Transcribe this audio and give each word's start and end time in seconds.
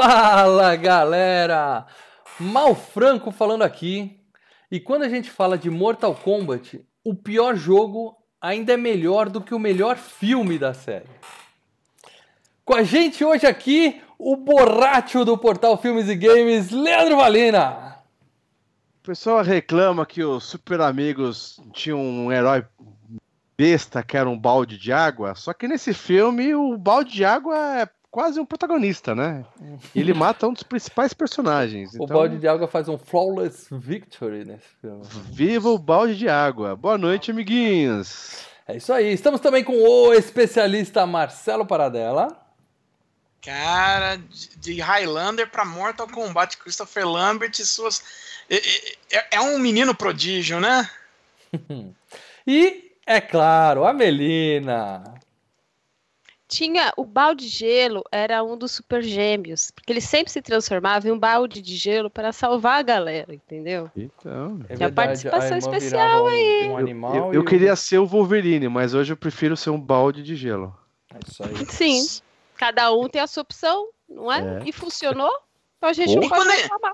Fala 0.00 0.76
galera! 0.76 1.84
Mal 2.38 2.72
Franco 2.76 3.32
falando 3.32 3.62
aqui. 3.62 4.20
E 4.70 4.78
quando 4.78 5.02
a 5.02 5.08
gente 5.08 5.28
fala 5.28 5.58
de 5.58 5.68
Mortal 5.68 6.14
Kombat, 6.14 6.80
o 7.04 7.16
pior 7.16 7.56
jogo 7.56 8.16
ainda 8.40 8.74
é 8.74 8.76
melhor 8.76 9.28
do 9.28 9.40
que 9.40 9.52
o 9.52 9.58
melhor 9.58 9.96
filme 9.96 10.56
da 10.56 10.72
série. 10.72 11.10
Com 12.64 12.76
a 12.76 12.84
gente 12.84 13.24
hoje 13.24 13.44
aqui, 13.44 14.00
o 14.16 14.36
borracho 14.36 15.24
do 15.24 15.36
portal 15.36 15.76
Filmes 15.76 16.08
e 16.08 16.14
Games, 16.14 16.70
Leandro 16.70 17.16
Valina. 17.16 17.96
O 19.02 19.02
pessoal 19.02 19.42
reclama 19.42 20.06
que 20.06 20.22
os 20.22 20.44
Super 20.44 20.80
Amigos 20.80 21.60
tinham 21.72 22.00
um 22.00 22.30
herói 22.30 22.64
besta 23.56 24.00
que 24.04 24.16
era 24.16 24.30
um 24.30 24.38
balde 24.38 24.78
de 24.78 24.92
água, 24.92 25.34
só 25.34 25.52
que 25.52 25.66
nesse 25.66 25.92
filme 25.92 26.54
o 26.54 26.78
balde 26.78 27.10
de 27.10 27.24
água 27.24 27.80
é 27.80 27.97
quase 28.10 28.40
um 28.40 28.46
protagonista, 28.46 29.14
né? 29.14 29.44
Ele 29.94 30.12
mata 30.12 30.46
um 30.46 30.52
dos 30.52 30.62
principais 30.62 31.12
personagens. 31.12 31.92
O 31.94 32.04
então... 32.04 32.16
balde 32.16 32.38
de 32.38 32.48
água 32.48 32.66
faz 32.66 32.88
um 32.88 32.98
flawless 32.98 33.68
victory 33.70 34.44
nesse 34.44 34.68
filme. 34.80 35.02
Viva 35.30 35.68
o 35.68 35.78
balde 35.78 36.16
de 36.16 36.28
água. 36.28 36.74
Boa 36.74 36.98
noite, 36.98 37.30
amiguinhos. 37.30 38.46
É 38.66 38.76
isso 38.76 38.92
aí. 38.92 39.12
Estamos 39.12 39.40
também 39.40 39.64
com 39.64 39.72
o 39.72 40.12
especialista 40.12 41.06
Marcelo 41.06 41.66
Paradela. 41.66 42.36
Cara, 43.40 44.20
de 44.56 44.80
Highlander 44.80 45.48
para 45.48 45.64
Mortal 45.64 46.08
Kombat, 46.08 46.58
Christopher 46.58 47.08
Lambert 47.08 47.58
e 47.58 47.64
suas. 47.64 48.02
É, 48.50 49.36
é 49.36 49.40
um 49.40 49.58
menino 49.58 49.94
prodígio, 49.94 50.60
né? 50.60 50.88
e, 52.46 52.92
é 53.06 53.20
claro, 53.20 53.84
a 53.84 53.92
Melina. 53.92 55.18
Tinha 56.48 56.92
o 56.96 57.04
balde 57.04 57.44
de 57.44 57.50
gelo, 57.50 58.02
era 58.10 58.42
um 58.42 58.56
dos 58.56 58.72
super 58.72 59.02
gêmeos, 59.02 59.70
porque 59.70 59.92
ele 59.92 60.00
sempre 60.00 60.32
se 60.32 60.40
transformava 60.40 61.06
em 61.06 61.12
um 61.12 61.18
balde 61.18 61.60
de 61.60 61.76
gelo 61.76 62.08
para 62.08 62.32
salvar 62.32 62.78
a 62.78 62.82
galera, 62.82 63.34
entendeu? 63.34 63.90
Então, 63.94 64.58
é 64.68 64.76
Tinha 64.76 64.90
participação 64.90 65.56
a 65.56 65.58
especial 65.58 66.24
um, 66.24 66.26
aí. 66.26 66.68
Um 66.70 66.76
animal 66.78 67.14
eu, 67.14 67.24
eu, 67.26 67.34
eu 67.34 67.44
queria 67.44 67.76
ser 67.76 67.98
o 67.98 68.06
Wolverine, 68.06 68.66
mas 68.68 68.94
hoje 68.94 69.12
eu 69.12 69.16
prefiro 69.16 69.56
ser 69.58 69.68
um 69.68 69.80
balde 69.80 70.22
de 70.22 70.34
gelo. 70.34 70.74
É 71.14 71.18
isso 71.26 71.42
aí. 71.42 71.66
Sim. 71.66 72.22
Cada 72.56 72.90
um 72.92 73.08
tem 73.08 73.20
a 73.20 73.26
sua 73.26 73.42
opção, 73.42 73.90
não 74.08 74.32
é? 74.32 74.40
é. 74.40 74.62
E 74.64 74.72
funcionou, 74.72 75.32
então 75.76 75.90
a 75.90 75.92
gente 75.92 76.14
Pô. 76.14 76.20
não 76.20 76.28
pode 76.28 76.48
reclamar. 76.48 76.92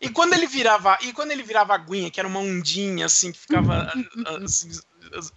E 0.00 0.08
quando 0.08 0.32
ele 0.32 0.46
virava, 0.46 0.98
e 1.02 1.12
quando 1.12 1.30
ele 1.30 1.42
virava 1.42 1.74
aguinha, 1.74 2.10
que 2.10 2.18
era 2.18 2.28
uma 2.28 2.40
ondinha 2.40 3.04
assim 3.06 3.32
que 3.32 3.38
ficava 3.38 3.92
assim, 4.44 4.70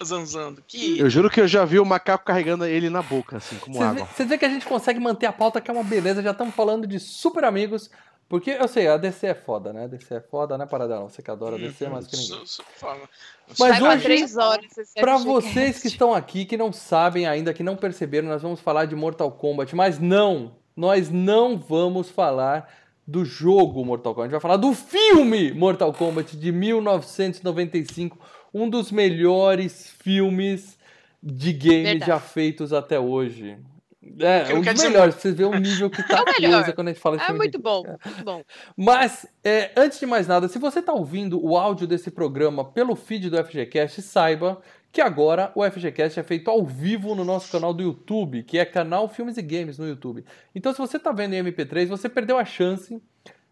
zanzando. 0.03 0.63
Que... 0.67 0.99
Eu 0.99 1.09
juro 1.09 1.29
que 1.29 1.41
eu 1.41 1.47
já 1.47 1.66
vi 1.66 1.79
o 1.79 1.85
macaco 1.85 2.25
carregando 2.25 2.66
ele 2.66 2.89
na 2.89 3.02
boca, 3.02 3.38
assim, 3.38 3.57
como 3.57 3.77
Cê 3.77 3.83
água. 3.83 4.05
Você 4.05 4.25
vê 4.25 4.38
que 4.38 4.45
a 4.45 4.49
gente 4.49 4.66
consegue 4.66 4.99
manter 4.99 5.25
a 5.25 5.33
pauta, 5.33 5.59
que 5.59 5.69
é 5.69 5.73
uma 5.73 5.83
beleza. 5.83 6.21
Já 6.21 6.31
estamos 6.31 6.53
falando 6.53 6.85
de 6.85 6.99
super 6.99 7.43
amigos. 7.43 7.89
Porque 8.33 8.49
eu 8.51 8.67
sei, 8.67 8.88
a 8.88 8.97
DC 8.97 9.27
é 9.27 9.33
foda, 9.35 9.71
né? 9.71 9.83
A 9.83 9.88
DC 9.88 10.16
é 10.16 10.19
foda, 10.19 10.57
né, 10.57 10.66
Paradela? 10.66 11.03
Você 11.03 11.21
que 11.21 11.29
adora 11.29 11.55
a 11.55 11.59
DC, 11.59 11.88
mais 11.88 12.07
que 12.07 12.17
ninguém. 12.17 12.41
Mas 13.59 13.79
hoje, 13.79 14.25
para 14.95 15.17
vocês 15.17 15.79
que 15.79 15.88
estão 15.88 16.13
aqui, 16.13 16.44
que 16.45 16.57
não 16.57 16.73
sabem 16.73 17.27
ainda, 17.27 17.53
que 17.53 17.61
não 17.61 17.75
perceberam, 17.75 18.29
nós 18.29 18.41
vamos 18.41 18.59
falar 18.59 18.85
de 18.85 18.95
Mortal 18.95 19.31
Kombat. 19.31 19.75
Mas 19.75 19.99
não, 19.99 20.55
nós 20.75 21.11
não 21.11 21.59
vamos 21.59 22.09
falar 22.09 22.67
do 23.05 23.23
jogo 23.23 23.85
Mortal 23.85 24.16
Kombat. 24.16 24.21
A 24.21 24.27
gente 24.29 24.41
vai 24.41 24.41
falar 24.41 24.57
do 24.57 24.73
filme 24.73 25.53
Mortal 25.53 25.94
Kombat 25.94 26.35
de 26.35 26.51
1995, 26.51 28.17
um 28.53 28.69
dos 28.69 28.91
melhores 28.91 29.90
filmes 30.02 30.78
de 31.22 31.53
game 31.53 31.84
Verdade. 31.84 32.06
já 32.06 32.19
feitos 32.19 32.74
até 32.74 33.00
hoje. 33.00 33.58
É, 34.19 34.53
um 34.53 34.62
dos 34.62 34.84
melhores, 34.84 35.16
você 35.16 35.31
vê 35.31 35.46
o 35.46 35.58
nível 35.58 35.90
que 35.90 36.03
tá 36.08 36.25
é 36.28 36.50
coisa 36.50 36.74
quando 36.74 36.90
a 36.90 36.92
gente 36.92 37.02
fala 37.02 37.18
de 37.18 37.24
É 37.24 37.31
muito 37.31 37.58
bom, 37.58 37.84
muito 38.06 38.24
bom. 38.24 38.44
Mas, 38.75 39.25
é, 39.44 39.72
antes 39.78 40.00
de 40.00 40.06
mais 40.06 40.28
nada, 40.28 40.50
se 40.50 40.59
você 40.59 40.80
está 40.80 40.92
ouvindo 40.92 41.44
o 41.44 41.58
áudio 41.58 41.88
desse 41.88 42.12
programa 42.12 42.66
pelo 42.66 42.96
feed 42.96 43.30
do 43.30 43.44
FGCast, 43.44 44.02
saiba 44.02 44.62
que 44.92 45.02
agora 45.02 45.52
o 45.56 45.63
FGCast 45.63 46.19
é 46.19 46.24
feito 46.24 46.52
ao 46.52 46.63
vivo 46.66 47.16
no 47.16 47.24
nosso 47.24 47.52
canal 47.52 47.74
do 47.74 47.81
YouTube, 47.81 48.44
que 48.44 48.59
é 48.59 48.66
canal 48.66 49.08
Filmes 49.08 49.38
e 49.38 49.42
Games 49.42 49.80
no 49.80 49.88
YouTube. 49.88 50.25
Então, 50.53 50.74
se 50.74 50.78
você 50.78 50.97
está 50.97 51.12
vendo 51.12 51.34
em 51.34 51.44
MP3, 51.44 51.88
você 51.88 52.09
perdeu 52.09 52.38
a 52.38 52.46
chance 52.46 53.02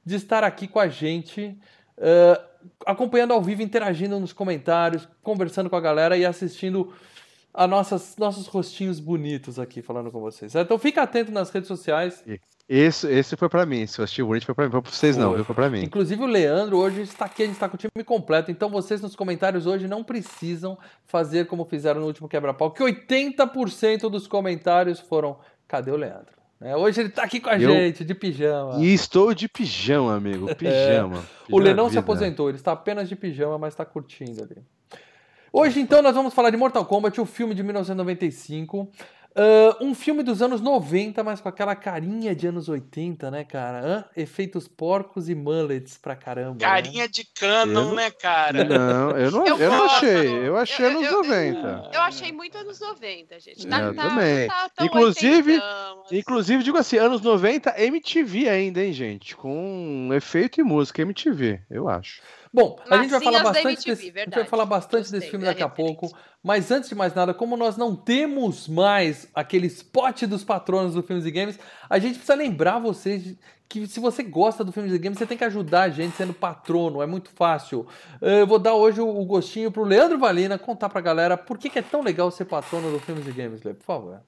de 0.05 0.15
estar 0.15 0.43
aqui 0.43 0.67
com 0.67 0.79
a 0.79 0.87
gente, 0.87 1.57
uh, 2.01 2.41
acompanhando 2.85 3.33
ao 3.33 3.41
vivo, 3.41 3.61
interagindo 3.61 4.19
nos 4.19 4.33
comentários, 4.33 5.07
conversando 5.23 5.69
com 5.69 5.75
a 5.75 5.81
galera 5.81 6.17
e 6.17 6.25
assistindo 6.25 6.91
a 7.53 7.67
nossas, 7.67 8.15
nossos 8.17 8.47
rostinhos 8.47 8.99
bonitos 8.99 9.59
aqui 9.59 9.81
falando 9.81 10.11
com 10.11 10.19
vocês. 10.19 10.55
Então, 10.55 10.77
fica 10.79 11.01
atento 11.03 11.31
nas 11.31 11.49
redes 11.49 11.67
sociais. 11.67 12.23
Esse, 12.67 13.07
esse 13.07 13.35
foi 13.35 13.49
para 13.49 13.65
mim. 13.65 13.85
Se 13.85 13.99
eu 13.99 14.05
assisti 14.05 14.23
bonito, 14.23 14.45
foi 14.45 14.55
para 14.55 14.65
mim. 14.65 14.71
Foi 14.71 14.81
pra 14.81 14.91
vocês, 14.91 15.17
foi. 15.17 15.25
não. 15.25 15.43
Foi 15.43 15.55
para 15.55 15.69
mim. 15.69 15.83
Inclusive, 15.83 16.23
o 16.23 16.27
Leandro 16.27 16.77
hoje 16.77 17.01
está 17.01 17.25
aqui. 17.25 17.43
A 17.43 17.45
gente 17.45 17.55
está 17.55 17.67
com 17.67 17.75
o 17.75 17.77
time 17.77 18.03
completo. 18.05 18.49
Então, 18.49 18.69
vocês 18.69 19.01
nos 19.01 19.15
comentários 19.15 19.65
hoje 19.65 19.87
não 19.87 20.03
precisam 20.03 20.77
fazer 21.05 21.47
como 21.47 21.65
fizeram 21.65 21.99
no 21.99 22.07
último 22.07 22.29
quebra-pau, 22.29 22.71
que 22.71 22.81
80% 22.81 24.09
dos 24.09 24.27
comentários 24.27 25.01
foram: 25.01 25.37
cadê 25.67 25.91
o 25.91 25.97
Leandro? 25.97 26.40
É, 26.61 26.77
hoje 26.77 27.01
ele 27.01 27.09
está 27.09 27.23
aqui 27.23 27.39
com 27.39 27.49
a 27.49 27.59
eu... 27.59 27.71
gente, 27.71 28.05
de 28.05 28.13
pijama. 28.13 28.77
E 28.77 28.93
estou 28.93 29.33
de 29.33 29.49
pijama, 29.49 30.15
amigo. 30.15 30.45
Pijama. 30.55 31.17
É. 31.17 31.21
pijama 31.21 31.23
o 31.49 31.57
Lenão 31.57 31.89
se 31.89 31.97
aposentou. 31.97 32.49
Ele 32.49 32.57
está 32.57 32.71
apenas 32.71 33.09
de 33.09 33.15
pijama, 33.15 33.57
mas 33.57 33.73
está 33.73 33.83
curtindo 33.83 34.43
ali. 34.43 34.57
Hoje, 35.51 35.81
então, 35.81 36.01
nós 36.01 36.15
vamos 36.15 36.33
falar 36.33 36.49
de 36.49 36.57
Mortal 36.57 36.85
Kombat, 36.85 37.19
o 37.19 37.25
filme 37.25 37.53
de 37.55 37.63
1995. 37.63 38.89
Uh, 39.33 39.85
um 39.85 39.95
filme 39.95 40.23
dos 40.23 40.41
anos 40.41 40.59
90, 40.59 41.23
mas 41.23 41.39
com 41.39 41.47
aquela 41.47 41.73
carinha 41.73 42.35
de 42.35 42.47
anos 42.47 42.67
80, 42.67 43.31
né, 43.31 43.45
cara? 43.45 43.79
Hã? 43.79 44.05
Efeitos 44.15 44.67
porcos 44.67 45.29
e 45.29 45.35
mullets 45.35 45.97
pra 45.97 46.17
caramba. 46.17 46.55
Né? 46.55 46.59
Carinha 46.59 47.03
né? 47.03 47.07
de 47.07 47.23
canon, 47.23 47.95
né, 47.95 48.11
cara? 48.11 48.65
Não, 48.65 49.11
eu 49.11 49.31
não, 49.31 49.47
eu, 49.47 49.57
eu 49.57 49.71
não 49.71 49.85
achei. 49.85 50.47
Eu 50.47 50.57
achei 50.57 50.85
eu, 50.85 50.89
anos 50.89 51.05
eu, 51.05 51.23
90. 51.23 51.89
Eu, 51.93 52.01
achei 52.01 52.31
muito 52.33 52.57
anos 52.57 52.81
90, 52.81 53.39
gente. 53.39 53.67
Tá, 53.67 53.79
eu 53.79 53.95
tá, 53.95 54.09
também. 54.09 54.47
Tá, 54.49 54.69
inclusive, 54.81 55.53
80, 55.53 55.65
assim. 55.65 56.17
inclusive, 56.17 56.63
digo 56.63 56.77
assim, 56.77 56.97
anos 56.97 57.21
90, 57.21 57.81
MTV 57.81 58.49
ainda, 58.49 58.83
hein, 58.83 58.91
gente? 58.91 59.33
Com 59.33 60.09
efeito 60.13 60.59
e 60.59 60.63
música, 60.63 61.01
MTV, 61.03 61.61
eu 61.69 61.87
acho. 61.87 62.21
Bom, 62.53 62.77
a 62.89 62.97
gente 62.97 63.11
vai 63.11 63.21
falar 63.21 63.43
bastante, 63.43 63.89
MTV, 63.89 63.95
desse, 63.95 64.19
a 64.19 64.23
gente 64.25 64.35
vai 64.35 64.45
falar 64.45 64.65
bastante 64.65 65.01
Gostei, 65.03 65.19
desse 65.19 65.31
filme 65.31 65.45
daqui 65.45 65.63
a 65.63 65.69
pouco, 65.69 66.11
mas 66.43 66.69
antes 66.69 66.89
de 66.89 66.95
mais 66.95 67.13
nada, 67.13 67.33
como 67.33 67.55
nós 67.55 67.77
não 67.77 67.95
temos 67.95 68.67
mais 68.67 69.29
aquele 69.33 69.67
spot 69.67 70.23
dos 70.23 70.43
patronos 70.43 70.93
do 70.93 71.01
Filmes 71.01 71.25
e 71.25 71.31
Games, 71.31 71.57
a 71.89 71.97
gente 71.97 72.15
precisa 72.15 72.35
lembrar 72.35 72.79
vocês 72.79 73.37
que 73.69 73.87
se 73.87 74.01
você 74.01 74.21
gosta 74.21 74.65
do 74.65 74.71
Filmes 74.73 74.93
e 74.93 74.97
Games, 74.97 75.17
você 75.17 75.25
tem 75.25 75.37
que 75.37 75.45
ajudar 75.45 75.83
a 75.83 75.89
gente 75.89 76.17
sendo 76.17 76.33
patrono, 76.33 77.01
é 77.01 77.05
muito 77.05 77.29
fácil. 77.29 77.87
Eu 78.19 78.45
vou 78.45 78.59
dar 78.59 78.73
hoje 78.73 78.99
o 78.99 79.23
gostinho 79.23 79.71
pro 79.71 79.85
Leandro 79.85 80.19
Valina 80.19 80.59
contar 80.59 80.89
pra 80.89 80.99
galera 80.99 81.37
por 81.37 81.57
que, 81.57 81.69
que 81.69 81.79
é 81.79 81.81
tão 81.81 82.01
legal 82.01 82.29
ser 82.31 82.43
patrono 82.43 82.91
do 82.91 82.99
Filmes 82.99 83.25
e 83.25 83.31
Games, 83.31 83.63
Lê, 83.63 83.73
por 83.73 83.85
favor. 83.85 84.21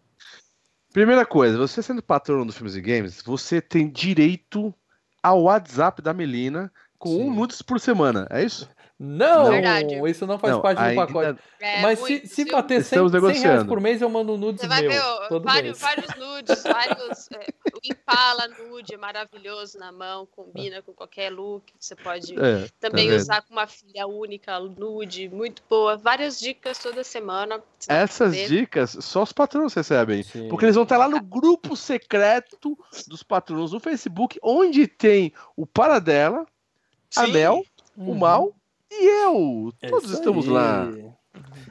Primeira 0.93 1.25
coisa, 1.25 1.57
você 1.57 1.83
sendo 1.83 2.01
patrono 2.01 2.45
do 2.45 2.53
Filmes 2.53 2.75
e 2.75 2.81
Games, 2.81 3.21
você 3.21 3.59
tem 3.59 3.89
direito 3.89 4.73
ao 5.21 5.43
WhatsApp 5.43 6.01
da 6.01 6.13
Melina 6.13 6.71
com 7.03 7.09
Sim. 7.09 7.23
um 7.23 7.33
nudes 7.33 7.61
por 7.61 7.81
semana, 7.81 8.25
é 8.29 8.41
isso? 8.45 8.69
Não, 8.97 9.49
Verdade. 9.49 9.99
isso 10.09 10.25
não 10.25 10.39
faz 10.39 10.53
não, 10.53 10.61
parte 10.61 10.77
do 10.81 10.95
pacote. 10.95 11.37
É, 11.59 11.81
Mas 11.81 11.99
se, 11.99 12.25
se 12.25 12.45
bater 12.45 12.81
100, 12.81 13.09
100 13.09 13.41
reais 13.41 13.63
por 13.65 13.81
mês, 13.81 14.01
eu 14.01 14.09
mando 14.09 14.37
nudes 14.37 14.61
Você 14.61 14.67
vai 14.67 14.81
meu, 14.83 14.89
ver 14.89 15.39
vários, 15.41 15.79
vários, 15.79 16.15
nudes, 16.15 16.63
vários... 16.63 17.29
É, 17.31 17.47
o 17.73 17.79
Impala 17.83 18.47
nude, 18.47 18.95
maravilhoso 18.95 19.77
na 19.77 19.91
mão, 19.91 20.25
combina 20.27 20.81
com 20.81 20.93
qualquer 20.93 21.29
look. 21.31 21.73
Você 21.77 21.97
pode 21.97 22.33
é, 22.39 22.61
tá 22.79 22.89
também 22.89 23.09
tá 23.09 23.15
usar 23.15 23.41
com 23.41 23.51
uma 23.51 23.67
filha 23.67 24.07
única, 24.07 24.57
nude, 24.59 25.27
muito 25.27 25.61
boa. 25.69 25.97
Várias 25.97 26.39
dicas 26.39 26.77
toda 26.77 27.03
semana. 27.03 27.61
Essas 27.89 28.33
dicas 28.47 28.95
só 29.01 29.23
os 29.23 29.33
patrões 29.33 29.73
recebem. 29.73 30.23
Sim. 30.23 30.47
Porque 30.47 30.63
eles 30.63 30.75
vão 30.75 30.83
estar 30.83 30.97
lá 30.97 31.09
no 31.09 31.19
grupo 31.19 31.75
secreto 31.75 32.77
dos 33.05 33.21
patrões 33.21 33.73
no 33.73 33.81
Facebook, 33.81 34.39
onde 34.41 34.87
tem 34.87 35.33
o 35.57 35.65
Paradela, 35.65 36.45
a 37.15 37.27
Mel, 37.27 37.63
uhum. 37.97 38.11
o 38.11 38.15
Mal 38.15 38.53
e 38.91 39.23
eu. 39.23 39.73
É 39.81 39.89
Todos 39.89 40.11
estamos 40.11 40.45
aí. 40.45 40.51
lá. 40.51 40.91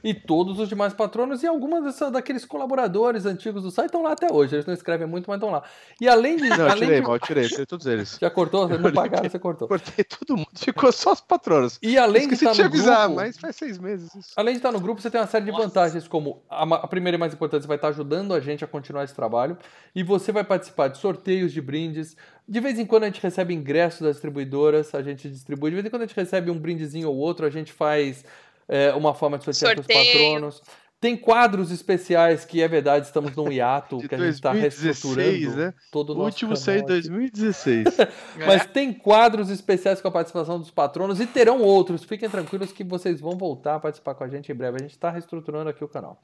E 0.02 0.14
todos 0.14 0.58
os 0.58 0.68
demais 0.68 0.92
patronos 0.92 1.42
e 1.42 1.46
algumas 1.46 1.84
dessas, 1.84 2.10
daqueles 2.10 2.44
colaboradores 2.44 3.26
antigos 3.26 3.62
do 3.62 3.70
site 3.70 3.86
estão 3.86 4.02
lá 4.02 4.12
até 4.12 4.32
hoje. 4.32 4.56
Eles 4.56 4.66
não 4.66 4.74
escrevem 4.74 5.06
muito, 5.06 5.26
mas 5.28 5.36
estão 5.36 5.50
lá. 5.50 5.62
E 6.00 6.08
além 6.08 6.36
de. 6.36 6.48
Não, 6.48 6.66
além 6.66 6.78
tirei, 6.80 7.00
de... 7.00 7.06
mal, 7.06 7.18
tirei, 7.18 7.48
tirei 7.48 7.66
todos 7.66 7.86
eles. 7.86 8.18
Já 8.20 8.30
cortou? 8.30 8.68
Você 8.68 8.78
não 8.78 8.92
pagaram, 8.92 9.28
você 9.28 9.38
cortou. 9.38 9.68
Cortei 9.68 10.04
todo 10.04 10.36
mundo, 10.36 10.48
ficou 10.54 10.92
só 10.92 11.12
os 11.12 11.20
patronos. 11.20 11.78
E 11.82 11.98
além 11.98 12.22
Esqueci 12.22 12.44
de 12.44 12.50
estar 12.50 12.52
de 12.52 12.56
te 12.56 12.62
no 12.62 12.66
avisar, 12.66 13.06
grupo, 13.06 13.16
mas 13.16 13.38
faz 13.38 13.56
seis 13.56 13.78
meses. 13.78 14.14
Isso. 14.14 14.32
Além 14.36 14.54
de 14.54 14.58
estar 14.58 14.72
no 14.72 14.80
grupo, 14.80 15.00
você 15.00 15.10
tem 15.10 15.20
uma 15.20 15.26
série 15.26 15.44
de 15.44 15.52
Nossa. 15.52 15.64
vantagens, 15.64 16.08
como 16.08 16.42
a, 16.48 16.62
a 16.62 16.88
primeira 16.88 17.16
e 17.16 17.18
mais 17.18 17.34
importante, 17.34 17.62
você 17.62 17.68
vai 17.68 17.76
estar 17.76 17.88
ajudando 17.88 18.34
a 18.34 18.40
gente 18.40 18.64
a 18.64 18.66
continuar 18.66 19.04
esse 19.04 19.14
trabalho. 19.14 19.56
E 19.94 20.02
você 20.02 20.32
vai 20.32 20.44
participar 20.44 20.88
de 20.88 20.98
sorteios 20.98 21.52
de 21.52 21.60
brindes. 21.60 22.16
De 22.46 22.60
vez 22.60 22.78
em 22.78 22.86
quando 22.86 23.04
a 23.04 23.06
gente 23.06 23.22
recebe 23.22 23.54
ingressos 23.54 24.00
das 24.00 24.12
distribuidoras, 24.12 24.94
a 24.94 25.02
gente 25.02 25.28
distribui. 25.28 25.70
De 25.70 25.76
vez 25.76 25.86
em 25.86 25.90
quando 25.90 26.02
a 26.02 26.06
gente 26.06 26.16
recebe 26.16 26.50
um 26.50 26.58
brindezinho 26.58 27.08
ou 27.08 27.16
outro, 27.16 27.46
a 27.46 27.50
gente 27.50 27.72
faz 27.72 28.24
é, 28.68 28.92
uma 28.94 29.14
forma 29.14 29.38
de 29.38 29.44
sortear 29.44 29.74
para 29.74 29.80
os 29.80 29.86
patronos. 29.86 30.62
Tem 31.02 31.16
quadros 31.16 31.72
especiais 31.72 32.44
que 32.44 32.62
é 32.62 32.68
verdade, 32.68 33.06
estamos 33.06 33.34
num 33.34 33.50
hiato 33.50 33.98
que 34.06 34.14
a 34.14 34.18
gente 34.18 34.34
está 34.34 34.52
reestruturando 34.52 35.56
né? 35.56 35.74
todo 35.90 36.10
o, 36.14 36.20
o 36.20 36.24
último 36.24 36.56
saiu 36.56 36.82
em 36.82 36.86
2016. 36.86 37.88
Mas 38.38 38.62
é. 38.62 38.64
tem 38.66 38.92
quadros 38.92 39.50
especiais 39.50 40.00
com 40.00 40.06
a 40.06 40.12
participação 40.12 40.60
dos 40.60 40.70
patronos 40.70 41.20
e 41.20 41.26
terão 41.26 41.60
outros. 41.60 42.04
Fiquem 42.04 42.30
tranquilos 42.30 42.70
que 42.70 42.84
vocês 42.84 43.20
vão 43.20 43.36
voltar 43.36 43.74
a 43.74 43.80
participar 43.80 44.14
com 44.14 44.22
a 44.22 44.28
gente 44.28 44.52
em 44.52 44.54
breve. 44.54 44.76
A 44.76 44.82
gente 44.82 44.92
está 44.92 45.10
reestruturando 45.10 45.68
aqui 45.68 45.82
o 45.82 45.88
canal. 45.88 46.22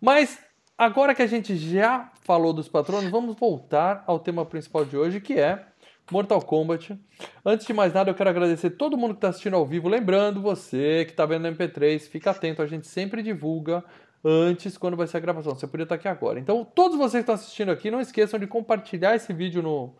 Mas 0.00 0.38
agora 0.78 1.14
que 1.14 1.20
a 1.20 1.26
gente 1.26 1.54
já 1.54 2.10
falou 2.22 2.54
dos 2.54 2.66
patronos, 2.66 3.10
vamos 3.10 3.36
voltar 3.36 4.04
ao 4.06 4.18
tema 4.18 4.42
principal 4.46 4.86
de 4.86 4.96
hoje, 4.96 5.20
que 5.20 5.34
é 5.34 5.66
Mortal 6.10 6.40
Kombat. 6.42 6.98
Antes 7.44 7.66
de 7.66 7.72
mais 7.72 7.92
nada, 7.92 8.10
eu 8.10 8.14
quero 8.14 8.30
agradecer 8.30 8.70
todo 8.70 8.96
mundo 8.96 9.14
que 9.14 9.18
está 9.18 9.28
assistindo 9.28 9.54
ao 9.54 9.66
vivo. 9.66 9.88
Lembrando, 9.88 10.40
você 10.40 11.04
que 11.04 11.12
está 11.12 11.26
vendo 11.26 11.48
no 11.48 11.56
MP3, 11.56 12.00
fica 12.00 12.30
atento, 12.30 12.62
a 12.62 12.66
gente 12.66 12.86
sempre 12.86 13.22
divulga 13.22 13.84
antes 14.24 14.76
quando 14.76 14.96
vai 14.96 15.06
ser 15.06 15.18
a 15.18 15.20
gravação. 15.20 15.54
Você 15.54 15.66
podia 15.66 15.84
estar 15.84 15.94
aqui 15.94 16.08
agora. 16.08 16.38
Então, 16.38 16.64
todos 16.64 16.96
vocês 16.96 17.12
que 17.24 17.30
estão 17.30 17.34
assistindo 17.34 17.70
aqui, 17.70 17.90
não 17.90 18.00
esqueçam 18.00 18.38
de 18.38 18.46
compartilhar 18.46 19.14
esse 19.14 19.32
vídeo 19.32 19.62
no, 19.62 19.94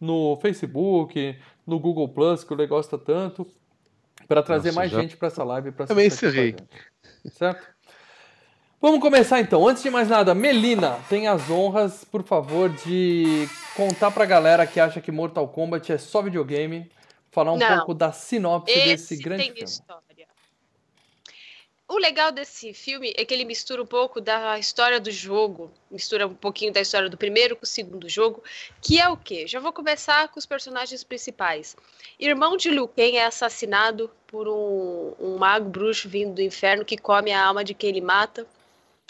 no 0.00 0.36
Facebook, 0.36 1.38
no 1.66 1.78
Google 1.78 2.08
Plus, 2.08 2.42
que 2.42 2.52
o 2.52 2.56
Lê 2.56 2.66
gosta 2.66 2.98
tanto, 2.98 3.46
para 4.26 4.42
trazer 4.42 4.68
Nossa, 4.68 4.80
mais 4.80 4.90
já... 4.90 5.00
gente 5.00 5.16
para 5.16 5.28
essa 5.28 5.44
live. 5.44 5.72
Pra 5.72 5.86
Também 5.86 6.06
encerrei. 6.06 6.56
Certo? 7.32 7.66
Vamos 8.80 9.00
começar 9.00 9.38
então. 9.40 9.68
Antes 9.68 9.82
de 9.82 9.90
mais 9.90 10.08
nada, 10.08 10.34
Melina, 10.34 10.98
tem 11.06 11.28
as 11.28 11.50
honras, 11.50 12.02
por 12.02 12.22
favor, 12.22 12.70
de 12.70 13.46
contar 13.76 14.10
pra 14.10 14.24
galera 14.24 14.66
que 14.66 14.80
acha 14.80 15.02
que 15.02 15.12
Mortal 15.12 15.46
Kombat 15.48 15.92
é 15.92 15.98
só 15.98 16.22
videogame, 16.22 16.90
falar 17.30 17.52
um 17.52 17.58
Não, 17.58 17.76
pouco 17.76 17.92
da 17.92 18.10
sinopse 18.10 18.74
desse 18.74 19.16
grande 19.16 19.42
tem 19.42 19.52
filme. 19.52 19.68
História. 19.68 20.00
O 21.86 21.98
legal 21.98 22.32
desse 22.32 22.72
filme 22.72 23.12
é 23.18 23.24
que 23.24 23.34
ele 23.34 23.44
mistura 23.44 23.82
um 23.82 23.86
pouco 23.86 24.18
da 24.18 24.58
história 24.58 24.98
do 24.98 25.10
jogo, 25.10 25.70
mistura 25.90 26.26
um 26.26 26.34
pouquinho 26.34 26.72
da 26.72 26.80
história 26.80 27.10
do 27.10 27.18
primeiro 27.18 27.56
com 27.56 27.64
o 27.64 27.66
segundo 27.66 28.08
jogo, 28.08 28.42
que 28.80 28.98
é 28.98 29.08
o 29.10 29.16
quê? 29.16 29.46
Já 29.46 29.60
vou 29.60 29.74
começar 29.74 30.28
com 30.28 30.38
os 30.38 30.46
personagens 30.46 31.04
principais. 31.04 31.76
Irmão 32.18 32.56
de 32.56 32.70
Liu 32.70 32.88
Kang 32.88 33.14
é 33.14 33.26
assassinado 33.26 34.10
por 34.26 34.48
um, 34.48 35.12
um 35.20 35.36
mago 35.36 35.68
bruxo 35.68 36.08
vindo 36.08 36.36
do 36.36 36.40
inferno 36.40 36.84
que 36.84 36.96
come 36.96 37.30
a 37.30 37.44
alma 37.44 37.62
de 37.62 37.74
quem 37.74 37.90
ele 37.90 38.00
mata 38.00 38.46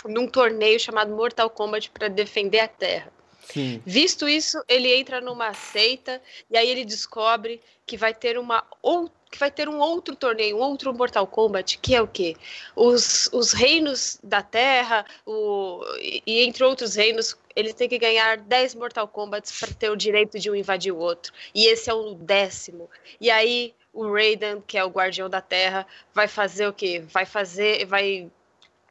num 0.06 0.26
torneio 0.26 0.78
chamado 0.78 1.14
Mortal 1.14 1.50
Kombat 1.50 1.90
para 1.90 2.08
defender 2.08 2.60
a 2.60 2.68
Terra. 2.68 3.12
Sim. 3.52 3.82
Visto 3.84 4.28
isso, 4.28 4.62
ele 4.68 4.94
entra 4.94 5.20
numa 5.20 5.52
seita 5.52 6.22
e 6.50 6.56
aí 6.56 6.68
ele 6.68 6.84
descobre 6.84 7.60
que 7.84 7.96
vai 7.96 8.14
ter 8.14 8.38
uma 8.38 8.64
ou 8.80 9.10
que 9.30 9.38
vai 9.38 9.50
ter 9.50 9.68
um 9.68 9.78
outro 9.78 10.16
torneio, 10.16 10.56
um 10.56 10.60
outro 10.60 10.92
Mortal 10.92 11.26
Kombat, 11.26 11.78
que 11.78 11.94
é 11.94 12.02
o 12.02 12.08
quê? 12.08 12.36
Os, 12.74 13.28
os 13.32 13.52
reinos 13.52 14.18
da 14.24 14.42
Terra, 14.42 15.06
o, 15.24 15.80
e 16.26 16.40
entre 16.42 16.64
outros 16.64 16.96
reinos, 16.96 17.36
eles 17.54 17.74
têm 17.74 17.88
que 17.88 17.98
ganhar 17.98 18.38
10 18.38 18.74
Mortal 18.74 19.06
Kombats 19.06 19.56
para 19.58 19.72
ter 19.72 19.90
o 19.90 19.96
direito 19.96 20.38
de 20.38 20.50
um 20.50 20.54
invadir 20.54 20.92
o 20.92 20.98
outro. 20.98 21.32
E 21.54 21.66
esse 21.66 21.88
é 21.88 21.94
o 21.94 22.14
décimo. 22.14 22.90
E 23.20 23.30
aí 23.30 23.72
o 23.92 24.12
Raiden, 24.12 24.62
que 24.66 24.76
é 24.76 24.84
o 24.84 24.90
guardião 24.90 25.30
da 25.30 25.40
Terra, 25.40 25.86
vai 26.12 26.26
fazer 26.26 26.66
o 26.66 26.72
quê? 26.72 27.00
Vai 27.00 27.24
fazer, 27.24 27.84
vai 27.86 28.28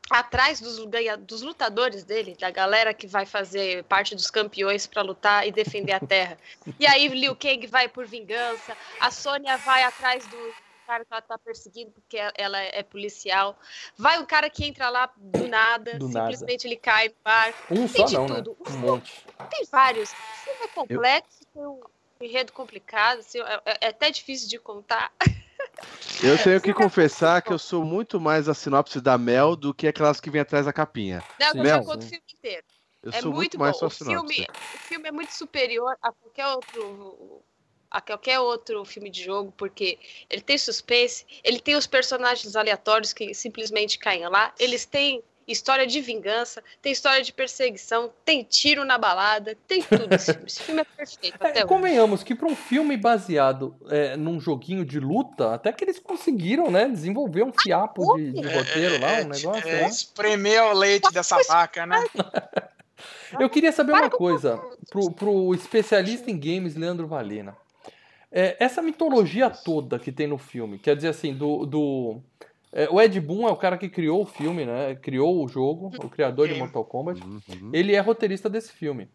atrás 0.09 0.59
dos, 0.59 0.79
dos 1.19 1.41
lutadores 1.41 2.03
dele, 2.03 2.35
da 2.39 2.49
galera 2.49 2.93
que 2.93 3.07
vai 3.07 3.25
fazer 3.25 3.83
parte 3.83 4.15
dos 4.15 4.31
campeões 4.31 4.87
para 4.87 5.01
lutar 5.01 5.47
e 5.47 5.51
defender 5.51 5.93
a 5.93 5.99
Terra. 5.99 6.37
E 6.79 6.87
aí 6.87 7.07
Liu 7.07 7.35
Kang 7.35 7.65
vai 7.67 7.87
por 7.87 8.05
vingança, 8.05 8.75
a 8.99 9.11
Sônia 9.11 9.57
vai 9.57 9.83
atrás 9.83 10.25
do 10.27 10.53
cara 10.89 11.05
que 11.05 11.13
ela 11.13 11.21
tá 11.21 11.37
perseguindo 11.37 11.91
porque 11.91 12.17
ela 12.35 12.59
é 12.59 12.81
policial. 12.81 13.55
Vai 13.95 14.17
um 14.19 14.25
cara 14.25 14.49
que 14.49 14.65
entra 14.65 14.89
lá 14.89 15.11
do 15.15 15.47
nada, 15.47 15.99
do 15.99 16.07
simplesmente 16.07 16.63
nada. 16.63 16.67
ele 16.67 16.75
cai 16.77 17.09
no 17.09 17.15
barco. 17.23 17.73
Um 17.73 17.87
tem 17.87 18.07
só 18.07 18.21
não, 18.21 18.27
né? 18.27 18.35
tudo. 18.35 18.57
Né? 18.59 18.75
Um 18.75 18.79
monte. 18.79 19.25
Tem 19.51 19.65
vários. 19.71 20.11
O 20.11 20.15
filme 20.43 20.59
é 20.63 20.67
complexo, 20.67 21.39
Eu... 21.41 21.47
tem 21.53 21.67
um 21.67 21.79
enredo 22.21 22.51
complicado, 22.51 23.19
assim, 23.19 23.39
é, 23.39 23.77
é 23.81 23.87
até 23.89 24.09
difícil 24.09 24.49
de 24.49 24.57
contar. 24.57 25.11
Eu 26.23 26.37
tenho 26.41 26.61
que 26.61 26.73
confessar 26.73 27.41
que 27.41 27.53
eu 27.53 27.59
sou 27.59 27.83
muito 27.83 28.19
mais 28.19 28.49
a 28.49 28.53
sinopse 28.53 28.99
da 28.99 29.17
Mel 29.17 29.55
do 29.55 29.73
que 29.73 29.87
aquelas 29.87 30.19
que 30.19 30.29
vem 30.29 30.41
atrás 30.41 30.65
da 30.65 30.73
capinha. 30.73 31.23
Não, 31.39 31.53
eu 31.55 31.65
já 31.65 31.79
conto 31.79 32.03
o 32.03 32.07
filme 32.07 32.23
inteiro. 32.33 32.65
Eu 33.01 33.11
é 33.11 33.21
sou 33.21 33.31
muito, 33.31 33.57
muito 33.57 33.59
mais 33.59 33.79
bom. 33.79 33.87
O 33.87 33.89
filme, 33.89 34.47
o 34.51 34.77
filme 34.79 35.07
é 35.07 35.11
muito 35.11 35.31
superior 35.31 35.95
a 36.01 36.11
qualquer 36.11 36.47
outro 36.47 37.43
a 37.91 37.99
qualquer 38.01 38.39
outro 38.39 38.85
filme 38.85 39.09
de 39.09 39.23
jogo, 39.23 39.51
porque 39.57 39.97
ele 40.29 40.41
tem 40.41 40.57
suspense, 40.57 41.25
ele 41.43 41.59
tem 41.59 41.75
os 41.75 41.87
personagens 41.87 42.55
aleatórios 42.55 43.13
que 43.13 43.33
simplesmente 43.33 43.97
caem 43.97 44.27
lá, 44.27 44.53
eles 44.59 44.85
têm 44.85 45.23
história 45.51 45.85
de 45.87 45.99
vingança, 45.99 46.63
tem 46.81 46.91
história 46.91 47.23
de 47.23 47.33
perseguição, 47.33 48.11
tem 48.23 48.43
tiro 48.43 48.85
na 48.85 48.97
balada, 48.97 49.57
tem 49.67 49.81
tudo 49.81 50.13
esse 50.13 50.33
filme. 50.33 50.47
Esse 50.47 50.63
filme 50.63 50.81
é 50.81 50.83
perfeito. 50.83 51.37
Até 51.39 51.59
é, 51.59 51.65
convenhamos 51.65 52.23
que 52.23 52.35
para 52.35 52.47
um 52.47 52.55
filme 52.55 52.95
baseado 52.95 53.75
é, 53.89 54.15
num 54.15 54.39
joguinho 54.39 54.85
de 54.85 54.99
luta, 54.99 55.53
até 55.53 55.71
que 55.71 55.83
eles 55.83 55.99
conseguiram, 55.99 56.69
né, 56.69 56.87
desenvolver 56.87 57.43
um 57.43 57.51
fiapo 57.51 58.15
de, 58.15 58.31
de 58.31 58.47
roteiro 58.47 59.01
lá, 59.01 59.13
um 59.13 59.27
negócio. 59.27 59.67
É, 59.67 59.81
é, 59.81 59.87
espremer 59.87 60.63
o 60.63 60.73
leite 60.73 61.11
dessa 61.11 61.37
vaca, 61.47 61.85
né? 61.85 62.03
Eu 63.39 63.49
queria 63.49 63.71
saber 63.71 63.93
uma 63.93 64.09
coisa, 64.09 64.59
pro, 64.89 65.11
pro 65.11 65.53
especialista 65.53 66.29
em 66.29 66.39
games, 66.39 66.75
Leandro 66.75 67.07
Valena. 67.07 67.55
É, 68.31 68.55
essa 68.59 68.81
mitologia 68.81 69.49
toda 69.49 69.97
que 69.97 70.11
tem 70.11 70.27
no 70.27 70.37
filme, 70.37 70.77
quer 70.77 70.95
dizer 70.95 71.07
assim, 71.09 71.33
do, 71.33 71.65
do 71.65 72.21
é, 72.71 72.87
o 72.89 73.01
Ed 73.01 73.19
Boon 73.19 73.47
é 73.47 73.51
o 73.51 73.55
cara 73.55 73.77
que 73.77 73.89
criou 73.89 74.21
o 74.21 74.25
filme, 74.25 74.65
né? 74.65 74.95
Criou 74.95 75.43
o 75.43 75.47
jogo, 75.47 75.91
o 75.97 76.09
criador 76.09 76.47
de 76.47 76.55
Mortal 76.55 76.85
Kombat. 76.85 77.21
Uhum. 77.21 77.71
Ele 77.73 77.95
é 77.95 77.99
roteirista 77.99 78.49
desse 78.49 78.71
filme. 78.71 79.09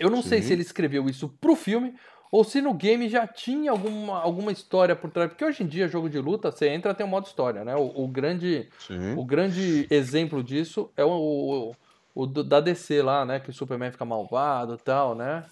Eu 0.00 0.08
não 0.08 0.22
Sim. 0.22 0.28
sei 0.28 0.42
se 0.42 0.52
ele 0.52 0.62
escreveu 0.62 1.08
isso 1.08 1.28
pro 1.40 1.54
filme 1.54 1.94
ou 2.30 2.42
se 2.42 2.62
no 2.62 2.72
game 2.72 3.10
já 3.10 3.26
tinha 3.26 3.70
alguma, 3.70 4.18
alguma 4.18 4.50
história 4.50 4.96
por 4.96 5.10
trás. 5.10 5.28
Porque 5.28 5.44
hoje 5.44 5.62
em 5.62 5.66
dia, 5.66 5.86
jogo 5.86 6.08
de 6.08 6.18
luta, 6.18 6.50
você 6.50 6.68
entra 6.68 6.94
tem 6.94 7.04
um 7.04 7.10
modo 7.10 7.26
história, 7.26 7.62
né? 7.62 7.76
O, 7.76 8.04
o 8.04 8.08
grande, 8.08 8.70
o 9.18 9.24
grande 9.24 9.86
exemplo 9.90 10.42
disso 10.42 10.90
é 10.96 11.04
o, 11.04 11.10
o, 11.10 11.76
o, 12.14 12.26
da 12.26 12.58
DC 12.58 13.02
lá, 13.02 13.26
né? 13.26 13.38
Que 13.38 13.50
o 13.50 13.52
Superman 13.52 13.92
fica 13.92 14.06
malvado 14.06 14.74
e 14.74 14.78
tal, 14.78 15.14
né? 15.14 15.44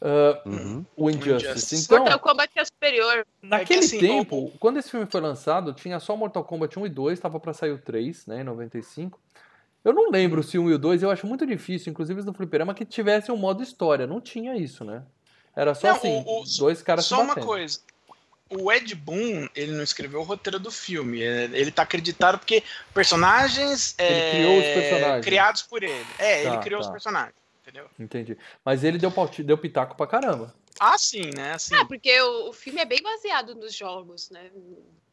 Uh, 0.00 0.48
uhum. 0.48 0.86
O 0.96 1.10
Injustice. 1.10 1.76
Então, 1.76 1.98
Mortal 1.98 2.18
Kombat 2.20 2.58
é 2.58 2.64
superior. 2.64 3.26
Naquele 3.42 3.80
é 3.80 3.84
assim, 3.84 3.98
tempo, 3.98 4.50
quando 4.58 4.78
esse 4.78 4.90
filme 4.90 5.06
foi 5.06 5.20
lançado, 5.20 5.74
tinha 5.74 6.00
só 6.00 6.16
Mortal 6.16 6.42
Kombat 6.42 6.78
1 6.78 6.86
e 6.86 6.88
2, 6.88 7.18
estava 7.18 7.38
para 7.38 7.52
sair 7.52 7.72
o 7.72 7.78
3, 7.78 8.26
né, 8.26 8.40
em 8.40 8.44
95. 8.44 9.20
Eu 9.84 9.92
não 9.92 10.10
lembro 10.10 10.42
se 10.42 10.58
o 10.58 10.62
1 10.62 10.70
e 10.70 10.74
o 10.74 10.78
2, 10.78 11.02
eu 11.02 11.10
acho 11.10 11.26
muito 11.26 11.46
difícil, 11.46 11.90
inclusive 11.90 12.22
no 12.22 12.32
fliperama, 12.32 12.74
que 12.74 12.86
tivesse 12.86 13.30
um 13.30 13.36
modo 13.36 13.62
história. 13.62 14.06
Não 14.06 14.20
tinha 14.20 14.56
isso, 14.56 14.84
né? 14.84 15.02
Era 15.54 15.74
só 15.74 15.88
não, 15.88 15.96
assim, 15.96 16.24
o, 16.26 16.40
o, 16.40 16.44
dois 16.58 16.80
caras 16.80 17.04
Só 17.04 17.22
uma 17.22 17.34
coisa. 17.34 17.80
O 18.48 18.72
Ed 18.72 18.94
Boon, 18.94 19.48
ele 19.54 19.72
não 19.72 19.82
escreveu 19.82 20.20
o 20.20 20.24
roteiro 20.24 20.58
do 20.58 20.70
filme. 20.70 21.20
Ele 21.20 21.70
tá 21.70 21.82
acreditado 21.82 22.38
porque 22.38 22.64
personagens, 22.92 23.94
ele 23.98 24.18
é, 24.18 24.30
criou 24.30 24.58
os 24.58 24.64
personagens 24.64 25.24
criados 25.24 25.62
por 25.62 25.82
ele. 25.82 26.06
É, 26.18 26.42
tá, 26.42 26.48
ele 26.48 26.58
criou 26.58 26.80
tá. 26.80 26.86
os 26.86 26.92
personagens 26.92 27.39
entendeu? 27.70 27.88
Entendi. 27.98 28.36
Mas 28.64 28.84
ele 28.84 28.98
deu, 28.98 29.12
deu 29.44 29.56
pitaco 29.56 29.96
pra 29.96 30.06
caramba. 30.06 30.54
Ah, 30.78 30.98
sim, 30.98 31.30
né? 31.34 31.52
Assim. 31.52 31.74
É, 31.74 31.84
porque 31.84 32.20
o, 32.20 32.48
o 32.48 32.52
filme 32.52 32.80
é 32.80 32.84
bem 32.84 33.02
baseado 33.02 33.54
nos 33.54 33.74
jogos, 33.74 34.30
né? 34.30 34.50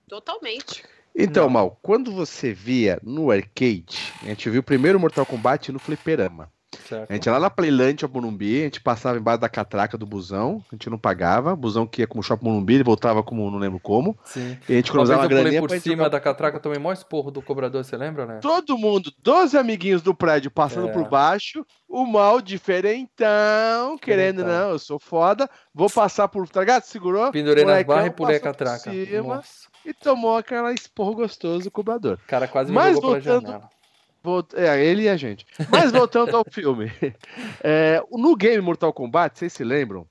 Totalmente. 0.08 0.84
Então, 1.16 1.46
Não. 1.46 1.50
Mal, 1.50 1.80
quando 1.82 2.12
você 2.12 2.54
via 2.54 3.00
no 3.04 3.32
arcade, 3.32 4.14
a 4.22 4.28
gente 4.28 4.50
viu 4.50 4.62
o 4.62 4.64
primeiro 4.64 5.00
Mortal 5.00 5.26
Kombat 5.26 5.72
no 5.72 5.80
fliperama. 5.80 6.52
Certo. 6.88 7.10
A 7.10 7.14
gente 7.14 7.26
ia 7.26 7.32
lá 7.32 7.40
na 7.40 7.50
Playland 7.50 8.06
Morumbi, 8.08 8.62
a 8.62 8.64
gente 8.66 8.82
passava 8.82 9.18
embaixo 9.18 9.40
da 9.40 9.48
catraca 9.48 9.98
do 9.98 10.06
busão, 10.06 10.62
a 10.70 10.76
gente 10.76 10.90
não 10.90 10.98
pagava, 10.98 11.56
busão 11.56 11.88
que 11.88 12.02
ia 12.02 12.08
como 12.08 12.22
shopping 12.22 12.46
Morumbi, 12.46 12.76
ele 12.76 12.84
voltava 12.84 13.24
como 13.24 13.50
não 13.50 13.58
lembro 13.58 13.80
como. 13.80 14.18
Sim. 14.26 14.58
E 14.68 14.74
a 14.74 14.76
gente 14.76 14.92
cruzava 14.92 15.22
uma 15.22 15.28
graninha 15.28 15.62
por 15.62 15.70
cima 15.80 15.96
jogar... 15.96 16.10
da 16.10 16.20
catraca, 16.20 16.60
tomei 16.60 16.78
maior 16.78 16.94
esporro 16.94 17.32
do 17.32 17.42
cobrador, 17.42 17.84
você 17.84 17.96
lembra, 17.96 18.26
né? 18.26 18.40
Todo 18.42 18.78
mundo, 18.78 19.14
12 19.24 19.58
amiguinhos 19.58 20.02
do 20.02 20.14
prédio 20.14 20.52
passando 20.52 20.90
é. 20.90 20.92
por 20.92 21.08
baixo, 21.08 21.66
o 21.88 22.06
mal 22.06 22.42
diferentão, 22.42 23.98
querendo 23.98 24.44
não, 24.44 24.72
eu 24.72 24.80
sou 24.80 25.00
foda, 25.00 25.50
vou 25.74 25.90
passar 25.90 26.28
por, 26.28 26.48
tá 26.50 26.60
ligado? 26.60 26.84
Segurou? 26.84 27.32
Pendurei 27.32 27.64
nas 27.64 27.84
barras 27.84 28.08
e 28.08 28.12
pulei 28.12 28.36
a 28.36 28.42
catraca. 28.42 28.92
Cima. 28.92 29.42
E 29.86 29.94
tomou 29.94 30.36
aquela 30.36 30.74
esporro 30.74 31.16
gostoso 31.16 31.64
do 31.64 31.72
cobrador. 31.72 32.20
O 32.26 32.28
cara 32.28 32.46
quase 32.46 32.70
me 32.70 32.76
Mas 32.76 32.96
jogou 32.96 33.12
voltando... 33.12 33.42
pra 33.42 33.52
janela. 33.52 33.77
É, 34.54 34.84
ele 34.84 35.04
e 35.04 35.10
a 35.10 35.18
gente. 35.18 35.46
Mas 35.70 35.92
voltando 35.92 36.36
ao 36.36 36.46
filme. 36.50 36.92
É, 37.64 38.02
no 38.12 38.36
game 38.36 38.62
Mortal 38.62 38.94
Kombat, 38.94 39.38
vocês 39.38 39.54
se 39.54 39.64
lembram? 39.64 40.08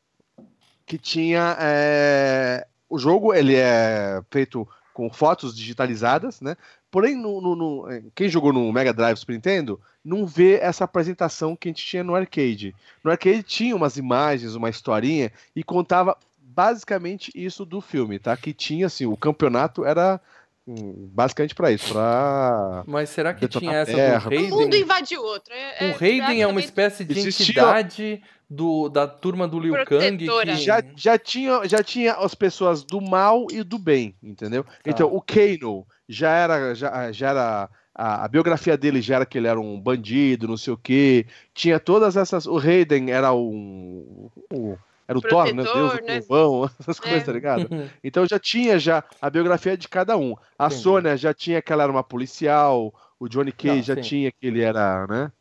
Que 0.84 0.98
tinha. 0.98 1.56
É, 1.60 2.66
o 2.88 2.98
jogo 2.98 3.34
ele 3.34 3.54
é 3.54 4.20
feito 4.30 4.68
com 4.92 5.10
fotos 5.10 5.54
digitalizadas, 5.54 6.40
né? 6.40 6.56
Porém, 6.90 7.14
no, 7.14 7.40
no, 7.40 7.54
no, 7.54 7.86
quem 8.14 8.28
jogou 8.28 8.52
no 8.52 8.72
Mega 8.72 8.92
Drive 8.92 9.18
Super 9.18 9.34
Nintendo 9.34 9.80
não 10.02 10.26
vê 10.26 10.54
essa 10.54 10.84
apresentação 10.84 11.56
que 11.56 11.68
a 11.68 11.70
gente 11.70 11.84
tinha 11.84 12.04
no 12.04 12.14
arcade. 12.14 12.74
No 13.02 13.10
arcade 13.10 13.42
tinha 13.42 13.76
umas 13.76 13.96
imagens, 13.96 14.54
uma 14.54 14.70
historinha 14.70 15.32
e 15.54 15.62
contava 15.62 16.16
basicamente 16.40 17.30
isso 17.34 17.66
do 17.66 17.82
filme, 17.82 18.18
tá? 18.18 18.34
Que 18.36 18.54
tinha 18.54 18.86
assim, 18.86 19.04
o 19.04 19.16
campeonato 19.16 19.84
era 19.84 20.18
basicamente 20.66 21.54
para 21.54 21.70
isso, 21.70 21.92
para 21.92 22.82
Mas 22.86 23.10
será 23.10 23.32
que 23.32 23.46
tinha 23.46 23.72
essa 23.72 23.92
terra, 23.92 24.18
do 24.18 24.28
Raiden? 24.30 24.52
Um 24.52 24.60
mundo 24.60 24.76
invade 24.76 25.16
o 25.16 25.22
outro. 25.22 25.54
É, 25.54 25.76
o 25.80 25.84
é, 25.84 25.92
Raiden 25.92 26.42
é 26.42 26.46
uma 26.46 26.60
espécie 26.60 27.04
de 27.04 27.18
Existia... 27.18 27.44
entidade 27.44 28.22
do, 28.50 28.88
da 28.88 29.06
turma 29.06 29.46
do 29.46 29.60
Liu 29.60 29.74
Kang 29.84 30.16
que... 30.18 30.56
já, 30.56 30.82
já 30.96 31.18
tinha 31.18 31.66
já 31.66 31.82
tinha 31.82 32.14
as 32.14 32.34
pessoas 32.34 32.82
do 32.82 33.00
mal 33.00 33.46
e 33.50 33.62
do 33.62 33.78
bem, 33.78 34.16
entendeu? 34.22 34.64
Tá. 34.64 34.72
Então 34.86 35.14
o 35.14 35.20
Kano 35.20 35.86
já 36.08 36.30
era 36.30 36.74
já, 36.74 37.12
já 37.12 37.30
era 37.30 37.70
a, 37.94 38.24
a, 38.24 38.28
biografia 38.28 38.76
dele 38.76 39.00
já 39.00 39.16
era 39.16 39.26
que 39.26 39.38
ele 39.38 39.48
era 39.48 39.58
um 39.58 39.80
bandido, 39.80 40.46
não 40.46 40.56
sei 40.56 40.72
o 40.72 40.76
que. 40.76 41.26
Tinha 41.54 41.80
todas 41.80 42.16
essas. 42.16 42.46
O 42.46 42.58
Raiden 42.58 43.10
era 43.10 43.32
um. 43.32 44.30
um 44.52 44.76
era 45.08 45.18
o 45.18 45.22
Thor, 45.22 45.54
né? 45.54 45.62
Deus 45.62 45.92
do 45.92 46.04
né? 46.04 46.20
Essas 46.80 46.98
é. 46.98 47.02
coisas, 47.02 47.24
tá 47.24 47.32
ligado? 47.32 47.68
Então 48.02 48.26
já 48.26 48.38
tinha 48.38 48.78
já 48.78 49.02
a 49.20 49.30
biografia 49.30 49.76
de 49.76 49.88
cada 49.88 50.16
um. 50.16 50.34
A 50.58 50.66
Entendi. 50.66 50.82
Sônia 50.82 51.16
já 51.16 51.32
tinha 51.32 51.62
que 51.62 51.72
ela 51.72 51.82
era 51.82 51.92
uma 51.92 52.04
policial, 52.04 52.92
o 53.18 53.28
Johnny 53.28 53.52
Cage 53.52 53.82
já 53.82 53.94
sim. 53.96 54.00
tinha 54.00 54.32
que 54.32 54.46
ele 54.46 54.62
era, 54.62 55.06
né? 55.06 55.32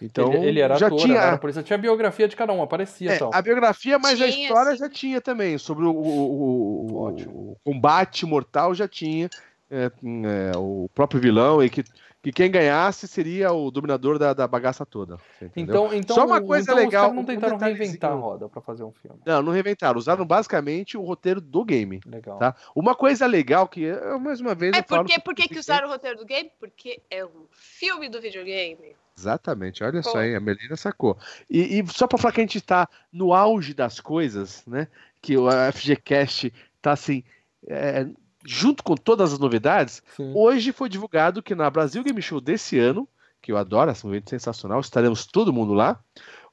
Então, 0.00 0.32
ele, 0.32 0.46
ele 0.46 0.60
era 0.60 0.76
já 0.76 0.86
ator, 0.86 0.98
tinha 0.98 1.18
era 1.18 1.38
polícia. 1.38 1.62
Tinha 1.62 1.78
a 1.78 1.80
biografia 1.80 2.28
de 2.28 2.36
cada 2.36 2.52
um, 2.52 2.62
aparecia 2.62 3.12
é, 3.12 3.18
tal. 3.18 3.30
A 3.32 3.40
biografia, 3.40 3.98
mas 3.98 4.18
tinha, 4.18 4.26
a 4.26 4.28
história 4.28 4.72
sim. 4.72 4.78
já 4.78 4.88
tinha 4.88 5.20
também. 5.20 5.58
Sobre 5.58 5.84
o, 5.84 5.90
o, 5.90 7.08
o, 7.08 7.52
o 7.52 7.56
combate 7.64 8.26
mortal 8.26 8.74
já 8.74 8.86
tinha 8.86 9.28
é, 9.70 9.90
é, 9.90 10.56
o 10.56 10.88
próprio 10.94 11.20
vilão 11.20 11.62
e 11.62 11.70
que, 11.70 11.84
que 12.22 12.32
quem 12.32 12.50
ganhasse 12.50 13.06
seria 13.06 13.52
o 13.52 13.70
dominador 13.70 14.18
da, 14.18 14.34
da 14.34 14.46
bagaça 14.46 14.84
toda. 14.84 15.18
Então, 15.54 15.94
então, 15.94 16.16
Só 16.16 16.26
uma 16.26 16.40
coisa 16.40 16.72
então 16.72 16.84
legal. 16.84 17.10
Os 17.10 17.16
não 17.16 17.24
tentaram 17.24 17.56
um 17.56 17.58
reinventar 17.58 18.12
a 18.12 18.14
roda 18.14 18.48
para 18.48 18.60
fazer 18.60 18.82
um 18.82 18.90
filme. 18.90 19.20
Não, 19.24 19.42
não 19.42 19.52
reinventaram. 19.52 19.98
Usaram 19.98 20.26
basicamente 20.26 20.96
o 20.96 21.02
roteiro 21.02 21.40
do 21.40 21.64
game. 21.64 22.00
Legal. 22.04 22.38
Tá? 22.38 22.56
Uma 22.74 22.94
coisa 22.94 23.26
legal 23.26 23.68
que, 23.68 23.82
eu, 23.82 24.18
mais 24.18 24.40
uma 24.40 24.54
vez. 24.54 24.76
É 24.76 24.82
porque, 24.82 25.20
por 25.20 25.34
que 25.34 25.58
usaram 25.58 25.88
o 25.88 25.90
roteiro 25.90 26.18
do 26.18 26.24
game? 26.24 26.50
Porque 26.58 27.00
é 27.08 27.24
um 27.24 27.46
filme 27.50 28.08
do 28.08 28.20
videogame. 28.20 28.96
Exatamente, 29.16 29.82
olha 29.82 30.00
Pô. 30.02 30.10
só 30.10 30.18
aí, 30.18 30.34
a 30.34 30.40
Melina 30.40 30.76
sacou. 30.76 31.16
E, 31.50 31.80
e 31.80 31.86
só 31.88 32.06
para 32.06 32.18
falar 32.18 32.32
que 32.32 32.40
a 32.40 32.44
gente 32.44 32.58
está 32.58 32.88
no 33.12 33.32
auge 33.32 33.74
das 33.74 34.00
coisas, 34.00 34.64
né? 34.66 34.86
Que 35.20 35.36
o 35.36 35.48
FGCast 35.72 36.52
tá 36.80 36.92
assim. 36.92 37.24
É, 37.66 38.06
junto 38.48 38.82
com 38.82 38.94
todas 38.94 39.32
as 39.32 39.38
novidades, 39.38 40.02
Sim. 40.16 40.32
hoje 40.34 40.72
foi 40.72 40.88
divulgado 40.88 41.42
que 41.42 41.54
na 41.54 41.68
Brasil 41.68 42.02
Game 42.02 42.22
Show 42.22 42.40
desse 42.40 42.78
ano, 42.78 43.06
que 43.42 43.52
eu 43.52 43.58
adoro, 43.58 43.90
esse 43.90 44.06
momento 44.06 44.30
sensacional, 44.30 44.80
estaremos 44.80 45.26
todo 45.26 45.52
mundo 45.52 45.74
lá, 45.74 46.00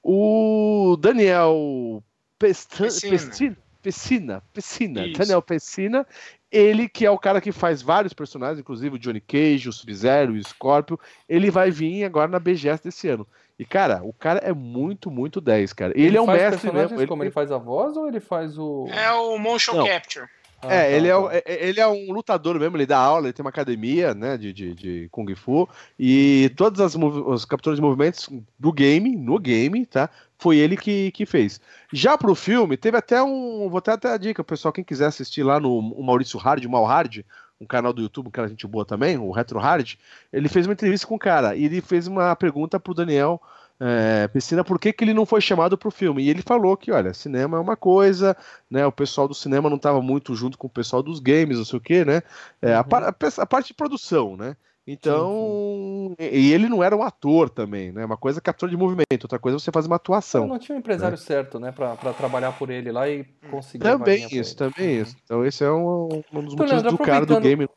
o 0.03 0.97
Daniel 0.99 2.03
Pestan 2.37 2.83
Pestina, 2.83 3.57
Pessina, 3.81 4.43
Pessina, 4.51 5.07
Daniel 5.17 5.41
Pessina, 5.41 6.05
ele 6.51 6.89
que 6.89 7.05
é 7.05 7.11
o 7.11 7.17
cara 7.17 7.39
que 7.39 7.51
faz 7.51 7.81
vários 7.81 8.13
personagens, 8.13 8.59
inclusive 8.59 8.95
o 8.95 8.99
Johnny 8.99 9.21
Cage, 9.21 9.69
o 9.69 9.73
Sub-Zero, 9.73 10.33
o 10.33 10.43
Scorpio, 10.43 10.99
ele 11.29 11.49
vai 11.49 11.71
vir 11.71 12.03
agora 12.03 12.27
na 12.29 12.39
BGS 12.39 12.83
desse 12.83 13.07
ano. 13.07 13.25
E, 13.57 13.63
cara, 13.63 14.01
o 14.03 14.11
cara 14.11 14.39
é 14.39 14.51
muito, 14.51 15.09
muito 15.09 15.39
10, 15.39 15.71
cara. 15.71 15.93
Ele, 15.95 16.07
ele 16.07 16.17
é 16.17 16.21
um 16.21 16.27
mestre 16.27 16.71
mesmo. 16.73 16.99
Ele... 16.99 17.07
Como 17.07 17.23
ele 17.23 17.31
faz 17.31 17.51
a 17.53 17.57
voz 17.57 17.95
ou 17.95 18.05
ele 18.05 18.19
faz 18.19 18.57
o. 18.57 18.85
É 18.89 19.11
o 19.13 19.37
motion 19.37 19.75
Não. 19.75 19.87
capture. 19.87 20.27
Ah, 20.69 20.73
é, 20.73 20.81
tá, 20.81 20.89
ele, 20.89 21.07
é, 21.07 21.13
tá. 21.13 21.29
é, 21.33 21.67
ele 21.67 21.79
é 21.79 21.87
um 21.87 22.11
lutador 22.11 22.59
mesmo, 22.59 22.77
ele 22.77 22.85
dá 22.85 22.97
aula, 22.97 23.27
ele 23.27 23.33
tem 23.33 23.43
uma 23.43 23.49
academia 23.49 24.13
né, 24.13 24.37
de, 24.37 24.53
de, 24.53 24.73
de 24.73 25.07
Kung 25.11 25.33
Fu. 25.35 25.67
E 25.99 26.51
todas 26.55 26.79
as 26.79 26.95
os 26.95 27.45
capturas 27.45 27.77
de 27.77 27.81
movimentos 27.81 28.29
do 28.57 28.71
game, 28.71 29.15
no 29.15 29.39
game, 29.39 29.85
tá? 29.85 30.09
Foi 30.37 30.57
ele 30.57 30.75
que, 30.75 31.11
que 31.11 31.25
fez. 31.25 31.61
Já 31.93 32.17
pro 32.17 32.35
filme, 32.35 32.75
teve 32.77 32.97
até 32.97 33.21
um. 33.23 33.69
Vou 33.69 33.77
até, 33.77 33.91
até 33.91 34.11
a 34.11 34.17
dica, 34.17 34.43
pessoal, 34.43 34.73
quem 34.73 34.83
quiser 34.83 35.05
assistir 35.05 35.43
lá 35.43 35.59
no 35.59 35.81
Maurício 36.03 36.37
Hard, 36.37 36.65
o 36.65 36.69
Mal 36.69 36.85
Hard, 36.85 37.23
um 37.59 37.65
canal 37.65 37.93
do 37.93 38.01
YouTube, 38.01 38.27
um 38.27 38.31
cara 38.31 38.47
gente 38.47 38.67
boa 38.67 38.85
também, 38.85 39.17
o 39.17 39.31
Retro 39.31 39.59
Hard, 39.59 39.95
ele 40.31 40.49
fez 40.49 40.67
uma 40.67 40.73
entrevista 40.73 41.07
com 41.07 41.15
o 41.15 41.19
cara 41.19 41.55
e 41.55 41.65
ele 41.65 41.81
fez 41.81 42.07
uma 42.07 42.35
pergunta 42.35 42.79
pro 42.79 42.93
Daniel 42.93 43.41
é, 43.79 44.27
Piscina 44.29 44.63
por 44.63 44.79
que, 44.79 44.93
que 44.93 45.03
ele 45.03 45.13
não 45.13 45.25
foi 45.25 45.41
chamado 45.41 45.77
para 45.77 45.87
o 45.87 45.91
filme. 45.91 46.23
E 46.23 46.29
ele 46.29 46.41
falou 46.41 46.77
que, 46.77 46.91
olha, 46.91 47.13
cinema 47.13 47.57
é 47.57 47.59
uma 47.59 47.75
coisa, 47.75 48.35
né? 48.69 48.85
O 48.85 48.91
pessoal 48.91 49.27
do 49.27 49.33
cinema 49.33 49.69
não 49.69 49.77
estava 49.77 50.01
muito 50.01 50.35
junto 50.35 50.57
com 50.57 50.67
o 50.67 50.69
pessoal 50.69 51.03
dos 51.03 51.19
games, 51.19 51.57
não 51.57 51.65
sei 51.65 51.77
o 51.77 51.81
quê, 51.81 52.05
né? 52.05 52.21
É, 52.61 52.73
a, 52.73 52.81
uhum. 52.81 52.87
a, 52.91 53.41
a, 53.41 53.45
parte 53.45 53.67
de 53.67 53.73
produção, 53.73 54.37
né? 54.37 54.55
Então, 54.87 56.15
sim, 56.19 56.29
sim. 56.29 56.35
e 56.35 56.53
ele 56.53 56.69
não 56.69 56.83
era 56.83 56.95
um 56.95 57.01
ator 57.01 57.49
também, 57.49 57.91
né? 57.91 58.05
Uma 58.05 58.17
coisa 58.17 58.37
é 58.37 58.41
captura 58.41 58.69
de 58.69 58.77
movimento, 58.77 59.23
outra 59.23 59.39
coisa 59.39 59.57
é 59.57 59.59
você 59.59 59.71
fazer 59.71 59.87
uma 59.87 59.95
atuação. 59.95 60.43
Ele 60.43 60.51
não 60.51 60.59
tinha 60.59 60.75
um 60.75 60.79
empresário 60.79 61.17
né? 61.17 61.23
certo, 61.23 61.59
né, 61.59 61.71
para 61.71 61.95
trabalhar 62.13 62.51
por 62.51 62.69
ele 62.69 62.91
lá 62.91 63.09
e 63.09 63.23
conseguir. 63.49 63.83
Também 63.83 64.27
isso, 64.31 64.55
também 64.55 64.97
uhum. 64.97 65.01
isso. 65.01 65.15
Então 65.23 65.43
esse 65.43 65.63
é 65.63 65.71
um, 65.71 66.05
um 66.05 66.09
dos 66.09 66.21
então, 66.31 66.41
motivos 66.41 66.71
Leandro, 66.71 66.91
do 66.91 66.97
cara 66.99 67.25
do 67.25 67.41
game. 67.41 67.67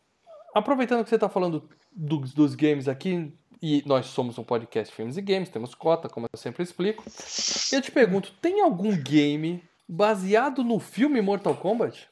Aproveitando 0.54 1.02
que 1.02 1.08
você 1.08 1.14
está 1.14 1.30
falando 1.30 1.66
dos, 1.90 2.34
dos 2.34 2.54
games 2.54 2.88
aqui, 2.88 3.32
e 3.60 3.82
nós 3.86 4.06
somos 4.06 4.38
um 4.38 4.44
podcast 4.44 4.94
filmes 4.94 5.16
e 5.16 5.22
games, 5.22 5.48
temos 5.48 5.74
cota, 5.74 6.08
como 6.08 6.26
eu 6.32 6.38
sempre 6.38 6.62
explico. 6.62 7.04
Eu 7.72 7.82
te 7.82 7.90
pergunto, 7.90 8.32
tem 8.40 8.60
algum 8.60 8.96
game 8.96 9.62
baseado 9.88 10.62
no 10.62 10.78
filme 10.78 11.20
Mortal 11.20 11.54
Kombat? 11.56 12.08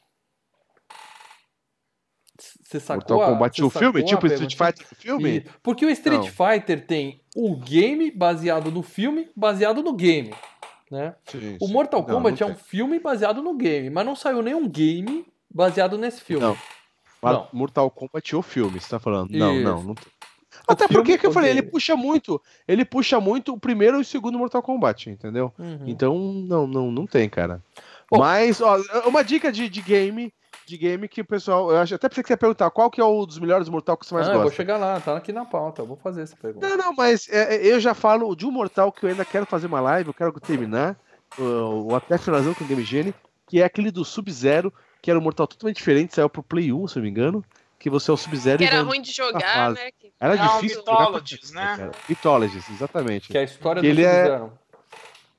Você 2.63 2.81
sacou? 2.81 3.17
Mortal 3.17 3.33
Kombat 3.33 3.63
o 3.63 3.71
filme? 3.71 4.05
Tipo 4.05 4.27
Street 4.27 4.57
Fighter 4.57 4.87
o 4.91 4.95
filme? 4.95 5.37
E, 5.37 5.41
porque 5.63 5.87
o 5.87 5.91
Street 5.91 6.25
não. 6.25 6.27
Fighter 6.27 6.87
tem 6.87 7.21
o 7.35 7.57
game 7.57 8.11
baseado 8.11 8.71
no 8.71 8.83
filme, 8.83 9.31
baseado 9.35 9.83
no 9.83 9.95
game. 9.95 10.35
Né? 10.91 11.15
Sim, 11.25 11.57
o 11.61 11.69
Mortal 11.69 12.01
sim. 12.01 12.07
Kombat 12.07 12.41
não, 12.41 12.49
não 12.49 12.55
é 12.55 12.57
um 12.57 12.61
filme 12.63 12.99
baseado 12.99 13.43
no 13.43 13.57
game, 13.57 13.91
mas 13.91 14.05
não 14.05 14.15
saiu 14.15 14.43
nenhum 14.43 14.69
game 14.69 15.27
baseado 15.53 15.97
nesse 15.97 16.21
filme. 16.21 16.45
Não. 16.45 16.57
não. 17.23 17.49
Mortal 17.53 17.91
Kombat 17.91 18.37
o 18.37 18.43
filme, 18.43 18.81
você 18.81 18.91
tá 18.91 18.99
falando? 18.99 19.31
Isso. 19.31 19.39
Não, 19.39 19.61
não, 19.61 19.83
não. 19.83 19.95
Até 20.67 20.89
porque 20.89 21.17
que 21.17 21.27
eu 21.27 21.33
falei, 21.33 21.51
ele 21.51 21.63
puxa 21.63 21.95
muito, 21.95 22.43
ele 22.67 22.85
puxa 22.85 23.21
muito 23.21 23.53
o 23.53 23.61
primeiro 23.61 23.99
e 23.99 24.01
o 24.01 24.05
segundo 24.05 24.39
Mortal 24.39 24.63
Kombat, 24.63 25.09
entendeu? 25.09 25.53
Uhum. 25.59 25.85
Então 25.87 26.19
não, 26.19 26.67
não, 26.67 26.91
não 26.91 27.07
tem, 27.07 27.29
cara. 27.29 27.63
Bom, 28.11 28.19
Mas, 28.19 28.61
ó, 28.61 28.77
uma 29.07 29.23
dica 29.23 29.51
de, 29.51 29.69
de 29.69 29.81
game, 29.81 30.33
de 30.67 30.77
game 30.77 31.09
que 31.09 31.21
o 31.21 31.25
pessoal, 31.25 31.71
eu 31.71 31.79
acho, 31.79 31.95
até 31.95 32.09
pensei 32.09 32.23
que 32.23 32.29
você 32.29 32.33
ia 32.35 32.39
perguntar, 32.39 32.71
qual 32.71 32.91
que 32.91 33.01
é 33.01 33.05
o 33.05 33.27
dos 33.27 33.39
melhores 33.39 33.69
Mortal 33.69 33.97
que 33.97 34.07
você 34.07 34.15
mais 34.15 34.27
ah, 34.27 34.31
gosta? 34.31 34.45
Eu 34.45 34.49
vou 34.49 34.57
chegar 34.57 34.77
lá, 34.77 35.01
tá 35.01 35.17
aqui 35.17 35.33
na 35.33 35.45
pauta, 35.45 35.83
eu 35.83 35.87
vou 35.87 35.97
fazer 35.97 36.23
essa 36.23 36.37
pergunta. 36.37 36.69
Não, 36.69 36.77
não, 36.77 36.95
mas 36.95 37.29
é, 37.29 37.57
é 37.57 37.67
eu 37.67 37.81
já 37.81 37.95
falo 37.95 38.35
de 38.35 38.47
um 38.47 38.51
Mortal 38.51 38.91
que 38.91 39.05
eu 39.05 39.11
ainda 39.11 39.25
quero 39.25 39.47
fazer 39.47 39.67
uma 39.67 39.81
live, 39.81 40.09
eu 40.09 40.15
quero 40.15 40.33
terminar, 40.41 40.97
ou 41.39 41.95
até 41.95 42.19
finalizando 42.19 42.57
com 42.57 42.65
o 42.65 42.67
Game 42.67 42.85
Genie, 42.85 43.15
que 43.47 43.61
é 43.61 43.65
aquele 43.65 43.91
do 43.91 44.05
Sub-Zero, 44.05 44.73
que 45.03 45.11
era 45.11 45.19
um 45.19 45.23
Mortal 45.23 45.47
totalmente 45.47 45.77
diferente, 45.77 46.15
saiu 46.15 46.31
pro 46.31 46.43
Play 46.43 46.73
1, 46.73 46.89
se 46.89 46.99
eu 46.99 47.01
não 47.01 47.05
me 47.05 47.11
engano 47.11 47.45
que 47.79 47.91
você 47.91 48.11
é 48.11 48.15
o 48.15 48.17
Sub-Zero. 48.17 48.59
Que 48.59 48.65
era 48.65 48.83
ruim 48.83 49.01
de 49.01 49.13
jogar, 49.13 49.73
né? 49.73 49.91
Era 50.19 50.37
Não, 50.37 50.55
difícil. 50.55 50.79
Mythologies, 50.79 51.53
né? 51.53 51.91
Mythologies, 52.09 52.71
exatamente. 52.71 53.29
Que 53.29 53.39
é 53.39 53.43
a 53.43 53.45
história 53.45 53.83
que 53.83 53.89
do 53.89 53.93
ele 53.93 54.05
é... 54.05 54.49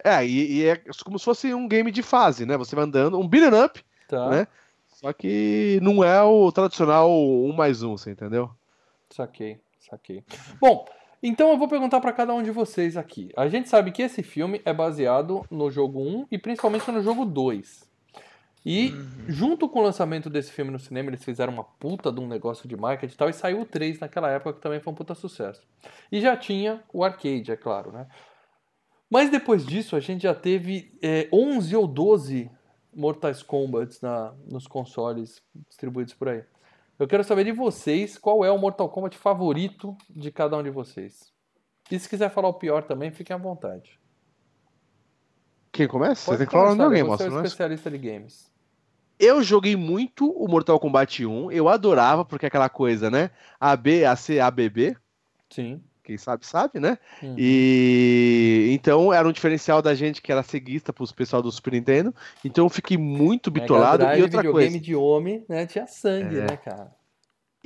É, 0.03 0.25
e, 0.25 0.60
e, 0.60 0.65
é 0.65 0.81
como 1.03 1.17
se 1.17 1.25
fosse 1.25 1.53
um 1.53 1.67
game 1.67 1.91
de 1.91 2.03
fase, 2.03 2.46
né? 2.46 2.55
Você 2.55 2.75
vai 2.75 2.86
andando, 2.86 3.19
um 3.19 3.27
beat'em 3.27 3.63
up, 3.63 3.84
tá. 4.07 4.29
né? 4.29 4.48
Só 4.88 5.12
que 5.12 5.79
não 5.81 6.03
é 6.03 6.22
o 6.24 6.51
tradicional 6.51 7.12
um 7.12 7.51
mais 7.51 7.84
um, 7.84 7.98
você 7.98 8.12
entendeu? 8.12 8.50
Saquei, 9.10 9.60
saquei. 9.79 10.24
Bom, 10.62 10.86
então 11.22 11.50
eu 11.50 11.57
vou 11.57 11.67
perguntar 11.67 12.00
para 12.00 12.13
cada 12.13 12.34
um 12.34 12.43
de 12.43 12.51
vocês 12.51 12.96
aqui. 12.96 13.31
A 13.36 13.48
gente 13.48 13.69
sabe 13.69 13.91
que 13.91 14.01
esse 14.01 14.24
filme 14.24 14.62
é 14.63 14.74
baseado 14.74 15.46
no 15.50 15.69
jogo 15.69 16.00
1 16.00 16.27
e 16.31 16.38
principalmente 16.38 16.89
no 16.91 17.01
jogo 17.01 17.25
2. 17.25 17.87
E 18.69 18.89
uhum. 18.89 19.07
junto 19.29 19.69
com 19.69 19.79
o 19.79 19.81
lançamento 19.81 20.29
desse 20.29 20.51
filme 20.51 20.69
no 20.69 20.77
cinema, 20.77 21.09
eles 21.09 21.24
fizeram 21.24 21.53
uma 21.53 21.63
puta 21.63 22.12
de 22.12 22.19
um 22.19 22.27
negócio 22.27 22.67
de 22.67 22.75
marketing 22.75 23.13
e 23.13 23.17
tal, 23.17 23.29
e 23.29 23.33
saiu 23.33 23.62
o 23.62 23.65
3 23.65 24.01
naquela 24.01 24.29
época, 24.29 24.55
que 24.55 24.59
também 24.59 24.81
foi 24.81 24.91
um 24.91 24.95
puta 24.95 25.15
sucesso. 25.15 25.62
E 26.12 26.19
já 26.19 26.36
tinha 26.36 26.83
o 26.91 27.01
arcade, 27.01 27.50
é 27.50 27.55
claro, 27.55 27.93
né? 27.93 28.07
Mas 29.09 29.29
depois 29.29 29.65
disso, 29.65 29.95
a 29.95 30.01
gente 30.01 30.24
já 30.24 30.36
teve 30.36 30.93
é, 31.01 31.29
11 31.31 31.77
ou 31.77 31.88
12 31.88 32.51
Mortais 32.93 33.41
Kombat 33.41 34.03
na, 34.03 34.33
nos 34.51 34.67
consoles 34.67 35.41
distribuídos 35.69 36.13
por 36.13 36.27
aí. 36.27 36.43
Eu 37.00 37.07
quero 37.07 37.24
saber 37.24 37.45
de 37.45 37.53
vocês 37.53 38.17
qual 38.17 38.43
é 38.43 38.51
o 38.51 38.57
Mortal 38.57 38.89
Kombat 38.89 39.17
favorito 39.17 39.95
de 40.09 40.29
cada 40.29 40.57
um 40.57 40.63
de 40.63 40.71
vocês. 40.71 41.31
E 41.89 41.97
se 41.97 42.09
quiser 42.09 42.29
falar 42.31 42.50
o 42.50 42.55
pior 42.55 42.83
também, 42.83 43.12
fiquem 43.12 43.33
à 43.33 43.39
vontade. 43.39 43.97
Quem 45.71 45.88
começa? 45.88 46.25
Pode 46.25 46.38
você 46.39 46.43
tem 46.43 46.47
que 46.47 46.51
falar 46.51 46.75
de 46.75 46.81
alguém, 46.81 47.03
Você 47.03 47.27
é 47.27 47.31
um 47.31 47.38
especialista 47.38 47.89
de 47.89 47.97
games. 47.97 48.56
Eu 49.19 49.41
joguei 49.41 49.75
muito 49.75 50.29
o 50.29 50.47
Mortal 50.47 50.79
Kombat 50.79 51.25
1, 51.25 51.51
eu 51.51 51.67
adorava, 51.67 52.24
porque 52.24 52.45
é 52.45 52.50
aquela 52.50 52.69
coisa, 52.69 53.09
né? 53.09 53.31
AB, 53.59 54.05
AC, 54.05 54.39
ABB. 54.39 54.95
Sim. 55.50 55.81
Quem 56.07 56.17
sabe, 56.17 56.45
sabe, 56.45 56.79
né? 56.79 56.97
Uhum. 57.21 57.36
E 57.38 58.69
então 58.71 59.12
era 59.12 59.27
um 59.27 59.31
diferencial 59.31 59.81
da 59.81 59.93
gente 59.93 60.21
que 60.21 60.31
era 60.31 60.41
ceguista 60.41 60.93
para 60.93 61.03
os 61.03 61.12
pessoal 61.12 61.41
do 61.41 61.51
Super 61.51 61.74
Nintendo. 61.74 62.15
Então 62.45 62.65
eu 62.65 62.69
fiquei 62.69 62.97
muito 62.97 63.51
bitolado. 63.51 64.05
Drive, 64.05 64.19
e 64.19 64.24
outra 64.24 64.50
coisa. 64.50 64.79
de 64.79 64.95
homem, 64.95 65.43
né? 65.50 65.65
Tinha 65.65 65.86
sangue, 65.86 66.38
é. 66.38 66.45
né, 66.45 66.55
cara? 66.55 66.95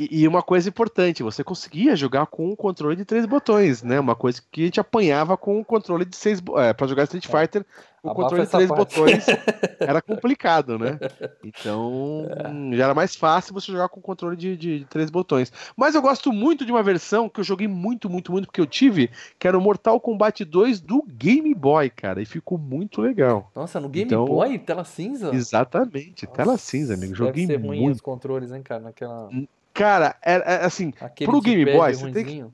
E, 0.01 0.21
e, 0.21 0.27
uma 0.27 0.41
coisa 0.41 0.67
importante, 0.67 1.21
você 1.21 1.43
conseguia 1.43 1.95
jogar 1.95 2.25
com 2.25 2.49
um 2.49 2.55
controle 2.55 2.95
de 2.95 3.05
três 3.05 3.23
botões, 3.27 3.83
né? 3.83 3.99
Uma 3.99 4.15
coisa 4.15 4.41
que 4.51 4.71
te 4.71 4.79
apanhava 4.79 5.37
com 5.37 5.59
um 5.59 5.63
controle 5.63 6.05
de 6.05 6.15
seis. 6.15 6.41
É, 6.57 6.73
para 6.73 6.87
jogar 6.87 7.03
Street 7.03 7.27
é. 7.27 7.29
Fighter, 7.29 7.65
o 8.01 8.15
controle 8.15 8.45
de 8.45 8.49
três 8.49 8.67
parte. 8.67 8.79
botões 8.79 9.25
era 9.79 10.01
complicado, 10.01 10.79
né? 10.79 10.97
Então 11.43 12.25
é. 12.31 12.75
já 12.75 12.85
era 12.85 12.95
mais 12.95 13.15
fácil 13.15 13.53
você 13.53 13.71
jogar 13.71 13.89
com 13.89 13.99
o 13.99 14.03
controle 14.03 14.35
de, 14.35 14.57
de, 14.57 14.79
de, 14.79 14.85
três 14.85 15.11
botões. 15.11 15.53
Mas 15.77 15.93
eu 15.93 16.01
gosto 16.01 16.33
muito 16.33 16.65
de 16.65 16.71
uma 16.71 16.81
versão 16.81 17.29
que 17.29 17.39
eu 17.39 17.43
joguei 17.43 17.67
muito, 17.67 18.09
muito, 18.09 18.31
muito, 18.31 18.47
porque 18.47 18.61
eu 18.61 18.65
tive, 18.65 19.11
que 19.37 19.47
era 19.47 19.55
o 19.55 19.61
Mortal 19.61 19.99
Kombat 19.99 20.43
2 20.43 20.81
do 20.81 21.03
Game 21.07 21.53
Boy, 21.53 21.91
cara. 21.91 22.23
E 22.23 22.25
ficou 22.25 22.57
muito 22.57 23.01
legal. 23.01 23.51
Nossa, 23.55 23.79
no 23.79 23.87
Game 23.87 24.07
então, 24.07 24.25
Boy, 24.25 24.57
tela 24.57 24.83
cinza? 24.83 25.29
Exatamente, 25.31 26.25
Nossa, 26.25 26.35
tela 26.35 26.57
cinza, 26.57 26.95
amigo. 26.95 27.13
Joguei 27.13 27.45
deve 27.45 27.61
ser 27.61 27.67
muito. 27.67 27.95
os 27.97 28.01
controles, 28.01 28.51
hein, 28.51 28.63
cara? 28.63 28.81
Naquela. 28.81 29.29
Cara, 29.73 30.15
é, 30.23 30.33
é 30.33 30.65
assim, 30.65 30.93
Aquele 30.99 31.29
pro 31.29 31.41
Game 31.41 31.65
Boy, 31.65 31.93
você 31.93 32.11
tem 32.11 32.25
que. 32.25 32.45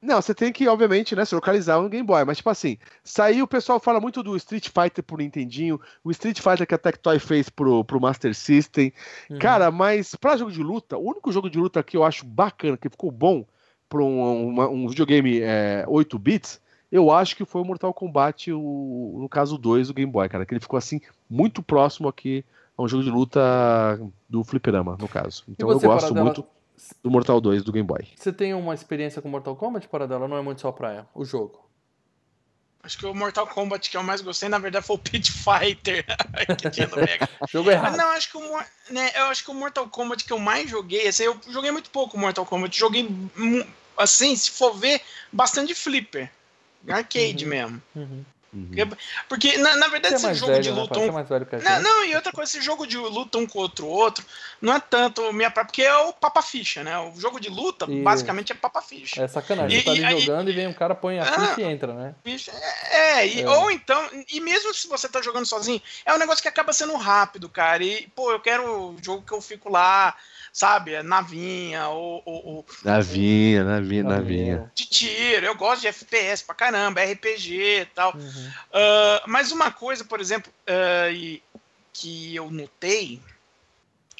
Não, 0.00 0.22
você 0.22 0.32
tem 0.32 0.52
que, 0.52 0.68
obviamente, 0.68 1.16
né, 1.16 1.24
se 1.24 1.34
localizar 1.34 1.80
no 1.80 1.88
Game 1.88 2.06
Boy. 2.06 2.24
Mas, 2.24 2.36
tipo 2.36 2.48
assim, 2.48 2.78
saiu, 3.02 3.44
o 3.44 3.48
pessoal 3.48 3.80
fala 3.80 4.00
muito 4.00 4.22
do 4.22 4.36
Street 4.36 4.68
Fighter 4.68 5.02
pro 5.02 5.16
Nintendinho, 5.16 5.80
o 6.04 6.10
Street 6.12 6.40
Fighter 6.40 6.66
que 6.66 6.74
a 6.74 6.78
Tectoy 6.78 7.18
fez 7.18 7.48
pro, 7.48 7.84
pro 7.84 8.00
Master 8.00 8.32
System. 8.32 8.92
Uhum. 9.28 9.38
Cara, 9.38 9.72
mas 9.72 10.14
pra 10.14 10.36
jogo 10.36 10.52
de 10.52 10.62
luta, 10.62 10.96
o 10.96 11.10
único 11.10 11.32
jogo 11.32 11.50
de 11.50 11.58
luta 11.58 11.82
que 11.82 11.96
eu 11.96 12.04
acho 12.04 12.24
bacana, 12.24 12.76
que 12.76 12.88
ficou 12.88 13.10
bom 13.10 13.44
pra 13.88 14.00
um, 14.00 14.48
uma, 14.48 14.68
um 14.68 14.86
videogame 14.86 15.40
é, 15.40 15.84
8 15.88 16.16
bits, 16.16 16.60
eu 16.92 17.10
acho 17.10 17.34
que 17.34 17.44
foi 17.44 17.60
o 17.60 17.64
Mortal 17.64 17.92
Kombat, 17.92 18.52
o, 18.52 19.18
no 19.20 19.28
caso 19.28 19.58
2 19.58 19.88
do 19.88 19.94
Game 19.94 20.10
Boy, 20.10 20.28
cara. 20.28 20.46
Que 20.46 20.54
ele 20.54 20.60
ficou, 20.60 20.78
assim, 20.78 21.00
muito 21.28 21.60
próximo 21.60 22.08
aqui 22.08 22.44
a 22.78 22.82
um 22.82 22.88
jogo 22.88 23.02
de 23.02 23.10
luta 23.10 23.40
do 24.28 24.44
Fliperama, 24.44 24.96
no 24.98 25.08
caso. 25.08 25.42
Então 25.48 25.70
eu 25.70 25.80
gosto 25.80 26.14
muito 26.14 26.46
do 27.02 27.10
Mortal 27.10 27.40
2 27.40 27.64
do 27.64 27.72
Game 27.72 27.86
Boy. 27.86 28.06
Você 28.16 28.32
tem 28.32 28.54
uma 28.54 28.72
experiência 28.72 29.20
com 29.20 29.28
Mortal 29.28 29.56
Kombat, 29.56 29.88
Paradela? 29.88 30.28
Não 30.28 30.38
é 30.38 30.42
muito 30.42 30.60
só 30.60 30.70
praia, 30.70 31.04
o 31.12 31.24
jogo. 31.24 31.66
Acho 32.80 32.96
que 32.96 33.06
o 33.06 33.12
Mortal 33.12 33.46
Kombat 33.48 33.90
que 33.90 33.96
eu 33.96 34.02
mais 34.04 34.20
gostei, 34.20 34.48
na 34.48 34.58
verdade, 34.58 34.86
foi 34.86 34.94
o 34.94 34.98
Pit 34.98 35.32
Fighter 35.32 36.04
que 36.56 36.70
tinha 36.70 36.86
no 36.86 36.96
Mega. 36.96 37.28
jogo 37.50 37.70
errado. 37.70 37.90
Mas 37.90 37.96
não, 37.96 38.08
acho 38.12 38.30
que 38.30 38.38
o, 38.38 38.58
né, 38.90 39.10
eu 39.16 39.24
acho 39.24 39.44
que 39.44 39.50
o 39.50 39.54
Mortal 39.54 39.88
Kombat 39.88 40.24
que 40.24 40.32
eu 40.32 40.38
mais 40.38 40.70
joguei, 40.70 41.08
assim, 41.08 41.24
eu 41.24 41.36
joguei 41.50 41.72
muito 41.72 41.90
pouco 41.90 42.16
Mortal 42.16 42.46
Kombat, 42.46 42.78
joguei 42.78 43.08
assim, 43.96 44.36
se 44.36 44.52
for 44.52 44.72
ver, 44.74 45.02
bastante 45.32 45.74
flipper. 45.74 46.30
Arcade 46.88 47.44
uhum. 47.44 47.50
mesmo. 47.50 47.82
Uhum. 47.96 48.24
Uhum. 48.52 48.70
Porque, 49.28 49.58
na, 49.58 49.76
na 49.76 49.88
verdade, 49.88 50.14
esse 50.14 50.26
é 50.26 50.34
jogo 50.34 50.52
velho, 50.52 50.62
de 50.62 50.70
né, 50.70 50.80
luta. 50.80 50.98
Né? 50.98 51.06
Um... 51.06 51.62
Não, 51.62 51.82
não, 51.82 52.04
e 52.04 52.14
outra 52.14 52.32
coisa, 52.32 52.50
esse 52.50 52.64
jogo 52.64 52.86
de 52.86 52.96
luta 52.96 53.36
um 53.36 53.46
contra 53.46 53.84
o 53.84 53.88
outro 53.88 54.24
não 54.60 54.74
é 54.74 54.80
tanto 54.80 55.32
minha 55.32 55.50
porque 55.50 55.82
é 55.82 55.94
o 55.96 56.12
papa 56.14 56.40
ficha, 56.40 56.82
né? 56.82 56.98
O 56.98 57.20
jogo 57.20 57.38
de 57.38 57.50
luta, 57.50 57.84
e... 57.88 58.02
basicamente, 58.02 58.52
é 58.52 58.54
papa 58.54 58.80
ficha. 58.80 59.22
É 59.22 59.28
sacanagem. 59.28 59.78
E, 59.78 59.82
você 59.82 59.84
tá 59.84 60.08
ali 60.08 60.20
jogando 60.20 60.50
e, 60.50 60.54
vem 60.54 60.66
um 60.66 60.72
cara, 60.72 60.94
põe 60.94 61.18
a 61.18 61.24
ah, 61.24 61.48
ficha 61.48 61.60
e 61.60 61.64
entra, 61.64 61.92
né? 61.92 62.14
É, 62.90 63.26
e, 63.26 63.42
é, 63.42 63.50
ou 63.50 63.70
então, 63.70 64.02
e 64.32 64.40
mesmo 64.40 64.72
se 64.72 64.88
você 64.88 65.08
tá 65.08 65.20
jogando 65.20 65.44
sozinho, 65.44 65.82
é 66.06 66.14
um 66.14 66.18
negócio 66.18 66.42
que 66.42 66.48
acaba 66.48 66.72
sendo 66.72 66.96
rápido, 66.96 67.48
cara. 67.50 67.84
E, 67.84 68.08
pô, 68.14 68.32
eu 68.32 68.40
quero 68.40 68.90
um 68.90 68.96
jogo 69.02 69.22
que 69.22 69.32
eu 69.32 69.42
fico 69.42 69.70
lá 69.70 70.16
sabe? 70.52 70.94
É 70.94 71.02
navinha, 71.02 71.88
ou. 71.88 72.22
ou, 72.24 72.46
ou 72.46 72.66
navinha, 72.84 73.64
navinha, 73.64 74.02
navinha. 74.02 74.72
De 74.74 74.86
tiro, 74.86 75.46
eu 75.46 75.54
gosto 75.54 75.82
de 75.82 75.88
FPS 75.88 76.42
pra 76.42 76.54
caramba, 76.54 77.02
RPG 77.02 77.80
e 77.80 77.86
tal. 77.86 78.14
Uhum. 78.14 78.48
Uh, 78.48 79.22
mas 79.26 79.52
uma 79.52 79.70
coisa, 79.70 80.04
por 80.04 80.20
exemplo, 80.20 80.52
uh, 80.68 81.40
que 81.92 82.34
eu 82.34 82.50
notei 82.50 83.20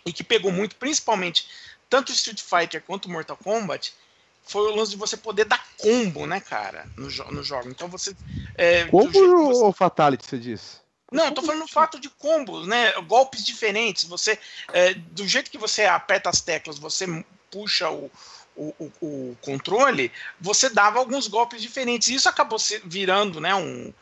e 0.05 0.13
que 0.13 0.25
pegou 0.25 0.51
muito, 0.51 0.77
principalmente 0.77 1.47
tanto 1.89 2.13
Street 2.13 2.41
Fighter 2.41 2.83
quanto 2.83 3.11
Mortal 3.11 3.37
Kombat, 3.37 3.95
foi 4.43 4.73
o 4.73 4.75
lance 4.75 4.93
de 4.93 4.97
você 4.97 5.17
poder 5.17 5.45
dar 5.45 5.63
combo, 5.77 6.27
né, 6.27 6.41
cara, 6.41 6.87
no, 6.97 7.11
jo 7.11 7.25
no 7.31 7.43
jogo. 7.43 7.69
Então 7.69 7.89
você. 7.89 8.17
É, 8.55 8.87
combo 8.87 9.13
você... 9.13 9.63
ou 9.63 9.73
Fatality, 9.73 10.27
você 10.27 10.39
disse? 10.39 10.88
Não, 11.11 11.27
eu 11.27 11.33
tô 11.33 11.43
falando 11.43 11.63
do 11.63 11.69
fato 11.69 11.99
de 11.99 12.11
combos, 12.11 12.67
né? 12.67 12.93
Golpes 13.03 13.45
diferentes. 13.45 14.05
Você, 14.05 14.39
é, 14.73 14.95
do 14.95 15.27
jeito 15.27 15.51
que 15.51 15.59
você 15.59 15.85
aperta 15.85 16.29
as 16.29 16.41
teclas, 16.41 16.79
você 16.79 17.07
puxa 17.51 17.91
o, 17.91 18.11
o, 18.55 18.75
o, 18.79 18.93
o, 19.01 19.37
controle, 19.41 20.13
você 20.41 20.69
dava 20.69 20.99
alguns 20.99 21.27
golpes 21.29 21.63
diferentes. 21.63 22.09
Isso 22.09 22.29
acabou 22.29 22.59
se 22.59 22.81
virando, 22.85 23.41
né, 23.41 23.55
um, 23.55 23.93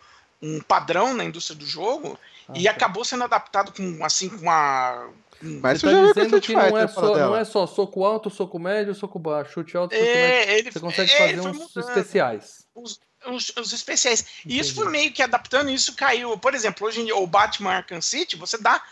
um 0.42 0.60
padrão 0.60 1.14
na 1.14 1.24
indústria 1.24 1.56
do 1.56 1.66
jogo 1.66 2.18
ah, 2.48 2.52
e 2.56 2.64
tá. 2.64 2.70
acabou 2.70 3.04
sendo 3.04 3.24
adaptado 3.24 3.72
com 3.72 4.04
assim 4.04 4.28
com 4.28 4.42
uma 4.42 5.08
mas 5.42 5.80
você 5.80 5.92
tá 5.92 6.06
dizendo 6.06 6.40
que 6.40 6.54
não 6.54 6.78
é, 6.78 6.88
só, 6.88 7.14
não 7.14 7.36
é 7.36 7.44
só 7.44 7.66
soco 7.66 8.04
alto, 8.04 8.30
soco 8.30 8.58
médio, 8.58 8.94
soco 8.94 9.18
baixo, 9.18 9.52
chute 9.52 9.76
alto, 9.76 9.94
soco 9.94 10.06
é, 10.06 10.46
médio. 10.46 10.54
Ele, 10.54 10.72
você 10.72 10.80
consegue 10.80 11.12
é, 11.12 11.18
fazer 11.18 11.40
uns 11.40 11.76
especiais. 11.76 12.66
Os, 12.74 12.98
os, 13.26 13.52
os 13.56 13.72
especiais. 13.72 14.20
Entendi. 14.40 14.56
E 14.56 14.58
isso 14.58 14.74
foi 14.74 14.88
meio 14.88 15.12
que 15.12 15.22
adaptando, 15.22 15.70
isso 15.70 15.94
caiu. 15.94 16.36
Por 16.38 16.54
exemplo, 16.54 16.86
hoje 16.86 17.00
em 17.00 17.06
dia, 17.06 17.16
o 17.16 17.26
Batman 17.26 17.72
Arkham 17.72 18.00
City, 18.00 18.36
você 18.36 18.58
dá. 18.58 18.82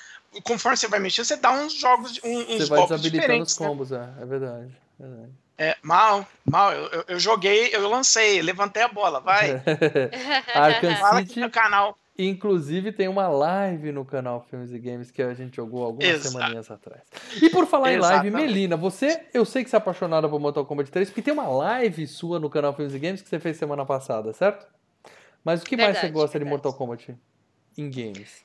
Conforme 0.42 0.76
você 0.76 0.88
vai 0.88 0.98
mexendo, 0.98 1.26
você 1.26 1.36
dá 1.36 1.52
uns 1.52 1.74
jogos, 1.74 2.18
uns 2.24 2.46
Você 2.46 2.66
vai 2.66 2.82
desabilitando 2.82 3.42
os 3.44 3.58
né? 3.58 3.66
combos, 3.66 3.90
né? 3.90 4.14
é, 4.18 4.22
é 4.22 4.26
verdade. 4.26 4.76
É 4.98 5.02
verdade. 5.06 5.32
É, 5.56 5.76
mal, 5.82 6.26
mal. 6.44 6.72
Eu, 6.72 6.86
eu, 6.86 7.04
eu, 7.08 7.20
joguei, 7.20 7.70
eu 7.72 7.88
lancei, 7.88 8.42
levantei 8.42 8.82
a 8.82 8.88
bola, 8.88 9.20
vai. 9.20 9.62
Arkham 10.52 10.96
Fala 10.96 11.20
City. 11.20 11.30
Aqui 11.30 11.40
no 11.40 11.50
canal. 11.50 11.96
Inclusive 12.16 12.92
tem 12.92 13.08
uma 13.08 13.26
live 13.26 13.90
no 13.90 14.04
canal 14.04 14.40
Filmes 14.48 14.70
e 14.70 14.78
Games 14.78 15.10
que 15.10 15.20
a 15.20 15.34
gente 15.34 15.56
jogou 15.56 15.82
algumas 15.82 16.08
Exato. 16.08 16.28
semaninhas 16.28 16.70
atrás. 16.70 17.02
E 17.42 17.50
por 17.50 17.66
falar 17.66 17.92
em 17.92 17.98
live, 17.98 18.30
Melina, 18.30 18.76
você, 18.76 19.26
eu 19.34 19.44
sei 19.44 19.64
que 19.64 19.70
você 19.70 19.76
é 19.76 19.78
apaixonada 19.78 20.28
por 20.28 20.38
Mortal 20.38 20.64
Kombat 20.64 20.92
3, 20.92 21.08
porque 21.08 21.22
tem 21.22 21.34
uma 21.34 21.48
live 21.48 22.06
sua 22.06 22.38
no 22.38 22.48
canal 22.48 22.72
Filmes 22.72 22.94
e 22.94 22.98
Games 23.00 23.20
que 23.20 23.28
você 23.28 23.40
fez 23.40 23.56
semana 23.56 23.84
passada, 23.84 24.32
certo? 24.32 24.64
Mas 25.44 25.62
o 25.62 25.64
que 25.64 25.76
verdade, 25.76 25.98
mais 25.98 26.06
você 26.06 26.12
gosta 26.12 26.38
verdade. 26.38 26.44
de 26.44 26.50
Mortal 26.50 26.74
Kombat 26.74 27.18
em 27.76 27.90
games? 27.90 28.44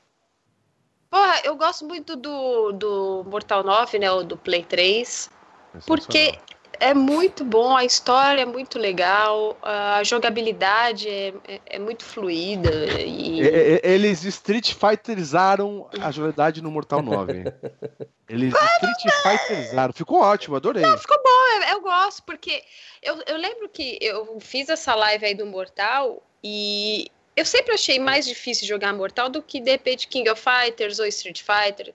Porra, 1.08 1.40
eu 1.44 1.54
gosto 1.56 1.84
muito 1.86 2.16
do, 2.16 2.72
do 2.72 3.24
Mortal 3.24 3.62
9, 3.62 3.98
né, 4.00 4.10
o 4.10 4.24
do 4.24 4.36
Play 4.36 4.64
3, 4.64 5.30
porque 5.86 6.38
é 6.80 6.94
muito 6.94 7.44
bom, 7.44 7.76
a 7.76 7.84
história 7.84 8.40
é 8.40 8.46
muito 8.46 8.78
legal, 8.78 9.56
a 9.62 10.02
jogabilidade 10.02 11.08
é, 11.08 11.34
é, 11.46 11.60
é 11.66 11.78
muito 11.78 12.04
fluida. 12.04 12.70
E... 13.00 13.40
Eles 13.82 14.24
Street 14.24 14.72
Fighterizaram 14.72 15.88
a 16.00 16.10
jogabilidade 16.10 16.62
no 16.62 16.70
Mortal 16.70 17.02
9. 17.02 17.44
Eles 18.28 18.54
Street 18.54 19.14
Fighterizaram. 19.22 19.92
Ficou 19.92 20.20
ótimo, 20.20 20.56
adorei. 20.56 20.82
Não, 20.82 20.96
ficou 20.96 21.18
bom, 21.22 21.62
eu, 21.62 21.74
eu 21.74 21.80
gosto, 21.82 22.22
porque 22.22 22.62
eu, 23.02 23.22
eu 23.26 23.36
lembro 23.36 23.68
que 23.68 23.98
eu 24.00 24.40
fiz 24.40 24.68
essa 24.68 24.94
live 24.94 25.26
aí 25.26 25.34
do 25.34 25.44
Mortal 25.44 26.22
e 26.42 27.10
eu 27.36 27.44
sempre 27.44 27.74
achei 27.74 27.98
mais 27.98 28.26
difícil 28.26 28.66
jogar 28.66 28.92
Mortal 28.94 29.28
do 29.28 29.42
que 29.42 29.60
de 29.60 29.70
repente 29.70 30.08
King 30.08 30.28
of 30.30 30.42
Fighters 30.42 30.98
ou 30.98 31.06
Street 31.06 31.42
Fighter. 31.42 31.92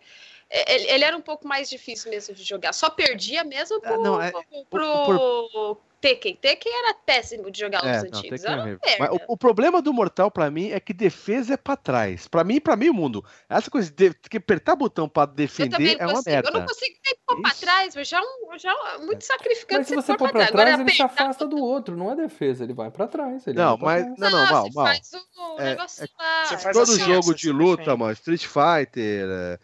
É, 0.49 0.75
ele, 0.75 0.91
ele, 0.91 1.03
era 1.03 1.17
um 1.17 1.21
pouco 1.21 1.47
mais 1.47 1.69
difícil 1.69 2.11
mesmo 2.11 2.33
de 2.35 2.43
jogar. 2.43 2.73
Só 2.73 2.89
perdia 2.89 3.43
mesmo 3.43 3.77
ah, 3.77 3.81
pro, 3.81 4.03
não, 4.03 4.21
é, 4.21 4.31
pro, 4.31 4.65
por... 4.69 5.81
Tekken. 6.05 6.35
Tekken 6.35 6.71
era 6.71 6.93
péssimo 6.93 7.49
de 7.49 7.59
jogar 7.59 7.83
é, 7.83 7.97
os 7.97 8.11
não, 8.11 8.19
antigos. 8.19 8.43
É 8.43 8.99
Mas 8.99 9.09
o, 9.09 9.19
o, 9.29 9.37
problema 9.37 9.81
do 9.81 9.91
Mortal 9.91 10.29
para 10.29 10.51
mim 10.51 10.69
é 10.69 10.79
que 10.79 10.93
defesa 10.93 11.55
é 11.55 11.57
para 11.57 11.75
trás. 11.75 12.27
Para 12.27 12.43
mim, 12.43 12.59
para 12.59 12.75
mim 12.75 12.89
o 12.89 12.93
mundo. 12.93 13.25
Essa 13.49 13.71
coisa 13.71 13.91
de 13.91 14.13
que 14.13 14.37
apertar 14.37 14.75
botão 14.75 15.09
para 15.09 15.25
defender 15.25 15.97
é 15.99 16.05
uma 16.05 16.21
merda. 16.23 16.49
Eu 16.49 16.53
não 16.53 16.65
consigo 16.65 16.95
nem 17.03 17.15
pôr 17.25 17.41
para 17.41 17.55
trás, 17.55 17.95
mas 17.95 18.07
já, 18.07 18.21
já 18.59 18.99
muito 18.99 19.23
é. 19.23 19.25
sacrificante. 19.25 19.79
Mas 19.79 19.87
se 19.87 19.95
você 19.95 20.15
pôr 20.15 20.31
para 20.31 20.45
trás, 20.45 20.79
ele 20.79 20.91
se 20.91 21.01
afasta 21.01 21.47
do 21.47 21.57
outro. 21.57 21.97
Não 21.97 22.11
é 22.11 22.15
defesa, 22.15 22.63
ele 22.63 22.73
vai 22.73 22.91
para 22.91 23.07
trás. 23.07 23.43
não, 23.47 23.75
mas 23.77 24.03
trás. 24.03 24.19
não, 24.19 24.29
não, 24.29 24.51
mal, 24.51 24.69
mal. 24.75 24.85
Faz 24.85 25.11
o 25.13 25.59
é, 25.59 25.69
negócio 25.71 26.07
lá. 26.19 26.71
Todo 26.71 26.83
assim, 26.83 26.99
jogo 26.99 27.33
de 27.33 27.51
luta, 27.51 27.97
mano, 27.97 28.11
Street 28.13 28.45
Fighter, 28.45 29.59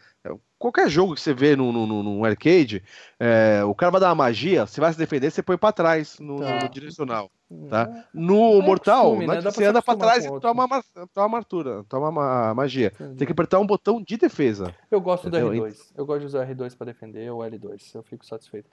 qualquer 0.62 0.88
jogo 0.88 1.16
que 1.16 1.22
você 1.22 1.34
vê 1.34 1.56
no, 1.56 1.72
no, 1.72 2.04
no 2.04 2.24
arcade, 2.24 2.84
é, 3.20 3.64
o 3.66 3.74
cara 3.74 3.92
vai 3.92 4.00
dar 4.00 4.10
uma 4.10 4.16
magia, 4.16 4.68
você 4.68 4.80
vai 4.80 4.94
se 4.94 5.00
defender, 5.00 5.32
você 5.32 5.42
põe 5.42 5.58
pra 5.58 5.72
trás 5.72 6.20
no, 6.20 6.38
no 6.38 6.46
é. 6.46 6.68
direcional. 6.70 7.32
Tá? 7.68 7.90
É. 7.92 8.04
No 8.14 8.62
é 8.62 8.62
Mortal, 8.62 9.16
costume, 9.16 9.28
né? 9.28 9.42
você 9.42 9.66
anda 9.66 9.82
pra 9.82 9.96
trás 9.96 10.24
e 10.24 10.40
toma 10.40 10.66
uma, 10.66 10.84
toma 11.14 11.28
uma 11.28 11.38
artura, 11.40 11.84
toma 11.90 12.10
uma 12.10 12.54
magia. 12.54 12.92
Entendi. 12.94 13.16
Tem 13.18 13.26
que 13.26 13.34
apertar 13.34 13.60
um 13.60 13.66
botão 13.66 14.02
de 14.02 14.16
defesa. 14.16 14.74
Eu 14.90 15.02
gosto 15.02 15.28
entendeu? 15.28 15.50
do 15.50 15.56
R2. 15.56 15.92
Eu 15.98 16.06
gosto 16.06 16.20
de 16.22 16.26
usar 16.28 16.48
R2 16.48 16.78
pra 16.78 16.86
defender 16.86 17.30
ou 17.30 17.40
L2. 17.40 17.96
Eu 17.96 18.04
fico 18.04 18.26
satisfeito. 18.26 18.70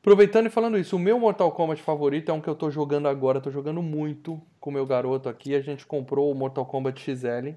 Aproveitando 0.00 0.46
e 0.46 0.50
falando 0.50 0.78
isso, 0.78 0.94
o 0.94 1.00
meu 1.00 1.18
Mortal 1.18 1.50
Kombat 1.50 1.82
favorito 1.82 2.30
é 2.30 2.34
um 2.34 2.40
que 2.40 2.48
eu 2.48 2.54
tô 2.54 2.70
jogando 2.70 3.08
agora, 3.08 3.40
tô 3.40 3.50
jogando 3.50 3.82
muito 3.82 4.40
com 4.60 4.70
o 4.70 4.72
meu 4.72 4.86
garoto 4.86 5.28
aqui. 5.28 5.54
A 5.54 5.60
gente 5.60 5.86
comprou 5.86 6.30
o 6.30 6.34
Mortal 6.34 6.66
Kombat 6.66 7.00
XL 7.00 7.56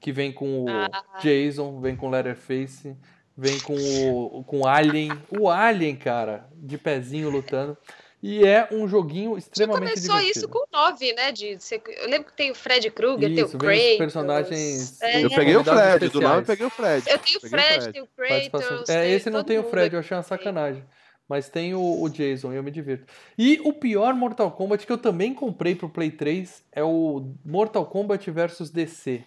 que 0.00 0.12
vem 0.12 0.32
com 0.32 0.64
o 0.64 0.68
ah. 0.68 1.18
Jason, 1.20 1.80
vem 1.80 1.96
com 1.96 2.08
o 2.08 2.10
Letterface, 2.10 2.96
vem 3.36 3.58
com 3.60 3.74
o 3.74 4.44
com 4.44 4.66
Alien, 4.66 5.12
o 5.38 5.48
Alien, 5.48 5.96
cara, 5.96 6.48
de 6.54 6.78
pezinho 6.78 7.30
lutando. 7.30 7.76
E 8.22 8.44
é 8.44 8.68
um 8.70 8.86
joguinho 8.86 9.38
extremamente 9.38 9.94
começou 9.94 10.16
divertido. 10.16 10.38
isso 10.38 10.48
com 10.48 10.58
o 10.58 10.66
9, 10.70 11.12
né? 11.14 11.32
De, 11.32 11.56
eu 12.02 12.08
lembro 12.08 12.28
que 12.28 12.36
tem 12.36 12.50
o 12.50 12.54
Fred 12.54 12.90
Krueger, 12.90 13.34
tem 13.34 13.44
o 13.44 13.48
Kratos. 13.48 13.96
personagens. 13.96 15.00
É, 15.00 15.24
eu 15.24 15.30
peguei 15.30 15.56
o 15.56 15.64
Fred, 15.64 16.08
do 16.10 16.20
9 16.20 16.40
eu 16.40 16.44
peguei 16.44 16.66
o 16.66 16.70
Fred. 16.70 17.08
Eu 17.08 17.18
tenho 17.18 17.38
o 17.38 17.40
Fred, 17.40 17.92
tenho 17.92 18.04
o 18.04 18.08
Kratos. 18.08 18.88
É, 18.90 19.10
esse 19.10 19.30
não 19.30 19.42
tem 19.42 19.58
o 19.58 19.64
Fred, 19.64 19.94
eu 19.94 20.00
achei 20.00 20.14
uma 20.14 20.22
sacanagem. 20.22 20.84
Mas 21.26 21.48
tem 21.48 21.74
o, 21.74 22.02
o 22.02 22.08
Jason 22.10 22.52
e 22.52 22.56
eu 22.56 22.62
me 22.62 22.70
divirto. 22.70 23.06
E 23.38 23.58
o 23.64 23.72
pior 23.72 24.12
Mortal 24.14 24.50
Kombat 24.50 24.84
que 24.84 24.92
eu 24.92 24.98
também 24.98 25.32
comprei 25.32 25.74
pro 25.74 25.88
Play 25.88 26.10
3 26.10 26.64
é 26.72 26.82
o 26.82 27.32
Mortal 27.44 27.86
Kombat 27.86 28.30
versus 28.30 28.68
DC. 28.68 29.24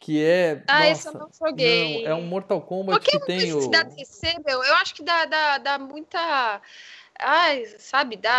Que 0.00 0.24
é. 0.24 0.62
Ah, 0.66 0.78
nossa, 0.78 0.90
esse 0.90 1.08
eu 1.08 1.12
não 1.12 1.28
joguei. 1.38 2.04
Não, 2.04 2.10
é 2.10 2.14
um 2.14 2.22
Mortal 2.22 2.62
Kombat 2.62 3.04
que 3.04 3.20
tem 3.20 3.52
o. 3.52 3.68
Dá 3.68 3.82
DC, 3.82 4.36
meu, 4.46 4.64
eu 4.64 4.74
acho 4.76 4.94
que 4.94 5.02
dá, 5.02 5.26
dá, 5.26 5.58
dá 5.58 5.78
muita. 5.78 6.62
Ai, 7.18 7.66
sabe, 7.78 8.16
dá. 8.16 8.32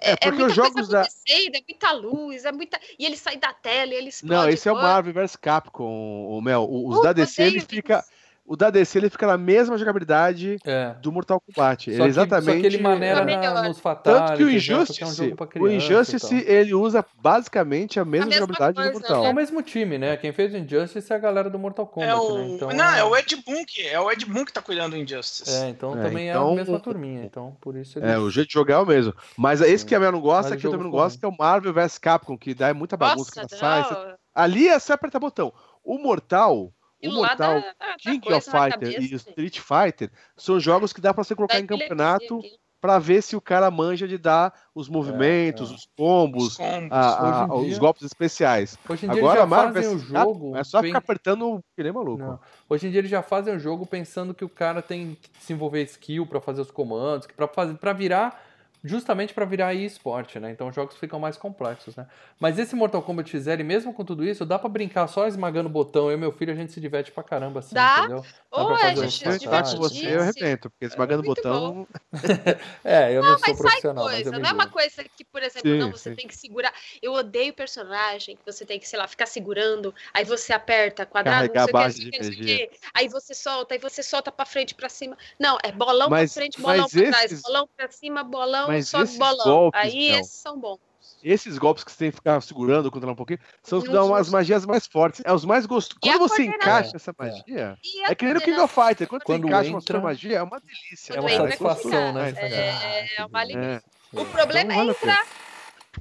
É, 0.00 0.12
é, 0.12 0.16
é 0.22 0.30
muita 0.30 0.46
os 0.46 0.54
jogos 0.54 0.88
da... 0.88 1.02
é 1.02 1.50
muita 1.68 1.92
luz, 1.92 2.46
é 2.46 2.52
muita. 2.52 2.80
E 2.98 3.04
ele 3.04 3.16
sai 3.16 3.36
da 3.36 3.52
tela 3.52 3.92
e 3.92 3.96
ele 3.96 4.08
explode. 4.08 4.34
Não, 4.34 4.48
esse 4.48 4.66
é 4.66 4.72
o 4.72 4.76
Marvel 4.76 5.12
vs 5.12 5.36
Capcom, 5.36 6.28
o 6.28 6.40
Mel. 6.40 6.66
Os 6.66 6.98
uh, 6.98 7.02
da 7.02 7.12
DC 7.12 7.42
ele 7.42 7.60
fica. 7.60 8.02
O 8.46 8.56
da 8.56 8.68
DC 8.68 8.98
ele 8.98 9.08
fica 9.08 9.26
na 9.26 9.38
mesma 9.38 9.78
jogabilidade 9.78 10.58
é. 10.66 10.94
do 11.00 11.10
Mortal 11.10 11.40
Kombat. 11.40 11.88
Ele 11.88 11.98
que, 11.98 12.06
exatamente. 12.06 12.56
Só 12.56 12.60
que 12.60 12.66
ele 12.66 12.82
maneira 12.82 13.24
na, 13.24 13.62
nos 13.62 13.80
fatalities. 13.80 14.28
Tanto 14.28 14.36
que 14.36 14.44
o 14.44 14.50
Injustice, 14.50 15.02
é 15.02 15.06
um 15.06 15.36
criança, 15.46 15.58
o 15.60 15.70
Injustice 15.70 16.44
ele 16.46 16.74
usa 16.74 17.02
basicamente 17.18 17.98
a 17.98 18.04
mesma, 18.04 18.26
a 18.26 18.28
mesma 18.28 18.40
jogabilidade 18.40 18.76
coisa, 18.76 18.90
do 18.90 19.00
Mortal. 19.00 19.22
Né? 19.22 19.28
É 19.28 19.32
o 19.32 19.34
mesmo 19.34 19.62
time, 19.62 19.96
né? 19.96 20.16
Quem 20.18 20.30
fez 20.30 20.52
o 20.52 20.58
Injustice 20.58 21.10
é 21.10 21.16
a 21.16 21.18
galera 21.18 21.48
do 21.48 21.58
Mortal 21.58 21.86
Kombat, 21.86 22.10
é 22.10 22.14
o... 22.14 22.36
né? 22.36 22.48
Então, 22.48 22.68
não, 22.68 22.94
é 22.94 23.02
o 23.02 23.16
Ed 23.16 23.34
Boon 23.36 23.64
que 23.64 23.88
é 23.88 23.98
o 23.98 24.10
Ed 24.10 24.26
Boon 24.26 24.44
que 24.44 24.52
tá 24.52 24.60
cuidando 24.60 24.90
do 24.90 24.98
Injustice. 24.98 25.50
É, 25.50 25.70
então 25.70 25.98
é, 25.98 26.02
também 26.02 26.28
então... 26.28 26.50
é 26.50 26.52
a 26.52 26.54
mesma 26.54 26.78
turminha, 26.78 27.24
então 27.24 27.56
por 27.62 27.74
isso 27.76 27.98
ele... 27.98 28.06
É, 28.06 28.18
o 28.18 28.28
jeito 28.28 28.48
de 28.48 28.54
jogar 28.54 28.74
é 28.74 28.78
o 28.78 28.86
mesmo. 28.86 29.14
Mas 29.38 29.62
esse 29.62 29.86
que 29.86 29.94
a 29.94 29.98
minha 29.98 30.12
não 30.12 30.20
gosta, 30.20 30.54
que 30.54 30.66
eu 30.66 30.70
também 30.70 30.84
não 30.84 30.90
gosto, 30.90 31.18
que 31.18 31.24
é 31.24 31.28
o 31.28 31.36
Marvel 31.36 31.72
vs 31.72 31.96
Capcom, 31.96 32.36
que 32.36 32.52
dá 32.52 32.74
muita 32.74 32.94
bagunça 32.94 33.40
Nossa, 33.40 33.56
sai. 33.56 34.16
Ali 34.34 34.68
é 34.68 34.78
só 34.78 34.92
apertar 34.92 35.18
botão. 35.18 35.50
O 35.82 35.96
Mortal 35.96 36.72
o 37.08 37.12
Mortal, 37.12 37.60
da, 37.60 37.60
da 37.60 37.96
King 37.98 38.32
of 38.32 38.50
Fighter 38.50 39.02
e 39.02 39.14
o 39.14 39.16
Street 39.16 39.60
Fighter 39.60 40.10
são 40.36 40.58
jogos 40.58 40.92
que 40.92 41.00
dá 41.00 41.12
para 41.12 41.24
você 41.24 41.34
colocar 41.34 41.58
em 41.58 41.66
campeonato 41.66 42.40
para 42.84 42.98
ver 42.98 43.22
se 43.22 43.34
o 43.34 43.40
cara 43.40 43.70
manja 43.70 44.06
de 44.06 44.18
dar 44.18 44.52
os 44.74 44.90
movimentos, 44.90 45.70
é, 45.70 45.72
é. 45.72 45.76
os 45.76 45.88
combos, 45.96 46.48
os, 46.48 46.56
combos. 46.58 46.92
A, 46.92 47.44
a, 47.44 47.46
dia, 47.46 47.54
os 47.54 47.78
golpes 47.78 48.02
especiais. 48.02 48.76
Hoje 48.86 49.06
em 49.06 49.08
dia 49.08 49.20
Agora, 49.20 49.40
eles 49.40 49.50
já 49.50 49.72
fazem 49.72 49.96
o 49.96 49.98
jogo. 49.98 50.56
É 50.56 50.64
só 50.64 50.82
ficar 50.82 50.98
apertando 50.98 51.64
que 51.74 51.82
nem 51.82 51.90
maluco. 51.90 52.18
Não. 52.22 52.38
Hoje 52.68 52.86
em 52.86 52.90
dia 52.90 53.00
eles 53.00 53.10
já 53.10 53.22
fazem 53.22 53.56
o 53.56 53.58
jogo 53.58 53.86
pensando 53.86 54.34
que 54.34 54.44
o 54.44 54.50
cara 54.50 54.82
tem 54.82 55.16
que 55.18 55.30
desenvolver 55.38 55.82
skill 55.84 56.26
para 56.26 56.42
fazer 56.42 56.60
os 56.60 56.70
comandos, 56.70 57.26
para 57.26 57.48
fazer 57.48 57.74
para 57.78 57.94
virar 57.94 58.53
justamente 58.84 59.32
para 59.32 59.46
virar 59.46 59.72
esporte, 59.72 60.38
né? 60.38 60.50
Então 60.50 60.68
os 60.68 60.74
jogos 60.74 60.94
ficam 60.96 61.18
mais 61.18 61.38
complexos, 61.38 61.96
né? 61.96 62.06
Mas 62.38 62.58
esse 62.58 62.76
Mortal 62.76 63.02
Kombat 63.02 63.30
XL, 63.30 63.64
mesmo 63.64 63.94
com 63.94 64.04
tudo 64.04 64.22
isso, 64.22 64.44
dá 64.44 64.58
para 64.58 64.68
brincar 64.68 65.06
só 65.06 65.26
esmagando 65.26 65.70
o 65.70 65.72
botão. 65.72 66.10
Eu 66.10 66.18
e 66.18 66.20
meu 66.20 66.30
filho, 66.30 66.52
a 66.52 66.56
gente 66.56 66.70
se 66.70 66.80
diverte 66.80 67.10
pra 67.10 67.22
caramba, 67.22 67.60
assim, 67.60 67.74
dá? 67.74 68.00
entendeu? 68.00 68.20
Dá 68.20 68.62
Ou 68.62 68.76
é, 68.76 68.94
gente, 68.94 69.10
se 69.10 69.48
com 69.48 69.76
você, 69.78 70.14
eu 70.14 70.20
arrebento, 70.20 70.68
porque 70.70 70.84
esmagando 70.84 71.22
o 71.22 71.24
é 71.24 71.26
botão... 71.26 71.88
é, 72.84 73.10
eu 73.16 73.22
não, 73.22 73.32
não 73.32 73.38
sou 73.38 73.56
profissional, 73.56 74.04
coisa, 74.04 74.30
mas 74.30 74.40
Não 74.40 74.50
é 74.50 74.52
uma 74.52 74.68
coisa 74.68 75.02
que, 75.16 75.24
por 75.24 75.42
exemplo, 75.42 75.70
sim, 75.70 75.78
não, 75.78 75.90
você 75.90 76.10
sim. 76.10 76.16
tem 76.16 76.28
que 76.28 76.36
segurar... 76.36 76.72
Eu 77.02 77.14
odeio 77.14 77.54
personagem 77.54 78.36
que 78.36 78.44
você 78.44 78.66
tem 78.66 78.78
que, 78.78 78.86
sei 78.86 78.98
lá, 78.98 79.08
ficar 79.08 79.26
segurando, 79.26 79.94
aí 80.12 80.24
você 80.24 80.52
aperta 80.52 81.06
quadrado, 81.06 81.50
Carregar 81.50 81.72
não 81.72 81.90
sei 81.90 82.08
o 82.08 82.10
que, 82.10 82.18
não 82.18 82.24
sei 82.24 82.34
o 82.34 82.44
que, 82.44 82.70
aí 82.92 83.08
você 83.08 83.34
solta, 83.34 83.74
aí 83.74 83.80
você 83.80 84.02
solta 84.02 84.30
pra 84.30 84.44
frente, 84.44 84.74
pra 84.74 84.90
cima. 84.90 85.16
Não, 85.38 85.56
é 85.62 85.72
bolão 85.72 86.10
mas, 86.10 86.32
pra 86.32 86.42
frente, 86.42 86.60
bolão 86.60 86.86
pra 86.88 87.00
esses... 87.00 87.10
trás, 87.10 87.42
bolão 87.42 87.68
pra 87.74 87.90
cima, 87.90 88.22
bolão, 88.22 88.73
mas 88.73 88.73
só 88.82 89.04
bolão 89.04 89.44
golpes. 89.44 89.80
Aí 89.80 90.10
não. 90.10 90.18
esses 90.20 90.32
são 90.32 90.58
bons. 90.58 90.80
Esses 91.22 91.56
golpes 91.56 91.82
que 91.82 91.90
você 91.90 91.98
tem 91.98 92.10
que 92.10 92.16
ficar 92.16 92.40
segurando, 92.42 92.90
controlando 92.90 93.14
um 93.14 93.16
pouquinho, 93.16 93.38
são 93.62 93.78
os 93.78 93.84
que 93.84 93.90
dão 93.90 94.14
as 94.14 94.28
magias 94.28 94.66
mais 94.66 94.86
fortes. 94.86 95.22
É 95.24 95.32
os 95.32 95.44
mais 95.44 95.64
gostosos. 95.64 95.98
Quando 96.02 96.18
você 96.18 96.44
encaixa 96.44 96.96
essa 96.96 97.14
magia, 97.18 97.78
é, 98.06 98.10
é 98.10 98.14
que 98.14 98.26
nem 98.26 98.34
no 98.34 98.40
King 98.42 98.60
of 98.60 98.74
Fighter. 98.74 99.08
Quando, 99.08 99.22
Quando 99.22 99.42
você 99.42 99.48
encaixa 99.48 99.70
entra... 99.70 99.98
uma 99.98 100.04
magia, 100.04 100.36
é 100.36 100.42
uma 100.42 100.60
delícia. 100.60 101.14
É 101.14 101.20
uma 101.20 101.30
satisfação, 101.30 102.12
né? 102.12 102.34
É, 102.36 103.20
é 103.20 103.24
uma 103.24 103.40
alegria. 103.40 103.82
É. 104.12 104.20
O 104.20 104.24
problema 104.26 104.72
então, 104.74 104.88
é 104.88 104.90
entrar 104.90 105.26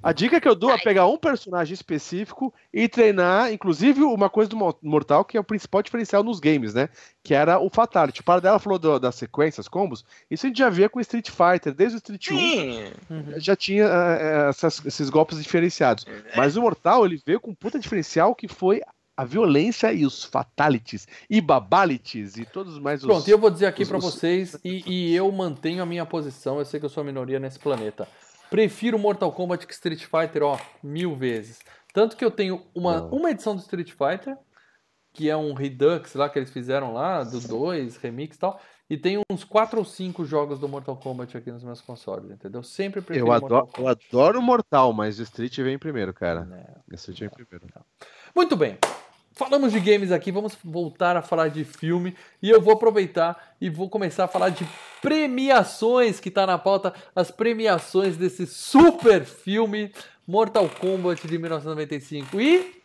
a 0.02 0.12
dica 0.12 0.40
que 0.40 0.48
eu 0.48 0.56
dou 0.56 0.72
é 0.72 0.78
pegar 0.78 1.08
um 1.08 1.18
personagem 1.18 1.74
específico 1.74 2.54
e 2.74 2.88
treinar, 2.88 3.52
inclusive, 3.52 4.02
uma 4.04 4.30
coisa 4.30 4.50
do 4.50 4.78
Mortal, 4.82 5.24
que 5.26 5.38
é 5.38 5.40
o 5.40 5.44
principal 5.44 5.82
diferencial 5.82 6.24
nos 6.24 6.40
games, 6.40 6.74
né? 6.74 6.90
Que 7.22 7.34
era 7.34 7.60
o 7.60 7.70
Fatality. 7.70 8.22
O 8.26 8.40
dela 8.40 8.60
falou 8.60 8.80
do, 8.80 9.00
das 9.00 9.16
sequências, 9.16 9.68
combos. 9.68 10.04
Isso 10.30 10.46
a 10.46 10.50
gente 10.50 10.58
já 10.58 10.70
via 10.70 10.90
com 10.90 11.00
Street 11.00 11.30
Fighter, 11.30 11.74
desde 11.74 11.98
o 11.98 12.00
Street 12.00 12.32
1. 12.32 12.36
Uhum. 13.14 13.40
Já 13.40 13.56
tinha 13.56 13.86
uh, 13.86 14.50
essas, 14.50 14.84
esses 14.86 15.10
golpes 15.10 15.42
diferenciados. 15.42 16.06
É. 16.08 16.38
Mas 16.38 16.56
o 16.58 16.62
Mortal, 16.62 17.06
ele 17.06 17.22
veio 17.26 17.40
com 17.40 17.52
um 17.52 17.56
puta 17.56 17.80
diferencial 17.80 18.34
que 18.34 18.48
foi 18.48 18.82
a 19.16 19.24
violência 19.24 19.94
e 19.94 20.06
os 20.06 20.24
fatalities 20.24 21.08
e 21.30 21.40
babalities 21.40 22.36
e 22.36 22.46
todos 22.46 22.80
mais 22.80 23.02
os, 23.04 23.08
Pronto, 23.08 23.28
eu 23.28 23.38
vou 23.38 23.52
dizer 23.52 23.68
aqui 23.68 23.86
para 23.86 24.00
vocês 24.00 24.58
e, 24.64 24.84
e, 24.88 25.16
eu 25.16 25.32
mantenho 25.32 25.84
a 25.84 25.86
minha 25.86 26.06
posição. 26.06 26.58
Eu 26.58 26.66
sei 26.66 26.80
que 26.80 26.86
eu 26.86 26.90
sou 26.90 27.02
a 27.02 27.06
minoria 27.06 27.40
nesse 27.40 27.60
planeta. 27.60 28.08
Prefiro 28.54 29.00
Mortal 29.00 29.32
Kombat 29.32 29.66
que 29.66 29.74
Street 29.74 30.06
Fighter, 30.06 30.44
ó, 30.44 30.60
mil 30.84 31.16
vezes. 31.16 31.60
Tanto 31.92 32.16
que 32.16 32.24
eu 32.24 32.30
tenho 32.30 32.64
uma, 32.76 33.02
uma 33.06 33.32
edição 33.32 33.56
do 33.56 33.62
Street 33.62 33.90
Fighter, 33.90 34.38
que 35.12 35.28
é 35.28 35.36
um 35.36 35.56
Redux 35.56 36.14
lá 36.14 36.30
que 36.30 36.38
eles 36.38 36.52
fizeram 36.52 36.94
lá, 36.94 37.24
do 37.24 37.40
2, 37.40 37.98
remix 37.98 38.36
e 38.36 38.40
tal. 38.40 38.62
E 38.88 38.96
tem 38.96 39.20
uns 39.28 39.44
4 39.44 39.80
ou 39.80 39.84
5 39.84 40.24
jogos 40.24 40.60
do 40.60 40.70
Mortal 40.70 40.96
Kombat 40.96 41.36
aqui 41.36 41.52
nos 41.52 41.64
meus 41.64 41.82
consoles, 41.82 42.30
entendeu? 42.30 42.62
Sempre 42.62 43.02
prefiro 43.02 43.26
eu 43.26 43.32
adoro, 43.32 43.66
Mortal 43.66 43.86
Eu 43.86 43.88
adoro 43.88 44.40
Mortal, 44.40 44.94
mas 44.94 45.18
o 45.18 45.24
Street 45.24 45.58
vem 45.58 45.80
primeiro, 45.80 46.14
cara. 46.14 46.46
Não, 46.46 46.96
Street 46.96 47.22
vem 47.22 47.30
primeiro. 47.30 47.66
Não. 47.74 47.84
Muito 48.36 48.56
bem. 48.56 48.78
Falamos 49.36 49.72
de 49.72 49.80
games 49.80 50.12
aqui, 50.12 50.32
vamos 50.32 50.56
voltar 50.64 51.18
a 51.18 51.22
falar 51.24 51.48
de 51.48 51.64
filme. 51.64 52.16
E 52.42 52.52
eu 52.52 52.62
vou 52.62 52.74
aproveitar 52.74 53.56
e 53.60 53.68
vou 53.68 53.90
começar 53.90 54.26
a 54.26 54.28
falar 54.28 54.50
de 54.50 54.68
premiações 55.02 56.20
que 56.20 56.30
está 56.30 56.46
na 56.46 56.58
pauta, 56.60 56.94
as 57.16 57.32
premiações 57.32 58.16
desse 58.16 58.46
super 58.46 59.26
filme 59.26 59.92
Mortal 60.28 60.70
Kombat 60.70 61.28
de 61.28 61.38
1995 61.38 62.40
e 62.40 62.84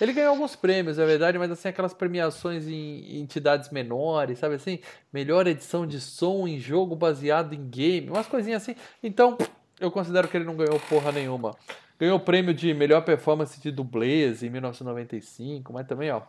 ele 0.00 0.12
ganhou 0.12 0.30
alguns 0.30 0.54
prêmios, 0.54 0.98
é 0.98 1.06
verdade, 1.06 1.38
mas 1.38 1.50
assim 1.50 1.68
aquelas 1.68 1.94
premiações 1.94 2.66
em 2.66 3.18
entidades 3.18 3.70
menores, 3.70 4.38
sabe 4.40 4.56
assim, 4.56 4.80
melhor 5.12 5.46
edição 5.46 5.86
de 5.86 6.00
som 6.00 6.46
em 6.46 6.58
jogo 6.58 6.94
baseado 6.94 7.54
em 7.54 7.68
game, 7.68 8.10
umas 8.10 8.26
coisinhas 8.26 8.62
assim. 8.62 8.76
Então 9.02 9.38
eu 9.80 9.90
considero 9.90 10.28
que 10.28 10.36
ele 10.36 10.44
não 10.44 10.56
ganhou 10.56 10.78
porra 10.88 11.12
nenhuma. 11.12 11.56
Ganhou 11.98 12.16
o 12.16 12.20
prêmio 12.20 12.52
de 12.52 12.72
melhor 12.74 13.02
performance 13.02 13.60
de 13.60 13.70
dublês 13.70 14.42
em 14.42 14.50
1995, 14.50 15.72
mas 15.72 15.86
também, 15.86 16.10
ó, 16.10 16.22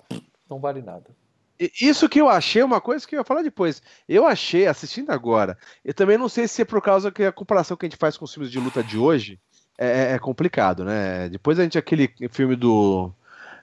não 0.50 0.60
vale 0.60 0.82
nada. 0.82 1.06
Isso 1.60 2.10
que 2.10 2.20
eu 2.20 2.28
achei, 2.28 2.62
uma 2.62 2.82
coisa 2.82 3.08
que 3.08 3.16
eu 3.16 3.20
ia 3.20 3.24
falar 3.24 3.42
depois. 3.42 3.82
Eu 4.10 4.26
achei, 4.26 4.68
assistindo 4.68 5.12
agora, 5.12 5.58
eu 5.86 5.94
também 5.94 6.18
não 6.18 6.28
sei 6.28 6.48
se 6.48 6.62
é 6.62 6.66
por 6.66 6.82
causa 6.82 7.12
que 7.12 7.24
a 7.24 7.32
comparação 7.32 7.78
que 7.78 7.86
a 7.86 7.90
gente 7.90 7.98
faz 7.98 8.18
com 8.18 8.26
os 8.26 8.34
filmes 8.34 8.52
de 8.52 8.60
luta 8.60 8.84
de 8.84 8.98
hoje 8.98 9.40
é, 9.78 9.88
é, 9.88 10.12
é 10.14 10.20
complicado, 10.20 10.84
né? 10.84 11.30
Depois 11.30 11.58
a 11.58 11.64
gente, 11.64 11.78
aquele 11.78 12.10
filme 12.30 12.56
do. 12.56 13.12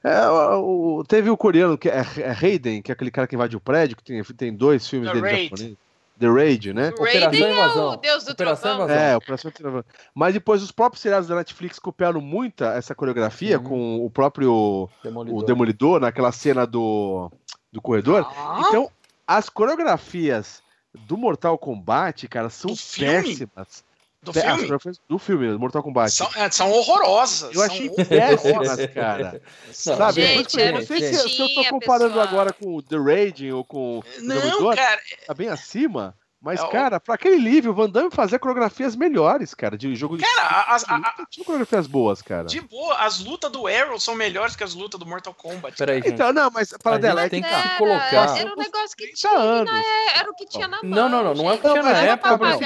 É, 0.02 0.26
o, 0.56 1.04
teve 1.06 1.28
o 1.30 1.36
coreano, 1.36 1.76
que 1.76 1.88
é, 1.88 2.02
é 2.18 2.30
Hayden, 2.30 2.82
que 2.82 2.90
é 2.90 2.94
aquele 2.94 3.10
cara 3.10 3.26
que 3.26 3.34
invade 3.34 3.56
o 3.56 3.60
prédio, 3.60 3.96
que 3.96 4.02
tem, 4.02 4.22
tem 4.22 4.54
dois 4.54 4.88
filmes 4.88 5.10
The 5.10 5.14
dele 5.14 5.26
Raid. 5.26 5.50
japonês. 5.50 5.76
The 6.22 6.28
Raid, 6.28 6.72
né? 6.72 6.90
Operação 6.90 7.50
Invasão. 7.50 7.92
É 7.92 7.94
o 7.94 7.96
Deus 7.96 8.24
do 8.24 8.32
Operação 8.32 8.74
Invasão. 8.76 8.96
É, 8.96 9.16
Operação 9.16 9.52
Invasão. 9.58 9.84
Mas 10.14 10.34
depois 10.34 10.62
os 10.62 10.70
próprios 10.70 11.02
seriados 11.02 11.28
da 11.28 11.34
Netflix 11.34 11.80
copiaram 11.80 12.20
muita 12.20 12.74
essa 12.74 12.94
coreografia 12.94 13.58
uhum. 13.58 13.64
com 13.64 14.06
o 14.06 14.08
próprio 14.08 14.88
Demolidor. 15.02 15.38
o 15.38 15.42
Demolidor 15.42 16.00
naquela 16.00 16.30
cena 16.30 16.64
do, 16.64 17.28
do 17.72 17.82
corredor. 17.82 18.24
Ah. 18.36 18.62
Então, 18.68 18.88
as 19.26 19.48
coreografias 19.48 20.62
do 20.94 21.16
Mortal 21.16 21.58
Kombat, 21.58 22.28
cara, 22.28 22.48
são 22.48 22.70
péssimas. 22.70 23.84
Do 24.22 24.32
filme? 24.32 24.68
Do 25.08 25.18
filme, 25.18 25.58
Mortal 25.58 25.82
Kombat. 25.82 26.12
São, 26.12 26.30
é, 26.36 26.48
são 26.48 26.70
horrorosas. 26.70 27.52
Eu 27.52 27.62
achei 27.62 27.90
péssimas, 27.90 28.86
cara. 28.94 29.42
Não, 29.86 29.96
Sabe? 29.96 30.22
Gente, 30.22 30.60
eu 30.60 30.72
não 30.72 30.82
sei 30.82 31.00
se, 31.00 31.28
se, 31.28 31.40
eu 31.42 31.48
tô 31.54 31.70
comparando 31.70 32.14
pessoal. 32.14 32.28
agora 32.28 32.52
com 32.52 32.76
o 32.76 32.82
The 32.82 32.96
Raiding 32.98 33.50
ou 33.50 33.64
com 33.64 33.98
o 33.98 34.04
Não, 34.20 34.74
cara. 34.74 35.00
Tá 35.26 35.34
bem 35.34 35.48
acima. 35.48 36.14
Mas, 36.42 36.60
é, 36.60 36.68
cara, 36.68 36.98
pra 36.98 37.14
aquele 37.14 37.38
nível, 37.38 37.70
o 37.70 37.74
Van 37.74 37.88
Damme 37.88 38.10
fazia 38.10 38.36
coreografias 38.36 38.96
melhores, 38.96 39.54
cara, 39.54 39.78
de 39.78 39.94
jogo 39.94 40.16
de. 40.16 40.24
Cara, 40.24 40.74
as, 40.74 40.84
a, 40.88 41.26
tinha 41.30 41.44
coreografias 41.44 41.86
boas, 41.86 42.20
cara. 42.20 42.46
De 42.46 42.60
boa, 42.60 42.96
as 42.96 43.20
lutas 43.20 43.50
do 43.50 43.68
Arrow 43.68 43.98
são 44.00 44.16
melhores 44.16 44.56
que 44.56 44.64
as 44.64 44.74
lutas 44.74 44.98
do 44.98 45.06
Mortal 45.06 45.32
Kombat. 45.34 45.76
Peraí, 45.76 46.02
gente. 46.02 46.10
Então, 46.10 46.32
não, 46.32 46.50
mas 46.50 46.72
para 46.82 46.98
dela, 46.98 47.22
é 47.22 47.28
tem 47.28 47.42
que 47.42 47.48
era, 47.48 47.78
colocar. 47.78 48.36
Era 48.36 48.52
um 48.52 48.56
negócio 48.56 48.96
que 48.96 49.12
tinha. 49.12 49.32
Anos. 49.32 49.72
Era 50.16 50.30
o 50.30 50.34
que 50.34 50.46
tinha 50.46 50.66
na 50.66 50.82
mão. 50.82 50.90
Não, 50.90 51.08
não, 51.08 51.24
não, 51.24 51.34
não 51.34 51.50
é 51.50 51.54
o 51.54 51.58
que 51.58 51.68
tinha 51.68 51.82
na 51.82 51.98
época, 51.98 52.36
mas. 52.36 52.60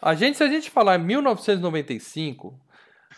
A 0.00 0.14
gente, 0.14 0.36
se 0.36 0.44
a 0.44 0.48
gente 0.48 0.70
falar 0.70 0.98
em 0.98 1.04
1995, 1.04 2.58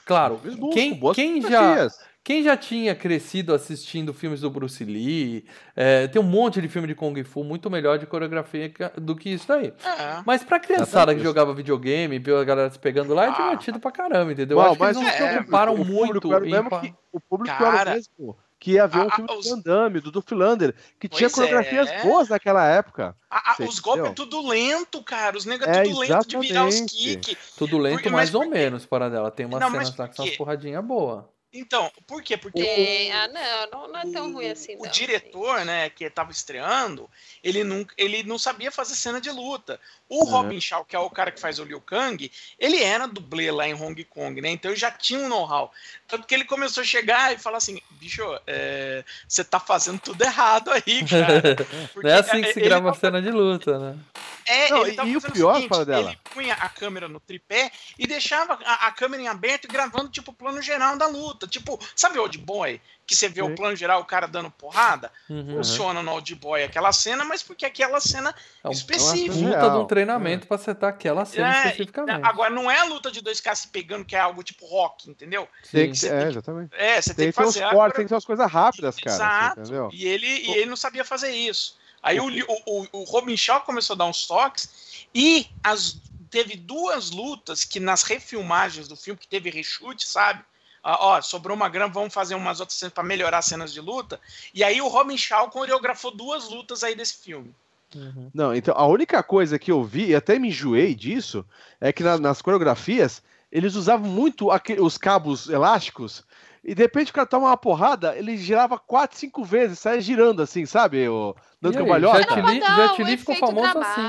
claro, 0.04 0.40
quem, 0.72 0.98
quem 1.14 1.42
já. 1.42 1.88
Quem 2.22 2.42
já 2.42 2.54
tinha 2.54 2.94
crescido 2.94 3.54
assistindo 3.54 4.12
filmes 4.12 4.42
do 4.42 4.50
Bruce 4.50 4.84
Lee, 4.84 5.46
é, 5.74 6.06
tem 6.06 6.20
um 6.20 6.24
monte 6.24 6.60
de 6.60 6.68
filme 6.68 6.86
de 6.86 6.94
Kung 6.94 7.24
Fu 7.24 7.42
muito 7.42 7.70
melhor 7.70 7.98
de 7.98 8.04
coreografia 8.04 8.70
do 8.96 9.16
que 9.16 9.30
isso 9.30 9.48
daí. 9.48 9.72
É. 9.82 10.22
Mas 10.26 10.44
pra 10.44 10.60
criançada 10.60 11.14
que 11.14 11.22
jogava 11.22 11.54
videogame, 11.54 12.18
viu 12.18 12.38
a 12.38 12.44
galera 12.44 12.68
se 12.68 12.78
pegando 12.78 13.14
lá, 13.14 13.24
é 13.24 13.28
ah. 13.30 13.32
divertido 13.32 13.80
pra 13.80 13.90
caramba, 13.90 14.32
entendeu? 14.32 14.58
Bom, 14.58 14.64
Acho 14.64 14.76
que 14.76 14.84
eles 14.84 14.96
não 14.96 15.10
se 15.10 15.16
preocuparam 15.16 15.76
muito. 15.78 16.34
Era 16.34 16.46
em... 16.46 16.80
que, 16.80 16.94
o 17.10 17.20
público 17.20 17.56
Cara... 17.56 17.80
era 17.80 17.90
o 17.90 17.94
mesmo 17.94 18.36
que 18.60 18.72
ia 18.72 18.86
ver 18.86 19.00
um 19.00 19.10
filme 19.10 19.32
os... 19.32 19.46
do 19.46 19.50
Van 19.50 19.58
Damme, 19.58 20.00
do, 20.00 20.10
do 20.10 20.20
Philander, 20.20 20.74
que 21.00 21.08
pois 21.08 21.18
tinha 21.18 21.30
coreografias 21.30 21.88
é. 21.88 22.02
boas 22.02 22.28
naquela 22.28 22.64
época. 22.68 23.16
os 23.58 23.80
golpes 23.80 24.12
tudo 24.14 24.46
lento, 24.46 25.02
cara. 25.02 25.36
Os 25.38 25.46
negros 25.46 25.68
é, 25.68 25.82
tudo 25.82 25.98
lento 25.98 26.28
de 26.28 26.38
virar 26.38 26.66
os 26.66 26.80
kicks. 26.82 27.54
Tudo 27.56 27.78
lento 27.78 27.94
Porque, 27.94 28.10
mais 28.10 28.34
ou 28.34 28.46
menos, 28.46 28.84
para 28.84 29.08
dela. 29.08 29.30
Tem 29.30 29.46
umas 29.46 29.64
cenas 29.64 29.96
lá 29.96 30.08
que 30.08 30.14
são 30.14 30.26
umas 30.26 30.36
porradinhas 30.36 30.84
boas. 30.84 31.24
Então, 31.52 31.90
por 32.06 32.22
quê? 32.22 32.36
Porque 32.36 32.60
é, 32.60 33.10
o, 33.10 33.12
ah, 33.12 33.68
não, 33.72 33.88
não, 33.88 33.98
é 33.98 34.12
tão 34.12 34.30
o, 34.30 34.34
ruim 34.34 34.48
assim. 34.48 34.76
O 34.78 34.86
diretor, 34.86 35.64
né, 35.64 35.90
que 35.90 36.04
estava 36.04 36.30
estreando, 36.30 37.10
ele 37.42 37.64
não, 37.64 37.84
ele 37.96 38.22
não 38.22 38.38
sabia 38.38 38.70
fazer 38.70 38.94
cena 38.94 39.20
de 39.20 39.30
luta. 39.30 39.80
O 40.08 40.24
é. 40.24 40.30
Robin 40.30 40.60
Shaw, 40.60 40.84
que 40.84 40.94
é 40.94 40.98
o 40.98 41.10
cara 41.10 41.32
que 41.32 41.40
faz 41.40 41.58
o 41.58 41.64
Liu 41.64 41.80
Kang, 41.80 42.30
ele 42.56 42.80
era 42.80 43.08
dublê 43.08 43.50
lá 43.50 43.66
em 43.66 43.74
Hong 43.74 44.04
Kong, 44.04 44.40
né? 44.40 44.50
Então 44.50 44.70
ele 44.70 44.78
já 44.78 44.92
tinha 44.92 45.18
um 45.18 45.28
know-how. 45.28 45.72
Tanto 46.10 46.26
que 46.26 46.34
ele 46.34 46.44
começou 46.44 46.82
a 46.82 46.84
chegar 46.84 47.32
e 47.32 47.38
falar 47.38 47.58
assim: 47.58 47.80
bicho, 47.92 48.22
é, 48.46 49.04
você 49.28 49.44
tá 49.44 49.60
fazendo 49.60 50.00
tudo 50.00 50.20
errado 50.22 50.70
aí, 50.70 51.04
cara. 51.06 51.56
Porque, 51.92 52.06
não 52.08 52.10
é 52.10 52.18
assim 52.18 52.42
que 52.42 52.52
se 52.52 52.60
grava 52.60 52.88
tava... 52.88 52.98
cena 52.98 53.22
de 53.22 53.30
luta, 53.30 53.78
né? 53.78 53.98
É, 54.46 54.68
não, 54.70 54.84
ele 54.84 55.00
e 55.04 55.16
o 55.16 55.20
pior, 55.20 55.52
o 55.52 55.62
seguinte, 55.62 55.84
dela. 55.84 56.08
ele 56.08 56.18
punha 56.34 56.54
a 56.54 56.68
câmera 56.68 57.08
no 57.08 57.20
tripé 57.20 57.70
e 57.96 58.06
deixava 58.06 58.58
a, 58.64 58.88
a 58.88 58.90
câmera 58.90 59.22
em 59.22 59.28
aberto 59.28 59.66
e 59.66 59.68
gravando, 59.68 60.08
tipo, 60.08 60.32
o 60.32 60.34
plano 60.34 60.60
geral 60.60 60.96
da 60.96 61.06
luta. 61.06 61.46
Tipo, 61.46 61.78
sabe 61.94 62.18
o 62.18 62.22
Old 62.22 62.36
Boy? 62.38 62.80
Que 63.10 63.16
você 63.16 63.28
vê 63.28 63.42
Sim. 63.42 63.50
o 63.50 63.56
plano 63.56 63.74
geral, 63.74 64.00
o 64.00 64.04
cara 64.04 64.28
dando 64.28 64.52
porrada? 64.52 65.10
Uhum. 65.28 65.56
Funciona 65.56 66.00
no 66.00 66.12
Old 66.12 66.32
Boy 66.36 66.62
aquela 66.62 66.92
cena, 66.92 67.24
mas 67.24 67.42
porque 67.42 67.66
aquela 67.66 67.98
cena 67.98 68.32
é 68.62 68.68
um, 68.68 68.70
específica. 68.70 69.34
É 69.34 69.48
luta 69.48 69.68
de 69.68 69.76
um 69.78 69.84
treinamento 69.84 70.44
é. 70.44 70.46
pra 70.46 70.54
acertar 70.54 70.90
aquela 70.90 71.24
cena 71.24 71.52
é, 71.52 71.58
especificamente. 71.58 72.24
Agora, 72.24 72.50
não 72.50 72.70
é 72.70 72.78
a 72.78 72.84
luta 72.84 73.10
de 73.10 73.20
dois 73.20 73.40
caras 73.40 73.58
se 73.58 73.66
pegando, 73.66 74.04
que 74.04 74.14
é 74.14 74.20
algo 74.20 74.44
tipo 74.44 74.64
rock, 74.64 75.10
entendeu? 75.10 75.48
Tem 75.72 75.90
que, 75.90 76.06
é, 76.06 76.28
exatamente. 76.28 76.70
É, 76.76 77.02
você 77.02 77.12
tem, 77.12 77.16
tem 77.16 77.32
que 77.32 77.32
fazer. 77.32 77.66
Uns 77.66 77.70
cortes, 77.72 77.96
tem 77.96 78.04
que 78.04 78.08
ter 78.10 78.14
umas 78.14 78.24
coisas 78.24 78.48
rápidas, 78.48 78.94
cara. 78.94 79.16
Exato. 79.16 79.60
Assim, 79.60 79.72
entendeu? 79.72 79.90
E 79.92 80.06
ele, 80.06 80.28
e 80.28 80.50
ele 80.52 80.66
não 80.66 80.76
sabia 80.76 81.04
fazer 81.04 81.32
isso. 81.32 81.80
Aí 82.00 82.20
o, 82.20 82.28
o, 82.28 82.86
o, 82.92 83.02
Robin 83.02 83.36
Shaw 83.36 83.62
começou 83.62 83.94
a 83.94 83.96
dar 83.98 84.06
uns 84.06 84.24
toques 84.24 85.08
e 85.12 85.48
as, 85.64 86.00
teve 86.30 86.54
duas 86.54 87.10
lutas 87.10 87.64
que 87.64 87.80
nas 87.80 88.04
refilmagens 88.04 88.86
do 88.86 88.94
filme, 88.94 89.18
que 89.18 89.26
teve 89.26 89.50
reshoot, 89.50 90.06
sabe? 90.06 90.44
Ah, 90.82 90.96
ó, 90.98 91.20
sobrou 91.20 91.56
uma 91.56 91.68
grama, 91.68 91.92
vamos 91.92 92.14
fazer 92.14 92.34
umas 92.34 92.60
outras 92.60 92.78
cenas 92.78 92.92
para 92.92 93.04
melhorar 93.04 93.38
as 93.38 93.46
cenas 93.46 93.72
de 93.72 93.80
luta. 93.80 94.20
E 94.54 94.64
aí 94.64 94.80
o 94.80 94.88
Robin 94.88 95.16
Shaw 95.16 95.50
coreografou 95.50 96.10
duas 96.10 96.48
lutas 96.48 96.82
aí 96.82 96.94
desse 96.94 97.18
filme. 97.18 97.54
Uhum. 97.94 98.30
Não, 98.32 98.54
então 98.54 98.74
a 98.76 98.86
única 98.86 99.22
coisa 99.22 99.58
que 99.58 99.70
eu 99.70 99.82
vi, 99.82 100.10
e 100.10 100.14
até 100.14 100.38
me 100.38 100.48
enjoei 100.48 100.94
disso, 100.94 101.44
é 101.80 101.92
que 101.92 102.02
na, 102.02 102.18
nas 102.18 102.40
coreografias 102.40 103.22
eles 103.50 103.74
usavam 103.74 104.08
muito 104.08 104.48
os 104.78 104.96
cabos 104.96 105.48
elásticos 105.48 106.24
e 106.62 106.74
de 106.74 106.82
repente 106.82 107.10
o 107.10 107.14
cara 107.14 107.26
toma 107.26 107.48
uma 107.48 107.56
porrada, 107.56 108.14
ele 108.16 108.36
girava 108.36 108.78
quatro, 108.78 109.18
cinco 109.18 109.42
vezes, 109.42 109.78
saia 109.78 110.00
girando 110.00 110.42
assim, 110.42 110.66
sabe? 110.66 111.08
O, 111.08 111.34
dando 111.60 111.78
cambalhota. 111.78 112.18
Jet 112.18 112.40
Li, 112.42 112.60
Jet 112.60 113.02
Li 113.02 113.16
ficou 113.16 113.36
famoso 113.36 113.78
assim. 113.78 114.02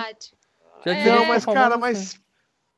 Jet 0.86 1.00
é. 1.00 1.16
Não, 1.16 1.26
mas 1.26 1.46
cara, 1.46 1.78
mas. 1.78 2.20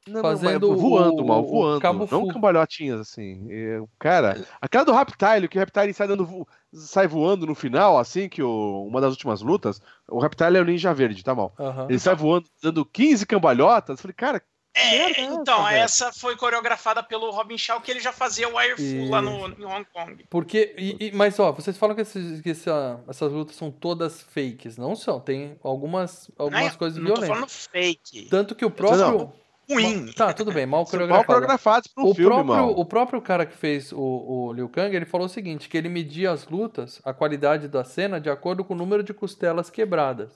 Não, 0.07 0.21
Fazendo 0.21 0.69
não, 0.69 0.77
voando, 0.77 1.23
o, 1.23 1.27
mal, 1.27 1.45
voando. 1.45 1.79
Cabo 1.79 2.07
não 2.11 2.27
cambalhotinhas, 2.27 2.99
assim. 2.99 3.47
E, 3.49 3.81
cara, 3.97 4.45
aquela 4.61 4.83
do 4.83 4.91
Reptile, 4.91 5.47
que 5.47 5.57
o 5.57 5.59
Reptile 5.59 5.93
sai, 5.93 6.07
dando, 6.07 6.47
sai 6.73 7.07
voando 7.07 7.45
no 7.45 7.55
final, 7.55 7.97
assim, 7.97 8.27
que 8.27 8.43
o, 8.43 8.85
uma 8.85 8.99
das 8.99 9.11
últimas 9.11 9.41
lutas, 9.41 9.81
o 10.09 10.19
Reptile 10.19 10.57
é 10.57 10.61
o 10.61 10.65
Ninja 10.65 10.93
Verde, 10.93 11.23
tá 11.23 11.33
mal. 11.33 11.53
Uhum. 11.57 11.85
Ele 11.89 11.99
sai 11.99 12.15
voando, 12.15 12.49
dando 12.61 12.85
15 12.85 13.25
cambalhotas. 13.25 13.97
Eu 13.97 14.01
falei, 14.01 14.13
cara, 14.13 14.43
é, 14.75 15.21
então, 15.21 15.67
essa, 15.67 16.07
essa 16.07 16.19
foi 16.19 16.35
coreografada 16.35 17.03
pelo 17.03 17.29
Robin 17.29 17.57
Shaw, 17.57 17.79
que 17.79 17.91
ele 17.91 17.99
já 17.99 18.11
fazia 18.11 18.49
o 18.49 18.57
Airful 18.57 18.85
e... 18.85 19.07
lá 19.07 19.21
no, 19.21 19.47
em 19.49 19.65
Hong 19.65 19.85
Kong. 19.93 20.25
Porque, 20.29 20.73
e, 20.77 20.97
e, 20.99 21.11
mas 21.11 21.39
ó, 21.39 21.51
vocês 21.51 21.77
falam 21.77 21.95
que, 21.95 22.01
esses, 22.01 22.41
que 22.41 22.49
essa, 22.49 22.99
essas 23.07 23.31
lutas 23.31 23.55
são 23.55 23.69
todas 23.71 24.23
fakes. 24.23 24.75
Não 24.75 24.95
são, 24.95 25.19
tem 25.19 25.57
algumas, 25.63 26.29
algumas 26.37 26.71
não, 26.71 26.77
coisas 26.77 26.97
não 26.97 27.05
violentas. 27.05 27.29
Tô 27.29 27.35
falando 27.35 27.49
fake. 27.49 28.27
Tanto 28.29 28.55
que 28.55 28.65
o 28.65 28.71
próprio... 28.71 29.31
Ruim. 29.69 30.11
Tá, 30.13 30.33
tudo 30.33 30.51
bem, 30.51 30.65
mal 30.65 30.85
coreografado. 30.87 31.27
Mal 31.27 31.35
coreografados 31.35 31.87
pro 31.87 32.07
o 32.07 32.15
filme, 32.15 32.29
próprio, 32.29 32.55
mal. 32.55 32.71
O 32.71 32.85
próprio 32.85 33.21
cara 33.21 33.45
que 33.45 33.55
fez 33.55 33.91
o, 33.91 33.97
o 33.97 34.53
Liu 34.53 34.69
Kang, 34.69 34.95
ele 34.95 35.05
falou 35.05 35.27
o 35.27 35.29
seguinte, 35.29 35.69
que 35.69 35.77
ele 35.77 35.89
media 35.89 36.31
as 36.31 36.47
lutas, 36.47 37.01
a 37.03 37.13
qualidade 37.13 37.67
da 37.67 37.83
cena, 37.83 38.19
de 38.19 38.29
acordo 38.29 38.63
com 38.63 38.73
o 38.73 38.77
número 38.77 39.03
de 39.03 39.13
costelas 39.13 39.69
quebradas. 39.69 40.31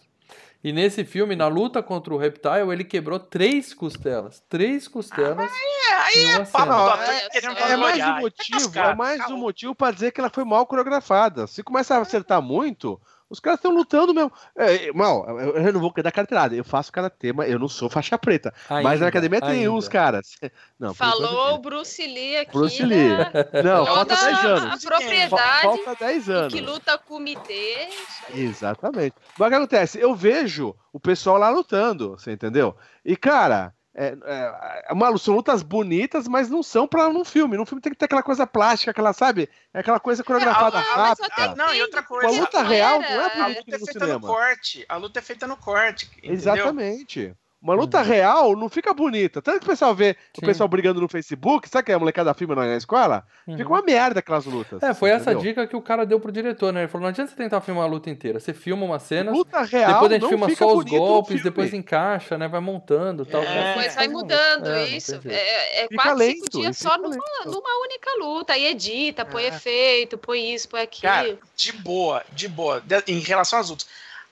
E 0.63 0.73
nesse 0.73 1.05
filme, 1.05 1.35
na 1.35 1.47
luta 1.47 1.83
contra 1.83 2.13
o 2.13 2.17
Reptile, 2.17 2.71
ele 2.71 2.83
quebrou 2.83 3.19
três 3.19 3.73
costelas. 3.73 4.43
Três 4.49 4.87
costelas. 4.87 5.49
Ah, 5.49 6.03
aí 6.05 6.23
é, 6.25 6.45
papo 6.45 7.01
é, 7.03 7.71
é, 7.71 7.77
mais 7.77 8.03
um 8.03 8.19
motivo, 8.21 8.79
é 8.79 8.95
mais 8.95 9.29
um 9.29 9.37
motivo 9.37 9.75
para 9.75 9.93
dizer 9.93 10.11
que 10.11 10.19
ela 10.19 10.29
foi 10.29 10.43
mal 10.43 10.65
coreografada. 10.65 11.45
Se 11.47 11.61
começar 11.61 11.97
a 11.97 12.01
acertar 12.01 12.41
muito, 12.41 12.99
os 13.29 13.39
caras 13.39 13.59
estão 13.59 13.71
lutando 13.71 14.13
mesmo. 14.13 14.31
É, 14.55 14.91
mal, 14.93 15.27
eu 15.39 15.73
não 15.73 15.79
vou 15.79 15.93
dar 16.01 16.11
carteirada. 16.11 16.55
Eu 16.55 16.63
faço 16.63 16.91
karatê, 16.91 17.33
mas 17.33 17.51
eu 17.51 17.59
não 17.59 17.67
sou 17.67 17.89
faixa 17.89 18.17
preta. 18.17 18.53
Ainda, 18.69 18.83
mas 18.83 18.99
na 19.01 19.07
academia 19.07 19.41
tem 19.41 19.49
ainda. 19.49 19.71
uns 19.71 19.87
caras. 19.87 20.37
Não, 20.79 20.93
Falou 20.93 21.55
o 21.55 21.57
Bruce 21.57 22.05
Lee 22.05 22.37
aqui. 22.37 22.51
Bruce 22.51 22.83
Lee. 22.83 23.09
Né? 23.09 23.31
Não, 23.63 23.83
falta 23.83 24.15
10 24.15 24.45
anos. 24.45 24.85
A 24.85 24.87
propriedade. 24.87 25.61
Falta 25.63 25.95
10 26.05 26.29
anos. 26.29 26.53
Que 26.53 26.61
luta 26.61 26.97
comitê. 26.99 27.89
Exatamente. 28.31 29.15
Mas 29.37 29.47
o 29.47 29.49
que 29.49 29.55
acontece? 29.55 29.99
Eu 29.99 30.13
vejo 30.13 30.75
o 30.93 30.99
pessoal 30.99 31.37
lá 31.37 31.49
lutando, 31.49 32.11
você 32.11 32.31
entendeu? 32.31 32.75
E, 33.03 33.15
cara, 33.15 33.73
é, 33.99 34.15
é, 34.25 34.85
é 34.89 34.93
uma, 34.93 35.17
são 35.17 35.35
lutas 35.35 35.63
bonitas, 35.63 36.27
mas 36.27 36.47
não 36.49 36.61
são 36.61 36.87
para 36.87 37.09
um 37.09 37.25
filme. 37.25 37.57
Num 37.57 37.65
filme 37.65 37.81
tem 37.81 37.91
que 37.91 37.97
ter 37.97 38.05
aquela 38.05 38.21
coisa 38.21 38.45
plástica, 38.45 38.91
aquela, 38.91 39.11
sabe? 39.11 39.49
É 39.73 39.79
aquela 39.79 39.99
coisa 39.99 40.23
coreografada 40.23 40.77
é, 40.77 40.81
rápida. 40.81 41.55
Não, 41.55 41.73
e 41.73 41.81
outra 41.81 42.03
coisa. 42.03 42.27
Uma 42.27 42.41
luta 42.41 42.61
real 42.61 43.01
não 43.01 43.07
é 43.07 43.29
bonita 43.29 43.71
no, 43.71 43.79
no 43.79 43.91
cinema. 43.91 44.13
No 44.13 44.27
corte. 44.27 44.85
A 44.87 44.97
luta 44.97 45.17
é 45.17 45.21
feita 45.23 45.47
no 45.47 45.57
corte. 45.57 46.05
Entendeu? 46.17 46.31
Exatamente. 46.31 47.35
Uma 47.59 47.73
luta 47.73 47.97
uhum. 47.97 48.03
real 48.03 48.55
não 48.55 48.69
fica 48.69 48.93
bonita. 48.93 49.41
Tanto 49.41 49.59
que 49.59 49.65
o 49.65 49.69
pessoal 49.69 49.93
vê 49.95 50.15
Sim. 50.33 50.43
o 50.43 50.45
pessoal 50.45 50.69
brigando 50.69 51.01
no 51.01 51.07
Facebook, 51.07 51.67
sabe 51.67 51.85
que 51.85 51.91
a 51.91 51.97
molecada 51.97 52.31
filma 52.35 52.55
na 52.55 52.75
escola? 52.75 53.25
Uhum. 53.47 53.57
Fica 53.57 53.69
uma 53.69 53.81
merda 53.81 54.19
aquelas 54.19 54.45
lutas. 54.45 54.81
É, 54.83 54.93
foi 54.93 55.09
entendeu? 55.09 55.33
essa 55.33 55.41
dica 55.41 55.67
que 55.67 55.75
o 55.75 55.81
cara 55.81 56.05
deu 56.05 56.19
pro 56.19 56.31
diretor, 56.31 56.71
né? 56.71 56.81
Ele 56.81 56.87
falou: 56.87 57.03
não 57.03 57.09
adianta 57.09 57.31
você 57.31 57.35
tentar 57.37 57.59
filmar 57.61 57.85
a 57.85 57.87
luta 57.87 58.11
inteira. 58.11 58.39
Você 58.39 58.53
filma 58.53 58.85
uma 58.85 58.99
cena, 58.99 59.31
luta 59.31 59.63
real, 59.63 60.07
depois 60.07 60.11
a 60.11 60.15
gente 60.15 60.29
filma 60.29 60.55
só 60.55 60.77
os 60.77 60.85
golpes, 60.85 61.41
depois 61.41 61.73
encaixa, 61.73 62.37
né? 62.37 62.47
Vai 62.47 62.61
montando 62.61 63.25
tal. 63.25 63.41
É. 63.41 63.69
Depois 63.69 63.95
vai 63.95 64.07
mudando 64.07 64.67
é, 64.69 64.89
isso. 64.89 65.19
É, 65.25 65.85
é 65.85 65.87
quase 65.87 66.19
lento, 66.19 66.35
cinco 66.35 66.61
dias 66.61 66.77
só 66.77 66.95
numa, 66.97 67.17
numa, 67.45 67.81
única 67.81 68.11
luta. 68.19 68.53
Aí 68.53 68.67
edita, 68.67 69.25
põe 69.25 69.45
é. 69.45 69.47
efeito, 69.47 70.15
põe 70.15 70.53
isso, 70.53 70.69
põe 70.69 70.81
aquilo. 70.81 71.11
Cara, 71.11 71.37
de 71.55 71.71
boa, 71.71 72.23
de 72.31 72.47
boa. 72.47 72.83
Em 73.07 73.19
relação 73.19 73.57
às 73.57 73.69
lutas 73.71 73.87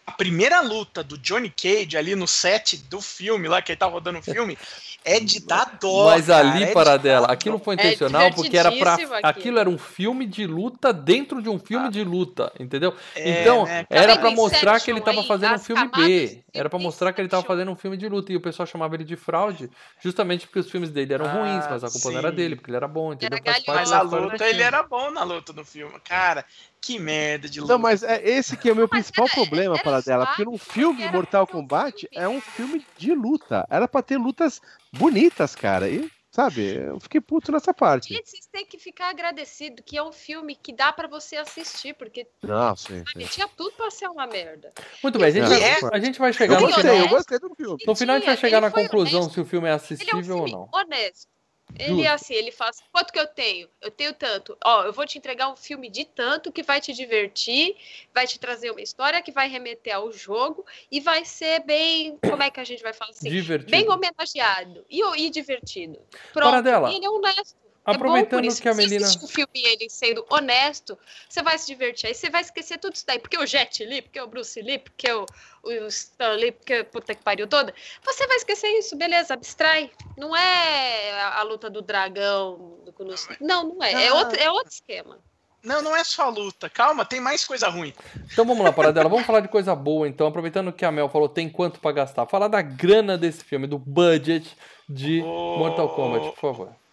a 0.05 0.11
primeira 0.11 0.61
luta 0.61 1.03
do 1.03 1.17
Johnny 1.17 1.49
Cage 1.49 1.97
ali 1.97 2.15
no 2.15 2.27
set 2.27 2.77
do 2.77 3.01
filme, 3.01 3.47
lá 3.47 3.61
que 3.61 3.71
ele 3.71 3.77
tá 3.77 3.87
rodando 3.87 4.19
o 4.19 4.23
filme, 4.23 4.57
é 5.05 5.19
de 5.19 5.39
dar 5.45 5.77
dó. 5.79 6.05
Mas 6.05 6.29
ali, 6.29 6.63
é 6.63 6.73
para 6.73 6.97
dela, 6.97 7.27
aquilo 7.27 7.59
foi 7.59 7.75
intencional 7.75 8.23
é 8.23 8.31
porque 8.31 8.57
era 8.57 8.71
para 8.71 8.97
aquilo 9.21 9.59
era 9.59 9.69
um 9.69 9.77
filme 9.77 10.25
de 10.25 10.47
luta 10.47 10.91
dentro 10.91 11.41
de 11.41 11.47
um 11.47 11.59
filme 11.59 11.87
ah. 11.87 11.91
de 11.91 12.03
luta, 12.03 12.51
entendeu? 12.59 12.93
É, 13.15 13.41
então, 13.41 13.65
né? 13.65 13.85
era 13.89 14.17
para 14.17 14.31
mostrar 14.31 14.79
que 14.79 14.89
ele 14.89 14.99
tava 14.99 15.23
fazendo 15.23 15.55
um 15.55 15.59
filme 15.59 15.89
B. 15.95 16.43
Era 16.51 16.69
para 16.69 16.79
mostrar 16.79 17.13
que 17.13 17.21
ele 17.21 17.27
tava 17.27 17.43
fazendo 17.43 17.69
um 17.71 17.75
filme 17.75 17.97
de 17.97 18.09
luta 18.09 18.31
e 18.31 18.35
o 18.35 18.41
pessoal 18.41 18.65
chamava 18.65 18.95
ele 18.95 19.03
de 19.03 19.15
fraude, 19.15 19.69
justamente 20.01 20.47
porque 20.47 20.59
os 20.59 20.71
filmes 20.71 20.89
dele 20.89 21.13
eram 21.13 21.25
ah, 21.25 21.33
ruins, 21.33 21.65
mas 21.69 21.83
a 21.83 21.87
culpa 21.87 22.07
sim. 22.07 22.11
não 22.11 22.19
era 22.19 22.31
dele, 22.31 22.55
porque 22.55 22.71
ele 22.71 22.77
era 22.77 22.87
bom, 22.87 23.13
entendeu? 23.13 23.39
Era 23.43 23.61
mas 23.67 23.91
a 23.91 24.01
luta 24.01 24.47
ele 24.47 24.63
era 24.63 24.81
bom 24.81 25.11
na 25.11 25.23
luta 25.23 25.53
no 25.53 25.63
filme. 25.65 25.93
Cara, 26.03 26.45
que 26.85 26.99
merda 26.99 27.49
de 27.49 27.59
luta. 27.59 27.73
Não, 27.73 27.79
mas 27.79 28.03
é 28.03 28.21
esse 28.23 28.55
que 28.55 28.69
é 28.69 28.71
o 28.71 28.75
meu 28.75 28.87
principal 28.87 29.27
problema 29.27 29.77
para 29.77 30.01
dela, 30.01 30.27
porque 30.27 30.45
no 30.45 30.57
filme 30.57 31.07
Mortal 31.09 31.45
Kombat 31.45 32.07
é 32.13 32.27
um 32.27 32.39
filme 32.39 32.85
de 32.97 33.13
luta. 33.13 33.67
Era 33.69 33.87
para 33.87 34.03
ter 34.03 34.17
lutas 34.17 34.61
bonitas, 34.97 35.55
cara. 35.55 35.89
E 35.89 36.09
Sabe? 36.35 36.75
Eu 36.75 36.99
fiquei 36.99 37.21
puto 37.21 37.49
nessa 37.49 37.73
parte. 37.73 38.13
Gente, 38.13 38.29
vocês 38.29 38.45
têm 38.51 38.65
que 38.65 38.77
ficar 38.77 39.07
agradecido 39.07 39.81
que 39.81 39.97
é 39.97 40.03
um 40.03 40.11
filme 40.11 40.53
que 40.53 40.73
dá 40.73 40.91
para 40.91 41.07
você 41.07 41.37
assistir, 41.37 41.93
porque 41.93 42.27
Não, 42.43 42.75
sim, 42.75 43.05
sim. 43.07 43.25
tinha 43.25 43.47
tudo 43.55 43.71
pra 43.77 43.89
ser 43.89 44.09
uma 44.09 44.27
merda. 44.27 44.73
Muito 45.01 45.17
bem, 45.17 45.29
a 45.29 45.31
gente, 45.31 45.63
é, 45.63 45.77
a 45.93 45.97
gente 45.97 46.19
vai 46.19 46.33
chegar 46.33 46.61
eu 46.61 46.67
no 46.67 46.73
final. 46.73 46.93
Eu 46.93 47.07
gostei 47.07 47.39
do 47.39 47.55
filme. 47.55 47.77
No 47.87 47.95
final 47.95 48.17
a 48.17 48.19
gente 48.19 48.27
vai 48.27 48.35
chegar 48.35 48.59
na 48.59 48.69
conclusão 48.69 49.21
honesto. 49.21 49.33
se 49.33 49.39
o 49.39 49.45
filme 49.45 49.69
é 49.69 49.71
assistível 49.71 50.35
é 50.35 50.39
um 50.39 50.41
ou 50.41 50.49
não. 50.49 50.69
Honesto. 50.73 51.34
Ele 51.77 52.03
é 52.03 52.09
assim, 52.09 52.33
ele 52.33 52.51
faz, 52.51 52.81
quanto 52.91 53.11
que 53.11 53.19
eu 53.19 53.27
tenho? 53.27 53.67
Eu 53.81 53.91
tenho 53.91 54.13
tanto. 54.13 54.57
Ó, 54.63 54.85
eu 54.85 54.93
vou 54.93 55.05
te 55.05 55.17
entregar 55.17 55.49
um 55.51 55.55
filme 55.55 55.89
de 55.89 56.05
tanto 56.05 56.51
que 56.51 56.63
vai 56.63 56.79
te 56.79 56.93
divertir, 56.93 57.75
vai 58.13 58.25
te 58.25 58.39
trazer 58.39 58.71
uma 58.71 58.81
história 58.81 59.21
que 59.21 59.31
vai 59.31 59.49
remeter 59.49 59.95
ao 59.95 60.11
jogo 60.11 60.65
e 60.91 61.01
vai 61.01 61.25
ser 61.25 61.61
bem, 61.65 62.17
como 62.17 62.43
é 62.43 62.49
que 62.49 62.59
a 62.59 62.63
gente 62.63 62.81
vai 62.81 62.93
falar 62.93 63.11
assim? 63.11 63.29
Divertido. 63.29 63.71
Bem 63.71 63.89
homenageado 63.89 64.85
e, 64.89 65.01
e 65.17 65.29
divertido. 65.29 65.99
Pronto, 66.31 66.49
Para 66.49 66.61
dela. 66.61 66.93
ele 66.93 67.05
é 67.05 67.09
honesto. 67.09 67.64
É 67.87 67.91
Aproveitando 67.91 68.49
é 68.49 68.55
que 68.55 68.67
a 68.67 68.73
menina. 68.73 69.05
Se 69.05 69.23
o 69.23 69.27
filme 69.27 69.61
ele 69.63 69.87
sendo 69.89 70.25
honesto, 70.29 70.97
você 71.29 71.43
vai 71.43 71.57
se 71.59 71.67
divertir. 71.67 72.07
Aí 72.07 72.15
você 72.15 72.31
vai 72.31 72.41
esquecer 72.41 72.79
tudo 72.79 72.95
isso 72.95 73.05
daí. 73.05 73.19
Porque 73.19 73.37
o 73.37 73.45
Jet 73.45 73.85
Li, 73.85 74.01
porque 74.01 74.19
o 74.19 74.27
Bruce 74.27 74.59
Lee, 74.59 74.79
porque 74.79 75.11
o, 75.11 75.25
o 75.61 75.87
Stan 75.87 76.31
Lee, 76.31 76.51
porque 76.51 76.83
puta 76.85 77.13
que 77.13 77.23
pariu 77.23 77.45
toda. 77.45 77.73
Você 78.03 78.25
vai 78.25 78.37
esquecer 78.37 78.69
isso, 78.69 78.95
beleza, 78.95 79.35
abstrai. 79.35 79.91
Não 80.17 80.35
é 80.35 81.11
a, 81.21 81.39
a 81.41 81.43
luta 81.43 81.69
do 81.69 81.83
dragão. 81.83 82.79
Do, 82.83 83.15
não, 83.39 83.75
não 83.75 83.83
é. 83.83 84.07
É 84.07 84.13
outro, 84.13 84.39
é 84.39 84.49
outro 84.49 84.71
esquema. 84.71 85.19
Não, 85.63 85.81
não 85.83 85.95
é 85.95 86.03
só 86.03 86.29
luta. 86.29 86.67
Calma, 86.69 87.05
tem 87.05 87.19
mais 87.19 87.45
coisa 87.45 87.69
ruim. 87.69 87.93
Então 88.31 88.45
vamos 88.45 88.63
lá, 88.63 88.71
Paradela. 88.71 89.09
vamos 89.09 89.25
falar 89.25 89.41
de 89.41 89.47
coisa 89.47 89.75
boa, 89.75 90.07
então. 90.07 90.25
Aproveitando 90.25 90.73
que 90.73 90.85
a 90.85 90.91
Mel 90.91 91.09
falou 91.09 91.29
tem 91.29 91.49
quanto 91.49 91.79
para 91.79 91.91
gastar. 91.91 92.25
Falar 92.25 92.47
da 92.47 92.61
grana 92.63 93.15
desse 93.15 93.43
filme, 93.43 93.67
do 93.67 93.77
budget 93.77 94.57
de 94.89 95.21
o... 95.21 95.57
Mortal 95.57 95.89
Kombat, 95.95 96.31
por 96.31 96.39
favor. 96.39 96.84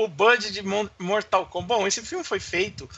O 0.00 0.08
budget 0.08 0.52
de 0.52 0.62
Mortal 0.98 1.46
Kombat. 1.46 1.80
Bom, 1.80 1.86
esse 1.86 2.02
filme 2.02 2.24
foi 2.24 2.40
feito 2.40 2.88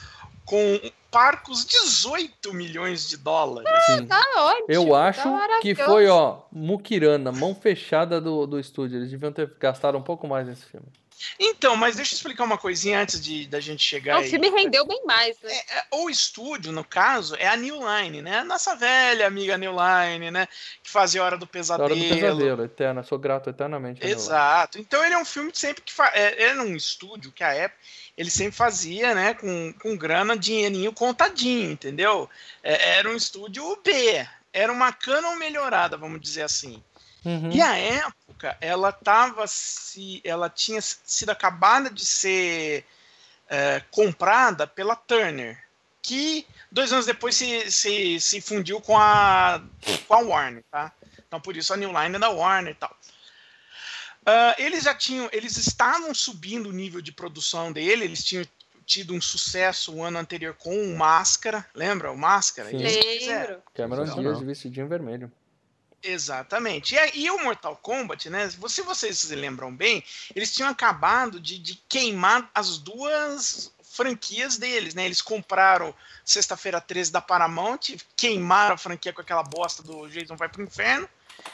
com 0.45 0.79
parcos 1.11 1.65
18 1.65 2.53
milhões 2.53 3.07
de 3.07 3.17
dólares. 3.17 3.69
Ah, 3.71 4.05
tá 4.07 4.23
ótimo. 4.37 4.65
Eu 4.67 4.89
tá 4.89 5.07
acho 5.07 5.23
tá 5.23 5.59
que 5.61 5.75
foi, 5.75 6.07
ó, 6.07 6.39
Mukirana, 6.51 7.31
mão 7.31 7.53
fechada 7.53 8.19
do, 8.19 8.47
do 8.47 8.59
estúdio. 8.59 8.97
Eles 8.97 9.11
deviam 9.11 9.31
ter 9.31 9.51
gastado 9.59 9.97
um 9.97 10.01
pouco 10.01 10.27
mais 10.27 10.47
nesse 10.47 10.65
filme. 10.65 10.87
Então, 11.39 11.75
mas 11.75 11.95
deixa 11.95 12.13
eu 12.13 12.17
explicar 12.17 12.43
uma 12.43 12.57
coisinha 12.57 13.01
antes 13.01 13.19
de 13.21 13.47
da 13.47 13.59
gente 13.59 13.83
chegar. 13.83 14.19
O 14.19 14.23
filme 14.23 14.49
rendeu 14.49 14.85
bem 14.85 15.03
mais, 15.05 15.39
né? 15.41 15.53
É, 15.53 15.79
é, 15.79 15.85
o 15.91 16.09
estúdio, 16.09 16.71
no 16.71 16.83
caso, 16.83 17.35
é 17.35 17.47
a 17.47 17.55
New 17.55 17.79
Line, 17.79 18.21
né? 18.21 18.43
Nossa 18.43 18.75
velha 18.75 19.25
amiga 19.27 19.57
New 19.57 19.71
Line, 19.71 20.31
né? 20.31 20.47
Que 20.83 20.89
fazia 20.89 21.23
Hora 21.23 21.37
do 21.37 21.47
Pesadelo. 21.47 21.91
Hora 21.91 21.95
do 21.95 22.15
Pesadelo, 22.15 22.63
eterna. 22.63 23.03
Sou 23.03 23.17
grato 23.17 23.49
eternamente. 23.49 24.05
Exato. 24.05 24.79
Então 24.79 25.03
ele 25.03 25.15
é 25.15 25.17
um 25.17 25.25
filme 25.25 25.51
que 25.51 25.59
sempre 25.59 25.81
que 25.81 25.93
faz. 25.93 26.13
É, 26.13 26.43
era 26.43 26.61
um 26.61 26.75
estúdio 26.75 27.31
que 27.31 27.43
a 27.43 27.53
época 27.53 27.79
ele 28.17 28.29
sempre 28.29 28.55
fazia, 28.55 29.15
né? 29.15 29.33
Com, 29.33 29.73
com 29.81 29.97
grana, 29.97 30.37
dinheirinho 30.37 30.93
contadinho, 30.93 31.71
entendeu? 31.71 32.29
É, 32.61 32.97
era 32.97 33.09
um 33.09 33.15
estúdio 33.15 33.79
B. 33.83 34.25
Era 34.51 34.71
uma 34.71 34.93
Canon 34.93 35.35
melhorada, 35.35 35.97
vamos 35.97 36.21
dizer 36.21 36.43
assim. 36.43 36.81
Uhum. 37.25 37.51
E 37.51 37.61
a 37.61 37.75
época, 37.77 38.15
ela 38.59 38.91
tava 38.91 39.47
se, 39.47 40.21
ela 40.23 40.49
tinha 40.49 40.81
sido 40.81 41.29
acabada 41.29 41.89
de 41.89 42.05
ser 42.05 42.85
é, 43.49 43.81
comprada 43.91 44.65
pela 44.65 44.95
Turner, 44.95 45.61
que 46.01 46.45
dois 46.71 46.91
anos 46.91 47.05
depois 47.05 47.35
se, 47.35 47.71
se, 47.71 48.19
se 48.19 48.41
fundiu 48.41 48.81
com 48.81 48.97
a, 48.97 49.63
com 50.07 50.13
a 50.13 50.19
Warner, 50.19 50.63
tá? 50.69 50.91
Então 51.27 51.39
por 51.39 51.55
isso 51.55 51.73
a 51.73 51.77
New 51.77 51.89
Line 51.89 52.15
é 52.15 52.19
da 52.19 52.29
Warner 52.29 52.73
e 52.73 52.75
tal. 52.75 52.95
Uh, 54.21 54.55
eles 54.57 54.85
já 54.85 54.95
tinham, 54.95 55.29
eles 55.33 55.57
estavam 55.57 56.13
subindo 56.13 56.69
o 56.69 56.71
nível 56.71 57.01
de 57.01 57.11
produção 57.11 57.73
dele, 57.73 58.05
eles 58.05 58.23
tinham 58.23 58.45
tido 58.85 59.13
um 59.13 59.21
sucesso 59.21 59.93
o 59.93 60.03
ano 60.03 60.17
anterior 60.17 60.55
com 60.55 60.75
o 60.75 60.95
Máscara, 60.97 61.65
lembra 61.73 62.11
o 62.11 62.17
Máscara? 62.17 62.69
Sim. 62.69 62.77
Lembro. 62.77 63.61
Cameron 63.73 64.05
Diaz 64.05 64.39
de 64.39 64.45
vestidinho 64.45 64.87
vermelho. 64.87 65.31
Exatamente. 66.03 66.95
E, 66.95 67.19
e, 67.21 67.31
o 67.31 67.41
Mortal 67.43 67.77
Kombat, 67.77 68.29
né? 68.29 68.49
Se 68.49 68.81
vocês 68.81 69.19
se 69.19 69.35
lembram 69.35 69.73
bem, 69.73 70.03
eles 70.35 70.53
tinham 70.53 70.69
acabado 70.69 71.39
de, 71.39 71.57
de 71.57 71.81
queimar 71.87 72.51
as 72.53 72.77
duas 72.77 73.71
franquias 73.93 74.57
deles, 74.57 74.93
né? 74.93 75.05
Eles 75.05 75.21
compraram 75.21 75.95
Sexta-feira 76.25 76.81
13 76.81 77.11
da 77.11 77.21
Paramount, 77.21 77.97
queimaram 78.15 78.75
a 78.75 78.77
franquia 78.77 79.13
com 79.13 79.21
aquela 79.21 79.43
bosta 79.43 79.83
do 79.83 80.07
Jason 80.09 80.35
Vai 80.35 80.49
Pro 80.49 80.63
Inferno, 80.63 81.07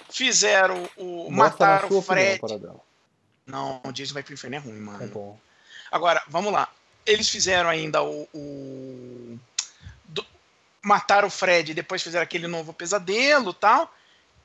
fizeram 0.10 0.90
o. 0.96 1.24
Bosta 1.24 1.32
mataram 1.32 1.98
o 1.98 2.02
Fred. 2.02 2.40
Opinião, 2.42 2.82
não, 3.46 3.82
o 3.84 3.92
Jason 3.92 4.14
Vai 4.14 4.24
Pro 4.24 4.34
Inferno 4.34 4.56
é 4.56 4.60
ruim, 4.60 4.80
mano. 4.80 5.04
É 5.04 5.08
bom. 5.08 5.40
Agora, 5.92 6.22
vamos 6.28 6.54
lá. 6.54 6.70
Eles 7.06 7.30
fizeram 7.30 7.70
ainda 7.70 8.02
o. 8.04 8.28
o 8.34 9.40
do, 10.06 10.26
mataram 10.82 11.28
o 11.28 11.32
Fred 11.32 11.72
e 11.72 11.76
depois 11.76 12.02
fizeram 12.02 12.24
aquele 12.24 12.48
novo 12.48 12.72
pesadelo 12.72 13.54
tal. 13.54 13.94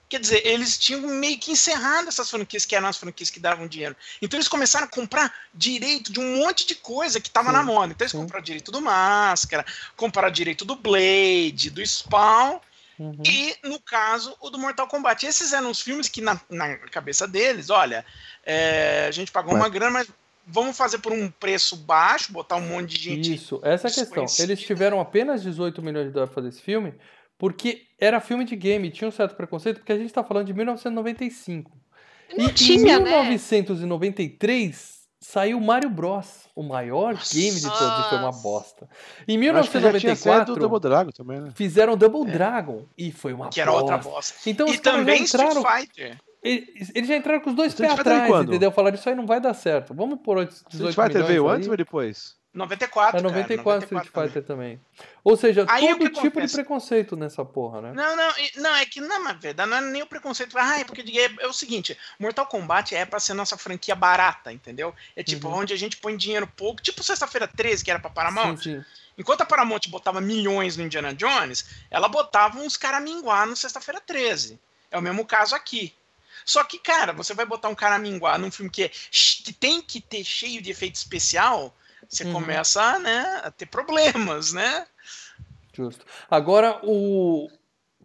Quer 0.09 0.21
dizer, 0.21 0.47
eles 0.47 0.79
tinham 0.79 1.01
meio 1.01 1.39
que 1.39 1.51
encerrado 1.51 2.09
essas 2.09 2.31
franquias 2.31 2.65
que 2.65 2.77
eram 2.77 2.89
as 2.89 2.97
franquias 2.97 3.31
que 3.31 3.41
davam 3.41 3.67
dinheiro. 3.67 3.97
Então 4.21 4.37
eles 4.37 4.49
começaram 4.49 4.87
a 4.87 4.89
comprar 4.89 5.35
direito 5.53 6.13
de 6.13 6.21
um 6.21 6.37
monte 6.39 6.67
de 6.67 6.75
coisa 6.75 7.21
que 7.21 7.29
estava 7.29 7.51
na 7.51 7.63
moda. 7.63 7.93
Então 7.93 8.05
eles 8.05 8.13
Sim. 8.13 8.19
compraram 8.19 8.45
direito 8.45 8.71
do 8.71 8.81
Máscara, 8.81 9.65
compraram 9.97 10.31
direito 10.31 10.65
do 10.65 10.77
Blade, 10.77 11.71
do 11.71 11.85
Spawn. 11.85 12.61
Uhum. 12.99 13.23
E, 13.27 13.57
no 13.65 13.81
caso, 13.81 14.37
o 14.41 14.51
do 14.51 14.59
Mortal 14.59 14.87
Kombat. 14.87 15.27
Esses 15.27 15.53
eram 15.53 15.71
os 15.71 15.81
filmes 15.81 16.09
que, 16.09 16.21
na, 16.21 16.41
na 16.49 16.77
cabeça 16.77 17.27
deles, 17.27 17.71
olha, 17.71 18.05
é, 18.45 19.07
a 19.09 19.11
gente 19.11 19.33
pagou 19.33 19.55
uma 19.55 19.69
grana, 19.69 19.91
mas 19.91 20.09
vamos 20.47 20.77
fazer 20.77 20.99
por 20.99 21.13
um 21.13 21.31
preço 21.31 21.77
baixo, 21.77 22.33
botar 22.33 22.57
um 22.57 22.69
monte 22.69 22.97
de 22.97 23.03
gente. 23.03 23.35
Isso, 23.35 23.61
essa 23.63 23.89
é 23.89 23.91
a 23.91 23.95
questão. 23.95 24.27
Eles 24.39 24.61
tiveram 24.61 25.01
apenas 25.01 25.43
18 25.43 25.83
milhões 25.83 26.07
de 26.07 26.13
dólares 26.13 26.33
para 26.33 26.43
fazer 26.43 26.55
esse 26.55 26.63
filme, 26.63 26.95
porque 27.39 27.83
era 27.99 28.21
filme 28.21 28.45
de 28.45 28.57
game, 28.57 28.91
tinha 28.91 29.09
um 29.09 29.13
certo 29.13 29.35
preconceito, 29.35 29.79
porque 29.79 29.93
a 29.93 29.97
gente 29.97 30.07
está 30.07 30.23
falando 30.23 30.47
de 30.47 30.55
1995. 30.55 31.71
Não 32.37 32.47
e 32.47 32.53
tinha, 32.53 32.79
em 32.79 32.85
1993 32.85 34.71
né? 34.71 35.05
saiu 35.21 35.61
Mario 35.61 35.91
Bros, 35.91 36.49
o 36.55 36.63
maior 36.63 37.15
Nossa. 37.15 37.35
game 37.35 37.55
de 37.55 37.63
todos, 37.63 38.07
e 38.07 38.09
foi 38.09 38.19
uma 38.19 38.33
bosta. 38.33 38.89
Em 39.27 39.39
1994 39.39 40.57
Double 40.57 40.81
Dragon 40.81 41.11
também, 41.11 41.41
né? 41.41 41.53
fizeram 41.55 41.97
Double 41.97 42.29
é. 42.29 42.33
Dragon 42.33 42.87
e 42.97 43.11
foi 43.11 43.33
uma 43.33 43.49
que 43.49 43.61
bosta. 43.61 43.61
era 43.61 43.73
outra 43.73 43.99
bosta. 43.99 44.35
Então, 44.49 44.69
e 44.69 44.79
também 44.79 45.23
entraram... 45.23 45.63
Street 45.63 45.81
Fighter. 45.81 46.19
Eles 46.43 47.09
já 47.09 47.17
entraram 47.17 47.41
com 47.41 47.51
os 47.51 47.57
dois 47.57 47.73
pés 47.73 47.91
atrás, 47.99 48.31
entendeu? 48.43 48.71
Falaram, 48.71 48.97
isso 48.97 49.09
aí 49.09 49.15
não 49.15 49.27
vai 49.27 49.41
dar 49.41 49.55
certo. 49.55 49.95
Vamos 49.95 50.19
por 50.21 50.37
18 50.45 50.91
Street 50.91 50.95
Fighter 50.95 51.25
veio 51.25 51.49
aí. 51.49 51.57
antes 51.57 51.69
ou 51.69 51.77
depois? 51.77 52.37
94, 52.55 53.19
É 53.19 53.23
94, 53.23 53.89
cara, 53.89 53.95
94 53.95 53.97
Street 53.97 54.29
Fighter 54.29 54.45
também. 54.45 54.81
Ou 55.25 55.37
seja, 55.37 55.67
Aí 55.69 55.89
todo 55.89 56.09
tipo 56.11 56.41
de 56.41 56.53
preconceito 56.53 57.17
nessa 57.17 57.45
porra, 57.45 57.83
né? 57.83 57.93
Não, 57.93 58.17
não, 58.17 58.33
não, 58.57 58.77
é 58.77 58.87
que 58.87 59.01
na 59.01 59.33
verdade 59.33 59.69
não 59.69 59.79
é 59.79 59.81
nem 59.81 60.03
o 60.03 60.07
preconceito. 60.07 60.57
Ah, 60.57 60.79
é 60.79 60.85
porque 60.85 61.03
é, 61.19 61.45
é 61.45 61.49
o 61.49 61.53
seguinte, 61.53 61.99
Mortal 62.19 62.47
Kombat 62.47 62.95
é 62.95 63.05
pra 63.05 63.19
ser 63.19 63.35
nossa 63.35 63.59
franquia 63.59 63.97
barata, 63.97 64.53
entendeu? 64.53 64.95
É 65.17 65.23
tipo 65.25 65.49
uhum. 65.49 65.59
onde 65.59 65.75
a 65.75 65.77
gente 65.77 65.97
põe 65.97 66.17
dinheiro 66.17 66.47
pouco, 66.47 66.81
tipo 66.81 67.03
sexta-feira 67.03 67.49
13, 67.49 67.85
que 67.85 67.91
era 67.91 67.99
pra 67.99 68.09
Paramount. 68.09 68.59
Sim, 68.59 68.77
sim. 68.77 68.85
Enquanto 69.19 69.43
a 69.43 69.47
Paramount 69.47 69.81
botava 69.89 70.21
milhões 70.21 70.77
no 70.77 70.85
Indiana 70.85 71.13
Jones, 71.13 71.65
ela 71.91 72.09
botava 72.09 72.59
uns 72.59 72.77
caraminguá 72.77 73.47
no 73.47 73.57
sexta-feira 73.57 74.01
13. 74.01 74.61
É 74.93 74.99
o 74.99 75.03
mesmo 75.03 75.25
caso 75.25 75.57
aqui. 75.57 75.93
Só 76.45 76.63
que, 76.63 76.79
cara, 76.79 77.13
você 77.13 77.35
vai 77.35 77.47
botar 77.47 77.69
um 77.69 77.75
caraminguá 77.75 78.39
num 78.39 78.51
filme 78.51 78.71
que, 78.71 78.85
é, 78.85 78.89
que 78.89 79.53
tem 79.53 79.81
que 79.81 80.01
ter 80.01 80.23
cheio 80.23 80.61
de 80.61 80.71
efeito 80.71 80.97
especial 80.97 81.75
você 82.17 82.25
uhum. 82.25 82.33
começa 82.33 82.99
né, 82.99 83.41
a 83.45 83.51
ter 83.51 83.67
problemas, 83.67 84.53
né? 84.53 84.87
Justo. 85.73 86.05
Agora, 86.31 86.81
o... 86.85 87.49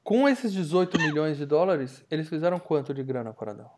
com 0.04 0.28
esses 0.28 0.52
18 0.52 0.98
milhões 1.00 1.38
de 1.38 1.46
dólares, 1.46 2.04
eles 2.10 2.28
fizeram 2.28 2.60
quanto 2.60 2.94
de 2.94 3.04
grana, 3.04 3.32
Coradão? 3.34 3.70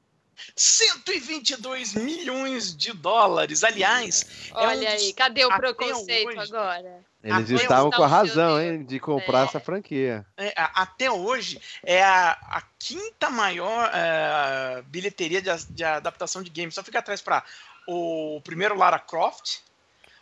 122 0.56 1.94
milhões 1.94 2.76
de 2.76 2.94
dólares. 2.94 3.64
Aliás, 3.64 4.50
olha 4.52 4.88
é 4.88 4.92
um 4.92 4.94
aí, 4.94 5.14
cadê 5.14 5.46
o 5.46 5.56
preconceito 5.56 6.28
hoje, 6.30 6.56
agora? 6.56 7.06
Eles 7.24 7.50
estavam 7.52 7.92
com 7.92 8.04
a 8.04 8.08
razão, 8.08 8.60
hein, 8.60 8.84
de 8.84 9.00
comprar 9.00 9.42
é. 9.42 9.44
essa 9.44 9.60
franquia. 9.60 10.26
É, 10.36 10.54
até 10.56 11.12
hoje 11.12 11.62
é 11.84 12.04
a, 12.04 12.32
a 12.32 12.64
quinta 12.80 13.30
maior 13.30 13.90
uh, 13.90 14.84
bilheteria 14.84 15.40
de, 15.40 15.52
de, 15.70 15.84
adaptação 15.84 16.42
de 16.42 16.50
games. 16.50 16.74
Só 16.74 16.84
fica 16.84 16.98
atrás 16.98 17.22
para 17.22 17.44
o 17.88 18.42
primeiro 18.44 18.76
Lara 18.76 18.98
Croft, 18.98 19.60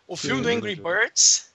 o 0.09 0.17
filme 0.17 0.41
do 0.41 0.49
Angry 0.49 0.75
Birds, 0.75 1.53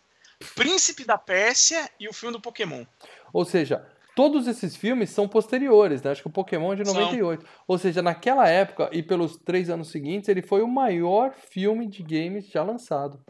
Príncipe 0.54 1.04
da 1.04 1.18
Pérsia 1.18 1.90
e 1.98 2.08
o 2.08 2.12
filme 2.12 2.32
do 2.32 2.40
Pokémon. 2.40 2.84
Ou 3.32 3.44
seja, 3.44 3.84
todos 4.14 4.46
esses 4.46 4.76
filmes 4.76 5.10
são 5.10 5.26
posteriores, 5.26 6.00
né? 6.02 6.12
Acho 6.12 6.22
que 6.22 6.28
o 6.28 6.32
Pokémon 6.32 6.72
é 6.72 6.76
de 6.76 6.84
98. 6.84 7.42
São. 7.42 7.50
Ou 7.66 7.78
seja, 7.78 8.00
naquela 8.00 8.48
época 8.48 8.88
e 8.92 9.02
pelos 9.02 9.36
três 9.36 9.68
anos 9.68 9.88
seguintes, 9.90 10.28
ele 10.28 10.40
foi 10.40 10.62
o 10.62 10.68
maior 10.68 11.34
filme 11.34 11.86
de 11.88 12.02
games 12.02 12.46
já 12.46 12.62
lançado. 12.62 13.20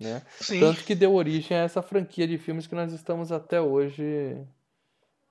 Né? 0.00 0.22
Sim. 0.40 0.58
Tanto 0.58 0.82
que 0.82 0.94
deu 0.94 1.14
origem 1.14 1.56
a 1.56 1.62
essa 1.62 1.80
franquia 1.80 2.26
de 2.26 2.36
filmes 2.36 2.66
que 2.66 2.74
nós 2.74 2.92
estamos 2.92 3.30
até 3.30 3.60
hoje. 3.60 4.02
Né? 4.02 4.44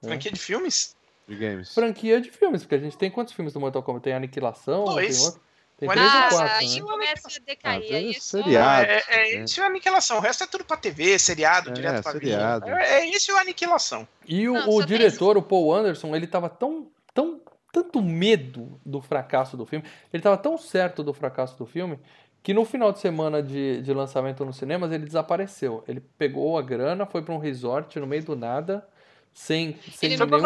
Franquia 0.03 0.31
de 0.31 0.39
filmes? 0.39 0.95
De 1.27 1.35
games. 1.35 1.73
Franquia 1.73 2.21
de 2.21 2.31
filmes, 2.31 2.61
porque 2.63 2.75
a 2.75 2.79
gente 2.79 2.97
tem 2.97 3.11
quantos 3.11 3.33
filmes 3.33 3.53
do 3.53 3.59
Mortal 3.59 3.83
Kombat? 3.83 4.05
Tem 4.05 4.13
Aniquilação, 4.13 4.85
Dois. 4.85 5.17
tem 5.17 5.25
outro. 5.25 5.41
Tem 5.83 5.89
três 5.89 6.09
ah, 6.09 6.23
ou 6.23 6.37
quatro, 6.37 6.55
aí 6.55 6.75
né? 6.75 6.81
começa 6.81 7.27
a 7.27 7.45
decair. 7.45 7.93
Ah, 7.93 7.95
aí 7.97 8.09
é 8.09 8.13
seriado. 8.13 8.85
É, 8.85 8.95
é, 8.95 9.03
é, 9.09 9.43
isso 9.43 9.61
é 9.61 9.65
aniquilação. 9.65 10.17
O 10.17 10.19
resto 10.21 10.43
é 10.43 10.47
tudo 10.47 10.63
pra 10.63 10.77
TV, 10.77 11.19
seriado, 11.19 11.69
é, 11.69 11.73
direto 11.73 12.03
pra 12.03 12.11
seriado. 12.13 12.69
É, 12.69 12.99
é 12.99 13.05
isso 13.05 13.31
é 13.31 13.41
aniquilação. 13.41 14.07
E 14.25 14.47
o, 14.47 14.53
Não, 14.53 14.69
o 14.69 14.85
diretor, 14.85 15.37
o 15.37 15.41
Paul 15.41 15.73
Anderson, 15.73 16.15
ele 16.15 16.25
tava 16.25 16.49
tão, 16.49 16.87
tão, 17.13 17.41
tanto 17.71 18.01
medo 18.01 18.79
do 18.85 19.01
fracasso 19.01 19.57
do 19.57 19.65
filme, 19.65 19.85
ele 20.11 20.23
tava 20.23 20.37
tão 20.37 20.57
certo 20.57 21.03
do 21.03 21.13
fracasso 21.13 21.57
do 21.57 21.65
filme, 21.65 21.99
que 22.41 22.53
no 22.53 22.63
final 22.63 22.91
de 22.91 22.99
semana 22.99 23.43
de, 23.43 23.81
de 23.81 23.93
lançamento 23.93 24.45
nos 24.45 24.57
cinemas 24.57 24.91
ele 24.91 25.05
desapareceu. 25.05 25.83
Ele 25.87 25.99
pegou 26.17 26.57
a 26.57 26.61
grana, 26.61 27.05
foi 27.05 27.21
para 27.21 27.33
um 27.33 27.39
resort 27.39 27.99
no 27.99 28.07
meio 28.07 28.23
do 28.23 28.35
nada, 28.35 28.87
sem, 29.33 29.77
sem 29.95 30.09
nenhum 30.09 30.27
contato 30.27 30.41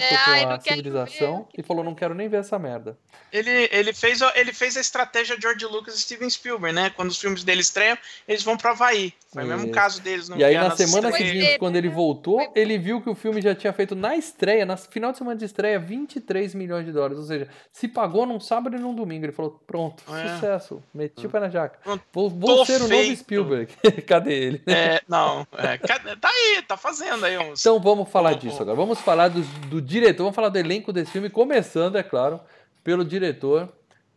né? 0.00 0.18
com 0.24 0.30
Ai, 0.30 0.44
a 0.44 0.60
civilização 0.60 1.46
e 1.56 1.62
falou: 1.62 1.84
não 1.84 1.94
quero 1.94 2.14
nem 2.14 2.28
ver 2.28 2.38
essa 2.38 2.58
merda. 2.58 2.96
Ele, 3.32 3.68
ele, 3.72 3.92
fez, 3.94 4.20
ele 4.34 4.52
fez 4.52 4.76
a 4.76 4.80
estratégia 4.80 5.38
George 5.40 5.64
Lucas 5.64 5.94
e 5.94 6.00
Steven 6.00 6.28
Spielberg, 6.28 6.74
né? 6.74 6.90
Quando 6.90 7.10
os 7.10 7.18
filmes 7.18 7.44
dele 7.44 7.62
estreiam, 7.62 7.96
eles 8.28 8.42
vão 8.42 8.56
pra 8.56 8.72
Havaí. 8.72 9.12
Foi 9.32 9.44
o 9.44 9.46
mesmo 9.46 9.70
caso 9.70 10.02
deles. 10.02 10.28
No 10.28 10.36
e 10.36 10.44
aí, 10.44 10.54
na 10.54 10.76
semana 10.76 11.10
seguinte, 11.12 11.58
quando 11.58 11.76
ele 11.76 11.88
voltou, 11.88 12.52
ele 12.54 12.76
viu 12.78 13.00
que 13.00 13.08
o 13.08 13.14
filme 13.14 13.40
já 13.40 13.54
tinha 13.54 13.72
feito 13.72 13.94
na 13.94 14.14
estreia, 14.16 14.66
na 14.66 14.76
final 14.76 15.12
de 15.12 15.18
semana 15.18 15.38
de 15.38 15.46
estreia, 15.46 15.78
23 15.78 16.54
milhões 16.54 16.84
de 16.84 16.92
dólares. 16.92 17.18
Ou 17.18 17.24
seja, 17.24 17.48
se 17.70 17.88
pagou 17.88 18.26
num 18.26 18.38
sábado 18.38 18.76
e 18.76 18.78
num 18.78 18.94
domingo. 18.94 19.24
Ele 19.24 19.32
falou: 19.32 19.62
pronto, 19.66 20.02
é. 20.14 20.34
sucesso. 20.34 20.82
Meti 20.92 21.26
o 21.26 21.30
pé 21.30 21.40
na 21.40 21.48
jaca. 21.48 21.78
Vou, 22.12 22.28
vou 22.28 22.66
ser 22.66 22.82
o 22.82 22.88
novo 22.88 23.16
Spielberg. 23.16 23.72
Cadê 24.06 24.34
ele? 24.34 24.62
É, 24.66 25.00
não, 25.08 25.46
é, 25.56 25.78
tá 25.78 26.28
aí, 26.28 26.62
tá 26.66 26.76
fazendo 26.76 27.24
aí 27.24 27.38
uns. 27.38 27.60
Então 27.60 27.80
vamos 27.80 28.10
falar 28.10 28.21
disso 28.30 28.62
agora. 28.62 28.76
Vamos 28.76 29.00
falar 29.00 29.28
do, 29.28 29.42
do 29.68 29.82
diretor, 29.82 30.22
vamos 30.24 30.36
falar 30.36 30.48
do 30.48 30.58
elenco 30.58 30.92
desse 30.92 31.10
filme, 31.10 31.28
começando, 31.28 31.96
é 31.96 32.02
claro, 32.02 32.40
pelo 32.84 33.04
diretor 33.04 33.68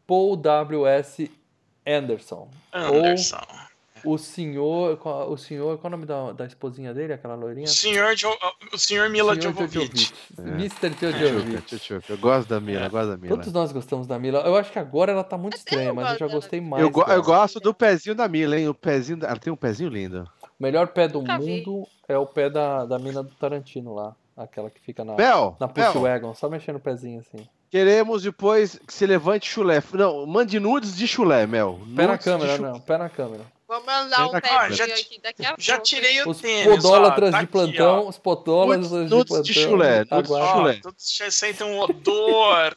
Paul 0.06 0.36
W.S. 0.36 1.32
Anderson. 1.86 2.50
Anderson. 2.72 3.38
Ou 3.38 3.66
o 4.06 4.18
senhor, 4.18 5.00
o 5.30 5.38
senhor, 5.38 5.78
qual 5.80 5.92
é 5.92 5.96
o 5.96 5.98
nome 5.98 6.06
da, 6.06 6.32
da 6.32 6.46
esposinha 6.46 6.94
dele, 6.94 7.14
aquela 7.14 7.34
loirinha? 7.34 7.66
O 7.66 7.70
senhor, 7.70 8.16
jo, 8.16 8.30
o 8.72 8.78
senhor 8.78 9.10
Mila 9.10 9.40
Jovovich. 9.40 10.14
É. 10.38 10.42
Mr. 10.42 10.92
Jovovich. 11.00 11.92
Eu 12.08 12.18
gosto 12.18 12.48
da 12.48 12.60
Mila, 12.60 12.86
eu 12.86 12.90
gosto 12.90 13.10
da 13.10 13.18
Mila. 13.18 13.36
Todos 13.36 13.52
nós 13.52 13.72
gostamos 13.72 14.06
da 14.06 14.20
Mila. 14.20 14.42
Eu 14.42 14.56
acho 14.56 14.72
que 14.72 14.78
agora 14.78 15.12
ela 15.12 15.24
tá 15.24 15.38
muito 15.38 15.58
estranha, 15.58 15.94
mas 15.94 16.14
eu 16.14 16.20
já 16.20 16.28
gostei 16.28 16.62
mais. 16.62 16.84
Eu, 16.84 16.92
eu 17.08 17.24
gosto 17.24 17.60
do 17.60 17.74
pezinho 17.74 18.16
da 18.16 18.28
Mila, 18.28 18.58
hein? 18.58 18.70
O 18.70 18.76
pezinho, 18.76 19.20
ela 19.24 19.38
tem 19.38 19.52
um 19.52 19.58
pezinho 19.58 19.90
lindo. 19.90 20.30
O 20.60 20.64
melhor 20.64 20.88
pé 20.88 21.08
do 21.08 21.20
Nunca 21.20 21.38
mundo 21.38 21.84
vi. 21.84 22.14
é 22.14 22.18
o 22.18 22.26
pé 22.26 22.50
da, 22.50 22.86
da 22.86 22.98
mina 22.98 23.22
do 23.22 23.34
Tarantino 23.36 23.94
lá. 23.94 24.16
Aquela 24.38 24.70
que 24.70 24.82
fica 24.82 25.04
na, 25.06 25.14
Bel, 25.14 25.56
na 25.60 25.68
Push 25.68 25.94
Wagon, 25.96 26.34
só 26.34 26.50
mexendo 26.50 26.76
o 26.76 26.80
pezinho 26.80 27.22
assim. 27.22 27.48
Queremos 27.70 28.24
depois 28.24 28.78
que 28.86 28.94
se 28.94 29.06
levante 29.06 29.50
chulé. 29.50 29.82
Não, 29.94 30.26
mande 30.26 30.60
nudes 30.60 30.96
de 30.96 31.08
chulé, 31.08 31.48
Mel. 31.48 31.80
Pé 31.96 32.08
na 32.08 32.18
câmera, 32.18 32.58
não. 32.58 32.80
Pé 32.80 32.98
na 32.98 33.10
câmera. 33.10 33.44
Vou 33.68 33.84
mandar 33.84 34.28
um 34.28 34.32
pé 34.32 34.72
já, 34.72 34.86
aqui 34.86 35.20
daqui 35.22 35.46
a 35.46 35.56
já 35.58 35.74
pouco. 35.74 35.88
tirei 35.88 36.22
o 36.22 36.30
os 36.30 36.40
tênis. 36.40 36.68
Podólatras 36.68 37.30
ó, 37.30 37.32
tá 37.32 37.42
de 37.42 37.48
plantão, 37.48 38.00
aqui, 38.00 38.10
os 38.10 38.18
podólatras 38.18 38.90
de 38.92 39.10
plantão. 39.10 39.42
de 39.42 39.54
chulé. 39.54 40.06
Nudes 40.12 40.30
de 40.30 40.48
chulé. 40.52 40.80
Todos 40.82 41.18
sentem 41.32 41.68
um 41.68 41.80
odor. 41.80 42.76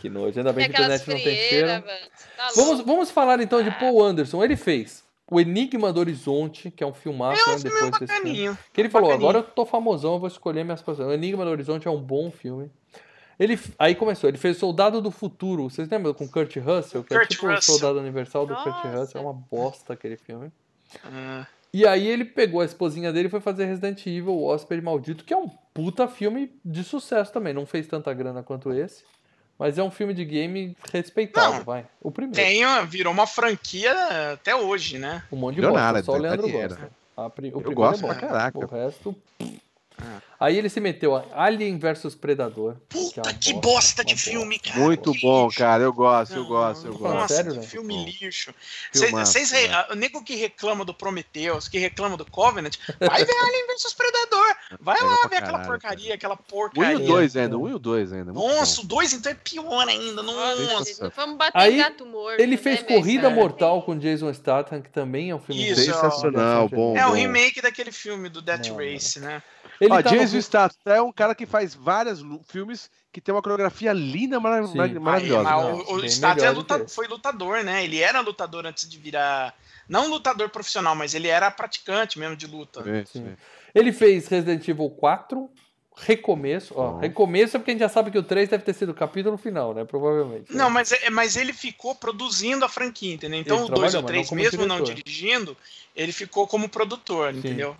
que 0.00 0.08
nojo. 0.10 0.38
Ainda 0.38 0.52
bem 0.52 0.68
que 0.68 0.76
a 0.76 0.84
internet 0.84 1.08
não 1.08 1.16
tem 1.16 1.36
cheiro. 1.36 1.84
Tá 2.36 2.48
vamos, 2.56 2.80
vamos 2.80 3.10
falar 3.10 3.40
então 3.40 3.62
de 3.62 3.70
Paul 3.70 4.02
Anderson. 4.02 4.42
Ele 4.42 4.56
fez 4.56 5.03
o 5.30 5.40
Enigma 5.40 5.92
do 5.92 6.00
Horizonte, 6.00 6.70
que 6.70 6.84
é 6.84 6.86
um 6.86 6.92
filmaço, 6.92 7.40
é 7.48 7.52
um 7.52 7.56
né, 7.56 7.62
depois 7.62 7.98
desse 7.98 8.20
filme. 8.20 8.58
Que 8.72 8.80
ele 8.80 8.90
falou, 8.90 9.10
agora 9.10 9.38
eu 9.38 9.42
tô 9.42 9.64
famosão, 9.64 10.14
eu 10.14 10.18
vou 10.18 10.28
escolher 10.28 10.64
minhas 10.64 10.82
coisas. 10.82 11.06
O 11.06 11.12
Enigma 11.12 11.44
do 11.44 11.50
Horizonte 11.50 11.88
é 11.88 11.90
um 11.90 12.00
bom 12.00 12.30
filme. 12.30 12.70
Ele, 13.38 13.58
aí 13.78 13.94
começou, 13.94 14.28
ele 14.28 14.38
fez 14.38 14.56
Soldado 14.58 15.00
do 15.00 15.10
Futuro. 15.10 15.64
Vocês 15.64 15.88
lembram 15.88 16.14
com 16.14 16.28
Kurt 16.28 16.56
Russell? 16.56 17.02
Que 17.02 17.14
é 17.14 17.18
Kurt 17.18 17.30
é 17.30 17.34
tipo 17.34 17.48
o 17.48 17.62
Soldado 17.62 17.98
Universal 17.98 18.46
do 18.46 18.52
Nossa. 18.52 18.70
Kurt 18.70 18.94
Russell. 18.94 19.20
É 19.20 19.24
uma 19.24 19.32
bosta 19.32 19.92
aquele 19.92 20.16
filme. 20.16 20.52
Uh. 21.04 21.46
E 21.72 21.84
aí 21.84 22.06
ele 22.06 22.24
pegou 22.24 22.60
a 22.60 22.64
esposinha 22.64 23.12
dele 23.12 23.26
e 23.26 23.30
foi 23.30 23.40
fazer 23.40 23.64
Resident 23.64 24.06
Evil, 24.06 24.32
o 24.32 24.44
Hóspede 24.44 24.80
Maldito, 24.80 25.24
que 25.24 25.34
é 25.34 25.36
um 25.36 25.48
puta 25.48 26.06
filme 26.06 26.52
de 26.64 26.84
sucesso 26.84 27.32
também. 27.32 27.52
Não 27.52 27.66
fez 27.66 27.88
tanta 27.88 28.14
grana 28.14 28.44
quanto 28.44 28.72
esse. 28.72 29.02
Mas 29.58 29.78
é 29.78 29.82
um 29.82 29.90
filme 29.90 30.12
de 30.12 30.24
game 30.24 30.76
respeitado, 30.92 31.56
Não, 31.56 31.64
vai. 31.64 31.86
O 32.00 32.10
primeiro. 32.10 32.36
Tem, 32.36 32.64
virou 32.86 33.12
uma 33.12 33.26
franquia 33.26 33.92
até 34.32 34.54
hoje, 34.54 34.98
né? 34.98 35.22
Um 35.30 35.36
monte 35.36 35.56
de 35.56 35.62
bosta, 35.62 36.02
só 36.02 36.12
o 36.12 36.16
Leandro 36.16 36.50
gosta. 36.50 36.90
A, 37.16 37.26
o 37.26 37.32
Eu 37.38 37.72
gosto 37.72 37.98
é 37.98 38.02
bom, 38.02 38.08
pra 38.08 38.28
caraca. 38.28 38.58
O 38.58 38.66
resto... 38.66 39.16
Aí 40.38 40.58
ele 40.58 40.68
se 40.68 40.80
meteu 40.80 41.14
a 41.16 41.24
Alien 41.34 41.78
vs 41.78 42.14
Predador. 42.14 42.76
Puta 42.88 43.22
que, 43.22 43.28
é 43.28 43.32
que 43.34 43.52
bosta, 43.54 44.02
bosta 44.02 44.04
de 44.04 44.16
filme, 44.16 44.58
cara. 44.58 44.80
Muito 44.80 45.12
que 45.12 45.20
bom, 45.20 45.46
lixo. 45.46 45.58
cara. 45.58 45.82
Eu 45.82 45.92
gosto, 45.92 46.34
eu 46.34 46.46
gosto, 46.46 46.86
eu 46.86 46.94
gosto. 46.94 47.14
Nossa, 47.14 47.34
sério, 47.34 47.52
que 47.52 47.58
né? 47.58 47.66
filme 47.66 48.04
lixo. 48.04 48.54
Vocês, 48.92 49.50
re... 49.50 49.68
o 49.90 49.94
nego 49.94 50.22
que 50.22 50.34
reclama 50.34 50.84
do 50.84 50.92
Prometheus, 50.92 51.68
que 51.68 51.78
reclama 51.78 52.16
do 52.16 52.24
Covenant, 52.24 52.76
vai 52.98 53.24
ver 53.24 53.34
Alien 53.44 53.66
vs 53.66 53.94
Predador. 53.94 54.56
Vai 54.80 55.00
lá 55.00 55.10
ver 55.28 55.40
caralho, 55.40 55.44
aquela 55.44 55.58
porcaria, 55.60 56.04
cara. 56.04 56.14
aquela 56.14 56.36
porcaria. 56.36 56.96
Um 56.96 57.00
e 57.00 57.04
o 57.04 57.06
dois 57.06 57.36
ainda, 57.36 57.58
um 57.58 57.68
e 57.68 57.74
o 57.74 57.78
dois 57.78 58.12
ainda. 58.12 58.32
Nossa, 58.32 58.80
o 58.80 58.84
dois 58.84 59.12
então 59.12 59.30
é 59.30 59.34
pior 59.34 59.88
ainda. 59.88 60.22
Nossa. 60.22 61.12
Vamos 61.14 61.36
bater 61.36 61.58
Aí, 61.58 61.76
gato 61.76 62.04
morto. 62.06 62.40
Ele 62.40 62.56
fez 62.56 62.80
né, 62.80 62.88
Corrida 62.88 63.30
Mortal 63.30 63.82
com 63.82 63.98
Jason 63.98 64.32
Statham, 64.32 64.82
que 64.82 64.90
também 64.90 65.30
é 65.30 65.34
um 65.34 65.40
filme 65.40 65.70
Isso, 65.70 65.84
sensacional, 65.84 66.68
bom. 66.68 66.96
É 66.96 67.06
o 67.06 67.12
remake 67.12 67.60
daquele 67.60 67.92
filme 67.92 68.28
do 68.28 68.42
Death 68.42 68.68
Race, 68.68 69.20
né? 69.20 69.42
Ele 69.80 69.92
Ó, 69.92 70.02
Jason 70.24 70.36
no... 70.36 70.42
Statham 70.42 70.92
é 70.92 71.02
um 71.02 71.12
cara 71.12 71.34
que 71.34 71.46
faz 71.46 71.74
vários 71.74 72.20
filmes 72.44 72.90
que 73.12 73.20
tem 73.20 73.34
uma 73.34 73.42
coreografia 73.42 73.92
linda, 73.92 74.40
marav 74.40 74.66
Sim. 74.66 74.98
maravilhosa. 74.98 75.48
Aí, 75.48 75.64
o, 75.64 75.94
o 75.94 76.08
Statham 76.08 76.44
é 76.44 76.50
luta... 76.50 76.88
foi 76.88 77.06
lutador, 77.06 77.62
né? 77.62 77.84
Ele 77.84 78.00
era 78.00 78.20
lutador 78.20 78.66
antes 78.66 78.88
de 78.88 78.98
virar... 78.98 79.54
Não 79.88 80.08
lutador 80.08 80.48
profissional, 80.48 80.94
mas 80.94 81.14
ele 81.14 81.28
era 81.28 81.50
praticante 81.50 82.18
mesmo 82.18 82.34
de 82.36 82.46
luta. 82.46 82.82
Sim. 83.06 83.36
Ele 83.74 83.92
fez 83.92 84.28
Resident 84.28 84.66
Evil 84.66 84.88
4, 84.88 85.50
Recomeço. 85.96 86.74
Ó, 86.76 86.98
recomeço 86.98 87.56
é 87.56 87.58
porque 87.60 87.70
a 87.70 87.74
gente 87.74 87.80
já 87.80 87.88
sabe 87.88 88.10
que 88.10 88.18
o 88.18 88.22
3 88.22 88.48
deve 88.48 88.64
ter 88.64 88.74
sido 88.74 88.90
o 88.90 88.94
capítulo 88.94 89.38
final, 89.38 89.72
né? 89.72 89.84
Provavelmente. 89.84 90.52
Não, 90.52 90.68
mas, 90.68 90.90
é, 90.90 91.08
mas 91.08 91.36
ele 91.36 91.52
ficou 91.52 91.94
produzindo 91.94 92.64
a 92.64 92.68
franquia, 92.68 93.14
entendeu? 93.14 93.38
Então 93.38 93.58
ele 93.58 93.66
o 93.66 93.74
2 93.74 93.94
e 93.94 93.96
o 93.98 94.02
3, 94.02 94.30
mesmo 94.32 94.50
diretor. 94.50 94.66
não 94.66 94.82
dirigindo, 94.82 95.56
ele 95.94 96.10
ficou 96.10 96.48
como 96.48 96.68
produtor, 96.68 97.32
Sim. 97.32 97.38
entendeu? 97.38 97.76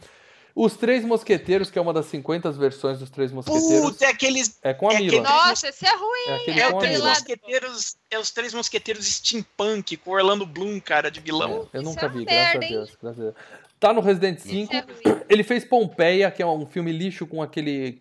Os 0.56 0.76
Três 0.76 1.04
Mosqueteiros, 1.04 1.68
que 1.68 1.78
é 1.78 1.82
uma 1.82 1.92
das 1.92 2.06
50 2.06 2.52
versões 2.52 3.00
dos 3.00 3.10
Três 3.10 3.32
Mosqueteiros. 3.32 3.90
Puta, 3.90 4.04
é 4.04 4.08
aqueles. 4.08 4.56
É 4.62 4.72
com 4.72 4.88
a 4.88 4.94
é 4.94 4.98
Mila. 4.98 5.22
Nossa, 5.22 5.68
esse 5.68 5.84
é 5.84 5.96
ruim. 5.96 6.46
É, 6.46 6.60
é, 6.60 6.68
o 6.68 6.78
três 6.78 7.02
mosqueteiros, 7.02 7.96
é 8.08 8.18
os 8.18 8.30
Três 8.30 8.54
Mosqueteiros 8.54 9.04
Steampunk, 9.04 9.96
com 9.96 10.12
Orlando 10.12 10.46
Bloom, 10.46 10.78
cara, 10.80 11.10
de 11.10 11.18
vilão. 11.18 11.68
É, 11.72 11.78
eu 11.78 11.82
nunca 11.82 12.08
vi, 12.08 12.24
graças, 12.24 12.54
a 12.54 12.58
Deus, 12.58 12.96
graças 13.02 13.20
a 13.20 13.22
Deus. 13.24 13.34
Tá 13.80 13.92
no 13.92 14.00
Resident 14.00 14.38
5. 14.38 14.72
É 14.74 14.84
ele 15.28 15.42
fez 15.42 15.64
Pompeia, 15.64 16.30
que 16.30 16.40
é 16.40 16.46
um 16.46 16.66
filme 16.66 16.92
lixo 16.92 17.26
com 17.26 17.42
aquele 17.42 18.00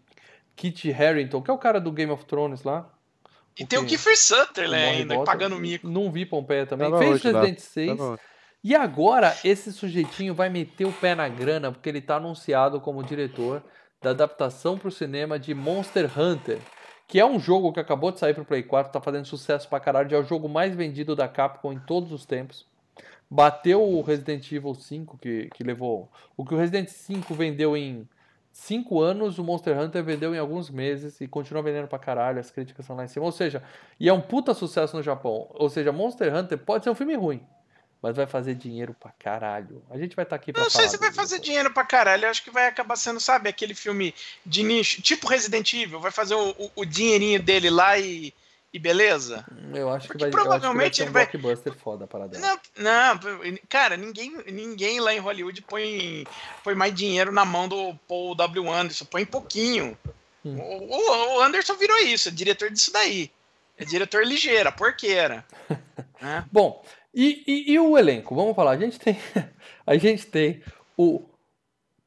Kit 0.56 0.92
Harington, 0.94 1.42
que 1.42 1.50
é 1.50 1.54
o 1.54 1.58
cara 1.58 1.82
do 1.82 1.92
Game 1.92 2.12
of 2.12 2.24
Thrones 2.26 2.64
lá. 2.64 2.88
E 3.58 3.66
tem 3.66 3.80
o 3.80 3.86
Kiefer 3.86 4.18
Sutherland 4.18 4.84
ainda, 4.84 5.24
pagando 5.24 5.58
mico. 5.58 5.88
Não 5.88 6.12
vi 6.12 6.26
Pompeia 6.26 6.66
também. 6.66 6.90
Tá 6.90 6.98
fez 7.00 7.22
Resident 7.22 7.60
6. 7.60 7.98
Tá 7.98 8.20
e 8.64 8.76
agora 8.76 9.36
esse 9.44 9.74
sujeitinho 9.74 10.34
vai 10.34 10.50
meter 10.50 10.86
o 10.86 10.94
pé 10.94 11.14
na 11.14 11.28
grana 11.28 11.72
porque 11.72 11.90
ele 11.90 12.00
está 12.00 12.16
anunciado 12.16 12.80
como 12.80 13.04
diretor 13.04 13.62
da 14.02 14.12
adaptação 14.12 14.78
para 14.78 14.88
o 14.88 14.92
cinema 14.92 15.38
de 15.40 15.54
Monster 15.54 16.10
Hunter, 16.18 16.60
que 17.08 17.20
é 17.20 17.26
um 17.26 17.40
jogo 17.40 17.72
que 17.74 17.80
acabou 17.80 18.12
de 18.12 18.20
sair 18.20 18.34
para 18.34 18.44
o 18.44 18.46
Play 18.46 18.64
4, 18.64 18.90
está 18.90 19.02
fazendo 19.02 19.26
sucesso 19.26 19.68
pra 19.68 19.80
caralho, 19.80 20.14
é 20.16 20.20
o 20.20 20.24
jogo 20.24 20.48
mais 20.48 20.76
vendido 20.76 21.16
da 21.16 21.28
Capcom 21.28 21.72
em 21.74 21.80
todos 21.80 22.12
os 22.12 22.26
tempos. 22.26 22.66
Bateu 23.30 23.82
o 23.82 24.02
Resident 24.02 24.52
Evil 24.52 24.76
5, 24.76 25.18
que, 25.18 25.50
que 25.54 25.64
levou. 25.64 26.10
O 26.38 26.46
que 26.46 26.54
o 26.54 26.58
Resident 26.58 26.88
5 26.88 27.34
vendeu 27.34 27.76
em 27.76 28.08
5 28.52 29.02
anos, 29.02 29.40
o 29.40 29.44
Monster 29.44 29.78
Hunter 29.80 30.04
vendeu 30.04 30.36
em 30.36 30.38
alguns 30.38 30.70
meses 30.70 31.20
e 31.20 31.28
continua 31.28 31.64
vendendo 31.64 31.88
pra 31.88 31.98
caralho, 31.98 32.40
as 32.40 32.52
críticas 32.52 32.86
são 32.86 32.96
lá 32.96 33.04
em 33.04 33.08
cima. 33.08 33.26
Ou 33.26 33.32
seja, 33.32 33.64
e 34.00 34.08
é 34.08 34.14
um 34.14 34.22
puta 34.22 34.54
sucesso 34.54 34.96
no 34.96 35.02
Japão. 35.02 35.48
Ou 35.52 35.70
seja, 35.70 35.92
Monster 35.92 36.34
Hunter 36.34 36.58
pode 36.60 36.84
ser 36.84 36.92
um 36.92 36.96
filme 36.96 37.16
ruim, 37.16 37.42
mas 38.04 38.18
vai 38.18 38.28
fazer 38.28 38.54
dinheiro 38.54 38.94
pra 39.00 39.12
caralho. 39.18 39.82
A 39.90 39.98
gente 39.98 40.14
vai 40.14 40.24
estar 40.24 40.38
tá 40.38 40.42
aqui 40.42 40.52
pra 40.52 40.64
Não 40.64 40.70
sei 40.70 40.90
se 40.90 40.98
vai 40.98 41.14
fazer 41.14 41.40
dinheiro 41.40 41.72
pra 41.72 41.86
caralho, 41.86 42.26
eu 42.26 42.30
acho 42.30 42.44
que 42.44 42.52
vai 42.52 42.68
acabar 42.68 42.98
sendo, 42.98 43.18
sabe, 43.18 43.48
aquele 43.48 43.74
filme 43.74 44.14
de 44.46 44.62
nicho, 44.62 45.02
tipo 45.02 45.26
Resident 45.26 45.74
Evil, 45.74 46.02
vai 46.02 46.12
fazer 46.12 46.36
o, 46.36 46.50
o, 46.50 46.72
o 46.76 46.86
dinheirinho 46.86 47.42
dele 47.42 47.70
lá 47.70 47.98
e, 47.98 48.34
e 48.74 48.78
beleza? 48.78 49.46
Eu 49.74 49.90
acho 49.90 50.08
Porque 50.08 50.26
que 50.26 50.32
vai, 50.32 50.32
provavelmente 50.32 51.00
eu 51.00 51.06
acho 51.06 51.14
que 51.14 51.14
vai 51.14 51.26
ser 51.26 51.30
um 51.30 51.34
ele 51.34 51.42
blockbuster 51.42 51.74
vai... 51.74 51.82
foda 51.82 52.06
para 52.06 52.28
não, 52.28 52.60
não, 52.76 53.20
cara, 53.70 53.96
ninguém, 53.96 54.36
ninguém 54.48 55.00
lá 55.00 55.14
em 55.14 55.20
Hollywood 55.20 55.62
põe, 55.62 56.26
põe 56.62 56.76
mais 56.76 56.94
dinheiro 56.94 57.32
na 57.32 57.46
mão 57.46 57.70
do 57.70 57.96
Paul 58.06 58.36
W. 58.36 58.70
Anderson, 58.70 59.06
põe 59.06 59.24
pouquinho. 59.26 59.98
Hum. 60.44 60.58
O, 60.60 61.38
o, 61.38 61.42
Anderson 61.42 61.76
virou 61.76 61.98
isso, 62.00 62.28
é 62.28 62.32
diretor 62.34 62.70
disso 62.70 62.92
daí. 62.92 63.32
É 63.78 63.86
diretor 63.86 64.28
ligeira, 64.28 64.74
porqueira. 64.74 65.46
né? 66.22 66.44
Bom, 66.52 66.84
e, 67.14 67.44
e, 67.46 67.74
e, 67.74 67.80
o 67.80 67.98
elenco? 67.98 68.34
Vamos 68.36 68.56
falar. 68.56 68.72
A 68.72 68.78
gente 68.78 69.00
tem, 69.00 69.18
a 69.86 69.98
gente 69.98 70.26
tem 70.26 70.64
o 70.98 71.24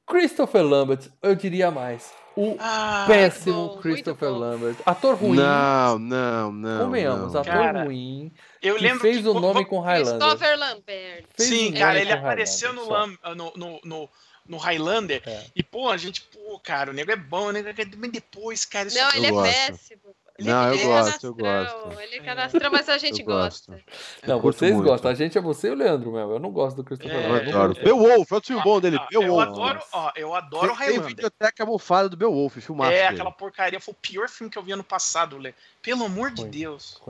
Christopher 0.06 0.62
Lambert, 0.62 1.08
eu 1.22 1.34
diria 1.34 1.70
mais. 1.70 2.12
O 2.36 2.54
ah, 2.58 3.06
péssimo 3.08 3.68
bom, 3.68 3.78
Christopher 3.78 4.30
Lambert. 4.30 4.76
Ator 4.84 5.16
ruim. 5.16 5.38
Não, 5.38 5.98
não, 5.98 6.52
não. 6.52 6.84
Convenhamos, 6.84 7.32
não. 7.32 7.40
ator 7.40 7.52
Cara, 7.52 7.84
ruim. 7.84 8.30
Eu 8.60 8.76
lembro 8.76 9.00
fez 9.00 9.22
que, 9.22 9.28
o 9.28 9.40
nome 9.40 9.64
com 9.64 9.80
Highlander. 9.80 10.18
Christopher 10.18 10.58
Lambert. 10.58 11.24
Fez 11.34 11.48
Sim, 11.48 11.72
cara, 11.72 11.98
ele 11.98 12.12
apareceu 12.12 12.74
no, 12.74 12.90
Lam, 12.90 13.16
no, 13.34 13.52
no, 13.56 13.80
no, 13.82 14.10
no, 14.46 14.56
Highlander. 14.58 15.22
É. 15.24 15.44
E, 15.56 15.62
pô, 15.62 15.88
a 15.88 15.96
gente, 15.96 16.20
pô, 16.20 16.60
cara, 16.60 16.90
o 16.90 16.94
nego 16.94 17.10
é 17.10 17.16
bom, 17.16 17.46
o 17.46 17.52
nego 17.52 17.68
é. 17.70 17.74
Mas 17.96 18.12
depois, 18.12 18.66
cara. 18.66 18.90
Não, 18.90 19.14
ele 19.14 19.26
é 19.28 19.42
péssimo. 19.42 20.14
Ele, 20.38 20.50
não, 20.50 20.74
eu 20.74 20.86
gosto, 20.86 21.26
eu 21.26 21.34
gosto. 21.34 22.00
Ele 22.00 22.16
é 22.16 22.20
canastrão, 22.20 22.70
mas 22.70 22.88
a 22.88 22.98
gente 22.98 23.22
gosta. 23.22 23.82
Não, 24.26 24.38
vocês 24.40 24.72
muito. 24.74 24.86
gostam. 24.86 25.10
A 25.10 25.14
gente 25.14 25.38
é 25.38 25.40
você 25.40 25.68
e 25.68 25.70
o 25.70 25.74
Leandro 25.74 26.12
mesmo. 26.12 26.32
Eu 26.32 26.38
não 26.38 26.50
gosto 26.50 26.76
do 26.76 26.84
Christopher 26.84 27.16
é, 27.16 27.26
Nolan. 27.26 27.42
Eu 27.42 27.48
adoro. 27.48 27.74
Beowulf, 27.82 28.32
é 28.32 28.36
o 28.36 28.40
filme 28.42 28.62
bom 28.62 28.80
dele. 28.80 28.98
Beowulf. 29.10 29.28
Eu 29.28 29.40
adoro, 29.40 29.80
ó, 29.92 30.12
eu 30.14 30.34
adoro 30.34 30.72
o 30.72 30.74
Highlander. 30.74 31.06
Tem 31.06 31.14
videoteca 31.14 31.64
mofada 31.64 32.08
do 32.08 32.16
Beowulf, 32.16 32.56
filmar. 32.58 32.92
É, 32.92 33.06
aquela 33.06 33.32
porcaria. 33.32 33.80
Foi 33.80 33.92
o 33.92 33.96
pior 33.96 34.28
filme 34.28 34.50
que 34.50 34.58
eu 34.58 34.62
vi 34.62 34.72
ano 34.72 34.84
passado, 34.84 35.38
Lê. 35.38 35.54
Pelo 35.80 36.04
amor 36.04 36.30
de 36.30 36.44
Deus. 36.44 37.00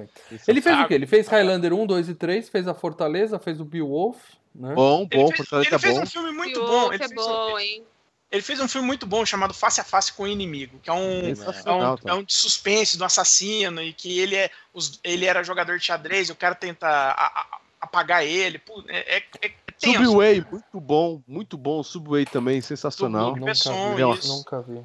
Ele 0.46 0.60
fez 0.60 0.78
o 0.78 0.86
quê? 0.86 0.94
Ele 0.94 1.06
fez 1.06 1.26
Highlander 1.26 1.72
1, 1.72 1.86
2 1.86 2.08
e 2.10 2.14
3, 2.14 2.48
fez 2.48 2.68
a 2.68 2.74
Fortaleza, 2.74 3.38
fez 3.38 3.60
o 3.60 3.64
Beowulf. 3.64 4.18
Né? 4.54 4.72
Bom, 4.74 5.06
bom, 5.06 5.08
ele 5.10 5.26
fez, 5.28 5.36
Fortaleza 5.36 5.68
ele 5.68 5.78
fez 5.78 5.96
bom. 5.96 6.02
um 6.02 6.06
filme 6.06 6.32
muito 6.32 6.64
bom. 6.64 6.92
Ele 6.92 7.02
é 7.02 7.08
bom, 7.08 7.58
hein? 7.58 7.84
Ele 8.30 8.42
fez 8.42 8.60
um 8.60 8.66
filme 8.66 8.86
muito 8.86 9.06
bom 9.06 9.24
chamado 9.24 9.54
Face 9.54 9.80
a 9.80 9.84
Face 9.84 10.12
com 10.12 10.24
o 10.24 10.28
Inimigo, 10.28 10.78
que 10.82 10.90
é 10.90 10.92
um, 10.92 11.28
é 11.28 11.72
um, 11.72 11.96
é 12.10 12.14
um 12.14 12.24
de 12.24 12.34
suspense 12.34 12.98
do 12.98 13.04
assassino 13.04 13.80
e 13.80 13.92
que 13.92 14.18
ele, 14.18 14.34
é, 14.34 14.50
os, 14.74 14.98
ele 15.04 15.26
era 15.26 15.44
jogador 15.44 15.78
de 15.78 15.84
xadrez 15.84 16.28
e 16.28 16.32
o 16.32 16.36
cara 16.36 16.54
tenta 16.54 16.88
a, 16.88 17.26
a, 17.26 17.60
apagar 17.80 18.24
ele. 18.24 18.60
É, 18.88 19.18
é, 19.18 19.22
é 19.42 19.52
Subway, 19.78 20.44
muito 20.50 20.80
bom, 20.80 21.22
muito 21.26 21.56
bom. 21.56 21.82
Subway 21.82 22.24
também, 22.24 22.60
sensacional. 22.60 23.36
Nunca 23.36 23.52
vi, 23.52 24.28
nunca 24.28 24.60
vi. 24.62 24.82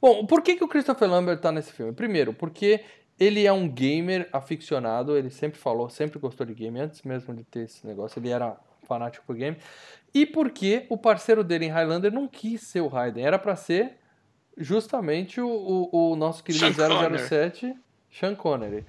Bom, 0.00 0.24
por 0.24 0.40
que, 0.40 0.56
que 0.56 0.64
o 0.64 0.68
Christopher 0.68 1.10
Lambert 1.10 1.40
tá 1.40 1.52
nesse 1.52 1.72
filme? 1.72 1.92
Primeiro, 1.92 2.32
porque 2.32 2.82
ele 3.18 3.46
é 3.46 3.52
um 3.52 3.68
gamer 3.68 4.26
aficionado, 4.32 5.16
ele 5.16 5.28
sempre 5.28 5.60
falou, 5.60 5.90
sempre 5.90 6.18
gostou 6.18 6.46
de 6.46 6.54
game, 6.54 6.80
antes 6.80 7.02
mesmo 7.02 7.34
de 7.34 7.44
ter 7.44 7.64
esse 7.64 7.86
negócio, 7.86 8.18
ele 8.18 8.30
era 8.30 8.56
fanático 8.90 9.24
por 9.24 9.36
game. 9.36 9.56
E 10.12 10.26
porque 10.26 10.86
o 10.88 10.98
parceiro 10.98 11.44
dele 11.44 11.66
em 11.66 11.68
Highlander 11.68 12.12
não 12.12 12.26
quis 12.26 12.62
ser 12.62 12.80
o 12.80 12.88
Raiden, 12.88 13.24
era 13.24 13.38
para 13.38 13.54
ser 13.54 13.96
justamente 14.56 15.40
o, 15.40 15.48
o, 15.48 16.12
o 16.12 16.16
nosso 16.16 16.42
querido 16.42 16.74
Sean 16.74 17.18
007, 17.18 17.60
Conner. 17.60 17.76
Sean 18.10 18.34
Connery. 18.34 18.84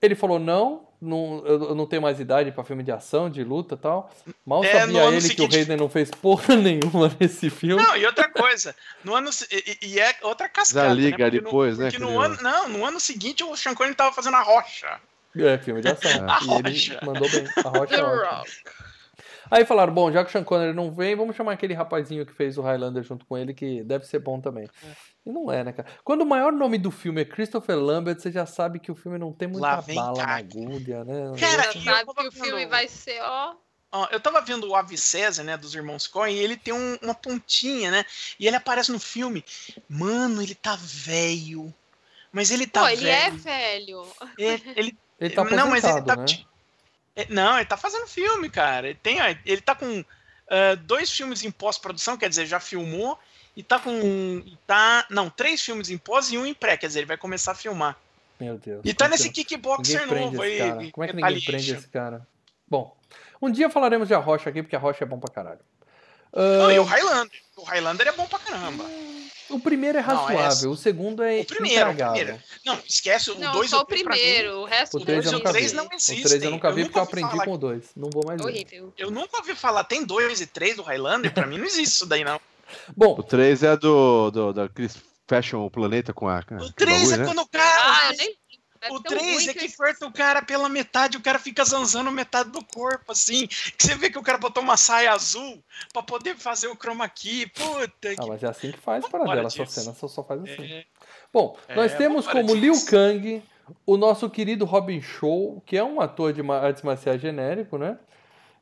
Ele 0.00 0.14
falou: 0.14 0.38
não, 0.38 0.88
não 1.00 1.44
eu 1.46 1.74
não 1.74 1.86
tenho 1.86 2.00
mais 2.00 2.18
idade 2.18 2.50
para 2.50 2.64
filme 2.64 2.82
de 2.82 2.90
ação, 2.90 3.28
de 3.28 3.44
luta 3.44 3.76
tal. 3.76 4.10
Mal 4.44 4.64
é, 4.64 4.80
sabia 4.80 5.04
ele 5.04 5.20
seguinte... 5.20 5.36
que 5.36 5.42
o 5.42 5.50
Raiden 5.50 5.76
não 5.76 5.88
fez 5.90 6.10
porra 6.10 6.56
nenhuma 6.56 7.14
nesse 7.20 7.50
filme. 7.50 7.82
Não, 7.82 7.96
e 7.96 8.06
outra 8.06 8.28
coisa, 8.30 8.74
no 9.04 9.14
ano 9.14 9.30
e, 9.50 9.78
e 9.82 10.00
é 10.00 10.16
outra 10.22 10.48
cascada. 10.48 10.88
Já 10.88 10.94
liga 10.94 11.24
né? 11.24 11.30
depois, 11.30 11.78
no, 11.78 11.84
né? 11.84 11.90
No 11.98 12.18
ano, 12.18 12.38
não, 12.40 12.68
no 12.68 12.84
ano 12.84 12.98
seguinte 12.98 13.44
o 13.44 13.54
Sean 13.56 13.74
Connery 13.74 13.94
tava 13.94 14.12
fazendo 14.14 14.36
a 14.36 14.42
rocha. 14.42 14.98
É, 15.36 15.58
filme 15.58 15.82
de 15.82 15.88
ação. 15.88 16.10
a 16.28 16.40
e 16.42 16.46
rocha. 16.46 16.94
ele 16.94 17.06
mandou 17.06 17.30
bem. 17.30 17.44
A 17.64 17.68
rocha. 17.68 17.94
É 17.94 18.02
Aí 19.52 19.66
falaram, 19.66 19.92
bom, 19.92 20.10
já 20.10 20.24
que 20.24 20.30
o 20.30 20.32
Sean 20.32 20.44
Connery 20.44 20.72
não 20.72 20.90
vem, 20.90 21.14
vamos 21.14 21.36
chamar 21.36 21.52
aquele 21.52 21.74
rapazinho 21.74 22.24
que 22.24 22.32
fez 22.32 22.56
o 22.56 22.62
Highlander 22.62 23.02
junto 23.02 23.26
com 23.26 23.36
ele, 23.36 23.52
que 23.52 23.84
deve 23.84 24.06
ser 24.06 24.18
bom 24.18 24.40
também. 24.40 24.64
É. 24.82 24.86
E 25.26 25.30
não 25.30 25.52
é, 25.52 25.62
né, 25.62 25.74
cara? 25.74 25.86
Quando 26.02 26.22
o 26.22 26.26
maior 26.26 26.50
nome 26.50 26.78
do 26.78 26.90
filme 26.90 27.20
é 27.20 27.24
Christopher 27.26 27.78
Lambert, 27.78 28.18
você 28.18 28.32
já 28.32 28.46
sabe 28.46 28.78
que 28.78 28.90
o 28.90 28.94
filme 28.94 29.18
não 29.18 29.30
tem 29.30 29.46
muita 29.46 29.82
bala 29.94 30.26
na 30.26 30.36
agulha, 30.36 31.04
né? 31.04 31.38
Cara, 31.38 31.70
você 31.70 31.80
sabe 31.82 32.14
que 32.14 32.28
o 32.28 32.32
filme 32.32 32.64
vai 32.64 32.88
ser, 32.88 33.20
ó... 33.20 33.54
Ó, 33.94 34.08
eu 34.10 34.18
tava 34.18 34.40
vendo 34.40 34.66
o 34.66 34.74
Ave 34.74 34.96
César, 34.96 35.44
né, 35.44 35.54
dos 35.54 35.74
irmãos 35.74 36.06
Coen, 36.06 36.34
e 36.34 36.38
ele 36.38 36.56
tem 36.56 36.72
um, 36.72 36.96
uma 37.02 37.14
pontinha, 37.14 37.90
né? 37.90 38.06
E 38.40 38.46
ele 38.46 38.56
aparece 38.56 38.90
no 38.90 38.98
filme. 38.98 39.44
Mano, 39.86 40.40
ele 40.40 40.54
tá 40.54 40.78
velho. 40.80 41.74
Mas 42.32 42.50
ele 42.50 42.66
tá 42.66 42.80
Pô, 42.80 42.86
velho. 42.86 43.00
ele 43.02 43.10
é 43.10 43.30
velho. 43.30 44.06
Ele, 44.38 44.62
ele, 44.74 44.98
ele 45.20 45.34
tá 45.34 45.44
não, 45.44 45.68
mas 45.68 45.84
ele 45.84 46.00
tá, 46.00 46.16
né? 46.16 46.24
É, 47.14 47.26
não, 47.28 47.56
ele 47.56 47.66
tá 47.66 47.76
fazendo 47.76 48.06
filme, 48.06 48.48
cara. 48.48 48.88
Ele, 48.88 48.98
tem, 49.02 49.18
ele 49.44 49.60
tá 49.60 49.74
com 49.74 50.00
uh, 50.00 50.76
dois 50.82 51.10
filmes 51.10 51.44
em 51.44 51.50
pós-produção, 51.50 52.16
quer 52.16 52.28
dizer, 52.28 52.46
já 52.46 52.58
filmou, 52.58 53.18
e 53.56 53.62
tá 53.62 53.78
com. 53.78 54.44
Tá, 54.66 55.06
não, 55.10 55.28
três 55.28 55.62
filmes 55.62 55.90
em 55.90 55.98
pós 55.98 56.32
e 56.32 56.38
um 56.38 56.46
em 56.46 56.54
pré, 56.54 56.76
quer 56.76 56.86
dizer, 56.86 57.00
ele 57.00 57.06
vai 57.06 57.16
começar 57.16 57.52
a 57.52 57.54
filmar. 57.56 57.96
Meu 58.40 58.58
Deus. 58.58 58.80
E 58.84 58.92
tá 58.92 59.08
nesse 59.08 59.30
kickboxer 59.30 60.06
novo 60.06 60.42
aí. 60.42 60.90
Como 60.90 61.04
é 61.04 61.08
que 61.08 61.16
ninguém 61.16 61.44
prende 61.44 61.74
esse 61.74 61.88
cara? 61.88 62.26
Bom, 62.66 62.96
um 63.40 63.50
dia 63.50 63.68
falaremos 63.68 64.08
de 64.08 64.14
A 64.14 64.18
Rocha 64.18 64.50
aqui, 64.50 64.62
porque 64.62 64.74
A 64.74 64.78
Rocha 64.78 65.04
é 65.04 65.06
bom 65.06 65.20
pra 65.20 65.32
caralho. 65.32 65.60
Uh... 66.32 66.58
Não, 66.58 66.72
e 66.72 66.78
o 66.78 66.82
Highlander. 66.82 67.40
O 67.56 67.62
Highlander 67.62 68.08
é 68.08 68.12
bom 68.12 68.26
pra 68.26 68.38
caramba. 68.38 68.84
O 69.52 69.60
primeiro 69.60 69.98
é 69.98 70.00
razoável, 70.00 70.64
não, 70.64 70.72
o 70.72 70.76
segundo 70.76 71.22
é 71.22 71.40
o 71.40 71.44
primeiro, 71.44 71.90
o 71.90 71.94
primeiro. 71.94 72.38
Não, 72.64 72.78
esquece 72.88 73.30
o 73.30 73.34
2 73.34 73.44
e 73.44 73.48
o 73.48 73.52
3 73.52 73.72
o 73.72 73.84
primeiro, 73.86 74.60
o 74.60 74.64
resto 74.64 74.96
o 74.96 75.04
3 75.04 75.72
não 75.72 75.88
existe. 75.92 76.20
O 76.20 76.28
3 76.28 76.42
eu 76.42 76.50
nunca 76.50 76.72
vi 76.72 76.84
porque 76.84 76.98
eu 76.98 77.02
aprendi 77.02 77.36
com 77.44 77.52
o 77.52 77.58
2. 77.58 77.90
Não 77.96 78.10
vou 78.10 78.24
mais 78.26 78.40
Horrível. 78.40 78.92
ver. 78.96 79.02
Eu 79.04 79.10
nunca 79.10 79.38
ouvi 79.38 79.54
falar, 79.54 79.84
tem 79.84 80.04
2 80.04 80.40
e 80.40 80.46
3 80.46 80.76
do 80.76 80.82
Highlander, 80.82 81.32
pra 81.32 81.46
mim 81.46 81.58
não 81.58 81.66
existe 81.66 81.94
isso 81.94 82.06
daí 82.06 82.24
não. 82.24 82.40
Bom, 82.96 83.16
o 83.18 83.22
3 83.22 83.62
é 83.62 83.76
do, 83.76 84.30
do 84.30 84.52
da 84.52 84.68
Chris 84.68 84.96
Fashion 85.28 85.64
o 85.64 85.70
planeta 85.70 86.12
com 86.12 86.28
a 86.28 86.42
O 86.60 86.72
3 86.72 87.12
é 87.12 87.16
né? 87.18 87.24
quando 87.24 87.40
o 87.40 87.48
cara 87.48 87.64
Ah, 87.64 88.12
eu 88.12 88.16
nem 88.16 88.36
o 88.90 89.00
3 89.00 89.48
é 89.48 89.54
que 89.54 89.76
corta 89.76 90.06
o 90.06 90.12
cara 90.12 90.42
pela 90.42 90.68
metade, 90.68 91.16
o 91.16 91.22
cara 91.22 91.38
fica 91.38 91.64
zanzando 91.64 92.10
metade 92.10 92.50
do 92.50 92.64
corpo, 92.64 93.12
assim. 93.12 93.46
Que 93.46 93.74
você 93.78 93.94
vê 93.94 94.10
que 94.10 94.18
o 94.18 94.22
cara 94.22 94.38
botou 94.38 94.62
uma 94.62 94.76
saia 94.76 95.12
azul 95.12 95.62
pra 95.92 96.02
poder 96.02 96.36
fazer 96.36 96.68
o 96.68 96.76
chroma 96.76 97.08
key. 97.08 97.46
Puta 97.46 98.10
ah, 98.10 98.16
que... 98.16 98.28
mas 98.28 98.42
é 98.42 98.48
assim 98.48 98.72
que 98.72 98.78
faz 98.78 99.06
para 99.08 99.24
dela, 99.24 99.46
essa 99.46 99.66
cena 99.66 99.94
só, 99.94 100.08
só 100.08 100.24
faz 100.24 100.42
assim. 100.42 100.64
É... 100.64 100.84
Bom, 101.32 101.56
é, 101.68 101.74
nós 101.74 101.94
temos 101.94 102.26
como 102.26 102.54
Liu 102.54 102.74
Kang 102.84 103.42
o 103.86 103.96
nosso 103.96 104.28
querido 104.28 104.64
Robin 104.64 105.00
Show, 105.00 105.62
que 105.64 105.76
é 105.76 105.84
um 105.84 106.00
ator 106.00 106.32
de 106.32 106.42
artes 106.50 106.82
marciais 106.82 107.20
genérico, 107.20 107.78
né? 107.78 107.98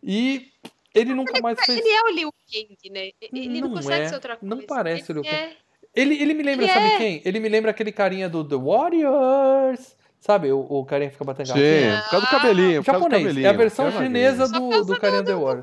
E 0.03 0.53
ele 0.95 1.15
nunca 1.15 1.33
ele, 1.33 1.43
mais 1.43 1.59
fez. 1.65 1.79
Ele 1.79 1.89
é 1.89 2.03
o 2.03 2.09
Liu 2.11 2.33
Kang, 2.33 2.91
né? 2.91 3.11
Ele 3.21 3.61
não, 3.61 3.69
não 3.69 3.77
consegue 3.77 4.05
é, 4.05 4.09
ser 4.09 4.15
outra 4.15 4.37
coisa. 4.37 4.55
Não 4.55 4.67
parece 4.67 5.11
ele 5.11 5.21
o 5.21 5.23
Liu 5.23 5.31
Kang. 5.31 5.43
É... 5.43 5.57
Ele, 5.95 6.23
ele 6.23 6.35
me 6.35 6.43
lembra, 6.43 6.65
ele 6.65 6.73
sabe 6.73 6.87
é... 6.87 6.99
quem? 6.99 7.23
Ele 7.25 7.41
me 7.41 7.49
lembra 7.49 7.71
aquele 7.73 7.91
carinha 7.91 8.29
do 8.29 8.47
The 8.47 8.55
Warriors. 8.55 9.97
Sabe, 10.21 10.53
o, 10.53 10.61
o 10.61 10.85
carinha 10.85 11.11
fica 11.11 11.25
batendo 11.25 11.47
Sim, 11.47 11.55
por 12.05 12.11
causa 12.11 12.27
do 12.27 12.31
cabelinho. 12.31 12.83
Japonês. 12.83 13.23
Do 13.23 13.29
cabelinho, 13.29 13.47
é 13.47 13.49
a 13.49 13.53
versão 13.55 13.91
chinesa 13.91 14.47
do, 14.47 14.85
do 14.85 15.01
carinha 15.01 15.25
The 15.25 15.35
War. 15.35 15.61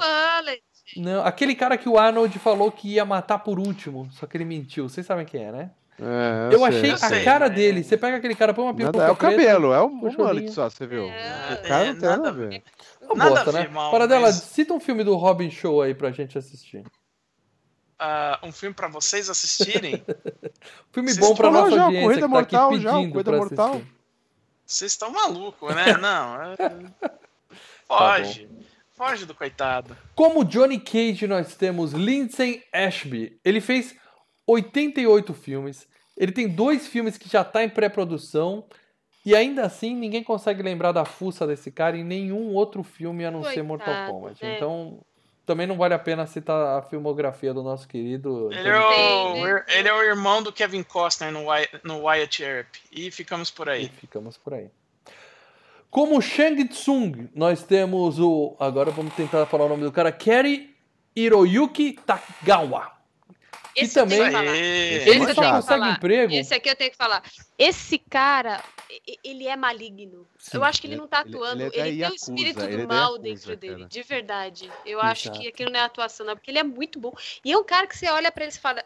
Não, 0.96 1.24
aquele 1.24 1.54
cara 1.54 1.78
que 1.78 1.88
o 1.88 1.98
Arnold 1.98 2.40
falou 2.40 2.72
que 2.72 2.94
ia 2.94 3.06
matar 3.06 3.38
por 3.40 3.60
último, 3.60 4.10
só 4.14 4.26
que 4.26 4.36
ele 4.36 4.46
mentiu. 4.46 4.90
Vocês 4.90 5.06
sabem 5.06 5.26
quem 5.26 5.44
é, 5.44 5.52
né? 5.52 5.72
É, 6.00 6.54
eu, 6.54 6.60
eu 6.60 6.66
achei 6.66 6.92
a 6.92 6.98
sei, 6.98 7.24
cara 7.24 7.48
dele. 7.50 7.84
Você 7.84 7.98
pega 7.98 8.18
aquele 8.18 8.36
cara, 8.36 8.54
põe 8.54 8.66
uma 8.66 8.74
pipoca 8.74 9.04
É 9.04 9.12
o 9.12 9.16
cabelo, 9.16 9.74
é 9.74 9.82
o, 9.82 9.88
o 9.88 10.12
mullet 10.12 10.52
só, 10.52 10.70
você 10.70 10.88
viu? 10.88 11.06
É, 11.06 11.54
o 11.54 11.68
cara 11.68 11.94
não 11.94 12.00
tem 12.00 12.10
nada 12.10 12.30
a 12.30 12.32
ver. 12.32 12.64
Não 13.02 13.16
bosta, 13.16 13.52
né? 13.52 13.68
Mal, 13.68 13.92
Para 13.92 14.08
dela, 14.08 14.28
mas... 14.28 14.36
cita 14.36 14.74
um 14.74 14.80
filme 14.80 15.04
do 15.04 15.16
Robin 15.16 15.52
Show 15.52 15.82
aí 15.82 15.94
pra 15.94 16.12
gente 16.12 16.38
assistir. 16.38 16.84
Uh, 18.00 18.48
um 18.48 18.52
filme 18.52 18.76
pra 18.76 18.88
vocês 18.88 19.28
assistirem? 19.30 20.04
filme 20.94 21.10
Vocês 21.10 21.18
bom 21.18 21.36
pra 21.36 21.50
nossa 21.50 21.76
já, 21.76 21.84
audiência 21.84 22.08
Corrida 22.08 22.22
que 22.22 22.22
tá 22.22 22.28
Mortal, 22.28 22.66
aqui 22.68 22.78
pedindo 22.78 22.90
já, 22.90 23.12
Corrida 23.12 23.32
Mortal. 23.32 23.72
Assistir. 23.72 23.97
Vocês 24.68 24.92
estão 24.92 25.10
malucos, 25.12 25.74
né? 25.74 25.96
Não. 25.98 26.42
É... 26.42 26.58
Foge. 27.88 28.48
Tá 28.48 28.58
Foge 28.92 29.26
do 29.26 29.34
coitado. 29.34 29.96
Como 30.14 30.44
Johnny 30.44 30.80
Cage, 30.80 31.26
nós 31.26 31.56
temos 31.56 31.94
Lindsay 31.94 32.64
Ashby. 32.74 33.40
Ele 33.46 33.62
fez 33.62 33.96
88 34.46 35.34
filmes. 35.34 35.88
Ele 36.18 36.32
tem 36.32 36.50
dois 36.50 36.88
filmes 36.88 37.18
que 37.18 37.30
já 37.30 37.44
tá 37.44 37.64
em 37.64 37.70
pré-produção. 37.70 38.66
E 39.26 39.36
ainda 39.36 39.64
assim, 39.64 39.96
ninguém 39.96 40.24
consegue 40.24 40.62
lembrar 40.64 40.92
da 40.92 41.06
fuça 41.06 41.46
desse 41.46 41.72
cara 41.72 41.96
em 41.96 42.04
nenhum 42.04 42.54
outro 42.54 42.84
filme 42.84 43.24
a 43.24 43.32
não 43.32 43.42
Coitado, 43.42 43.56
ser 43.56 43.64
Mortal 43.64 44.12
Kombat. 44.12 44.44
Né? 44.44 44.56
Então, 44.56 45.02
também 45.48 45.66
não 45.66 45.78
vale 45.78 45.94
a 45.94 46.00
pena 46.00 46.28
citar 46.28 46.78
a 46.78 46.82
filmografia 46.82 47.54
do 47.54 47.64
nosso 47.64 47.88
querido. 47.88 48.52
Ele 48.52 48.68
é 48.68 48.78
o, 48.78 49.48
ele 49.70 49.88
é 49.88 49.94
o 49.94 50.04
irmão 50.04 50.44
do 50.44 50.52
Kevin 50.52 50.84
Costner 50.84 51.32
no 51.32 51.46
Wyatt, 51.46 51.80
no 51.86 52.04
Wyatt 52.04 52.44
Earp. 52.44 52.68
E 52.92 53.10
ficamos 53.10 53.50
por 53.50 53.70
aí. 53.70 53.86
E 53.86 53.90
ficamos 53.90 54.38
por 54.38 54.54
aí. 54.54 54.70
Como 55.90 56.22
Shang 56.22 56.66
Tsung, 56.66 57.30
nós 57.34 57.64
temos 57.64 58.20
o. 58.20 58.58
Agora 58.60 58.92
vamos 58.92 59.14
tentar 59.14 59.46
falar 59.46 59.66
o 59.66 59.70
nome 59.70 59.86
do 59.86 59.92
cara. 59.92 60.12
Kerry 60.12 60.76
Hiroyuki 61.16 61.98
Tagawa. 62.06 62.97
Esse 63.78 63.94
que 63.94 64.00
também 64.00 64.20
ele 64.20 65.34
só 65.34 65.52
consegue 65.52 65.90
emprego. 65.90 66.34
Esse 66.34 66.54
aqui 66.56 66.70
eu 66.70 66.76
tenho 66.76 66.90
que 66.90 66.98
falar. 66.98 67.24
Esse 67.58 68.00
cara, 68.00 68.64
ele 69.24 69.48
é 69.48 69.56
maligno. 69.56 70.28
Sim, 70.40 70.58
eu 70.58 70.64
acho 70.64 70.82
que 70.82 70.88
ele, 70.88 70.96
ele 70.96 71.02
não 71.02 71.08
tá 71.08 71.20
atuando. 71.20 71.62
Ele, 71.62 71.72
ele, 71.76 71.90
ele 71.90 72.02
tem 72.02 72.12
o 72.12 72.16
espírito 72.16 72.60
do 72.60 72.82
é 72.82 72.88
mal 72.88 73.18
dentro 73.20 73.56
dele, 73.56 73.76
cara. 73.76 73.90
de 73.90 74.04
verdade. 74.04 74.72
Eu 74.84 75.00
Exato. 75.00 75.12
acho 75.12 75.32
que 75.32 75.48
aquilo 75.48 75.72
não 75.72 75.80
é 75.80 75.84
atuação, 75.84 76.26
não, 76.26 76.36
porque 76.36 76.50
ele 76.50 76.60
é 76.60 76.64
muito 76.64 77.00
bom. 77.00 77.14
E 77.46 77.52
é 77.52 77.58
um 77.58 77.64
cara 77.64 77.86
que 77.86 77.96
você 77.96 78.10
olha 78.10 78.32
para 78.32 78.46
ele 78.46 78.54
e 78.54 78.60
fala: 78.60 78.84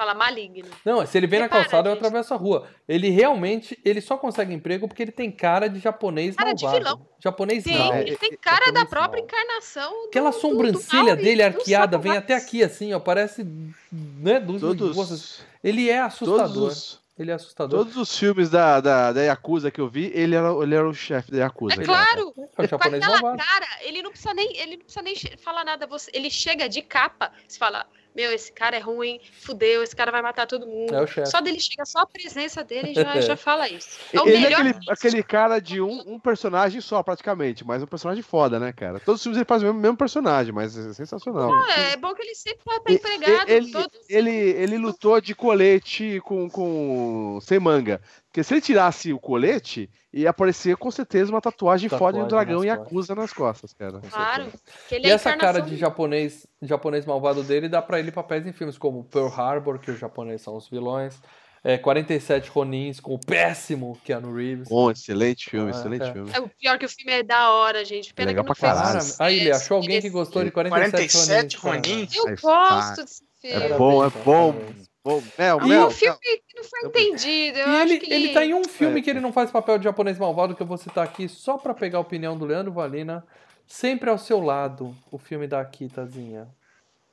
Fala 0.00 0.14
maligno. 0.14 0.66
Não, 0.82 1.04
se 1.04 1.18
ele 1.18 1.26
vem 1.26 1.42
Repara, 1.42 1.60
na 1.60 1.68
calçada, 1.68 1.90
eu 1.90 1.92
atravesso 1.92 2.32
a 2.32 2.36
rua. 2.38 2.66
Ele 2.88 3.10
realmente, 3.10 3.78
ele 3.84 4.00
só 4.00 4.16
consegue 4.16 4.54
emprego 4.54 4.88
porque 4.88 5.02
ele 5.02 5.12
tem 5.12 5.30
cara 5.30 5.68
de 5.68 5.78
japonês 5.78 6.34
cara 6.34 6.54
malvado. 6.54 6.72
de 6.72 6.78
vilão. 6.78 7.06
Japonês 7.22 7.64
Sim, 7.64 7.76
não. 7.76 7.94
ele 7.96 8.16
tem 8.16 8.34
cara 8.34 8.72
da 8.72 8.86
própria 8.86 9.22
mal. 9.22 9.24
encarnação 9.26 9.92
do, 9.92 10.08
Aquela 10.08 10.32
sobrancelha 10.32 11.14
do, 11.14 11.20
do 11.20 11.22
dele 11.22 11.42
arqueada 11.42 11.98
vem 11.98 12.16
até 12.16 12.34
aqui 12.34 12.62
assim, 12.62 12.94
ó, 12.94 12.98
parece, 12.98 13.46
né, 13.92 14.40
dos, 14.40 14.62
todos, 14.62 15.44
Ele 15.62 15.90
é 15.90 16.00
assustador. 16.00 16.68
Os, 16.68 16.98
ele 17.18 17.30
é 17.30 17.34
assustador. 17.34 17.80
Todos 17.80 17.98
os 17.98 18.18
filmes 18.18 18.48
da, 18.48 18.80
da, 18.80 19.12
da 19.12 19.20
Yakuza 19.20 19.70
que 19.70 19.82
eu 19.82 19.88
vi, 19.90 20.10
ele 20.14 20.34
era, 20.34 20.48
ele 20.62 20.74
era 20.74 20.88
o 20.88 20.94
chefe 20.94 21.30
da 21.30 21.40
Yakuza. 21.40 21.74
É 21.74 21.84
claro! 21.84 22.32
É 22.56 22.62
o 22.62 22.66
japonês 22.66 23.04
com 23.04 23.12
aquela 23.12 23.20
malvado. 23.20 23.46
cara, 23.46 23.66
ele 23.82 24.00
não 24.00 24.10
precisa 24.10 24.32
nem, 24.32 24.56
ele 24.56 24.76
não 24.78 24.84
precisa 24.84 25.02
nem 25.02 25.14
falar 25.36 25.62
nada. 25.62 25.86
Você, 25.86 26.10
ele 26.14 26.30
chega 26.30 26.70
de 26.70 26.80
capa, 26.80 27.30
você 27.46 27.58
fala, 27.58 27.86
meu, 28.14 28.32
esse 28.32 28.52
cara 28.52 28.76
é 28.76 28.80
ruim, 28.80 29.20
fudeu, 29.40 29.82
esse 29.82 29.94
cara 29.94 30.10
vai 30.10 30.20
matar 30.20 30.46
todo 30.46 30.66
mundo. 30.66 30.94
É 30.94 31.00
o 31.00 31.06
chefe. 31.06 31.30
Só 31.30 31.40
dele 31.40 31.60
chega, 31.60 31.84
só 31.84 32.00
a 32.00 32.06
presença 32.06 32.64
dele 32.64 32.92
já, 32.92 33.20
já 33.20 33.36
fala 33.36 33.68
isso. 33.68 33.98
É 34.12 34.20
o 34.20 34.26
ele 34.26 34.38
melhor 34.38 34.66
é 34.66 34.70
aquele, 34.70 34.90
aquele, 34.90 35.22
cara 35.22 35.60
de 35.60 35.80
um, 35.80 36.14
um, 36.14 36.18
personagem 36.18 36.80
só, 36.80 37.02
praticamente, 37.02 37.64
mas 37.64 37.82
um 37.82 37.86
personagem 37.86 38.22
foda, 38.22 38.58
né, 38.58 38.72
cara? 38.72 38.98
Todos 39.00 39.20
os 39.20 39.22
filmes 39.22 39.38
ele 39.38 39.44
faz 39.44 39.62
o 39.62 39.66
mesmo, 39.66 39.80
mesmo 39.80 39.96
personagem, 39.96 40.52
mas 40.52 40.76
é 40.76 40.92
sensacional. 40.92 41.50
é 41.70 41.96
bom 41.96 42.12
que 42.14 42.22
ele 42.22 42.34
sempre 42.34 42.64
tá, 42.64 42.80
tá 42.80 42.92
empregado. 42.92 43.48
Ele, 43.48 43.72
ele, 44.08 44.30
ele, 44.30 44.78
lutou 44.78 45.20
de 45.20 45.34
colete 45.34 46.20
com, 46.24 46.48
com 46.50 47.38
sem 47.40 47.60
manga. 47.60 48.00
Porque 48.30 48.44
se 48.44 48.54
ele 48.54 48.60
tirasse 48.60 49.12
o 49.12 49.18
colete, 49.18 49.90
ia 50.12 50.30
aparecer 50.30 50.76
com 50.76 50.88
certeza 50.88 51.32
uma 51.32 51.40
tatuagem, 51.40 51.88
tatuagem 51.88 51.98
foda 51.98 52.18
de 52.18 52.24
um 52.24 52.28
dragão 52.28 52.64
e 52.64 52.70
acusa 52.70 53.12
nas 53.12 53.32
costas, 53.32 53.72
cara. 53.72 54.00
Claro. 54.08 54.46
e 54.92 54.94
é 54.94 55.10
essa 55.10 55.36
cara 55.36 55.60
de 55.60 55.76
japonês, 55.76 56.46
japonês 56.62 57.04
malvado 57.04 57.42
dele 57.42 57.68
dá 57.68 57.82
pra 57.82 57.98
ele 57.98 58.12
papéis 58.12 58.46
em 58.46 58.52
filmes 58.52 58.78
como 58.78 59.02
Pearl 59.02 59.26
Harbor, 59.26 59.80
que 59.80 59.90
os 59.90 59.98
japoneses 59.98 60.42
são 60.42 60.56
os 60.56 60.68
vilões. 60.68 61.20
É, 61.62 61.76
47 61.76 62.48
Ronins 62.50 63.00
com 63.00 63.14
o 63.14 63.18
péssimo 63.18 63.98
Keanu 64.04 64.32
Reeves. 64.32 64.68
Bom, 64.68 64.92
excelente 64.92 65.50
filme, 65.50 65.72
ah, 65.72 65.76
excelente 65.76 66.04
é. 66.04 66.12
filme. 66.12 66.30
É 66.32 66.40
o 66.40 66.48
pior 66.48 66.78
que 66.78 66.86
o 66.86 66.88
filme 66.88 67.12
é 67.12 67.22
da 67.24 67.50
hora, 67.50 67.84
gente. 67.84 68.14
Pena 68.14 68.30
é 68.30 68.32
legal 68.32 68.44
pra 68.44 68.54
caralho. 68.54 69.00
Aí, 69.18 69.40
ele 69.40 69.50
achou 69.50 69.78
alguém 69.78 70.00
que 70.00 70.08
gostou 70.08 70.44
de 70.44 70.52
47, 70.52 71.12
47 71.12 71.56
Ronins? 71.56 72.14
Eu 72.14 72.36
gosto 72.40 73.02
desse 73.02 73.24
filme. 73.40 73.64
É 73.66 73.76
bom, 73.76 74.04
é 74.04 74.10
bom. 74.24 74.54
Bom, 75.02 75.22
Mel, 75.38 75.60
e 75.62 75.68
Mel, 75.68 75.86
um 75.86 75.90
filme 75.90 76.18
que 76.20 76.56
não 76.56 76.64
foi 76.64 76.80
entendido. 76.84 77.58
Eu 77.58 77.68
e 77.68 77.80
ele, 77.80 77.98
que... 77.98 78.12
ele 78.12 78.34
tá 78.34 78.44
em 78.44 78.52
um 78.52 78.64
filme 78.64 79.00
é. 79.00 79.02
que 79.02 79.08
ele 79.08 79.20
não 79.20 79.32
faz 79.32 79.50
papel 79.50 79.78
de 79.78 79.84
japonês 79.84 80.18
malvado, 80.18 80.54
que 80.54 80.62
eu 80.62 80.66
vou 80.66 80.76
citar 80.76 81.04
aqui 81.04 81.28
só 81.28 81.56
pra 81.56 81.72
pegar 81.72 81.98
a 81.98 82.02
opinião 82.02 82.36
do 82.36 82.44
Leandro 82.44 82.72
Valina. 82.72 83.24
Sempre 83.66 84.10
ao 84.10 84.18
seu 84.18 84.40
lado, 84.40 84.94
o 85.10 85.16
filme 85.16 85.46
da 85.46 85.60
Akitazinha. 85.60 86.48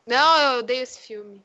Não, 0.05 0.41
eu 0.41 0.59
odeio 0.59 0.81
esse 0.81 0.99
filme. 0.99 1.41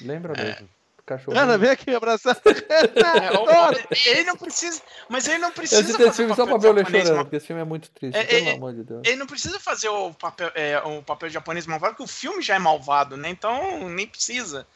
Lembra 0.00 0.32
é. 0.40 0.44
mesmo? 0.44 0.68
Cachorro. 1.04 1.36
Ana, 1.36 1.58
vem 1.58 1.70
aqui 1.70 1.94
abraçar. 1.94 2.36
é, 2.46 4.08
ele 4.10 4.24
não 4.24 4.36
precisa. 4.36 4.80
Mas 5.08 5.26
ele 5.26 5.38
não 5.38 5.50
precisa. 5.50 5.80
Eu 5.80 5.86
citei 5.86 6.06
esse 6.06 6.16
filme 6.16 6.34
só 6.34 6.46
pra 6.46 6.56
ver 6.56 6.68
o 6.68 6.86
chorando, 6.86 7.22
porque 7.22 7.36
esse 7.36 7.46
filme 7.46 7.60
é 7.60 7.64
muito 7.64 7.90
triste, 7.90 8.16
é, 8.16 8.24
pelo 8.24 8.48
é, 8.48 8.52
amor 8.54 8.72
de 8.72 8.84
Deus. 8.84 9.02
Ele 9.04 9.16
não 9.16 9.26
precisa 9.26 9.58
fazer 9.58 9.88
o 9.88 10.14
papel, 10.14 10.50
é, 10.54 10.78
o 10.78 11.02
papel 11.02 11.28
japonês 11.28 11.66
malvado, 11.66 11.94
porque 11.94 12.04
o 12.04 12.14
filme 12.14 12.40
já 12.40 12.54
é 12.54 12.58
malvado, 12.58 13.16
né? 13.16 13.28
Então 13.28 13.88
nem 13.88 14.06
precisa. 14.06 14.66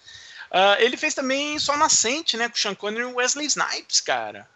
Uh, 0.51 0.81
ele 0.81 0.97
fez 0.97 1.15
também 1.15 1.59
Só 1.59 1.77
Nascente, 1.77 2.37
né? 2.37 2.49
Com 2.49 2.57
Sean 2.57 2.75
Connery 2.75 3.03
e 3.03 3.15
Wesley 3.15 3.47
Snipes, 3.47 4.01
cara. 4.01 4.49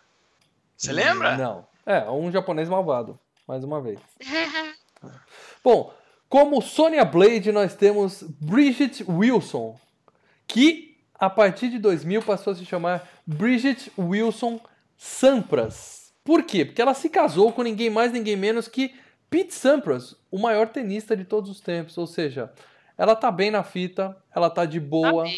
Você 0.77 0.93
lembra? 0.93 1.37
Não. 1.37 1.67
É, 1.85 2.09
um 2.11 2.31
japonês 2.31 2.69
malvado, 2.69 3.19
mais 3.47 3.65
uma 3.65 3.81
vez. 3.81 3.99
Bom, 5.63 5.93
como 6.29 6.63
Sonya 6.63 7.05
Blade, 7.05 7.53
nós 7.53 7.75
temos 7.75 8.23
Bridget 8.23 9.05
Wilson, 9.09 9.79
que 10.47 10.97
a 11.15 11.29
partir 11.29 11.69
de 11.69 11.79
2000 11.79 12.23
passou 12.23 12.53
a 12.53 12.57
se 12.57 12.65
chamar 12.65 13.07
Bridget 13.27 13.93
Wilson 13.99 14.61
Sampras. 14.97 16.13
Por 16.25 16.45
quê? 16.45 16.65
Porque 16.65 16.81
ela 16.81 16.95
se 16.95 17.09
casou 17.11 17.53
com 17.53 17.63
ninguém 17.63 17.91
mais, 17.91 18.13
ninguém 18.13 18.37
menos 18.37 18.69
que 18.69 18.95
Pete 19.29 19.55
Sampras, 19.55 20.17
o 20.31 20.39
maior 20.39 20.69
tenista 20.69 21.17
de 21.17 21.25
todos 21.25 21.51
os 21.51 21.61
tempos. 21.61 21.99
Ou 21.99 22.07
seja, 22.07 22.53
ela 22.97 23.17
tá 23.17 23.31
bem 23.31 23.51
na 23.51 23.63
fita, 23.63 24.17
ela 24.35 24.49
tá 24.49 24.65
de 24.65 24.81
boa, 24.81 25.25
tá 25.25 25.31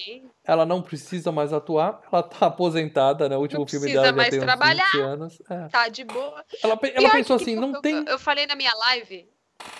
ela 0.45 0.67
não 0.67 0.83
precisa 0.83 1.31
mais 1.31 1.53
atuar, 1.53 2.01
ela 2.11 2.23
tá 2.23 2.47
aposentada, 2.47 3.29
né? 3.29 3.37
O 3.37 3.41
último 3.41 3.67
filme 3.67 3.93
dela 3.93 4.07
já 4.07 4.31
tem 4.31 4.41
trabalhar, 4.41 4.87
uns 4.87 4.93
20 4.93 5.01
anos. 5.03 5.43
É. 5.49 5.69
Tá 5.69 5.89
de 5.89 6.05
boa. 6.05 6.45
Ela, 6.63 6.79
ela 6.95 7.11
pensou 7.11 7.37
assim, 7.37 7.55
não 7.55 7.75
eu, 7.75 7.81
tem... 7.81 8.05
Eu, 8.07 8.19
falei 8.19 8.47
na 8.47 8.57
minha 8.57 8.75
live 8.75 9.29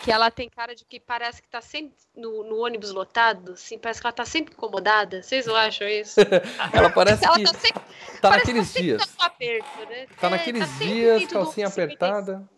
que 0.05 0.13
ela 0.13 0.31
tem 0.31 0.49
cara 0.49 0.77
de 0.77 0.85
que 0.85 1.01
parece 1.01 1.43
que 1.43 1.49
tá 1.49 1.61
sempre 1.61 1.97
no, 2.17 2.45
no, 2.45 2.59
ônibus 2.59 2.93
lotado, 2.93 3.53
assim, 3.53 3.77
parece 3.77 4.01
que 4.01 4.07
ela 4.07 4.13
tá 4.13 4.25
sempre 4.25 4.55
incomodada. 4.55 5.23
Vocês 5.23 5.47
não 5.47 5.57
acham 5.57 5.89
isso? 5.89 6.21
ela 6.73 6.89
parece 6.91 7.25
ela 7.25 7.37
que 7.37 7.45
tá, 7.45 7.55
sempre, 7.55 7.83
tá 8.21 8.31
naqueles 8.31 8.73
tá 8.73 8.81
dias. 8.81 9.15
Aperto, 9.19 9.79
né? 9.89 10.07
Tá 10.21 10.27
é, 10.29 10.31
naqueles 10.31 10.69
tá 10.69 10.85
dias, 10.85 11.27
calcinha 11.27 11.67
apertada. 11.67 12.49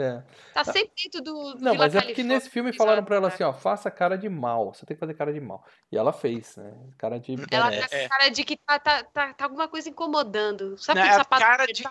É. 0.00 0.22
Tá 0.54 0.64
sempre 0.64 0.92
dentro 0.96 1.20
do. 1.20 1.54
do 1.54 1.60
não, 1.60 1.72
Vila 1.72 1.84
mas 1.84 1.94
é 1.94 2.00
porque 2.00 2.22
nesse 2.22 2.48
filme 2.48 2.72
falaram 2.72 3.04
pra 3.04 3.16
ela 3.16 3.28
assim, 3.28 3.42
ó, 3.42 3.52
faça 3.52 3.90
cara 3.90 4.16
de 4.16 4.28
mal. 4.28 4.72
Você 4.72 4.86
tem 4.86 4.96
que 4.96 5.00
fazer 5.00 5.12
cara 5.14 5.32
de 5.32 5.40
mal. 5.40 5.62
E 5.92 5.98
ela 5.98 6.12
fez, 6.12 6.56
né? 6.56 6.72
Cara 6.96 7.20
de. 7.20 7.34
Ela 7.50 7.70
tá 7.70 7.88
com 7.88 8.08
cara 8.08 8.28
de 8.30 8.44
que 8.44 8.56
tá, 8.56 8.78
tá, 8.78 9.04
tá, 9.04 9.34
tá, 9.34 9.44
alguma 9.44 9.68
coisa 9.68 9.90
incomodando. 9.90 10.78
Sabe 10.78 11.00
aquele 11.00 11.14
é 11.14 11.18
sapato 11.18 11.42
cara 11.42 11.66
de... 11.66 11.84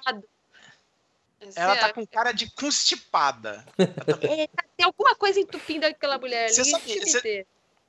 Ela 1.55 1.77
tá 1.77 1.93
com 1.93 2.05
cara 2.05 2.31
de 2.31 2.51
constipada. 2.51 3.63
é, 3.77 4.47
tá, 4.47 4.63
tem 4.75 4.85
alguma 4.85 5.15
coisa 5.15 5.39
entupindo 5.39 5.85
aquela 5.85 6.17
mulher. 6.17 6.49
Você 6.49 6.65
sabe, 6.65 6.99
você 6.99 7.45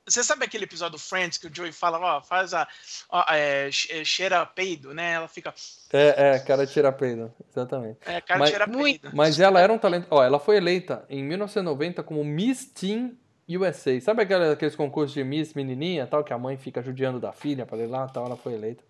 sabe 0.07 0.45
aquele 0.45 0.63
episódio 0.63 0.97
do 0.97 0.99
Friends 0.99 1.37
que 1.37 1.47
o 1.47 1.51
Joey 1.53 1.71
fala, 1.71 1.99
ó, 1.99 2.21
faz 2.21 2.53
a. 2.53 2.67
Ó, 3.09 3.23
é, 3.29 3.69
é, 3.89 4.03
cheira 4.03 4.45
peido, 4.45 4.93
né? 4.93 5.13
Ela 5.13 5.27
fica. 5.27 5.53
É, 5.93 6.35
é, 6.35 6.39
cara 6.39 6.65
cheira 6.65 6.91
peido, 6.91 7.33
exatamente. 7.49 7.99
É, 8.05 8.21
cara 8.21 8.39
mas, 8.39 8.49
cheira 8.49 8.67
peido. 8.67 9.09
Mas 9.13 9.39
ela 9.39 9.59
era 9.59 9.71
um 9.71 9.77
talento. 9.77 10.07
Ó, 10.09 10.23
ela 10.23 10.39
foi 10.39 10.57
eleita 10.57 11.05
em 11.09 11.23
1990 11.23 12.03
como 12.03 12.23
Miss 12.23 12.65
Teen 12.65 13.17
USA. 13.49 13.99
Sabe 13.99 14.23
aqueles 14.23 14.75
concursos 14.75 15.13
de 15.13 15.23
Miss 15.23 15.53
Menininha 15.53 16.07
tal, 16.07 16.23
que 16.23 16.33
a 16.33 16.37
mãe 16.37 16.57
fica 16.57 16.81
judiando 16.81 17.19
da 17.19 17.31
filha 17.31 17.65
para 17.65 17.77
ir 17.77 17.87
lá 17.87 18.07
tal? 18.07 18.25
Ela 18.25 18.37
foi 18.37 18.53
eleita. 18.53 18.83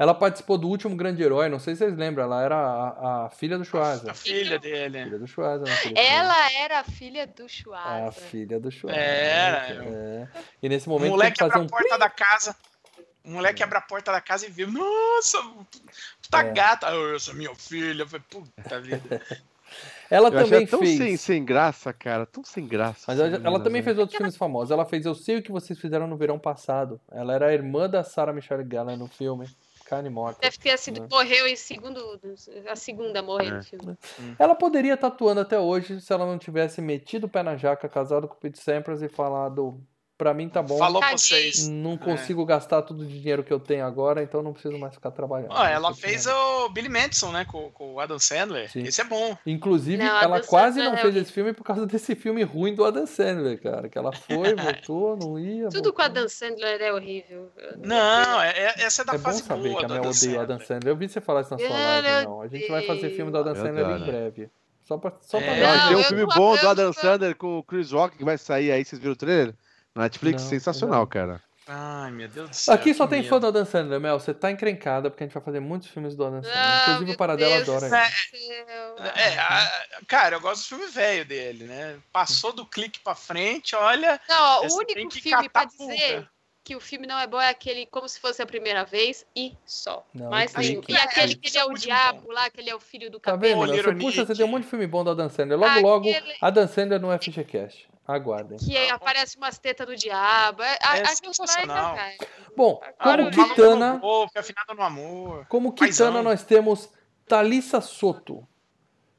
Ela 0.00 0.14
participou 0.14 0.56
do 0.56 0.66
último 0.66 0.96
grande 0.96 1.22
herói, 1.22 1.50
não 1.50 1.58
sei 1.58 1.74
se 1.74 1.84
vocês 1.84 1.94
lembram, 1.94 2.24
ela 2.24 2.42
era 2.42 2.56
a, 2.56 3.26
a 3.26 3.28
filha 3.28 3.58
do 3.58 3.66
Schwarzer. 3.66 4.08
A, 4.08 4.12
a 4.12 4.14
filha 4.14 4.58
dele. 4.58 5.04
Filha 5.04 5.18
do 5.18 5.26
Schwarzer. 5.26 5.92
Ela 5.94 6.52
era 6.52 6.80
a 6.80 6.84
filha 6.84 7.26
do 7.26 7.46
Schwarzer. 7.46 8.06
A 8.06 8.10
filha 8.10 8.58
do 8.58 8.70
Schwarzer. 8.70 8.98
Era. 8.98 9.84
É. 9.84 10.28
E 10.62 10.70
nesse 10.70 10.88
momento 10.88 11.08
o 11.08 11.10
moleque 11.10 11.44
abre 11.44 11.58
um... 11.58 11.64
a 11.64 11.68
porta 11.68 11.98
da 11.98 12.08
casa. 12.08 12.56
O 13.22 13.32
moleque 13.32 13.62
abre 13.62 13.76
a 13.76 13.82
porta 13.82 14.10
da 14.10 14.22
casa 14.22 14.46
e 14.46 14.50
viu, 14.50 14.72
nossa, 14.72 15.36
puta 16.22 16.38
é. 16.38 16.50
gata. 16.50 16.86
essa 17.14 17.34
minha 17.34 17.54
filha. 17.54 18.06
Puta 18.06 18.80
vida. 18.80 19.20
Ela 20.10 20.28
eu 20.28 20.32
também 20.32 20.66
tão 20.66 20.80
fez. 20.80 20.96
Sem, 20.96 21.16
sem 21.18 21.44
graça, 21.44 21.92
cara. 21.92 22.24
Tão 22.24 22.42
sem 22.42 22.66
graça. 22.66 23.04
Mas 23.06 23.20
ela, 23.20 23.38
ela 23.44 23.60
também 23.60 23.82
fez 23.82 23.98
outros 23.98 24.16
filmes 24.16 24.34
famosos. 24.34 24.70
Ela 24.70 24.86
fez 24.86 25.04
Eu 25.04 25.14
Sei 25.14 25.36
o 25.36 25.42
que 25.42 25.52
vocês 25.52 25.78
fizeram 25.78 26.06
no 26.06 26.16
verão 26.16 26.38
passado. 26.38 26.98
Ela 27.12 27.34
era 27.34 27.48
a 27.48 27.52
irmã 27.52 27.86
da 27.86 28.02
Sarah 28.02 28.32
Michelle 28.32 28.66
Gellar 28.66 28.96
no 28.96 29.06
filme. 29.06 29.46
Carne 29.90 30.08
morta. 30.08 30.40
Deve 30.40 30.56
ter 30.56 30.78
sido. 30.78 31.00
Né? 31.00 31.08
Morreu 31.10 31.48
em 31.48 31.56
segundo. 31.56 32.00
A 32.70 32.76
segunda 32.76 33.20
morreu 33.20 33.54
é. 33.54 33.56
no 33.56 33.62
filme. 33.64 33.98
Ela 34.38 34.54
poderia 34.54 34.94
estar 34.94 35.08
atuando 35.08 35.40
até 35.40 35.58
hoje 35.58 36.00
se 36.00 36.12
ela 36.12 36.24
não 36.24 36.38
tivesse 36.38 36.80
metido 36.80 37.24
o 37.26 37.28
pé 37.28 37.42
na 37.42 37.56
jaca, 37.56 37.88
casado 37.88 38.28
com 38.28 38.34
o 38.34 38.36
Pete 38.36 38.60
Sampras 38.60 39.02
e 39.02 39.08
falado. 39.08 39.84
Pra 40.20 40.34
mim 40.34 40.50
tá 40.50 40.60
bom. 40.60 40.76
Falou 40.76 41.00
pra 41.00 41.12
vocês. 41.12 41.66
Não 41.66 41.96
consigo 41.96 42.42
é. 42.42 42.44
gastar 42.44 42.82
todo 42.82 43.00
o 43.00 43.06
dinheiro 43.06 43.42
que 43.42 43.50
eu 43.50 43.58
tenho 43.58 43.86
agora, 43.86 44.22
então 44.22 44.42
não 44.42 44.52
preciso 44.52 44.76
mais 44.76 44.92
ficar 44.92 45.10
trabalhando. 45.10 45.52
Ah, 45.52 45.70
ela 45.70 45.94
fez 45.94 46.26
o 46.26 46.68
Billy 46.68 46.90
Madison, 46.90 47.32
né? 47.32 47.46
Com, 47.46 47.70
com 47.70 47.94
o 47.94 48.00
Adam 48.00 48.18
Sandler. 48.18 48.70
Sim. 48.70 48.82
Esse 48.82 49.00
é 49.00 49.04
bom. 49.04 49.34
Inclusive, 49.46 49.96
não, 49.96 50.20
ela 50.20 50.42
quase 50.42 50.74
Sandler 50.74 50.92
não 50.92 50.98
é 50.98 51.00
fez 51.00 51.16
esse 51.16 51.32
filme 51.32 51.54
por 51.54 51.64
causa 51.64 51.86
desse 51.86 52.14
filme 52.14 52.42
ruim 52.42 52.74
do 52.74 52.84
Adam 52.84 53.06
Sandler, 53.06 53.62
cara. 53.62 53.88
Que 53.88 53.96
ela 53.96 54.12
foi, 54.12 54.52
voltou, 54.54 55.16
não 55.16 55.38
ia. 55.38 55.70
Tudo 55.70 55.84
voltou. 55.84 55.92
com 55.94 56.02
o 56.02 56.04
Adam 56.04 56.28
Sandler 56.28 56.82
é 56.82 56.92
horrível. 56.92 57.50
Não, 57.78 58.42
é, 58.42 58.50
é, 58.50 58.74
essa 58.82 59.00
é 59.00 59.04
da 59.06 59.14
é 59.14 59.18
fase 59.18 59.40
bom 59.40 59.48
saber 59.48 59.74
que 59.74 59.84
a 59.86 59.88
Mel 59.88 60.02
odeia 60.02 60.38
o 60.38 60.42
Adam 60.42 60.60
Sandler. 60.60 60.92
Eu 60.92 60.96
vi 60.96 61.08
você 61.08 61.22
falar 61.22 61.40
isso 61.40 61.50
na 61.52 61.58
sua 61.58 61.70
live, 61.70 62.26
não. 62.26 62.42
A 62.42 62.48
gente 62.48 62.70
vai 62.70 62.86
fazer 62.86 63.08
filme 63.16 63.32
do 63.32 63.38
Adam 63.38 63.54
Sandler 63.54 63.88
em 63.88 64.04
breve. 64.04 64.50
Só 64.84 64.98
pra, 64.98 65.12
só 65.22 65.38
pra 65.38 65.56
é. 65.56 65.60
Não, 65.62 65.88
tem 65.88 65.96
um 65.96 66.02
filme 66.02 66.26
bom 66.26 66.56
do 66.58 66.68
Adam 66.68 66.92
Sandler 66.92 67.34
com 67.36 67.58
o 67.58 67.62
Chris 67.62 67.90
Rock 67.90 68.18
que 68.18 68.24
vai 68.24 68.36
sair 68.36 68.70
aí, 68.70 68.84
vocês 68.84 69.00
viram 69.00 69.14
o 69.14 69.16
trailer? 69.16 69.54
Netflix, 69.96 70.42
não, 70.42 70.48
sensacional, 70.48 71.00
não. 71.00 71.06
cara. 71.06 71.42
Ai, 71.72 72.10
meu 72.10 72.28
Deus 72.28 72.50
do 72.50 72.56
céu. 72.56 72.74
Aqui 72.74 72.92
só 72.92 73.06
tem 73.06 73.20
medo. 73.20 73.28
fã 73.28 73.38
do 73.38 73.46
Adam 73.46 73.64
Sandler, 73.64 74.00
Mel. 74.00 74.18
Você 74.18 74.34
tá 74.34 74.50
encrencada 74.50 75.08
porque 75.08 75.22
a 75.22 75.26
gente 75.26 75.34
vai 75.34 75.42
fazer 75.42 75.60
muitos 75.60 75.88
filmes 75.88 76.16
do 76.16 76.24
Adam 76.24 76.42
Sandler. 76.42 76.58
Ah, 76.58 76.84
Inclusive 76.88 77.12
o 77.12 77.16
Paradela 77.16 77.56
adora. 77.58 77.86
É, 77.86 79.20
é, 79.20 79.38
a, 79.38 79.70
cara, 80.08 80.36
eu 80.36 80.40
gosto 80.40 80.62
do 80.62 80.68
filme 80.68 80.86
velho 80.92 81.24
dele, 81.24 81.64
né? 81.64 81.98
Passou 82.12 82.52
do 82.52 82.66
clique 82.66 82.98
pra 83.00 83.14
frente, 83.14 83.76
olha. 83.76 84.20
Não, 84.28 84.66
o 84.66 84.78
único 84.78 85.10
filme 85.12 85.48
pra 85.48 85.64
dizer 85.64 86.28
que 86.62 86.76
o 86.76 86.80
filme 86.80 87.06
não 87.06 87.18
é 87.18 87.26
bom 87.26 87.40
é 87.40 87.48
aquele 87.48 87.86
como 87.86 88.08
se 88.08 88.20
fosse 88.20 88.42
a 88.42 88.46
primeira 88.46 88.84
vez 88.84 89.26
e 89.34 89.56
só. 89.64 90.06
Não, 90.14 90.30
Mas 90.30 90.52
tem, 90.52 90.80
e 90.88 90.96
aquele 90.96 91.34
que 91.34 91.48
ele 91.48 91.58
é 91.58 91.64
o 91.64 91.72
diabo 91.74 92.22
bom. 92.22 92.32
lá, 92.32 92.50
que 92.50 92.60
ele 92.60 92.70
é 92.70 92.74
o 92.74 92.80
filho 92.80 93.10
do 93.10 93.18
tá 93.18 93.32
cabelo. 93.32 93.66
Vendo, 93.66 93.82
você 93.82 93.94
puxa, 93.94 94.26
você 94.26 94.34
tem 94.34 94.44
um 94.44 94.48
monte 94.48 94.64
de 94.64 94.70
filme 94.70 94.86
bom 94.86 95.02
do 95.02 95.10
Adam 95.10 95.28
Sandler. 95.28 95.58
Logo, 95.58 95.70
aquele... 95.70 96.20
logo, 96.20 96.36
Adam 96.40 96.68
Sandler 96.68 97.00
no 97.00 97.16
FGCast. 97.18 97.89
Aguardem. 98.14 98.58
Que 98.58 98.76
aparece 98.90 99.36
umas 99.36 99.58
tetas 99.58 99.86
do 99.86 99.96
diabo. 99.96 100.62
É, 100.62 100.78
é 100.80 101.04
sensacional. 101.06 101.96
Bom, 102.56 102.80
como 103.02 103.28
ah, 103.28 103.30
Kitana... 103.30 104.00
no 104.74 104.82
amor. 104.82 105.46
Como 105.48 105.72
Kitana, 105.72 106.22
nós 106.22 106.42
temos 106.42 106.90
Thalissa 107.26 107.80
Soto. 107.80 108.46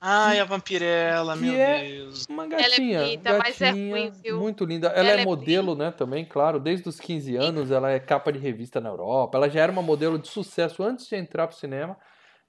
Ai, 0.03 0.39
a 0.39 0.45
vampirela, 0.45 1.35
meu 1.35 1.53
é 1.53 1.83
Deus. 1.83 2.25
Uma 2.27 2.47
gatinha, 2.47 2.65
ela 2.65 2.73
é 2.73 3.05
bonita, 3.05 3.23
gatinha, 3.23 3.43
mas 3.43 3.61
é 3.61 3.69
ruim, 3.69 4.11
viu? 4.23 4.39
Muito 4.39 4.65
linda. 4.65 4.87
Ela, 4.87 5.09
ela 5.09 5.19
é, 5.19 5.21
é, 5.21 5.25
modelo, 5.25 5.75
né, 5.75 5.91
também, 5.91 6.25
claro. 6.25 6.59
Desde 6.59 6.89
os 6.89 6.99
15 6.99 7.35
anos, 7.35 7.69
ela 7.69 7.91
é 7.91 7.99
capa 7.99 8.31
de 8.31 8.39
revista 8.39 8.81
na 8.81 8.89
Europa. 8.89 9.37
Ela 9.37 9.47
já 9.47 9.61
era 9.61 9.71
uma 9.71 9.83
modelo 9.83 10.17
de 10.17 10.27
sucesso 10.27 10.81
antes 10.81 11.07
de 11.07 11.15
entrar 11.15 11.45
pro 11.45 11.55
cinema. 11.55 11.95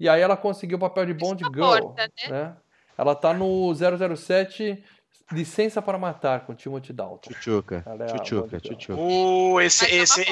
E 0.01 0.09
aí 0.09 0.23
ela 0.23 0.35
conseguiu 0.35 0.79
o 0.79 0.81
papel 0.81 1.05
de 1.05 1.13
Bond 1.13 1.45
Girl, 1.45 1.79
porta, 1.79 2.11
né? 2.25 2.31
né? 2.31 2.57
Ela 2.97 3.15
tá 3.15 3.35
no 3.35 3.71
007 3.75 4.83
Licença 5.31 5.81
para 5.81 5.99
Matar, 5.99 6.47
com 6.47 6.55
Timothy 6.55 6.93
Dalton. 6.93 7.33
Chuchuca. 7.33 7.85
Chuchuca, 8.11 8.59
Chuchuca. 8.59 9.01
O, 9.01 9.61
esse, 9.61 9.85
esse, 9.87 10.25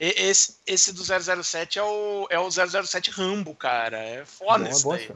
esse, 0.00 0.60
esse 0.66 0.92
do 0.92 1.02
007 1.02 1.78
é 1.78 1.82
o, 1.82 2.26
é 2.30 2.38
o 2.38 2.50
007 2.50 3.10
Rambo, 3.10 3.54
cara. 3.54 3.98
É 3.98 4.24
foda 4.24 4.68
esse 4.68 4.88
daí. 4.88 5.10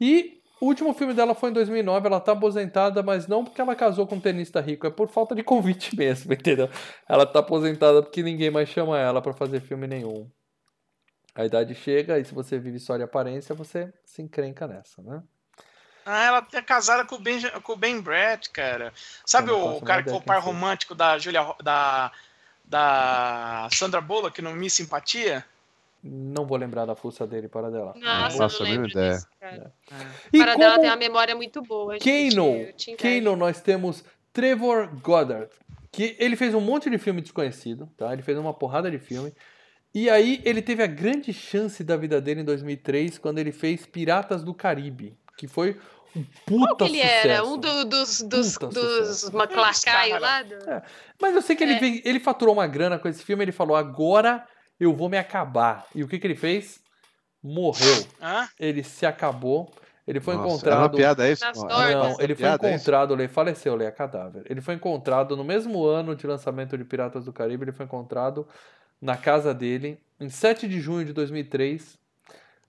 E 0.00 0.38
o 0.60 0.66
último 0.66 0.92
filme 0.92 1.14
dela 1.14 1.34
foi 1.34 1.50
em 1.50 1.52
2009, 1.52 2.06
ela 2.06 2.20
tá 2.20 2.32
aposentada, 2.32 3.02
mas 3.02 3.28
não 3.28 3.44
porque 3.44 3.60
ela 3.60 3.76
casou 3.76 4.06
com 4.06 4.16
um 4.16 4.20
tenista 4.20 4.60
rico, 4.60 4.86
é 4.86 4.90
por 4.90 5.08
falta 5.08 5.34
de 5.34 5.42
convite 5.42 5.94
mesmo, 5.96 6.32
entendeu? 6.32 6.68
Ela 7.08 7.24
tá 7.24 7.38
aposentada 7.38 8.02
porque 8.02 8.22
ninguém 8.22 8.50
mais 8.50 8.68
chama 8.68 8.98
ela 8.98 9.22
para 9.22 9.32
fazer 9.32 9.60
filme 9.60 9.86
nenhum. 9.86 10.28
A 11.34 11.44
idade 11.44 11.74
chega 11.74 12.18
e 12.18 12.24
se 12.24 12.34
você 12.34 12.58
vive 12.58 12.80
só 12.80 12.96
de 12.96 13.04
aparência, 13.04 13.54
você 13.54 13.92
se 14.04 14.20
encrenca 14.20 14.66
nessa, 14.66 15.00
né? 15.02 15.22
Ah, 16.10 16.24
ela 16.24 16.46
é 16.54 16.62
casada 16.62 17.04
com 17.04 17.16
o 17.16 17.18
Ben, 17.18 17.38
com 17.62 17.74
o 17.74 17.76
ben 17.76 18.00
Brett, 18.00 18.48
cara. 18.48 18.94
Sabe 19.26 19.50
o, 19.50 19.76
o 19.76 19.82
cara 19.82 20.02
que 20.02 20.08
foi 20.08 20.18
o 20.18 20.22
par 20.22 20.40
romântico 20.40 20.94
da 20.94 21.18
Julia, 21.18 21.54
da, 21.62 22.10
da 22.64 23.68
Sandra 23.70 24.00
Bullock 24.00 24.40
no 24.40 24.54
Miss 24.54 24.72
Simpatia? 24.72 25.44
Não 26.02 26.46
vou 26.46 26.56
lembrar 26.56 26.86
da 26.86 26.96
força 26.96 27.26
dele 27.26 27.46
para 27.46 27.70
dela. 27.70 27.92
Nossa, 27.94 28.38
Nossa 28.38 28.64
não 28.64 28.70
lembro 28.70 28.88
ideia. 28.88 29.12
Disso, 29.16 29.28
cara. 29.38 29.70
É. 29.92 29.96
E 30.32 30.38
para 30.38 30.54
dela 30.54 30.78
tem 30.78 30.88
uma 30.88 30.96
memória 30.96 31.34
muito 31.36 31.60
boa. 31.60 31.98
Kano, 31.98 32.96
Kano, 32.96 33.36
nós 33.36 33.60
temos 33.60 34.02
Trevor 34.32 34.88
Goddard, 35.02 35.50
que 35.92 36.16
ele 36.18 36.36
fez 36.36 36.54
um 36.54 36.60
monte 36.60 36.88
de 36.88 36.96
filme 36.96 37.20
desconhecido, 37.20 37.86
tá? 37.98 38.14
Ele 38.14 38.22
fez 38.22 38.38
uma 38.38 38.54
porrada 38.54 38.90
de 38.90 38.98
filme. 38.98 39.30
E 39.94 40.08
aí 40.08 40.40
ele 40.42 40.62
teve 40.62 40.82
a 40.82 40.86
grande 40.86 41.34
chance 41.34 41.84
da 41.84 41.98
vida 41.98 42.18
dele 42.18 42.40
em 42.40 42.44
2003 42.44 43.18
quando 43.18 43.40
ele 43.40 43.52
fez 43.52 43.84
Piratas 43.84 44.42
do 44.42 44.54
Caribe, 44.54 45.14
que 45.36 45.46
foi 45.46 45.76
puta 46.46 46.66
Qual 46.66 46.76
que 46.76 46.84
ele 46.84 47.02
sucesso. 47.02 47.28
era? 47.28 47.44
Um 47.44 47.58
do, 47.58 47.84
dos, 47.84 48.22
dos, 48.22 48.56
dos 48.56 49.30
Maclacai 49.30 50.18
lá? 50.18 50.42
Do... 50.42 50.54
É. 50.54 50.82
Mas 51.20 51.34
eu 51.34 51.42
sei 51.42 51.56
que 51.56 51.64
é. 51.64 51.70
ele, 51.70 52.02
ele 52.04 52.20
faturou 52.20 52.54
uma 52.54 52.66
grana 52.66 52.98
com 52.98 53.08
esse 53.08 53.22
filme, 53.22 53.44
ele 53.44 53.52
falou, 53.52 53.76
agora 53.76 54.46
eu 54.78 54.94
vou 54.94 55.08
me 55.08 55.18
acabar. 55.18 55.86
E 55.94 56.02
o 56.02 56.08
que, 56.08 56.18
que 56.18 56.26
ele 56.26 56.36
fez? 56.36 56.80
Morreu. 57.42 58.06
Hã? 58.20 58.48
Ele 58.58 58.82
se 58.82 59.06
acabou. 59.06 59.70
Ele 60.06 60.20
foi 60.20 60.36
Nossa, 60.36 60.48
encontrado. 60.48 60.78
É 60.78 60.82
uma 60.82 60.90
piada 60.90 61.30
isso? 61.30 61.44
Não, 61.44 62.18
ele 62.18 62.34
foi 62.34 62.48
encontrado, 62.48 63.12
ele 63.12 63.28
faleceu, 63.28 63.74
ele 63.74 63.84
é 63.84 63.90
cadáver. 63.90 64.42
Ele 64.48 64.62
foi 64.62 64.74
encontrado 64.74 65.36
no 65.36 65.44
mesmo 65.44 65.84
ano 65.84 66.16
de 66.16 66.26
lançamento 66.26 66.78
de 66.78 66.84
Piratas 66.84 67.26
do 67.26 67.32
Caribe, 67.32 67.64
ele 67.64 67.72
foi 67.72 67.84
encontrado 67.84 68.48
na 69.00 69.18
casa 69.18 69.52
dele 69.52 70.00
em 70.18 70.30
7 70.30 70.66
de 70.66 70.80
junho 70.80 71.04
de 71.04 71.12
2003 71.12 71.98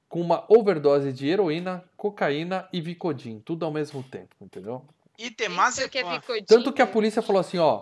com 0.09 0.19
uma 0.19 0.43
overdose 0.49 1.13
de 1.13 1.29
heroína, 1.29 1.83
cocaína 1.95 2.67
e 2.73 2.81
Vicodin, 2.81 3.39
tudo 3.45 3.63
ao 3.63 3.71
mesmo 3.71 4.01
tempo, 4.01 4.35
entendeu? 4.41 4.83
E 5.17 5.29
temazepam. 5.29 6.19
É 6.35 6.41
Tanto 6.41 6.73
que 6.73 6.81
a 6.81 6.87
polícia 6.87 7.21
falou 7.21 7.39
assim, 7.39 7.59
ó, 7.59 7.81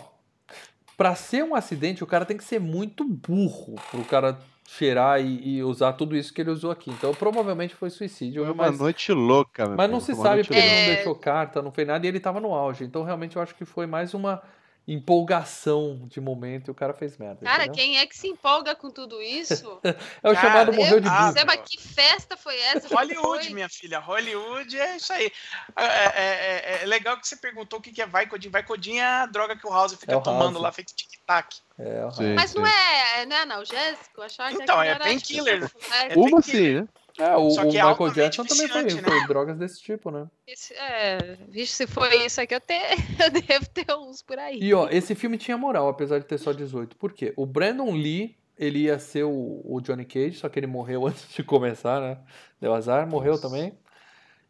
para 0.98 1.16
ser 1.16 1.44
um 1.44 1.56
acidente 1.56 2.04
o 2.04 2.08
cara 2.08 2.26
tem 2.26 2.36
que 2.36 2.44
ser 2.44 2.60
muito 2.60 3.06
burro 3.06 3.76
pro 3.90 4.04
cara 4.04 4.38
cheirar 4.68 5.22
e, 5.22 5.58
e, 5.58 5.64
usar 5.64 5.94
tudo 5.94 6.18
isso 6.18 6.34
que 6.34 6.42
ele 6.42 6.50
usou 6.50 6.70
aqui. 6.70 6.92
Então 6.92 7.14
provavelmente 7.14 7.74
foi 7.74 7.90
suicídio. 7.90 8.44
Foi 8.44 8.52
uma 8.52 8.66
mas, 8.66 8.80
noite 8.80 9.14
louca. 9.14 9.70
Mas 9.70 9.90
não 9.90 10.02
se 10.02 10.14
sabe 10.14 10.44
porque 10.44 10.60
ele 10.60 10.88
não 10.88 10.96
deixou 10.96 11.16
carta, 11.16 11.62
não 11.62 11.72
fez 11.72 11.88
nada 11.88 12.06
e 12.06 12.10
ele 12.10 12.20
tava 12.20 12.42
no 12.42 12.54
auge. 12.54 12.84
Então 12.84 13.04
realmente 13.04 13.38
eu 13.38 13.42
acho 13.42 13.56
que 13.56 13.64
foi 13.64 13.88
mais 13.88 14.14
uma 14.14 14.44
empolgação 14.88 16.08
de 16.08 16.22
momento 16.22 16.70
e 16.70 16.72
o 16.72 16.76
cara 16.76 16.94
fez 16.94 17.18
merda. 17.18 17.42
Cara, 17.44 17.66
entendeu? 17.66 17.76
quem 17.76 17.98
é 17.98 18.06
que 18.06 18.18
se 18.18 18.28
empolga 18.28 18.74
com 18.74 18.90
tudo 18.90 19.22
isso? 19.22 19.80
é 20.24 20.30
o 20.30 20.34
cara, 20.34 20.36
chamado 20.36 20.74
morreu 20.74 21.02
de 21.02 21.10
burro. 21.10 21.34
Seba, 21.34 21.58
que 21.58 21.78
festa 21.78 22.38
foi 22.38 22.58
essa? 22.62 22.88
Hollywood, 22.96 23.44
foi? 23.44 23.54
minha 23.54 23.68
filha. 23.68 24.00
Hollywood 24.00 24.80
é 24.80 24.96
isso 24.96 25.12
aí. 25.12 25.30
É, 25.76 25.84
é, 25.84 26.12
é, 26.16 26.84
é, 26.84 26.86
legal 26.86 27.20
que 27.20 27.28
você 27.28 27.36
perguntou 27.36 27.80
o 27.80 27.82
que 27.82 28.02
é 28.02 28.06
Vicodin. 28.06 28.50
Vicodin 28.50 28.98
é 28.98 29.06
a 29.06 29.26
droga 29.26 29.58
que 29.58 29.68
o 29.68 29.72
House 29.72 29.94
fica 29.96 30.14
é 30.14 30.16
o 30.16 30.22
tomando 30.22 30.54
House. 30.54 30.64
lá, 30.64 30.72
feito 30.72 30.96
tic-tac. 30.96 31.58
É, 31.78 32.10
sim, 32.12 32.34
Mas 32.34 32.52
sim. 32.52 32.60
não 32.60 32.66
é, 32.66 33.26
não 33.26 33.36
é 33.36 33.42
analgésico? 33.42 34.22
Achava 34.22 34.54
então, 34.54 34.82
é 34.82 34.98
painkiller. 34.98 35.70
É, 35.92 36.16
Uma 36.16 36.42
sim, 36.42 36.76
né? 36.76 36.88
É, 37.20 37.36
o, 37.36 37.48
o 37.48 37.66
Michael 37.66 38.14
Jackson 38.14 38.44
também 38.44 38.68
foi, 38.68 38.84
né? 38.84 38.90
foi, 39.02 39.28
drogas 39.28 39.58
desse 39.58 39.82
tipo, 39.82 40.12
né? 40.12 40.28
Esse, 40.46 40.74
é, 40.76 41.38
vixe, 41.50 41.74
se 41.74 41.88
foi 41.88 42.26
isso 42.26 42.40
aqui, 42.40 42.54
eu, 42.54 42.62
te, 42.62 42.74
eu 43.24 43.32
devo 43.32 43.70
ter 43.70 43.92
uns 43.96 44.22
por 44.22 44.38
aí. 44.38 44.60
E 44.62 44.74
ó, 44.74 44.88
esse 44.90 45.16
filme 45.16 45.38
tinha 45.38 45.58
moral, 45.58 45.88
apesar 45.88 46.20
de 46.20 46.26
ter 46.26 46.38
só 46.38 46.54
18. 46.54 46.96
Por 46.96 47.14
quê? 47.14 47.34
O 47.36 47.46
Brandon 47.46 47.92
Lee, 47.92 48.38
ele 48.58 48.84
ia 48.84 49.00
ser 49.00 49.24
o, 49.24 49.62
o 49.66 49.82
Johnny 49.82 50.06
Cage, 50.06 50.38
só 50.38 50.48
que 50.48 50.60
ele 50.60 50.68
morreu 50.68 51.06
antes 51.08 51.28
de 51.34 51.44
começar, 51.44 52.00
né? 52.00 52.20
Deu 52.62 52.74
azar, 52.74 53.08
morreu 53.08 53.32
Nossa. 53.32 53.48
também. 53.48 53.78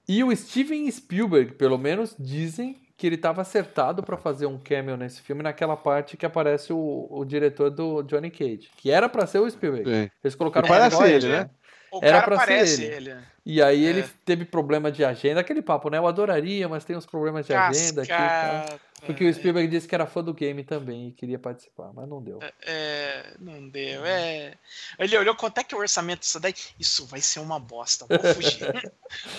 E 0.08 0.24
o 0.24 0.36
Steven 0.36 0.90
Spielberg, 0.92 1.54
pelo 1.54 1.78
menos, 1.78 2.16
dizem 2.20 2.82
que 2.98 3.06
ele 3.06 3.16
estava 3.16 3.42
acertado 3.42 4.02
para 4.02 4.18
fazer 4.18 4.48
um 4.48 4.58
cameo 4.58 4.98
nesse 4.98 5.22
filme, 5.22 5.44
naquela 5.44 5.78
parte 5.78 6.18
que 6.18 6.26
aparece 6.26 6.74
o, 6.74 7.08
o 7.10 7.24
diretor 7.24 7.70
do 7.70 8.02
Johnny 8.02 8.32
Cage, 8.32 8.70
que 8.76 8.90
era 8.90 9.08
para 9.08 9.28
ser 9.28 9.40
o 9.40 9.50
Spielberg. 9.50 9.90
Sim. 9.90 10.10
Eles 10.24 10.36
colocaram 10.36 10.68
parece 10.68 11.04
ele, 11.04 11.28
né? 11.28 11.50
O 11.92 12.00
Era 12.02 12.22
cara 12.22 12.36
parece 12.36 12.84
ele. 12.84 13.10
ele. 13.10 13.18
E 13.46 13.62
aí 13.62 13.86
é. 13.86 13.90
ele 13.90 14.06
teve 14.26 14.44
problema 14.44 14.92
de 14.92 15.06
agenda, 15.06 15.40
aquele 15.40 15.62
papo, 15.62 15.90
né? 15.90 15.98
Eu 15.98 16.06
adoraria, 16.06 16.68
mas 16.68 16.84
tem 16.84 16.98
uns 16.98 17.06
problemas 17.06 17.46
de 17.46 17.54
Cascata. 17.54 17.80
agenda 17.80 18.02
aqui. 18.02 18.10
Tá? 18.10 18.80
Porque 19.06 19.24
o 19.24 19.34
Spielberg 19.34 19.70
disse 19.70 19.88
que 19.88 19.96
era 19.96 20.06
fã 20.06 20.24
do 20.24 20.34
game 20.34 20.64
também 20.64 21.10
e 21.10 21.12
queria 21.12 21.40
participar, 21.40 21.92
mas 21.94 22.10
não 22.10 22.22
deu. 22.22 22.40
É, 22.42 22.54
é 22.66 23.34
não 23.40 23.70
deu. 23.70 24.06
É. 24.06 24.56
Ele 25.00 25.18
olhou 25.18 25.36
quanto 25.36 25.60
é 25.60 25.64
que 25.64 25.74
é 25.74 25.78
o 25.78 25.82
orçamento 25.82 26.22
disso 26.22 26.40
daí? 26.40 26.54
Isso 26.80 27.06
vai 27.06 27.22
ser 27.22 27.40
uma 27.40 27.60
bosta, 27.60 28.06
vou 28.06 28.20
fugir. 28.34 28.92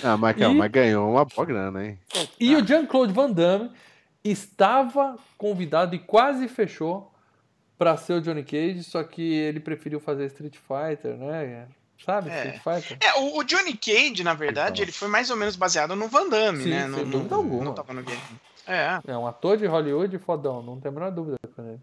ah, 0.03 0.17
mas, 0.17 0.37
e... 0.39 0.49
mas 0.49 0.71
ganhou 0.71 1.11
uma 1.11 1.25
boa 1.25 1.45
grana, 1.45 1.85
hein? 1.85 1.99
E 2.41 2.55
ah. 2.55 2.59
o 2.59 2.67
Jean-Claude 2.67 3.13
Van 3.13 3.31
Damme 3.31 3.71
estava 4.25 5.19
convidado 5.37 5.95
e 5.95 5.99
quase 5.99 6.49
fechou 6.49 7.13
para 7.77 7.97
ser 7.97 8.15
o 8.15 8.21
Johnny 8.21 8.43
Cage, 8.43 8.83
só 8.83 9.05
que 9.05 9.23
ele 9.23 9.61
preferiu 9.61 10.01
fazer 10.01 10.27
Street 10.27 10.57
Fighter, 10.57 11.17
né? 11.17 11.69
Sabe? 12.05 12.31
É, 12.31 12.61
é 13.01 13.15
o, 13.19 13.39
o, 13.39 13.45
Johnny 13.45 13.77
Cage, 13.77 14.23
na 14.23 14.33
verdade, 14.33 14.81
então. 14.81 14.85
ele 14.85 14.93
foi 14.93 15.09
mais 15.09 15.31
ou 15.31 15.37
menos 15.37 15.57
baseado 15.57 15.97
no 15.97 16.09
Van 16.09 16.29
Damme, 16.29 16.65
Sim, 16.65 16.71
né? 16.71 16.83
Sem 16.83 17.05
no, 17.05 17.11
dúvida 17.11 17.35
no, 17.35 17.43
alguma. 17.43 17.65
Não 17.65 17.75
tava 17.75 17.93
no 17.93 18.03
game. 18.03 18.21
É. 18.67 19.01
é 19.07 19.17
um 19.17 19.27
ator 19.27 19.57
de 19.57 19.67
Hollywood 19.67 20.17
fodão, 20.19 20.63
não 20.63 20.79
tem 20.79 20.91
a 20.91 20.93
menor 20.93 21.11
dúvida 21.11 21.39
com 21.55 21.63
ele. 21.67 21.81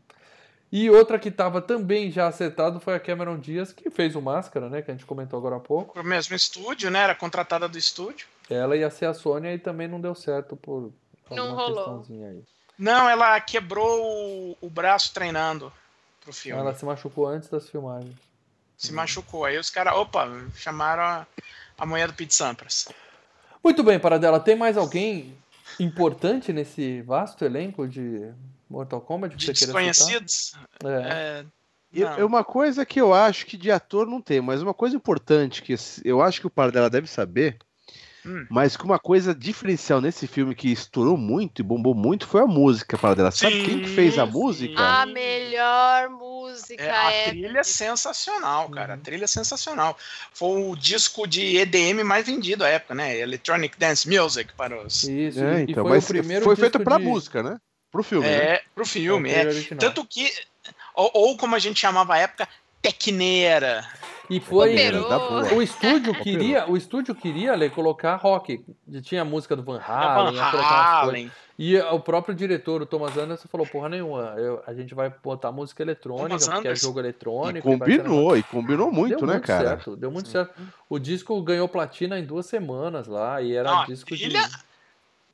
E 0.71 0.89
outra 0.89 1.19
que 1.19 1.29
estava 1.29 1.61
também 1.61 2.11
já 2.11 2.27
acertado 2.27 2.79
foi 2.79 2.95
a 2.95 2.99
Cameron 2.99 3.37
Diaz, 3.39 3.71
que 3.71 3.89
fez 3.89 4.15
o 4.15 4.21
Máscara, 4.21 4.69
né? 4.69 4.81
Que 4.81 4.91
a 4.91 4.93
gente 4.93 5.05
comentou 5.05 5.37
agora 5.37 5.57
há 5.57 5.59
pouco. 5.59 5.99
O 5.99 6.03
mesmo 6.03 6.35
estúdio, 6.35 6.89
né? 6.89 6.99
Era 7.01 7.15
contratada 7.15 7.67
do 7.67 7.77
estúdio. 7.77 8.27
Ela 8.49 8.75
ia 8.75 8.89
ser 8.89 9.05
a 9.05 9.13
Sônia 9.13 9.53
e 9.53 9.59
também 9.59 9.87
não 9.87 10.01
deu 10.01 10.15
certo 10.15 10.55
por 10.55 10.91
não 11.29 11.55
rolou. 11.55 12.05
Aí. 12.09 12.43
Não, 12.77 13.09
ela 13.09 13.39
quebrou 13.39 14.01
o, 14.03 14.57
o 14.61 14.69
braço 14.69 15.13
treinando 15.13 15.71
pro 16.21 16.33
filme. 16.33 16.59
Ela 16.59 16.73
se 16.73 16.85
machucou 16.85 17.27
antes 17.27 17.49
das 17.49 17.69
filmagens 17.69 18.15
se 18.77 18.93
machucou. 18.93 19.45
Aí 19.45 19.57
os 19.57 19.69
caras, 19.69 19.93
opa, 19.95 20.29
chamaram 20.55 21.03
a, 21.03 21.27
a 21.77 21.85
mulher 21.85 22.07
do 22.07 22.13
Pete 22.13 22.33
Sampras. 22.33 22.87
Muito 23.63 23.83
bem, 23.83 23.99
Paradela. 23.99 24.39
Tem 24.39 24.55
mais 24.55 24.77
alguém 24.77 25.35
importante 25.79 26.53
nesse 26.53 27.01
vasto 27.01 27.43
elenco 27.43 27.87
de 27.87 28.31
Mortal 28.69 29.01
Kombat? 29.01 29.35
De 29.35 29.51
desconhecidos? 29.51 30.53
É. 30.83 31.43
é 31.43 31.45
é 32.17 32.25
uma 32.25 32.43
coisa 32.43 32.85
que 32.85 32.99
eu 32.99 33.13
acho 33.13 33.45
que 33.45 33.55
de 33.55 33.71
ator 33.71 34.05
não 34.05 34.21
tem, 34.21 34.41
mas 34.41 34.61
uma 34.61 34.73
coisa 34.73 34.97
importante 34.97 35.61
que 35.61 35.73
eu 36.03 36.21
acho 36.21 36.41
que 36.41 36.47
o 36.47 36.49
Paradela 36.49 36.89
deve 36.89 37.07
saber 37.07 37.57
Hum. 38.25 38.45
Mas 38.49 38.75
que 38.75 38.83
uma 38.83 38.97
coisa 38.97 39.35
diferencial 39.35 40.01
nesse 40.01 40.25
filme 40.25 40.55
que 40.55 40.71
estourou 40.71 41.15
muito 41.15 41.61
e 41.61 41.63
bombou 41.63 41.93
muito 41.93 42.27
foi 42.27 42.41
a 42.41 42.47
música 42.47 42.97
para 42.97 43.15
dela. 43.15 43.31
Sabe 43.31 43.63
quem 43.63 43.81
que 43.83 43.89
fez 43.89 44.17
a 44.17 44.25
música? 44.25 44.81
A 44.81 45.05
melhor 45.05 46.09
música. 46.09 46.24
É, 46.77 46.89
a 46.89 47.11
é 47.11 47.29
trilha 47.29 47.59
é 47.59 47.63
sensacional, 47.63 48.69
cara. 48.69 48.93
A 48.93 48.95
uhum. 48.95 49.01
trilha 49.01 49.25
é 49.25 49.27
sensacional. 49.27 49.97
Foi 50.33 50.61
o 50.61 50.75
disco 50.75 51.27
de 51.27 51.57
EDM 51.57 52.03
mais 52.03 52.25
vendido 52.25 52.63
à 52.63 52.69
época, 52.69 52.95
né? 52.95 53.17
Electronic 53.17 53.77
Dance 53.77 54.07
Music 54.07 54.53
para 54.53 54.81
os. 54.81 55.03
Isso, 55.03 55.43
é, 55.43 55.61
então, 55.61 55.83
foi 55.83 55.95
mas 55.95 56.03
o 56.03 56.07
primeiro 56.07 56.45
foi 56.45 56.55
feito 56.55 56.79
para 56.79 56.97
de... 56.97 57.03
música, 57.03 57.43
né? 57.43 57.57
Pro 57.91 58.03
filme. 58.03 58.27
É, 58.27 58.53
né? 58.53 58.59
pro 58.73 58.85
filme. 58.85 59.31
É, 59.31 59.41
é. 59.41 59.75
Tanto 59.75 60.05
que. 60.05 60.31
Ou, 60.93 61.11
ou, 61.13 61.37
como 61.37 61.55
a 61.55 61.59
gente 61.59 61.79
chamava 61.79 62.15
à 62.15 62.17
época, 62.17 62.47
Tecneira. 62.81 63.87
E 64.29 64.39
foi 64.39 64.75
o 65.55 65.61
estúdio 65.61 66.13
queria, 66.15 66.69
o 66.69 66.75
estúdio 66.75 67.13
queria 67.13 67.69
colocar 67.69 68.15
rock. 68.15 68.63
Tinha 69.01 69.21
a 69.21 69.25
música 69.25 69.55
do 69.55 69.63
Van 69.63 69.79
Halen, 69.79 70.35
Van 70.35 70.61
Halen. 70.61 71.31
E 71.57 71.77
o 71.77 71.99
próprio 72.01 72.35
diretor, 72.35 72.81
o 72.81 72.85
Thomas 72.85 73.15
Anderson, 73.17 73.47
falou: 73.47 73.65
porra 73.65 73.87
nenhuma, 73.87 74.35
eu, 74.37 74.61
a 74.67 74.73
gente 74.73 74.93
vai 74.93 75.13
botar 75.23 75.51
música 75.53 75.81
eletrônica, 75.81 76.51
porque 76.51 76.67
é 76.67 76.75
jogo 76.75 76.99
eletrônico. 76.99 77.69
E 77.69 77.77
combinou, 77.77 78.35
e, 78.35 78.39
e 78.39 78.43
combinou 78.43 78.91
muito, 78.91 79.17
deu 79.17 79.27
né, 79.27 79.33
muito 79.33 79.47
cara? 79.47 79.69
Certo, 79.69 79.95
deu 79.95 80.11
muito 80.11 80.27
Sim. 80.27 80.33
certo. 80.33 80.53
O 80.89 80.99
disco 80.99 81.41
ganhou 81.41 81.69
platina 81.69 82.19
em 82.19 82.25
duas 82.25 82.45
semanas 82.45 83.07
lá, 83.07 83.41
e 83.41 83.55
era 83.55 83.71
Não, 83.71 83.85
disco 83.85 84.15
de. 84.15 84.33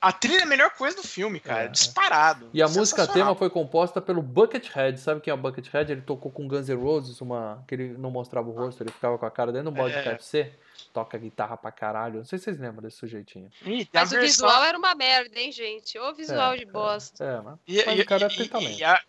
A 0.02 0.12
trilha 0.12 0.40
é 0.40 0.44
a 0.44 0.48
melhor 0.48 0.72
coisa 0.72 0.98
do 0.98 1.04
filme, 1.04 1.40
cara. 1.40 1.66
É. 1.66 1.68
Disparado. 1.68 2.50
E 2.52 2.64
a 2.64 2.68
música 2.68 3.06
tema 3.06 3.36
foi 3.36 3.52
composta 3.52 4.02
pelo 4.02 4.24
Buckethead. 4.24 5.00
Sabe 5.00 5.22
quem 5.22 5.30
é 5.30 5.34
o 5.36 5.38
Buckethead? 5.38 5.92
Ele 5.92 6.02
tocou 6.02 6.32
com 6.32 6.48
Guns 6.48 6.68
N' 6.68 6.76
Roses, 6.76 7.22
uma 7.22 7.64
que 7.68 7.76
ele 7.76 7.90
não 8.00 8.10
mostrava 8.10 8.50
o 8.50 8.52
rosto, 8.52 8.82
ele 8.82 8.92
ficava 8.92 9.16
com 9.20 9.26
a 9.28 9.32
cara 9.32 9.52
dentro 9.52 9.70
do 9.70 9.78
bode 9.78 9.94
é. 9.94 10.02
de 10.02 10.10
KFC. 10.10 10.52
Toca 10.92 11.20
guitarra 11.20 11.56
pra 11.56 11.72
caralho. 11.72 12.18
Não 12.18 12.26
sei 12.26 12.40
se 12.40 12.46
vocês 12.46 12.60
lembram 12.60 12.82
desse 12.82 12.98
sujeitinho. 12.98 13.52
Ih, 13.64 13.88
mas 13.94 14.10
versão... 14.10 14.18
o 14.18 14.22
visual 14.22 14.64
era 14.64 14.78
uma 14.78 14.96
merda, 14.96 15.40
hein, 15.40 15.52
gente? 15.52 16.00
O 16.00 16.14
visual 16.16 16.54
é, 16.54 16.58
de 16.58 16.66
bosta. 16.66 17.24
É, 17.24 17.42
mas, 17.42 17.60
e, 17.68 17.86
mas 17.86 18.00
e, 18.00 18.02
o 18.02 18.06
cara 18.06 18.26
e, 18.26 18.38
tem 18.38 18.48
talento. 18.48 18.80
E, 18.80 18.84
a, 18.84 19.02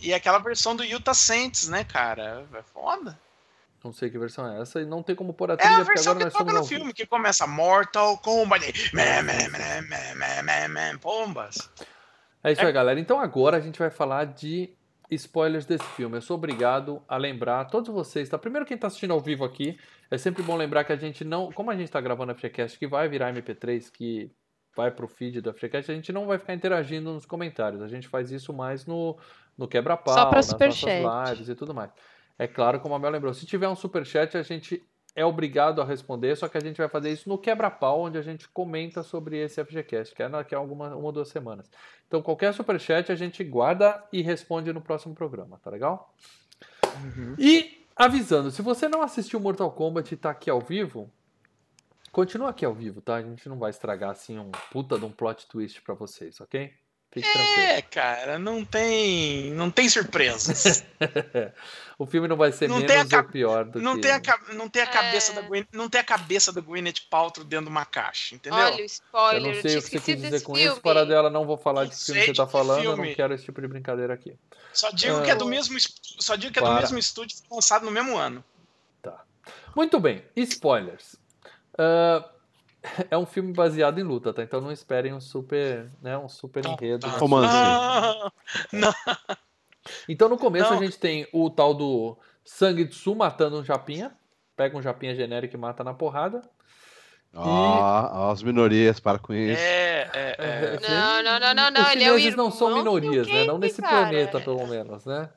e 0.00 0.14
aquela 0.14 0.38
versão 0.38 0.76
do 0.76 0.84
Utah 0.84 1.12
Saints, 1.12 1.68
né, 1.68 1.82
cara? 1.82 2.46
É 2.54 2.62
foda. 2.62 3.18
Não 3.82 3.92
sei 3.92 4.10
que 4.10 4.18
versão 4.18 4.46
é 4.46 4.60
essa 4.60 4.80
e 4.80 4.84
não 4.84 5.02
tem 5.02 5.16
como 5.16 5.32
pôr 5.32 5.50
a 5.50 5.56
trilha, 5.56 5.72
é 5.72 5.80
a 5.80 5.82
versão 5.82 6.14
que 6.14 6.28
toca 6.28 6.52
no 6.52 6.64
filme, 6.64 6.92
que 6.92 7.06
começa 7.06 7.46
Mortal 7.46 8.18
Kombat. 8.18 8.94
Pombas. 10.98 11.70
É 12.44 12.52
isso 12.52 12.60
é... 12.60 12.66
aí, 12.66 12.72
galera. 12.72 13.00
Então 13.00 13.18
agora 13.18 13.56
a 13.56 13.60
gente 13.60 13.78
vai 13.78 13.90
falar 13.90 14.26
de 14.26 14.70
spoilers 15.10 15.64
desse 15.64 15.84
filme. 15.96 16.16
Eu 16.16 16.22
sou 16.22 16.36
obrigado 16.36 17.02
a 17.08 17.16
lembrar 17.16 17.64
todos 17.66 17.92
vocês, 17.92 18.28
tá? 18.28 18.38
Primeiro 18.38 18.66
quem 18.66 18.74
está 18.74 18.86
assistindo 18.86 19.12
ao 19.12 19.20
vivo 19.20 19.44
aqui, 19.44 19.78
é 20.10 20.18
sempre 20.18 20.42
bom 20.42 20.56
lembrar 20.56 20.84
que 20.84 20.92
a 20.92 20.96
gente 20.96 21.24
não, 21.24 21.50
como 21.50 21.70
a 21.70 21.74
gente 21.74 21.86
está 21.86 22.00
gravando 22.00 22.32
a 22.32 22.34
FreeCast 22.34 22.78
que 22.78 22.86
vai 22.86 23.08
virar 23.08 23.32
MP3, 23.32 23.90
que 23.90 24.30
vai 24.76 24.90
pro 24.90 25.08
feed 25.08 25.40
da 25.40 25.52
FreeCast, 25.52 25.90
a 25.90 25.94
gente 25.94 26.12
não 26.12 26.26
vai 26.26 26.38
ficar 26.38 26.54
interagindo 26.54 27.12
nos 27.12 27.26
comentários. 27.26 27.82
A 27.82 27.88
gente 27.88 28.08
faz 28.08 28.30
isso 28.30 28.52
mais 28.52 28.86
no, 28.86 29.18
no 29.56 29.66
quebra-pau, 29.66 30.14
nas 30.14 30.52
nossas 30.52 30.82
lives 30.82 31.48
e 31.48 31.54
tudo 31.54 31.74
mais. 31.74 31.90
É 32.40 32.48
claro, 32.48 32.80
como 32.80 32.94
a 32.94 32.98
Mel 32.98 33.10
lembrou, 33.10 33.34
se 33.34 33.44
tiver 33.44 33.68
um 33.68 33.76
super 33.76 34.02
chat, 34.06 34.34
a 34.34 34.42
gente 34.42 34.82
é 35.14 35.22
obrigado 35.22 35.82
a 35.82 35.84
responder, 35.84 36.34
só 36.36 36.48
que 36.48 36.56
a 36.56 36.60
gente 36.60 36.78
vai 36.78 36.88
fazer 36.88 37.12
isso 37.12 37.28
no 37.28 37.36
quebra-pau, 37.36 38.00
onde 38.00 38.16
a 38.16 38.22
gente 38.22 38.48
comenta 38.48 39.02
sobre 39.02 39.36
esse 39.36 39.62
FGCast, 39.62 40.14
que 40.14 40.22
é 40.22 40.28
daqui 40.30 40.54
a 40.54 40.58
alguma, 40.58 40.88
uma 40.96 41.04
ou 41.04 41.12
duas 41.12 41.28
semanas. 41.28 41.70
Então, 42.08 42.22
qualquer 42.22 42.54
super 42.54 42.80
chat 42.80 43.12
a 43.12 43.14
gente 43.14 43.44
guarda 43.44 44.02
e 44.10 44.22
responde 44.22 44.72
no 44.72 44.80
próximo 44.80 45.14
programa, 45.14 45.60
tá 45.62 45.68
legal? 45.68 46.14
Uhum. 47.04 47.34
E 47.38 47.84
avisando, 47.94 48.50
se 48.50 48.62
você 48.62 48.88
não 48.88 49.02
assistiu 49.02 49.38
Mortal 49.38 49.70
Kombat 49.72 50.14
e 50.14 50.16
tá 50.16 50.30
aqui 50.30 50.48
ao 50.48 50.62
vivo, 50.62 51.12
continua 52.10 52.48
aqui 52.48 52.64
ao 52.64 52.72
vivo, 52.72 53.02
tá? 53.02 53.16
A 53.16 53.22
gente 53.22 53.50
não 53.50 53.58
vai 53.58 53.68
estragar 53.68 54.12
assim 54.12 54.38
um 54.38 54.50
puta 54.72 54.98
de 54.98 55.04
um 55.04 55.12
plot 55.12 55.46
twist 55.46 55.82
para 55.82 55.94
vocês, 55.94 56.40
ok? 56.40 56.72
Fique 57.12 57.26
é, 57.26 57.32
tranquilo. 57.32 57.82
cara, 57.90 58.38
não 58.38 58.64
tem, 58.64 59.50
não 59.52 59.68
tem 59.68 59.88
surpresas. 59.88 60.84
o 61.98 62.06
filme 62.06 62.28
não 62.28 62.36
vai 62.36 62.52
ser 62.52 62.68
não 62.68 62.78
menos 62.78 63.12
ou 63.12 63.24
pior 63.24 63.64
do 63.64 63.80
não 63.80 63.96
que... 63.96 64.02
Tem 64.02 64.12
a, 64.12 64.20
não 64.54 64.68
tem 64.68 64.82
a 64.82 64.86
cabeça 64.86 65.32
é... 65.32 65.34
da 65.34 65.40
Gwen, 65.42 65.66
não 65.72 65.88
tem 65.88 66.00
a 66.00 66.04
cabeça 66.04 66.52
da 66.52 66.60
Gwyneth 66.60 67.02
Paltrow 67.10 67.44
dentro 67.44 67.66
de 67.66 67.70
uma 67.70 67.84
caixa, 67.84 68.36
entendeu? 68.36 68.60
Olha 68.60 68.76
o 68.76 68.86
spoiler. 68.86 69.42
Eu 69.42 69.54
não 69.54 69.60
sei 69.60 69.76
o 69.76 69.82
que 69.82 69.90
você 69.90 70.00
quis 70.00 70.22
dizer 70.22 70.42
com 70.42 70.54
filme. 70.54 70.70
isso, 70.70 70.80
para 70.80 71.04
dela, 71.04 71.28
não 71.28 71.44
vou 71.44 71.58
falar 71.58 71.84
de 71.84 71.90
que 71.90 72.04
filme 72.04 72.26
você 72.26 72.32
tá 72.32 72.46
falando, 72.46 72.82
filme. 72.82 73.02
eu 73.02 73.06
não 73.08 73.14
quero 73.14 73.34
esse 73.34 73.44
tipo 73.44 73.60
de 73.60 73.66
brincadeira 73.66 74.14
aqui. 74.14 74.36
Só 74.72 74.90
digo 74.92 75.18
uh... 75.18 75.22
que 75.22 75.30
é 75.30 75.34
do 75.34 75.46
mesmo, 75.46 75.76
só 76.20 76.36
digo 76.36 76.52
que 76.52 76.60
é 76.60 76.62
do 76.62 76.72
mesmo 76.74 76.96
estúdio 76.96 77.36
lançado 77.50 77.84
no 77.84 77.90
mesmo 77.90 78.16
ano. 78.16 78.44
Tá. 79.02 79.24
Muito 79.74 79.98
bem, 79.98 80.22
spoilers. 80.36 81.16
Uh, 81.74 82.24
é 83.10 83.16
um 83.16 83.26
filme 83.26 83.52
baseado 83.52 83.98
em 83.98 84.02
luta, 84.02 84.32
tá? 84.32 84.42
Então 84.42 84.60
não 84.60 84.72
esperem 84.72 85.12
um 85.12 85.20
super, 85.20 85.90
né, 86.02 86.16
um 86.16 86.28
super 86.28 86.64
enredo. 86.64 87.06
Né? 87.06 87.12
Romance. 87.16 87.52
Não, 88.72 88.92
Então 90.08 90.28
no 90.28 90.36
começo 90.36 90.70
não. 90.70 90.78
a 90.78 90.82
gente 90.82 90.98
tem 90.98 91.26
o 91.32 91.48
tal 91.50 91.74
do 91.74 92.18
Sangue 92.44 92.86
Tsu 92.86 93.14
matando 93.14 93.58
um 93.58 93.64
japinha. 93.64 94.12
Pega 94.56 94.76
um 94.76 94.82
japinha 94.82 95.14
genérico 95.14 95.56
e 95.56 95.58
mata 95.58 95.82
na 95.82 95.94
porrada. 95.94 96.42
Ó, 97.34 98.28
oh, 98.28 98.30
as 98.32 98.42
minorias, 98.42 98.98
para 98.98 99.18
com 99.18 99.32
isso. 99.32 99.62
É, 99.62 100.10
é, 100.12 100.36
é. 100.38 100.78
Não, 100.88 101.22
não, 101.22 101.40
não, 101.40 101.54
não, 101.54 101.70
não. 101.70 101.82
Os 101.82 101.88
chineses 101.90 102.34
é 102.34 102.36
não 102.36 102.50
são 102.50 102.74
minorias, 102.74 103.26
né? 103.28 103.44
Não 103.44 103.56
nesse 103.56 103.80
cara. 103.80 104.08
planeta, 104.08 104.40
pelo 104.40 104.66
menos, 104.66 105.06
né? 105.06 105.30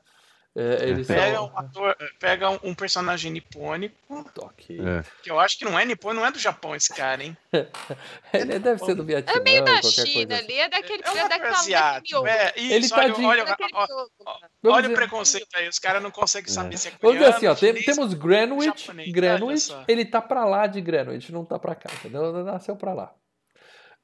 É, 0.56 0.88
eles 0.88 1.08
pega 1.08 1.34
são... 1.34 1.46
um, 1.46 1.58
ator, 1.58 1.96
pega 2.20 2.50
um, 2.50 2.58
um 2.62 2.74
personagem 2.74 3.32
nipônico. 3.32 3.96
Okay. 4.36 4.78
É. 4.78 5.04
Que 5.20 5.28
eu 5.28 5.40
acho 5.40 5.58
que 5.58 5.64
não 5.64 5.76
é 5.76 5.84
nipônico, 5.84 6.20
não 6.20 6.28
é 6.28 6.30
do 6.30 6.38
Japão 6.38 6.76
esse 6.76 6.94
cara, 6.94 7.24
hein? 7.24 7.36
ele 8.32 8.60
deve 8.60 8.84
ser 8.84 8.94
do 8.94 9.04
Vietnã. 9.04 9.32
É 9.32 9.40
meio 9.40 9.64
da 9.64 9.82
China 9.82 10.38
ali, 10.38 10.56
é 10.56 10.68
daquele 10.68 11.02
é, 11.02 11.18
é 11.18 11.28
daquela 11.28 11.58
asiático. 11.58 12.26
É, 12.26 12.52
isso, 12.56 12.72
ele 12.72 12.88
tá 12.88 12.96
olha, 12.98 13.14
de... 13.14 13.24
olha, 13.24 13.56
olha, 13.74 14.48
olha 14.64 14.90
o 14.90 14.94
preconceito 14.94 15.48
aí, 15.56 15.68
os 15.68 15.80
caras 15.80 16.00
não 16.00 16.12
conseguem 16.12 16.52
saber 16.52 16.74
é. 16.74 16.78
se 16.78 16.86
é 16.86 16.90
coreano, 16.92 17.18
Vamos 17.18 17.34
dizer 17.34 17.48
assim, 17.48 17.66
ó, 17.66 17.72
tem, 17.72 17.82
temos 17.82 18.14
Greenwich, 18.14 18.92
Greenwich, 19.10 19.74
ele 19.88 20.04
tá 20.04 20.22
pra 20.22 20.44
lá 20.44 20.68
de 20.68 20.80
Greenwich, 20.80 21.32
não 21.32 21.44
tá 21.44 21.58
pra 21.58 21.74
cá, 21.74 21.90
entendeu? 21.92 22.32
Nasceu 22.44 22.76
pra 22.76 22.94
lá. 22.94 23.12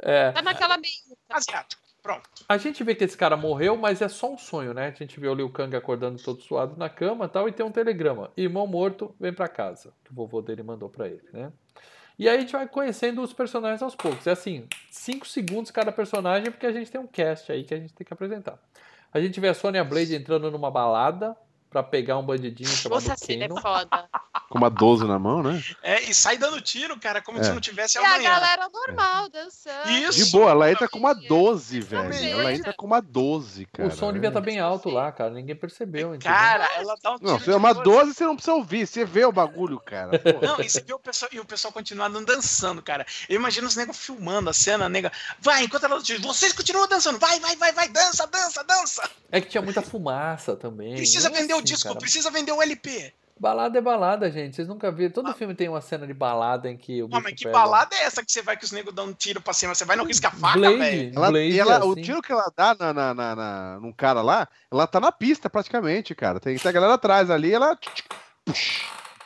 É, 0.02 0.32
tá 0.32 0.42
naquela 0.42 0.76
meio. 0.78 0.94
Asiático. 1.28 1.89
Pronto. 2.02 2.28
A 2.48 2.56
gente 2.56 2.82
vê 2.82 2.94
que 2.94 3.04
esse 3.04 3.16
cara 3.16 3.36
morreu, 3.36 3.76
mas 3.76 4.00
é 4.00 4.08
só 4.08 4.32
um 4.32 4.38
sonho, 4.38 4.72
né? 4.72 4.88
A 4.88 4.90
gente 4.90 5.18
vê 5.20 5.28
o 5.28 5.34
Liu 5.34 5.50
Kang 5.50 5.74
acordando 5.76 6.22
todo 6.22 6.40
suado 6.42 6.76
na 6.76 6.88
cama 6.88 7.28
tal, 7.28 7.48
e 7.48 7.52
tem 7.52 7.64
um 7.64 7.70
telegrama. 7.70 8.30
Irmão 8.36 8.66
morto, 8.66 9.14
vem 9.20 9.32
para 9.32 9.48
casa. 9.48 9.92
Que 10.04 10.10
o 10.10 10.14
vovô 10.14 10.40
dele 10.40 10.62
mandou 10.62 10.88
para 10.88 11.06
ele, 11.06 11.22
né? 11.32 11.52
E 12.18 12.28
aí 12.28 12.36
a 12.36 12.40
gente 12.40 12.52
vai 12.52 12.68
conhecendo 12.68 13.22
os 13.22 13.32
personagens 13.32 13.82
aos 13.82 13.94
poucos. 13.94 14.26
É 14.26 14.32
assim, 14.32 14.66
5 14.90 15.26
segundos 15.26 15.70
cada 15.70 15.90
personagem, 15.90 16.50
porque 16.50 16.66
a 16.66 16.72
gente 16.72 16.90
tem 16.90 17.00
um 17.00 17.06
cast 17.06 17.50
aí 17.50 17.64
que 17.64 17.74
a 17.74 17.78
gente 17.78 17.94
tem 17.94 18.06
que 18.06 18.12
apresentar. 18.12 18.58
A 19.12 19.20
gente 19.20 19.40
vê 19.40 19.48
a 19.48 19.54
Sonya 19.54 19.82
Blade 19.82 20.14
entrando 20.14 20.50
numa 20.50 20.70
balada, 20.70 21.36
para 21.70 21.84
pegar 21.84 22.18
um 22.18 22.22
bandidinho 22.22 22.68
chamado 22.68 23.08
Nossa, 23.08 23.26
Keno. 23.26 23.56
é 23.56 23.60
foda. 23.60 24.08
Com 24.50 24.58
uma 24.58 24.68
12 24.68 25.06
na 25.06 25.18
mão, 25.18 25.42
né? 25.42 25.62
É, 25.82 26.02
e 26.02 26.14
sai 26.14 26.36
dando 26.36 26.60
tiro, 26.60 26.98
cara, 26.98 27.22
como 27.22 27.38
é. 27.38 27.42
se 27.44 27.52
não 27.52 27.60
tivesse 27.60 27.96
amanhã. 27.96 28.22
E 28.22 28.26
a 28.26 28.30
galera 28.30 28.68
normal, 28.68 29.28
dançando. 29.28 29.90
Isso. 29.90 30.24
De 30.24 30.30
boa, 30.32 30.50
ela 30.50 30.70
entra 30.70 30.88
com 30.88 30.98
uma 30.98 31.14
12, 31.14 31.80
velho. 31.80 32.12
Ela 32.12 32.52
entra 32.52 32.74
com 32.74 32.84
uma 32.84 33.00
12, 33.00 33.66
cara. 33.66 33.88
O 33.88 33.92
som 33.92 34.12
devia 34.12 34.28
estar 34.28 34.40
tá 34.40 34.44
bem 34.44 34.58
alto 34.58 34.90
lá, 34.90 35.10
cara. 35.12 35.30
Ninguém 35.30 35.54
percebeu. 35.54 36.14
Entendeu? 36.14 36.32
Cara, 36.32 36.68
ela 36.76 36.96
dá 37.00 37.12
um 37.12 37.18
tiro. 37.18 37.30
Não, 37.30 37.40
se 37.40 37.50
é 37.50 37.56
uma 37.56 37.72
12, 37.72 38.12
você 38.12 38.26
não 38.26 38.34
precisa 38.34 38.56
ouvir. 38.56 38.86
Você 38.86 39.04
vê 39.04 39.24
o 39.24 39.32
bagulho, 39.32 39.78
cara. 39.78 40.18
Pô. 40.18 40.44
Não, 40.44 40.60
e 40.60 40.68
você 40.68 40.80
vê 40.82 40.92
o 40.92 40.98
pessoal, 40.98 41.30
e 41.32 41.40
o 41.40 41.44
pessoal 41.44 41.72
continuando 41.72 42.22
dançando, 42.24 42.82
cara. 42.82 43.06
Eu 43.28 43.36
imagino 43.36 43.68
os 43.68 43.76
negros 43.76 43.98
filmando 43.98 44.50
a 44.50 44.52
cena, 44.52 44.86
a 44.86 44.88
nega. 44.88 45.12
Vai, 45.38 45.64
enquanto 45.64 45.84
ela 45.84 46.02
tira, 46.02 46.20
vocês 46.20 46.52
continuam 46.52 46.88
dançando. 46.88 47.18
Vai, 47.18 47.38
vai, 47.38 47.54
vai, 47.56 47.72
vai, 47.72 47.88
dança, 47.88 48.26
dança, 48.26 48.64
dança. 48.64 49.08
É 49.30 49.40
que 49.40 49.48
tinha 49.48 49.62
muita 49.62 49.80
fumaça 49.80 50.56
também. 50.56 50.96
Precisa 50.96 51.30
vender 51.30 51.52
assim, 51.52 51.62
o 51.62 51.64
disco, 51.64 51.88
cara. 51.88 52.00
precisa 52.00 52.30
vender 52.30 52.40
vender 52.40 52.52
o 52.52 52.62
LP. 52.62 53.12
Balada 53.40 53.78
é 53.78 53.80
balada, 53.80 54.30
gente. 54.30 54.54
Vocês 54.54 54.68
nunca 54.68 54.92
viram. 54.92 55.14
Todo 55.14 55.30
ah. 55.30 55.32
filme 55.32 55.54
tem 55.54 55.66
uma 55.66 55.80
cena 55.80 56.06
de 56.06 56.12
balada 56.12 56.68
em 56.68 56.76
que 56.76 57.02
o. 57.02 57.08
Não, 57.08 57.22
mas 57.22 57.32
que 57.32 57.44
pega... 57.44 57.56
balada 57.56 57.96
é 57.96 58.02
essa 58.02 58.22
que 58.22 58.30
você 58.30 58.42
vai 58.42 58.54
que 58.54 58.66
os 58.66 58.70
negros 58.70 58.94
dão 58.94 59.06
um 59.06 59.14
tiro 59.14 59.40
pra 59.40 59.54
cima? 59.54 59.74
Você 59.74 59.86
vai 59.86 59.96
no 59.96 60.04
risca 60.04 60.28
a 60.28 60.30
faca, 60.30 60.60
velho. 60.60 61.12
Ela, 61.16 61.30
Blade 61.30 61.58
ela, 61.58 61.72
é 61.72 61.78
assim. 61.78 61.88
O 61.88 61.94
tiro 61.94 62.20
que 62.20 62.30
ela 62.30 62.52
dá 62.54 62.76
na, 62.78 62.92
na, 62.92 63.14
na, 63.14 63.36
na, 63.36 63.80
num 63.80 63.94
cara 63.94 64.20
lá, 64.20 64.46
ela 64.70 64.86
tá 64.86 65.00
na 65.00 65.10
pista 65.10 65.48
praticamente, 65.48 66.14
cara. 66.14 66.38
Tem, 66.38 66.54
tem 66.58 66.68
a 66.68 66.72
galera 66.72 66.92
atrás 66.92 67.30
ali, 67.30 67.54
ela. 67.54 67.78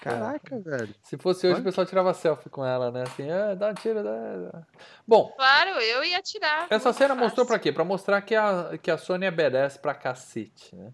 Caraca, 0.00 0.60
velho. 0.60 0.94
Se 1.02 1.18
fosse 1.18 1.48
hoje, 1.48 1.54
Onde? 1.54 1.62
o 1.62 1.64
pessoal 1.64 1.84
tirava 1.84 2.14
selfie 2.14 2.48
com 2.48 2.64
ela, 2.64 2.92
né? 2.92 3.02
Assim, 3.02 3.28
ah, 3.28 3.54
dá 3.56 3.70
um 3.70 3.74
tiro. 3.74 4.04
Dá... 4.04 4.62
Bom. 5.04 5.32
Claro, 5.36 5.70
eu 5.80 6.04
ia 6.04 6.22
tirar. 6.22 6.68
Essa 6.70 6.92
cena 6.92 7.14
fácil. 7.14 7.24
mostrou 7.24 7.46
pra 7.46 7.58
quê? 7.58 7.72
Pra 7.72 7.84
mostrar 7.84 8.22
que 8.22 8.36
a, 8.36 8.78
que 8.80 8.92
a 8.92 8.96
Sony 8.96 9.26
é 9.26 9.30
badass 9.32 9.76
pra 9.76 9.92
cacete, 9.92 10.76
né? 10.76 10.92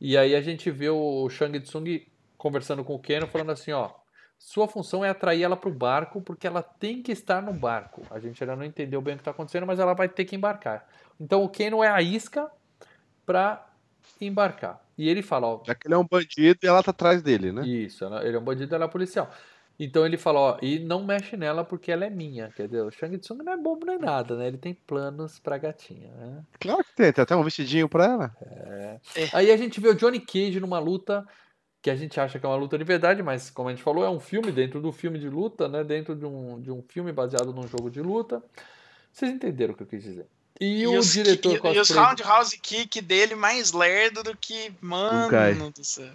E 0.00 0.18
aí 0.18 0.34
a 0.34 0.40
gente 0.40 0.68
vê 0.68 0.90
o 0.90 1.28
Shang 1.28 1.60
Tsung 1.60 2.04
conversando 2.46 2.84
com 2.84 2.94
o 2.94 2.98
Keno, 2.98 3.26
falando 3.26 3.50
assim, 3.50 3.72
ó, 3.72 3.90
sua 4.38 4.68
função 4.68 5.04
é 5.04 5.08
atrair 5.08 5.42
ela 5.42 5.56
para 5.56 5.68
o 5.68 5.74
barco, 5.74 6.20
porque 6.20 6.46
ela 6.46 6.62
tem 6.62 7.02
que 7.02 7.10
estar 7.10 7.42
no 7.42 7.52
barco. 7.52 8.02
A 8.08 8.20
gente 8.20 8.40
ainda 8.40 8.54
não 8.54 8.64
entendeu 8.64 9.00
bem 9.00 9.14
o 9.14 9.16
que 9.16 9.22
está 9.22 9.32
acontecendo, 9.32 9.66
mas 9.66 9.80
ela 9.80 9.94
vai 9.94 10.08
ter 10.08 10.24
que 10.24 10.36
embarcar. 10.36 10.86
Então 11.18 11.42
o 11.42 11.48
Keno 11.48 11.82
é 11.82 11.88
a 11.88 12.00
isca 12.00 12.48
para 13.24 13.66
embarcar. 14.20 14.80
E 14.96 15.08
ele 15.08 15.22
fala, 15.22 15.48
ó... 15.48 15.62
Já 15.66 15.74
que 15.74 15.88
ele 15.88 15.94
é 15.94 15.98
um 15.98 16.06
bandido 16.06 16.60
e 16.62 16.66
ela 16.66 16.84
tá 16.84 16.92
atrás 16.92 17.20
dele, 17.20 17.50
né? 17.50 17.66
Isso, 17.66 18.04
ele 18.04 18.36
é 18.36 18.38
um 18.38 18.44
bandido 18.44 18.72
e 18.72 18.76
ela 18.76 18.84
é 18.84 18.88
policial. 18.88 19.28
Então 19.78 20.06
ele 20.06 20.16
fala, 20.16 20.38
ó, 20.38 20.58
e 20.62 20.78
não 20.78 21.04
mexe 21.04 21.36
nela 21.36 21.64
porque 21.64 21.90
ela 21.90 22.04
é 22.04 22.10
minha, 22.10 22.48
quer 22.52 22.66
dizer, 22.66 22.82
o 22.82 22.90
Shang 22.90 23.18
Tsung 23.18 23.42
não 23.42 23.52
é 23.52 23.56
bobo 23.56 23.84
nem 23.84 23.98
nada, 23.98 24.36
né? 24.36 24.46
Ele 24.46 24.56
tem 24.56 24.72
planos 24.72 25.40
pra 25.40 25.58
gatinha, 25.58 26.14
né? 26.14 26.44
Claro 26.60 26.84
que 26.84 26.94
tem, 26.94 27.12
tem 27.12 27.22
até 27.22 27.34
um 27.34 27.42
vestidinho 27.42 27.88
pra 27.88 28.04
ela. 28.04 28.36
É. 28.40 29.00
É. 29.16 29.28
Aí 29.32 29.50
a 29.50 29.56
gente 29.56 29.80
vê 29.80 29.88
o 29.88 29.94
Johnny 29.94 30.20
Cage 30.20 30.60
numa 30.60 30.78
luta 30.78 31.26
que 31.86 31.90
a 31.90 31.94
gente 31.94 32.18
acha 32.18 32.36
que 32.36 32.44
é 32.44 32.48
uma 32.48 32.56
luta 32.56 32.76
de 32.76 32.82
verdade, 32.82 33.22
mas 33.22 33.48
como 33.48 33.68
a 33.68 33.72
gente 33.72 33.80
falou, 33.80 34.04
é 34.04 34.10
um 34.10 34.18
filme 34.18 34.50
dentro 34.50 34.80
do 34.80 34.90
filme 34.90 35.20
de 35.20 35.28
luta, 35.28 35.68
né? 35.68 35.84
Dentro 35.84 36.16
de 36.16 36.26
um, 36.26 36.60
de 36.60 36.68
um 36.68 36.82
filme 36.82 37.12
baseado 37.12 37.52
num 37.52 37.68
jogo 37.68 37.88
de 37.88 38.02
luta. 38.02 38.42
Vocês 39.12 39.30
entenderam 39.30 39.72
o 39.72 39.76
que 39.76 39.84
eu 39.84 39.86
quis 39.86 40.02
dizer. 40.02 40.26
E, 40.60 40.80
e 40.80 40.86
o 40.88 40.98
os, 40.98 41.12
diretor 41.12 41.54
e, 41.54 41.58
cosplay... 41.60 41.76
e 41.76 41.80
os 41.80 41.90
roundhouse 41.90 42.58
kick 42.58 43.00
dele 43.00 43.36
mais 43.36 43.70
lerdo 43.70 44.24
do 44.24 44.36
que, 44.36 44.72
mano 44.80 45.70
do 45.70 45.84
céu. 45.84 46.10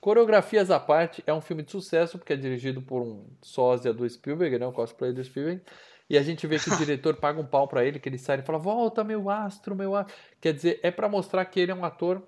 Coreografias 0.00 0.70
à 0.70 0.80
parte, 0.80 1.22
é 1.26 1.34
um 1.34 1.42
filme 1.42 1.62
de 1.62 1.70
sucesso, 1.70 2.16
porque 2.16 2.32
é 2.32 2.36
dirigido 2.36 2.80
por 2.80 3.02
um 3.02 3.26
sósia 3.42 3.92
do 3.92 4.08
Spielberg, 4.08 4.58
né, 4.58 4.66
um 4.66 4.72
cosplay 4.72 5.12
do 5.12 5.22
Spielberg. 5.22 5.60
E 6.08 6.16
a 6.16 6.22
gente 6.22 6.46
vê 6.46 6.58
que 6.58 6.70
o 6.70 6.76
diretor 6.78 7.16
paga 7.16 7.38
um 7.38 7.46
pau 7.46 7.68
para 7.68 7.84
ele, 7.84 7.98
que 7.98 8.08
ele 8.08 8.16
sai 8.16 8.38
e 8.38 8.42
fala: 8.42 8.58
Volta, 8.58 9.04
meu 9.04 9.28
astro, 9.28 9.76
meu 9.76 9.94
astro. 9.94 10.14
Quer 10.40 10.54
dizer, 10.54 10.80
é 10.82 10.90
para 10.90 11.06
mostrar 11.06 11.44
que 11.44 11.60
ele 11.60 11.70
é 11.70 11.74
um 11.74 11.84
ator 11.84 12.22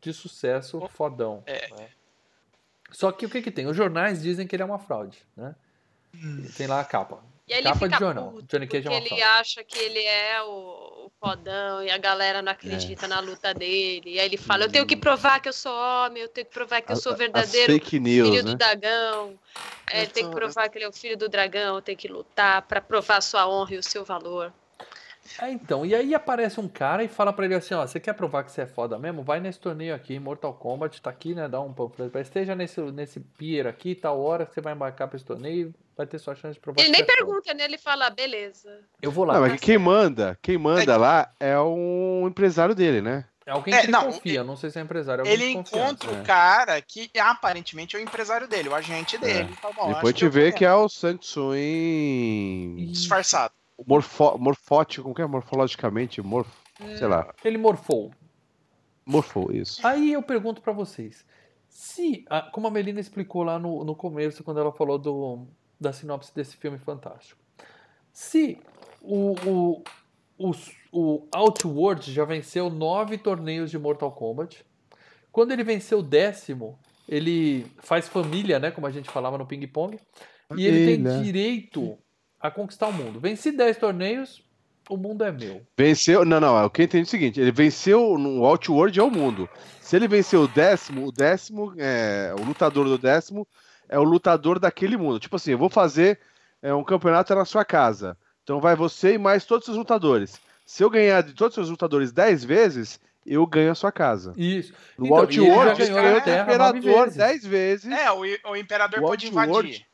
de 0.00 0.12
sucesso 0.12 0.80
fodão. 0.88 1.44
É. 1.46 1.70
Né? 1.70 1.88
Só 2.90 3.10
que 3.12 3.26
o 3.26 3.30
que, 3.30 3.42
que 3.42 3.50
tem? 3.50 3.66
Os 3.66 3.76
jornais 3.76 4.22
dizem 4.22 4.46
que 4.46 4.54
ele 4.56 4.62
é 4.62 4.66
uma 4.66 4.78
fraude, 4.78 5.18
né? 5.36 5.54
Hum. 6.14 6.46
Tem 6.56 6.66
lá 6.66 6.80
a 6.80 6.84
capa. 6.84 7.22
E 7.48 7.54
aí 7.54 7.62
Capa 7.62 7.76
ele 7.76 7.84
fica 7.84 7.98
de 7.98 8.04
jornal. 8.04 8.32
puto, 8.32 8.46
Johnny 8.48 8.66
Cage 8.66 8.88
é 8.88 8.90
porque 8.90 9.14
ele 9.14 9.22
acha 9.22 9.62
que 9.62 9.78
ele 9.78 10.02
é 10.04 10.42
o, 10.42 11.06
o 11.06 11.12
fodão 11.20 11.80
e 11.80 11.90
a 11.90 11.98
galera 11.98 12.42
não 12.42 12.50
acredita 12.50 13.06
é. 13.06 13.08
na 13.08 13.20
luta 13.20 13.54
dele. 13.54 14.14
E 14.14 14.18
aí 14.18 14.26
ele 14.26 14.36
fala, 14.36 14.64
eu 14.64 14.70
tenho 14.70 14.84
que 14.84 14.96
provar 14.96 15.38
que 15.38 15.48
eu 15.48 15.52
sou 15.52 15.72
homem, 15.72 16.22
eu 16.22 16.28
tenho 16.28 16.44
que 16.44 16.52
provar 16.52 16.82
que 16.82 16.90
eu 16.90 16.96
sou 16.96 17.16
verdadeiro 17.16 17.72
fake 17.72 18.00
news, 18.00 18.30
filho 18.30 18.42
né? 18.42 18.50
do 18.50 18.58
dragão. 18.58 19.38
É, 19.88 20.02
ele 20.02 20.10
tem 20.10 20.28
que 20.28 20.34
provar 20.34 20.68
que 20.68 20.78
ele 20.78 20.86
é 20.86 20.88
o 20.88 20.92
filho 20.92 21.16
do 21.16 21.28
dragão, 21.28 21.80
tem 21.80 21.94
que 21.94 22.08
lutar 22.08 22.62
para 22.62 22.80
provar 22.80 23.18
a 23.18 23.20
sua 23.20 23.48
honra 23.48 23.74
e 23.74 23.78
o 23.78 23.82
seu 23.82 24.04
valor. 24.04 24.52
É, 25.40 25.50
então, 25.50 25.84
e 25.84 25.94
aí 25.94 26.14
aparece 26.14 26.60
um 26.60 26.68
cara 26.68 27.02
e 27.04 27.08
fala 27.08 27.32
para 27.32 27.44
ele 27.44 27.54
assim, 27.54 27.74
ó, 27.74 27.86
você 27.86 28.00
quer 28.00 28.12
provar 28.12 28.44
que 28.44 28.52
você 28.52 28.62
é 28.62 28.66
foda 28.66 28.98
mesmo? 28.98 29.22
Vai 29.22 29.40
nesse 29.40 29.60
torneio 29.60 29.94
aqui, 29.94 30.18
Mortal 30.18 30.54
Kombat, 30.54 31.00
tá 31.00 31.10
aqui, 31.10 31.34
né, 31.34 31.48
dá 31.48 31.60
um 31.60 31.72
panfleto, 31.72 32.18
esteja 32.18 32.54
nesse, 32.54 32.80
nesse 32.80 33.20
pier 33.20 33.66
aqui, 33.66 33.94
tal 33.94 34.20
hora 34.20 34.46
que 34.46 34.54
você 34.54 34.60
vai 34.60 34.72
embarcar 34.72 35.08
pra 35.08 35.16
esse 35.16 35.24
torneio, 35.24 35.74
vai 35.96 36.06
ter 36.06 36.18
sua 36.18 36.34
chance 36.34 36.54
de 36.54 36.60
provar 36.60 36.80
Ele 36.80 36.90
nem 36.90 37.02
é 37.02 37.04
pergunta, 37.04 37.52
né, 37.54 37.64
ele 37.64 37.78
fala, 37.78 38.10
beleza. 38.10 38.80
Eu 39.00 39.10
vou 39.10 39.24
lá. 39.24 39.34
Não, 39.34 39.40
mas 39.40 39.60
quem 39.60 39.78
manda, 39.78 40.38
quem 40.42 40.58
manda 40.58 40.92
é... 40.92 40.96
lá 40.96 41.32
é 41.38 41.58
um 41.58 42.26
empresário 42.26 42.74
dele, 42.74 43.00
né? 43.00 43.24
É 43.46 43.52
alguém 43.52 43.72
que 43.72 43.86
é, 43.86 43.88
não, 43.88 44.06
confia, 44.06 44.40
ele, 44.40 44.48
não 44.48 44.56
sei 44.56 44.70
se 44.70 44.78
é 44.80 44.82
empresário. 44.82 45.24
É 45.24 45.32
ele 45.32 45.48
encontra 45.50 46.10
o 46.10 46.24
cara 46.24 46.82
que 46.82 47.08
aparentemente 47.16 47.94
é 47.94 48.00
o 48.00 48.02
empresário 48.02 48.48
dele, 48.48 48.68
o 48.68 48.74
agente 48.74 49.16
dele. 49.18 49.48
É. 49.52 49.60
Tá 49.62 49.70
bom, 49.70 49.92
Depois 49.92 50.16
te 50.16 50.28
vê 50.28 50.50
que 50.50 50.64
é 50.64 50.74
o 50.74 50.88
Sansui 50.88 52.74
disfarçado 52.90 53.54
morfo, 53.84 54.38
morfótico, 54.38 55.02
como 55.02 55.14
que 55.14 55.22
é? 55.22 55.26
Morfologicamente, 55.26 56.22
morf, 56.22 56.50
é, 56.80 56.96
sei 56.96 57.06
lá. 57.06 57.32
Ele 57.44 57.58
morfou. 57.58 58.12
Morfou, 59.04 59.52
isso. 59.52 59.86
Aí 59.86 60.12
eu 60.12 60.22
pergunto 60.22 60.60
para 60.60 60.72
vocês, 60.72 61.24
se, 61.68 62.24
como 62.52 62.66
a 62.66 62.70
Melina 62.70 63.00
explicou 63.00 63.42
lá 63.42 63.58
no, 63.58 63.84
no 63.84 63.94
começo, 63.94 64.42
quando 64.42 64.60
ela 64.60 64.72
falou 64.72 64.98
do, 64.98 65.46
da 65.80 65.92
sinopse 65.92 66.34
desse 66.34 66.56
filme 66.56 66.78
fantástico, 66.78 67.40
se 68.12 68.58
o, 69.00 69.34
o, 69.46 69.82
o, 70.38 70.52
o 70.90 71.28
Outworld 71.32 72.10
já 72.10 72.24
venceu 72.24 72.70
nove 72.70 73.18
torneios 73.18 73.70
de 73.70 73.78
Mortal 73.78 74.10
Kombat, 74.10 74.64
quando 75.30 75.52
ele 75.52 75.62
venceu 75.62 75.98
o 75.98 76.02
décimo, 76.02 76.78
ele 77.08 77.66
faz 77.78 78.08
família, 78.08 78.58
né, 78.58 78.70
como 78.70 78.86
a 78.86 78.90
gente 78.90 79.10
falava 79.10 79.38
no 79.38 79.46
ping-pong, 79.46 80.00
e 80.56 80.66
ele 80.66 80.96
tem 80.96 81.22
direito 81.22 81.98
a 82.40 82.50
conquistar 82.50 82.88
o 82.88 82.92
mundo. 82.92 83.20
Venci 83.20 83.50
10 83.50 83.76
torneios, 83.76 84.42
o 84.88 84.96
mundo 84.96 85.24
é 85.24 85.32
meu. 85.32 85.62
Venceu. 85.76 86.24
Não, 86.24 86.40
não. 86.40 86.64
O 86.64 86.70
que 86.70 86.82
eu 86.82 86.84
entendi 86.84 87.04
é 87.04 87.06
o 87.06 87.10
seguinte: 87.10 87.40
ele 87.40 87.52
venceu 87.52 88.16
no 88.18 88.44
Outworld 88.44 88.98
é 88.98 89.02
o 89.02 89.10
mundo. 89.10 89.48
Se 89.80 89.96
ele 89.96 90.08
venceu 90.08 90.42
o 90.42 90.48
décimo, 90.48 91.06
o 91.06 91.12
décimo, 91.12 91.72
é, 91.78 92.34
o 92.38 92.42
lutador 92.44 92.86
do 92.86 92.98
décimo 92.98 93.46
é 93.88 93.98
o 93.98 94.04
lutador 94.04 94.58
daquele 94.58 94.96
mundo. 94.96 95.20
Tipo 95.20 95.36
assim, 95.36 95.52
eu 95.52 95.58
vou 95.58 95.70
fazer 95.70 96.18
é, 96.62 96.74
um 96.74 96.84
campeonato 96.84 97.34
na 97.34 97.44
sua 97.44 97.64
casa. 97.64 98.16
Então 98.42 98.60
vai 98.60 98.76
você 98.76 99.14
e 99.14 99.18
mais 99.18 99.44
todos 99.44 99.68
os 99.68 99.76
lutadores. 99.76 100.40
Se 100.64 100.82
eu 100.82 100.90
ganhar 100.90 101.22
de 101.22 101.32
todos 101.34 101.56
os 101.56 101.70
lutadores 101.70 102.12
10 102.12 102.44
vezes, 102.44 103.00
eu 103.24 103.46
ganho 103.46 103.70
a 103.70 103.74
sua 103.74 103.92
casa. 103.92 104.32
Isso. 104.36 104.72
No 104.98 105.06
então, 105.06 105.18
Outworld, 105.18 105.82
ele 105.82 105.92
ganhou 105.92 106.14
o 106.14 106.18
imperador 106.18 107.10
10 107.10 107.46
vezes. 107.46 107.92
É, 107.92 108.10
o, 108.10 108.20
o 108.50 108.56
imperador 108.56 109.00
o 109.00 109.06
pode 109.06 109.26
invadir. 109.26 109.86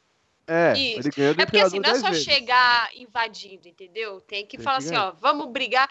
É, 0.46 0.72
Isso. 0.76 1.08
É 1.08 1.46
porque 1.46 1.58
assim, 1.58 1.78
não 1.78 1.90
é 1.90 1.98
só 2.00 2.10
vezes. 2.10 2.24
chegar 2.24 2.90
invadindo, 2.96 3.68
entendeu? 3.68 4.20
Tem 4.20 4.44
que 4.44 4.56
Tem 4.56 4.64
falar 4.64 4.78
que 4.78 4.86
assim, 4.86 4.96
ó, 4.96 5.12
vamos 5.12 5.48
brigar. 5.48 5.88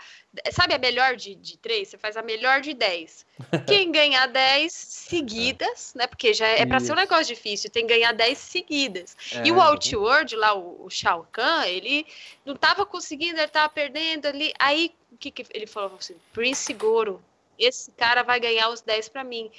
Sabe 0.51 0.73
a 0.73 0.77
melhor 0.77 1.15
de, 1.15 1.35
de 1.35 1.57
três? 1.57 1.87
Você 1.87 1.97
faz 1.97 2.17
a 2.17 2.21
melhor 2.21 2.59
de 2.59 2.73
dez. 2.73 3.25
Quem 3.65 3.91
ganhar 3.91 4.27
dez 4.27 4.73
seguidas, 4.73 5.93
né? 5.95 6.05
Porque 6.05 6.33
já 6.33 6.47
é, 6.47 6.61
é 6.61 6.65
para 6.65 6.81
ser 6.81 6.91
um 6.91 6.95
negócio 6.95 7.33
difícil, 7.33 7.69
tem 7.69 7.87
que 7.87 7.93
ganhar 7.93 8.11
dez 8.11 8.37
seguidas. 8.39 9.15
É. 9.33 9.47
E 9.47 9.51
o 9.51 9.61
Outward, 9.61 10.35
lá, 10.35 10.53
o, 10.53 10.85
o 10.85 10.89
Shao 10.89 11.25
Kahn, 11.31 11.65
ele 11.65 12.05
não 12.45 12.55
tava 12.55 12.85
conseguindo, 12.85 13.39
ele 13.39 13.47
tava 13.47 13.69
perdendo 13.69 14.25
ali. 14.25 14.51
Aí, 14.59 14.93
o 15.11 15.17
que, 15.17 15.31
que 15.31 15.45
ele 15.53 15.67
falou 15.67 15.95
assim? 15.97 16.15
Prince 16.33 16.73
Goro, 16.73 17.23
esse 17.57 17.91
cara 17.91 18.21
vai 18.21 18.39
ganhar 18.39 18.69
os 18.69 18.81
10 18.81 19.09
para 19.09 19.23
mim. 19.23 19.49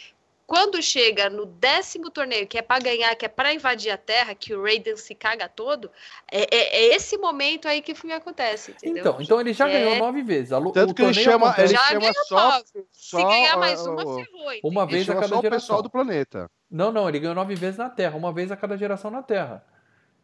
Quando 0.46 0.82
chega 0.82 1.30
no 1.30 1.46
décimo 1.46 2.10
torneio, 2.10 2.46
que 2.46 2.58
é 2.58 2.62
para 2.62 2.82
ganhar, 2.82 3.14
que 3.14 3.24
é 3.24 3.28
para 3.28 3.54
invadir 3.54 3.90
a 3.90 3.96
Terra, 3.96 4.34
que 4.34 4.54
o 4.54 4.62
Raiden 4.62 4.96
se 4.96 5.14
caga 5.14 5.48
todo, 5.48 5.90
é, 6.30 6.42
é, 6.54 6.76
é 6.76 6.94
esse 6.94 7.16
momento 7.16 7.68
aí 7.68 7.80
que 7.80 7.92
o 7.92 7.96
filme 7.96 8.14
acontece, 8.14 8.72
entendeu? 8.72 9.00
Então, 9.00 9.16
então 9.20 9.40
ele 9.40 9.52
já 9.52 9.66
ganhou 9.66 9.94
é 9.94 9.98
nove 9.98 10.22
vezes. 10.22 10.52
A, 10.52 10.60
Tanto 10.72 10.94
que 10.94 11.02
ele 11.02 11.14
chama, 11.14 11.54
ele 11.56 11.68
já 11.68 11.84
chama 11.84 12.12
só, 12.26 12.50
só, 12.92 13.18
Se 13.18 13.24
ganhar 13.24 13.56
mais 13.56 13.86
uma, 13.86 14.02
ferrou. 14.02 14.52
Uma 14.64 14.86
vez 14.86 15.08
a 15.08 15.14
cada 15.14 15.28
só 15.28 15.40
geração. 15.40 15.48
o 15.48 15.60
pessoal 15.60 15.82
do 15.82 15.90
planeta. 15.90 16.50
Não, 16.70 16.90
não, 16.90 17.08
ele 17.08 17.20
ganhou 17.20 17.34
nove 17.34 17.54
vezes 17.54 17.78
na 17.78 17.88
Terra, 17.88 18.16
uma 18.16 18.32
vez 18.32 18.50
a 18.50 18.56
cada 18.56 18.76
geração 18.76 19.10
na 19.10 19.22
Terra. 19.22 19.64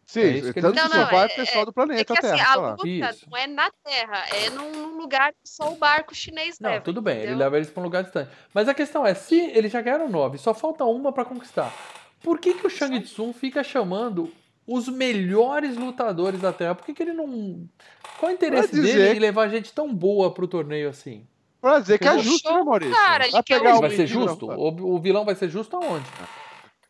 Sim, 0.09 0.21
é 0.21 0.29
isso 0.39 0.55
que 0.55 0.61
tanto 0.63 0.75
não, 0.75 0.89
que 0.89 0.97
só 0.97 1.05
vai 1.05 1.27
é, 1.27 1.29
pessoal 1.29 1.67
do 1.67 1.73
planeta 1.73 2.15
é 2.15 2.17
que, 2.17 2.23
Terra. 2.23 2.35
Assim, 2.35 2.45
a 2.45 2.71
luta 2.71 2.89
isso. 2.89 3.27
não 3.31 3.37
é 3.37 3.47
na 3.47 3.71
Terra, 3.85 4.25
é 4.33 4.49
num 4.49 4.97
lugar 4.97 5.33
que 5.33 5.47
só 5.47 5.71
o 5.71 5.77
barco 5.77 6.15
chinês 6.15 6.59
não, 6.59 6.71
leva. 6.71 6.83
tudo 6.83 7.03
bem, 7.03 7.17
entendeu? 7.17 7.35
ele 7.35 7.39
leva 7.39 7.57
eles 7.59 7.69
para 7.69 7.83
um 7.83 7.85
lugar 7.85 8.05
distante. 8.05 8.31
Mas 8.55 8.71
a 8.71 8.75
questão 8.75 9.07
é, 9.07 9.13
se 9.13 9.39
eles 9.39 9.71
já 9.71 9.83
ganharam 9.83 10.09
nove, 10.09 10.39
só 10.39 10.55
falta 10.55 10.83
uma 10.83 11.13
para 11.13 11.27
conquistar, 11.27 11.71
por 12.23 12.39
que, 12.39 12.55
que 12.55 12.67
o 12.67 12.71
Shang 12.71 12.99
Tsung 13.01 13.35
fica 13.35 13.63
chamando 13.63 14.33
os 14.67 14.89
melhores 14.89 15.77
lutadores 15.77 16.41
da 16.41 16.55
Terra? 16.55 16.75
Por 16.75 16.87
que, 16.87 16.95
que 16.95 17.03
ele 17.03 17.13
não... 17.13 17.69
Qual 18.19 18.31
é 18.31 18.33
o 18.33 18.35
interesse 18.35 18.81
dele 18.81 19.19
em 19.19 19.21
levar 19.21 19.49
gente 19.49 19.75
tão 19.75 19.95
boa 19.95 20.33
pro 20.33 20.49
torneio 20.49 20.89
assim? 20.89 21.27
Pra 21.61 21.81
dizer 21.81 21.99
que 21.99 22.09
é 22.09 22.19
justo, 22.19 22.51
né, 22.51 22.63
Maurício? 22.63 22.95
Cara, 22.95 23.29
vai, 23.31 23.43
pegar 23.43 23.79
vai 23.79 23.91
ser 23.91 24.07
justo? 24.07 24.47
O, 24.47 24.95
o 24.95 24.99
vilão 24.99 25.27
vai 25.27 25.35
ser 25.35 25.51
justo 25.51 25.77
aonde? 25.77 26.07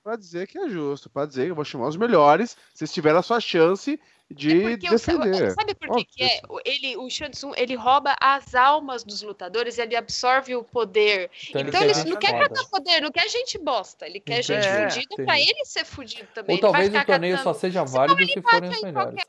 Para 0.08 0.16
dizer 0.16 0.46
que 0.46 0.58
é 0.58 0.66
justo, 0.70 1.10
para 1.10 1.26
dizer 1.26 1.44
que 1.44 1.50
eu 1.50 1.54
vou 1.54 1.66
chamar 1.66 1.86
os 1.86 1.96
melhores, 1.96 2.56
vocês 2.72 2.90
tiveram 2.90 3.18
a 3.18 3.22
sua 3.22 3.40
chance 3.40 4.00
de 4.30 4.72
é 4.72 4.76
defender. 4.78 5.52
sabe 5.52 5.74
por 5.74 5.98
que, 5.98 6.04
que 6.06 6.24
é? 6.24 6.40
Ele, 6.64 6.96
o 6.96 7.10
Shansung, 7.10 7.52
ele 7.54 7.74
rouba 7.74 8.16
as 8.18 8.54
almas 8.54 9.04
dos 9.04 9.20
lutadores, 9.20 9.76
ele 9.76 9.94
absorve 9.94 10.56
o 10.56 10.64
poder. 10.64 11.30
Então, 11.50 11.60
então 11.60 11.82
ele, 11.82 11.92
ele 11.92 12.10
não 12.10 12.16
quer 12.16 12.38
catar 12.38 12.64
poder, 12.70 13.02
não 13.02 13.10
quer 13.10 13.28
gente 13.28 13.58
bosta, 13.58 14.06
ele 14.06 14.18
quer 14.18 14.42
gente 14.42 14.66
é, 14.66 14.88
fudida 14.88 15.24
para 15.26 15.38
ele 15.38 15.64
ser 15.66 15.84
fudido 15.84 16.28
também. 16.32 16.56
Ou 16.56 16.60
talvez 16.60 16.88
o 16.88 17.04
torneio 17.04 17.36
catando. 17.36 17.54
só 17.54 17.60
seja 17.60 17.84
válido 17.84 18.32
se 18.32 18.40
forem 18.40 18.70
os 18.70 18.80
melhores. 18.80 19.24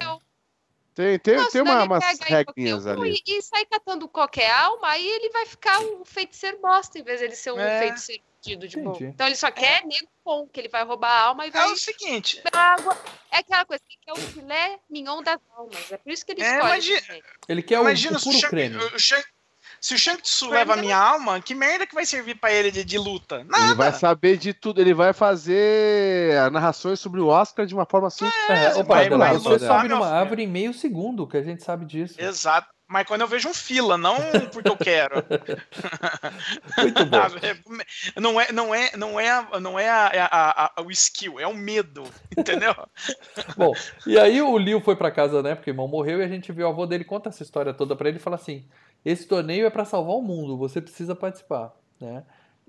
Tem, 0.96 1.20
tem, 1.20 1.36
Nossa, 1.36 1.52
tem 1.52 1.62
uma, 1.62 1.84
umas 1.84 2.20
regrinhas 2.22 2.88
ali. 2.88 3.22
E, 3.26 3.38
e 3.38 3.42
sai 3.42 3.66
catando 3.66 4.08
qualquer 4.08 4.50
alma, 4.50 4.92
aí 4.92 5.06
ele 5.06 5.30
vai 5.30 5.46
ficar 5.46 5.78
um 5.80 6.06
feiticeiro 6.06 6.58
bosta, 6.62 6.98
em 6.98 7.04
vez 7.04 7.20
de 7.20 7.26
ele 7.26 7.36
ser 7.36 7.52
um 7.52 7.60
é. 7.60 7.80
feiticeiro 7.80 8.24
fudido 8.42 8.68
de 8.68 8.82
bom. 8.82 8.98
Então 9.00 9.28
ele 9.28 9.36
só 9.36 9.52
quer 9.52 9.86
nego 9.86 10.08
bom, 10.24 10.48
que 10.48 10.60
ele 10.60 10.70
vai 10.70 10.84
roubar 10.84 11.12
a 11.12 11.22
alma 11.26 11.46
e 11.46 11.52
vai. 11.52 11.64
É 11.64 11.72
o 11.72 11.76
seguinte. 11.76 12.42
Água. 12.52 12.98
É 13.32 13.38
aquela 13.38 13.66
coisa, 13.66 13.84
ele 13.90 14.00
quer 14.02 14.14
o 14.14 14.28
filé 14.28 14.80
mignon 14.90 15.22
das 15.22 15.40
almas. 15.56 15.92
É 15.92 15.98
por 15.98 16.12
isso 16.12 16.26
que 16.26 16.32
ele 16.32 16.42
é, 16.42 16.56
escolhe. 16.56 16.72
Imagina, 16.72 17.22
ele 17.48 17.64
quer 17.64 17.80
imagina 17.80 18.18
o, 18.18 18.20
o 18.20 18.24
puro 18.24 18.50
creme. 18.50 18.78
O 18.78 19.00
Shang, 19.00 19.24
se 19.82 19.94
o 19.94 20.00
Shang 20.00 20.22
Tsung 20.22 20.52
leva 20.52 20.74
a 20.74 20.78
minha 20.78 20.98
alma, 20.98 21.40
que 21.42 21.54
merda 21.54 21.86
que 21.86 21.96
vai 21.96 22.06
servir 22.06 22.36
para 22.36 22.52
ele 22.52 22.72
de, 22.72 22.84
de, 22.84 22.98
luta? 22.98 23.44
Nada. 23.44 23.66
Ele 23.66 23.76
vai 23.76 23.94
saber 23.94 24.38
de 24.38 24.54
tudo, 24.54 24.82
ele 24.82 24.94
vai 24.94 25.14
fazer 25.14 26.52
narrações 26.52 27.00
sobre 27.00 27.20
o 27.22 27.28
Oscar 27.28 27.66
de 27.66 27.74
uma 27.74 27.86
forma 27.86 28.08
assim. 28.08 28.26
É, 28.50 28.66
é, 28.66 28.76
opa, 28.76 28.96
vai, 28.96 29.10
vai, 29.10 29.38
você 29.38 29.66
sobe 29.66 29.88
numa 29.88 30.08
árvore 30.08 30.44
em 30.44 30.48
meio 30.48 30.74
segundo, 30.74 31.28
que 31.28 31.38
a 31.38 31.44
gente 31.44 31.64
sabe 31.64 31.86
disso. 31.86 32.20
Exato. 32.20 32.68
Mas 32.90 33.06
quando 33.06 33.22
eu 33.22 33.28
vejo 33.28 33.48
um 33.48 33.54
fila, 33.54 34.00
não 34.00 34.16
porque 34.52 34.68
eu 34.68 34.76
quero. 34.76 35.24
Muito 36.76 37.06
bom. 37.06 38.20
não 38.20 38.42
é, 38.42 38.52
não 38.52 38.74
é, 38.74 38.98
não 38.98 39.20
é, 39.20 39.60
não 39.60 39.80
é 39.80 39.88
a, 39.88 40.08
a, 40.26 40.72
a, 40.76 40.82
o 40.82 40.90
skill, 40.90 41.40
é 41.40 41.46
o 41.46 41.54
medo, 41.54 42.04
entendeu? 42.36 42.74
bom, 43.56 43.74
e 44.08 44.18
aí 44.18 44.42
o 44.42 44.58
Liu 44.58 44.82
foi 44.82 44.96
para 44.96 45.12
casa, 45.12 45.44
né? 45.44 45.54
Porque 45.54 45.70
o 45.70 45.74
irmão 45.74 45.88
morreu 45.88 46.20
e 46.20 46.24
a 46.24 46.28
gente 46.28 46.52
viu 46.52 46.66
o 46.66 46.70
avô 46.70 46.88
dele 46.88 47.04
conta 47.04 47.30
essa 47.30 47.44
história 47.44 47.76
toda 47.76 47.96
para 47.96 48.10
ele 48.10 48.18
e 48.18 48.22
fala 48.22 48.38
assim: 48.38 48.66
esse 49.06 49.28
torneio 49.28 49.68
é 49.68 49.70
para 49.70 49.86
salvar 49.86 50.16
o 50.16 50.22
mundo, 50.24 50.58
você 50.58 50.82
precisa 50.82 51.14
participar, 51.14 51.72
né? 52.02 52.24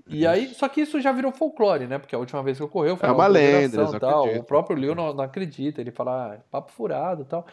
E 0.07 0.27
aí, 0.27 0.53
só 0.53 0.67
que 0.67 0.81
isso 0.81 1.01
já 1.01 1.11
virou 1.11 1.31
folclore, 1.31 1.87
né? 1.87 1.97
Porque 1.97 2.13
a 2.13 2.19
última 2.19 2.43
vez 2.43 2.57
que 2.57 2.63
ocorreu 2.63 2.95
foi 2.95 3.09
é 3.09 3.11
uma 3.11 3.27
lenda, 3.27 3.99
tal. 3.99 4.27
O 4.27 4.43
próprio 4.43 4.77
Liu 4.77 4.93
não, 4.93 5.13
não, 5.13 5.23
acredita, 5.23 5.81
ele 5.81 5.91
fala, 5.91 6.33
ah, 6.33 6.39
papo 6.51 6.71
furado, 6.71 7.25
tal. 7.25 7.45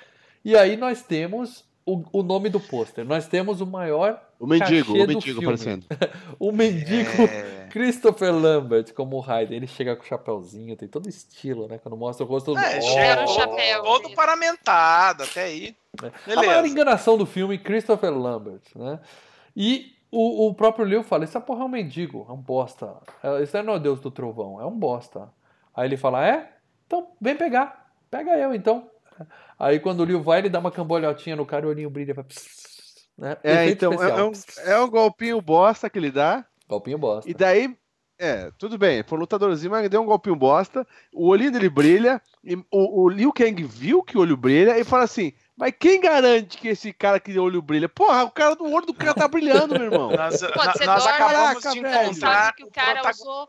E 0.44 0.56
aí 0.56 0.76
nós 0.76 1.02
temos 1.02 1.67
o, 1.88 2.04
o 2.12 2.22
nome 2.22 2.50
do 2.50 2.60
pôster. 2.60 3.04
Nós 3.04 3.26
temos 3.26 3.60
o 3.60 3.66
maior 3.66 4.20
o 4.38 4.46
mendigo, 4.46 4.92
o 4.92 5.06
mendigo 5.06 5.40
aparecendo. 5.40 5.86
o 6.38 6.52
mendigo 6.52 7.22
é... 7.22 7.66
Christopher 7.70 8.32
Lambert 8.32 8.92
como 8.92 9.18
Raiden. 9.18 9.56
Ele 9.56 9.66
chega 9.66 9.96
com 9.96 10.02
o 10.02 10.06
chapéuzinho, 10.06 10.76
tem 10.76 10.86
todo 10.86 11.08
estilo, 11.08 11.66
né? 11.66 11.78
Quando 11.78 11.96
mostra 11.96 12.24
o 12.24 12.28
rosto. 12.28 12.56
É, 12.56 12.80
chega 12.80 13.24
oh, 13.24 13.28
chapéu. 13.28 13.82
Todo 13.82 14.10
paramentado, 14.10 15.22
até 15.22 15.44
aí. 15.44 15.76
É. 16.02 16.32
A 16.32 16.36
maior 16.36 16.66
enganação 16.66 17.16
do 17.16 17.24
filme, 17.24 17.58
Christopher 17.58 18.16
Lambert, 18.16 18.62
né? 18.76 19.00
E 19.56 19.96
o, 20.10 20.48
o 20.48 20.54
próprio 20.54 20.84
Leo 20.84 21.02
fala: 21.02 21.24
Essa 21.24 21.40
porra 21.40 21.62
é 21.62 21.64
um 21.64 21.68
mendigo, 21.68 22.26
é 22.28 22.32
um 22.32 22.36
bosta. 22.36 22.96
Esse 23.42 23.60
não 23.62 23.74
é 23.74 23.76
o 23.76 23.80
Deus 23.80 24.00
do 24.00 24.10
trovão, 24.10 24.60
é 24.60 24.66
um 24.66 24.78
bosta. 24.78 25.28
Aí 25.74 25.88
ele 25.88 25.96
fala: 25.96 26.26
É? 26.26 26.52
Então 26.86 27.08
vem 27.20 27.34
pegar. 27.34 27.88
Pega 28.10 28.36
eu 28.36 28.54
então. 28.54 28.88
Aí 29.58 29.80
quando 29.80 30.00
o 30.00 30.04
Leo 30.04 30.22
vai, 30.22 30.38
ele 30.38 30.48
dá 30.48 30.58
uma 30.58 30.70
cambolhotinha 30.70 31.36
no 31.36 31.46
cara 31.46 31.64
e 31.64 31.68
o 31.68 31.70
olhinho 31.70 31.90
brilha. 31.90 32.14
Né? 33.16 33.36
É, 33.42 33.68
então 33.68 33.92
é, 34.02 34.10
é, 34.10 34.22
um, 34.24 34.32
é 34.64 34.80
um 34.80 34.88
golpinho 34.88 35.40
bosta 35.40 35.90
que 35.90 35.98
ele 35.98 36.10
dá. 36.10 36.44
Golpinho 36.68 36.98
bosta. 36.98 37.28
E 37.28 37.34
daí 37.34 37.76
É, 38.18 38.50
tudo 38.58 38.76
bem, 38.76 39.02
foi 39.04 39.16
um 39.16 39.20
lutadorzinho, 39.20 39.70
mas 39.70 39.88
deu 39.88 40.02
um 40.02 40.06
golpinho 40.06 40.34
bosta, 40.34 40.86
o 41.12 41.28
olhinho 41.28 41.52
dele 41.52 41.68
brilha, 41.68 42.20
e 42.42 42.56
o, 42.56 43.04
o 43.04 43.08
Liu 43.08 43.32
Kang 43.32 43.62
viu 43.62 44.02
que 44.02 44.18
o 44.18 44.20
olho 44.20 44.36
brilha 44.36 44.78
e 44.78 44.84
fala 44.84 45.04
assim: 45.04 45.32
mas 45.58 45.72
quem 45.76 46.00
garante 46.00 46.56
que 46.56 46.68
esse 46.68 46.92
cara 46.92 47.18
que 47.18 47.36
o 47.36 47.42
olho 47.42 47.60
brilha? 47.60 47.88
Porra, 47.88 48.22
o 48.22 48.30
cara 48.30 48.54
do 48.54 48.64
olho 48.64 48.86
do 48.86 48.94
cara 48.94 49.12
tá 49.12 49.26
brilhando, 49.26 49.74
meu 49.74 49.90
irmão. 49.90 50.10
Nós, 50.16 50.40
Pô, 50.40 50.64
nós 50.86 51.06
acabamos 51.06 51.62
de 51.62 51.78
encontrar 51.80 52.54
que 52.54 52.62
o 52.62 52.70
cara 52.70 53.00
prota... 53.00 53.10
usou. 53.10 53.48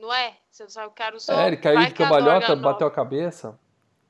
Não 0.00 0.12
é? 0.12 0.34
Você 0.50 0.68
sabe 0.68 0.88
o 0.88 0.90
cara 0.90 1.16
usou. 1.16 1.38
É, 1.38 1.46
ele 1.46 1.56
caiu 1.58 1.86
de 1.86 1.94
cambalhota, 1.94 2.56
bateu 2.56 2.88
a 2.88 2.90
cabeça. 2.90 3.56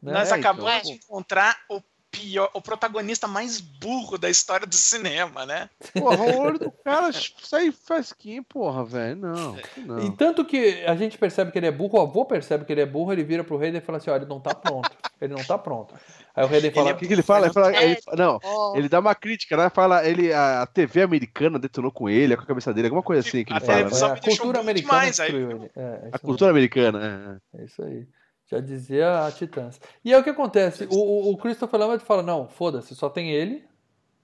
Né? 0.02 0.12
Nós 0.12 0.30
é, 0.30 0.34
acabamos 0.34 0.70
então. 0.70 0.82
de 0.82 0.92
encontrar 0.92 1.58
o 1.68 1.82
pior, 2.16 2.50
o 2.54 2.60
protagonista 2.60 3.28
mais 3.28 3.60
burro 3.60 4.16
da 4.16 4.30
história 4.30 4.66
do 4.66 4.74
cinema, 4.74 5.44
né? 5.44 5.68
Porra, 5.92 6.16
o 6.16 6.38
olho 6.40 6.58
do 6.58 6.70
cara 6.84 7.10
sai 7.12 7.70
fresquinho, 7.70 8.42
porra, 8.44 8.84
velho. 8.84 9.16
Não, 9.16 9.56
não. 9.76 9.98
E 10.00 10.16
tanto 10.16 10.44
que 10.44 10.84
a 10.86 10.96
gente 10.96 11.18
percebe 11.18 11.52
que 11.52 11.58
ele 11.58 11.66
é 11.66 11.72
burro, 11.72 11.98
o 11.98 12.02
avô 12.02 12.24
percebe 12.24 12.64
que 12.64 12.72
ele 12.72 12.80
é 12.80 12.86
burro, 12.86 13.12
ele 13.12 13.24
vira 13.24 13.44
pro 13.44 13.56
rei 13.56 13.70
e 13.70 13.80
fala 13.80 13.98
assim: 13.98 14.10
olha, 14.10 14.20
ele 14.20 14.30
não 14.30 14.40
tá 14.40 14.54
pronto. 14.54 14.90
Ele 15.20 15.34
não 15.34 15.44
tá 15.44 15.58
pronto. 15.58 15.94
Aí 16.34 16.44
o 16.44 16.48
rei 16.48 16.70
fala. 16.70 16.92
O 16.92 16.96
que, 16.96 17.06
que 17.06 17.12
ele 17.12 17.22
fala? 17.22 17.46
Ele 17.46 17.52
fala 17.54 17.82
ele, 17.82 17.98
não, 18.16 18.40
ele 18.74 18.88
dá 18.88 19.00
uma 19.00 19.14
crítica, 19.14 19.56
né? 19.56 19.70
Fala, 19.70 20.06
ele, 20.06 20.32
a 20.32 20.66
TV 20.66 21.02
americana 21.02 21.58
detonou 21.58 21.90
com 21.90 22.08
ele, 22.08 22.36
com 22.36 22.42
a 22.42 22.46
cabeça 22.46 22.72
dele, 22.72 22.88
alguma 22.88 23.02
coisa 23.02 23.26
assim 23.26 23.44
que 23.44 23.52
ele 23.52 23.58
a 23.58 23.60
fala. 23.60 23.84
Né? 23.84 23.90
É, 23.90 24.04
a 24.04 24.20
cultura 24.20 24.60
americana 24.60 25.00
demais, 25.00 25.16
destruiu 25.16 25.50
ele. 25.50 25.70
É, 25.76 25.80
é 25.80 26.08
a 26.12 26.18
cultura 26.18 26.50
aí. 26.50 26.52
americana, 26.52 27.40
é. 27.54 27.60
É 27.60 27.64
isso 27.64 27.82
aí. 27.82 28.06
Já 28.46 28.60
dizia 28.60 29.26
a 29.26 29.32
Titãs. 29.32 29.80
E 30.04 30.12
é 30.12 30.18
o 30.18 30.22
que 30.22 30.30
acontece. 30.30 30.86
O, 30.90 31.30
o 31.32 31.36
Christopher 31.36 31.80
Lambert 31.80 32.00
fala: 32.00 32.22
não, 32.22 32.46
foda-se, 32.48 32.94
só 32.94 33.08
tem 33.08 33.30
ele. 33.30 33.64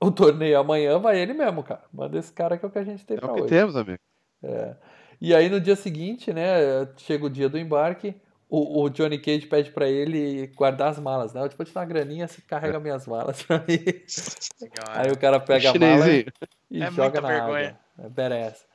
O 0.01 0.11
torneio 0.11 0.59
amanhã 0.59 0.99
vai 0.99 1.18
ele 1.18 1.33
mesmo, 1.33 1.62
cara. 1.62 1.83
Manda 1.93 2.18
esse 2.18 2.33
cara 2.33 2.57
que 2.57 2.64
é 2.64 2.68
o 2.68 2.70
que 2.70 2.79
a 2.79 2.85
gente 2.85 3.05
tem 3.05 3.16
é 3.16 3.20
pra 3.20 3.33
hoje. 3.33 3.41
É 3.41 3.43
o 3.43 3.45
que 3.45 3.51
temos, 3.51 3.77
amigo. 3.77 3.99
É. 4.43 4.75
E 5.20 5.35
aí 5.35 5.49
no 5.49 5.61
dia 5.61 5.77
seguinte, 5.77 6.33
né, 6.33 6.89
chega 6.97 7.25
o 7.25 7.31
dia 7.31 7.49
do 7.49 7.57
embarque, 7.57 8.16
o, 8.49 8.83
o 8.83 8.91
Johnny 8.91 9.18
Cage 9.18 9.47
pede 9.47 9.70
para 9.70 9.89
ele 9.89 10.49
guardar 10.49 10.89
as 10.91 10.99
malas, 10.99 11.33
né? 11.33 11.41
Eu 11.41 11.49
tipo, 11.49 11.64
te 11.64 11.73
dar 11.73 11.81
uma 11.81 11.87
graninha, 11.87 12.27
você 12.27 12.43
carrega 12.43 12.81
minhas 12.81 13.07
malas 13.07 13.43
pra 13.43 13.59
mim. 13.59 13.79
Aí 14.91 15.11
o 15.11 15.16
cara 15.16 15.41
pega 15.41 15.70
a 15.70 15.75
mala 15.75 16.11
e, 16.11 16.27
e 16.70 16.83
é 16.83 16.91
joga 16.91 17.20
na 17.20 17.29
vergonha. 17.29 17.68
água. 17.68 17.81
É 18.05 18.09
badass. 18.09 18.66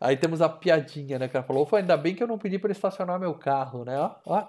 Aí 0.00 0.16
temos 0.16 0.40
a 0.40 0.48
piadinha, 0.48 1.18
né? 1.18 1.28
Que 1.28 1.36
ela 1.36 1.46
falou, 1.46 1.68
ainda 1.72 1.96
bem 1.96 2.14
que 2.14 2.22
eu 2.22 2.26
não 2.26 2.38
pedi 2.38 2.58
para 2.58 2.72
estacionar 2.72 3.20
meu 3.20 3.34
carro, 3.34 3.84
né? 3.84 3.98
Ó, 3.98 4.14
ó, 4.24 4.48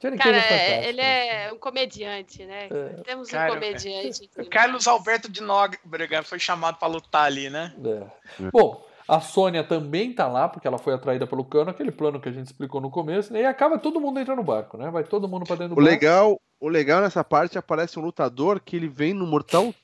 Johnny 0.00 0.16
Cara, 0.16 0.36
é, 0.36 0.88
ele 0.88 1.00
é 1.00 1.52
um 1.52 1.58
comediante, 1.58 2.44
né? 2.46 2.68
É. 2.70 3.02
Temos 3.02 3.30
Cara, 3.30 3.50
um 3.50 3.54
comediante. 3.54 4.30
O 4.38 4.48
Carlos 4.48 4.86
Alberto 4.86 5.30
de 5.30 5.42
Nóbrega 5.42 6.22
foi 6.22 6.38
chamado 6.38 6.78
para 6.78 6.88
lutar 6.88 7.24
ali, 7.24 7.50
né? 7.50 7.74
É. 7.84 8.50
Bom, 8.50 8.82
a 9.06 9.20
Sônia 9.20 9.62
também 9.62 10.12
tá 10.14 10.26
lá, 10.26 10.48
porque 10.48 10.66
ela 10.66 10.78
foi 10.78 10.94
atraída 10.94 11.26
pelo 11.26 11.44
cano, 11.44 11.70
aquele 11.70 11.90
plano 11.90 12.20
que 12.20 12.28
a 12.28 12.32
gente 12.32 12.46
explicou 12.46 12.80
no 12.80 12.90
começo, 12.90 13.32
né? 13.32 13.42
e 13.42 13.44
acaba 13.44 13.78
todo 13.78 14.00
mundo 14.00 14.20
entrando 14.20 14.38
no 14.38 14.44
barco, 14.44 14.78
né? 14.78 14.90
Vai 14.90 15.04
todo 15.04 15.28
mundo 15.28 15.44
para 15.44 15.56
dentro 15.56 15.74
do 15.74 15.80
o 15.80 15.84
barco. 15.84 15.90
Legal, 15.90 16.40
o 16.60 16.68
legal 16.68 17.02
nessa 17.02 17.24
parte 17.24 17.58
aparece 17.58 17.98
um 17.98 18.02
lutador 18.02 18.60
que 18.60 18.76
ele 18.76 18.88
vem 18.88 19.12
no 19.12 19.26
Mortal 19.26 19.74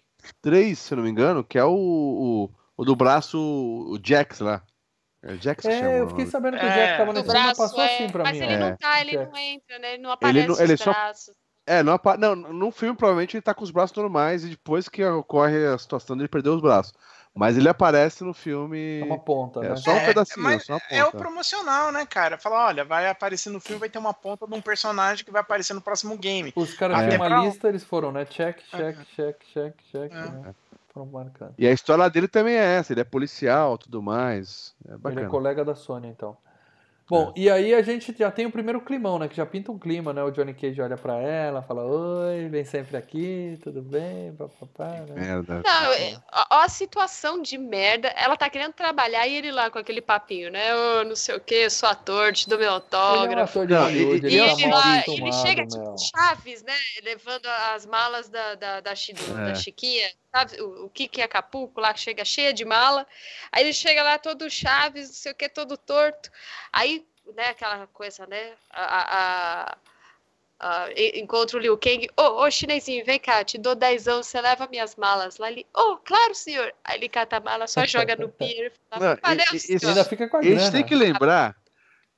3, 0.41 0.79
se 0.79 0.95
eu 0.95 0.97
não 0.97 1.05
me 1.05 1.11
engano, 1.11 1.45
que 1.45 1.59
é 1.59 1.65
o, 1.65 1.75
o 1.75 2.51
o 2.77 2.85
do 2.85 2.95
braço, 2.95 3.39
o 3.39 3.99
Jax 4.03 4.41
lá. 4.41 4.63
É, 5.23 5.37
Jax 5.37 5.65
é, 5.65 5.79
chama, 5.79 5.91
eu 5.93 6.09
fiquei 6.09 6.27
sabendo 6.27 6.59
que 6.59 6.65
é. 6.65 6.69
o 6.69 6.73
Jax 6.73 6.97
tava 6.99 7.13
nesse 7.13 7.27
braço, 7.27 7.61
passou 7.61 7.81
é, 7.81 7.95
assim 7.95 8.09
pra 8.11 8.23
mas 8.25 8.33
mim. 8.33 8.41
Mas 8.41 8.51
ele 8.51 8.63
ó. 8.63 8.69
não 8.69 8.77
tá, 8.77 9.01
ele 9.01 9.17
não 9.17 9.37
entra, 9.37 9.79
né? 9.79 9.95
Ele 9.95 10.03
não 10.03 10.11
aparece 10.11 10.39
ele, 10.39 10.49
não, 10.49 10.61
ele 10.61 10.77
só, 10.77 10.93
braços. 10.93 11.35
É, 11.67 11.83
não, 11.83 11.99
não, 12.19 12.37
no 12.53 12.71
filme 12.71 12.97
provavelmente 12.97 13.37
ele 13.37 13.43
tá 13.43 13.53
com 13.53 13.65
os 13.65 13.73
braços 13.73 13.97
normais 13.97 14.45
e 14.45 14.51
depois 14.51 14.89
que 14.89 15.05
ocorre 15.05 15.67
a 15.67 15.77
situação 15.77 16.17
dele 16.17 16.29
perder 16.29 16.51
os 16.51 16.61
braços. 16.61 16.93
Mas 17.35 17.59
ele 17.59 17.69
aparece 17.69 18.25
no 18.25 18.33
filme. 18.33 19.01
É 19.01 19.05
uma 19.05 19.19
ponta, 19.19 19.61
é, 19.61 19.69
né? 19.69 19.77
Só 19.77 19.93
um 19.93 19.97
é, 19.97 20.07
pedacinho. 20.07 20.61
Só 20.61 20.79
é 20.89 21.05
o 21.05 21.11
promocional, 21.11 21.93
né, 21.93 22.07
cara? 22.07 22.39
Fala, 22.39 22.69
olha, 22.69 22.83
vai 22.83 23.07
aparecer 23.11 23.51
no 23.51 23.61
filme, 23.61 23.81
vai 23.81 23.91
ter 23.91 23.99
uma 23.99 24.15
ponta 24.15 24.47
de 24.47 24.55
um 24.55 24.61
personagem 24.63 25.23
que 25.23 25.31
vai 25.31 25.43
aparecer 25.43 25.75
no 25.75 25.83
próximo 25.83 26.17
game. 26.17 26.51
Os 26.57 26.73
caras 26.73 26.97
tinham 26.97 27.27
uma 27.27 27.45
lista, 27.45 27.69
eles 27.69 27.85
foram, 27.85 28.11
né? 28.11 28.25
Check, 28.25 28.61
check, 28.71 28.97
check, 29.15 29.37
check, 29.53 29.75
check. 29.93 30.13
Né? 30.13 30.55
Foram 30.97 31.07
marcados. 31.07 31.55
E 31.59 31.67
a 31.67 31.73
história 31.73 32.09
dele 32.09 32.27
também 32.27 32.55
é 32.55 32.79
essa, 32.79 32.93
ele 32.93 33.03
é 33.03 33.05
policial 33.05 33.77
tudo 33.77 34.03
mais. 34.03 34.75
É 34.89 34.95
ele 35.11 35.21
é 35.21 35.27
colega 35.27 35.63
da 35.63 35.75
Sony, 35.75 36.09
então. 36.09 36.37
Bom, 37.09 37.33
é. 37.37 37.41
e 37.41 37.51
aí 37.51 37.75
a 37.75 37.83
gente 37.83 38.13
já 38.19 38.31
tem 38.33 38.47
o 38.47 38.51
primeiro 38.51 38.81
climão, 38.81 39.19
né? 39.19 39.29
Que 39.29 39.37
já 39.37 39.47
pinta 39.47 39.71
um 39.71 39.79
clima, 39.79 40.13
né? 40.13 40.23
O 40.25 40.31
Johnny 40.31 40.53
Cage 40.53 40.83
olha 40.83 40.97
pra 40.97 41.21
ela, 41.21 41.63
fala, 41.63 41.85
oi, 41.85 42.49
vem 42.49 42.65
sempre 42.65 42.97
aqui, 42.97 43.57
tudo 43.63 43.81
bem, 43.81 44.35
papapá, 44.35 45.05
né? 45.07 45.15
Merda. 45.15 45.63
Não, 45.65 45.93
é, 45.93 46.17
ó 46.51 46.63
a 46.63 46.69
situação 46.69 47.41
de 47.41 47.57
merda. 47.57 48.09
Ela 48.09 48.37
tá 48.37 48.51
querendo 48.51 48.73
trabalhar 48.73 49.27
e 49.27 49.37
ele 49.37 49.53
lá 49.53 49.71
com 49.71 49.79
aquele 49.79 50.01
papinho, 50.01 50.51
né? 50.51 50.75
Oh, 50.75 51.05
não 51.05 51.15
sei 51.15 51.37
o 51.37 51.41
que, 51.41 51.71
sou 51.71 51.89
ator, 51.89 52.33
te 52.33 52.49
dou 52.49 52.59
meu 52.59 52.73
autógrafo. 52.73 53.31
Ele 53.31 53.35
é 53.35 53.43
um 53.43 53.45
ator 53.45 53.67
de 53.67 53.75
Hollywood, 53.75 54.27
ele, 54.27 54.39
ele, 54.39 54.67
lá, 54.67 55.05
ele 55.07 55.33
chega 55.33 55.65
tipo 55.65 55.95
Chaves, 55.99 56.65
né? 56.65 56.75
Levando 57.05 57.47
as 57.73 57.87
malas 57.87 58.29
da, 58.29 58.57
da, 58.57 58.81
da, 58.81 58.93
da, 58.95 59.51
é. 59.51 59.55
Chiquinha 59.55 60.11
sabe? 60.37 60.61
O, 60.61 60.87
o 60.87 60.91
Kiki 60.91 61.23
Acapulco 61.23 61.81
lá, 61.81 61.95
que 61.95 62.01
chega 62.01 62.25
cheia 62.25 62.53
de 62.53 62.65
mala. 62.65 63.07
Aí 63.51 63.65
ele 63.65 63.73
chega 63.73 64.03
lá 64.03 64.19
todo 64.19 64.51
Chaves, 64.51 65.09
não 65.09 65.15
sei 65.15 65.33
o 65.33 65.35
que, 65.35 65.49
todo 65.49 65.77
torto. 65.77 66.31
Aí, 66.73 66.96
né, 67.35 67.49
aquela 67.49 67.87
coisa, 67.89 68.27
né? 68.27 68.53
A, 68.71 69.17
a, 69.19 69.77
a, 70.61 70.89
encontra 71.15 71.57
o 71.57 71.61
Liu 71.61 71.77
Kang. 71.77 72.07
Ô, 72.17 72.23
oh, 72.23 72.45
oh, 72.45 72.51
chinesinho, 72.51 73.05
vem 73.05 73.19
cá, 73.19 73.45
te 73.45 73.59
dou 73.59 73.75
dezão, 73.75 74.23
você 74.23 74.41
leva 74.41 74.69
minhas 74.69 74.97
malas. 74.97 75.39
Lá 75.39 75.51
ele, 75.51 75.67
ô, 75.75 75.93
oh, 75.93 75.97
claro, 75.99 76.35
senhor. 76.35 76.73
Aí 76.85 76.99
ele 76.99 77.09
cata 77.09 77.37
a 77.37 77.41
mala, 77.41 77.67
só 77.67 77.87
joga 77.87 78.17
no 78.17 78.29
pier. 78.31 78.73
Fala, 78.91 79.19
e, 79.53 79.87
ainda 79.87 80.05
fica 80.05 80.29
com 80.29 80.37
a, 80.37 80.41
a 80.41 80.43
gente 80.43 80.73
tem 80.73 80.85
que 80.85 80.95
lembrar. 80.95 81.57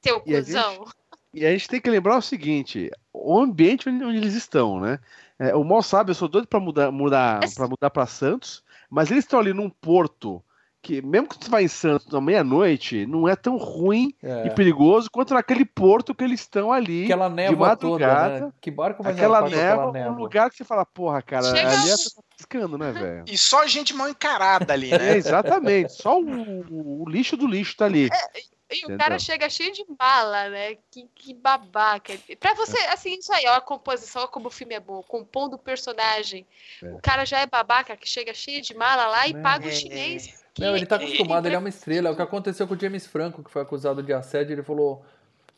Seu 0.02 0.20
cuzão. 0.20 0.84
E 1.32 1.44
a 1.44 1.50
gente 1.50 1.68
tem 1.68 1.80
que 1.80 1.90
lembrar 1.90 2.16
o 2.16 2.22
seguinte: 2.22 2.90
o 3.12 3.38
ambiente 3.38 3.88
onde 3.88 4.16
eles 4.16 4.34
estão, 4.34 4.80
né? 4.80 4.98
É, 5.38 5.54
o 5.54 5.62
mal 5.62 5.82
sabe, 5.82 6.10
eu 6.10 6.14
sou 6.14 6.28
doido 6.28 6.48
para 6.48 6.58
mudar, 6.58 6.90
mudar, 6.90 7.40
para 7.54 7.68
mudar 7.68 7.90
para 7.90 8.06
Santos, 8.06 8.64
mas 8.90 9.10
eles 9.10 9.24
estão 9.24 9.38
ali 9.38 9.52
num 9.52 9.70
porto 9.70 10.42
que, 10.88 11.02
mesmo 11.02 11.28
que 11.28 11.36
você 11.36 11.50
vá 11.50 11.60
em 11.60 11.68
Santos 11.68 12.14
à 12.14 12.18
meia-noite, 12.18 13.04
não 13.04 13.28
é 13.28 13.36
tão 13.36 13.58
ruim 13.58 14.14
é. 14.22 14.46
e 14.46 14.50
perigoso 14.50 15.10
quanto 15.10 15.34
naquele 15.34 15.66
porto 15.66 16.14
que 16.14 16.24
eles 16.24 16.40
estão 16.40 16.72
ali. 16.72 17.04
Aquela 17.04 17.28
névoa 17.28 17.76
toda, 17.76 18.28
né? 18.40 18.52
Que 18.58 18.70
barco 18.70 19.02
vai 19.02 19.12
aquela 19.12 19.42
névoa, 19.42 19.90
aquela 19.90 20.10
um 20.10 20.16
lugar 20.16 20.48
que 20.48 20.56
você 20.56 20.64
fala, 20.64 20.86
porra, 20.86 21.20
cara, 21.20 21.54
Chega... 21.54 21.68
ali 21.68 21.90
é 21.90 21.94
tá 21.94 22.22
piscando, 22.34 22.78
né, 22.78 22.90
velho? 22.92 23.24
E 23.26 23.36
só 23.36 23.66
gente 23.66 23.92
mal 23.92 24.08
encarada 24.08 24.72
ali, 24.72 24.90
né? 24.90 25.12
É, 25.12 25.16
exatamente, 25.18 25.92
só 25.92 26.18
o, 26.18 27.02
o, 27.02 27.04
lixo 27.06 27.36
do 27.36 27.46
lixo 27.46 27.76
tá 27.76 27.84
ali. 27.84 28.06
É, 28.06 28.40
e 28.70 28.86
o 28.86 28.96
cara 28.96 29.18
chega 29.18 29.50
cheio 29.50 29.72
de 29.72 29.84
mala, 29.98 30.48
né? 30.48 30.76
Que, 30.90 31.06
que 31.14 31.34
babaca. 31.34 32.14
Pra 32.40 32.54
você, 32.54 32.78
assim, 32.86 33.18
isso 33.18 33.32
aí, 33.32 33.44
ó, 33.46 33.56
a 33.56 33.60
composição, 33.60 34.22
ó, 34.22 34.26
como 34.26 34.48
o 34.48 34.50
filme 34.50 34.74
é 34.74 34.80
bom, 34.80 35.02
compondo 35.02 35.54
o 35.54 35.58
personagem. 35.58 36.46
É. 36.82 36.86
O 36.92 36.98
cara 36.98 37.26
já 37.26 37.40
é 37.40 37.46
babaca, 37.46 37.94
que 37.94 38.08
chega 38.08 38.32
cheio 38.32 38.62
de 38.62 38.74
mala 38.74 39.06
lá 39.06 39.26
e 39.26 39.32
é. 39.32 39.40
paga 39.40 39.68
o 39.68 39.72
chinês. 39.72 40.47
Não, 40.58 40.76
ele 40.76 40.86
tá 40.86 40.96
acostumado, 40.96 41.46
ele 41.46 41.54
é 41.54 41.58
uma 41.58 41.68
estrela. 41.68 42.08
É 42.08 42.12
o 42.12 42.16
que 42.16 42.22
aconteceu 42.22 42.66
com 42.66 42.74
o 42.74 42.78
James 42.78 43.06
Franco, 43.06 43.42
que 43.42 43.50
foi 43.50 43.62
acusado 43.62 44.02
de 44.02 44.12
assédio, 44.12 44.54
ele 44.54 44.62
falou. 44.62 45.04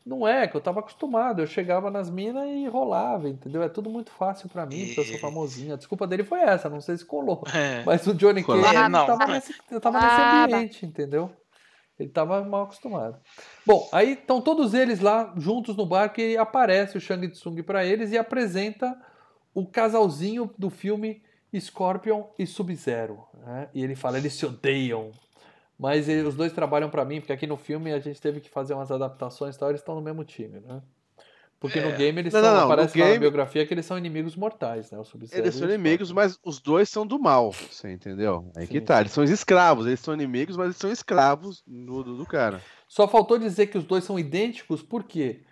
Não 0.04 0.26
é, 0.26 0.48
que 0.48 0.56
eu 0.56 0.60
tava 0.60 0.80
acostumado. 0.80 1.42
Eu 1.42 1.46
chegava 1.46 1.90
nas 1.90 2.10
minas 2.10 2.48
e 2.48 2.66
rolava, 2.66 3.28
entendeu? 3.28 3.62
É 3.62 3.68
tudo 3.68 3.90
muito 3.90 4.10
fácil 4.10 4.48
para 4.48 4.64
mim, 4.64 4.86
porque 4.86 5.00
eu 5.00 5.04
sou 5.04 5.18
famosinha. 5.18 5.74
A 5.74 5.76
desculpa 5.76 6.06
dele 6.06 6.24
foi 6.24 6.40
essa, 6.40 6.70
não 6.70 6.80
sei 6.80 6.96
se 6.96 7.04
colou. 7.04 7.44
É. 7.54 7.82
Mas 7.84 8.06
o 8.06 8.14
Johnny 8.14 8.42
Cage 8.42 8.76
ah, 8.76 8.90
tava, 8.90 9.26
nesse, 9.26 9.80
tava 9.80 9.98
ah, 9.98 10.46
nesse 10.46 10.54
ambiente, 10.54 10.86
entendeu? 10.86 11.30
Ele 11.98 12.08
estava 12.08 12.42
mal 12.42 12.62
acostumado. 12.62 13.18
Bom, 13.66 13.86
aí 13.92 14.12
estão 14.12 14.40
todos 14.40 14.72
eles 14.72 15.00
lá 15.00 15.34
juntos 15.36 15.76
no 15.76 15.84
barco 15.84 16.18
e 16.18 16.36
aparece 16.36 16.96
o 16.96 17.00
Shang 17.00 17.28
Tsung 17.28 17.62
para 17.62 17.84
eles 17.84 18.10
e 18.10 18.16
apresenta 18.16 18.96
o 19.52 19.66
casalzinho 19.66 20.50
do 20.56 20.70
filme 20.70 21.22
Scorpion 21.58 22.24
e 22.38 22.46
Sub-Zero. 22.46 23.24
Né? 23.46 23.68
E 23.74 23.82
ele 23.82 23.96
fala, 23.96 24.18
eles 24.18 24.34
se 24.34 24.44
odeiam. 24.44 25.10
Mas 25.78 26.08
eles, 26.08 26.26
os 26.26 26.34
dois 26.34 26.52
trabalham 26.52 26.90
para 26.90 27.04
mim, 27.06 27.20
porque 27.20 27.32
aqui 27.32 27.46
no 27.46 27.56
filme 27.56 27.90
a 27.92 27.98
gente 27.98 28.20
teve 28.20 28.40
que 28.40 28.50
fazer 28.50 28.74
umas 28.74 28.90
adaptações 28.90 29.56
e 29.56 29.58
tal, 29.58 29.70
eles 29.70 29.80
estão 29.80 29.94
no 29.94 30.02
mesmo 30.02 30.22
time, 30.24 30.60
né? 30.60 30.82
Porque 31.58 31.78
é. 31.78 31.82
no 31.82 31.96
game 31.96 32.18
eles 32.18 32.32
não, 32.32 32.40
são, 32.40 32.54
não, 32.54 32.64
aparece 32.64 32.94
game... 32.94 33.12
na 33.12 33.18
biografia 33.18 33.66
que 33.66 33.74
eles 33.74 33.84
são 33.84 33.98
inimigos 33.98 34.34
mortais, 34.34 34.90
né? 34.90 34.98
O 34.98 35.04
eles 35.32 35.54
são 35.54 35.68
inimigos, 35.68 36.10
mas 36.10 36.38
os 36.42 36.58
dois 36.58 36.88
são 36.88 37.06
do 37.06 37.18
mal, 37.18 37.52
você 37.52 37.92
entendeu? 37.92 38.50
Aí 38.56 38.66
sim, 38.66 38.72
que 38.72 38.80
tá, 38.80 38.94
sim. 38.94 39.00
eles 39.00 39.12
são 39.12 39.24
escravos, 39.24 39.86
eles 39.86 40.00
são 40.00 40.14
inimigos, 40.14 40.56
mas 40.56 40.66
eles 40.66 40.76
são 40.78 40.90
escravos 40.90 41.62
do, 41.66 42.02
do, 42.02 42.16
do 42.16 42.26
cara. 42.26 42.62
Só 42.88 43.06
faltou 43.06 43.38
dizer 43.38 43.66
que 43.66 43.76
os 43.76 43.84
dois 43.84 44.04
são 44.04 44.18
idênticos, 44.18 44.82
por 44.82 45.04
quê? 45.04 45.42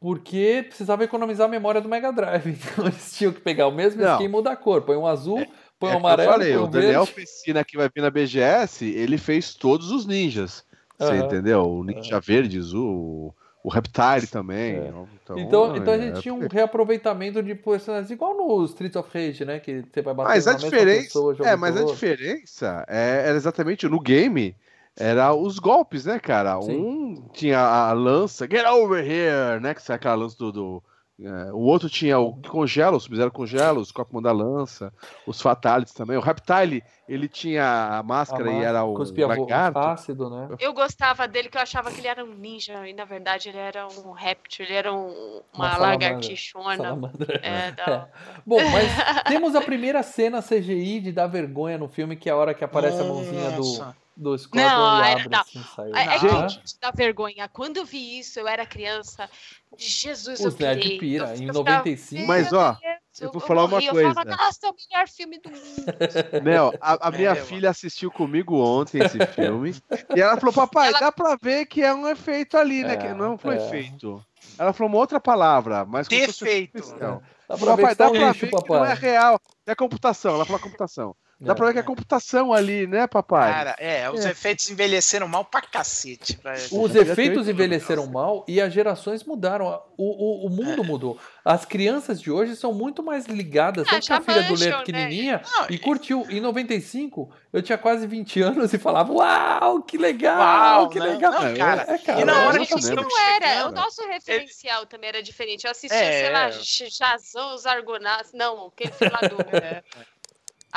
Porque 0.00 0.64
precisava 0.68 1.04
economizar 1.04 1.46
a 1.46 1.50
memória 1.50 1.80
do 1.80 1.88
Mega 1.88 2.12
Drive. 2.12 2.46
Então 2.72 2.86
eles 2.86 3.16
tinham 3.16 3.32
que 3.32 3.40
pegar 3.40 3.66
o 3.66 3.72
mesmo 3.72 4.02
não. 4.02 4.12
skin 4.12 4.24
e 4.24 4.28
mudar 4.28 4.52
a 4.52 4.56
cor. 4.56 4.82
Põe 4.82 4.96
um 4.96 5.06
azul, 5.06 5.38
é, 5.38 5.48
põe 5.78 5.90
é 5.90 5.94
um 5.94 5.98
amarelo. 5.98 6.30
Eu 6.30 6.32
falei, 6.32 6.56
o 6.56 6.66
Daniel 6.66 7.06
Fessina 7.06 7.64
que 7.64 7.76
vai 7.76 7.88
vir 7.92 8.02
na 8.02 8.10
BGS, 8.10 8.84
ele 8.84 9.18
fez 9.18 9.54
todos 9.54 9.90
os 9.90 10.06
ninjas. 10.06 10.64
Você 10.98 11.12
uhum. 11.12 11.26
entendeu? 11.26 11.62
O 11.62 11.84
ninja 11.84 12.16
uhum. 12.16 12.20
verde, 12.20 12.58
azul 12.58 13.34
o 13.66 13.68
Reptile 13.68 14.28
também. 14.28 14.76
É. 14.76 14.88
Então, 14.88 15.08
então, 15.36 15.76
então, 15.76 15.94
a 15.94 15.98
gente 15.98 16.18
é, 16.18 16.20
tinha 16.20 16.32
um 16.32 16.46
reaproveitamento 16.46 17.42
de 17.42 17.52
personagens 17.52 18.12
igual 18.12 18.36
no 18.36 18.64
Street 18.64 18.94
of 18.94 19.10
Rage, 19.12 19.44
né? 19.44 19.58
Que 19.58 19.82
você 19.92 20.02
vai 20.02 20.14
bater 20.14 20.28
mas 20.28 20.46
a 20.46 20.54
diferença, 20.54 21.02
pessoa, 21.02 21.36
É, 21.42 21.56
mas 21.56 21.76
a 21.76 21.82
diferença 21.82 22.86
é, 22.88 23.24
era 23.26 23.36
exatamente 23.36 23.88
no 23.88 23.98
game. 23.98 24.54
Era 24.96 25.34
os 25.34 25.58
golpes, 25.58 26.06
né, 26.06 26.18
cara? 26.18 26.60
Sim. 26.62 26.76
Um 26.76 27.28
tinha 27.32 27.60
a 27.60 27.92
lança, 27.92 28.46
get 28.50 28.66
over 28.66 29.04
here, 29.04 29.60
né? 29.60 29.74
Que 29.74 29.92
é 29.92 29.94
aquela 29.94 30.14
lança 30.14 30.36
do, 30.38 30.52
do 30.52 30.82
é, 31.18 31.50
o 31.50 31.60
outro 31.60 31.88
tinha 31.88 32.18
o 32.18 32.36
que 32.36 32.48
congela, 32.48 32.98
o 32.98 33.00
Sub-Zero 33.00 33.30
congela, 33.30 33.78
os 33.78 33.90
Copos 33.90 34.22
da 34.22 34.32
Lança, 34.32 34.92
os 35.26 35.40
Fatalities 35.40 35.94
também. 35.94 36.18
O 36.18 36.20
Reptile, 36.20 36.82
ele 37.08 37.26
tinha 37.26 37.98
a 37.98 38.02
máscara 38.02 38.50
a 38.50 38.52
e 38.52 38.62
era 38.62 38.84
o 38.84 38.94
lagarto. 39.26 39.78
ácido, 39.78 40.28
né? 40.28 40.56
Eu 40.60 40.74
gostava 40.74 41.26
dele, 41.26 41.48
que 41.48 41.56
eu 41.56 41.62
achava 41.62 41.90
que 41.90 42.00
ele 42.00 42.08
era 42.08 42.22
um 42.22 42.34
ninja, 42.34 42.86
e 42.86 42.92
na 42.92 43.06
verdade 43.06 43.48
ele 43.48 43.56
era 43.56 43.88
um 43.88 44.12
réptil, 44.12 44.66
ele 44.66 44.74
era 44.74 44.92
um, 44.92 45.42
uma, 45.54 45.68
uma 45.68 45.76
lagartixona. 45.78 47.00
É, 47.42 47.68
é. 47.90 48.08
Bom, 48.44 48.60
mas 48.70 48.92
temos 49.26 49.54
a 49.54 49.62
primeira 49.62 50.02
cena 50.02 50.42
CGI 50.42 51.00
de 51.00 51.12
dar 51.12 51.28
vergonha 51.28 51.78
no 51.78 51.88
filme, 51.88 52.14
que 52.14 52.28
é 52.28 52.32
a 52.32 52.36
hora 52.36 52.52
que 52.52 52.62
aparece 52.62 52.98
Nossa. 52.98 53.10
a 53.10 53.14
mãozinha 53.14 53.50
do 53.52 54.05
do 54.16 54.36
Scorpion 54.38 54.66
não, 54.66 55.04
e 55.04 55.12
abre, 55.12 55.28
não. 55.28 55.40
assim, 55.40 55.62
saiu. 55.74 55.94
É, 55.94 56.16
é 56.16 56.18
que 56.18 56.80
dá 56.80 56.90
vergonha. 56.90 57.48
Quando 57.48 57.76
eu 57.76 57.84
vi 57.84 58.18
isso, 58.18 58.40
eu 58.40 58.48
era 58.48 58.64
criança. 58.64 59.28
Jesus, 59.76 60.40
o 60.40 60.48
eu 60.48 60.52
pirei. 60.52 60.98
pira, 60.98 61.36
eu 61.36 61.42
em 61.42 61.46
95. 61.46 62.26
Mas, 62.26 62.50
ó, 62.52 62.78
eu 63.20 63.30
vou 63.30 63.40
falar 63.40 63.64
uma 63.64 63.78
coisa. 63.80 64.08
Eu 64.08 64.14
falava, 64.14 64.24
nossa, 64.24 64.66
é 64.66 64.70
o 64.70 64.74
melhor 64.90 65.08
filme 65.08 65.38
do 65.38 65.50
mundo. 65.50 65.84
Mel, 66.42 66.72
a, 66.80 67.08
a 67.08 67.10
minha 67.10 67.30
é, 67.30 67.34
filha 67.34 67.68
assistiu 67.68 68.10
comigo 68.10 68.58
ontem 68.58 69.02
esse 69.02 69.18
filme. 69.26 69.74
e 70.14 70.20
ela 70.20 70.38
falou, 70.38 70.54
papai, 70.54 70.88
ela... 70.88 70.98
dá 70.98 71.12
pra 71.12 71.36
ver 71.40 71.66
que 71.66 71.82
é 71.82 71.92
um 71.92 72.08
efeito 72.08 72.56
ali, 72.56 72.82
né? 72.82 72.94
É, 72.94 72.96
que 72.96 73.08
não 73.12 73.36
foi 73.36 73.56
é. 73.56 73.66
efeito. 73.66 74.24
Ela 74.58 74.72
falou 74.72 74.90
uma 74.90 74.98
outra 74.98 75.20
palavra, 75.20 75.84
mas... 75.84 76.08
Defeito. 76.08 76.80
Dá 76.98 77.56
pra 77.56 77.76
papai, 77.76 77.94
dá 77.94 78.10
pra 78.10 78.32
ver 78.32 78.50
que 78.50 78.68
não 78.68 78.84
é 78.84 78.94
real. 78.94 79.40
É 79.66 79.74
computação, 79.74 80.34
ela 80.34 80.46
falou 80.46 80.60
computação. 80.60 81.14
Dá 81.38 81.52
é. 81.52 81.54
pra 81.54 81.66
ver 81.66 81.72
que 81.74 81.78
é 81.80 81.82
computação 81.82 82.50
ali, 82.50 82.86
né, 82.86 83.06
papai? 83.06 83.52
Cara, 83.52 83.76
é, 83.78 84.10
os 84.10 84.24
é. 84.24 84.30
efeitos 84.30 84.70
envelheceram 84.70 85.28
mal 85.28 85.44
pra 85.44 85.60
cacete. 85.60 86.38
Os 86.72 86.94
efeitos 86.94 87.46
envelheceram 87.46 88.06
mal 88.06 88.42
e 88.48 88.58
as 88.58 88.72
gerações 88.72 89.22
mudaram. 89.22 89.82
O, 89.98 90.44
o, 90.44 90.46
o 90.46 90.50
mundo 90.50 90.82
é. 90.82 90.86
mudou. 90.86 91.18
As 91.44 91.66
crianças 91.66 92.20
de 92.20 92.30
hoje 92.30 92.56
são 92.56 92.72
muito 92.72 93.02
mais 93.02 93.26
ligadas. 93.26 93.86
Ah, 93.88 94.16
a 94.16 94.20
filha 94.20 94.42
do 94.44 94.54
Lê 94.54 94.70
né? 94.70 94.78
pequenininha 94.78 95.36
né? 95.36 95.66
e 95.68 95.78
curtiu. 95.78 96.26
Em 96.30 96.40
95, 96.40 97.30
eu 97.52 97.62
tinha 97.62 97.76
quase 97.76 98.06
20 98.06 98.40
anos 98.40 98.72
e 98.72 98.78
falava: 98.78 99.12
Uau, 99.12 99.82
que 99.82 99.98
legal! 99.98 100.38
Uau, 100.38 100.88
que 100.88 100.98
não, 100.98 101.06
legal! 101.06 101.32
Não, 101.32 101.54
cara, 101.54 101.84
é, 101.86 101.98
cara, 101.98 102.20
e 102.20 102.24
na 102.24 102.46
hora 102.46 102.64
que 102.64 102.74
não 102.74 103.08
era, 103.30 103.68
o 103.68 103.72
nosso 103.72 104.06
referencial 104.06 104.80
Ele... 104.80 104.86
também 104.86 105.08
era 105.08 105.22
diferente. 105.22 105.64
Eu 105.64 105.70
assistia, 105.70 105.98
é, 105.98 106.22
sei 106.22 106.32
lá, 106.32 106.50
Jazão, 106.50 107.54
os 107.54 107.66
Argonautas. 107.66 108.32
Não, 108.32 108.68
aquele 108.68 108.92
filme 108.92 109.12
lá 109.12 109.28
do. 109.28 109.36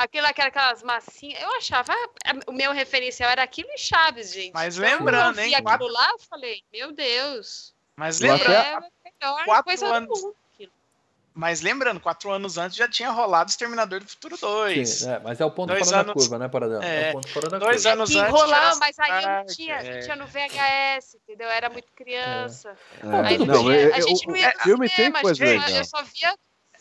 É. 0.00 0.04
Aquilo, 0.04 0.26
aquelas 0.26 0.82
massinhas. 0.82 1.42
Eu 1.42 1.52
achava. 1.56 1.92
O 2.46 2.52
meu 2.52 2.72
referencial 2.72 3.30
era 3.30 3.42
aquilo 3.42 3.68
e 3.70 3.78
Chaves, 3.78 4.32
gente. 4.32 4.52
Mas 4.54 4.76
lembrando, 4.76 5.38
eu 5.38 5.44
hein? 5.44 5.54
aquilo 5.54 5.64
quatro... 5.64 5.88
lá, 5.88 6.10
eu 6.10 6.18
falei, 6.18 6.62
meu 6.72 6.92
Deus. 6.92 7.74
Mas 7.96 8.20
lembrando. 8.20 8.50
É 8.50 8.74
a 8.74 8.80
melhor 8.80 9.44
quatro 9.44 9.64
coisa 9.64 9.86
anos... 9.86 10.08
do 10.08 10.26
mundo. 10.26 10.36
Mas 11.32 11.60
lembrando, 11.60 12.00
quatro 12.00 12.30
anos 12.30 12.58
antes 12.58 12.76
já 12.76 12.88
tinha 12.88 13.10
rolado 13.10 13.50
Exterminador 13.50 14.00
do 14.00 14.08
Futuro 14.08 14.36
2. 14.36 14.88
Sim, 14.88 15.08
é, 15.08 15.18
mas 15.20 15.40
é 15.40 15.44
o 15.44 15.50
ponto 15.50 15.68
dois 15.68 15.88
fora 15.88 16.00
anos... 16.00 16.08
da 16.08 16.12
curva, 16.12 16.38
né, 16.38 16.48
Paradela? 16.48 16.84
É, 16.84 17.06
é 17.06 17.10
o 17.10 17.12
ponto 17.12 17.28
fora 17.28 17.48
da 17.48 17.58
dois 17.58 17.82
curva. 17.82 17.92
anos 17.92 18.14
é 18.14 18.18
antes. 18.18 18.28
Enrolar, 18.28 18.78
mas 18.80 18.98
aí 18.98 19.22
eu 19.22 19.28
não 19.30 19.46
tinha, 19.46 19.74
é. 19.76 20.00
tinha 20.00 20.16
no 20.16 20.26
VHS, 20.26 21.14
entendeu? 21.14 21.46
Eu 21.46 21.52
era 21.52 21.70
muito 21.70 21.92
criança. 21.92 22.76
É. 23.02 23.26
Aí 23.26 23.38
não, 23.38 23.46
não, 23.46 23.62
tinha, 23.62 23.74
eu, 23.74 23.94
a 23.94 24.00
gente 24.00 24.26
não 24.26 24.36
ia 24.36 24.52
cinema, 24.88 25.34
gente, 25.34 25.72
eu 25.72 25.84
só 25.84 26.02
via 26.02 26.36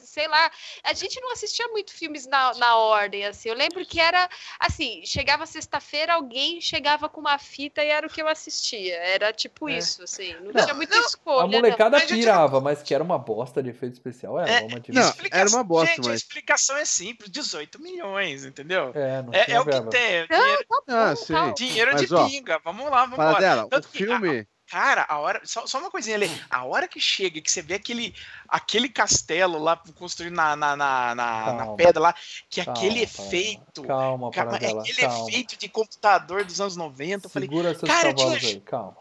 sei 0.10 0.27
lá. 0.27 0.52
A 0.84 0.94
gente 0.94 1.19
não 1.22 1.31
assistia 1.31 1.68
muito 1.69 1.94
filmes 1.94 2.26
na, 2.27 2.53
na 2.56 2.76
ordem, 2.76 3.26
assim. 3.26 3.49
Eu 3.49 3.56
lembro 3.56 3.86
que 3.86 3.99
era 3.99 4.30
assim, 4.60 5.02
chegava 5.06 5.45
sexta-feira, 5.45 6.14
alguém 6.14 6.60
chegava 6.60 7.07
com 7.07 7.22
uma 7.22 7.38
fita 7.38 7.84
e 7.84 7.88
era 7.88 8.06
o 8.06 8.10
que 8.10 8.22
eu 8.22 8.27
assistia. 8.27 8.95
Era 8.95 9.31
tipo 9.31 9.69
é. 9.69 9.77
isso, 9.77 10.03
assim. 10.03 10.34
Não, 10.36 10.52
não 10.52 10.64
tinha 10.64 10.73
muita 10.73 10.95
não, 10.95 11.06
escolha. 11.06 11.44
A 11.44 11.48
molecada 11.48 11.99
não. 11.99 12.07
pirava, 12.07 12.60
mas 12.60 12.81
que 12.81 12.94
era 12.94 13.03
uma 13.03 13.18
bosta 13.18 13.61
de 13.61 13.69
efeito 13.69 13.94
especial. 13.94 14.40
Era, 14.40 14.52
é, 14.52 14.61
uma 14.61 14.81
não, 14.90 15.14
era 15.31 15.49
uma 15.49 15.64
bosta, 15.64 15.95
gente, 15.95 16.06
mas... 16.06 16.14
a 16.14 16.15
explicação 16.15 16.77
é 16.77 16.86
simples, 16.86 17.30
18 17.30 17.81
milhões, 17.81 18.45
entendeu? 18.45 18.91
É, 18.95 19.22
não 19.22 19.34
é, 19.34 19.45
é 19.52 19.60
o 19.60 19.65
que 19.65 19.81
tem. 19.90 20.26
Dinheiro, 20.27 20.27
tá 20.27 20.81
bom, 20.88 21.38
ah, 21.38 21.53
dinheiro 21.56 21.91
mas, 21.94 22.07
de 22.07 22.14
ó, 22.14 22.27
pinga. 22.27 22.60
Vamos 22.64 22.90
lá, 22.90 23.06
vamos 23.06 23.18
lá. 23.18 23.40
Dela, 23.40 23.68
o 23.72 23.84
filme... 23.84 24.48
Cara, 24.70 25.06
a 25.10 25.18
hora. 25.18 25.41
Só, 25.44 25.66
só 25.66 25.80
uma 25.80 25.90
coisinha 25.90 26.16
ali. 26.16 26.30
A 26.50 26.64
hora 26.64 26.88
que 26.88 27.00
chega, 27.00 27.41
que 27.41 27.50
você 27.50 27.62
vê 27.62 27.76
aquele, 27.76 28.14
aquele 28.48 28.88
castelo 28.88 29.58
lá 29.58 29.82
construído 29.96 30.36
na, 30.36 30.56
na, 30.56 30.76
na, 30.76 31.16
na, 31.16 31.54
na 31.54 31.68
pedra 31.74 32.00
lá, 32.00 32.16
que 32.50 32.64
calma, 32.64 32.80
aquele 32.80 33.02
efeito. 33.02 33.82
Calma, 33.84 34.30
calma 34.30 34.56
Aquele 34.56 35.02
calma. 35.02 35.28
efeito 35.28 35.58
de 35.58 35.68
computador 35.68 36.46
dos 36.46 36.62
anos 36.62 36.76
90. 36.76 37.26
Eu 37.26 37.30
falei, 37.30 37.50
Segura 37.50 37.74
cara, 37.76 38.14
tinha, 38.14 38.38
aí, 38.38 38.60
calma. 38.62 38.98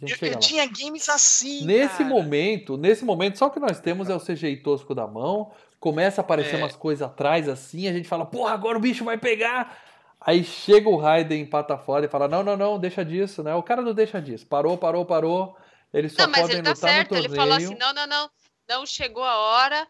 Eu, 0.00 0.28
eu 0.28 0.38
tinha 0.40 0.66
games 0.66 1.08
assim. 1.08 1.64
Nesse 1.64 1.98
cara. 1.98 2.08
momento, 2.08 2.76
nesse 2.76 3.04
momento, 3.04 3.38
só 3.38 3.46
o 3.46 3.50
que 3.50 3.60
nós 3.60 3.78
temos 3.78 4.08
é 4.08 4.14
o 4.14 4.20
CGI 4.20 4.56
tosco 4.56 4.94
da 4.94 5.06
mão. 5.06 5.52
Começa 5.78 6.20
a 6.20 6.22
aparecer 6.24 6.56
é. 6.56 6.58
umas 6.58 6.74
coisas 6.74 7.06
atrás 7.06 7.48
assim, 7.48 7.86
a 7.86 7.92
gente 7.92 8.08
fala, 8.08 8.24
porra, 8.24 8.52
agora 8.54 8.76
o 8.76 8.80
bicho 8.80 9.04
vai 9.04 9.18
pegar. 9.18 9.78
Aí 10.24 10.44
chega 10.44 10.88
o 10.88 10.96
Raiden, 10.96 11.42
empata 11.42 11.76
fora 11.76 12.06
e 12.06 12.08
fala: 12.08 12.28
Não, 12.28 12.42
não, 12.42 12.56
não, 12.56 12.78
deixa 12.78 13.04
disso, 13.04 13.42
né? 13.42 13.54
O 13.54 13.62
cara 13.62 13.82
não 13.82 13.92
deixa 13.92 14.20
disso. 14.20 14.46
Parou, 14.46 14.78
parou, 14.78 15.04
parou. 15.04 15.56
Eles 15.92 16.12
só 16.12 16.22
não, 16.22 16.30
mas 16.30 16.42
podem 16.42 16.56
ele 16.56 16.62
tá 16.62 16.70
lutar 16.70 16.90
certo. 16.90 17.14
Ele 17.14 17.28
falou 17.28 17.54
assim: 17.54 17.76
Não, 17.76 17.92
não, 17.92 18.06
não, 18.06 18.30
não 18.68 18.86
chegou 18.86 19.24
a 19.24 19.36
hora. 19.36 19.86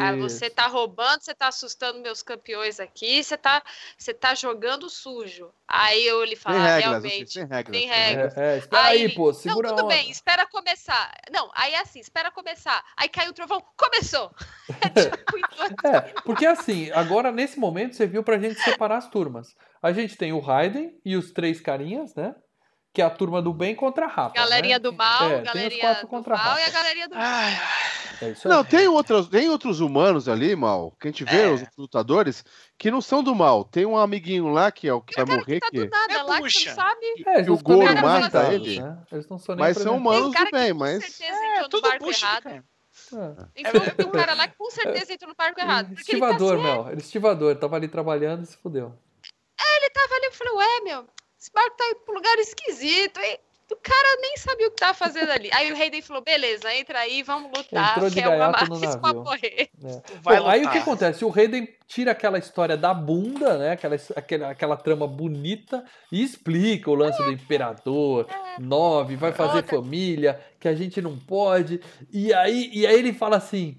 Ah, 0.00 0.16
você 0.16 0.50
tá 0.50 0.66
roubando, 0.66 1.20
você 1.20 1.32
tá 1.32 1.48
assustando 1.48 2.00
meus 2.00 2.20
campeões 2.20 2.80
aqui, 2.80 3.22
você 3.22 3.36
tá, 3.36 3.62
você 3.96 4.12
tá 4.12 4.34
jogando 4.34 4.90
sujo. 4.90 5.52
Aí 5.68 6.04
eu 6.04 6.24
lhe 6.24 6.34
falo, 6.34 6.56
ah, 6.56 6.78
realmente, 6.78 7.34
tem 7.34 7.46
regras. 7.46 7.78
Tem 7.78 7.86
regras. 7.86 8.36
É, 8.36 8.54
é, 8.54 8.58
espera 8.58 8.86
aí, 8.86 9.02
aí, 9.02 9.14
pô, 9.14 9.32
segura 9.32 9.68
Não, 9.68 9.76
tudo 9.76 9.88
bem, 9.88 10.10
espera 10.10 10.46
começar. 10.46 11.14
Não, 11.30 11.48
aí 11.54 11.74
é 11.74 11.80
assim, 11.80 12.00
espera 12.00 12.32
começar. 12.32 12.84
Aí 12.96 13.08
caiu 13.08 13.30
o 13.30 13.34
trovão, 13.34 13.62
começou. 13.76 14.34
é, 15.84 16.00
porque 16.24 16.44
assim, 16.44 16.90
agora 16.90 17.30
nesse 17.30 17.60
momento 17.60 17.94
você 17.94 18.06
viu 18.06 18.24
pra 18.24 18.38
gente 18.38 18.60
separar 18.60 18.96
as 18.96 19.08
turmas. 19.08 19.54
A 19.80 19.92
gente 19.92 20.16
tem 20.16 20.32
o 20.32 20.40
Raiden 20.40 20.98
e 21.04 21.16
os 21.16 21.30
três 21.30 21.60
carinhas, 21.60 22.16
né? 22.16 22.34
Que 22.98 23.02
é 23.02 23.04
a 23.04 23.10
turma 23.10 23.40
do 23.40 23.52
bem 23.52 23.76
contra 23.76 24.06
a 24.06 24.08
Rafa. 24.08 24.34
Galerinha 24.34 24.74
né? 24.74 24.80
do 24.80 24.92
mal, 24.92 25.30
é, 25.30 25.40
galerinha 25.40 25.94
do 26.00 26.08
contra 26.08 26.36
mal 26.36 26.46
Rafa. 26.46 26.60
e 26.60 26.64
a 26.64 26.70
galerinha 26.70 27.08
do 27.08 27.14
Ai, 27.14 27.60
é 28.22 28.48
não, 28.48 28.64
tem, 28.64 28.88
outros, 28.88 29.28
tem 29.28 29.48
outros 29.48 29.78
humanos 29.78 30.28
ali, 30.28 30.56
mal, 30.56 30.92
que 30.98 31.06
a 31.06 31.10
gente 31.12 31.22
vê, 31.22 31.42
é. 31.42 31.48
os 31.48 31.62
lutadores, 31.78 32.44
que 32.76 32.90
não 32.90 33.00
são 33.00 33.22
do 33.22 33.36
mal. 33.36 33.62
Tem 33.62 33.86
um 33.86 33.96
amiguinho 33.96 34.48
lá 34.48 34.72
que 34.72 34.88
é 34.88 34.92
o 34.92 35.00
que 35.00 35.14
vai 35.14 35.36
morrer. 35.36 35.60
Que, 35.60 35.66
tá 35.66 35.70
que... 35.70 35.86
Nada, 35.86 36.12
é 36.12 36.22
lá 36.24 36.36
que 36.42 36.66
não 36.66 36.74
sabe. 36.74 37.06
É, 37.24 37.44
que 37.44 37.50
o 37.52 37.58
Goro 37.58 38.02
mata 38.02 38.52
ele. 38.52 38.80
Né? 38.80 38.98
Eles 39.12 39.28
não 39.28 39.38
são 39.38 39.54
mas 39.54 39.78
são 39.78 39.96
humanos 39.96 40.34
do 40.34 40.50
bem, 40.50 40.72
mas. 40.74 41.20
É, 41.20 41.68
tudo 41.68 41.88
bucha, 42.00 42.26
errado. 42.26 42.64
Então 43.54 43.80
tem 43.96 44.06
um 44.06 44.10
cara 44.10 44.34
lá 44.34 44.48
que 44.48 44.56
com 44.56 44.70
certeza 44.72 45.12
entrou 45.12 45.28
no 45.28 45.36
barco 45.36 45.60
errado. 45.60 45.92
Estivador, 45.92 46.56
tá 46.56 46.62
Mel. 46.64 46.88
Ele 46.90 47.00
estivador, 47.00 47.54
tava 47.54 47.76
ali 47.76 47.86
trabalhando 47.86 48.42
e 48.42 48.46
se 48.46 48.56
fudeu. 48.56 48.92
É, 49.56 49.76
ele 49.76 49.90
tava 49.90 50.14
ali 50.16 50.26
e 50.26 50.32
falou, 50.32 50.56
ué, 50.56 50.80
meu, 50.82 51.06
esse 51.38 51.52
barco 51.52 51.76
tá 51.76 51.84
indo 51.86 52.00
pra 52.00 52.12
um 52.12 52.16
lugar 52.16 52.38
esquisito. 52.38 53.20
E 53.20 53.38
o 53.70 53.76
cara 53.76 54.20
nem 54.20 54.36
sabia 54.38 54.66
o 54.66 54.70
que 54.70 54.76
tava 54.76 54.94
fazendo 54.94 55.30
ali. 55.30 55.50
Aí 55.52 55.70
o 55.70 55.76
Hayden 55.76 56.00
falou: 56.00 56.22
beleza, 56.22 56.74
entra 56.74 57.00
aí, 57.00 57.22
vamos 57.22 57.50
lutar. 57.56 57.92
Entrou 57.92 58.10
de 58.10 58.20
é 58.20 58.28
uma 58.28 58.50
máxima 58.50 58.98
pra 58.98 59.14
morrer. 59.14 59.68
É. 59.84 60.02
Bom, 60.22 60.48
aí 60.48 60.64
o 60.64 60.70
que 60.70 60.78
acontece? 60.78 61.24
O 61.24 61.32
Hayden 61.32 61.68
tira 61.86 62.12
aquela 62.12 62.38
história 62.38 62.76
da 62.76 62.94
bunda, 62.94 63.58
né? 63.58 63.72
Aquela, 63.72 63.96
aquela, 64.16 64.50
aquela 64.50 64.76
trama 64.76 65.06
bonita 65.06 65.84
e 66.10 66.22
explica 66.22 66.90
o 66.90 66.94
lance 66.94 67.20
é. 67.20 67.24
do 67.26 67.32
imperador, 67.32 68.26
é. 68.28 68.60
nove, 68.60 69.16
vai 69.16 69.32
fazer 69.32 69.58
Outra. 69.58 69.76
família, 69.76 70.40
que 70.58 70.66
a 70.66 70.74
gente 70.74 71.00
não 71.02 71.18
pode. 71.18 71.80
E 72.10 72.32
aí, 72.32 72.70
e 72.72 72.86
aí 72.86 72.98
ele 72.98 73.12
fala 73.12 73.36
assim: 73.36 73.76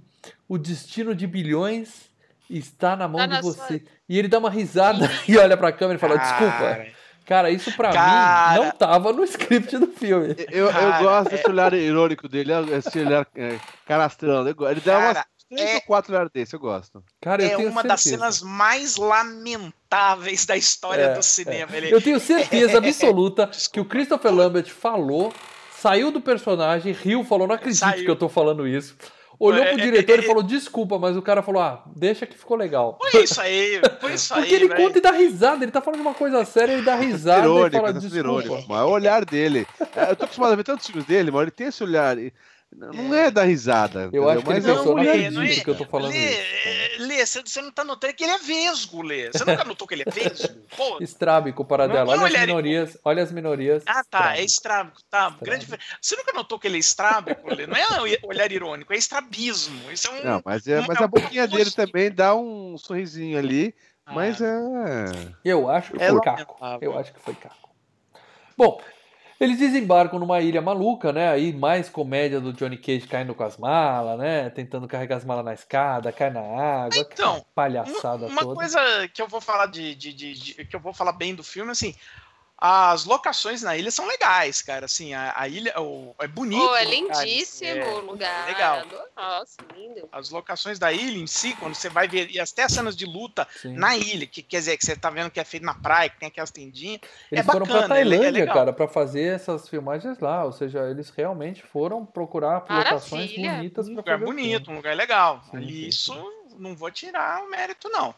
o 0.47 0.57
destino 0.57 1.15
de 1.15 1.25
bilhões 1.25 2.09
está 2.47 2.95
na 2.95 3.07
mão 3.07 3.19
tá 3.19 3.25
de 3.25 3.41
você. 3.41 3.79
Sua... 3.79 3.81
E 4.07 4.19
ele 4.19 4.27
dá 4.27 4.37
uma 4.37 4.51
risada 4.51 5.09
e 5.27 5.35
olha 5.35 5.57
pra 5.57 5.71
câmera 5.71 5.97
e 5.97 5.99
fala: 5.99 6.17
desculpa. 6.17 6.98
Cara, 7.29 7.51
isso 7.51 7.71
pra 7.73 7.91
Cara... 7.91 8.53
mim 8.53 8.59
não 8.65 8.71
tava 8.71 9.13
no 9.13 9.23
script 9.23 9.77
do 9.77 9.85
filme. 9.85 10.35
Eu, 10.49 10.65
eu 10.65 11.03
gosto 11.03 11.29
desse 11.29 11.47
olhar 11.47 11.71
irônico 11.75 12.27
dele, 12.27 12.51
esse 12.75 12.97
olhar 12.97 13.27
é, 13.35 13.59
carastrando. 13.85 14.49
Ele 14.49 14.81
dá 14.81 14.97
umas 14.97 15.25
três 15.47 15.69
é... 15.69 15.75
ou 15.75 15.81
quatro 15.81 16.11
olhares 16.11 16.31
desse, 16.33 16.55
eu 16.55 16.59
gosto. 16.59 17.03
Cara, 17.21 17.43
eu 17.43 17.51
é 17.51 17.57
uma 17.57 17.83
certeza. 17.83 17.87
das 17.87 18.01
cenas 18.01 18.41
mais 18.41 18.95
lamentáveis 18.95 20.47
da 20.47 20.57
história 20.57 21.03
é, 21.03 21.13
do 21.13 21.21
cinema. 21.21 21.71
É. 21.71 21.77
Ele... 21.77 21.93
Eu 21.93 22.01
tenho 22.01 22.19
certeza 22.19 22.79
absoluta 22.79 23.47
que 23.71 23.79
o 23.79 23.85
Christopher 23.85 24.33
Lambert 24.33 24.71
falou, 24.71 25.31
saiu 25.71 26.09
do 26.09 26.19
personagem, 26.19 26.93
riu, 26.93 27.23
falou: 27.23 27.47
não 27.47 27.53
acredito 27.53 27.81
saiu. 27.81 28.05
que 28.05 28.09
eu 28.09 28.15
tô 28.15 28.27
falando 28.27 28.67
isso 28.67 28.97
olhou 29.39 29.63
pro 29.63 29.79
é, 29.79 29.83
diretor 29.83 30.19
é, 30.19 30.21
e 30.21 30.25
falou 30.25 30.43
desculpa, 30.43 30.99
mas 30.99 31.15
o 31.15 31.21
cara 31.21 31.41
falou, 31.41 31.61
ah, 31.61 31.83
deixa 31.95 32.25
que 32.25 32.37
ficou 32.37 32.57
legal. 32.57 32.99
Foi 33.01 33.23
isso 33.23 33.39
aí, 33.39 33.81
foi 33.99 34.13
isso 34.13 34.33
Porque 34.35 34.53
aí. 34.53 34.59
Porque 34.59 34.75
ele 34.75 34.83
conta 34.83 34.97
e 34.97 35.01
dá 35.01 35.11
risada, 35.11 35.63
ele 35.63 35.71
tá 35.71 35.81
falando 35.81 36.01
uma 36.01 36.13
coisa 36.13 36.43
séria, 36.43 36.73
ele 36.73 36.81
dá 36.81 36.95
risada 36.95 37.45
irônico, 37.45 37.75
e 37.75 37.79
fala 37.79 37.93
desculpa. 37.93 38.17
Irônico, 38.17 38.65
mas 38.67 38.79
é 38.79 38.83
o 38.83 38.89
olhar 38.89 39.23
dele. 39.23 39.65
É, 39.95 40.11
eu 40.11 40.15
tô 40.15 40.25
acostumado 40.25 40.51
a 40.51 40.55
ver 40.55 40.63
tantos 40.63 40.85
filmes 40.85 41.05
dele, 41.05 41.31
mas 41.31 41.43
ele 41.43 41.51
tem 41.51 41.67
esse 41.67 41.83
olhar 41.83 42.17
Não 42.75 43.13
é 43.13 43.31
da 43.31 43.43
risada. 43.43 44.09
Eu 44.13 44.29
acho 44.29 44.43
que 44.43 44.51
ele 44.51 44.61
pensou, 44.61 44.95
não, 44.95 45.03
Lê, 45.03 45.29
não 45.31 45.41
é, 45.41 45.55
que 45.55 45.69
eu 45.69 45.75
tô 45.75 45.85
falando 45.85 46.11
Lê, 46.11 46.17
isso. 46.17 47.07
Lê, 47.07 47.25
você 47.25 47.61
não 47.61 47.71
tá 47.71 47.83
notando 47.83 48.13
que 48.13 48.23
ele 48.23 48.33
é 48.33 48.37
vesgo, 48.37 49.01
Lê. 49.01 49.31
Você 49.31 49.43
nunca 49.43 49.63
notou 49.63 49.87
que 49.87 49.95
ele 49.95 50.03
é 50.05 50.11
vesgo? 50.11 50.47
Pô. 50.77 50.97
Estrábico, 51.01 51.65
paradela. 51.65 52.11
Olha 52.11 52.25
as 52.27 52.39
minorias. 52.39 52.97
Olha 53.03 53.23
as 53.23 53.31
minorias. 53.31 53.83
Ah, 53.87 54.03
tá. 54.07 54.37
É 54.37 54.43
estrábico. 54.43 55.01
Tá. 55.09 55.35
Grande... 55.41 55.67
Você 55.99 56.15
nunca 56.15 56.31
notou 56.31 56.59
que 56.59 56.67
ele 56.67 56.77
é 56.77 56.79
estrábico, 56.79 57.53
Lê? 57.53 57.65
Não 57.65 57.75
é 57.75 57.85
olhar 58.23 58.51
irônico, 58.51 58.93
é 58.93 58.97
estrabismo. 58.97 59.91
Isso 59.91 60.07
é 60.07 60.11
um, 60.11 60.23
não, 60.23 60.41
mas, 60.45 60.67
é, 60.67 60.79
mas 60.87 61.01
a 61.01 61.07
boquinha 61.07 61.47
dele 61.47 61.71
também 61.71 62.11
dá 62.11 62.35
um 62.35 62.77
sorrisinho 62.77 63.37
ali. 63.37 63.73
Ah. 64.05 64.13
Mas 64.13 64.39
é. 64.41 65.05
Eu 65.43 65.69
acho 65.69 65.91
que 65.93 66.03
é 66.03 66.09
foi 66.09 66.21
caco. 66.21 66.57
Eu 66.81 66.97
acho 66.97 67.13
que 67.13 67.19
foi 67.19 67.33
caco. 67.33 67.69
Bom, 68.55 68.81
eles 69.39 69.57
desembarcam 69.57 70.19
numa 70.19 70.41
ilha 70.41 70.61
maluca, 70.61 71.13
né? 71.13 71.29
Aí 71.29 71.53
mais 71.53 71.87
comédia 71.87 72.41
do 72.41 72.51
Johnny 72.51 72.77
Cage 72.77 73.07
caindo 73.07 73.33
com 73.33 73.43
as 73.43 73.57
malas, 73.57 74.19
né? 74.19 74.49
Tentando 74.49 74.87
carregar 74.87 75.17
as 75.17 75.25
malas 75.25 75.45
na 75.45 75.53
escada, 75.53 76.11
cai 76.11 76.29
na 76.29 76.41
água. 76.41 76.99
Então, 76.99 77.45
palhaçada 77.55 78.25
uma, 78.25 78.33
uma 78.33 78.41
toda. 78.41 78.55
coisa 78.55 79.07
que 79.13 79.21
eu 79.21 79.27
vou 79.27 79.39
falar 79.39 79.67
de, 79.67 79.95
de, 79.95 80.13
de, 80.13 80.33
de, 80.33 80.65
que 80.65 80.75
eu 80.75 80.79
vou 80.79 80.93
falar 80.93 81.13
bem 81.13 81.33
do 81.33 81.43
filme, 81.43 81.71
assim, 81.71 81.95
as 82.61 83.05
locações 83.05 83.61
na 83.61 83.77
ilha 83.77 83.89
são 83.89 84.05
legais, 84.05 84.61
cara. 84.61 84.85
Assim, 84.85 85.13
a, 85.13 85.33
a 85.35 85.47
ilha 85.47 85.73
o, 85.79 86.13
é 86.19 86.27
bonito. 86.27 86.61
Oh, 86.61 86.75
é 86.75 86.83
lindíssimo 86.83 87.85
o 87.85 87.99
lugar. 88.11 88.49
É, 88.49 88.51
legal. 88.51 88.83
Nossa, 89.15 89.57
lindo. 89.73 90.09
As 90.11 90.29
locações 90.29 90.77
da 90.77 90.91
ilha 90.91 91.17
em 91.17 91.27
si, 91.27 91.55
quando 91.55 91.73
você 91.73 91.87
vai 91.87 92.07
ver, 92.07 92.29
e 92.29 92.39
até 92.39 92.63
as 92.63 92.73
cenas 92.73 92.97
de 92.97 93.05
luta 93.05 93.47
Sim. 93.61 93.75
na 93.75 93.95
ilha, 93.95 94.27
que 94.27 94.43
quer 94.43 94.59
dizer 94.59 94.77
que 94.77 94.85
você 94.85 94.95
tá 94.95 95.09
vendo 95.09 95.31
que 95.31 95.39
é 95.39 95.43
feito 95.45 95.65
na 95.65 95.73
praia, 95.73 96.09
que 96.09 96.19
tem 96.19 96.27
aquelas 96.27 96.51
tendinhas. 96.51 96.99
Eles 97.31 97.47
é 97.47 97.49
foram 97.49 97.65
bacana, 97.65 97.87
pra 97.87 97.95
Tailândia, 97.95 98.43
é 98.43 98.47
cara, 98.47 98.73
para 98.73 98.87
fazer 98.89 99.35
essas 99.35 99.69
filmagens 99.69 100.19
lá. 100.19 100.43
Ou 100.43 100.51
seja, 100.51 100.89
eles 100.89 101.09
realmente 101.09 101.63
foram 101.63 102.05
procurar 102.05 102.65
Maravilha. 102.67 102.93
locações 102.95 103.35
bonitas. 103.35 103.87
Um 103.87 103.95
lugar 103.95 104.17
bonito, 104.17 104.69
um 104.69 104.75
lugar 104.75 104.95
legal. 104.97 105.41
Sim, 105.49 105.57
Ali, 105.57 105.87
isso 105.87 106.13
não 106.57 106.75
vou 106.75 106.91
tirar 106.91 107.41
o 107.43 107.49
mérito, 107.49 107.87
não. 107.87 108.13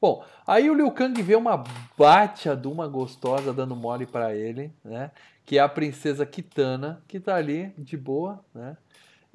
Bom, 0.00 0.24
aí 0.46 0.68
o 0.68 0.74
Liu 0.74 0.90
Kang 0.90 1.20
vê 1.22 1.36
uma 1.36 1.62
batia 1.96 2.56
de 2.56 2.66
uma 2.66 2.88
gostosa 2.88 3.52
dando 3.52 3.76
mole 3.76 4.06
para 4.06 4.34
ele, 4.34 4.72
né? 4.84 5.10
Que 5.46 5.58
é 5.58 5.60
a 5.60 5.68
princesa 5.68 6.26
Kitana, 6.26 7.02
que 7.06 7.20
tá 7.20 7.36
ali 7.36 7.72
de 7.78 7.96
boa, 7.96 8.44
né? 8.54 8.76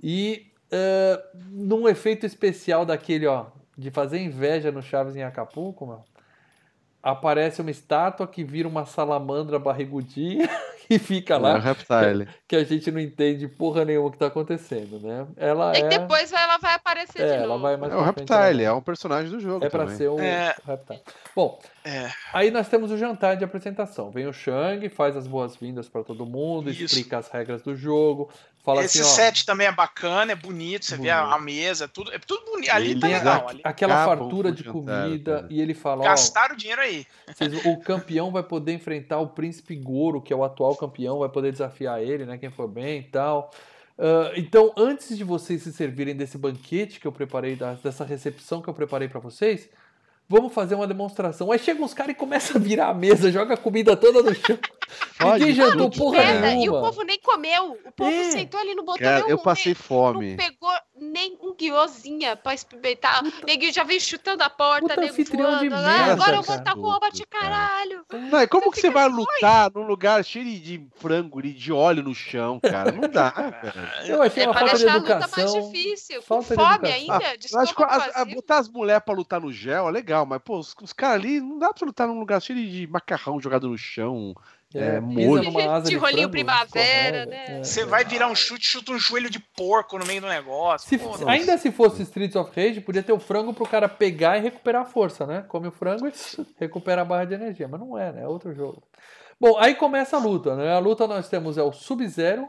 E 0.02 0.48
uh, 0.72 1.38
num 1.50 1.88
efeito 1.88 2.26
especial 2.26 2.86
daquele, 2.86 3.28
ó, 3.28 3.48
de 3.78 3.92
fazer 3.92 4.20
inveja 4.20 4.72
no 4.72 4.82
Chaves 4.82 5.16
em 5.16 5.24
Acapulco, 5.24 5.86
mano, 5.86 6.04
aparece 7.02 7.62
uma 7.62 7.72
estátua 7.72 8.28
que 8.28 8.44
vira 8.44 8.68
uma 8.68 8.86
salamandra 8.86 9.58
barrigudinha 9.58 10.50
e 10.90 10.98
fica 10.98 11.38
lá. 11.38 11.52
É 11.52 11.56
um 11.56 11.60
reptile. 11.60 12.26
Que, 12.26 12.32
que, 12.48 12.56
a 12.56 12.64
gente 12.64 12.90
não 12.92 13.00
entende 13.00 13.48
porra 13.48 13.86
nenhuma 13.86 14.12
que 14.12 14.18
tá 14.18 14.28
acontecendo, 14.28 15.00
né? 15.00 15.28
Ela 15.38 15.78
e 15.78 15.82
é... 15.82 15.88
depois 15.88 16.32
ela 16.34 16.58
vai 16.58 16.74
aparecer 16.74 17.22
é, 17.22 17.38
de 17.42 17.46
novo. 17.46 17.62
Vai 17.62 17.78
mais 17.78 17.94
é 17.94 17.96
um 17.96 18.02
reptile, 18.02 18.64
é 18.64 18.72
um 18.72 18.82
personagem 18.82 19.30
do 19.30 19.40
jogo. 19.40 19.64
É 19.64 19.70
para 19.70 19.88
ser 19.90 20.10
um 20.10 20.20
é... 20.20 20.56
reptile. 20.66 21.02
Bom, 21.36 21.60
é. 21.86 22.10
aí 22.34 22.50
nós 22.50 22.68
temos 22.68 22.92
o 22.92 22.98
jantar 22.98 23.38
de 23.38 23.44
apresentação. 23.44 24.10
Vem 24.10 24.28
o 24.28 24.34
Shang, 24.34 24.88
faz 24.90 25.16
as 25.16 25.28
boas-vindas 25.28 25.88
para 25.88 26.04
todo 26.04 26.26
mundo, 26.26 26.70
Isso. 26.70 26.84
explica 26.86 27.20
as 27.20 27.30
regras 27.30 27.62
do 27.62 27.76
jogo, 27.76 28.30
Fala 28.62 28.84
Esse 28.84 29.00
assim, 29.00 29.16
set 29.16 29.46
também 29.46 29.68
é 29.68 29.72
bacana, 29.72 30.34
é 30.34 30.36
bonito, 30.36 30.86
você 30.86 30.98
bonito. 30.98 31.06
vê 31.06 31.12
a, 31.12 31.34
a, 31.34 31.40
mesa, 31.40 31.88
tudo, 31.88 32.12
é 32.14 32.20
tudo 32.20 32.46
bonito. 32.46 32.70
Ali 32.72 32.92
ele 32.92 33.00
tá 33.00 33.08
legal. 33.08 33.48
Ali. 33.48 33.62
Aquela 33.64 34.06
fartura 34.06 34.52
de 34.52 34.66
comida 34.66 35.48
e 35.50 35.62
ele 35.62 35.74
fala. 35.74 36.04
Gastaram 36.04 36.56
o 36.56 36.58
dinheiro 36.58 36.82
aí. 36.82 37.08
Vocês, 37.28 37.66
o 37.66 37.78
campeão 37.78 38.32
vai 38.32 38.44
poder 38.44 38.74
enfrentar 38.74 39.20
o 39.20 39.28
príncipe 39.28 39.76
Goro, 39.76 40.22
que 40.22 40.34
é 40.34 40.36
o 40.36 40.44
atual 40.44 40.76
campeão, 40.76 41.20
vai 41.20 41.30
poder 41.30 41.52
desafiar 41.54 42.02
ele, 42.04 42.26
né? 42.26 42.38
Quem 42.38 42.52
for 42.52 42.68
bem 42.68 43.00
e 43.00 43.04
tal. 43.04 43.50
Uh, 43.98 44.32
então, 44.36 44.74
antes 44.78 45.18
de 45.18 45.24
vocês 45.24 45.64
se 45.64 45.74
servirem 45.74 46.16
desse 46.16 46.38
banquete 46.38 47.00
que 47.00 47.08
eu 47.08 47.12
preparei, 47.12 47.58
dessa 47.84 48.04
recepção 48.04 48.62
que 48.62 48.70
eu 48.70 48.74
preparei 48.74 49.08
para 49.08 49.20
vocês, 49.20 49.70
vamos 50.30 50.54
fazer 50.54 50.76
uma 50.76 50.86
demonstração. 50.86 51.52
Aí 51.52 51.58
chegam 51.58 51.84
os 51.84 51.94
caras 51.94 52.12
e 52.14 52.16
começam 52.16 52.56
a 52.58 52.60
virar 52.60 52.90
a 52.90 52.94
mesa, 52.94 53.32
joga 53.32 53.56
a 53.56 53.58
comida 53.58 53.98
toda 53.98 54.22
no 54.22 54.34
chão. 54.36 54.58
Ninguém 55.34 55.54
jantou 55.54 55.90
porra 55.90 56.40
nenhuma. 56.40 56.66
E 56.66 56.70
o 56.70 56.82
povo 56.82 57.04
nem 57.04 57.20
comeu. 57.20 57.78
O 57.86 57.92
povo 57.92 58.12
é. 58.12 58.32
sentou 58.32 58.60
ali 58.60 58.76
no 58.76 58.84
botão. 58.84 59.00
Cara, 59.00 59.26
eu 59.28 59.38
passei 59.40 59.74
fome. 59.74 60.32
Não 60.32 60.38
pegou 60.38 60.72
nem 61.00 61.38
um 61.42 61.54
guiozinha 61.54 62.36
pra 62.36 62.54
experimentar. 62.54 63.24
Neguinho 63.46 63.74
já 63.74 63.84
veio 63.84 64.02
chutando 64.02 64.44
a 64.44 64.50
porta, 64.50 64.96
nego 64.96 65.14
voando. 65.14 65.60
De 65.60 65.70
merda, 65.70 66.14
agora 66.14 66.36
eu 66.38 66.42
vou 66.42 66.56
estar 66.56 66.76
com 66.76 66.82
roupa 66.82 67.10
de 67.12 67.26
caralho. 67.26 68.06
Não, 68.12 68.42
e 68.42 68.48
como 68.48 68.72
que 68.72 68.80
você 68.80 68.90
vai 68.90 69.08
lutar 69.08 69.72
num 69.74 69.84
lugar 69.84 70.24
cheio 70.24 70.60
de 70.60 70.88
frango 70.96 71.46
e 71.46 71.54
de 71.54 71.72
óleo 71.72 72.04
no 72.04 72.14
chão, 72.14 72.60
cara? 72.60 72.92
Não 72.92 73.08
dá, 73.08 73.34
Eu 74.06 74.22
achei 74.22 74.44
é 74.44 74.48
uma 74.48 74.54
falta 74.54 74.78
de 74.78 74.86
educação. 74.86 75.54
mais 75.54 75.66
difícil. 75.66 76.22
Com 76.24 76.42
fome 76.42 76.92
ainda, 76.92 77.18
ah, 77.18 77.62
acho 77.62 77.76
que 77.76 77.84
a, 77.84 78.22
a, 78.22 78.26
botar 78.26 78.58
as 78.60 78.70
mulheres 78.70 79.04
pra 79.04 79.14
lutar 79.14 79.42
no 79.42 79.52
gel 79.52 79.88
é 79.88 79.92
legal, 79.92 80.26
mas, 80.26 80.42
pô, 80.44 80.58
os, 80.58 80.76
os 80.82 80.94
caras 80.94 81.24
ali, 81.24 81.40
não 81.40 81.58
dá 81.58 81.74
pra 81.74 81.86
lutar 81.86 82.08
num 82.08 82.20
lugar 82.20 82.42
cheio 82.42 82.70
de 82.70 82.88
macarrão 82.88 83.40
jogado 83.40 83.70
no 83.70 83.78
chão. 83.78 84.36
É, 84.74 84.98
é 84.98 85.00
molho. 85.00 85.50
de, 85.82 85.90
de 85.90 85.96
rolinho 85.98 86.30
primavera, 86.30 87.26
né? 87.26 87.60
É, 87.60 87.64
Você 87.64 87.86
vai 87.86 88.06
virar 88.06 88.28
um 88.28 88.36
chute, 88.36 88.66
chuta 88.66 88.92
um 88.92 89.00
joelho 89.00 89.30
de 89.30 89.40
porco 89.40 89.98
no 89.98 90.06
meio 90.06 90.22
do 90.22 90.28
negócio. 90.28 90.88
Se, 90.88 90.98
Pô, 90.98 91.28
ainda 91.28 91.58
se 91.58 91.72
fosse 91.72 92.04
Streets 92.04 92.36
of 92.36 92.52
Rage, 92.56 92.82
podia 92.82 93.02
ter 93.02 93.12
o 93.12 93.20
frango 93.20 93.52
pro 93.52 93.68
cara 93.68 93.90
pegar 93.90 94.38
e 94.38 94.42
recuperar 94.42 94.84
a 94.84 94.86
força, 94.86 95.26
né? 95.26 95.44
Come 95.48 95.68
o 95.68 95.72
frango 95.72 96.08
e 96.08 96.14
recupera 96.60 97.02
a 97.02 97.06
barra 97.06 97.26
de 97.26 97.34
energia. 97.34 97.68
Mas 97.68 97.80
não 97.80 97.98
é, 97.98 98.12
né? 98.12 98.22
É 98.22 98.28
outro 98.28 98.54
jogo. 98.54 98.84
Bom, 99.40 99.58
aí 99.58 99.74
começa 99.74 100.18
a 100.18 100.20
luta, 100.20 100.56
né? 100.56 100.72
A 100.72 100.80
luta 100.80 101.08
nós 101.08 101.28
temos 101.28 101.58
é 101.58 101.64
o 101.64 101.72
Sub-Zero 101.72 102.48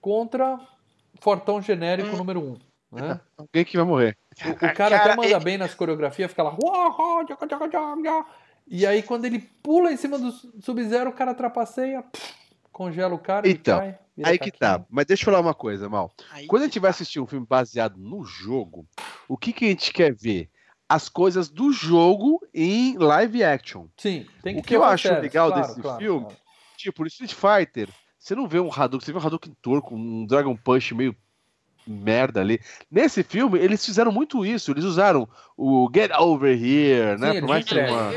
contra 0.00 0.60
Fortão 1.20 1.60
Genérico 1.60 2.14
hum. 2.14 2.18
número 2.18 2.40
1. 2.40 2.44
Um, 2.44 2.58
né? 2.92 3.20
Alguém 3.36 3.64
que 3.64 3.76
vai 3.76 3.86
morrer. 3.86 4.16
O, 4.44 4.50
o 4.50 4.54
cara, 4.54 4.74
cara, 4.74 4.96
até 4.98 5.16
manda 5.16 5.28
ele... 5.28 5.40
bem 5.40 5.58
nas 5.58 5.74
coreografias, 5.74 6.30
fica 6.30 6.44
lá. 6.44 6.56
E 8.66 8.84
aí, 8.84 9.02
quando 9.02 9.24
ele 9.24 9.38
pula 9.62 9.92
em 9.92 9.96
cima 9.96 10.18
do 10.18 10.32
Sub-Zero, 10.60 11.10
o 11.10 11.12
cara 11.12 11.34
trapaceia, 11.34 12.04
congela 12.72 13.14
o 13.14 13.18
cara 13.18 13.48
então, 13.48 13.78
cai, 13.78 13.98
Aí 14.24 14.38
que 14.38 14.50
tá. 14.50 14.84
Mas 14.90 15.06
deixa 15.06 15.22
eu 15.22 15.26
falar 15.26 15.40
uma 15.40 15.54
coisa, 15.54 15.88
Mal. 15.88 16.12
Aí 16.30 16.46
quando 16.46 16.62
a 16.62 16.64
gente 16.66 16.78
vai 16.78 16.90
assistir 16.90 17.20
um 17.20 17.26
filme 17.26 17.46
baseado 17.46 17.96
no 17.96 18.24
jogo, 18.24 18.86
o 19.28 19.36
que, 19.36 19.52
que 19.52 19.66
a 19.66 19.68
gente 19.68 19.92
quer 19.92 20.14
ver? 20.14 20.50
As 20.88 21.08
coisas 21.08 21.48
do 21.48 21.72
jogo 21.72 22.40
em 22.54 22.96
live 22.96 23.42
action. 23.42 23.86
Sim, 23.96 24.26
tem 24.42 24.54
que 24.54 24.60
O 24.60 24.64
que 24.64 24.76
eu 24.76 24.84
acho 24.84 25.08
legal 25.14 25.50
claro, 25.50 25.66
desse 25.66 25.80
claro, 25.80 25.98
filme, 25.98 26.26
claro. 26.26 26.40
tipo, 26.76 27.02
no 27.02 27.08
Street 27.08 27.34
Fighter, 27.34 27.88
você 28.18 28.34
não 28.34 28.46
vê 28.46 28.60
um 28.60 28.72
Hadouken, 28.72 29.04
você 29.04 29.12
vê 29.12 29.18
um 29.18 29.26
Hadouken 29.26 29.56
torco, 29.60 29.94
um 29.94 30.26
Dragon 30.26 30.56
Punch 30.56 30.94
meio 30.94 31.14
merda 31.86 32.40
ali. 32.40 32.60
Nesse 32.90 33.22
filme, 33.22 33.58
eles 33.58 33.84
fizeram 33.84 34.10
muito 34.10 34.44
isso. 34.44 34.70
Eles 34.70 34.84
usaram 34.84 35.28
o 35.56 35.88
Get 35.94 36.10
Over 36.18 36.52
Here, 36.52 37.18
né? 37.18 37.40
Por 37.40 37.48
mais 37.48 37.64
que 37.64 37.78
uma... 37.78 38.12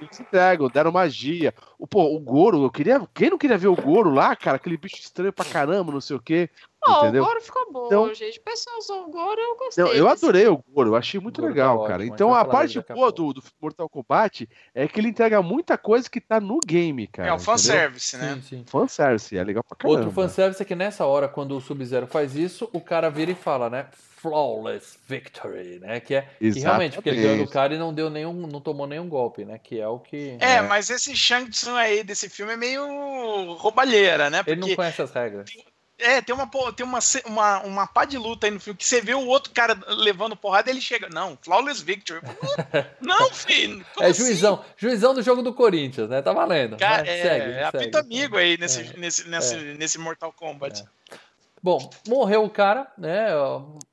Eles 0.00 0.20
entregam, 0.20 0.68
deram 0.68 0.92
magia. 0.92 1.54
O, 1.78 1.86
pô, 1.86 2.14
o 2.14 2.20
Goro, 2.20 2.62
eu 2.62 2.70
queria. 2.70 3.00
Quem 3.14 3.30
não 3.30 3.38
queria 3.38 3.56
ver 3.56 3.68
o 3.68 3.76
Goro 3.76 4.10
lá, 4.10 4.36
cara? 4.36 4.56
Aquele 4.56 4.76
bicho 4.76 4.96
estranho 4.96 5.32
pra 5.32 5.44
caramba, 5.44 5.92
não 5.92 6.00
sei 6.00 6.16
o 6.16 6.20
quê. 6.20 6.50
Oh, 6.86 7.02
entendeu? 7.02 7.22
o 7.22 7.26
Goro 7.26 7.40
ficou 7.40 7.72
bom, 7.72 7.86
então, 7.86 8.14
gente. 8.14 8.38
O 8.38 8.42
pessoal 8.42 8.78
usou 8.78 9.06
o 9.06 9.10
Goro, 9.10 9.40
eu 9.40 9.56
gostei. 9.56 9.84
Não, 9.84 9.92
eu 9.92 10.08
adorei 10.08 10.46
o 10.46 10.62
Goro, 10.72 10.90
eu 10.90 10.96
achei 10.96 11.18
muito 11.18 11.42
legal, 11.42 11.82
tá 11.82 11.88
cara. 11.88 12.04
então 12.04 12.34
a 12.34 12.44
parte 12.44 12.80
boa 12.88 13.10
do, 13.10 13.32
do 13.32 13.42
Mortal 13.60 13.88
Kombat 13.88 14.48
é 14.74 14.86
que 14.86 15.00
ele 15.00 15.08
entrega 15.08 15.42
muita 15.42 15.76
coisa 15.76 16.08
que 16.08 16.20
tá 16.20 16.40
no 16.40 16.60
game, 16.64 17.06
cara. 17.06 17.28
É 17.28 17.32
o 17.32 17.38
fanservice, 17.38 18.16
né? 18.16 18.34
Sim, 18.36 18.42
sim. 18.42 18.64
Fanservice, 18.66 19.36
é 19.36 19.42
legal 19.42 19.64
pra 19.64 19.76
caramba. 19.76 20.00
Outro 20.00 20.12
fanservice 20.12 20.62
é 20.62 20.64
que 20.64 20.74
nessa 20.74 21.04
hora, 21.04 21.28
quando 21.28 21.56
o 21.56 21.60
Sub-Zero 21.60 22.06
faz 22.06 22.36
isso, 22.36 22.68
o 22.72 22.80
cara 22.80 23.10
vira 23.10 23.30
e 23.30 23.34
fala, 23.34 23.68
né? 23.68 23.86
Flawless 24.26 24.98
Victory, 25.06 25.78
né? 25.78 26.00
Que 26.00 26.14
é 26.14 26.28
que 26.38 26.58
realmente, 26.58 26.94
porque 26.94 27.10
ele 27.10 27.22
ganhou 27.22 27.46
do 27.46 27.50
cara 27.50 27.74
e 27.74 27.78
não 27.78 27.92
deu 27.92 28.10
nenhum, 28.10 28.32
não 28.32 28.60
tomou 28.60 28.86
nenhum 28.86 29.08
golpe, 29.08 29.44
né? 29.44 29.58
Que 29.62 29.80
é 29.80 29.86
o 29.86 29.98
que. 29.98 30.36
É, 30.40 30.54
é. 30.54 30.62
mas 30.62 30.90
esse 30.90 31.14
Shang 31.14 31.50
Tsung 31.50 31.76
aí 31.76 32.02
desse 32.02 32.28
filme 32.28 32.52
é 32.52 32.56
meio 32.56 33.52
roubalheira, 33.54 34.30
né? 34.30 34.38
Porque 34.38 34.50
ele 34.52 34.60
não 34.60 34.74
conhece 34.74 35.02
as 35.02 35.12
regras. 35.12 35.50
Tem 35.50 35.64
é, 35.98 36.20
tem 36.20 36.34
uma, 36.34 36.48
tem 36.74 36.84
uma, 36.84 36.98
uma, 37.24 37.60
uma 37.62 37.86
pá 37.86 38.04
de 38.04 38.18
luta 38.18 38.46
aí 38.46 38.50
no 38.50 38.60
filme 38.60 38.76
que 38.76 38.84
você 38.84 39.00
vê 39.00 39.14
o 39.14 39.26
outro 39.26 39.52
cara 39.52 39.78
levando 39.88 40.36
porrada 40.36 40.68
e 40.68 40.74
ele 40.74 40.80
chega. 40.80 41.08
Não, 41.08 41.38
Flawless 41.40 41.82
Victory. 41.82 42.20
Não, 43.00 43.30
filho. 43.30 43.84
É 44.00 44.08
assim? 44.08 44.24
juizão. 44.24 44.64
Juizão 44.76 45.14
do 45.14 45.22
jogo 45.22 45.42
do 45.42 45.54
Corinthians, 45.54 46.08
né? 46.10 46.20
Tá 46.20 46.32
valendo. 46.32 46.76
Cara, 46.76 47.02
né? 47.02 47.18
é, 47.18 47.22
segue, 47.22 47.52
é 47.52 47.64
apito 47.64 47.98
amigo 47.98 48.36
aí 48.36 48.58
nesse, 48.58 48.80
é, 48.80 48.96
nesse, 48.96 49.28
nesse, 49.28 49.54
é. 49.54 49.74
nesse 49.74 49.98
Mortal 49.98 50.32
Kombat. 50.32 50.82
É. 50.82 51.16
Bom, 51.62 51.90
morreu 52.06 52.44
o 52.44 52.50
cara, 52.50 52.86
né? 52.96 53.28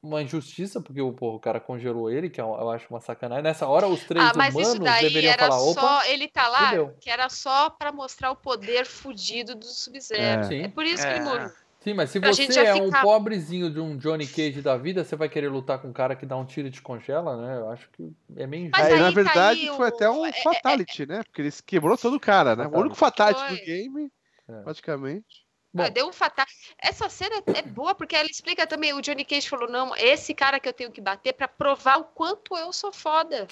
Uma 0.01 0.21
injustiça, 0.21 0.81
porque 0.81 1.01
o, 1.01 1.15
o 1.19 1.39
cara 1.39 1.59
congelou 1.59 2.11
ele, 2.11 2.29
que 2.29 2.39
eu 2.39 2.69
acho 2.69 2.85
uma 2.89 2.99
sacanagem. 2.99 3.43
Nessa 3.43 3.65
hora, 3.65 3.87
os 3.87 4.03
três 4.03 4.23
ah, 4.23 4.33
mas 4.35 4.53
humanos 4.53 4.73
isso 4.73 4.83
daí 4.83 5.03
deveriam 5.03 5.33
era 5.33 5.47
falar, 5.47 5.73
só, 5.73 6.05
Ele 6.05 6.27
tá 6.27 6.47
lá, 6.49 6.71
que 6.99 7.09
era 7.09 7.29
só 7.29 7.69
para 7.69 7.91
mostrar 7.91 8.29
o 8.31 8.35
poder 8.35 8.85
fudido 8.85 9.55
do 9.55 9.65
Sub-Zero. 9.65 10.53
É. 10.53 10.61
é. 10.63 10.67
por 10.67 10.85
isso 10.85 11.01
que 11.01 11.09
ele 11.09 11.19
é. 11.19 11.23
morreu. 11.23 11.51
Sim, 11.83 11.93
mas 11.93 12.11
se 12.11 12.19
você 12.19 12.61
é 12.61 12.73
um 12.75 12.89
pobrezinho 12.89 13.69
de 13.69 13.77
um 13.77 13.97
Johnny 13.97 14.25
Cage 14.25 14.61
da 14.61 14.77
vida, 14.77 15.03
você 15.03 15.17
vai 15.17 15.27
querer 15.27 15.49
lutar 15.49 15.79
com 15.79 15.89
um 15.89 15.93
cara 15.93 16.15
que 16.15 16.25
dá 16.25 16.37
um 16.37 16.45
tiro 16.45 16.69
e 16.69 16.71
te 16.71 16.81
congela, 16.81 17.35
né? 17.35 17.57
Eu 17.57 17.69
acho 17.69 17.89
que 17.89 18.09
é 18.37 18.47
meio 18.47 18.67
injusto. 18.67 18.81
Aí, 18.81 18.97
na 18.97 19.05
tá 19.05 19.11
verdade, 19.11 19.67
tá 19.67 19.73
foi 19.73 19.85
o... 19.85 19.89
até 19.89 20.09
um 20.09 20.25
é, 20.25 20.29
é, 20.29 20.41
fatality, 20.41 21.03
é, 21.03 21.05
né? 21.07 21.23
Porque 21.23 21.41
ele 21.41 21.51
quebrou 21.65 21.97
todo 21.97 22.15
o 22.15 22.19
cara, 22.21 22.55
né? 22.55 22.63
Fatality. 22.63 22.77
O 22.77 22.79
único 22.79 22.95
fatality 22.95 23.47
foi. 23.47 23.57
do 23.57 23.65
game, 23.65 24.11
é. 24.47 24.61
praticamente. 24.61 25.43
Bom. 25.73 25.89
Deu 25.89 26.07
um 26.07 26.13
fatal. 26.13 26.45
Essa 26.77 27.09
cena 27.09 27.43
é 27.53 27.61
boa 27.63 27.93
porque 27.93 28.15
ela 28.15 28.29
explica 28.29 28.65
também. 28.65 28.93
O 28.93 29.01
Johnny 29.01 29.25
Cage 29.25 29.49
falou: 29.49 29.69
não, 29.69 29.93
esse 29.97 30.33
cara 30.33 30.61
que 30.61 30.69
eu 30.69 30.73
tenho 30.73 30.91
que 30.91 31.01
bater 31.01 31.33
para 31.33 31.49
provar 31.49 31.97
o 31.97 32.05
quanto 32.05 32.55
eu 32.55 32.71
sou 32.71 32.93
foda. 32.93 33.45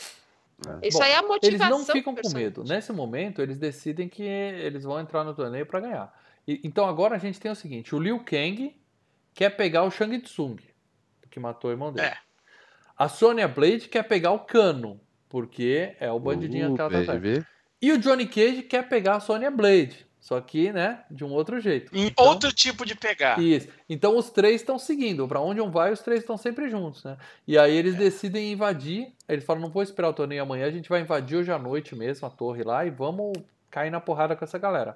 É. 0.65 0.87
Isso 0.87 0.99
Bom, 0.99 1.03
aí 1.03 1.11
é 1.11 1.17
a 1.17 1.21
motivação. 1.21 1.49
Eles 1.49 1.87
não 1.87 1.93
ficam 1.93 2.15
com 2.15 2.29
medo. 2.29 2.63
Nesse 2.63 2.93
momento, 2.93 3.41
eles 3.41 3.57
decidem 3.57 4.07
que 4.07 4.23
eles 4.23 4.83
vão 4.83 5.01
entrar 5.01 5.25
no 5.25 5.33
torneio 5.33 5.65
para 5.65 5.81
ganhar. 5.81 6.20
Então 6.64 6.86
agora 6.86 7.15
a 7.15 7.19
gente 7.19 7.40
tem 7.40 7.52
o 7.52 7.56
seguinte: 7.56 7.95
o 7.95 7.99
Liu 7.99 8.19
Kang 8.19 8.76
quer 9.34 9.52
pegar 9.52 9.84
o 9.84 9.91
Shang 9.91 10.18
Tsung, 10.19 10.57
que 11.30 11.40
matou 11.40 11.69
o 11.69 11.73
irmão 11.73 11.91
dele. 11.91 12.07
É. 12.07 12.18
A 12.98 13.07
Sonya 13.07 13.48
Blade 13.48 13.88
quer 13.88 14.03
pegar 14.03 14.32
o 14.32 14.40
Cano, 14.40 14.99
porque 15.28 15.95
é 15.99 16.11
o 16.11 16.19
bandidinho 16.19 16.72
uh, 16.72 16.76
que 16.76 16.82
ela 16.82 16.90
tá 16.90 16.99
atrás. 17.14 17.45
E 17.82 17.91
o 17.91 17.98
Johnny 17.98 18.28
Cage 18.28 18.61
quer 18.64 18.88
pegar 18.88 19.15
a 19.15 19.19
Sonya 19.19 19.49
Blade. 19.49 20.06
Só 20.19 20.40
que, 20.40 20.72
né, 20.72 21.03
de 21.10 21.26
um 21.26 21.32
outro 21.32 21.60
jeito. 21.60 21.91
Em 21.98 22.06
então, 22.06 22.26
outro 22.26 22.53
tipo 22.53 22.86
de 22.86 22.94
pegar. 22.94 23.40
Isso. 23.40 23.68
Então 23.90 24.15
os 24.15 24.30
três 24.30 24.61
estão 24.61 24.78
seguindo. 24.78 25.28
Para 25.28 25.41
onde 25.41 25.60
um 25.60 25.72
vai, 25.72 25.91
os 25.91 25.99
três 25.99 26.19
estão 26.19 26.38
sempre 26.38 26.69
juntos, 26.69 27.03
né? 27.03 27.18
E 27.48 27.57
aí 27.57 27.76
eles 27.76 27.95
é. 27.95 27.98
decidem 27.98 28.52
invadir. 28.52 29.11
Eles 29.28 29.44
falam: 29.44 29.64
não 29.64 29.72
vou 29.72 29.82
esperar 29.82 30.10
o 30.10 30.14
torneio 30.14 30.44
amanhã, 30.44 30.68
a 30.68 30.72
gente 30.72 30.88
vai 30.88 31.02
invadir 31.02 31.38
hoje 31.38 31.52
à 31.52 31.57
noite 31.57 31.95
mesmo 31.95 32.28
a 32.28 32.30
torre 32.30 32.61
lá 32.61 32.86
e 32.86 32.91
vamos 32.91 33.34
cair 33.72 33.90
na 33.90 33.99
porrada 33.99 34.36
com 34.36 34.45
essa 34.45 34.60
galera. 34.60 34.95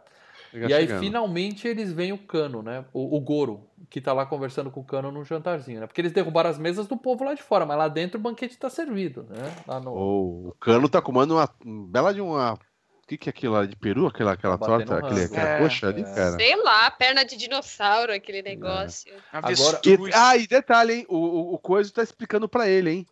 E 0.55 0.73
aí 0.73 0.87
finalmente 0.99 1.67
eles 1.67 1.91
veem 1.91 2.13
o 2.13 2.17
Cano, 2.17 2.61
né? 2.61 2.85
O, 2.93 3.17
o, 3.17 3.19
Goro, 3.19 3.67
que 3.89 3.99
tá 3.99 4.13
lá 4.13 4.25
conversando 4.25 4.71
com 4.71 4.79
o 4.79 4.85
Cano 4.85 5.11
num 5.11 5.25
jantarzinho, 5.25 5.81
né? 5.81 5.87
Porque 5.87 6.01
eles 6.01 6.11
derrubaram 6.11 6.49
as 6.49 6.57
mesas 6.57 6.87
do 6.87 6.95
povo 6.95 7.23
lá 7.23 7.33
de 7.33 7.43
fora, 7.43 7.65
mas 7.65 7.77
lá 7.77 7.87
dentro 7.87 8.19
o 8.19 8.21
banquete 8.21 8.57
tá 8.57 8.69
servido, 8.69 9.23
né? 9.29 9.55
Lá 9.67 9.79
no... 9.79 9.91
oh, 9.91 10.47
o 10.49 10.55
Cano 10.59 10.87
tá 10.87 11.01
comendo 11.01 11.35
uma 11.35 11.49
bela 11.89 12.13
de 12.13 12.21
uma 12.21 12.57
o 13.05 13.07
que, 13.07 13.19
que 13.19 13.29
é 13.29 13.31
aquilo 13.31 13.53
lá 13.53 13.67
de 13.67 13.75
peru? 13.75 14.07
Aquela, 14.07 14.31
aquela 14.31 14.57
torta, 14.57 14.97
aquele, 14.97 15.25
aquela 15.25 15.49
é, 15.49 15.59
coxa 15.59 15.89
ali, 15.89 16.01
é. 16.01 16.15
cara? 16.15 16.31
Sei 16.31 16.55
lá, 16.55 16.89
perna 16.89 17.23
de 17.23 17.37
dinossauro, 17.37 18.11
aquele 18.11 18.41
negócio. 18.41 19.13
É. 19.13 19.17
Agora, 19.31 19.79
e, 19.85 20.11
ah, 20.11 20.35
e 20.35 20.47
detalhe, 20.47 20.93
hein? 20.93 21.05
O, 21.07 21.15
o, 21.15 21.53
o 21.53 21.59
Coisa 21.59 21.93
tá 21.93 22.01
explicando 22.01 22.49
pra 22.49 22.67
ele, 22.67 22.89
hein? 22.89 23.07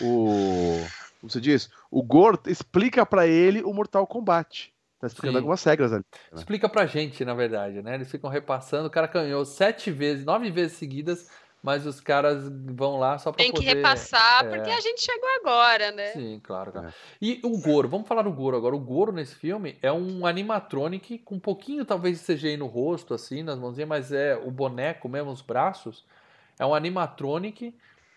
O. 0.00 0.80
Como 1.20 1.30
você 1.30 1.40
diz? 1.40 1.68
O 1.90 2.04
Gor 2.04 2.38
explica 2.46 3.04
pra 3.04 3.26
ele 3.26 3.62
o 3.62 3.74
Mortal 3.74 4.06
Kombat. 4.06 4.71
Tá 5.02 5.08
explicando 5.08 5.32
Sim. 5.32 5.38
algumas 5.38 5.64
regras 5.64 5.92
ali. 5.92 6.04
Né? 6.30 6.38
Explica 6.38 6.68
pra 6.68 6.86
gente, 6.86 7.24
na 7.24 7.34
verdade, 7.34 7.82
né? 7.82 7.96
Eles 7.96 8.08
ficam 8.08 8.30
repassando. 8.30 8.86
O 8.86 8.90
cara 8.90 9.08
ganhou 9.08 9.44
sete 9.44 9.90
vezes, 9.90 10.24
nove 10.24 10.48
vezes 10.48 10.78
seguidas 10.78 11.28
mas 11.62 11.86
os 11.86 12.00
caras 12.00 12.50
vão 12.50 12.98
lá 12.98 13.16
só 13.18 13.30
para 13.30 13.44
Tem 13.44 13.52
que 13.52 13.62
repassar, 13.62 14.44
é... 14.44 14.48
porque 14.48 14.68
a 14.68 14.80
gente 14.80 15.00
chegou 15.00 15.28
agora, 15.36 15.92
né? 15.92 16.08
Sim, 16.08 16.40
claro, 16.42 16.72
cara. 16.72 16.88
É. 16.88 16.92
E 17.20 17.40
o 17.44 17.56
Goro, 17.60 17.88
vamos 17.88 18.08
falar 18.08 18.22
do 18.22 18.32
Goro 18.32 18.56
agora. 18.56 18.74
O 18.74 18.80
Goro 18.80 19.12
nesse 19.12 19.36
filme 19.36 19.78
é 19.80 19.92
um 19.92 20.26
animatronic 20.26 21.18
com 21.18 21.36
um 21.36 21.40
pouquinho, 21.40 21.84
talvez, 21.84 22.18
de 22.18 22.34
CGI 22.34 22.56
no 22.56 22.66
rosto, 22.66 23.14
assim, 23.14 23.44
nas 23.44 23.56
mãozinhas, 23.56 23.88
mas 23.88 24.12
é 24.12 24.34
o 24.34 24.50
boneco 24.50 25.08
mesmo, 25.08 25.30
os 25.30 25.40
braços. 25.40 26.04
É 26.58 26.66
um 26.66 26.74
animatronic 26.74 27.72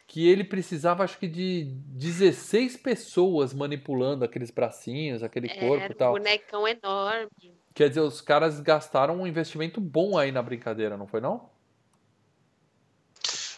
que 0.07 0.27
ele 0.27 0.43
precisava, 0.43 1.03
acho 1.03 1.17
que, 1.17 1.27
de 1.27 1.65
16 1.65 2.77
pessoas 2.77 3.53
manipulando 3.53 4.23
aqueles 4.23 4.51
bracinhos, 4.51 5.23
aquele 5.23 5.49
corpo 5.49 5.91
e 5.91 5.95
tal. 5.95 6.11
um 6.11 6.17
bonecão 6.17 6.67
enorme. 6.67 7.29
Quer 7.73 7.89
dizer, 7.89 8.01
os 8.01 8.21
caras 8.21 8.59
gastaram 8.59 9.19
um 9.21 9.27
investimento 9.27 9.81
bom 9.81 10.17
aí 10.17 10.31
na 10.31 10.41
brincadeira, 10.41 10.95
não 10.95 11.07
foi 11.07 11.19
não? 11.19 11.49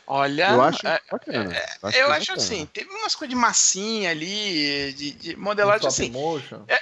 Olha, 0.10 0.52
eu 0.52 0.62
acho 0.62 0.88
é, 0.88 1.02
bacana. 1.12 1.54
É, 1.54 1.66
acho 1.84 1.98
eu 1.98 2.12
acho 2.12 2.20
bacana. 2.28 2.38
assim, 2.38 2.66
teve 2.68 2.90
umas 2.90 3.14
coisas 3.14 3.30
de 3.30 3.36
massinha 3.36 4.10
ali, 4.10 4.94
de, 4.94 5.12
de 5.12 5.36
modelagem 5.36 5.86
assim. 5.86 6.10
Motion. 6.12 6.64
É, 6.70 6.80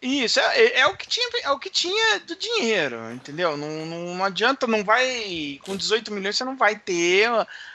isso, 0.00 0.38
é, 0.38 0.58
é, 0.58 0.80
é, 0.80 0.86
o 0.86 0.96
que 0.96 1.08
tinha, 1.08 1.28
é 1.42 1.50
o 1.50 1.58
que 1.58 1.68
tinha 1.68 2.20
do 2.20 2.36
dinheiro, 2.36 3.12
entendeu? 3.12 3.56
Não, 3.56 3.84
não, 3.84 4.14
não 4.14 4.24
adianta, 4.24 4.66
não 4.66 4.84
vai. 4.84 5.58
Com 5.64 5.76
18 5.76 6.12
milhões 6.12 6.36
você 6.36 6.44
não 6.44 6.56
vai 6.56 6.78
ter 6.78 7.28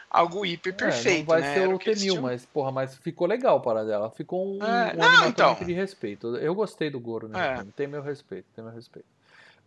algo 0.10 0.46
hiper 0.46 0.74
perfeito. 0.74 1.16
É, 1.16 1.20
não 1.20 1.26
vai 1.26 1.42
né? 1.42 1.54
ser 1.54 1.68
o 1.68 1.78
T-1000, 1.78 2.22
mas, 2.22 2.46
porra, 2.46 2.72
mas 2.72 2.96
ficou 2.96 3.28
legal 3.28 3.60
para 3.60 3.84
dela. 3.84 4.10
Ficou 4.10 4.56
um, 4.56 4.64
é, 4.64 4.94
um 4.94 4.98
não, 4.98 5.28
então. 5.28 5.56
de 5.56 5.74
respeito. 5.74 6.38
Eu 6.38 6.56
gostei 6.56 6.90
do 6.90 7.00
Goro, 7.00 7.28
né? 7.28 7.60
É. 7.60 7.66
Tem 7.76 7.88
meu 7.88 8.02
respeito, 8.02 8.46
tem 8.56 8.64
meu 8.64 8.74
respeito. 8.74 9.08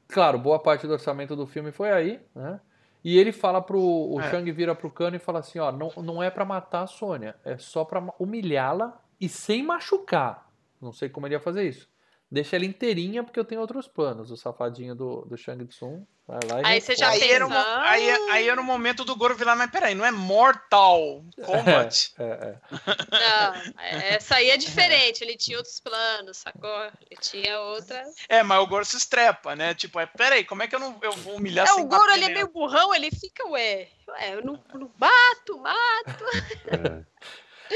Claro, 0.09 0.39
boa 0.39 0.59
parte 0.59 0.87
do 0.87 0.95
orçamento 0.95 1.37
do 1.37 1.47
filme 1.47 1.73
foi 1.73 1.91
aí, 1.91 2.21
né? 2.35 2.59
E 3.05 3.19
ele 3.19 3.33
fala 3.33 3.61
pro. 3.61 3.79
O 3.79 4.21
é. 4.21 4.31
Shang 4.31 4.51
vira 4.51 4.75
pro 4.75 4.91
Cano 4.91 5.17
e 5.17 5.19
fala 5.19 5.41
assim: 5.41 5.59
ó, 5.59 5.71
não, 5.71 5.93
não 5.97 6.23
é 6.23 6.31
para 6.31 6.45
matar 6.45 6.85
a 6.85 6.87
Sônia, 6.87 7.35
é 7.45 7.59
só 7.59 7.85
para 7.85 8.03
humilhá-la 8.19 8.99
e 9.21 9.29
sem 9.29 9.63
machucar. 9.63 10.49
Não 10.81 10.93
sei 10.93 11.09
como 11.09 11.27
ele 11.27 11.35
ia 11.35 11.41
fazer 11.41 11.69
isso. 11.69 11.89
Deixa 12.31 12.57
ela 12.57 12.65
inteirinha 12.65 13.23
porque 13.23 13.39
eu 13.39 13.45
tenho 13.45 13.61
outros 13.61 13.87
planos. 13.87 14.33
O 14.33 14.37
safadinho 14.37 14.97
do, 14.97 15.25
do 15.27 15.37
Shang 15.37 15.65
Tsung 15.67 16.05
vai 16.27 16.41
lá 16.51 16.61
e. 16.61 16.67
Aí 16.67 16.81
você 16.81 16.97
já 16.97 17.11
aí 17.11 17.31
era, 17.31 17.47
aí, 17.83 18.11
aí 18.31 18.49
era 18.49 18.61
o 18.61 18.65
momento 18.65 19.05
do 19.05 19.15
Goro 19.15 19.37
virar, 19.37 19.55
mas 19.55 19.71
peraí, 19.71 19.95
não 19.95 20.05
é 20.05 20.11
Mortal 20.11 21.25
Kombat. 21.45 22.13
É, 22.19 22.25
é, 22.25 22.27
é. 22.27 22.59
Não, 23.13 23.73
essa 24.11 24.37
aí 24.37 24.51
é 24.51 24.57
diferente. 24.57 25.23
Ele 25.23 25.37
tinha 25.37 25.57
outros 25.57 25.79
planos, 25.79 26.39
sacou? 26.39 26.91
Ele 27.09 27.21
tinha 27.21 27.61
outras. 27.61 28.17
É, 28.29 28.43
mas 28.43 28.59
o 28.61 28.67
Goro 28.67 28.85
se 28.85 28.97
estrepa, 28.97 29.55
né? 29.55 29.73
Tipo, 29.73 30.01
é, 30.01 30.07
peraí, 30.07 30.45
como 30.45 30.65
é 30.65 30.67
que 30.67 30.75
eu 30.75 30.81
não 30.81 30.99
eu 31.03 31.13
vou 31.13 31.37
humilhar 31.37 31.69
É, 31.69 31.75
o 31.75 31.87
Goro 31.87 32.11
ele 32.11 32.25
é 32.25 32.29
meio 32.31 32.49
burrão, 32.49 32.93
ele 32.93 33.11
fica, 33.13 33.47
ué, 33.51 33.87
ué 34.09 34.35
eu 34.35 34.45
não, 34.45 34.61
não 34.75 34.91
bato, 34.99 35.59
mato. 35.59 36.25
É. 36.67 37.07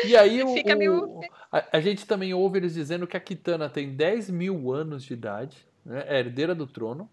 E 0.04 0.16
aí 0.16 0.42
o, 0.44 0.54
o 0.54 1.20
a, 1.50 1.78
a, 1.78 1.80
gente 1.80 2.06
também 2.06 2.32
ouve 2.34 2.58
eles 2.58 2.74
dizendo 2.74 3.06
que 3.06 3.16
a 3.16 3.20
Kitana 3.20 3.68
tem 3.68 3.94
10 3.94 4.30
mil 4.30 4.72
anos 4.72 5.04
de 5.04 5.12
idade, 5.12 5.56
né, 5.84 6.04
é 6.06 6.18
herdeira 6.18 6.54
do 6.54 6.66
trono, 6.66 7.08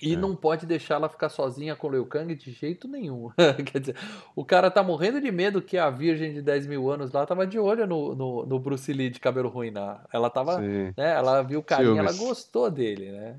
e 0.00 0.14
é. 0.14 0.16
não 0.16 0.36
pode 0.36 0.66
deixar 0.66 0.96
ela 0.96 1.08
ficar 1.08 1.28
sozinha 1.28 1.74
com 1.74 1.86
o 1.86 1.90
Liu 1.90 2.06
Kang 2.06 2.34
de 2.34 2.52
jeito 2.52 2.86
nenhum. 2.86 3.30
Quer 3.72 3.80
dizer, 3.80 3.96
o 4.34 4.44
cara 4.44 4.70
tá 4.70 4.82
morrendo 4.82 5.20
de 5.20 5.32
medo 5.32 5.62
que 5.62 5.78
a 5.78 5.88
virgem 5.90 6.34
de 6.34 6.42
10 6.42 6.66
mil 6.66 6.90
anos 6.90 7.12
lá 7.12 7.24
tava 7.24 7.46
de 7.46 7.58
olho 7.58 7.86
no, 7.86 8.14
no, 8.14 8.46
no 8.46 8.58
Bruce 8.58 8.92
Lee 8.92 9.10
de 9.10 9.20
cabelo 9.20 9.48
ruim. 9.48 9.70
Na, 9.70 10.04
ela 10.12 10.28
tava, 10.28 10.58
né, 10.60 10.92
ela 10.96 11.42
viu 11.42 11.60
o 11.60 11.62
carinha, 11.62 12.00
ela 12.00 12.12
gostou 12.12 12.70
dele, 12.70 13.10
né? 13.10 13.36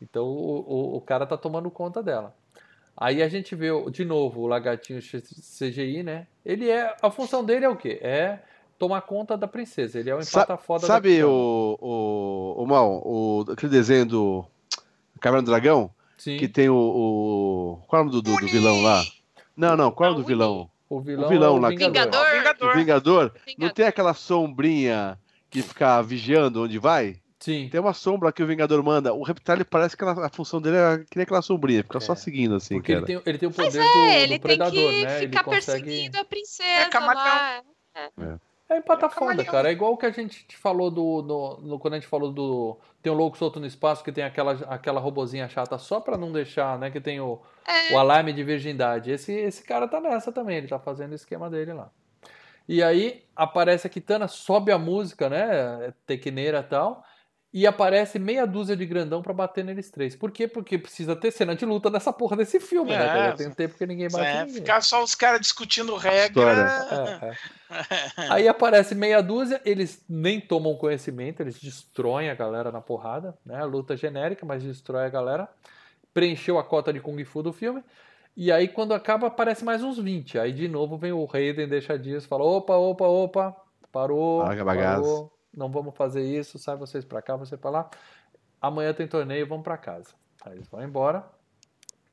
Então 0.00 0.24
o, 0.24 0.60
o, 0.60 0.96
o 0.96 1.00
cara 1.00 1.24
tá 1.24 1.36
tomando 1.36 1.70
conta 1.70 2.02
dela. 2.02 2.34
Aí 2.96 3.22
a 3.22 3.28
gente 3.28 3.54
vê 3.54 3.68
de 3.90 4.04
novo 4.04 4.42
o 4.42 4.46
lagartinho 4.46 5.00
CGI, 5.00 6.02
né? 6.02 6.26
Ele 6.44 6.68
é. 6.68 6.94
A 7.00 7.10
função 7.10 7.44
dele 7.44 7.64
é 7.64 7.68
o 7.68 7.76
quê? 7.76 7.98
É 8.02 8.38
tomar 8.78 9.00
conta 9.02 9.36
da 9.36 9.46
princesa. 9.46 9.98
Ele 9.98 10.10
é 10.10 10.14
o 10.14 10.20
empata 10.20 10.56
foda 10.56 10.86
Sabe 10.86 11.22
o, 11.22 11.78
o, 11.80 12.62
o 12.62 12.66
Mal, 12.66 13.00
o, 13.04 13.44
aquele 13.50 13.70
desenho 13.70 14.04
do 14.04 14.44
Caverna 15.20 15.42
do 15.42 15.50
Dragão? 15.50 15.90
Sim. 16.18 16.36
Que 16.36 16.48
tem 16.48 16.68
o. 16.68 16.76
o 16.76 17.82
qual 17.86 18.02
é 18.02 18.04
o 18.04 18.08
nome 18.08 18.22
do, 18.22 18.22
do, 18.22 18.36
do 18.36 18.46
vilão 18.46 18.82
lá? 18.82 19.02
Não, 19.56 19.76
não, 19.76 19.90
qual 19.90 20.10
é 20.10 20.12
o 20.12 20.16
do 20.16 20.24
vilão? 20.24 20.68
O 20.88 21.00
vilão, 21.00 21.26
o 21.26 21.28
vilão 21.28 21.56
é 21.56 21.58
o 21.58 21.60
lá. 21.60 21.68
Vingador. 21.70 22.20
O 22.20 22.36
Vingador. 22.36 22.70
O 22.70 22.74
Vingador. 22.76 23.34
Não 23.56 23.70
tem 23.70 23.86
aquela 23.86 24.14
sombrinha 24.14 25.18
que 25.48 25.62
fica 25.62 26.02
vigiando 26.02 26.64
onde 26.64 26.78
vai? 26.78 27.21
Sim. 27.42 27.68
Tem 27.68 27.80
uma 27.80 27.92
sombra 27.92 28.30
que 28.30 28.40
o 28.40 28.46
Vingador 28.46 28.80
manda. 28.84 29.12
O 29.12 29.24
Reptile 29.24 29.64
parece 29.64 29.96
que 29.96 30.04
a 30.04 30.28
função 30.28 30.62
dele 30.62 30.76
é 30.76 30.98
que 30.98 31.16
nem 31.16 31.24
aquela 31.24 31.42
sombrinha, 31.42 31.82
fica 31.82 31.98
é. 31.98 32.00
só 32.00 32.14
seguindo 32.14 32.54
assim. 32.54 32.76
Porque 32.76 32.92
ele 32.92 33.04
tem, 33.04 33.20
ele 33.26 33.38
tem 33.38 33.48
o 33.48 33.52
poder 33.52 33.64
Mas 33.64 33.76
é, 33.76 33.92
do, 33.92 34.08
ele 34.10 34.38
do 34.38 34.42
predador, 34.42 34.72
tem 34.72 34.90
que 34.90 35.04
né? 35.04 35.18
Ficar 35.18 35.40
ele 35.40 35.42
consegue... 35.42 35.84
perseguindo 35.84 36.18
a 36.18 36.24
princesa 36.24 36.68
é, 36.68 36.98
lá. 36.98 37.62
É. 37.96 38.00
é. 38.20 38.52
É 38.68 39.08
foda, 39.10 39.44
cara. 39.44 39.68
É 39.68 39.72
igual 39.72 39.92
o 39.92 39.98
que 39.98 40.06
a 40.06 40.10
gente 40.10 40.56
falou 40.56 40.90
do, 40.90 41.20
do, 41.20 41.56
do, 41.56 41.78
Quando 41.78 41.94
a 41.94 41.96
gente 41.98 42.08
falou 42.08 42.32
do. 42.32 42.78
Tem 43.02 43.12
o 43.12 43.14
Louco 43.14 43.36
Solto 43.36 43.60
no 43.60 43.66
Espaço, 43.66 44.02
que 44.02 44.12
tem 44.12 44.24
aquela, 44.24 44.52
aquela 44.68 44.98
robozinha 44.98 45.46
chata 45.46 45.76
só 45.76 46.00
pra 46.00 46.16
não 46.16 46.32
deixar, 46.32 46.78
né? 46.78 46.90
Que 46.90 47.00
tem 47.00 47.20
o, 47.20 47.42
é. 47.66 47.92
o 47.92 47.98
alarme 47.98 48.32
de 48.32 48.42
virgindade. 48.42 49.10
Esse, 49.10 49.32
esse 49.32 49.62
cara 49.62 49.86
tá 49.86 50.00
nessa 50.00 50.32
também, 50.32 50.56
ele 50.56 50.68
tá 50.68 50.78
fazendo 50.78 51.12
o 51.12 51.16
esquema 51.16 51.50
dele 51.50 51.74
lá. 51.74 51.90
E 52.66 52.82
aí 52.82 53.24
aparece 53.36 53.86
a 53.88 53.90
Kitana, 53.90 54.26
sobe 54.26 54.72
a 54.72 54.78
música, 54.78 55.28
né? 55.28 55.92
Tequineira 56.06 56.60
e 56.60 56.62
tal 56.62 57.04
e 57.52 57.66
aparece 57.66 58.18
meia 58.18 58.46
dúzia 58.46 58.74
de 58.74 58.86
grandão 58.86 59.20
para 59.20 59.34
bater 59.34 59.62
neles 59.62 59.90
três. 59.90 60.16
Por 60.16 60.30
quê? 60.30 60.48
Porque 60.48 60.78
precisa 60.78 61.14
ter 61.14 61.30
cena 61.30 61.54
de 61.54 61.66
luta 61.66 61.90
nessa 61.90 62.10
porra 62.10 62.34
desse 62.34 62.58
filme, 62.58 62.92
né? 62.92 63.04
é, 63.04 63.06
né? 63.06 63.26
Já 63.28 63.32
tem 63.34 63.48
um 63.48 63.52
tempo 63.52 63.76
que 63.76 63.86
ninguém 63.86 64.08
bate 64.08 64.24
é, 64.24 64.40
ninguém. 64.40 64.54
Ficar 64.54 64.80
só 64.80 65.02
os 65.02 65.14
caras 65.14 65.40
discutindo 65.40 65.94
regra. 65.96 66.88
É, 66.90 67.26
é. 67.26 67.36
Aí 68.30 68.48
aparece 68.48 68.94
meia 68.94 69.22
dúzia, 69.22 69.60
eles 69.66 70.02
nem 70.08 70.40
tomam 70.40 70.74
conhecimento, 70.76 71.40
eles 71.40 71.60
destroem 71.60 72.30
a 72.30 72.34
galera 72.34 72.72
na 72.72 72.80
porrada, 72.80 73.36
né? 73.44 73.62
Luta 73.64 73.96
genérica, 73.98 74.46
mas 74.46 74.62
destrói 74.62 75.04
a 75.04 75.10
galera. 75.10 75.46
Preencheu 76.14 76.58
a 76.58 76.64
cota 76.64 76.90
de 76.90 77.00
Kung 77.00 77.22
Fu 77.24 77.42
do 77.42 77.52
filme. 77.52 77.84
E 78.34 78.50
aí, 78.50 78.66
quando 78.66 78.94
acaba, 78.94 79.26
aparece 79.26 79.62
mais 79.62 79.82
uns 79.82 79.98
20. 79.98 80.38
Aí, 80.38 80.52
de 80.52 80.68
novo, 80.68 80.96
vem 80.96 81.12
o 81.12 81.26
Raiden, 81.26 81.68
deixa 81.68 81.98
disso, 81.98 82.28
fala: 82.28 82.44
opa, 82.44 82.74
opa, 82.74 83.04
opa, 83.06 83.56
parou. 83.90 84.42
parou 85.02 85.32
não 85.54 85.70
vamos 85.70 85.94
fazer 85.96 86.22
isso, 86.22 86.58
sai 86.58 86.76
vocês 86.76 87.04
para 87.04 87.22
cá, 87.22 87.36
você 87.36 87.56
para 87.56 87.70
lá. 87.70 87.90
Amanhã 88.60 88.94
tem 88.94 89.06
torneio, 89.06 89.46
vamos 89.46 89.64
para 89.64 89.76
casa. 89.76 90.08
Aí 90.44 90.54
eles 90.54 90.68
vão 90.68 90.82
embora. 90.82 91.28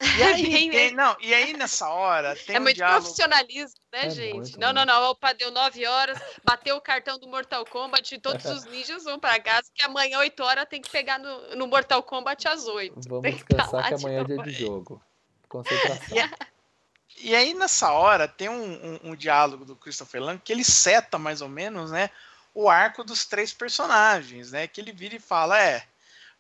E 0.01 0.23
aí, 0.23 0.43
tem, 0.71 0.95
não, 0.95 1.15
e 1.19 1.33
aí 1.33 1.53
nessa 1.53 1.89
hora 1.89 2.35
tem 2.35 2.55
É 2.55 2.59
um 2.59 2.63
muito 2.63 2.75
diálogo... 2.75 3.01
profissionalismo, 3.01 3.79
né, 3.91 4.05
é 4.05 4.09
gente? 4.09 4.35
Muito, 4.35 4.59
não, 4.59 4.71
não, 4.71 4.85
não. 4.85 5.11
Opa, 5.11 5.33
deu 5.33 5.51
9 5.51 5.85
horas, 5.85 6.19
bateu 6.43 6.77
o 6.77 6.81
cartão 6.81 7.19
do 7.19 7.27
Mortal 7.27 7.65
Kombat 7.65 8.15
e 8.15 8.19
todos 8.19 8.45
os 8.45 8.65
ninjas 8.65 9.03
vão 9.03 9.19
para 9.19 9.39
casa, 9.39 9.69
que 9.73 9.83
amanhã, 9.83 10.19
8 10.19 10.43
horas, 10.43 10.65
tem 10.69 10.81
que 10.81 10.89
pegar 10.89 11.19
no, 11.19 11.55
no 11.55 11.67
Mortal 11.67 12.01
Kombat 12.03 12.47
às 12.47 12.65
8. 12.65 13.09
Vamos 13.09 13.31
descansar 13.31 13.83
que, 13.83 13.95
que 13.95 14.05
amanhã 14.05 14.21
é 14.21 14.23
dia 14.23 14.37
de 14.37 14.51
jogo. 14.51 15.01
Concentração. 15.49 16.17
E, 16.17 17.29
e 17.29 17.35
aí, 17.35 17.53
nessa 17.53 17.91
hora, 17.91 18.27
tem 18.27 18.47
um, 18.47 18.53
um, 18.53 19.11
um 19.11 19.15
diálogo 19.15 19.65
do 19.65 19.75
Christopher 19.75 20.21
Lang 20.21 20.41
que 20.41 20.53
ele 20.53 20.63
seta 20.63 21.17
mais 21.17 21.41
ou 21.41 21.49
menos, 21.49 21.91
né? 21.91 22.09
O 22.53 22.69
arco 22.69 23.03
dos 23.03 23.26
três 23.26 23.53
personagens, 23.53 24.51
né? 24.51 24.67
Que 24.67 24.81
ele 24.81 24.91
vira 24.91 25.15
e 25.15 25.19
fala: 25.19 25.61
é, 25.61 25.84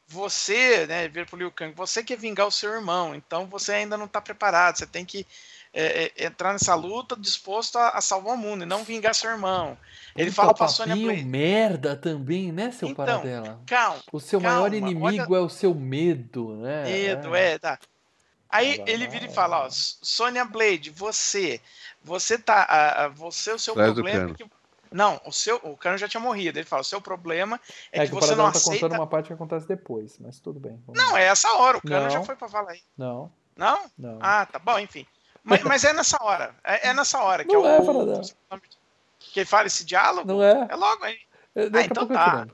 você, 0.07 0.87
né? 0.87 1.07
Vira 1.07 1.25
pro 1.25 1.37
Liu 1.37 1.51
Kang, 1.51 1.73
você 1.75 2.03
quer 2.03 2.17
vingar 2.17 2.47
o 2.47 2.51
seu 2.51 2.73
irmão, 2.73 3.13
então 3.13 3.45
você 3.45 3.73
ainda 3.73 3.95
não 3.95 4.07
tá 4.07 4.19
preparado, 4.19 4.77
você 4.77 4.87
tem 4.87 5.05
que 5.05 5.25
é, 5.71 6.11
é, 6.17 6.25
entrar 6.25 6.51
nessa 6.51 6.73
luta 6.73 7.15
disposto 7.15 7.77
a, 7.77 7.89
a, 7.89 8.01
salvar 8.01 8.33
o 8.33 8.37
mundo 8.37 8.63
e 8.63 8.65
não 8.65 8.83
vingar 8.83 9.13
seu 9.13 9.29
irmão. 9.29 9.77
Ele 10.15 10.31
fala 10.31 10.53
pra 10.53 10.67
Sônia 10.67 10.95
Blade. 10.95 11.23
merda 11.23 11.95
também, 11.95 12.51
né, 12.51 12.71
seu 12.71 12.89
então, 12.89 13.05
paradela? 13.05 13.61
Calma. 13.67 14.01
O 14.11 14.19
seu 14.19 14.41
calma, 14.41 14.55
maior 14.55 14.73
inimigo 14.73 15.33
olha... 15.33 15.43
é 15.43 15.45
o 15.45 15.49
seu 15.49 15.75
medo, 15.75 16.55
né? 16.55 16.83
Medo, 16.85 17.35
é, 17.35 17.51
é 17.51 17.59
tá. 17.59 17.79
Aí 18.49 18.83
ele 18.87 19.07
vira 19.07 19.25
e 19.25 19.31
fala, 19.31 19.65
ó, 19.65 19.69
Sônia 19.69 20.43
Blade, 20.43 20.89
você, 20.89 21.61
você 22.03 22.35
tá, 22.35 23.11
você 23.13 23.51
o 23.51 23.59
seu 23.59 23.75
Traz 23.75 23.93
problema 23.93 24.31
é 24.31 24.33
que 24.33 24.43
não, 24.91 25.21
o 25.25 25.31
seu, 25.31 25.57
o 25.57 25.77
Cano 25.77 25.97
já 25.97 26.07
tinha 26.07 26.21
morrido. 26.21 26.57
Ele 26.57 26.65
fala, 26.65 26.81
o 26.81 26.85
seu 26.85 26.99
problema 26.99 27.59
é, 27.91 27.99
é 27.99 28.05
que, 28.05 28.09
que 28.09 28.15
você 28.15 28.35
não 28.35 28.45
tá 28.45 28.57
aceita. 28.57 28.81
contando 28.81 28.99
uma 28.99 29.07
parte 29.07 29.27
que 29.27 29.33
acontece 29.33 29.67
depois, 29.67 30.17
mas 30.19 30.39
tudo 30.39 30.59
bem. 30.59 30.81
Não, 30.87 31.17
é 31.17 31.25
essa 31.25 31.51
hora. 31.53 31.77
O 31.77 31.81
Cano 31.81 32.09
já 32.09 32.23
foi 32.23 32.35
pra 32.35 32.47
falar 32.47 32.71
aí. 32.71 32.81
Não. 32.97 33.31
Não? 33.55 33.79
Não. 33.97 34.19
Ah, 34.21 34.45
tá 34.45 34.57
bom, 34.57 34.79
enfim. 34.79 35.05
Mas, 35.43 35.63
mas 35.63 35.83
é 35.83 35.93
nessa 35.93 36.17
hora. 36.21 36.55
É, 36.63 36.89
é 36.89 36.93
nessa 36.93 37.21
hora 37.21 37.43
que 37.43 37.53
não 37.53 37.65
é, 37.65 37.79
o. 37.79 38.21
Que 39.19 39.41
ele 39.41 39.45
fala 39.45 39.67
esse 39.67 39.85
diálogo? 39.85 40.27
Não 40.27 40.41
é. 40.41 40.67
É 40.69 40.75
logo 40.75 41.03
aí. 41.03 41.17
É, 41.55 41.63
ah, 41.63 41.81
então 41.83 42.07
tá. 42.07 42.47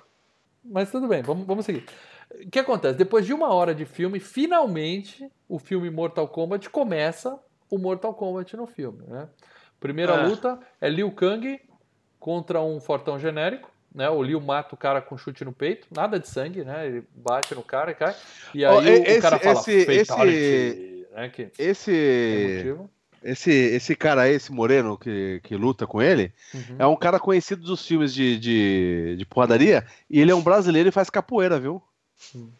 Mas 0.63 0.89
tudo 0.89 1.07
bem, 1.07 1.21
vamos, 1.21 1.45
vamos 1.45 1.65
seguir. 1.65 1.85
O 2.31 2.49
que 2.49 2.59
acontece? 2.59 2.97
Depois 2.97 3.25
de 3.25 3.33
uma 3.33 3.53
hora 3.53 3.73
de 3.73 3.85
filme, 3.85 4.19
finalmente 4.19 5.31
o 5.47 5.59
filme 5.59 5.89
Mortal 5.89 6.27
Kombat 6.27 6.69
começa 6.69 7.39
o 7.69 7.77
Mortal 7.77 8.13
Kombat 8.13 8.57
no 8.57 8.65
filme. 8.65 9.03
Né? 9.07 9.29
Primeira 9.79 10.13
é. 10.13 10.25
luta 10.25 10.59
é 10.81 10.89
Liu 10.89 11.11
Kang 11.11 11.61
contra 12.25 12.59
um 12.59 12.79
fortão 12.79 13.19
genérico. 13.19 13.69
Né, 13.93 14.09
o 14.09 14.21
Liu 14.21 14.41
mata 14.41 14.75
o 14.75 14.77
cara 14.77 14.99
com 14.99 15.17
chute 15.17 15.45
no 15.45 15.53
peito, 15.53 15.87
nada 15.95 16.19
de 16.19 16.27
sangue, 16.27 16.65
né? 16.65 16.85
Ele 16.85 17.03
bate 17.15 17.55
no 17.55 17.63
cara 17.63 17.91
e 17.91 17.95
cai. 17.95 18.13
E 18.53 18.65
aí 18.65 18.75
oh, 18.75 18.81
esse, 18.81 19.19
o 19.19 19.21
cara 19.21 19.39
fala 19.39 19.59
esse, 19.59 19.71
esse, 19.71 21.07
né, 21.13 21.29
que 21.29 21.47
esse, 21.57 22.75
esse, 23.23 23.51
esse 23.51 23.95
cara 23.95 24.23
aí, 24.23 24.33
esse 24.33 24.51
moreno 24.51 24.97
que, 24.97 25.39
que 25.43 25.55
luta 25.55 25.87
com 25.87 26.01
ele, 26.01 26.33
uhum. 26.53 26.75
é 26.77 26.85
um 26.85 26.95
cara 26.97 27.21
conhecido 27.21 27.61
dos 27.61 27.87
filmes 27.87 28.13
de, 28.13 28.37
de, 28.37 29.15
de 29.17 29.25
porradaria 29.27 29.85
e 30.09 30.19
ele 30.19 30.31
é 30.31 30.35
um 30.35 30.43
brasileiro 30.43 30.89
e 30.89 30.91
faz 30.91 31.09
capoeira, 31.09 31.57
viu? 31.57 31.81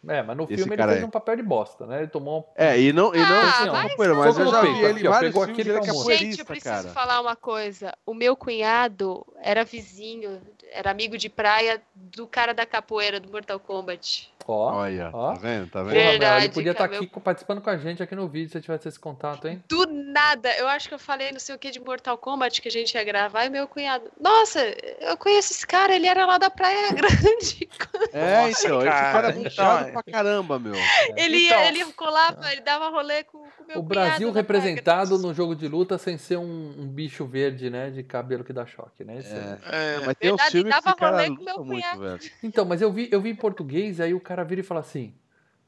É, 0.08 0.22
mas 0.22 0.36
no 0.36 0.44
Esse 0.44 0.56
filme 0.58 0.74
ele 0.74 0.86
fez 0.86 1.04
um 1.04 1.10
papel 1.10 1.36
de 1.36 1.42
bosta, 1.42 1.86
né? 1.86 2.00
Ele 2.00 2.08
tomou. 2.08 2.52
É, 2.54 2.78
e 2.78 2.92
não, 2.92 3.14
e 3.14 3.18
não 3.18 3.24
ah, 3.24 3.48
assim, 3.48 3.68
ó, 3.68 3.72
mas, 3.72 3.96
mas 3.96 4.38
eu 4.38 4.50
já 4.50 4.60
vi 4.60 4.68
ele 4.68 4.86
aqui, 4.86 5.08
vários 5.08 5.34
filmes, 5.34 5.58
ele 5.58 5.72
é 5.72 5.80
capoeirista, 5.80 6.24
Gente, 6.24 6.38
eu 6.40 6.46
preciso 6.46 6.74
cara. 6.74 6.88
falar 6.90 7.20
uma 7.20 7.34
coisa. 7.34 7.94
O 8.04 8.12
meu 8.12 8.36
cunhado 8.36 9.26
era 9.40 9.64
vizinho, 9.64 10.40
era 10.72 10.90
amigo 10.90 11.16
de 11.16 11.28
praia 11.28 11.80
do 11.94 12.26
cara 12.26 12.52
da 12.52 12.66
capoeira 12.66 13.20
do 13.20 13.30
Mortal 13.30 13.58
Kombat. 13.58 14.30
Ó, 14.48 14.76
Olha, 14.76 15.10
ó. 15.12 15.34
tá 15.34 15.40
vendo? 15.40 15.70
Tá 15.70 15.82
vendo? 15.82 15.94
Verdade, 15.94 16.44
ele 16.44 16.54
podia 16.54 16.70
estar 16.70 16.88
tá 16.88 16.94
aqui 16.94 17.10
meu... 17.12 17.20
participando 17.20 17.60
com 17.60 17.68
a 17.68 17.76
gente 17.76 18.00
aqui 18.00 18.14
no 18.14 18.28
vídeo 18.28 18.52
se 18.52 18.60
tivesse 18.60 18.88
esse 18.88 18.98
contato, 18.98 19.48
hein? 19.48 19.62
Do 19.68 19.86
nada. 19.86 20.52
Eu 20.56 20.68
acho 20.68 20.88
que 20.88 20.94
eu 20.94 20.98
falei 21.00 21.32
não 21.32 21.40
sei 21.40 21.56
o 21.56 21.58
que 21.58 21.70
de 21.70 21.80
Mortal 21.80 22.16
Kombat 22.16 22.62
que 22.62 22.68
a 22.68 22.70
gente 22.70 22.94
ia 22.94 23.02
gravar 23.02 23.44
e 23.44 23.50
meu 23.50 23.66
cunhado. 23.66 24.04
Nossa, 24.20 24.60
eu 25.00 25.16
conheço 25.16 25.52
esse 25.52 25.66
cara, 25.66 25.96
ele 25.96 26.06
era 26.06 26.24
lá 26.24 26.38
da 26.38 26.48
Praia 26.48 26.90
Grande. 26.94 27.68
É, 28.12 28.46
Nossa, 28.46 28.66
então, 28.66 28.84
cara, 28.84 28.88
esse 28.88 29.12
cara 29.12 29.28
é 29.28 29.34
muito 29.34 29.50
chato 29.50 29.92
pra 29.92 30.02
caramba, 30.04 30.58
meu. 30.60 30.74
Ele, 31.16 31.46
então... 31.46 31.60
ele 31.64 31.84
colava, 31.92 32.52
ele 32.52 32.60
dava 32.60 32.88
rolê 32.88 33.24
com 33.24 33.38
o 33.38 33.48
meu 33.66 33.78
O 33.80 33.82
Brasil 33.82 34.30
representado 34.30 35.18
no 35.18 35.34
jogo 35.34 35.56
de 35.56 35.66
luta 35.66 35.98
sem 35.98 36.16
ser 36.16 36.36
um, 36.36 36.74
um, 36.78 36.86
bicho 36.86 37.26
verde, 37.26 37.68
né? 37.68 37.90
De 37.90 38.04
cabelo 38.04 38.44
que 38.44 38.52
dá 38.52 38.64
choque, 38.64 39.02
né? 39.02 39.18
Esse 39.18 39.34
é. 39.34 39.58
É, 39.72 40.00
mas 40.06 40.14
tem 40.16 40.32
um 40.32 40.36
filme 40.56 40.70
que 40.70 40.78
esse 40.78 40.96
cara 40.96 41.26
luta 41.26 41.58
muito, 41.62 41.98
velho. 41.98 42.20
Então, 42.42 42.64
mas 42.64 42.82
eu 42.82 42.92
vi, 42.92 43.08
eu 43.10 43.20
vi 43.20 43.30
em 43.30 43.36
português, 43.36 44.00
aí 44.00 44.14
o 44.14 44.20
cara 44.20 44.44
vira 44.44 44.60
e 44.60 44.64
fala 44.64 44.80
assim 44.80 45.14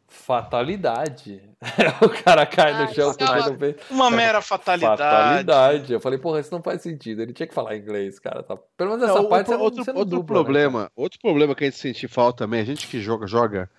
fatalidade. 0.09 1.43
o 2.01 2.09
cara 2.24 2.47
cai 2.47 2.73
no 2.73 2.94
chão 2.94 3.15
com 3.15 3.24
o 3.24 3.51
no 3.51 3.59
peito. 3.59 3.85
Uma 3.90 4.10
mera 4.10 4.40
fatalidade. 4.40 4.97
Fatalidade. 4.97 5.93
Eu 5.93 6.01
falei, 6.01 6.19
porra, 6.19 6.40
isso 6.40 6.51
não 6.51 6.62
faz 6.62 6.81
sentido. 6.81 7.20
Ele 7.20 7.32
tinha 7.32 7.47
que 7.47 7.55
falar 7.55 7.77
inglês, 7.77 8.19
cara. 8.19 8.43
Tá... 8.43 8.56
Pelo 8.77 8.93
menos 8.93 9.05
essa 9.05 9.20
não, 9.20 9.28
parte 9.28 9.51
outro, 9.51 9.85
não, 9.86 9.97
outro 9.97 10.16
dupla, 10.16 10.39
né, 10.39 10.43
problema, 10.44 10.82
né? 10.85 10.89
Outro 10.97 11.19
problema 11.20 11.55
que 11.55 11.65
a 11.65 11.66
gente 11.66 11.78
sentiu 11.78 12.09
falta 12.09 12.44
também, 12.44 12.60
a 12.60 12.65
gente 12.65 12.86
que 12.86 13.01
joga, 13.01 13.27
joga. 13.27 13.70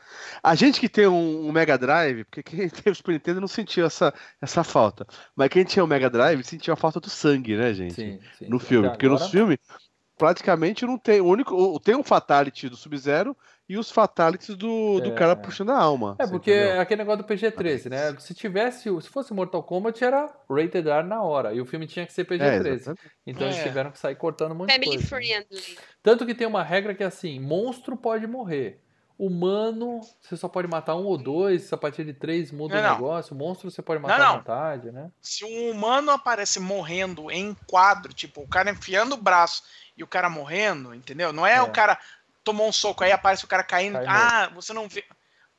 A 0.44 0.54
gente 0.54 0.80
que 0.80 0.88
tem 0.88 1.08
um, 1.08 1.48
um 1.48 1.52
Mega 1.52 1.78
Drive, 1.78 2.24
porque 2.26 2.44
quem 2.44 2.70
teve 2.70 2.92
o 2.92 2.96
Super 2.96 3.14
Nintendo 3.14 3.42
não 3.42 3.48
sentiu 3.48 3.86
essa, 3.86 4.14
essa 4.40 4.64
falta. 4.64 5.08
Mas 5.36 5.50
quem 5.50 5.64
tinha 5.64 5.84
o 5.84 5.88
um 5.88 5.90
Mega 5.90 6.10
Drive 6.10 6.44
sentiu 6.44 6.74
a 6.74 6.78
falta 6.78 7.00
do 7.00 7.10
sangue, 7.10 7.58
né, 7.58 7.74
gente? 7.74 7.96
Sim, 7.96 8.20
sim. 8.38 8.48
No 8.48 8.60
filme. 8.60 8.88
Porque 8.90 9.08
agora... 9.08 9.22
nos 9.22 9.32
filmes, 9.32 9.58
praticamente 10.20 10.86
não 10.86 10.98
tem. 10.98 11.22
O 11.22 11.26
único. 11.26 11.80
Tem 11.80 11.96
um 11.96 12.04
Fatality 12.04 12.68
do 12.68 12.76
Sub-Zero 12.76 13.36
e 13.70 13.78
os 13.78 13.90
fatalities 13.90 14.56
do, 14.56 15.00
do 15.00 15.12
é. 15.12 15.16
cara 15.16 15.36
puxando 15.36 15.70
a 15.70 15.80
alma. 15.80 16.16
É, 16.20 16.28
porque 16.28 16.52
entendeu? 16.52 16.74
é 16.74 16.80
aquele 16.80 17.04
negócio 17.04 17.24
do 17.24 17.28
PG-13, 17.28 17.90
né? 17.90 18.16
Se 18.20 18.34
tivesse, 18.34 18.90
se 19.02 19.10
fosse 19.10 19.34
Mortal 19.34 19.64
Kombat, 19.64 20.04
era 20.04 20.28
rated 20.50 20.90
R 20.90 21.08
na 21.08 21.24
hora. 21.24 21.54
E 21.54 21.62
o 21.62 21.66
filme 21.66 21.88
tinha 21.88 22.06
que 22.06 22.12
ser 22.12 22.26
PG-13. 22.26 22.92
É, 22.92 23.10
então 23.26 23.48
é. 23.48 23.52
eles 23.52 23.64
tiveram 23.64 23.92
que 23.92 24.00
sair 24.00 24.16
cortando 24.16 24.54
muito 24.54 24.74
Family 24.74 24.98
coisa. 24.98 25.08
friendly. 25.08 25.78
Tanto 26.04 26.26
que 26.26 26.36
tem 26.36 26.48
uma 26.48 26.64
regra 26.64 26.94
que 26.94 27.04
é 27.04 27.06
assim: 27.06 27.40
monstro 27.40 27.96
pode 27.96 28.28
morrer. 28.28 28.82
Humano, 29.20 30.00
você 30.22 30.38
só 30.38 30.48
pode 30.48 30.70
matar 30.70 30.96
um 30.96 31.04
ou 31.04 31.18
dois, 31.18 31.74
a 31.74 31.78
partir 31.78 32.06
de 32.06 32.14
três 32.14 32.54
muda 32.54 32.82
não, 32.82 32.90
o 32.90 32.94
negócio. 32.94 33.36
Monstro 33.36 33.70
você 33.70 33.82
pode 33.82 34.02
matar 34.02 34.18
não, 34.18 34.26
não. 34.26 34.34
à 34.34 34.38
vontade, 34.38 34.92
né? 34.94 35.12
Se 35.22 35.44
um 35.44 35.72
humano 35.72 36.12
aparece 36.12 36.58
morrendo 36.58 37.30
em 37.30 37.54
quadro, 37.68 38.14
tipo, 38.14 38.42
o 38.42 38.48
cara 38.48 38.72
enfiando 38.72 39.16
o 39.16 39.22
braço 39.22 39.64
e 39.98 40.04
o 40.04 40.08
cara 40.08 40.30
morrendo, 40.30 40.96
entendeu? 40.96 41.34
Não 41.34 41.46
é, 41.46 41.56
é. 41.56 41.62
o 41.62 41.70
cara 41.70 42.00
tomou 42.46 42.70
um 42.70 42.72
soco, 42.72 43.04
aí 43.04 43.12
aparece 43.12 43.44
o 43.44 43.48
cara 43.50 43.62
caindo. 43.62 43.96
Cai 43.96 44.06
ah, 44.08 44.42
mesmo. 44.44 44.62
você 44.62 44.72
não 44.72 44.88
vê. 44.88 45.04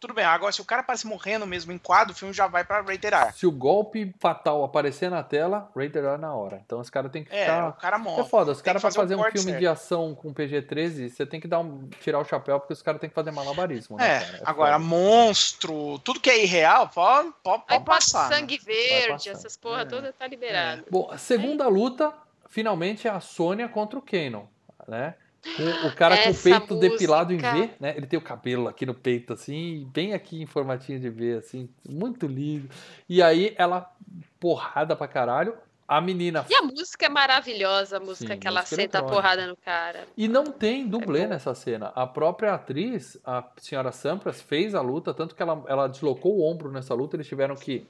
Tudo 0.00 0.14
bem, 0.14 0.24
agora 0.24 0.50
se 0.50 0.62
o 0.62 0.64
cara 0.64 0.80
aparece 0.80 1.06
morrendo 1.06 1.46
mesmo 1.46 1.70
em 1.72 1.76
quadro, 1.76 2.14
o 2.14 2.16
filme 2.16 2.32
já 2.32 2.46
vai 2.46 2.64
pra 2.64 2.80
Rated 2.80 3.06
R. 3.14 3.32
Se 3.34 3.46
o 3.46 3.52
golpe 3.52 4.14
fatal 4.18 4.64
aparecer 4.64 5.10
na 5.10 5.22
tela, 5.22 5.70
Rated 5.76 5.98
R 5.98 6.16
na 6.16 6.34
hora. 6.34 6.62
Então 6.64 6.80
os 6.80 6.88
caras 6.88 7.12
tem 7.12 7.22
que 7.22 7.34
é, 7.34 7.40
ficar... 7.42 7.64
É, 7.64 7.68
o 7.68 7.72
cara 7.74 7.98
morre. 7.98 8.22
É 8.22 8.24
foda, 8.24 8.50
os 8.52 8.62
caras 8.62 8.80
pra 8.80 8.90
fazer 8.90 9.14
um, 9.14 9.20
um 9.20 9.24
filme 9.24 9.50
certo. 9.50 9.58
de 9.58 9.66
ação 9.66 10.14
com 10.14 10.32
PG-13, 10.32 11.10
você 11.10 11.26
tem 11.26 11.38
que 11.38 11.46
dar 11.46 11.58
um... 11.58 11.86
tirar 12.00 12.18
o 12.18 12.24
chapéu, 12.24 12.58
porque 12.58 12.72
os 12.72 12.80
caras 12.80 12.98
tem 12.98 13.10
que 13.10 13.14
fazer 13.14 13.30
malabarismo, 13.30 13.98
né, 13.98 14.08
É, 14.08 14.36
é 14.38 14.40
agora, 14.44 14.78
foda. 14.78 14.84
monstro, 14.86 15.98
tudo 15.98 16.18
que 16.18 16.30
é 16.30 16.42
irreal, 16.42 16.88
pode, 16.88 17.34
pode, 17.42 17.64
pode 17.66 17.84
passar. 17.84 18.30
Né? 18.30 18.36
Sangue 18.36 18.58
né? 18.58 18.64
verde, 18.64 19.28
essas 19.28 19.54
porra 19.54 19.82
é. 19.82 19.84
toda 19.84 20.14
tá 20.14 20.26
liberado. 20.26 20.82
É. 20.86 20.90
Bom, 20.90 21.10
a 21.10 21.18
segunda 21.18 21.68
luta, 21.68 22.10
finalmente, 22.48 23.06
é 23.06 23.10
a 23.10 23.20
Sônia 23.20 23.68
contra 23.68 23.98
o 23.98 24.02
Kanon, 24.02 24.44
né? 24.88 25.14
O, 25.58 25.88
o 25.88 25.94
cara 25.94 26.16
com 26.16 26.30
o 26.30 26.34
peito 26.34 26.74
música... 26.74 26.90
depilado 26.90 27.32
em 27.32 27.38
V, 27.38 27.70
né? 27.80 27.94
Ele 27.96 28.06
tem 28.06 28.18
o 28.18 28.22
cabelo 28.22 28.68
aqui 28.68 28.84
no 28.84 28.94
peito, 28.94 29.32
assim, 29.32 29.88
bem 29.92 30.12
aqui 30.12 30.42
em 30.42 30.46
formatinho 30.46 31.00
de 31.00 31.08
V, 31.08 31.34
assim, 31.34 31.68
muito 31.88 32.26
lindo. 32.26 32.68
E 33.08 33.22
aí 33.22 33.54
ela, 33.56 33.90
porrada 34.38 34.94
pra 34.94 35.08
caralho, 35.08 35.56
a 35.88 36.00
menina. 36.00 36.46
E 36.48 36.54
a 36.54 36.62
música 36.62 37.06
é 37.06 37.08
maravilhosa, 37.08 37.96
a 37.96 38.00
música 38.00 38.34
Sim, 38.34 38.38
que 38.38 38.46
ela 38.46 38.64
senta 38.64 39.00
a 39.00 39.02
porrada 39.02 39.46
no 39.46 39.56
cara. 39.56 40.06
E 40.16 40.28
não 40.28 40.44
tem 40.44 40.86
dublê 40.86 41.22
é 41.22 41.26
nessa 41.26 41.52
cena. 41.52 41.90
A 41.96 42.06
própria 42.06 42.54
atriz, 42.54 43.18
a 43.24 43.42
senhora 43.56 43.90
Sampras, 43.90 44.40
fez 44.40 44.74
a 44.74 44.80
luta, 44.80 45.12
tanto 45.12 45.34
que 45.34 45.42
ela, 45.42 45.64
ela 45.66 45.88
deslocou 45.88 46.36
o 46.36 46.48
ombro 46.48 46.70
nessa 46.70 46.94
luta, 46.94 47.16
eles 47.16 47.26
tiveram 47.26 47.56
que 47.56 47.88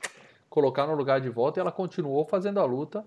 colocar 0.48 0.86
no 0.86 0.94
lugar 0.94 1.20
de 1.20 1.28
volta 1.28 1.58
e 1.58 1.60
ela 1.60 1.70
continuou 1.70 2.24
fazendo 2.24 2.58
a 2.58 2.64
luta. 2.64 3.04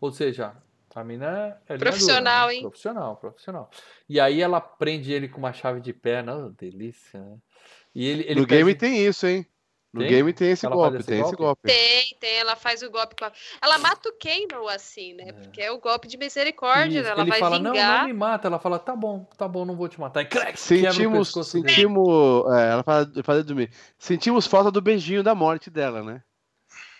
Ou 0.00 0.12
seja, 0.12 0.54
a 0.98 1.04
mina 1.04 1.60
é 1.68 1.78
Profissional, 1.78 2.48
né? 2.48 2.54
hein? 2.54 2.62
Profissional, 2.62 3.16
profissional. 3.16 3.70
E 4.08 4.18
aí 4.18 4.40
ela 4.40 4.60
prende 4.60 5.12
ele 5.12 5.28
com 5.28 5.38
uma 5.38 5.52
chave 5.52 5.80
de 5.80 5.92
perna. 5.92 6.36
Oh, 6.36 6.50
delícia, 6.50 7.20
né? 7.20 7.36
E 7.94 8.06
ele, 8.06 8.22
ele 8.24 8.40
no 8.40 8.46
pede... 8.46 8.58
game 8.58 8.74
tem 8.74 9.06
isso, 9.06 9.26
hein? 9.26 9.46
No 9.92 10.00
tem? 10.00 10.10
game 10.10 10.32
tem 10.34 10.50
esse 10.50 10.66
ela 10.66 10.76
golpe, 10.76 10.98
esse 10.98 11.08
tem 11.08 11.18
golpe? 11.18 11.34
esse 11.34 11.42
golpe. 11.42 11.62
Tem, 11.62 12.16
tem, 12.20 12.38
ela 12.38 12.54
faz 12.54 12.82
o 12.82 12.90
golpe. 12.90 13.16
Ela 13.60 13.78
mata 13.78 14.08
o 14.08 14.12
Kano 14.12 14.68
assim, 14.68 15.14
né? 15.14 15.24
É. 15.28 15.32
Porque 15.32 15.62
é 15.62 15.70
o 15.72 15.78
golpe 15.78 16.06
de 16.06 16.18
misericórdia, 16.18 17.00
isso. 17.00 17.08
ela 17.08 17.22
ele 17.22 17.30
vai 17.30 17.40
fala, 17.40 17.56
vingar. 17.56 17.74
Não, 17.74 17.98
não 18.00 18.06
me 18.06 18.12
mata. 18.12 18.48
Ela 18.48 18.58
fala, 18.58 18.78
tá 18.78 18.94
bom, 18.94 19.24
tá 19.36 19.48
bom, 19.48 19.64
não 19.64 19.74
vou 19.74 19.88
te 19.88 19.98
matar. 19.98 20.20
E 20.22 20.26
crack, 20.26 20.60
sentimos, 20.60 21.32
sentimos, 21.32 22.44
é, 22.54 22.72
ela 22.72 22.82
fala, 22.82 23.10
fala 23.24 23.42
dormir. 23.42 23.70
Sentimos 23.98 24.46
falta 24.46 24.70
do 24.70 24.82
beijinho 24.82 25.22
da 25.22 25.34
morte 25.34 25.70
dela, 25.70 26.02
né? 26.02 26.22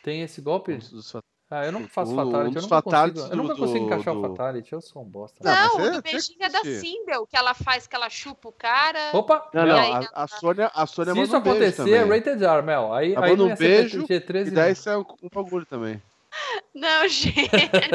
Tem 0.03 0.23
esse 0.23 0.41
golpe? 0.41 0.75
Dos, 0.77 0.91
dos 0.91 1.13
ah, 1.51 1.65
eu 1.65 1.73
não 1.73 1.89
faço 1.89 2.15
Fatality, 2.15 2.57
eu 2.57 2.63
nunca, 2.63 2.83
consigo, 2.83 3.21
eu 3.21 3.37
nunca 3.37 3.57
consigo 3.57 3.85
encaixar 3.87 4.13
do... 4.13 4.21
o 4.21 4.23
Fatality, 4.29 4.73
eu 4.73 4.81
sou 4.83 5.03
um 5.03 5.05
bosta. 5.07 5.43
Não, 5.43 5.79
não 5.79 5.87
o 5.87 5.93
do 5.93 6.03
beijinho 6.03 6.43
é 6.43 6.49
da 6.51 6.61
Sindel, 6.61 7.27
que 7.27 7.37
ela 7.37 7.55
faz, 7.55 7.87
que 7.87 7.97
ela 7.97 8.11
chupa 8.11 8.51
o 8.51 8.53
cara. 8.53 9.11
Opa! 9.15 9.49
Não, 9.55 9.67
não, 9.67 9.79
a, 9.79 10.09
a, 10.13 10.29
Sônia, 10.29 10.71
a 10.75 10.87
Sônia 10.87 11.15
Se 11.15 11.21
isso 11.23 11.35
um 11.35 11.39
acontecer, 11.39 11.91
é 11.91 12.05
rated 12.05 12.45
R, 12.45 12.63
Mel. 12.63 12.93
Aí, 12.93 13.17
aí 13.17 13.33
um 13.33 13.57
beijo 13.57 14.07
G13, 14.07 14.49
e 14.49 14.51
daí 14.51 14.75
sai 14.75 14.97
um, 14.97 15.05
um 15.23 15.29
bagulho 15.33 15.65
também. 15.65 16.03
Não, 16.75 17.07
gente, 17.09 17.49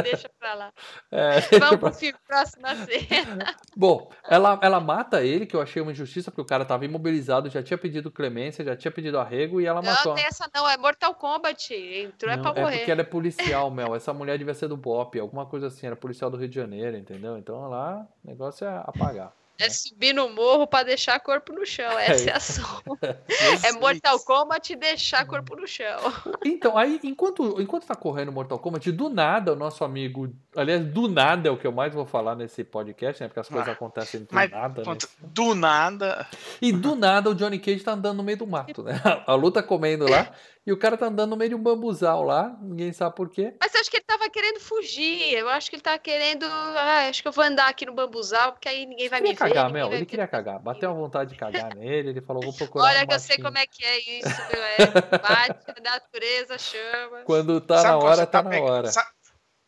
deixa 0.03 0.30
pra 0.40 0.53
lá. 0.53 0.74
É, 1.11 1.40
Vamos 1.60 1.80
pro 1.80 1.94
filme, 1.94 2.18
próxima 2.28 2.76
cena. 2.76 3.56
Bom, 3.76 4.11
ela, 4.28 4.60
ela 4.61 4.80
mata 4.80 5.24
ele, 5.24 5.45
que 5.45 5.56
eu 5.56 5.61
achei 5.61 5.82
uma 5.82 5.91
injustiça, 5.91 6.32
porque 6.32 6.41
o 6.41 6.45
cara 6.45 6.65
tava 6.65 6.86
imobilizado, 6.86 7.49
já 7.49 7.64
tinha 7.64 7.78
pedido 7.78 8.11
clemência, 8.11 8.64
já 8.64 8.76
tinha 8.76 8.91
pedido 8.91 9.20
arrego 9.20 9.61
e 9.61 9.65
ela 9.65 9.82
não, 9.82 9.91
matou. 9.91 10.11
Não, 10.11 10.15
tem 10.15 10.26
essa 10.26 10.49
não, 10.53 10.70
é 10.70 10.78
Mortal 10.78 11.15
Kombat. 11.15 11.74
Entrou 11.74 12.32
é 12.32 12.36
não, 12.36 12.49
é 12.49 12.53
pra 12.53 12.61
morrer. 12.61 12.76
É 12.76 12.78
porque 12.80 12.91
ela 12.91 13.02
é 13.02 13.06
policial, 13.06 13.72
Mel. 13.72 13.95
Essa 13.95 14.14
mulher 14.14 14.38
devia 14.38 14.53
ser 14.53 14.68
do 14.68 14.78
BOP, 14.78 15.20
alguma 15.20 15.45
coisa 15.45 15.68
assim, 15.68 15.86
era 15.86 15.95
policial 15.95 16.30
do 16.30 16.38
Rio 16.38 16.49
de 16.49 16.56
Janeiro, 16.56 16.98
entendeu? 16.98 17.38
Então 17.38 17.70
lá, 17.70 18.06
o 18.24 18.28
negócio 18.28 18.65
é 18.65 18.84
apagar. 18.86 19.34
É 19.60 19.70
subir 19.70 20.14
no 20.14 20.30
morro 20.30 20.66
para 20.66 20.86
deixar 20.86 21.20
corpo 21.20 21.54
no 21.54 21.66
chão. 21.66 21.98
Essa 22.00 22.30
é 22.30 22.34
a 22.34 22.38
ação. 22.38 22.82
é 23.64 23.72
Mortal 23.74 24.20
Kombat 24.20 24.74
e 24.74 24.76
deixar 24.76 25.26
corpo 25.28 25.56
no 25.56 25.68
chão. 25.68 26.00
Então, 26.44 26.76
aí, 26.78 27.00
enquanto, 27.04 27.62
enquanto 27.62 27.86
tá 27.86 27.96
correndo 27.96 28.32
Mortal 28.32 28.58
Kombat, 28.58 28.92
do 28.92 29.10
nada, 29.10 29.54
o 29.54 29.56
nosso 29.56 29.84
amigo. 29.84 30.34
Aliás, 30.56 30.84
do 30.86 31.08
nada 31.08 31.50
é 31.50 31.52
o 31.52 31.58
que 31.58 31.68
eu 31.68 31.72
mais 31.72 31.94
vou 31.94 32.06
falar 32.06 32.36
nesse 32.36 32.64
podcast, 32.64 33.22
né? 33.22 33.28
Porque 33.28 33.40
as 33.40 33.48
coisas 33.48 33.70
ah, 33.70 33.74
acontecem 33.74 34.22
do 34.22 34.28
mas, 34.32 34.50
nada. 34.50 34.82
Ponto, 34.82 35.08
do 35.22 35.54
nada. 35.54 36.28
E 36.60 36.72
do 36.72 36.96
nada 36.96 37.30
o 37.30 37.36
Johnny 37.36 37.60
Cage 37.60 37.84
tá 37.84 37.94
andando 37.94 38.18
no 38.18 38.24
meio 38.24 38.38
do 38.38 38.48
mato, 38.48 38.82
né? 38.82 39.00
A 39.28 39.36
luta 39.36 39.62
comendo 39.62 40.10
lá. 40.10 40.32
E 40.65 40.72
o 40.72 40.77
cara 40.77 40.98
tá 40.98 41.07
andando 41.07 41.31
no 41.31 41.35
meio 41.35 41.49
de 41.49 41.56
um 41.56 41.61
bambuzal 41.61 42.23
lá, 42.23 42.57
ninguém 42.61 42.94
sabe 42.94 43.14
por 43.15 43.30
quê. 43.30 43.53
Mas 43.60 43.73
eu 43.76 43.81
acho 43.81 43.91
que 43.91 43.98
ele 43.98 44.06
tava 44.07 44.30
querendo 44.30 44.61
fugir. 44.61 45.34
Eu 45.34 45.49
acho 45.49 45.69
que 45.69 45.76
ele 45.76 45.84
tava 45.84 45.99
querendo. 45.99 46.45
Ah, 46.45 47.10
acho 47.10 47.22
que 47.22 47.27
eu 47.27 47.34
vou 47.34 47.44
andar 47.44 47.68
aqui 47.68 47.85
no 47.85 47.94
bambuzal, 47.94 48.53
porque 48.53 48.69
aí 48.69 48.85
ninguém 48.85 49.10
vai 49.10 49.19
me 49.19 49.30
ver. 49.30 49.35
Cagar, 49.35 49.69
Mel. 49.69 49.91
Ele 49.91 50.06
queria 50.06 50.26
cagar. 50.26 50.60
Bateu 50.60 50.90
a 50.90 50.94
vontade 50.94 51.31
de 51.31 51.35
cagar 51.35 51.76
nele. 51.76 52.11
Ele 52.11 52.22
falou, 52.22 52.41
vou 52.41 52.53
procurar. 52.53 52.85
Olha 52.85 53.03
um 53.03 53.07
que 53.07 53.14
eu 53.14 53.19
sei 53.19 53.38
como 53.40 53.57
é 53.57 53.65
que 53.68 53.84
é 53.84 53.99
isso, 54.19 54.41
meu. 54.52 54.64
É, 54.64 54.77
bate, 55.19 55.72
a 55.77 55.81
natureza 55.81 56.57
chama. 56.57 57.23
Quando 57.26 57.60
tá 57.60 57.80
sabe 57.80 57.90
na 57.90 57.98
hora, 57.98 58.26
tá, 58.26 58.44
tá 58.44 58.49
na 58.49 58.61
hora. 58.61 58.88
Sabe, 58.90 59.07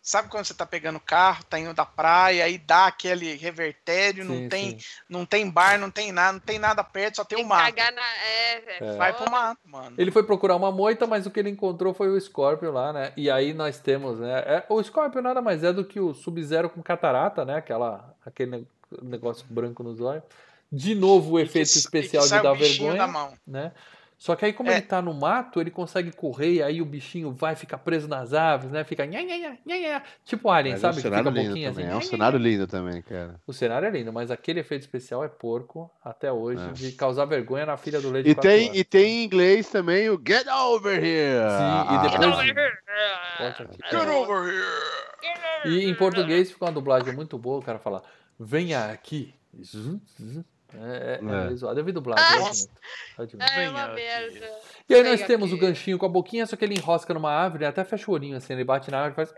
Sabe 0.05 0.29
quando 0.29 0.45
você 0.45 0.53
tá 0.53 0.67
pegando 0.67 0.99
carro, 0.99 1.43
tá 1.45 1.57
indo 1.57 1.73
da 1.73 1.83
praia, 1.83 2.45
aí 2.45 2.59
dá 2.59 2.85
aquele 2.85 3.33
revertério, 3.33 4.23
sim, 4.23 4.29
não, 4.29 4.47
tem, 4.47 4.77
não 5.09 5.25
tem 5.25 5.49
bar, 5.49 5.79
não 5.79 5.89
tem 5.89 6.11
nada, 6.11 6.33
não 6.33 6.39
tem 6.39 6.59
nada 6.59 6.83
perto, 6.83 7.15
só 7.15 7.25
tem, 7.25 7.39
tem 7.39 7.43
o 7.43 7.49
mato. 7.49 7.75
Na... 7.75 8.01
É, 8.23 8.63
é. 8.81 8.95
Vai 8.97 9.13
pro 9.13 9.31
mato, 9.31 9.61
mano. 9.65 9.95
Ele 9.97 10.11
foi 10.11 10.21
procurar 10.21 10.57
uma 10.57 10.71
moita, 10.71 11.07
mas 11.07 11.25
o 11.25 11.31
que 11.31 11.39
ele 11.39 11.49
encontrou 11.49 11.91
foi 11.91 12.09
o 12.09 12.21
Scorpion 12.21 12.71
lá, 12.71 12.93
né? 12.93 13.13
E 13.17 13.31
aí 13.31 13.51
nós 13.51 13.79
temos, 13.79 14.19
né? 14.19 14.43
É, 14.45 14.65
o 14.69 14.81
Scorpion 14.83 15.23
nada 15.23 15.41
mais 15.41 15.63
é 15.63 15.73
do 15.73 15.83
que 15.83 15.99
o 15.99 16.13
Sub-Zero 16.13 16.69
com 16.69 16.83
catarata, 16.83 17.43
né? 17.43 17.55
Aquela, 17.55 18.15
aquele 18.23 18.67
negócio 19.01 19.43
branco 19.49 19.81
nos 19.81 19.99
olhos. 19.99 20.23
De 20.71 20.93
novo 20.93 21.31
o 21.31 21.39
efeito 21.39 21.71
que, 21.71 21.79
especial 21.79 22.25
de 22.25 22.29
dar 22.29 22.53
vergonha. 22.53 23.07
Né? 23.47 23.71
Só 24.17 24.35
que 24.35 24.45
aí, 24.45 24.53
como 24.53 24.69
é. 24.69 24.73
ele 24.73 24.81
tá 24.81 25.01
no 25.01 25.13
mato, 25.13 25.59
ele 25.59 25.69
consegue 25.69 26.11
correr 26.11 26.53
e 26.53 26.63
aí 26.63 26.81
o 26.81 26.85
bichinho 26.85 27.31
vai 27.31 27.55
ficar 27.55 27.77
preso 27.77 28.07
nas 28.07 28.33
aves, 28.33 28.71
né? 28.71 28.83
Fica 28.83 29.05
nha, 29.05 29.21
nha, 29.21 29.37
nha, 29.37 29.57
nha, 29.65 30.03
tipo 30.23 30.49
Alien, 30.49 30.73
mas 30.73 30.81
sabe? 30.81 30.95
É 30.95 30.99
um 30.99 31.01
cenário 31.01 31.29
lindo 31.31 31.47
também. 31.49 31.67
Assim, 31.67 31.83
é 31.83 31.95
um 31.95 32.01
cenário 32.01 32.39
lindo 32.39 32.67
também, 32.67 33.01
cara. 33.01 33.41
O 33.45 33.53
cenário 33.53 33.87
é 33.87 33.91
lindo, 33.91 34.13
mas 34.13 34.31
aquele 34.31 34.61
efeito 34.61 34.81
especial 34.83 35.23
é 35.23 35.27
porco 35.27 35.91
até 36.03 36.31
hoje, 36.31 36.63
é. 36.63 36.71
de 36.71 36.91
causar 36.93 37.25
vergonha 37.25 37.65
na 37.65 37.77
filha 37.77 37.99
do 37.99 38.09
leite. 38.09 38.29
E 38.29 38.35
tem, 38.35 38.75
e 38.75 38.83
tem 38.83 39.21
em 39.21 39.23
inglês 39.25 39.69
também 39.69 40.09
o 40.09 40.21
Get 40.25 40.47
Over 40.47 41.03
Here. 41.03 41.49
Sim, 41.57 41.93
e 41.93 42.01
depois. 42.01 42.21
Get 42.21 42.23
over 42.23 42.45
here. 42.45 43.85
Get 43.91 44.09
over 44.09 44.53
here. 44.53 45.05
E 45.65 45.89
em 45.89 45.95
português 45.95 46.51
fica 46.51 46.65
uma 46.65 46.71
dublagem 46.71 47.13
muito 47.13 47.37
boa, 47.37 47.59
o 47.59 47.63
cara 47.63 47.79
fala: 47.79 48.03
venha 48.39 48.85
aqui. 48.85 49.33
É, 50.81 51.19
é. 51.21 51.51
é 51.51 51.55
zoado. 51.55 51.79
Eu 51.79 51.85
vi 51.85 51.91
dublado. 51.91 52.21
Ah, 52.21 53.59
é 53.59 53.69
uma 53.69 53.87
merda. 53.89 54.51
E 54.87 54.93
aí 54.93 55.03
nós 55.03 55.21
temos 55.23 55.49
aqui. 55.49 55.55
o 55.55 55.59
ganchinho 55.59 55.97
com 55.97 56.05
a 56.05 56.09
boquinha, 56.09 56.45
só 56.45 56.55
que 56.55 56.63
ele 56.63 56.75
enrosca 56.75 57.13
numa 57.13 57.31
árvore, 57.31 57.65
até 57.65 57.83
fecha 57.83 58.09
o 58.09 58.13
olhinho 58.13 58.37
assim, 58.37 58.53
ele 58.53 58.63
bate 58.63 58.91
na 58.91 58.99
árvore 58.99 59.13
e 59.13 59.15
faz. 59.15 59.33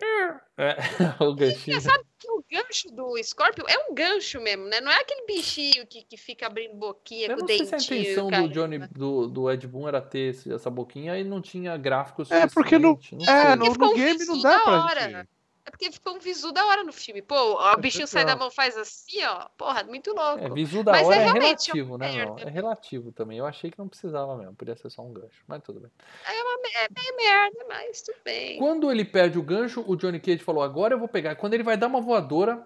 É, 0.58 0.76
o 1.24 1.36
ganchinho. 1.36 1.80
Você 1.80 1.90
sabe 1.90 2.04
que 2.18 2.32
o 2.32 2.44
gancho 2.52 2.90
do 2.90 3.24
Scorpion 3.24 3.66
é 3.68 3.78
um 3.90 3.94
gancho 3.94 4.42
mesmo, 4.42 4.66
né? 4.66 4.82
Não 4.82 4.92
é 4.92 5.00
aquele 5.00 5.26
bichinho 5.26 5.86
que, 5.88 6.04
que 6.04 6.18
fica 6.18 6.48
abrindo 6.48 6.76
boquinha 6.76 7.28
eu 7.28 7.38
com 7.38 7.44
o 7.44 7.46
dentinho. 7.46 7.70
Não 7.72 7.80
sei 7.80 7.80
se 7.80 7.94
a 7.94 7.98
intenção 7.98 8.30
do 8.30 8.50
Johnny, 8.50 8.80
do, 8.88 9.28
do 9.28 9.52
Ed 9.52 9.68
Boon 9.68 9.88
era 9.88 10.02
ter 10.02 10.36
essa 10.54 10.70
boquinha 10.70 11.18
e 11.18 11.24
não 11.24 11.42
tinha 11.42 11.78
gráficos. 11.78 12.32
É, 12.32 12.48
porque 12.48 12.78
no, 12.78 13.00
não 13.12 13.26
é, 13.26 13.56
no, 13.56 13.74
no 13.74 13.94
game 13.94 14.26
não 14.26 14.42
dá 14.42 14.60
pra 14.60 14.86
hora. 14.86 15.02
gente. 15.02 15.37
É 15.68 15.70
porque 15.70 15.92
ficou 15.92 16.16
um 16.16 16.20
visu 16.20 16.54
da 16.54 16.66
hora 16.66 16.82
no 16.82 16.94
filme. 16.94 17.22
Pô, 17.22 17.36
o 17.62 17.78
bichinho 17.78 18.08
sai 18.08 18.24
da 18.24 18.38
mão 18.38 18.50
faz 18.50 18.78
assim, 18.78 19.22
ó. 19.26 19.50
Porra, 19.58 19.84
muito 19.84 20.14
louco. 20.14 20.40
É, 20.40 20.50
visu 20.50 20.82
da 20.82 20.94
Mas 20.94 21.06
hora 21.06 21.18
é, 21.18 21.20
é 21.20 21.32
relativo, 21.34 21.98
né? 21.98 22.26
Não, 22.26 22.40
é 22.40 22.50
relativo 22.50 23.12
também. 23.12 23.38
Eu 23.38 23.46
achei 23.46 23.70
que 23.70 23.78
não 23.78 23.90
precisava 23.90 24.38
mesmo. 24.38 24.56
Podia 24.56 24.78
ser 24.78 24.90
só 24.90 25.02
um 25.02 25.12
gancho. 25.12 25.44
Mas 25.46 25.62
tudo 25.62 25.82
bem. 25.82 25.92
É, 26.26 26.42
uma, 26.42 26.60
é 26.74 26.88
bem 26.90 27.18
merda, 27.18 27.66
mas 27.68 28.02
tudo 28.02 28.16
bem. 28.24 28.58
Quando 28.58 28.90
ele 28.90 29.04
perde 29.04 29.38
o 29.38 29.44
gancho, 29.44 29.84
o 29.86 29.98
Johnny 29.98 30.22
Cage 30.22 30.40
falou: 30.40 30.64
agora 30.64 30.94
eu 30.94 31.00
vou 31.00 31.10
pegar. 31.10 31.36
Quando 31.36 31.54
ele 31.54 31.64
vai 31.64 31.76
dar 31.76 31.88
uma 31.88 32.00
voadora, 32.00 32.66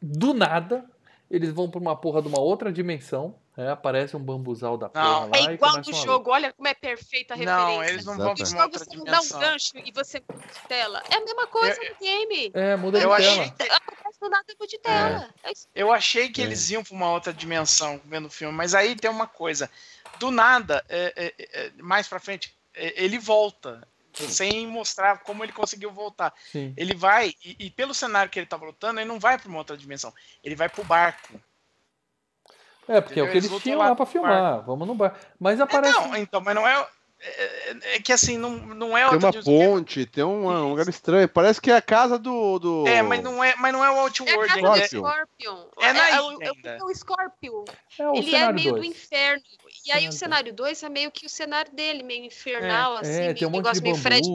do 0.00 0.34
nada, 0.34 0.84
eles 1.30 1.52
vão 1.52 1.70
pra 1.70 1.78
uma 1.78 1.94
porra 1.94 2.20
de 2.20 2.26
uma 2.26 2.40
outra 2.40 2.72
dimensão. 2.72 3.36
É, 3.56 3.68
aparece 3.68 4.16
um 4.16 4.20
bambuzal 4.20 4.78
da 4.78 4.88
porra 4.88 5.26
lá. 5.26 5.30
É 5.36 5.52
igual 5.52 5.76
no 5.76 5.92
jogo, 5.92 6.30
olha 6.30 6.52
como 6.54 6.66
é 6.66 6.72
perfeita 6.72 7.34
a 7.34 7.36
referência. 7.36 7.66
Não, 7.66 7.84
eles 7.84 8.04
não 8.06 8.16
vão 8.16 8.34
pra 8.34 8.48
uma 8.48 8.62
outra 8.64 8.78
você 8.78 9.04
dá 9.04 9.20
um 9.20 9.40
gancho 9.40 9.72
e 9.76 9.92
você 9.92 10.22
muda 10.26 10.46
de 10.46 10.68
tela. 10.68 11.02
É 11.10 11.16
a 11.16 11.20
mesma 11.20 11.46
coisa 11.46 11.78
eu, 11.82 11.90
no 11.90 11.98
game. 12.00 12.50
É, 12.54 12.76
muda 12.76 12.98
de 12.98 13.04
eu 13.04 13.10
tela. 13.14 13.30
Achei 13.30 13.50
que... 13.50 14.20
do 14.20 14.30
nada 14.30 14.54
de 14.66 14.78
tela. 14.78 15.34
É. 15.44 15.50
É 15.50 15.52
eu 15.74 15.92
achei 15.92 16.30
que 16.30 16.40
é. 16.40 16.44
eles 16.44 16.70
iam 16.70 16.82
pra 16.82 16.94
uma 16.94 17.10
outra 17.10 17.30
dimensão 17.30 18.00
vendo 18.06 18.26
o 18.26 18.30
filme, 18.30 18.56
mas 18.56 18.74
aí 18.74 18.96
tem 18.96 19.10
uma 19.10 19.26
coisa. 19.26 19.68
Do 20.18 20.30
nada, 20.30 20.82
é, 20.88 21.12
é, 21.16 21.34
é, 21.38 21.72
mais 21.82 22.08
pra 22.08 22.20
frente, 22.20 22.56
ele 22.74 23.18
volta. 23.18 23.86
Sem 24.14 24.66
mostrar 24.66 25.20
como 25.20 25.42
ele 25.42 25.52
conseguiu 25.52 25.90
voltar. 25.90 26.34
Sim. 26.52 26.74
Ele 26.76 26.94
vai, 26.94 27.34
e, 27.42 27.56
e, 27.58 27.70
pelo 27.70 27.94
cenário 27.94 28.30
que 28.30 28.38
ele 28.38 28.44
tava 28.44 28.66
lutando, 28.66 29.00
ele 29.00 29.08
não 29.08 29.18
vai 29.18 29.38
para 29.38 29.48
uma 29.48 29.56
outra 29.56 29.74
dimensão. 29.74 30.12
Ele 30.44 30.54
vai 30.54 30.68
pro 30.68 30.84
barco. 30.84 31.40
É, 32.88 33.00
porque 33.00 33.20
Entendeu? 33.20 33.26
é 33.26 33.28
o 33.28 33.30
que 33.30 33.38
eles, 33.38 33.50
eles 33.50 33.62
tinham 33.62 33.78
lá, 33.78 33.94
pra 33.94 34.06
filmar. 34.06 34.62
Vamos 34.62 34.86
no 34.86 34.94
bar. 34.94 35.14
Mas 35.38 35.60
aparece. 35.60 35.96
É, 35.96 36.00
não, 36.00 36.16
então, 36.16 36.40
mas 36.40 36.54
não 36.54 36.66
é. 36.66 36.86
É, 37.24 37.76
é, 37.94 38.00
que 38.00 38.12
assim, 38.12 38.36
não, 38.36 38.50
não 38.50 38.98
é 38.98 39.08
Tem 39.08 39.18
uma 39.18 39.32
ponte, 39.32 40.04
tem 40.06 40.24
um, 40.24 40.48
um, 40.48 40.70
lugar 40.70 40.88
estranho. 40.88 41.28
Parece 41.28 41.60
que 41.60 41.70
é 41.70 41.76
a 41.76 41.82
casa 41.82 42.18
do. 42.18 42.58
do... 42.58 42.88
É, 42.88 43.00
mas 43.00 43.22
não 43.22 43.42
é, 43.44 43.54
mas 43.56 43.72
não 43.72 43.84
é 43.84 43.90
o 43.92 44.00
Outworld. 44.00 44.52
É 44.52 44.58
a 44.58 44.60
casa 44.60 44.80
do 44.80 44.86
Scorpion. 44.88 45.66
É, 45.78 45.92
na 45.92 46.08
é, 46.08 46.12
é, 46.14 46.82
o, 46.82 46.92
Scorpion. 46.92 47.64
É 47.96 48.08
o 48.08 48.16
ele 48.16 48.34
é 48.34 48.52
meio 48.52 48.70
dois. 48.72 48.82
do 48.82 48.88
inferno. 48.88 49.42
E 49.86 49.92
aí 49.92 50.08
o 50.08 50.12
cenário 50.12 50.52
2 50.52 50.82
é 50.82 50.88
meio 50.88 51.10
que 51.10 51.26
o 51.26 51.28
cenário 51.28 51.72
dele, 51.72 52.02
meio 52.02 52.24
infernal, 52.24 52.96
é, 52.98 53.00
assim. 53.00 53.22
É, 53.22 53.34
tem 53.34 53.48
um 53.48 53.50
monte 53.50 53.72
de 53.72 53.80
bambu, 53.80 53.96
Fred 53.96 54.28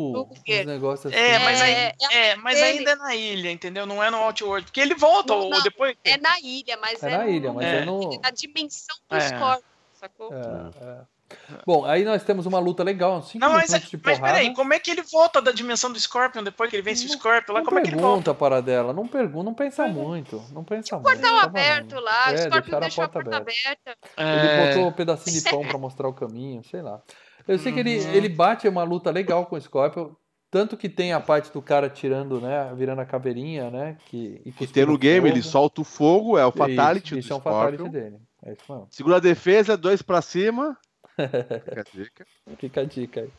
Negócio 0.65 1.09
assim. 1.09 1.17
É, 1.17 1.39
mas, 1.39 1.61
aí, 1.61 1.73
é, 2.11 2.35
mas 2.37 2.61
ainda 2.61 2.91
é 2.91 2.95
na 2.95 3.15
ilha, 3.15 3.51
entendeu? 3.51 3.85
Não 3.85 4.01
é 4.01 4.09
no 4.09 4.17
Outworld. 4.17 4.65
Porque 4.65 4.79
ele 4.79 4.95
volta 4.95 5.33
não, 5.33 5.49
ou 5.49 5.61
depois. 5.61 5.95
É 6.05 6.17
na 6.17 6.39
ilha, 6.39 6.77
mas 6.77 7.03
é, 7.03 7.11
é 7.11 7.17
na 7.17 7.27
ilha, 7.27 7.53
mas 7.53 7.65
é, 7.65 7.85
no... 7.85 8.19
na 8.21 8.29
dimensão 8.29 8.95
do 9.09 9.21
Scorpion, 9.21 9.63
sacou? 9.93 10.33
É, 10.33 11.01
é. 11.01 11.16
Bom, 11.65 11.83
aí 11.85 12.05
nós 12.05 12.23
temos 12.23 12.45
uma 12.45 12.59
luta 12.59 12.83
legal, 12.83 13.21
cinco 13.21 13.43
não, 13.43 13.53
mas, 13.53 13.67
de 13.67 13.99
mas 14.03 14.19
peraí, 14.19 14.53
como 14.53 14.73
é 14.73 14.79
que 14.79 14.91
ele 14.91 15.01
volta 15.01 15.41
da 15.41 15.51
dimensão 15.51 15.91
do 15.91 15.99
Scorpion 15.99 16.43
depois 16.43 16.69
que 16.69 16.75
ele 16.75 16.83
vence 16.83 17.05
não, 17.05 17.13
o 17.13 17.17
Scorpion? 17.17 17.53
Lá, 17.53 17.63
como 17.63 17.79
é 17.79 17.81
que 17.81 17.89
ele 17.89 18.01
volta? 18.01 18.33
para 18.33 18.61
dela, 18.61 18.93
não 18.93 19.07
pergunta, 19.07 19.43
não 19.43 19.53
pensa 19.53 19.87
muito, 19.87 20.41
não 20.51 20.63
pensa 20.63 20.95
muito. 20.95 21.07
Portão 21.07 21.39
tá 21.39 21.43
aberto 21.43 21.99
lá, 21.99 22.31
é, 22.31 22.35
o 22.35 22.37
Scorpion 22.37 22.79
deixou 22.79 23.03
a 23.03 23.09
porta, 23.09 23.37
aberta. 23.37 23.71
aberta. 23.81 23.97
Ele 24.17 24.47
é... 24.47 24.67
botou 24.67 24.87
um 24.87 24.91
pedacinho 24.91 25.41
de 25.41 25.49
pão 25.49 25.67
para 25.67 25.77
mostrar 25.77 26.07
o 26.07 26.13
caminho, 26.13 26.63
sei 26.63 26.81
lá. 26.81 27.01
Eu 27.47 27.57
sei 27.59 27.71
uhum. 27.71 27.75
que 27.75 27.79
ele, 27.79 27.99
uhum. 27.99 28.13
ele 28.13 28.29
bate 28.29 28.67
uma 28.67 28.83
luta 28.83 29.11
legal 29.11 29.45
com 29.45 29.55
o 29.55 29.61
Scorpion, 29.61 30.11
tanto 30.49 30.77
que 30.77 30.87
tem 30.87 31.11
a 31.11 31.19
parte 31.19 31.51
do 31.51 31.61
cara 31.61 31.89
tirando, 31.89 32.39
né, 32.39 32.73
virando 32.75 33.01
a 33.01 33.05
caveirinha, 33.05 33.69
né, 33.69 33.97
que 34.05 34.41
e, 34.45 34.53
e 34.63 34.67
tem 34.67 34.85
no 34.85 34.97
game 34.97 35.29
ele 35.29 35.41
solta 35.41 35.81
o 35.81 35.83
fogo, 35.83 36.37
é 36.37 36.45
o 36.45 36.51
fatality 36.51 37.07
isso, 37.07 37.15
do 37.15 37.19
isso 37.19 37.33
é 37.33 37.35
um 37.35 37.41
fatality 37.41 37.89
dele. 37.89 38.17
É 38.45 38.53
isso 38.53 38.63
mesmo. 38.69 38.87
Segura 38.89 39.17
a 39.17 39.19
defesa, 39.19 39.75
dois 39.75 40.01
para 40.01 40.21
cima. 40.21 40.77
Fica 41.17 41.81
a 41.81 41.83
dica. 41.83 42.27
Fica 42.57 42.81
a 42.81 42.85
dica 42.85 43.21
aí. 43.21 43.29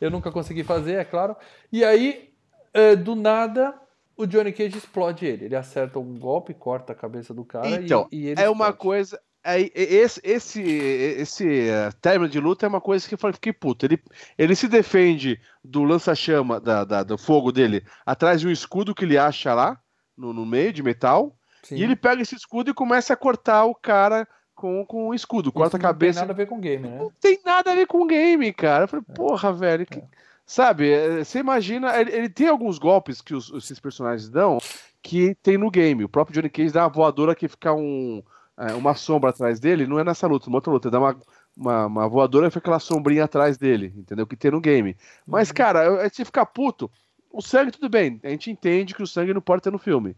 Eu 0.00 0.10
nunca 0.10 0.30
consegui 0.30 0.64
fazer, 0.64 0.94
é 0.94 1.04
claro. 1.04 1.36
E 1.72 1.84
aí, 1.84 2.30
é, 2.72 2.96
do 2.96 3.14
nada, 3.14 3.74
o 4.16 4.26
Johnny 4.26 4.52
Cage 4.52 4.76
explode 4.76 5.24
ele. 5.24 5.46
Ele 5.46 5.56
acerta 5.56 5.98
um 5.98 6.18
golpe, 6.18 6.52
corta 6.52 6.92
a 6.92 6.96
cabeça 6.96 7.32
do 7.32 7.44
cara 7.44 7.68
então, 7.70 8.08
e, 8.10 8.24
e 8.24 8.28
ele 8.28 8.40
é 8.40 8.50
uma 8.50 8.72
coisa. 8.72 9.20
É, 9.46 9.60
esse 9.74 10.20
esse, 10.24 10.62
esse 10.62 11.68
uh, 11.68 11.94
término 12.00 12.30
de 12.30 12.40
luta 12.40 12.64
é 12.64 12.68
uma 12.68 12.80
coisa 12.80 13.06
que 13.06 13.14
eu 13.14 13.32
fiquei 13.32 13.52
puto. 13.52 13.84
Ele, 13.84 14.02
ele 14.38 14.56
se 14.56 14.68
defende 14.68 15.38
do 15.62 15.84
lança-chama, 15.84 16.58
da, 16.58 16.82
da, 16.84 17.02
do 17.02 17.18
fogo 17.18 17.52
dele, 17.52 17.84
atrás 18.06 18.40
de 18.40 18.48
um 18.48 18.50
escudo 18.50 18.94
que 18.94 19.04
ele 19.04 19.18
acha 19.18 19.52
lá, 19.52 19.78
no, 20.16 20.32
no 20.32 20.46
meio 20.46 20.72
de 20.72 20.82
metal. 20.82 21.36
Sim. 21.62 21.76
E 21.76 21.82
ele 21.82 21.96
pega 21.96 22.22
esse 22.22 22.34
escudo 22.34 22.70
e 22.70 22.74
começa 22.74 23.12
a 23.12 23.16
cortar 23.16 23.64
o 23.64 23.74
cara 23.74 24.26
com, 24.64 24.86
com 24.86 25.08
o 25.08 25.14
escudo, 25.14 25.52
corta 25.52 25.76
a 25.76 25.80
cabeça. 25.80 26.20
Não 26.20 26.26
tem 26.26 26.28
nada 26.28 26.32
a 26.32 26.44
ver 26.44 26.48
com 26.48 26.58
game, 26.58 26.88
né? 26.88 26.98
Não 26.98 27.12
tem 27.20 27.38
nada 27.44 27.72
a 27.72 27.74
ver 27.74 27.86
com 27.86 28.06
game, 28.06 28.50
cara. 28.54 28.84
Eu 28.84 28.88
falei, 28.88 29.04
é. 29.06 29.12
porra, 29.12 29.52
velho. 29.52 29.84
Que... 29.84 29.98
É. 29.98 30.04
Sabe, 30.46 30.90
é, 30.90 31.22
você 31.22 31.40
imagina. 31.40 31.94
Ele, 32.00 32.10
ele, 32.10 32.28
tem 32.30 32.48
alguns 32.48 32.78
golpes 32.78 33.20
que 33.20 33.34
os, 33.34 33.52
esses 33.52 33.78
personagens 33.78 34.30
dão 34.30 34.56
que 35.02 35.34
tem 35.42 35.58
no 35.58 35.70
game. 35.70 36.02
O 36.02 36.08
próprio 36.08 36.34
Johnny 36.34 36.48
Cage 36.48 36.72
dá 36.72 36.84
uma 36.84 36.88
voadora 36.88 37.34
que 37.34 37.46
fica 37.46 37.74
um, 37.74 38.22
é, 38.56 38.72
uma 38.72 38.94
sombra 38.94 39.28
atrás 39.28 39.60
dele. 39.60 39.86
Não 39.86 39.98
é 39.98 40.04
nessa 40.04 40.26
luta, 40.26 40.46
numa 40.46 40.56
outra 40.56 40.72
luta. 40.72 40.88
Ele 40.88 40.92
dá 40.92 40.98
uma, 40.98 41.16
uma, 41.54 41.86
uma 41.86 42.08
voadora 42.08 42.46
e 42.46 42.50
fica 42.50 42.60
aquela 42.60 42.80
sombrinha 42.80 43.24
atrás 43.24 43.58
dele, 43.58 43.92
entendeu? 43.94 44.26
Que 44.26 44.34
tem 44.34 44.50
no 44.50 44.62
game. 44.62 44.96
Mas, 45.26 45.48
uhum. 45.48 45.54
cara, 45.54 45.84
eu 45.84 46.10
ficar 46.10 46.46
puto 46.46 46.90
o 47.30 47.42
sangue, 47.42 47.72
tudo 47.72 47.88
bem. 47.90 48.18
A 48.22 48.28
gente 48.30 48.50
entende 48.50 48.94
que 48.94 49.02
o 49.02 49.06
sangue 49.06 49.34
não 49.34 49.42
pode 49.42 49.60
ter 49.60 49.70
no 49.70 49.78
filme. 49.78 50.16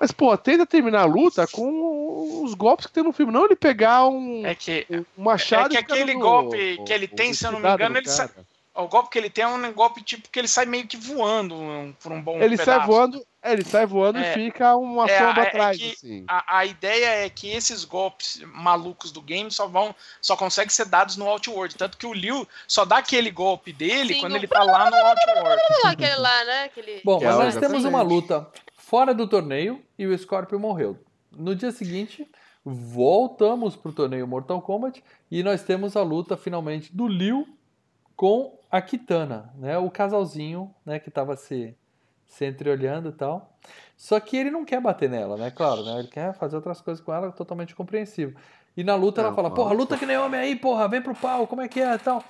Mas, 0.00 0.10
pô, 0.10 0.34
tenta 0.38 0.64
terminar 0.64 1.02
a 1.02 1.04
luta 1.04 1.46
com 1.46 2.42
os 2.42 2.54
golpes 2.54 2.86
que 2.86 2.92
tem 2.92 3.04
no 3.04 3.12
filme. 3.12 3.30
Não 3.30 3.44
ele 3.44 3.54
pegar 3.54 4.08
um, 4.08 4.46
é 4.46 4.54
que, 4.54 4.86
um 4.90 5.22
machado. 5.22 5.76
É 5.76 5.82
que 5.82 5.92
aquele 5.92 6.14
no, 6.14 6.20
golpe 6.20 6.82
que 6.86 6.92
ele 6.92 7.06
tem, 7.06 7.34
se 7.34 7.46
eu 7.46 7.52
não 7.52 7.60
me 7.60 7.68
engano, 7.68 7.98
ele 7.98 8.08
sai, 8.08 8.30
o 8.74 8.88
golpe 8.88 9.10
que 9.10 9.18
ele 9.18 9.28
tem 9.28 9.44
é 9.44 9.48
um 9.48 9.72
golpe 9.74 10.02
tipo 10.02 10.28
que 10.30 10.38
ele 10.38 10.48
sai 10.48 10.64
meio 10.64 10.86
que 10.86 10.96
voando 10.96 11.54
por 12.00 12.12
um 12.12 12.22
bom 12.22 12.36
Ele 12.40 12.56
pedaço. 12.56 12.64
sai 12.64 12.86
voando, 12.86 13.26
é, 13.42 13.52
ele 13.52 13.64
sai 13.64 13.84
voando 13.84 14.18
é, 14.18 14.30
e 14.30 14.34
fica 14.34 14.74
uma 14.76 15.10
é, 15.10 15.18
sombra 15.18 15.42
é, 15.42 15.48
atrás. 15.48 15.76
assim. 15.82 16.24
a, 16.26 16.58
a, 16.58 16.64
ideia 16.64 17.26
é 17.26 17.28
que 17.28 17.50
esses 17.50 17.84
golpes 17.84 18.40
malucos 18.54 19.12
do 19.12 19.20
game 19.20 19.50
só 19.50 19.66
vão, 19.66 19.94
só 20.22 20.34
conseguem 20.34 20.70
ser 20.70 20.86
dados 20.86 21.18
no 21.18 21.28
Outworld. 21.28 21.74
Tanto 21.74 21.98
que 21.98 22.06
o 22.06 22.14
Liu 22.14 22.48
só 22.66 22.86
dá 22.86 22.98
aquele 22.98 23.30
golpe 23.30 23.70
dele 23.70 24.14
Sim, 24.14 24.20
quando 24.20 24.36
ele 24.36 24.46
tá 24.46 24.62
lá 24.62 24.90
no 24.90 24.96
Outworld. 25.04 25.62
Aquele 25.84 26.16
lá, 26.16 26.44
né? 26.44 26.64
Aquele... 26.64 27.00
Bom, 27.04 27.20
mas 27.22 27.36
nós 27.36 27.56
temos 27.56 27.84
uma 27.84 28.00
luta 28.00 28.48
fora 28.90 29.14
do 29.14 29.24
torneio 29.28 29.80
e 29.96 30.04
o 30.04 30.18
Scorpio 30.18 30.58
morreu. 30.58 30.98
No 31.30 31.54
dia 31.54 31.70
seguinte, 31.70 32.28
voltamos 32.64 33.76
pro 33.76 33.92
torneio 33.92 34.26
Mortal 34.26 34.60
Kombat 34.60 35.00
e 35.30 35.44
nós 35.44 35.62
temos 35.62 35.96
a 35.96 36.02
luta 36.02 36.36
finalmente 36.36 36.92
do 36.92 37.06
Liu 37.06 37.46
com 38.16 38.58
a 38.68 38.82
Kitana, 38.82 39.54
né? 39.54 39.78
O 39.78 39.88
casalzinho, 39.92 40.74
né, 40.84 40.98
que 40.98 41.08
tava 41.08 41.36
se, 41.36 41.72
se 42.26 42.44
entreolhando 42.44 43.10
e 43.10 43.12
tal. 43.12 43.56
Só 43.96 44.18
que 44.18 44.36
ele 44.36 44.50
não 44.50 44.64
quer 44.64 44.80
bater 44.80 45.08
nela, 45.08 45.36
né? 45.36 45.52
Claro, 45.52 45.84
né? 45.84 46.00
Ele 46.00 46.08
quer 46.08 46.34
fazer 46.34 46.56
outras 46.56 46.80
coisas 46.80 47.02
com 47.02 47.14
ela, 47.14 47.30
totalmente 47.30 47.76
compreensível. 47.76 48.34
E 48.76 48.82
na 48.82 48.96
luta 48.96 49.20
ela 49.20 49.32
fala, 49.32 49.54
porra, 49.54 49.72
luta 49.72 49.96
que 49.96 50.04
nem 50.04 50.18
homem 50.18 50.40
aí, 50.40 50.56
porra, 50.56 50.88
vem 50.88 51.00
pro 51.00 51.14
pau, 51.14 51.46
como 51.46 51.62
é 51.62 51.68
que 51.68 51.80
é 51.80 51.94
e 51.94 51.98
tal. 51.98 52.24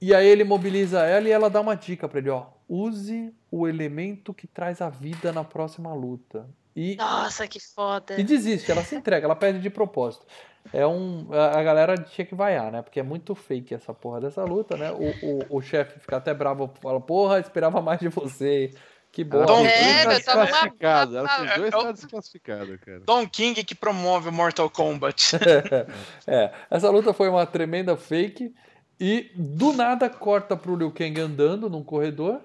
E 0.00 0.14
aí 0.14 0.26
ele 0.26 0.44
mobiliza 0.44 1.02
ela 1.02 1.28
e 1.28 1.32
ela 1.32 1.50
dá 1.50 1.60
uma 1.60 1.74
dica 1.74 2.08
pra 2.08 2.18
ele, 2.18 2.30
ó. 2.30 2.46
Use 2.68 3.34
o 3.50 3.66
elemento 3.66 4.32
que 4.32 4.46
traz 4.46 4.80
a 4.80 4.88
vida 4.88 5.32
na 5.32 5.42
próxima 5.42 5.92
luta. 5.94 6.48
E, 6.76 6.94
Nossa, 6.96 7.48
que 7.48 7.58
foda. 7.58 8.20
E 8.20 8.22
desiste, 8.22 8.70
ela 8.70 8.84
se 8.84 8.94
entrega, 8.94 9.26
ela 9.26 9.34
perde 9.34 9.58
de 9.58 9.70
propósito. 9.70 10.24
É 10.72 10.86
um. 10.86 11.26
A, 11.32 11.62
galera 11.62 11.96
tinha 11.96 12.26
que 12.26 12.34
vaiar, 12.34 12.70
né? 12.70 12.82
Porque 12.82 13.00
é 13.00 13.02
muito 13.02 13.34
fake 13.34 13.74
essa 13.74 13.94
porra 13.94 14.20
dessa 14.20 14.44
luta, 14.44 14.76
né? 14.76 14.92
O, 14.92 15.54
o, 15.54 15.58
o 15.58 15.62
chefe 15.62 15.98
fica 15.98 16.18
até 16.18 16.34
bravo, 16.34 16.70
fala, 16.80 17.00
porra, 17.00 17.40
esperava 17.40 17.80
mais 17.80 17.98
de 17.98 18.08
você. 18.08 18.70
Que 19.10 19.24
bom. 19.24 19.44
Don 19.44 19.64
é, 19.64 19.78
King 19.78 20.04
tá 20.04 20.14
desclassificado. 20.14 21.16
Ela 21.16 21.28
fez 21.28 21.56
dois 21.56 21.70
tá 21.70 21.92
desclassificado, 21.92 22.78
cara. 22.78 23.00
Don 23.00 23.26
King 23.26 23.64
que 23.64 23.74
promove 23.74 24.28
o 24.28 24.32
Mortal 24.32 24.68
Kombat. 24.68 25.36
é, 26.26 26.52
essa 26.70 26.90
luta 26.90 27.12
foi 27.12 27.28
uma 27.28 27.46
tremenda 27.46 27.96
fake. 27.96 28.54
E 29.00 29.30
do 29.34 29.72
nada 29.72 30.10
corta 30.10 30.56
pro 30.56 30.76
Liu 30.76 30.90
Kang 30.90 31.20
andando 31.20 31.70
num 31.70 31.84
corredor 31.84 32.40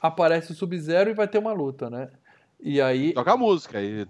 aparece 0.00 0.52
o 0.52 0.54
Sub-Zero 0.54 1.10
e 1.10 1.14
vai 1.14 1.26
ter 1.26 1.38
uma 1.38 1.52
luta, 1.52 1.88
né? 1.90 2.08
E 2.60 2.80
aí. 2.80 3.12
Toca 3.12 3.32
a 3.32 3.36
música 3.36 3.78
aí. 3.78 4.06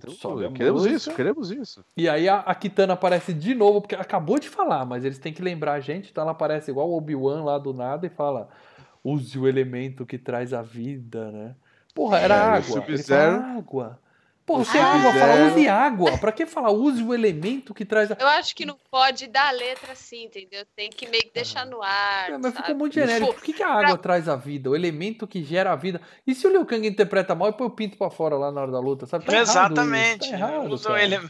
Queremos 0.55 0.83
música. 0.83 0.97
isso, 0.97 1.15
queremos 1.15 1.51
isso. 1.51 1.85
E 1.97 2.09
aí 2.09 2.29
a, 2.29 2.41
a, 2.41 2.55
Kitana 2.55 2.93
aparece 2.93 3.33
de 3.33 3.55
novo, 3.55 3.81
porque 3.81 3.95
acabou 3.95 4.39
de 4.39 4.49
falar, 4.49 4.85
mas 4.85 5.05
eles 5.05 5.19
têm 5.19 5.33
que 5.33 5.43
lembrar 5.43 5.75
a 5.75 5.81
gente, 5.81 6.11
então 6.11 6.23
ela 6.23 6.33
aparece 6.33 6.71
igual 6.71 6.89
o 6.89 6.97
Obi-Wan 6.97 7.43
lá 7.43 7.59
do 7.59 7.73
nada 7.73 8.07
e 8.07 8.11
fala: 8.11 8.49
use 9.03 9.37
o 9.39 9.49
elemento 9.49 10.07
que 10.07 10.17
traz 10.17 10.53
a 10.53 10.63
vida, 10.63 11.31
né? 11.33 11.55
Porra, 11.95 12.19
era 12.19 12.35
é, 12.35 12.39
água. 12.39 12.85
Ele 12.87 12.99
fala, 12.99 13.57
água. 13.57 13.99
Pô, 14.47 14.59
você 14.59 14.79
ah, 14.79 14.95
água, 14.95 15.13
fala 15.13 15.51
use 15.51 15.69
água. 15.69 16.19
Pra 16.19 16.31
que 16.31 16.47
falar 16.47 16.71
use 16.71 17.03
o 17.03 17.13
elemento 17.13 17.75
que 17.75 17.85
traz 17.85 18.13
a... 18.13 18.17
Eu 18.17 18.29
acho 18.29 18.55
que 18.55 18.65
não 18.65 18.77
pode 18.89 19.27
dar 19.27 19.49
a 19.49 19.51
letra 19.51 19.93
assim, 19.93 20.27
entendeu? 20.27 20.65
Tem 20.77 20.89
que 20.89 21.09
meio 21.09 21.25
que 21.25 21.33
deixar 21.35 21.67
no 21.67 21.83
ar. 21.83 22.31
É, 22.31 22.39
mas 22.39 22.55
sabe? 22.55 22.59
ficou 22.59 22.77
muito 22.77 22.95
genérico. 22.95 23.35
Por 23.35 23.43
que, 23.43 23.53
que 23.53 23.63
a 23.65 23.69
água 23.69 23.89
pra... 23.89 23.97
traz 23.97 24.29
a 24.29 24.37
vida? 24.37 24.71
O 24.71 24.77
elemento 24.77 25.27
que 25.27 25.43
gera 25.43 25.73
a 25.73 25.77
vida. 25.77 26.01
E 26.25 26.33
se 26.33 26.47
o 26.47 26.51
Liu 26.51 26.65
Kang 26.65 26.87
interpreta 26.87 27.35
mal 27.35 27.49
e 27.49 27.55
põe 27.55 27.67
o 27.67 27.71
pinto 27.71 27.99
pra 27.99 28.09
fora 28.09 28.37
lá 28.37 28.53
na 28.53 28.61
hora 28.61 28.71
da 28.71 28.79
luta, 28.79 29.05
sabe? 29.05 29.25
Tá 29.25 29.37
Exatamente. 29.37 30.33
Errado 30.33 30.73
isso. 30.73 30.85
Tá 30.85 31.03
errado, 31.03 31.29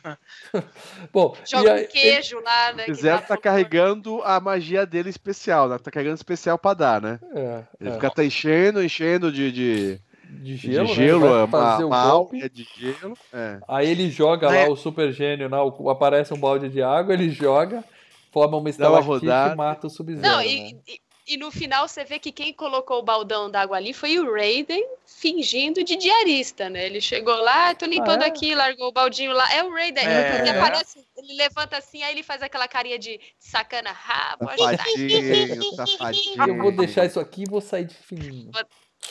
ele... 0.52 0.64
Bom, 1.10 1.34
Joga 1.46 1.72
aí, 1.72 1.84
um 1.84 1.88
queijo 1.88 2.36
ele... 2.36 2.44
lá, 2.44 2.72
né? 2.74 2.84
O 2.86 2.94
Zero 2.94 3.20
tá, 3.20 3.28
tá 3.28 3.36
carregando 3.38 4.22
a 4.24 4.38
magia 4.38 4.84
dele 4.84 5.08
especial, 5.08 5.70
né? 5.70 5.78
Tá 5.78 5.90
carregando 5.90 6.16
especial 6.16 6.58
pra 6.58 6.74
dar, 6.74 7.00
né? 7.00 7.18
É, 7.34 7.62
ele 7.80 7.88
é. 7.88 7.92
fica 7.94 8.10
tá 8.10 8.22
enchendo, 8.22 8.84
enchendo 8.84 9.32
de... 9.32 9.50
de 9.50 10.06
de 10.28 10.56
gelo, 10.56 10.86
de 10.88 10.94
gelo 10.94 11.36
né? 11.36 11.44
é 11.44 11.46
fazer 11.46 11.84
o 11.84 11.88
golpe. 11.88 12.42
É 12.42 12.48
de 12.48 12.68
gelo. 12.76 13.16
É. 13.32 13.58
Aí 13.68 13.88
ele 13.88 14.10
joga 14.10 14.54
é. 14.54 14.64
lá 14.64 14.72
o 14.72 14.76
super 14.76 15.12
gênio, 15.12 15.48
não, 15.48 15.68
aparece 15.88 16.32
um 16.32 16.38
balde 16.38 16.68
de 16.68 16.82
água, 16.82 17.14
ele 17.14 17.30
joga, 17.30 17.84
forma 18.32 18.56
uma 18.56 18.70
estalactite 18.70 19.26
e 19.26 19.54
mata 19.54 19.86
o 19.86 19.90
Sub-Zero. 19.90 20.22
Não, 20.22 20.42
e, 20.42 20.72
né? 20.72 20.78
e, 20.86 21.00
e, 21.28 21.36
no 21.36 21.50
final 21.50 21.88
você 21.88 22.04
vê 22.04 22.18
que 22.18 22.30
quem 22.30 22.52
colocou 22.52 22.98
o 22.98 23.02
baldão 23.02 23.50
d'água 23.50 23.76
ali 23.76 23.92
foi 23.92 24.18
o 24.18 24.32
Raiden 24.32 24.84
fingindo 25.04 25.82
de 25.82 25.96
diarista, 25.96 26.68
né? 26.70 26.86
Ele 26.86 27.00
chegou 27.00 27.34
lá, 27.36 27.74
tô 27.74 27.86
limpando 27.86 28.22
ah, 28.22 28.26
é? 28.26 28.28
aqui, 28.28 28.54
largou 28.54 28.88
o 28.88 28.92
baldinho 28.92 29.32
lá. 29.32 29.52
É 29.52 29.64
o 29.64 29.72
Raiden. 29.72 30.06
É. 30.06 30.40
Ele 30.40 30.50
aparece, 30.50 31.04
ele 31.16 31.34
levanta 31.34 31.76
assim, 31.76 32.02
aí 32.02 32.12
ele 32.12 32.22
faz 32.22 32.42
aquela 32.42 32.68
carinha 32.68 32.98
de 32.98 33.18
sacana 33.38 33.90
rabo. 33.90 34.46
Safadinho, 34.56 35.74
safadinho. 35.74 36.46
Eu 36.46 36.58
vou 36.58 36.72
deixar 36.72 37.04
isso 37.06 37.18
aqui 37.18 37.42
e 37.42 37.50
vou 37.50 37.60
sair 37.60 37.86
de 37.86 37.94
fininho. 37.94 38.50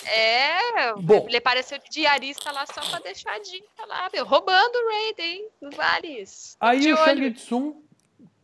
É, 0.05 0.93
Bom, 0.95 1.25
ele 1.27 1.37
apareceu 1.37 1.79
de 1.79 1.89
diarista 1.89 2.51
lá 2.51 2.65
só 2.65 2.81
pra 2.89 2.99
deixar 2.99 3.33
a 3.33 3.39
dica 3.39 3.85
lá, 3.87 4.09
meu, 4.13 4.25
roubando 4.25 4.75
o 4.75 4.91
Raiden, 4.91 5.47
não 5.61 5.71
vale 5.71 6.21
isso. 6.21 6.55
Aí 6.59 6.79
de 6.79 6.93
o 6.93 6.97
Shang 6.97 7.31
Tsung 7.31 7.83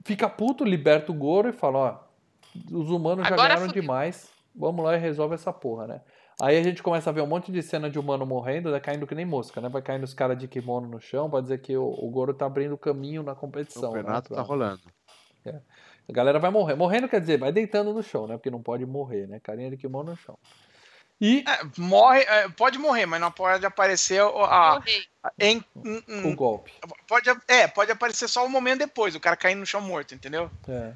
fica 0.04 0.28
puto, 0.30 0.64
liberta 0.64 1.12
o 1.12 1.16
Goro 1.16 1.50
e 1.50 1.54
fala, 1.54 1.78
ó, 1.78 2.12
os 2.72 2.90
humanos 2.90 3.26
Agora 3.26 3.42
já 3.42 3.48
ganharam 3.48 3.68
fudeu. 3.68 3.82
demais, 3.82 4.30
vamos 4.56 4.84
lá 4.84 4.96
e 4.96 5.00
resolve 5.00 5.36
essa 5.36 5.54
porra, 5.54 5.88
né? 5.88 6.02
Aí 6.42 6.58
a 6.58 6.64
gente 6.64 6.82
começa 6.82 7.10
a 7.10 7.14
ver 7.14 7.22
um 7.22 7.28
monte 7.28 7.52
de 7.52 7.62
cena 7.62 7.90
de 7.90 8.00
humano 8.00 8.26
morrendo, 8.26 8.72
né, 8.72 8.80
caindo 8.80 9.06
que 9.06 9.14
nem 9.14 9.26
mosca, 9.26 9.62
né? 9.62 9.70
Vai 9.70 9.82
caindo 9.82 10.04
os 10.04 10.14
caras 10.14 10.38
de 10.38 10.48
kimono 10.48 10.88
no 10.88 11.00
chão 11.00 11.30
pra 11.30 11.42
dizer 11.42 11.60
que 11.60 11.78
o, 11.78 11.84
o 11.84 12.10
Goro 12.10 12.34
tá 12.34 12.48
abrindo 12.48 12.76
caminho 12.78 13.22
na 13.22 13.36
competição. 13.36 13.92
O 13.92 13.94
campeonato 13.94 14.34
né, 14.34 14.38
tá 14.38 14.42
rolando. 14.42 14.82
É. 15.46 15.62
A 16.10 16.12
galera 16.12 16.40
vai 16.40 16.50
morrer. 16.50 16.74
Morrendo 16.74 17.08
quer 17.08 17.20
dizer, 17.20 17.38
vai 17.38 17.52
deitando 17.52 17.94
no 17.94 18.02
chão, 18.02 18.26
né? 18.26 18.38
Porque 18.38 18.50
não 18.50 18.62
pode 18.62 18.86
morrer, 18.86 19.28
né? 19.28 19.40
Carinha 19.40 19.70
de 19.70 19.78
kimono 19.78 20.12
no 20.12 20.18
chão. 20.18 20.38
E 21.22 21.46
é, 21.48 21.60
morre, 21.78 22.22
é, 22.22 22.50
pode 22.50 22.80
morrer, 22.80 23.06
mas 23.06 23.22
não 23.22 23.32
pode 23.32 23.64
aparecer 23.64 24.20
a, 24.20 24.78
a 24.78 24.82
em, 25.40 25.64
um, 25.76 26.32
o 26.32 26.36
golpe. 26.36 26.72
Pode, 27.08 27.30
é, 27.48 27.68
pode 27.68 27.92
aparecer 27.92 28.28
só 28.28 28.44
um 28.44 28.50
momento 28.50 28.80
depois, 28.80 29.14
o 29.14 29.20
cara 29.20 29.38
caindo 29.38 29.60
no 29.60 29.66
chão 29.66 29.80
morto, 29.80 30.16
entendeu? 30.16 30.50
É. 30.68 30.94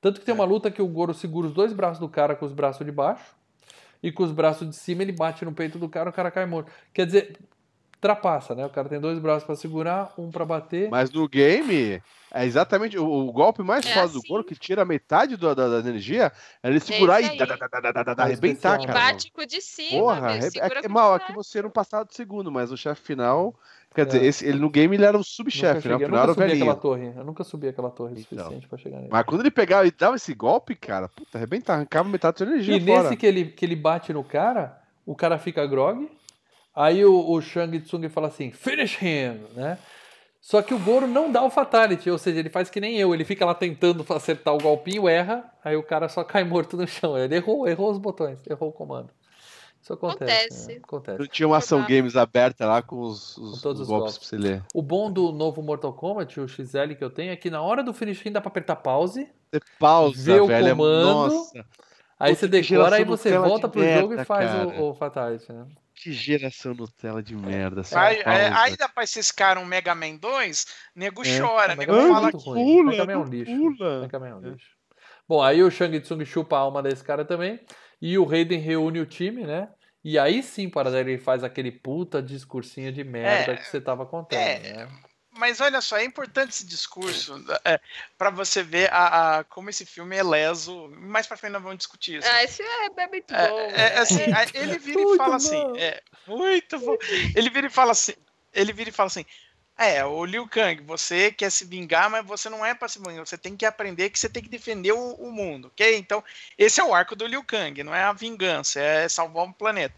Tanto 0.00 0.20
que 0.20 0.26
tem 0.26 0.34
uma 0.34 0.44
luta 0.44 0.70
que 0.70 0.80
o 0.80 0.86
Goro 0.86 1.12
segura 1.12 1.48
os 1.48 1.52
dois 1.52 1.72
braços 1.72 1.98
do 1.98 2.08
cara 2.08 2.36
com 2.36 2.46
os 2.46 2.52
braços 2.52 2.86
de 2.86 2.92
baixo 2.92 3.34
e 4.00 4.12
com 4.12 4.22
os 4.22 4.30
braços 4.30 4.70
de 4.70 4.76
cima 4.76 5.02
ele 5.02 5.10
bate 5.10 5.44
no 5.44 5.52
peito 5.52 5.80
do 5.80 5.88
cara, 5.88 6.10
o 6.10 6.12
cara 6.12 6.30
cai 6.30 6.46
morto. 6.46 6.70
Quer 6.94 7.06
dizer, 7.06 7.36
ultrapassa, 7.96 8.54
né? 8.54 8.64
O 8.64 8.70
cara 8.70 8.88
tem 8.88 9.00
dois 9.00 9.18
braços 9.18 9.44
para 9.44 9.56
segurar, 9.56 10.12
um 10.16 10.30
para 10.30 10.44
bater. 10.44 10.88
Mas 10.90 11.10
no 11.10 11.28
game, 11.28 12.00
é 12.32 12.44
exatamente 12.44 12.98
o, 12.98 13.06
o 13.06 13.32
golpe 13.32 13.62
mais 13.62 13.84
é 13.84 13.92
foda 13.92 14.06
assim. 14.06 14.20
do 14.20 14.28
Goro 14.28 14.44
que 14.44 14.54
tira 14.54 14.84
metade 14.84 15.36
do, 15.36 15.54
da, 15.54 15.68
da, 15.68 15.78
energia 15.78 16.30
é 16.62 16.68
ele 16.68 16.80
segurar 16.80 17.22
é 17.22 17.34
e 17.34 17.38
da, 17.38 17.46
da, 17.46 17.56
da, 17.56 17.92
da, 17.92 18.14
da, 18.14 18.22
arrebentar, 18.22 18.78
cara. 18.78 18.92
Bate 18.92 19.32
de 19.48 19.60
cima, 19.60 20.02
Porra, 20.02 20.32
é, 20.32 20.84
é 20.84 20.88
mal, 20.88 21.14
aqui 21.14 21.32
você 21.32 21.62
não 21.62 21.70
passado 21.70 22.08
do 22.08 22.14
segundo, 22.14 22.52
mas 22.52 22.70
o 22.70 22.76
chefe 22.76 23.02
final. 23.02 23.54
Quer 23.94 24.04
dizer, 24.04 24.22
é. 24.22 24.26
esse, 24.26 24.46
ele 24.46 24.58
no 24.58 24.68
game 24.68 24.94
ele 24.94 25.06
era 25.06 25.16
o 25.16 25.24
subchefe, 25.24 25.88
né? 25.88 25.96
O 25.96 25.98
final 25.98 26.22
era 26.22 26.32
o 26.32 26.34
velhinho. 26.34 26.64
Aquela 26.64 26.76
torre. 26.76 27.14
Eu 27.16 27.24
nunca 27.24 27.42
subi 27.42 27.68
aquela 27.68 27.90
torre 27.90 28.12
então. 28.12 28.44
suficiente 28.44 28.68
pra 28.68 28.76
chegar 28.76 28.98
nele. 28.98 29.08
Mas 29.10 29.24
quando 29.24 29.40
ele 29.40 29.50
pegava 29.50 29.86
e 29.86 29.90
dava 29.90 30.16
esse 30.16 30.34
golpe, 30.34 30.74
cara, 30.74 31.08
puta, 31.08 31.38
arrebentava, 31.38 31.78
arrancava 31.78 32.06
metade 32.06 32.34
da 32.34 32.38
sua 32.44 32.54
energia. 32.54 32.76
E 32.76 32.80
fora. 32.84 33.04
nesse 33.04 33.16
que 33.16 33.24
ele, 33.24 33.46
que 33.46 33.64
ele 33.64 33.74
bate 33.74 34.12
no 34.12 34.22
cara, 34.22 34.78
o 35.06 35.14
cara 35.14 35.38
fica 35.38 35.66
grog. 35.66 36.10
Aí 36.76 37.02
o, 37.06 37.30
o 37.30 37.40
Shang 37.40 37.80
Tsung 37.80 38.06
fala 38.10 38.28
assim, 38.28 38.52
finish 38.52 39.00
him, 39.00 39.40
né? 39.54 39.78
Só 40.42 40.60
que 40.60 40.74
o 40.74 40.78
Goro 40.78 41.06
não 41.08 41.32
dá 41.32 41.42
o 41.42 41.50
fatality, 41.50 42.08
ou 42.10 42.18
seja, 42.18 42.38
ele 42.38 42.50
faz 42.50 42.68
que 42.68 42.80
nem 42.80 42.98
eu, 42.98 43.14
ele 43.14 43.24
fica 43.24 43.44
lá 43.46 43.54
tentando 43.54 44.04
acertar 44.10 44.54
o 44.54 44.58
golpinho, 44.58 45.08
erra, 45.08 45.44
aí 45.64 45.74
o 45.74 45.82
cara 45.82 46.08
só 46.08 46.22
cai 46.22 46.44
morto 46.44 46.76
no 46.76 46.86
chão. 46.86 47.16
Ele 47.18 47.34
errou, 47.34 47.66
errou 47.66 47.90
os 47.90 47.98
botões, 47.98 48.38
errou 48.46 48.68
o 48.68 48.72
comando. 48.72 49.08
Isso 49.82 49.92
acontece. 49.92 50.32
Acontece. 50.32 50.68
Né? 50.68 50.80
acontece. 50.84 51.18
Não 51.18 51.26
tinha 51.26 51.48
uma 51.48 51.56
ação 51.56 51.84
games 51.86 52.14
aberta 52.14 52.66
lá 52.66 52.82
com 52.82 53.00
os, 53.00 53.36
os, 53.38 53.54
com 53.54 53.60
todos 53.60 53.80
os, 53.80 53.86
os 53.86 53.88
golpes, 53.88 54.12
golpes 54.12 54.18
pra 54.18 54.28
você 54.28 54.36
ler. 54.36 54.62
O 54.74 54.82
bom 54.82 55.10
do 55.10 55.32
novo 55.32 55.62
Mortal 55.62 55.92
Kombat, 55.92 56.38
o 56.38 56.46
XL 56.46 56.94
que 56.96 57.02
eu 57.02 57.10
tenho, 57.10 57.32
é 57.32 57.36
que 57.36 57.48
na 57.48 57.62
hora 57.62 57.82
do 57.82 57.94
finishing 57.94 58.32
dá 58.32 58.40
pra 58.40 58.48
apertar 58.48 58.76
pause. 58.76 59.28
Você 59.50 59.60
pausa, 59.78 60.22
vê 60.22 60.40
o 60.40 60.46
velho, 60.46 60.66
é 60.66 60.70
comando. 60.70 61.34
Nossa. 61.34 61.64
Aí 62.18 62.34
você 62.34 62.46
decora, 62.46 62.96
aí 62.96 63.04
você 63.04 63.36
volta 63.38 63.68
pro 63.68 63.80
merda, 63.80 64.00
jogo 64.00 64.14
e 64.20 64.24
faz 64.24 64.50
o, 64.54 64.90
o 64.90 64.94
Fatality, 64.94 65.52
né? 65.52 65.66
Que 65.96 66.12
geração 66.12 66.74
Nutella 66.74 67.22
de 67.22 67.34
merda. 67.34 67.82
Aí, 67.94 68.18
é, 68.18 68.48
aí 68.52 68.76
dá 68.76 68.88
pra 68.88 69.02
esses 69.02 69.32
caras 69.32 69.62
um 69.62 69.66
Mega 69.66 69.94
Man 69.94 70.16
2, 70.16 70.66
nego 70.94 71.22
é, 71.26 71.40
chora, 71.40 71.74
nego 71.74 71.92
fala 71.92 72.30
que 72.30 72.44
pula, 72.44 72.90
Mega 72.90 73.06
Man 73.06 73.12
é 73.12 73.16
um 73.16 73.24
lixo. 73.24 74.00
Mega 74.02 74.20
Man 74.20 74.28
é 74.28 74.34
um 74.34 74.40
lixo. 74.40 74.76
Bom, 75.26 75.42
aí 75.42 75.62
o 75.62 75.70
Shang 75.70 75.98
Tsung 76.00 76.24
chupa 76.24 76.56
a 76.56 76.60
alma 76.60 76.82
desse 76.82 77.02
cara 77.02 77.24
também. 77.24 77.58
E 78.00 78.18
o 78.18 78.24
Raiden 78.24 78.60
reúne 78.60 79.00
o 79.00 79.06
time, 79.06 79.44
né? 79.44 79.68
E 80.04 80.18
aí 80.18 80.42
sim, 80.42 80.68
para 80.68 81.00
ele 81.00 81.18
faz 81.18 81.42
aquele 81.42 81.72
puta 81.72 82.22
discursinho 82.22 82.92
de 82.92 83.02
merda 83.02 83.52
é, 83.52 83.56
que 83.56 83.66
você 83.66 83.80
tava 83.80 84.06
contando, 84.06 84.38
é, 84.38 84.58
né? 84.60 84.88
Mas 85.36 85.60
olha 85.60 85.80
só, 85.80 85.96
é 85.96 86.04
importante 86.04 86.50
esse 86.50 86.66
discurso 86.66 87.44
é, 87.64 87.80
para 88.16 88.30
você 88.30 88.62
ver 88.62 88.92
a, 88.92 89.38
a, 89.38 89.44
como 89.44 89.70
esse 89.70 89.86
filme 89.86 90.16
é 90.16 90.22
leso. 90.22 90.88
Mais 90.98 91.26
pra 91.26 91.36
frente 91.36 91.52
nós 91.52 91.62
vamos 91.62 91.78
discutir 91.78 92.18
isso. 92.18 92.28
Ah, 92.28 92.42
esse 92.42 92.62
é, 92.62 92.86
é 92.96 93.06
muito 93.08 93.34
é, 93.34 93.48
bom. 93.48 93.58
É, 93.58 93.98
assim, 93.98 94.22
ele 94.54 94.78
vira 94.78 95.00
e 95.00 95.16
fala 95.16 95.36
assim. 95.36 95.78
É, 95.78 96.02
muito 96.26 96.78
bom. 96.78 96.96
Ele 97.34 97.50
vira 97.50 97.66
e 97.66 97.70
fala 97.70 97.92
assim. 97.92 98.14
Ele 98.52 98.72
vira 98.72 98.90
e 98.90 98.92
fala 98.92 99.06
assim. 99.08 99.24
É, 99.78 100.02
o 100.04 100.24
Liu 100.24 100.48
Kang, 100.48 100.82
você 100.84 101.30
quer 101.30 101.50
se 101.50 101.66
vingar, 101.66 102.08
mas 102.08 102.24
você 102.24 102.48
não 102.48 102.64
é 102.64 102.74
pra 102.74 102.88
se 102.88 102.98
vingar. 102.98 103.26
Você 103.26 103.36
tem 103.36 103.54
que 103.54 103.66
aprender 103.66 104.08
que 104.08 104.18
você 104.18 104.28
tem 104.28 104.42
que 104.42 104.48
defender 104.48 104.92
o, 104.92 105.12
o 105.14 105.30
mundo, 105.30 105.68
ok? 105.68 105.98
Então, 105.98 106.24
esse 106.56 106.80
é 106.80 106.84
o 106.84 106.94
arco 106.94 107.14
do 107.14 107.26
Liu 107.26 107.44
Kang, 107.44 107.84
não 107.84 107.94
é 107.94 108.02
a 108.02 108.12
vingança, 108.14 108.80
é 108.80 109.06
salvar 109.06 109.44
o 109.44 109.52
planeta. 109.52 109.94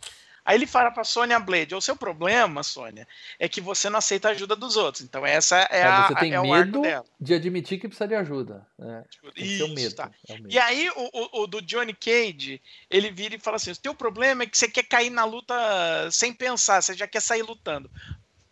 Aí 0.48 0.56
ele 0.56 0.66
fala 0.66 0.90
pra 0.90 1.04
Sônia 1.04 1.38
Blade: 1.38 1.74
o 1.74 1.80
seu 1.80 1.94
problema, 1.94 2.62
Sônia, 2.62 3.06
é 3.38 3.46
que 3.46 3.60
você 3.60 3.90
não 3.90 3.98
aceita 3.98 4.28
a 4.28 4.30
ajuda 4.30 4.56
dos 4.56 4.76
outros. 4.78 5.04
Então, 5.04 5.26
essa 5.26 5.58
é, 5.58 5.80
é 5.80 5.82
a. 5.82 6.08
Você 6.08 6.14
tem 6.14 6.32
é 6.32 6.40
medo 6.40 6.80
de 7.20 7.34
admitir 7.34 7.78
que 7.78 7.86
precisa 7.86 8.08
de 8.08 8.14
ajuda. 8.14 8.66
Né? 8.78 9.04
Isso, 9.36 9.68
medo, 9.74 9.94
tá. 9.94 10.10
é 10.26 10.32
medo. 10.36 10.50
E 10.50 10.58
aí, 10.58 10.88
o, 10.88 11.10
o, 11.12 11.42
o, 11.42 11.46
do 11.46 11.60
Johnny 11.60 11.92
Cage, 11.92 12.62
ele 12.88 13.10
vira 13.10 13.34
e 13.34 13.38
fala 13.38 13.56
assim: 13.56 13.72
o 13.72 13.76
teu 13.76 13.94
problema 13.94 14.44
é 14.44 14.46
que 14.46 14.56
você 14.56 14.70
quer 14.70 14.84
cair 14.84 15.10
na 15.10 15.26
luta 15.26 15.54
sem 16.10 16.32
pensar, 16.32 16.80
você 16.80 16.94
já 16.94 17.06
quer 17.06 17.20
sair 17.20 17.42
lutando. 17.42 17.90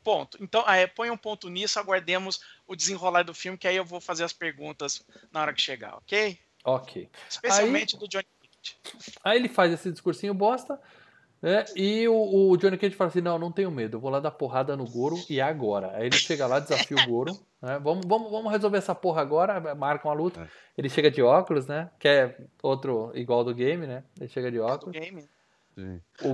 Ponto. 0.05 0.37
Então, 0.39 0.69
é, 0.69 0.87
põe 0.87 1.09
um 1.09 1.17
ponto 1.17 1.49
nisso, 1.49 1.79
aguardemos 1.79 2.43
o 2.67 2.77
desenrolar 2.77 3.23
do 3.23 3.33
filme, 3.33 3.57
que 3.57 3.67
aí 3.67 3.77
eu 3.77 3.87
vou 3.87 4.03
fazer 4.03 4.25
as 4.25 4.35
perguntas 4.35 5.03
na 5.33 5.41
hora 5.41 5.55
que 5.55 5.63
chegar, 5.63 5.97
ok? 5.97 6.39
Ok. 6.63 7.09
Especialmente 7.27 7.97
aí, 7.97 8.01
do 8.01 8.07
Johnny 8.07 8.27
Cage. 8.43 8.77
Aí 9.25 9.39
ele 9.39 9.49
faz 9.49 9.73
esse 9.73 9.91
discursinho 9.91 10.35
bosta, 10.35 10.79
né? 11.41 11.65
E 11.75 12.09
o, 12.09 12.51
o, 12.51 12.57
Johnny 12.57 12.79
Cage 12.79 12.95
fala 12.95 13.09
assim: 13.09 13.21
não, 13.21 13.39
não 13.39 13.53
tenho 13.53 13.71
medo, 13.71 13.97
eu 13.97 14.01
vou 14.01 14.11
lá 14.11 14.21
dar 14.21 14.31
porrada 14.31 14.77
no 14.77 14.85
Goro 14.85 15.17
e 15.29 15.41
é 15.41 15.43
agora. 15.43 15.93
Aí 15.95 16.07
ele 16.07 16.17
chega 16.17 16.47
lá, 16.47 16.59
desafia 16.59 16.97
o 16.97 17.07
Goro. 17.07 17.33
Né? 17.61 17.79
Vamos, 17.79 18.07
vamos, 18.07 18.31
vamos 18.31 18.51
resolver 18.53 18.79
essa 18.79 18.95
porra 18.95 19.23
agora, 19.23 19.75
marca 19.75 20.09
uma 20.09 20.15
luta. 20.15 20.43
É. 20.43 20.49
Ele 20.79 20.89
chega 20.89 21.11
de 21.11 21.23
óculos, 21.23 21.67
né? 21.67 21.91
Que 21.99 22.09
é 22.09 22.39
outro 22.63 23.11
igual 23.15 23.45
do 23.45 23.55
game, 23.55 23.87
né? 23.87 24.03
Ele 24.19 24.29
chega 24.29 24.51
de 24.51 24.59
óculos. 24.59 24.95
Do 24.95 25.01
game. 25.01 25.29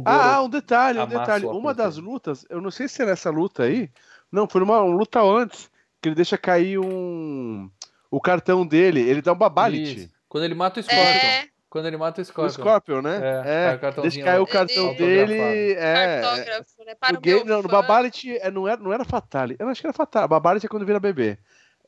Ah, 0.05 0.41
um 0.43 0.49
detalhe, 0.49 1.01
um 1.01 1.07
detalhe. 1.07 1.47
Uma 1.47 1.75
das 1.75 1.97
lutas, 1.97 2.47
eu 2.49 2.61
não 2.61 2.71
sei 2.71 2.87
se 2.87 3.03
é 3.03 3.07
nessa 3.07 3.29
luta 3.31 3.65
aí. 3.65 3.91
Não, 4.31 4.49
foi 4.49 4.63
uma, 4.63 4.81
uma 4.81 4.97
luta 4.97 5.21
antes, 5.21 5.69
que 6.01 6.09
ele 6.09 6.17
deixa 6.17 6.39
cair 6.39 6.79
um. 6.79 7.71
O 8.11 8.21
cartão 8.21 8.67
dele, 8.67 9.01
ele 9.01 9.23
dá 9.23 9.33
um 9.33 9.37
babalite. 9.37 10.11
Quando 10.29 10.45
ele 10.45 10.55
mata 10.55 10.81
o 10.81 10.83
Scorpion. 10.83 11.05
É. 11.05 11.52
Quando 11.73 11.87
ele 11.87 11.97
mata 11.97 12.21
o 12.21 12.25
Scorpion. 12.25 12.45
O 12.45 12.51
Scorpion, 12.51 13.01
né? 13.01 13.19
É. 13.47 13.79
é. 13.83 14.03
Deixa 14.03 14.23
cair 14.23 14.41
o 14.41 14.47
cartão 14.47 14.91
ele, 14.91 14.99
dele. 14.99 15.73
É. 15.73 16.21
Cartógrafo, 16.21 16.85
né? 16.85 16.95
Para 16.95 17.13
no, 17.15 17.21
game, 17.23 17.45
não, 17.45 17.63
no 17.63 17.69
Babality 17.69 18.37
é, 18.37 18.51
não, 18.51 18.69
era, 18.69 18.79
não 18.79 18.93
era 18.93 19.07
Fatale. 19.07 19.57
Eu 19.59 19.71
acho 19.71 19.81
que 19.81 19.87
era 19.87 19.95
Fatale. 19.95 20.29
Babality 20.29 20.67
é 20.67 20.69
quando 20.69 20.85
vira 20.85 21.01
bebê. 21.01 21.39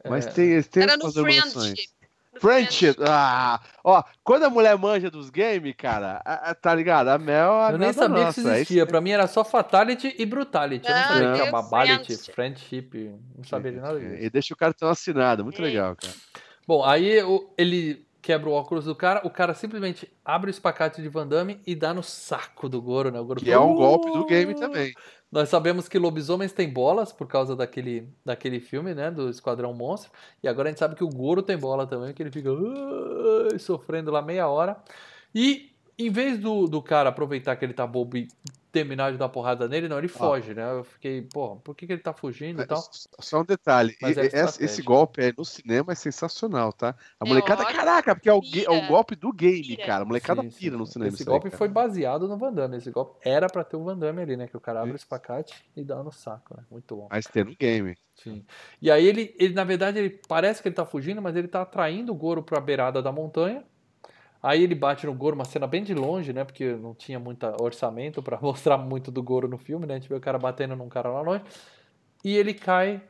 Mas 0.09 0.27
é. 0.27 0.31
tem, 0.31 0.63
tem 0.63 0.85
era 0.85 0.97
no 0.97 1.13
Friendship. 1.13 1.91
Friendship. 2.41 2.97
Ah, 3.07 3.61
ó, 3.85 4.03
quando 4.23 4.45
a 4.45 4.49
mulher 4.49 4.75
manja 4.79 5.11
dos 5.11 5.29
games, 5.29 5.75
cara, 5.77 6.23
a, 6.25 6.53
a, 6.53 6.55
tá 6.55 6.75
ligado? 6.75 7.09
A 7.09 7.19
Mel. 7.19 7.53
A 7.53 7.73
eu 7.73 7.77
nem 7.77 7.93
sabia 7.93 8.25
nossa, 8.25 8.33
que 8.33 8.41
isso 8.41 8.49
é 8.49 8.55
existia. 8.55 8.83
É 8.85 8.87
pra 8.87 9.03
mim 9.03 9.11
era 9.11 9.27
só 9.27 9.45
Fatality 9.45 10.17
e 10.19 10.25
Brutality. 10.25 10.89
Eu 10.89 10.95
não, 10.95 11.03
sabia 11.03 11.33
que 11.35 11.41
era 11.43 11.51
Babality, 11.51 12.33
Friendship. 12.33 13.13
Não 13.37 13.45
sabia 13.45 13.73
de 13.73 13.81
nada 13.81 14.01
disso. 14.01 14.15
E 14.15 14.31
deixa 14.31 14.55
o 14.55 14.57
cartão 14.57 14.89
assinado. 14.89 15.45
Muito 15.45 15.61
é. 15.61 15.63
legal, 15.63 15.95
cara. 15.95 16.15
Bom, 16.67 16.83
aí 16.83 17.19
ele 17.59 18.03
quebra 18.25 18.49
o 18.49 18.55
óculos 18.55 18.87
do 18.87 18.95
cara, 18.95 19.21
o 19.23 19.29
cara 19.29 19.53
simplesmente 19.53 20.11
abre 20.25 20.49
o 20.49 20.51
espacate 20.51 21.03
de 21.03 21.11
Van 21.11 21.27
Damme 21.27 21.61
e 21.67 21.75
dá 21.75 21.93
no 21.93 22.03
saco 22.03 22.71
do 22.71 22.81
Goro, 22.81 23.11
né? 23.11 23.21
O 23.21 23.25
Goro 23.27 23.39
que 23.39 23.53
é 23.53 23.59
um 23.59 23.75
golpe 23.75 24.11
do 24.11 24.25
game 24.25 24.55
também. 24.55 24.95
Nós 25.31 25.51
sabemos 25.51 25.89
que 25.89 25.99
lobisomens 25.99 26.51
têm 26.51 26.73
bolas 26.73 27.13
por 27.13 27.27
causa 27.27 27.55
daquele, 27.55 28.09
daquele 28.25 28.61
filme, 28.61 28.95
né? 28.95 29.11
Do 29.11 29.29
Esquadrão 29.29 29.75
Monstro. 29.75 30.11
E 30.43 30.49
agora 30.49 30.71
a 30.71 30.73
gente 30.73 30.79
sabe 30.79 30.95
que 30.95 31.05
o 31.05 31.09
Goro 31.11 31.43
tem 31.43 31.59
bola 31.59 31.87
também, 31.87 32.15
que 32.15 32.23
ele 32.23 32.31
fica 32.31 32.51
uh, 32.51 33.59
sofrendo 33.59 34.11
lá 34.11 34.23
meia 34.23 34.49
hora. 34.49 34.83
E 35.35 35.74
em 35.99 36.11
vez 36.11 36.39
do, 36.39 36.67
do 36.67 36.83
cara 36.83 37.09
aproveitar 37.09 37.57
que 37.57 37.65
ele 37.65 37.75
tá 37.75 37.87
bobo 37.87 38.17
e 38.17 38.29
terminar 38.75 39.13
de 39.13 39.19
dar 39.19 39.29
porrada 39.29 39.69
nele, 39.69 39.87
não, 39.87 39.99
ele 39.99 40.09
foge, 40.09 40.51
ah. 40.51 40.55
né? 40.55 40.73
Eu 40.73 40.83
fiquei, 40.83 41.23
pô, 41.23 41.55
por 41.57 41.77
que, 41.77 41.87
que 41.87 41.93
ele 41.93 42.03
tá 42.03 42.13
fugindo 42.13 42.61
e 42.61 42.67
tal? 42.67 42.83
Só 43.21 43.41
um 43.41 43.45
detalhe, 43.45 43.97
é 44.03 44.11
esse, 44.27 44.65
esse, 44.65 44.83
golpe 44.83 45.23
é, 45.23 45.33
no 45.37 45.45
cinema 45.45 45.93
é 45.93 45.95
sensacional, 45.95 46.73
tá? 46.73 46.97
A 47.21 47.25
é 47.25 47.29
molecada, 47.29 47.63
ótimo, 47.63 47.79
caraca, 47.79 48.17
porque 48.17 48.29
é 48.29 48.35
o, 48.35 48.41
é 48.43 48.85
o, 48.85 48.89
golpe 48.89 49.15
do 49.15 49.33
game, 49.33 49.63
pira. 49.63 49.87
cara. 49.87 50.03
A 50.03 50.05
molecada 50.05 50.43
sim, 50.43 50.51
pira 50.51 50.73
sim. 50.73 50.79
no 50.79 50.87
cinema. 50.87 51.15
Esse 51.15 51.25
golpe 51.25 51.47
aí, 51.47 51.57
foi 51.57 51.69
baseado 51.69 52.27
no 52.27 52.37
Van 52.37 52.53
Damme. 52.53 52.77
Esse 52.77 52.91
golpe 52.91 53.17
era 53.23 53.47
pra 53.47 53.63
ter 53.63 53.77
o 53.77 53.85
Van 53.85 53.97
Damme 53.97 54.23
ali, 54.23 54.37
né? 54.37 54.49
Que 54.49 54.57
o 54.57 54.61
cara 54.61 54.81
abre 54.81 54.95
o 54.95 54.97
espacate 54.97 55.55
e 55.77 55.85
dá 55.85 56.03
no 56.03 56.11
saco, 56.11 56.57
né? 56.57 56.65
Muito 56.69 56.97
bom. 56.97 57.07
Mas 57.09 57.27
tem 57.27 57.45
no 57.45 57.55
game. 57.55 57.97
Sim. 58.17 58.45
E 58.83 58.91
aí 58.91 59.07
ele, 59.07 59.37
ele, 59.39 59.55
na 59.55 59.63
verdade, 59.63 60.01
ele 60.01 60.21
parece 60.27 60.61
que 60.61 60.67
ele 60.67 60.75
tá 60.75 60.85
fugindo, 60.85 61.23
mas 61.23 61.37
ele 61.37 61.47
tá 61.47 61.63
atraindo 61.63 62.11
o 62.11 62.17
Goro 62.17 62.43
pra 62.43 62.61
beirada 62.61 63.01
da 63.01 63.13
montanha 63.13 63.65
Aí 64.45 64.63
ele 64.63 64.75
bate 64.75 65.07
no 65.07 65.15
Goro, 65.15 65.35
uma 65.35 65.47
cena 65.47 65.67
bem 65.67 65.83
de 65.83 65.95
longe, 65.95 66.31
né? 66.31 66.45
Porque 66.45 66.75
não 66.75 66.95
tinha 66.95 67.19
muito 67.19 67.47
orçamento 67.63 68.23
para 68.23 68.39
mostrar 68.43 68.77
muito 68.77 69.11
do 69.11 69.23
Goro 69.23 69.49
no 69.49 69.57
filme, 69.57 69.87
né? 69.87 69.95
A 69.95 69.99
gente 69.99 70.09
vê 70.09 70.15
o 70.15 70.21
cara 70.21 70.39
batendo 70.39 70.77
num 70.77 70.87
cara 70.87 71.09
lá 71.09 71.23
longe. 71.23 71.43
E 72.23 72.37
ele 72.37 72.53
cai 72.53 73.03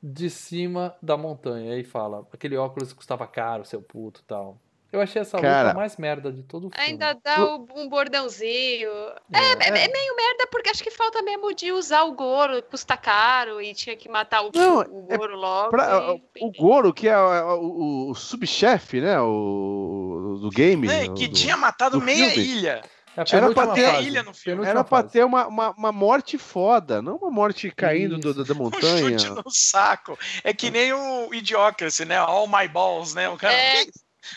de 0.00 0.30
cima 0.30 0.94
da 1.02 1.16
montanha. 1.16 1.72
Aí 1.74 1.82
fala: 1.82 2.24
aquele 2.32 2.56
óculos 2.56 2.92
custava 2.92 3.26
caro, 3.26 3.64
seu 3.64 3.82
puto 3.82 4.22
tal. 4.28 4.60
Eu 4.92 5.00
achei 5.00 5.20
essa 5.20 5.38
Cara, 5.38 5.68
luta 5.68 5.74
mais 5.74 5.96
merda 5.96 6.32
de 6.32 6.42
todo 6.42 6.68
o 6.68 6.70
filme. 6.70 6.86
Ainda 6.86 7.12
dá 7.22 7.44
um 7.74 7.88
bordãozinho. 7.88 8.90
É, 9.32 9.38
é, 9.38 9.52
é, 9.60 9.84
é, 9.84 9.88
meio 9.88 10.16
merda 10.16 10.46
porque 10.50 10.70
acho 10.70 10.82
que 10.82 10.90
falta 10.90 11.20
mesmo 11.22 11.52
de 11.54 11.72
usar 11.72 12.04
o 12.04 12.14
Goro, 12.14 12.62
custa 12.62 12.96
caro 12.96 13.60
e 13.60 13.74
tinha 13.74 13.96
que 13.96 14.08
matar 14.08 14.42
o, 14.42 14.50
Não, 14.54 14.78
o 14.78 15.06
é 15.10 15.16
Goro 15.18 15.32
é 15.32 15.36
logo. 15.36 15.70
Pra, 15.70 16.16
e... 16.36 16.44
O 16.44 16.52
Goro, 16.52 16.94
que 16.94 17.08
é 17.08 17.18
o, 17.18 17.60
o, 17.60 18.10
o 18.10 18.14
subchefe, 18.14 19.00
né? 19.00 19.20
O, 19.20 20.38
do 20.40 20.50
game. 20.50 20.88
É, 20.88 21.08
que 21.08 21.26
do, 21.28 21.34
tinha 21.34 21.56
matado 21.56 22.00
meia 22.00 22.30
filme. 22.30 22.48
ilha. 22.48 22.82
É, 23.16 23.36
era 23.36 23.52
pra 23.52 23.68
ter, 23.68 24.02
ilha 24.02 24.22
no 24.22 24.34
filme. 24.34 24.64
Era 24.64 24.84
pra 24.84 25.02
ter 25.02 25.24
uma, 25.24 25.46
uma, 25.46 25.70
uma, 25.70 25.92
morte 25.92 26.36
foda, 26.36 27.00
não 27.00 27.16
uma 27.16 27.30
morte 27.30 27.70
caindo 27.70 28.18
do, 28.18 28.44
da 28.44 28.52
montanha. 28.54 29.16
Um 29.16 29.18
chute 29.18 29.30
no 29.30 29.50
saco. 29.50 30.18
É 30.44 30.52
que 30.52 30.70
nem 30.70 30.92
o 30.92 31.32
Idiocracy, 31.32 32.04
né? 32.04 32.18
All 32.18 32.46
my 32.46 32.68
balls, 32.68 33.14
né? 33.14 33.28
O 33.28 33.36
cara. 33.36 33.54
É. 33.54 33.86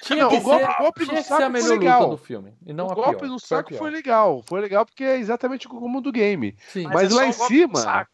Tinha 0.02 0.24
não, 0.24 0.34
o 0.34 0.42
golpe, 0.42 0.66
ser, 0.66 0.78
golpe 0.78 1.06
no 1.06 1.24
saco 1.24 1.52
foi 1.52 1.78
legal. 1.78 2.10
do 2.10 2.18
filme. 2.18 2.54
E 2.66 2.74
não 2.74 2.88
o 2.88 2.96
golpe 2.96 3.20
pior, 3.20 3.30
no 3.30 3.40
saco 3.40 3.74
foi 3.74 3.90
legal. 3.90 4.44
Foi 4.46 4.62
legal 4.62 4.86
porque 4.86 5.04
é 5.04 5.18
exatamente 5.18 5.68
como 5.68 6.02
do 6.02 6.12
game. 6.12 6.56
Sim. 6.68 6.84
Mas, 6.84 6.94
Mas 6.94 7.12
é 7.12 7.16
lá 7.16 7.26
em 7.28 7.32
cima, 7.32 8.08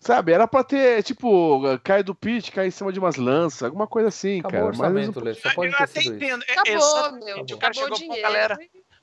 sabe, 0.00 0.32
era 0.32 0.46
pra 0.46 0.62
ter, 0.62 1.02
tipo, 1.02 1.60
cai 1.82 2.02
do 2.02 2.14
pit, 2.14 2.52
cai 2.52 2.68
em 2.68 2.70
cima 2.70 2.92
de 2.92 2.98
umas 2.98 3.16
lanças, 3.16 3.64
alguma 3.64 3.86
coisa 3.86 4.08
assim, 4.08 4.40
Acabou 4.40 4.50
cara. 4.50 4.64
O 4.64 4.68
orçamento, 4.68 5.16
Mas, 5.16 5.24
Lê, 5.24 5.34
só 5.34 5.54
pode 5.54 5.72
eu 5.72 5.78
até 5.78 6.02
entendo. 6.02 6.44
Acabou, 6.48 7.24
meu. 7.24 7.40
O 7.40 7.58
cara 7.58 7.74
chegou 7.74 7.98
com 7.98 8.22
galera. 8.22 8.58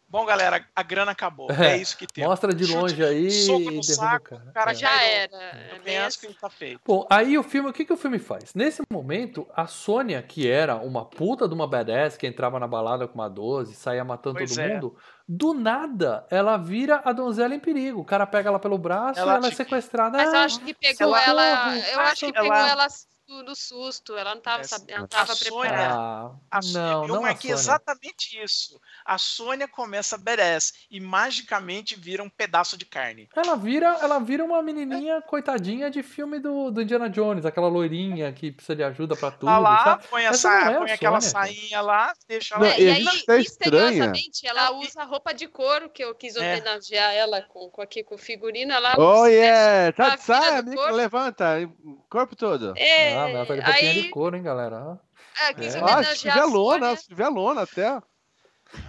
Bom, 0.07 0.23
galera, 0.25 0.65
a 0.75 0.83
grana 0.83 1.11
acabou. 1.11 1.51
É, 1.51 1.73
é 1.73 1.77
isso 1.77 1.97
que 1.97 2.05
tem. 2.05 2.23
Mostra 2.23 2.53
de 2.53 2.65
longe 2.65 3.03
aí 3.03 3.29
soco 3.31 3.71
no 3.71 3.83
saco, 3.83 4.35
o 4.35 4.53
cara. 4.53 4.73
já 4.73 5.03
era. 5.03 5.69
Eu 5.73 5.81
penso 5.81 6.19
que 6.19 6.33
tá 6.33 6.49
feito. 6.49 6.79
Bom, 6.85 7.05
aí 7.09 7.37
o 7.37 7.43
filme, 7.43 7.69
o 7.69 7.73
que, 7.73 7.83
que 7.83 7.93
o 7.93 7.97
filme 7.97 8.19
faz? 8.19 8.53
Nesse 8.53 8.81
momento, 8.91 9.47
a 9.55 9.67
Sônia, 9.67 10.21
que 10.21 10.49
era 10.49 10.75
uma 10.75 11.05
puta 11.05 11.47
de 11.47 11.53
uma 11.53 11.67
badass, 11.67 12.17
que 12.17 12.27
entrava 12.27 12.59
na 12.59 12.67
balada 12.67 13.07
com 13.07 13.15
uma 13.15 13.29
12, 13.29 13.73
saía 13.75 14.03
matando 14.03 14.37
pois 14.37 14.51
todo 14.51 14.59
é. 14.59 14.73
mundo, 14.73 14.95
do 15.27 15.53
nada, 15.53 16.25
ela 16.29 16.55
vira 16.57 17.01
a 17.03 17.11
donzela 17.11 17.55
em 17.55 17.59
perigo. 17.59 18.01
O 18.01 18.05
cara 18.05 18.27
pega 18.27 18.49
ela 18.49 18.59
pelo 18.59 18.77
braço 18.77 19.19
ela, 19.19 19.33
e 19.33 19.35
ela 19.37 19.47
é 19.47 19.51
sequestrada. 19.51 20.17
Mas 20.17 20.33
eu 20.33 20.39
acho 20.39 20.59
que 20.61 20.73
pegou 20.73 21.17
ela. 21.17 21.77
Eu 21.77 21.99
acho 22.01 22.25
que 22.27 22.33
pegou 22.33 22.53
ela 22.53 22.87
no 23.27 23.55
susto, 23.55 24.15
ela 24.15 24.31
não 24.31 24.37
estava 24.37 24.63
ela 24.87 24.99
não 24.99 25.07
tava 25.07 25.35
preparada. 25.35 25.95
Ah, 25.95 26.31
a 26.51 26.59
não, 26.73 27.01
eu 27.03 27.07
não 27.07 27.21
marquei 27.21 27.51
exatamente 27.51 28.41
isso. 28.41 28.79
A 29.03 29.17
Sônia 29.17 29.67
começa 29.67 30.17
badass 30.17 30.73
e 30.89 30.99
magicamente 30.99 31.95
vira 31.99 32.21
um 32.21 32.29
pedaço 32.29 32.77
de 32.77 32.85
carne. 32.85 33.27
Ela 33.35 33.55
vira, 33.55 33.87
ela 34.01 34.19
vira 34.19 34.43
uma 34.43 34.61
menininha 34.61 35.15
é. 35.15 35.21
coitadinha 35.21 35.89
de 35.89 36.03
filme 36.03 36.39
do, 36.39 36.69
do 36.69 36.81
Indiana 36.81 37.09
Jones, 37.09 37.45
aquela 37.45 37.67
loirinha 37.67 38.31
que 38.31 38.51
precisa 38.51 38.75
de 38.75 38.83
ajuda 38.83 39.15
para 39.15 39.31
tudo. 39.31 39.49
Tá 39.49 39.57
lá, 39.57 39.97
põe, 40.09 40.23
essa, 40.23 40.53
é 40.53 40.77
põe 40.77 40.91
aquela 40.91 41.21
sainha 41.21 41.81
lá, 41.81 42.13
deixa 42.27 42.55
ela. 42.55 42.67
É, 42.67 42.79
e 42.79 42.89
aí, 42.89 43.05
é 43.27 43.37
misteriosamente, 43.37 44.45
ela 44.45 44.71
usa 44.71 45.03
roupa 45.03 45.33
de 45.33 45.47
couro, 45.47 45.89
que 45.89 46.03
eu 46.03 46.13
quis 46.13 46.35
é. 46.35 46.39
homenagear 46.39 47.13
ela 47.13 47.41
com, 47.41 47.69
com 47.69 47.81
aqui 47.81 48.03
com 48.03 48.17
figurino. 48.17 48.71
Ela 48.71 48.95
oh, 48.97 49.25
yeah! 49.25 49.91
Tá, 49.93 50.17
sai, 50.17 50.57
amigo, 50.57 50.81
levanta, 50.91 51.55
corpo 52.09 52.35
todo. 52.35 52.73
É, 52.77 53.14
ah, 53.15 53.29
mas 53.33 53.47
tá 53.47 53.55
de 53.55 53.85
aí... 53.87 54.01
de 54.03 54.09
couro, 54.09 54.35
hein, 54.35 54.43
galera? 54.43 54.99
É, 55.41 55.53
quis 55.53 55.75
é. 55.75 55.79
Ah, 55.81 56.03
se 56.03 56.19
tiver 56.19 56.45
lona, 56.45 56.95
se 56.95 57.07
tiver 57.07 57.27
lona 57.27 57.61
até. 57.61 57.99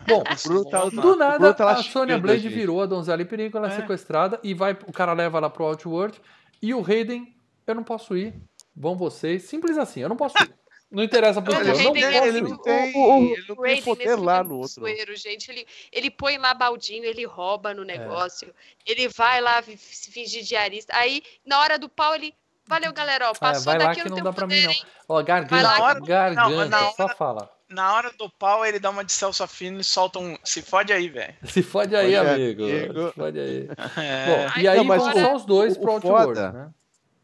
Bom, 0.06 0.22
tá, 0.70 0.84
do 0.86 1.16
nada, 1.16 1.54
tá 1.54 1.70
a 1.70 1.82
Sonya 1.82 2.18
Blade 2.18 2.48
virou 2.48 2.82
a 2.82 2.86
donzela 2.86 3.22
em 3.22 3.26
perigo, 3.26 3.58
ela 3.58 3.68
é, 3.68 3.72
é 3.72 3.76
sequestrada 3.76 4.40
e 4.42 4.54
vai, 4.54 4.72
o 4.86 4.92
cara 4.92 5.12
leva 5.12 5.38
ela 5.38 5.50
pro 5.50 5.64
Outworld 5.64 6.20
e 6.60 6.74
o 6.74 6.84
Hayden, 6.84 7.36
eu 7.66 7.74
não 7.74 7.84
posso 7.84 8.16
ir, 8.16 8.34
vão 8.74 8.96
vocês, 8.96 9.44
simples 9.44 9.76
assim, 9.76 10.00
eu 10.00 10.08
não 10.08 10.16
posso 10.16 10.36
ir. 10.42 10.54
Não 10.90 11.02
interessa 11.02 11.42
por 11.42 11.52
ele, 11.52 11.72
não 11.72 11.96
ele 11.96 12.40
não 12.40 12.56
tem, 12.58 12.96
o, 12.96 13.24
ele 13.24 13.44
não 13.48 13.56
tem 13.56 13.82
poder 13.82 14.14
lá 14.14 14.44
no 14.44 14.58
outro. 14.58 14.74
Sueiro, 14.74 15.16
gente. 15.16 15.50
Ele, 15.50 15.66
ele 15.90 16.10
põe 16.12 16.38
lá 16.38 16.54
baldinho, 16.54 17.04
ele 17.04 17.24
rouba 17.24 17.74
no 17.74 17.82
é. 17.82 17.98
negócio, 17.98 18.48
é. 18.48 18.92
ele 18.92 19.08
vai 19.08 19.40
lá 19.40 19.60
se 19.62 20.12
fingir 20.12 20.44
diarista. 20.44 20.94
Aí, 20.96 21.22
na 21.44 21.58
hora 21.58 21.76
do 21.76 21.88
pau, 21.88 22.14
ele 22.14 22.32
Valeu, 22.66 22.92
galera. 22.92 23.30
Ó, 23.30 23.34
passou 23.34 23.72
é, 23.72 23.78
vai 23.78 23.86
daqui 23.86 24.00
lá 24.00 24.04
que 24.04 24.10
não 24.10 24.22
dá 24.22 24.32
pra 24.32 24.46
mim, 24.46 24.62
não. 24.62 24.74
Ó, 25.08 25.22
garganta, 25.22 25.82
hora, 25.82 26.00
garganta, 26.00 26.48
não, 26.48 26.68
na 26.68 26.80
hora, 26.80 26.94
só 26.96 27.08
fala. 27.08 27.50
Na 27.68 27.94
hora 27.94 28.12
do 28.16 28.30
pau, 28.30 28.64
ele 28.64 28.78
dá 28.78 28.90
uma 28.90 29.04
de 29.04 29.12
Celso 29.12 29.42
Afino 29.42 29.80
e 29.80 29.84
solta 29.84 30.18
um. 30.18 30.36
Se 30.44 30.62
fode 30.62 30.92
aí, 30.92 31.08
velho. 31.08 31.34
Se 31.46 31.62
fode 31.62 31.94
aí, 31.94 32.16
fode 32.16 32.28
amigo. 32.28 32.64
amigo. 32.64 33.08
Se 33.08 33.14
fode 33.14 33.40
aí. 33.40 33.68
É. 33.96 34.26
Bom, 34.26 34.60
e 34.60 34.68
aí 34.68 34.78
não, 34.78 34.86
vão 34.86 35.12
só 35.12 35.34
os 35.34 35.44
dois 35.44 35.76
o, 35.76 35.80
pro 35.80 35.92
Outworld, 35.92 36.40
né? 36.40 36.70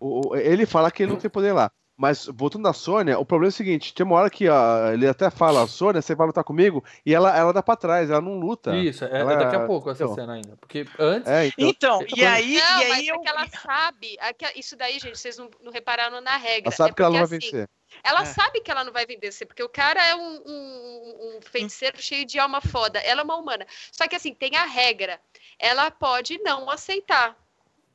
O, 0.01 0.37
ele 0.37 0.67
fala 0.67 0.91
que 0.91 1.03
ele 1.03 1.13
não 1.13 1.19
tem 1.19 1.31
poder 1.31 1.53
lá. 1.53 1.71
Mas 2.03 2.27
voltando 2.27 2.67
à 2.67 2.73
Sônia, 2.73 3.17
o 3.17 3.25
problema 3.25 3.47
é 3.47 3.55
o 3.55 3.57
seguinte: 3.57 3.95
tem 3.95 4.05
uma 4.05 4.17
hora 4.17 4.29
que 4.29 4.49
ó, 4.49 4.91
ele 4.91 5.07
até 5.07 5.31
fala, 5.31 5.65
Sônia, 5.69 6.03
você 6.03 6.17
vai 6.17 6.27
lutar 6.27 6.43
comigo, 6.43 6.83
e 7.07 7.15
ela, 7.15 7.33
ela 7.39 7.53
dá 7.53 7.63
pra 7.63 7.77
trás, 7.77 8.11
ela 8.11 8.21
não 8.21 8.41
luta. 8.41 8.77
Isso, 8.77 9.05
é, 9.05 9.21
ela, 9.21 9.35
é 9.35 9.37
daqui 9.37 9.55
a 9.55 9.65
pouco 9.67 9.89
essa 9.89 10.03
então, 10.03 10.17
cena 10.17 10.33
ainda. 10.33 10.57
Porque 10.57 10.85
antes. 10.99 11.31
É, 11.31 11.53
então, 11.57 12.03
então 12.03 12.19
e 12.19 12.25
aí. 12.25 12.59
Não, 12.59 12.81
e 12.81 12.85
aí 12.85 12.89
mas 12.89 13.07
eu... 13.07 13.15
é 13.15 13.19
que 13.21 13.29
ela 13.29 13.47
sabe. 13.47 14.17
É 14.19 14.59
isso 14.59 14.75
daí, 14.75 14.99
gente, 14.99 15.17
vocês 15.17 15.39
não, 15.39 15.49
não 15.63 15.71
repararam 15.71 16.21
na 16.21 16.37
regra. 16.37 16.71
Ela 16.71 16.77
sabe 16.77 16.91
é 16.91 16.95
que 16.95 17.03
ela 17.03 17.11
não 17.11 17.19
vai 17.19 17.39
assim, 17.39 17.47
vencer. 17.47 17.71
Ela 18.03 18.23
é. 18.23 18.25
sabe 18.25 18.61
que 18.61 18.71
ela 18.73 18.83
não 18.83 18.93
vai 18.93 19.07
vencer, 19.07 19.47
porque 19.47 19.63
o 19.63 19.69
cara 19.69 20.05
é 20.05 20.17
um, 20.17 20.43
um, 20.45 21.37
um 21.37 21.41
feiticeiro 21.41 22.03
cheio 22.03 22.27
de 22.27 22.37
alma 22.37 22.61
foda. 22.61 22.99
Ela 22.99 23.21
é 23.21 23.25
uma 23.25 23.37
humana. 23.37 23.65
Só 23.93 24.09
que 24.09 24.17
assim, 24.17 24.35
tem 24.35 24.57
a 24.57 24.65
regra. 24.65 25.21
Ela 25.57 25.89
pode 25.89 26.37
não 26.43 26.69
aceitar. 26.69 27.41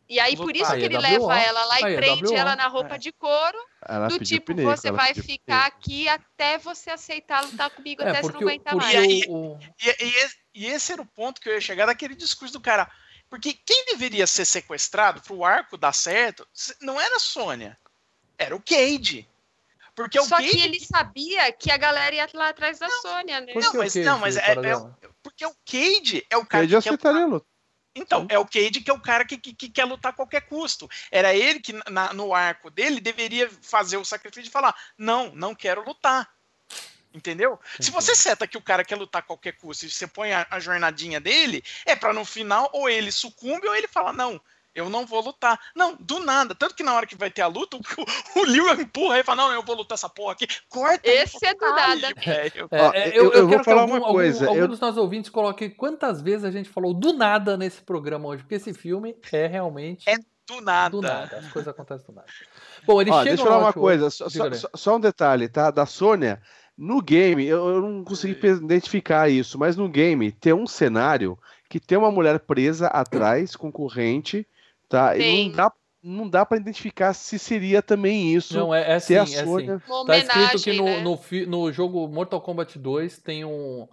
E 0.09 0.19
aí, 0.19 0.38
por 0.38 0.55
isso 0.55 0.71
que 0.73 0.84
ele 0.84 0.97
leva 0.97 1.38
ela 1.38 1.65
lá 1.65 1.91
e 1.91 1.95
prende 1.95 2.34
ela 2.34 2.55
na 2.55 2.67
roupa 2.67 2.95
é. 2.95 2.97
de 2.97 3.11
couro. 3.11 3.57
Ela 3.85 4.07
do 4.07 4.19
tipo, 4.19 4.47
pneu, 4.47 4.69
você 4.69 4.91
vai 4.91 5.13
ficar 5.13 5.65
aqui 5.65 6.07
até 6.07 6.57
você 6.57 6.91
aceitar 6.91 7.43
lutar 7.43 7.69
comigo, 7.69 8.01
é, 8.01 8.09
até 8.09 8.21
você 8.21 8.31
não 8.31 8.41
aguentar 8.41 8.75
mais. 8.75 8.93
E, 8.93 9.21
e, 9.21 9.89
e, 9.89 10.29
e, 10.55 10.65
esse 10.67 10.93
era 10.93 11.01
o 11.01 11.05
ponto 11.05 11.41
que 11.41 11.49
eu 11.49 11.53
ia 11.53 11.61
chegar 11.61 11.85
daquele 11.85 12.15
discurso 12.15 12.53
do 12.53 12.61
cara. 12.61 12.89
Porque 13.29 13.53
quem 13.53 13.85
deveria 13.85 14.25
ser 14.25 14.45
sequestrado 14.45 15.21
para 15.21 15.34
o 15.34 15.43
arco 15.43 15.77
dar 15.77 15.93
certo 15.93 16.47
não 16.81 16.99
era 16.99 17.17
a 17.17 17.19
Sônia, 17.19 17.77
era 18.38 18.55
o 18.55 18.61
Cade. 18.61 19.27
Porque 19.93 20.21
Só 20.21 20.38
Cade... 20.38 20.49
que 20.49 20.61
ele 20.61 20.79
sabia 20.79 21.51
que 21.51 21.71
a 21.71 21.77
galera 21.77 22.15
ia 22.15 22.29
lá 22.34 22.49
atrás 22.49 22.79
da 22.79 22.88
não, 22.88 23.01
Sônia, 23.01 23.41
né? 23.41 23.53
Não, 23.55 23.73
mas, 23.73 23.95
não, 23.95 24.19
mas 24.19 24.38
é, 24.38 24.51
é, 24.51 25.09
porque 25.21 25.45
o 25.45 25.53
Cade 25.65 26.25
é 26.29 26.38
o 26.38 26.45
cara 26.45 26.63
Cade 26.63 26.71
que 26.71 26.77
aceitaria 26.77 27.23
a 27.23 27.25
luta. 27.25 27.56
Então, 27.98 28.22
Sim. 28.22 28.28
é 28.30 28.40
o 28.40 28.45
Cade 28.45 28.82
que 28.82 28.90
é 28.90 28.94
o 28.94 28.99
cara 28.99 29.26
que, 29.26 29.38
que, 29.38 29.53
que, 29.53 29.69
quer 29.69 29.86
lutar 29.86 30.11
a 30.11 30.15
qualquer 30.15 30.41
custo. 30.41 30.90
Era 31.11 31.34
ele 31.34 31.60
que, 31.60 31.74
na, 31.90 32.14
no 32.14 32.34
arco 32.34 32.69
dele, 32.69 32.99
deveria 32.99 33.49
fazer 33.61 33.98
o 33.98 34.06
sacrifício 34.06 34.49
e 34.49 34.52
falar: 34.52 34.76
não, 34.98 35.34
não 35.34 35.56
quero 35.56 35.84
lutar. 35.84 36.30
Entendeu? 37.14 37.60
Sim. 37.78 37.84
Se 37.84 37.91
você 37.91 38.15
seta 38.15 38.48
que 38.48 38.57
o 38.57 38.61
cara 38.61 38.84
quer 38.84 38.95
lutar 38.95 39.22
a 39.22 39.26
qualquer 39.26 39.53
custo 39.53 39.86
e 39.86 39.90
você 39.90 40.06
põe 40.06 40.34
a, 40.34 40.45
a 40.52 40.60
jornadinha 40.60 41.19
dele, 41.19 41.64
é 41.86 41.95
para 41.95 42.14
no 42.14 42.24
final 42.24 42.69
ou 42.74 42.88
ele 42.88 43.11
sucumbe 43.11 43.68
ou 43.68 43.76
ele 43.76 43.88
fala: 43.88 44.14
não, 44.14 44.40
eu 44.78 44.91
não 44.91 45.08
vou 45.08 45.22
lutar. 45.22 45.60
Não, 45.76 45.95
do 45.99 46.20
nada. 46.20 46.54
Tanto 46.54 46.76
que 46.76 46.84
na 46.84 46.94
hora 46.94 47.08
que 47.08 47.18
vai 47.18 47.32
ter 47.32 47.41
a 47.41 47.48
luta, 47.48 47.78
o, 47.78 48.40
o 48.40 48.45
Liu 48.45 48.72
empurra 48.80 49.20
e 49.20 49.24
fala: 49.24 49.44
Não, 49.44 49.52
eu 49.52 49.64
vou 49.64 49.76
lutar 49.76 49.95
essa 49.95 50.08
porra 50.08 50.34
aqui. 50.34 50.48
Corta. 50.70 51.02
Esse 51.04 51.44
é 51.45 51.54
do 51.56 51.62
nada. 51.62 52.08
É, 52.26 52.52
eu, 52.54 52.68
é, 52.72 53.10
eu, 53.10 53.14
eu, 53.14 53.32
eu 53.32 53.48
vou 53.48 53.64
falar 53.64 53.82
algum, 53.82 53.98
uma 53.98 54.08
coisa. 54.08 54.45
Algum, 54.45 54.62
algum 54.62 54.72
dos 54.72 54.80
nossos 54.80 54.98
ouvintes 54.98 55.32
coloque 55.32 55.70
quantas 55.72 56.22
vezes 56.22 56.45
a 56.45 56.52
gente 56.52 56.70
falou 56.70 56.94
do 56.94 57.12
nada 57.12 57.58
nesse 57.58 57.82
programa 57.82 58.30
hoje, 58.30 58.44
porque 58.44 58.56
esse 58.56 58.74
filme 58.74 59.16
é 59.32 59.48
realmente. 59.48 60.08
É 60.08 60.16
do 60.48 60.62
nada. 60.62 60.90
Do 60.91 61.02
nada. 61.02 61.38
As 61.38 61.52
coisas 61.52 61.68
acontecem 61.68 62.06
do 62.06 62.14
nada. 62.14 62.28
Bom, 62.86 63.02
ele 63.02 63.10
Ó, 63.10 63.18
chega 63.24 63.30
Deixa 63.30 63.44
eu 63.44 63.48
falar 63.48 63.64
uma 63.64 63.74
coisa, 63.74 64.10
só, 64.12 64.30
só, 64.30 64.70
só, 64.76 64.95
um 64.95 64.99
detalhe, 64.99 65.49
tá? 65.49 65.72
Da 65.72 65.86
Sônia. 65.86 66.41
No 66.78 67.02
game, 67.02 67.44
eu, 67.44 67.68
eu 67.68 67.82
não 67.82 68.04
consegui 68.04 68.40
identificar 68.48 69.28
isso, 69.28 69.58
mas 69.58 69.76
no 69.76 69.90
game 69.90 70.32
tem 70.32 70.54
um 70.54 70.68
cenário 70.68 71.38
que 71.68 71.80
tem 71.80 71.98
uma 71.98 72.12
mulher 72.12 72.40
presa 72.40 72.88
atrás, 72.88 73.56
concorrente, 73.56 74.48
Tá? 74.89 75.18
E 75.18 75.49
não 75.49 75.55
dá, 75.55 75.72
não 76.03 76.30
dá 76.30 76.45
para 76.45 76.57
identificar 76.57 77.14
se 77.14 77.38
seria 77.38 77.81
também 77.81 78.34
isso. 78.34 78.57
Não, 78.57 78.73
é, 78.73 78.93
é 78.93 78.99
sim, 78.99 79.15
é 79.15 79.26
Sônia... 79.26 79.80
sim. 79.80 80.05
Tá 80.05 80.18
escrito 80.18 80.64
que 80.64 80.73
no, 80.73 80.85
né? 80.85 81.01
no, 81.01 81.19
no, 81.47 81.72
jogo 81.72 82.07
Mortal 82.07 82.41
Kombat 82.41 82.77
2 82.80 83.19
tem 83.19 83.43
um. 83.43 83.88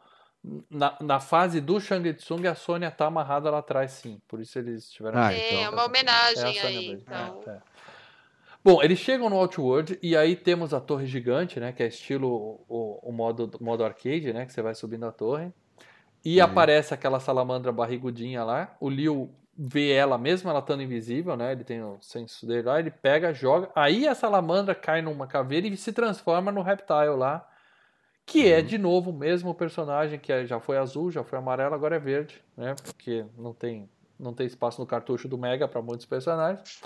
Na, 0.70 0.94
na 1.00 1.20
fase 1.20 1.58
do 1.58 1.80
Shang 1.80 2.12
Tsung, 2.12 2.46
a 2.46 2.54
Sônia 2.54 2.90
tá 2.90 3.06
amarrada 3.06 3.50
lá 3.50 3.58
atrás, 3.58 3.92
sim. 3.92 4.20
Por 4.28 4.40
isso 4.40 4.58
eles 4.58 4.90
tiveram. 4.90 5.18
Ah, 5.18 5.34
então, 5.34 5.58
é 5.58 5.68
uma 5.70 5.86
homenagem 5.86 6.58
é 6.58 6.62
aí. 6.62 6.92
Então. 6.92 7.42
É, 7.46 7.50
é. 7.50 7.58
Bom, 8.62 8.82
eles 8.82 8.98
chegam 8.98 9.28
no 9.28 9.36
Outworld 9.36 9.98
e 10.02 10.16
aí 10.16 10.36
temos 10.36 10.72
a 10.72 10.80
torre 10.80 11.06
gigante, 11.06 11.60
né? 11.60 11.72
Que 11.72 11.82
é 11.82 11.86
estilo 11.86 12.64
o, 12.68 13.00
o 13.02 13.12
modo, 13.12 13.50
modo 13.60 13.84
arcade, 13.84 14.32
né? 14.32 14.46
Que 14.46 14.52
você 14.52 14.62
vai 14.62 14.74
subindo 14.74 15.04
a 15.04 15.12
torre. 15.12 15.52
E 16.24 16.38
uhum. 16.38 16.46
aparece 16.46 16.94
aquela 16.94 17.20
salamandra 17.20 17.70
barrigudinha 17.70 18.42
lá. 18.42 18.74
O 18.80 18.88
Liu 18.88 19.34
vê 19.56 19.92
ela 19.92 20.18
mesmo 20.18 20.50
ela 20.50 20.58
estando 20.58 20.82
invisível, 20.82 21.36
né? 21.36 21.52
Ele 21.52 21.64
tem 21.64 21.82
o 21.82 21.98
senso 22.00 22.46
dele 22.46 22.62
lá, 22.62 22.78
ele 22.78 22.90
pega, 22.90 23.32
joga. 23.32 23.70
Aí 23.74 24.06
a 24.06 24.14
salamandra 24.14 24.74
cai 24.74 25.00
numa 25.00 25.26
caveira 25.26 25.66
e 25.66 25.76
se 25.76 25.92
transforma 25.92 26.50
no 26.50 26.62
reptile 26.62 27.16
lá. 27.16 27.48
Que 28.26 28.50
é, 28.50 28.58
uhum. 28.58 28.64
de 28.64 28.78
novo, 28.78 29.10
o 29.10 29.14
mesmo 29.14 29.54
personagem 29.54 30.18
que 30.18 30.32
é, 30.32 30.46
já 30.46 30.58
foi 30.58 30.78
azul, 30.78 31.10
já 31.10 31.22
foi 31.22 31.38
amarelo, 31.38 31.74
agora 31.74 31.96
é 31.96 31.98
verde, 31.98 32.42
né? 32.56 32.74
Porque 32.82 33.24
não 33.36 33.52
tem, 33.52 33.88
não 34.18 34.32
tem 34.32 34.46
espaço 34.46 34.80
no 34.80 34.86
cartucho 34.86 35.28
do 35.28 35.36
Mega 35.36 35.68
para 35.68 35.82
muitos 35.82 36.06
personagens. 36.06 36.80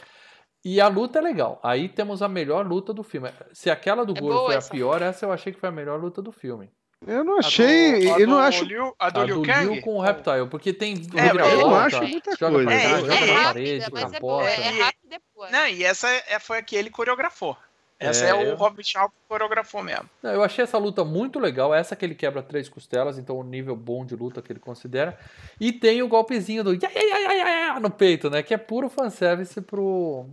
E 0.65 0.81
a 0.81 0.89
luta 0.89 1.21
é 1.21 1.23
legal. 1.23 1.61
Aí 1.63 1.89
temos 1.89 2.23
a 2.23 2.29
melhor 2.29 2.67
luta 2.67 2.93
do 2.93 3.05
filme. 3.05 3.31
Se 3.53 3.71
aquela 3.71 4.05
do 4.05 4.17
é 4.17 4.21
Goro 4.21 4.47
foi 4.47 4.57
a 4.57 4.63
pior, 4.63 5.01
essa 5.01 5.25
eu 5.25 5.33
achei 5.33 5.53
que 5.53 5.61
foi 5.61 5.69
a 5.69 5.73
melhor 5.73 6.01
luta 6.01 6.21
do 6.21 6.33
filme. 6.33 6.69
Eu 7.07 7.25
não 7.25 7.39
achei. 7.39 8.11
A 8.11 8.15
do, 8.15 8.21
eu 8.21 8.27
não 8.27 8.39
acho. 8.39 8.65
Liu, 8.65 8.95
a 8.99 9.11
do, 9.11 9.21
a 9.21 9.25
do 9.25 9.43
Liu, 9.45 9.73
Liu 9.73 9.83
com 9.83 9.97
o 9.97 10.01
Reptile, 10.01 10.49
porque 10.51 10.73
tem. 10.73 10.95
É, 11.15 11.31
eu 11.31 11.59
não 11.59 11.75
acho 11.75 12.03
muita 12.03 12.37
joga 12.37 12.55
coisa. 12.55 12.73
É, 12.73 12.85
é, 12.85 13.01
joga 13.01 13.15
é, 13.15 13.43
parede, 13.45 13.85
é, 13.85 14.21
boa, 14.21 14.45
é 14.45 14.83
rápido 14.83 15.09
depois. 15.09 15.53
Não, 15.53 15.69
e 15.69 15.85
essa 15.85 16.09
é, 16.09 16.39
foi 16.39 16.59
a 16.59 16.63
que 16.63 16.77
ele 16.77 16.91
coreografou. 16.91 17.57
Essa 18.01 18.27
é, 18.27 18.29
é 18.31 18.35
o 18.35 18.55
Robin 18.55 18.83
Shaw 18.83 19.09
que 19.09 19.17
coreografou 19.29 19.83
mesmo. 19.83 20.09
Não, 20.23 20.31
eu 20.31 20.43
achei 20.43 20.63
essa 20.63 20.79
luta 20.79 21.05
muito 21.05 21.41
legal. 21.41 21.75
Essa 21.75 21.97
que 21.97 22.05
ele 22.05 22.15
quebra 22.15 22.43
três 22.43 22.69
costelas, 22.69 23.19
então 23.19 23.37
o 23.37 23.43
nível 23.43 23.75
bom 23.75 24.05
de 24.05 24.15
luta 24.15 24.41
que 24.41 24.53
ele 24.53 24.61
considera. 24.61 25.19
E 25.61 25.73
tem 25.73 26.01
o 26.01 26.09
golpezinho 26.09 26.63
do 26.63 26.75
ya, 26.75 26.89
ya, 26.95 27.33
ya, 27.33 27.81
no 27.81 27.91
peito, 27.91 28.31
né? 28.31 28.41
Que 28.43 28.55
é 28.55 28.59
puro 28.59 28.89
fanservice 28.89 29.61
pro, 29.61 30.27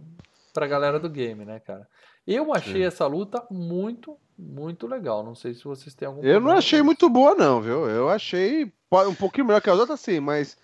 pra 0.53 0.67
galera 0.67 0.99
do 0.99 1.09
game, 1.09 1.43
né, 1.43 1.59
cara? 1.59 1.87
Eu 2.27 2.53
achei 2.53 2.81
Sim. 2.81 2.87
essa 2.87 3.07
luta 3.07 3.43
muito, 3.49 4.15
muito 4.37 4.87
legal. 4.87 5.23
Não 5.23 5.35
sei 5.35 5.53
se 5.53 5.63
vocês 5.63 5.93
têm 5.93 6.07
algum. 6.07 6.23
Eu 6.23 6.39
não 6.39 6.51
achei 6.51 6.81
muito 6.81 7.09
boa, 7.09 7.35
não, 7.35 7.61
viu? 7.61 7.89
Eu 7.89 8.09
achei 8.09 8.71
um 8.91 9.15
pouquinho 9.15 9.47
melhor 9.47 9.61
que 9.61 9.69
as 9.69 9.79
outras, 9.79 9.99
sim, 9.99 10.19
mas. 10.19 10.57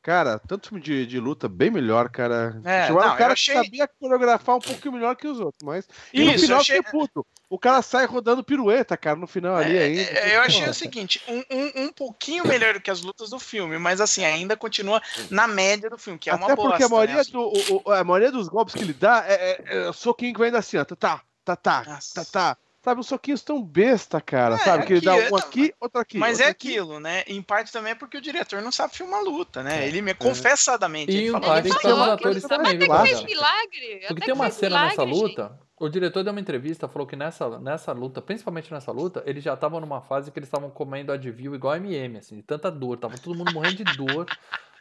Cara, 0.00 0.38
tanto 0.38 0.68
filme 0.68 0.82
de, 0.82 1.04
de 1.04 1.18
luta 1.18 1.48
bem 1.48 1.70
melhor, 1.70 2.08
cara. 2.08 2.58
É, 2.64 2.88
não, 2.88 2.96
o 2.96 3.16
cara 3.16 3.32
achei... 3.32 3.54
sabia 3.54 3.86
coreografar 4.00 4.56
um 4.56 4.60
pouquinho 4.60 4.94
melhor 4.94 5.14
que 5.16 5.26
os 5.26 5.40
outros, 5.40 5.62
mas. 5.62 5.88
E 6.14 6.22
Isso, 6.22 6.32
no 6.32 6.38
final 6.38 6.60
achei... 6.60 6.82
puto. 6.82 7.26
O 7.50 7.58
cara 7.58 7.82
sai 7.82 8.06
rodando 8.06 8.44
pirueta, 8.44 8.96
cara, 8.96 9.16
no 9.16 9.26
final 9.26 9.56
ali 9.56 9.76
é, 9.76 9.82
ainda. 9.82 10.02
É, 10.02 10.36
eu 10.36 10.42
achei 10.42 10.68
o 10.68 10.72
seguinte: 10.72 11.20
um, 11.26 11.42
um, 11.50 11.84
um, 11.84 11.92
pouquinho 11.92 12.46
melhor 12.46 12.74
do 12.74 12.80
que 12.80 12.90
as 12.90 13.02
lutas 13.02 13.30
do 13.30 13.38
filme, 13.38 13.76
mas 13.78 14.00
assim, 14.00 14.24
ainda 14.24 14.56
continua 14.56 15.02
na 15.30 15.48
média 15.48 15.90
do 15.90 15.98
filme, 15.98 16.18
que 16.18 16.30
é 16.30 16.32
Até 16.32 16.44
uma 16.44 16.54
bosta. 16.54 16.70
Porque 16.70 16.84
a 16.84 16.88
maioria, 16.88 17.16
né? 17.16 17.22
do, 17.30 17.52
o, 17.84 17.90
a 17.90 18.04
maioria 18.04 18.30
dos 18.30 18.48
golpes 18.48 18.74
que 18.74 18.82
ele 18.82 18.92
dá 18.92 19.24
é, 19.26 19.34
é, 19.34 19.88
é 19.88 19.92
soquinho 19.92 20.32
que 20.32 20.40
vem 20.40 20.54
assim, 20.54 20.76
ó. 20.76 20.84
Tá, 20.84 20.94
tá, 20.96 21.22
tá, 21.44 21.56
tá, 21.56 21.98
tá, 22.14 22.24
tá. 22.24 22.56
Sabe, 22.88 23.00
os 23.02 23.06
soquinhos 23.06 23.42
tão 23.42 23.62
besta, 23.62 24.18
cara. 24.18 24.54
É, 24.54 24.58
sabe? 24.58 24.86
Que 24.86 24.94
ele 24.94 25.00
dá 25.02 25.14
um 25.14 25.36
aqui, 25.36 25.74
outro 25.78 26.00
aqui. 26.00 26.16
Mas 26.16 26.38
outro 26.38 26.46
é 26.46 26.48
aquilo, 26.48 26.92
aqui. 26.94 27.02
né? 27.02 27.22
Em 27.26 27.42
parte 27.42 27.70
também 27.70 27.92
é 27.92 27.94
porque 27.94 28.16
o 28.16 28.20
diretor 28.20 28.62
não 28.62 28.72
sabe 28.72 28.96
filmar 28.96 29.22
luta, 29.22 29.62
né? 29.62 29.84
É. 29.84 29.88
Ele 29.88 30.00
me 30.00 30.14
confessadamente. 30.14 31.12
E 31.12 31.28
em 31.28 31.32
parte 31.38 31.68
tem 31.68 31.92
os 31.92 32.00
atores 32.00 32.42
também, 32.44 32.78
viu? 32.78 32.94
Fez 33.00 33.22
milagre. 33.24 34.04
Porque 34.08 34.24
tem 34.24 34.32
uma 34.32 34.50
cena 34.50 34.78
milagre, 34.78 34.88
nessa 34.88 35.02
luta. 35.02 35.42
Gente. 35.42 35.68
O 35.80 35.88
diretor 35.90 36.24
deu 36.24 36.32
uma 36.32 36.40
entrevista, 36.40 36.88
falou 36.88 37.06
que 37.06 37.14
nessa, 37.14 37.60
nessa 37.60 37.92
luta, 37.92 38.22
principalmente 38.22 38.72
nessa 38.72 38.90
luta, 38.90 39.22
eles 39.26 39.44
já 39.44 39.52
estavam 39.52 39.80
numa 39.80 40.00
fase 40.00 40.30
que 40.30 40.38
eles 40.38 40.48
estavam 40.48 40.70
comendo 40.70 41.12
Advil 41.12 41.54
igual 41.54 41.76
MM, 41.76 42.16
assim, 42.16 42.36
de 42.36 42.42
tanta 42.42 42.70
dor. 42.70 42.96
Tava 42.96 43.18
todo 43.18 43.36
mundo 43.36 43.52
morrendo 43.52 43.84
de 43.84 43.96
dor 43.98 44.26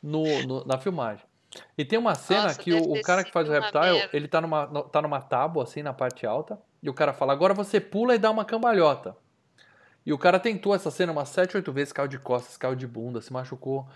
no, 0.01 0.23
no 0.43 0.65
na 0.65 0.77
filmagem. 0.77 1.25
E 1.77 1.85
tem 1.85 1.97
uma 1.97 2.15
cena 2.15 2.43
Nossa, 2.43 2.59
que 2.59 2.73
o, 2.73 2.93
o, 2.93 3.01
cara 3.01 3.23
que 3.23 3.31
faz 3.31 3.47
o 3.47 3.51
Reptile, 3.51 4.09
ele 4.13 4.27
tá 4.27 4.41
numa, 4.41 4.67
tá 4.83 5.01
numa 5.01 5.21
tábua, 5.21 5.63
assim, 5.63 5.81
na 5.81 5.93
parte 5.93 6.25
alta, 6.25 6.59
e 6.81 6.89
o 6.89 6.93
cara 6.93 7.13
fala, 7.13 7.33
agora 7.33 7.53
você 7.53 7.79
pula 7.79 8.15
e 8.15 8.19
dá 8.19 8.29
uma 8.29 8.45
cambalhota. 8.45 9.15
E 10.05 10.13
o 10.13 10.17
cara 10.17 10.39
tentou 10.39 10.73
essa 10.73 10.89
cena 10.89 11.11
umas 11.11 11.29
7, 11.29 11.57
8 11.57 11.71
vezes, 11.71 11.93
caiu 11.93 12.07
de 12.07 12.17
costas, 12.17 12.57
caiu 12.57 12.75
de 12.75 12.87
bunda, 12.87 13.21
se 13.21 13.31
machucou. 13.31 13.87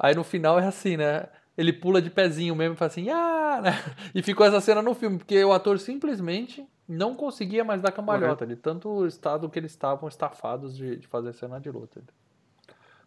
Aí 0.00 0.14
no 0.14 0.22
final 0.22 0.58
é 0.60 0.66
assim, 0.66 0.96
né? 0.96 1.26
Ele 1.56 1.72
pula 1.72 2.00
de 2.02 2.10
pezinho 2.10 2.54
mesmo 2.54 2.74
e 2.74 2.76
fala 2.76 2.90
assim, 2.90 3.08
ah! 3.10 3.60
Né? 3.62 3.72
E 4.14 4.22
ficou 4.22 4.46
essa 4.46 4.60
cena 4.60 4.82
no 4.82 4.94
filme, 4.94 5.18
porque 5.18 5.42
o 5.42 5.52
ator 5.52 5.78
simplesmente 5.78 6.66
não 6.88 7.14
conseguia 7.14 7.64
mais 7.64 7.80
dar 7.80 7.90
cambalhota, 7.90 8.44
uhum. 8.44 8.50
de 8.50 8.56
tanto 8.56 9.06
estado 9.06 9.48
que 9.48 9.58
eles 9.58 9.72
estavam 9.72 10.08
estafados 10.08 10.76
de, 10.76 10.96
de 10.96 11.06
fazer 11.06 11.32
cena 11.32 11.58
de 11.58 11.70
luta. 11.70 12.00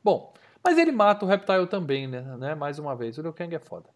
Bom, 0.03 0.33
mas 0.63 0.77
ele 0.77 0.91
mata 0.91 1.25
o 1.25 1.27
Reptile 1.27 1.67
também, 1.67 2.07
né? 2.07 2.21
né? 2.37 2.55
Mais 2.55 2.79
uma 2.79 2.95
vez, 2.95 3.17
o 3.17 3.21
Liu 3.21 3.33
Kang 3.33 3.53
é 3.55 3.59
foda. 3.59 3.89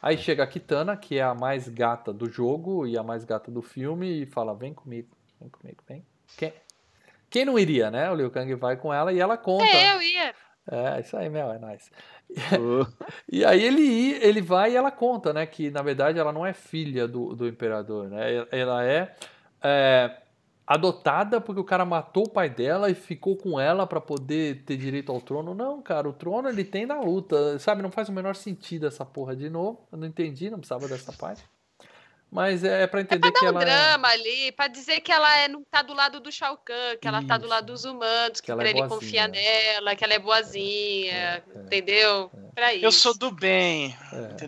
Aí 0.00 0.16
chega 0.16 0.44
a 0.44 0.46
Kitana, 0.46 0.96
que 0.96 1.18
é 1.18 1.22
a 1.22 1.34
mais 1.34 1.68
gata 1.68 2.12
do 2.12 2.30
jogo 2.30 2.86
e 2.86 2.96
a 2.96 3.02
mais 3.02 3.24
gata 3.24 3.50
do 3.50 3.62
filme, 3.62 4.22
e 4.22 4.26
fala: 4.26 4.54
Vem 4.54 4.72
comigo, 4.72 5.08
vem 5.40 5.48
comigo, 5.48 5.82
vem. 5.88 6.06
Quem, 6.36 6.52
quem 7.28 7.44
não 7.44 7.58
iria, 7.58 7.90
né? 7.90 8.10
O 8.10 8.14
Liu 8.14 8.30
Kang 8.30 8.54
vai 8.54 8.76
com 8.76 8.92
ela 8.92 9.12
e 9.12 9.18
ela 9.18 9.36
conta. 9.36 9.64
É, 9.64 9.94
eu 9.94 10.02
ia. 10.02 10.34
É, 10.70 11.00
isso 11.00 11.16
aí, 11.16 11.28
Mel, 11.28 11.52
é 11.52 11.58
nice. 11.58 11.90
Uh. 12.58 12.86
E 13.30 13.44
aí 13.44 13.62
ele, 13.62 14.12
ele 14.14 14.40
vai 14.40 14.72
e 14.72 14.76
ela 14.76 14.90
conta, 14.90 15.32
né, 15.32 15.46
que 15.46 15.70
na 15.70 15.82
verdade 15.82 16.18
ela 16.18 16.32
não 16.32 16.46
é 16.46 16.52
filha 16.52 17.06
do, 17.06 17.34
do 17.34 17.46
imperador, 17.46 18.08
né? 18.08 18.46
Ela 18.50 18.84
é, 18.84 19.14
é 19.62 20.16
adotada 20.66 21.40
porque 21.40 21.60
o 21.60 21.64
cara 21.64 21.84
matou 21.84 22.24
o 22.24 22.30
pai 22.30 22.50
dela 22.50 22.90
e 22.90 22.94
ficou 22.94 23.36
com 23.36 23.60
ela 23.60 23.86
para 23.86 24.00
poder 24.00 24.64
ter 24.64 24.76
direito 24.76 25.12
ao 25.12 25.20
trono. 25.20 25.54
Não, 25.54 25.80
cara, 25.80 26.08
o 26.08 26.12
trono 26.12 26.48
ele 26.48 26.64
tem 26.64 26.84
na 26.84 27.00
luta, 27.00 27.58
sabe? 27.58 27.82
Não 27.82 27.90
faz 27.90 28.08
o 28.08 28.12
menor 28.12 28.34
sentido 28.34 28.86
essa 28.86 29.04
porra 29.04 29.36
de 29.36 29.48
novo. 29.48 29.86
Eu 29.92 29.98
não 29.98 30.06
entendi, 30.06 30.50
não 30.50 30.58
precisava 30.58 30.88
dessa 30.88 31.12
parte. 31.12 31.44
Mas 32.28 32.64
é, 32.64 32.82
é 32.82 32.86
para 32.88 33.00
entender 33.00 33.28
é 33.28 33.30
pra 33.30 33.30
dar 33.30 33.38
um 33.38 33.40
que 33.40 33.46
ela. 33.46 33.62
É 33.62 33.64
drama 33.64 34.10
é... 34.10 34.14
ali, 34.14 34.52
para 34.52 34.66
dizer 34.66 35.00
que 35.00 35.12
ela 35.12 35.38
é, 35.38 35.46
não 35.46 35.62
tá 35.62 35.82
do 35.82 35.94
lado 35.94 36.18
do 36.18 36.32
Shao 36.32 36.56
Kahn, 36.56 36.96
que 37.00 37.06
ela 37.06 37.18
Isso. 37.18 37.28
tá 37.28 37.38
do 37.38 37.46
lado 37.46 37.66
dos 37.66 37.84
humanos, 37.84 38.40
que, 38.40 38.46
que 38.46 38.56
pra 38.56 38.66
é 38.66 38.70
ele 38.70 38.88
confia 38.88 39.28
nela, 39.28 39.94
que 39.94 40.02
ela 40.02 40.14
é 40.14 40.18
boazinha, 40.18 41.12
é, 41.12 41.42
é. 41.54 41.58
entendeu? 41.60 42.30
É. 42.34 42.46
Pra 42.52 42.74
isso. 42.74 42.84
Eu 42.84 42.92
sou 42.92 43.16
do 43.16 43.30
bem. 43.30 43.96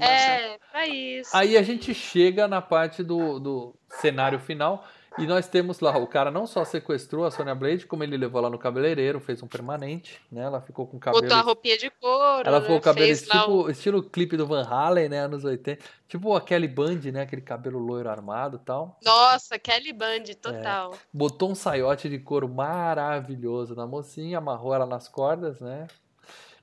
É, 0.01 0.05
é 0.05 0.59
pra 0.73 0.87
isso. 0.89 1.31
Aí 1.37 1.57
a 1.57 1.63
gente 1.63 1.95
chega 1.95 2.49
na 2.49 2.61
parte 2.61 3.05
do, 3.05 3.39
do 3.39 3.75
cenário 3.89 4.41
final 4.41 4.85
e 5.19 5.27
nós 5.27 5.49
temos 5.49 5.81
lá, 5.81 5.97
o 5.99 6.07
cara 6.07 6.31
não 6.31 6.47
só 6.47 6.65
sequestrou 6.65 7.25
a 7.25 7.31
Sonya 7.31 7.55
Blade, 7.55 7.87
como 7.87 8.05
ele 8.05 8.17
levou 8.17 8.41
lá 8.41 8.49
no 8.49 8.59
cabeleireiro, 8.59 9.21
fez 9.21 9.43
um 9.43 9.47
permanente, 9.47 10.21
né? 10.31 10.43
Ela 10.43 10.61
ficou 10.61 10.87
com 10.87 10.97
o 10.97 11.01
cabelo. 11.01 11.23
Botou 11.23 11.37
a 11.37 11.41
roupinha 11.41 11.77
de 11.77 11.91
couro. 11.91 12.47
Ela 12.47 12.61
ficou 12.61 12.77
né? 12.77 12.81
com 12.81 12.91
o 12.91 12.95
cabelo 12.95 13.17
tipo, 13.17 13.71
estilo 13.71 14.03
clipe 14.03 14.37
do 14.37 14.47
Van 14.47 14.63
Halen, 14.63 15.09
né? 15.09 15.21
Anos 15.21 15.45
80. 15.45 15.83
Tipo 16.09 16.35
a 16.35 16.41
Kelly 16.41 16.69
Band, 16.69 17.01
né? 17.13 17.23
Aquele 17.23 17.43
cabelo 17.43 17.79
loiro 17.79 18.09
armado 18.09 18.59
e 18.63 18.65
tal. 18.65 18.99
Nossa, 19.05 19.59
Kelly 19.59 19.93
Band, 19.93 20.25
total. 20.41 20.95
É. 20.95 20.97
Botou 21.13 21.51
um 21.51 21.55
saiote 21.55 22.09
de 22.09 22.19
couro 22.19 22.49
maravilhoso 22.49 23.75
na 23.75 23.87
mocinha, 23.87 24.39
amarrou 24.39 24.75
ela 24.75 24.87
nas 24.87 25.09
cordas, 25.09 25.61
né? 25.61 25.87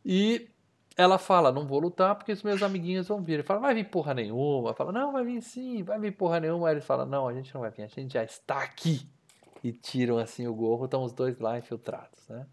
E 0.05 0.49
ela 0.97 1.17
fala, 1.17 1.51
não 1.51 1.67
vou 1.67 1.79
lutar 1.79 2.15
porque 2.15 2.31
os 2.31 2.41
meus 2.41 2.63
amiguinhos 2.63 3.07
vão 3.07 3.21
vir. 3.21 3.33
Ele 3.33 3.43
fala, 3.43 3.59
vai 3.59 3.73
vir 3.73 3.85
porra 3.85 4.13
nenhuma. 4.13 4.73
Fala, 4.73 4.91
não, 4.91 5.11
vai 5.11 5.25
vir 5.25 5.41
sim, 5.41 5.83
vai 5.83 5.99
vir 5.99 6.11
porra 6.11 6.39
nenhuma. 6.39 6.69
Aí 6.69 6.75
ele 6.75 6.81
fala, 6.81 7.05
não, 7.05 7.27
a 7.27 7.33
gente 7.33 7.53
não 7.53 7.61
vai 7.61 7.71
vir, 7.71 7.83
a 7.83 7.87
gente 7.87 8.13
já 8.13 8.23
está 8.23 8.63
aqui. 8.63 9.07
E 9.63 9.73
tiram 9.73 10.17
assim 10.17 10.47
o 10.47 10.53
gorro, 10.53 10.85
estão 10.85 11.03
os 11.03 11.11
dois 11.11 11.37
lá 11.39 11.57
infiltrados, 11.57 12.27
né? 12.29 12.45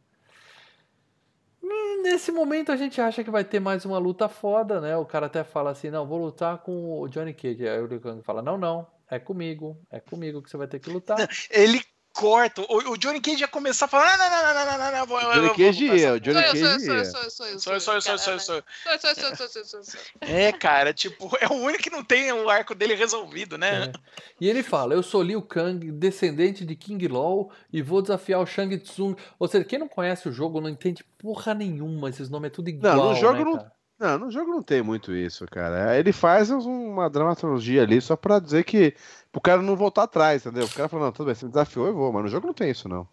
Hum, 1.62 2.02
nesse 2.02 2.32
momento 2.32 2.72
a 2.72 2.76
gente 2.76 3.00
acha 3.00 3.22
que 3.22 3.30
vai 3.30 3.44
ter 3.44 3.60
mais 3.60 3.84
uma 3.84 3.98
luta 3.98 4.28
foda, 4.28 4.80
né? 4.80 4.96
O 4.96 5.04
cara 5.04 5.26
até 5.26 5.44
fala 5.44 5.70
assim, 5.70 5.90
não, 5.90 6.06
vou 6.06 6.18
lutar 6.18 6.58
com 6.58 7.00
o 7.00 7.08
Johnny 7.08 7.34
Cage. 7.34 7.68
Aí 7.68 7.80
o 7.80 7.86
Liu 7.86 8.00
Kang 8.00 8.22
fala, 8.22 8.42
não, 8.42 8.58
não, 8.58 8.86
é 9.08 9.18
comigo, 9.18 9.78
é 9.90 10.00
comigo 10.00 10.42
que 10.42 10.50
você 10.50 10.56
vai 10.56 10.66
ter 10.66 10.80
que 10.80 10.90
lutar. 10.90 11.18
Ele 11.50 11.80
corta. 12.12 12.62
O, 12.62 12.92
o 12.92 12.96
Johnny 12.96 13.20
Cage 13.20 13.40
ia 13.40 13.48
começar 13.48 13.86
a 13.86 13.88
falar: 13.88 14.16
não, 14.16 14.30
não, 14.30 14.42
não, 14.42 14.54
não, 14.54 14.66
não, 14.66 14.78
não, 14.78 15.06
não, 15.06 15.42
não. 15.42 15.54
Johnny 15.54 15.64
Cage 15.64 15.84
ia, 15.86 16.14
o 16.14 16.20
Johnny 16.20 16.42
Cage 16.42 16.58
ia. 16.58 16.78
Sou 16.78 16.94
eu, 16.94 17.04
sou 17.04 17.22
eu, 17.22 17.30
sou 17.30 17.46
eu. 17.46 17.58
Sou 17.58 17.74
eu, 17.74 17.80
sou 17.80 17.94
eu, 17.94 18.00
sou 18.00 18.12
eu, 18.12 18.18
sou 18.18 18.32
eu. 18.34 18.38
Sou 18.38 19.10
eu, 19.10 19.64
sou 19.64 19.80
eu, 19.80 19.84
É, 20.20 20.52
cara, 20.52 20.92
tipo, 20.92 21.30
é 21.40 21.48
o 21.48 21.54
único 21.54 21.82
que 21.82 21.90
não 21.90 22.04
tem 22.04 22.32
o 22.32 22.48
arco 22.48 22.74
dele 22.74 22.94
resolvido, 22.94 23.56
né? 23.56 23.84
É. 23.84 23.92
E 24.40 24.48
ele 24.48 24.62
fala: 24.62 24.94
Eu 24.94 25.02
sou 25.02 25.22
Liu 25.22 25.42
Kang, 25.42 25.90
descendente 25.92 26.64
de 26.64 26.76
King 26.76 27.08
Law, 27.08 27.50
e 27.72 27.82
vou 27.82 28.02
desafiar 28.02 28.40
o 28.40 28.46
Shang 28.46 28.76
Tsung. 28.78 29.16
Ou 29.38 29.48
seja, 29.48 29.64
quem 29.64 29.78
não 29.78 29.88
conhece 29.88 30.28
o 30.28 30.32
jogo 30.32 30.60
não 30.60 30.68
entende 30.68 31.04
porra 31.18 31.54
nenhuma. 31.54 32.08
Esses 32.08 32.28
nomes 32.28 32.48
é 32.48 32.54
tudo 32.54 32.68
igual. 32.68 32.96
Não, 32.96 33.08
no 33.10 33.14
jogo 33.16 33.38
né, 33.38 33.44
não. 33.44 33.82
Não, 34.02 34.18
no 34.18 34.30
jogo 34.32 34.50
não 34.50 34.62
tem 34.64 34.82
muito 34.82 35.14
isso, 35.14 35.46
cara. 35.46 35.96
Ele 35.96 36.12
faz 36.12 36.50
uma 36.50 37.08
dramaturgia 37.08 37.82
ali 37.82 38.00
só 38.00 38.16
pra 38.16 38.40
dizer 38.40 38.64
que 38.64 38.96
o 39.34 39.40
cara 39.40 39.62
não 39.62 39.76
voltar 39.76 40.04
atrás, 40.04 40.44
entendeu? 40.44 40.66
O 40.66 40.74
cara 40.74 40.88
fala, 40.88 41.06
não, 41.06 41.12
tudo 41.12 41.26
bem, 41.26 41.34
você 41.34 41.44
me 41.44 41.52
desafiou, 41.52 41.86
eu 41.86 41.94
vou, 41.94 42.12
mas 42.12 42.22
no 42.22 42.28
jogo 42.28 42.46
não 42.46 42.54
tem 42.54 42.70
isso, 42.70 42.88
não. 42.88 43.08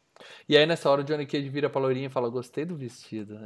E 0.47 0.57
aí, 0.57 0.65
nessa 0.65 0.89
hora, 0.89 1.01
o 1.01 1.03
Johnny 1.03 1.25
Cage 1.25 1.47
vira 1.49 1.69
pra 1.69 1.79
Lourinha 1.79 2.07
e 2.07 2.09
fala: 2.09 2.29
Gostei 2.29 2.65
do 2.65 2.75
vestido. 2.75 3.39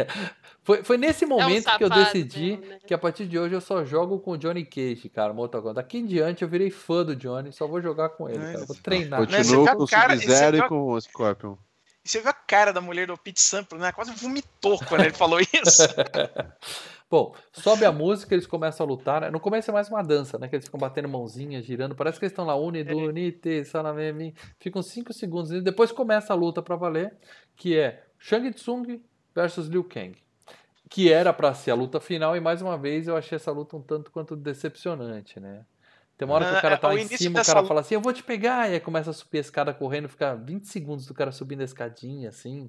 foi, 0.62 0.82
foi 0.82 0.96
nesse 0.96 1.26
momento 1.26 1.68
é 1.68 1.74
um 1.74 1.78
que 1.78 1.84
eu 1.84 1.90
decidi 1.90 2.56
mesmo, 2.56 2.66
né? 2.66 2.78
que 2.86 2.94
a 2.94 2.98
partir 2.98 3.26
de 3.26 3.38
hoje 3.38 3.54
eu 3.54 3.60
só 3.60 3.84
jogo 3.84 4.18
com 4.18 4.32
o 4.32 4.38
Johnny 4.38 4.64
Cage, 4.64 5.08
cara, 5.08 5.32
Mortal 5.32 5.60
Kombat. 5.60 5.76
Daqui 5.76 5.98
em 5.98 6.06
diante 6.06 6.42
eu 6.42 6.48
virei 6.48 6.70
fã 6.70 7.04
do 7.04 7.14
Johnny, 7.14 7.52
só 7.52 7.66
vou 7.66 7.80
jogar 7.80 8.10
com 8.10 8.28
ele, 8.28 8.38
cara. 8.38 8.64
Vou 8.64 8.76
treinar. 8.76 9.20
Continuo 9.20 9.66
com 9.66 9.82
o 9.82 9.86
Sub-Zero 9.86 10.56
e 10.56 10.68
com 10.68 10.92
o 10.92 11.00
Scorpion. 11.00 11.56
E 12.04 12.08
você 12.08 12.20
viu 12.20 12.28
a 12.28 12.34
cara 12.34 12.70
da 12.72 12.82
mulher 12.82 13.06
do 13.06 13.16
Pete 13.16 13.40
Sample, 13.40 13.78
né? 13.78 13.90
Quase 13.90 14.12
vomitou 14.12 14.78
quando 14.86 15.02
ele 15.02 15.14
falou 15.14 15.40
isso. 15.40 15.82
Bom, 17.14 17.32
sobe 17.52 17.84
a 17.84 17.92
música, 17.92 18.34
eles 18.34 18.44
começam 18.44 18.84
a 18.84 18.88
lutar. 18.88 19.20
Né? 19.20 19.30
No 19.30 19.38
começo 19.38 19.70
é 19.70 19.72
mais 19.72 19.88
uma 19.88 20.02
dança, 20.02 20.36
né? 20.36 20.48
Que 20.48 20.56
eles 20.56 20.64
ficam 20.64 20.80
batendo 20.80 21.08
mãozinhas, 21.08 21.64
girando. 21.64 21.94
Parece 21.94 22.18
que 22.18 22.24
eles 22.24 22.32
estão 22.32 22.44
lá, 22.44 22.56
unido, 22.56 22.90
é. 22.90 22.94
unite, 23.04 23.64
salamemi. 23.66 24.34
Ficam 24.58 24.82
5 24.82 25.12
segundos. 25.12 25.52
E 25.52 25.60
depois 25.60 25.92
começa 25.92 26.32
a 26.32 26.36
luta 26.36 26.60
para 26.60 26.74
valer, 26.74 27.16
que 27.54 27.78
é 27.78 28.02
Shang 28.18 28.52
Tsung 28.52 29.00
versus 29.32 29.68
Liu 29.68 29.84
Kang. 29.84 30.18
Que 30.90 31.12
era 31.12 31.32
para 31.32 31.54
ser 31.54 31.70
a 31.70 31.76
luta 31.76 32.00
final, 32.00 32.36
e 32.36 32.40
mais 32.40 32.60
uma 32.60 32.76
vez 32.76 33.06
eu 33.06 33.16
achei 33.16 33.36
essa 33.36 33.52
luta 33.52 33.76
um 33.76 33.80
tanto 33.80 34.10
quanto 34.10 34.34
decepcionante, 34.34 35.38
né? 35.38 35.64
Tem 36.18 36.26
uma 36.26 36.34
hora 36.34 36.50
que 36.50 36.58
o 36.58 36.62
cara 36.62 36.76
tá 36.76 36.88
lá 36.88 36.96
em 36.96 37.06
cima, 37.06 37.42
o 37.42 37.44
cara 37.44 37.60
luta... 37.60 37.68
fala 37.68 37.80
assim, 37.80 37.94
eu 37.94 38.00
vou 38.00 38.12
te 38.12 38.24
pegar, 38.24 38.68
e 38.68 38.74
aí 38.74 38.80
começa 38.80 39.10
a 39.10 39.12
subir 39.12 39.38
a 39.38 39.40
escada 39.40 39.72
correndo, 39.72 40.08
fica 40.08 40.34
20 40.34 40.64
segundos 40.64 41.06
do 41.06 41.14
cara 41.14 41.30
subindo 41.30 41.60
a 41.60 41.64
escadinha, 41.64 42.28
assim. 42.28 42.68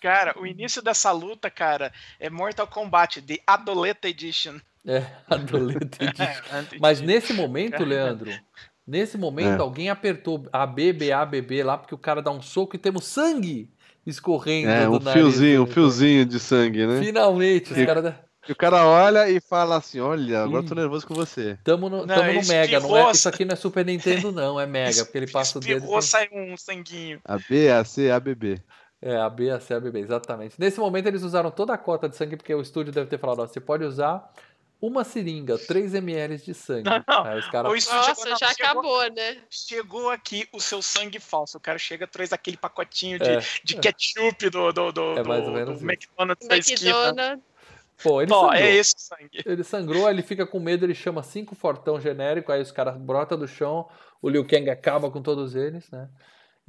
Cara, 0.00 0.34
o 0.40 0.46
início 0.46 0.80
dessa 0.80 1.12
luta, 1.12 1.50
cara, 1.50 1.92
é 2.18 2.30
Mortal 2.30 2.66
Kombat, 2.66 3.20
The 3.20 3.38
Adoleta 3.46 4.08
Edition. 4.08 4.58
É, 4.86 5.04
Adoleta 5.28 6.04
Edition. 6.04 6.78
Mas 6.80 7.00
nesse 7.02 7.34
momento, 7.34 7.84
Leandro, 7.84 8.30
nesse 8.86 9.18
momento, 9.18 9.58
é. 9.58 9.60
alguém 9.60 9.90
apertou 9.90 10.48
a 10.50 10.66
B, 10.66 10.92
B, 10.92 11.12
A, 11.12 11.24
B, 11.26 11.42
B 11.42 11.62
lá, 11.62 11.76
porque 11.76 11.94
o 11.94 11.98
cara 11.98 12.22
dá 12.22 12.30
um 12.30 12.40
soco 12.40 12.76
e 12.76 12.78
temos 12.78 13.04
sangue 13.04 13.70
escorrendo 14.06 14.70
é, 14.70 14.88
um 14.88 14.98
do 14.98 15.12
fiozinho, 15.12 15.64
um 15.64 15.66
fiozinho 15.66 16.24
de 16.24 16.40
sangue, 16.40 16.86
né? 16.86 17.00
Finalmente, 17.00 17.72
os 17.72 17.84
caras... 17.84 18.14
E 18.48 18.52
o 18.52 18.56
cara 18.56 18.86
olha 18.86 19.28
e 19.28 19.38
fala 19.38 19.76
assim: 19.76 20.00
Olha, 20.00 20.42
agora 20.42 20.64
tô 20.64 20.74
nervoso 20.74 21.06
com 21.06 21.14
você. 21.14 21.58
Tamo 21.62 21.90
no, 21.90 22.06
não, 22.06 22.16
tamo 22.16 22.32
no 22.32 22.46
Mega, 22.48 22.80
não 22.80 22.96
é? 22.96 23.10
Isso 23.12 23.28
aqui 23.28 23.44
não 23.44 23.52
é 23.52 23.56
Super 23.56 23.84
Nintendo, 23.84 24.32
não, 24.32 24.58
é 24.58 24.66
Mega, 24.66 25.04
porque 25.04 25.18
ele 25.18 25.30
passa 25.30 25.58
o 25.58 25.60
dedo. 25.60 25.76
Espirrou, 25.76 26.00
sai 26.00 26.28
um 26.32 26.56
sanguinho. 26.56 27.20
A 27.24 27.36
B, 27.36 27.70
A, 27.70 27.84
C, 27.84 28.10
A, 28.10 28.18
B, 28.18 28.34
B. 28.34 28.58
É, 29.02 29.16
a 29.16 29.30
B, 29.30 29.50
a 29.50 29.58
C, 29.58 29.74
a 29.74 29.80
B, 29.80 29.90
B, 29.90 30.00
exatamente. 30.00 30.56
Nesse 30.58 30.78
momento 30.78 31.06
eles 31.06 31.22
usaram 31.22 31.50
toda 31.50 31.72
a 31.72 31.78
cota 31.78 32.08
de 32.08 32.16
sangue, 32.16 32.36
porque 32.36 32.54
o 32.54 32.60
estúdio 32.60 32.92
deve 32.92 33.08
ter 33.08 33.18
falado, 33.18 33.40
ó, 33.40 33.46
você 33.46 33.60
pode 33.60 33.84
usar 33.84 34.30
uma 34.80 35.04
seringa, 35.04 35.58
3 35.58 35.94
ml 35.94 36.36
de 36.38 36.54
sangue. 36.54 36.88
Não, 36.88 37.04
não. 37.06 37.24
Aí 37.24 37.38
os 37.38 37.48
cara... 37.48 37.68
Nossa, 37.68 38.14
chegou, 38.14 38.36
já 38.36 38.48
chegou, 38.48 38.70
acabou, 38.70 39.12
né? 39.12 39.38
Chegou 39.50 40.10
aqui 40.10 40.48
o 40.52 40.60
seu 40.60 40.80
sangue 40.80 41.20
falso. 41.20 41.58
O 41.58 41.60
cara 41.60 41.78
chega, 41.78 42.06
traz 42.06 42.32
aquele 42.32 42.56
pacotinho 42.56 43.18
de, 43.18 43.28
é, 43.28 43.40
de 43.62 43.76
ketchup 43.76 44.48
do, 44.48 44.72
do, 44.72 44.92
do, 44.92 45.18
é 45.18 45.22
mais 45.22 45.46
ou 45.46 45.52
menos 45.52 45.80
do 45.80 45.90
McDonald's 45.90 46.48
da 46.48 46.56
esquina. 46.56 47.40
Pô, 48.02 48.22
ele 48.22 48.30
Pô, 48.30 48.40
sangrou. 48.40 48.54
é 48.54 48.74
esse 48.74 48.94
sangue. 48.96 49.42
Ele 49.44 49.62
sangrou, 49.62 50.10
ele 50.10 50.22
fica 50.22 50.46
com 50.46 50.58
medo, 50.58 50.86
ele 50.86 50.94
chama 50.94 51.22
cinco 51.22 51.54
fortão 51.54 52.00
genérico, 52.00 52.50
aí 52.50 52.62
os 52.62 52.72
caras 52.72 52.96
brotam 52.96 53.38
do 53.38 53.46
chão, 53.46 53.86
o 54.22 54.28
Liu 54.30 54.46
Kang 54.46 54.70
acaba 54.70 55.10
com 55.10 55.20
todos 55.20 55.54
eles, 55.54 55.90
né? 55.90 56.08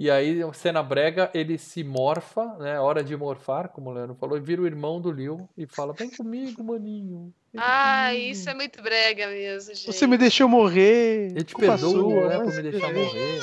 E 0.01 0.09
aí, 0.09 0.41
cena 0.55 0.81
brega, 0.81 1.29
ele 1.31 1.59
se 1.59 1.83
morfa, 1.83 2.57
né? 2.57 2.79
Hora 2.79 3.03
de 3.03 3.15
morfar, 3.15 3.69
como 3.69 3.91
o 3.91 3.93
Leandro 3.93 4.15
falou, 4.15 4.35
e 4.35 4.41
vira 4.41 4.59
o 4.59 4.65
irmão 4.65 4.99
do 4.99 5.11
Liu 5.11 5.47
e 5.55 5.67
fala: 5.67 5.93
Vem 5.93 6.09
comigo, 6.09 6.63
maninho. 6.63 7.31
Vem 7.53 7.61
ah, 7.63 8.07
comigo. 8.09 8.31
isso 8.31 8.49
é 8.49 8.55
muito 8.55 8.81
brega 8.81 9.27
mesmo, 9.27 9.75
gente. 9.75 9.85
Você 9.85 10.07
me 10.07 10.17
deixou 10.17 10.49
morrer. 10.49 11.27
Ele 11.29 11.43
te 11.43 11.53
perdoa, 11.53 12.29
né? 12.29 12.39
Por 12.39 12.51
me 12.51 12.63
deixar 12.63 12.91
morrer. 12.91 13.39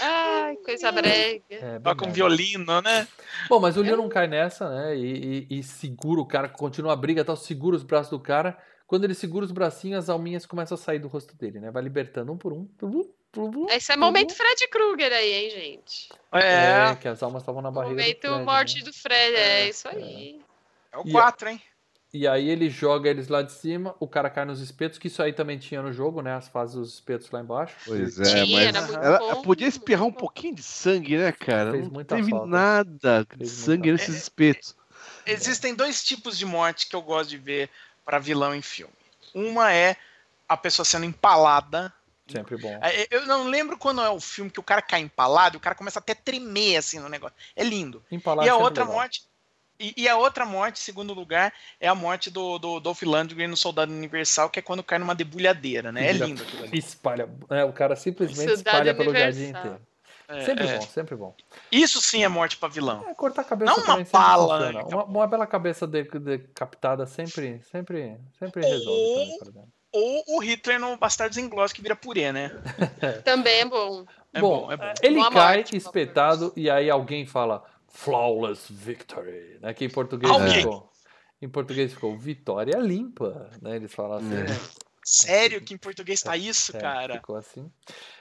Ai, 0.00 0.56
coisa 0.58 0.92
brega. 0.92 1.42
É, 1.50 1.80
Toca 1.80 2.06
um 2.06 2.12
violino, 2.12 2.80
né? 2.80 3.08
Bom, 3.48 3.58
mas 3.58 3.76
o 3.76 3.82
Liu 3.82 3.96
não 3.96 4.08
cai 4.08 4.28
nessa, 4.28 4.70
né? 4.70 4.96
E, 4.96 5.46
e, 5.50 5.58
e 5.58 5.62
segura 5.64 6.20
o 6.20 6.26
cara, 6.26 6.48
continua 6.48 6.92
a 6.92 6.96
briga, 6.96 7.24
tal, 7.24 7.36
segura 7.36 7.74
os 7.74 7.82
braços 7.82 8.10
do 8.10 8.20
cara. 8.20 8.56
Quando 8.86 9.02
ele 9.02 9.14
segura 9.14 9.44
os 9.44 9.50
bracinhos, 9.50 10.04
as 10.04 10.08
alminhas 10.08 10.46
começam 10.46 10.76
a 10.76 10.78
sair 10.78 11.00
do 11.00 11.08
rosto 11.08 11.36
dele, 11.36 11.58
né? 11.58 11.72
Vai 11.72 11.82
libertando 11.82 12.30
um 12.30 12.38
por 12.38 12.52
um. 12.52 12.68
Esse 13.70 13.92
é 13.92 13.96
momento 13.96 14.34
Fred 14.34 14.68
Krueger 14.68 15.12
aí, 15.12 15.32
hein, 15.32 15.50
gente? 15.50 16.08
É, 16.32 16.90
é 16.90 16.96
que 16.96 17.08
as 17.08 17.22
almas 17.22 17.42
estavam 17.42 17.60
na 17.60 17.70
barriga. 17.70 18.00
Momento 18.00 18.20
do 18.22 18.28
Fred, 18.28 18.44
morte 18.44 18.78
né? 18.78 18.84
do 18.84 18.92
Fred, 18.92 19.36
é, 19.36 19.60
é 19.60 19.68
isso 19.68 19.88
aí. 19.88 20.40
É 20.92 20.98
o 20.98 21.04
4, 21.04 21.50
hein? 21.50 21.62
E 22.12 22.26
aí 22.26 22.48
ele 22.48 22.70
joga 22.70 23.10
eles 23.10 23.28
lá 23.28 23.42
de 23.42 23.52
cima, 23.52 23.94
o 24.00 24.08
cara 24.08 24.30
cai 24.30 24.46
nos 24.46 24.60
espetos, 24.60 24.98
que 24.98 25.08
isso 25.08 25.22
aí 25.22 25.30
também 25.30 25.58
tinha 25.58 25.82
no 25.82 25.92
jogo, 25.92 26.22
né? 26.22 26.34
As 26.34 26.48
fases 26.48 26.74
dos 26.74 26.94
espetos 26.94 27.30
lá 27.30 27.40
embaixo. 27.40 27.76
Pois 27.84 28.18
é, 28.18 28.44
tinha, 28.44 28.72
mas 28.72 28.94
ela, 28.94 29.42
podia 29.42 29.68
espirrar 29.68 30.06
um 30.06 30.12
pouquinho 30.12 30.54
de 30.54 30.62
sangue, 30.62 31.18
né, 31.18 31.30
cara? 31.32 31.72
Fez 31.72 31.92
Não 31.92 32.04
teve 32.04 32.30
falta. 32.30 32.46
nada 32.46 33.26
de 33.36 33.46
sangue 33.46 33.92
nesses 33.92 34.16
espetos. 34.16 34.74
É, 35.26 35.32
existem 35.32 35.74
dois 35.74 36.02
tipos 36.02 36.38
de 36.38 36.46
morte 36.46 36.88
que 36.88 36.96
eu 36.96 37.02
gosto 37.02 37.28
de 37.28 37.36
ver 37.36 37.68
para 38.06 38.18
vilão 38.18 38.54
em 38.54 38.62
filme. 38.62 38.94
Uma 39.34 39.70
é 39.70 39.94
a 40.48 40.56
pessoa 40.56 40.86
sendo 40.86 41.04
empalada 41.04 41.92
Sempre 42.28 42.56
bom. 42.56 42.78
É, 42.82 43.06
eu 43.10 43.26
não 43.26 43.44
lembro 43.48 43.78
quando 43.78 44.00
é 44.00 44.10
o 44.10 44.20
filme 44.20 44.50
que 44.50 44.60
o 44.60 44.62
cara 44.62 44.82
cai 44.82 45.00
empalado 45.00 45.56
e 45.56 45.58
o 45.58 45.60
cara 45.60 45.74
começa 45.74 45.98
até 45.98 46.12
a 46.12 46.16
tremer 46.16 46.76
assim 46.76 46.98
no 46.98 47.08
negócio. 47.08 47.36
É 47.56 47.64
lindo. 47.64 48.02
Empalado 48.10 48.46
e 48.46 48.50
a 48.50 48.56
outra 48.56 48.84
legal. 48.84 48.98
morte. 48.98 49.22
E, 49.80 49.94
e, 49.96 50.08
a 50.08 50.16
outra 50.16 50.44
morte, 50.44 50.80
segundo 50.80 51.14
lugar, 51.14 51.52
é 51.78 51.86
a 51.86 51.94
morte 51.94 52.30
do, 52.30 52.58
do 52.58 52.80
Dolph 52.80 53.02
Lundgren 53.02 53.46
no 53.46 53.56
Soldado 53.56 53.92
Universal, 53.92 54.50
que 54.50 54.58
é 54.58 54.62
quando 54.62 54.82
cai 54.82 54.98
numa 54.98 55.14
debulhadeira, 55.14 55.92
né? 55.92 56.08
É 56.08 56.12
lindo 56.12 56.42
aquilo 56.42 56.64
ali. 56.64 56.76
Espalha. 56.76 57.28
É, 57.48 57.62
o 57.62 57.72
cara 57.72 57.94
simplesmente 57.94 58.56
Soldado 58.56 58.56
espalha 58.56 58.94
pelo 58.94 59.12
jardim 59.12 59.50
inteiro. 59.50 59.80
É, 60.26 60.44
sempre 60.44 60.66
é. 60.66 60.78
bom, 60.78 60.82
sempre 60.82 61.16
bom. 61.16 61.34
Isso 61.72 62.02
sim 62.02 62.22
é 62.22 62.28
morte 62.28 62.56
pra 62.58 62.68
vilão. 62.68 63.02
É, 63.08 63.14
cortar 63.14 63.42
a 63.42 63.44
cabeça 63.44 63.72
Não 63.72 63.82
uma 63.84 64.04
bala. 64.04 64.72
Né? 64.72 64.82
Uma, 64.82 65.04
uma, 65.04 65.26
bela 65.26 65.46
cabeça 65.46 65.86
decapitada 65.86 67.06
sempre, 67.06 67.62
sempre, 67.70 68.18
sempre 68.38 68.60
resolve. 68.60 69.38
Também, 69.38 69.64
ou 69.98 70.24
o 70.36 70.38
Hitler 70.40 70.78
no 70.78 70.96
Bastardos 70.96 71.38
Inglórios 71.38 71.72
que 71.72 71.82
vira 71.82 71.96
purê, 71.96 72.32
né? 72.32 72.50
Também 73.24 73.60
é 73.60 73.64
bom. 73.64 74.06
É 74.32 74.40
bom, 74.40 74.66
bom, 74.66 74.72
é 74.72 74.76
bom. 74.76 74.92
Ele 75.02 75.16
Boa 75.16 75.30
cai 75.32 75.56
morte, 75.56 75.76
espetado 75.76 76.52
e 76.54 76.68
aí 76.68 76.90
alguém 76.90 77.26
fala 77.26 77.64
flawless 77.88 78.72
victory, 78.72 79.58
né? 79.60 79.72
Que 79.74 79.84
em 79.84 79.90
português 79.90 80.32
ficou, 80.52 80.90
em 81.40 81.48
português 81.48 81.92
ficou 81.92 82.16
vitória 82.16 82.78
limpa, 82.78 83.50
né? 83.60 83.76
Eles 83.76 83.92
falam 83.92 84.18
assim. 84.18 84.34
É. 84.34 84.46
Sério 85.02 85.62
que 85.62 85.72
em 85.72 85.78
português 85.78 86.20
tá 86.22 86.36
isso, 86.36 86.76
é, 86.76 86.80
cara? 86.80 87.14
Ficou 87.14 87.36
assim. 87.36 87.72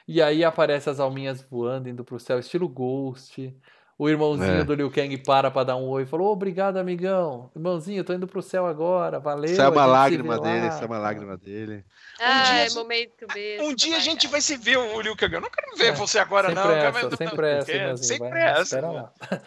E 0.08 0.22
aí 0.22 0.41
aparece 0.45 0.90
as 0.90 1.02
alminhas 1.02 1.41
voando, 1.41 1.90
indo 1.90 2.02
pro 2.02 2.18
céu, 2.18 2.40
estilo 2.40 2.70
Ghost. 2.70 3.54
O 3.99 4.07
irmãozinho 4.07 4.60
é. 4.60 4.64
do 4.64 4.76
Liu 4.76 4.91
Kang 4.91 5.18
para 5.18 5.49
pra 5.49 5.64
dar 5.64 5.76
um 5.76 5.88
oi 5.88 6.03
e 6.03 6.06
falou: 6.06 6.32
Obrigado, 6.32 6.78
amigão. 6.78 7.49
Irmãozinho, 7.56 8.03
tô 8.03 8.14
indo 8.14 8.28
pro 8.28 8.44
céu 8.44 8.68
agora. 8.68 9.19
Valeu. 9.19 9.52
Isso 9.52 9.61
é 9.61 9.68
uma 9.68 9.86
lágrima 9.88 10.40
dele, 10.40 10.68
isso 10.68 10.84
é 10.84 10.86
uma 10.86 10.99
lágrima 10.99 11.36
dele. 11.36 11.84
Ah, 12.22 12.40
um 12.40 12.44
dia, 12.44 12.65
é 12.65 12.69
momento 12.76 13.28
mesmo. 13.34 13.68
Um 13.68 13.74
dia 13.74 13.98
a 13.98 13.99
gente 13.99 14.28
vai 14.28 14.40
se 14.40 14.56
ver, 14.56 14.78
o 14.78 15.02
Liu 15.02 15.15
Kang. 15.15 15.34
Eu 15.34 15.41
não 15.41 15.49
quero 15.49 15.76
ver 15.76 15.88
é, 15.88 15.91
você 15.94 16.19
agora, 16.19 16.49
sempre 16.49 16.64
não. 16.64 16.72
Essa, 16.72 17.15
sempre 17.15 17.48
essa, 17.48 17.72
irmãozinho. 17.72 18.07
Sempre 18.07 18.30
vai, 18.30 18.52
essa. 18.52 18.61
Espera 18.61 18.91
lá. 18.91 19.11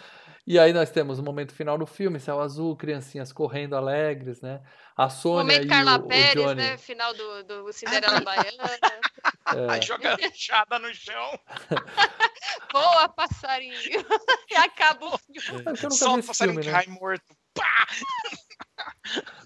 E 0.46 0.58
aí 0.58 0.72
nós 0.72 0.90
temos 0.90 1.20
o 1.20 1.22
momento 1.22 1.52
final 1.52 1.78
do 1.78 1.86
filme, 1.86 2.18
céu 2.18 2.40
azul, 2.40 2.74
criancinhas 2.74 3.32
correndo 3.32 3.76
alegres, 3.76 4.40
né? 4.40 4.60
A 5.00 5.08
Sônia 5.08 5.44
momento 5.44 5.64
e 5.64 5.66
Carla 5.66 5.96
o, 5.96 6.02
Pérez, 6.02 6.36
o 6.36 6.48
Johnny... 6.48 6.54
né? 6.56 6.76
Final 6.76 7.14
do, 7.14 7.42
do 7.44 7.72
Cinderela 7.72 8.20
Baiana. 8.20 8.64
É. 9.56 9.70
Aí 9.70 9.80
joga 9.80 10.14
chada 10.34 10.78
no 10.78 10.92
chão. 10.92 11.40
Boa, 12.70 13.08
passarinho. 13.08 13.74
e 14.50 14.54
acaba 14.56 15.06
o 15.06 15.16
filme. 15.16 15.64
É, 15.66 15.90
Só 15.90 16.16
o 16.16 16.22
passarinho 16.22 16.62
filme, 16.62 16.66
né? 16.66 16.84
cai 16.84 16.86
morto. 16.94 17.34
Pá! 17.54 17.86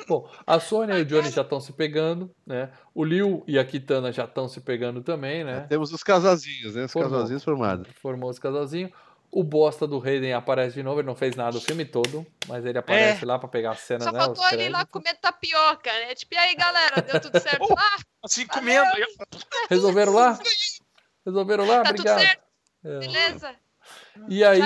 Bom, 0.08 0.28
a 0.44 0.58
Sônia 0.58 0.98
e 0.98 1.02
o 1.02 1.06
Johnny 1.06 1.30
já 1.30 1.42
estão 1.42 1.60
se 1.60 1.72
pegando, 1.72 2.34
né? 2.44 2.72
O 2.92 3.04
Liu 3.04 3.44
e 3.46 3.56
a 3.56 3.64
Kitana 3.64 4.10
já 4.10 4.24
estão 4.24 4.48
se 4.48 4.60
pegando 4.60 5.02
também, 5.02 5.44
né? 5.44 5.66
temos 5.68 5.92
os 5.92 6.02
casalzinhos, 6.02 6.74
né? 6.74 6.86
Os 6.86 6.92
Formou. 6.92 7.12
casalzinhos 7.12 7.44
formados. 7.44 7.88
Formou 8.02 8.28
os 8.28 8.40
casalzinhos. 8.40 8.90
O 9.36 9.42
bosta 9.42 9.84
do 9.84 10.00
Hayden 10.00 10.32
aparece 10.32 10.74
de 10.74 10.82
novo, 10.84 11.00
ele 11.00 11.08
não 11.08 11.16
fez 11.16 11.34
nada 11.34 11.58
o 11.58 11.60
filme 11.60 11.84
todo, 11.84 12.24
mas 12.46 12.64
ele 12.64 12.78
aparece 12.78 13.24
é. 13.24 13.26
lá 13.26 13.36
pra 13.36 13.48
pegar 13.48 13.72
a 13.72 13.74
cena, 13.74 14.04
Só 14.04 14.12
né? 14.12 14.20
Só 14.20 14.26
faltou 14.26 14.46
ele 14.52 14.68
lá 14.68 14.86
comer 14.86 15.14
tapioca, 15.14 15.92
né? 15.92 16.14
Tipo, 16.14 16.36
e 16.36 16.38
aí, 16.38 16.54
galera, 16.54 17.02
deu 17.02 17.20
tudo 17.20 17.40
certo 17.40 17.66
lá? 17.74 17.96
Assim, 18.22 18.46
comendo. 18.46 18.88
Resolveram 19.68 20.12
lá? 20.12 20.38
Resolveram 21.26 21.66
lá? 21.66 21.82
Tá 21.82 21.90
Obrigado. 21.90 22.16
tudo 22.16 22.26
certo? 22.26 22.42
É. 22.84 22.98
Beleza? 23.00 23.56
E 24.28 24.44
aí, 24.44 24.60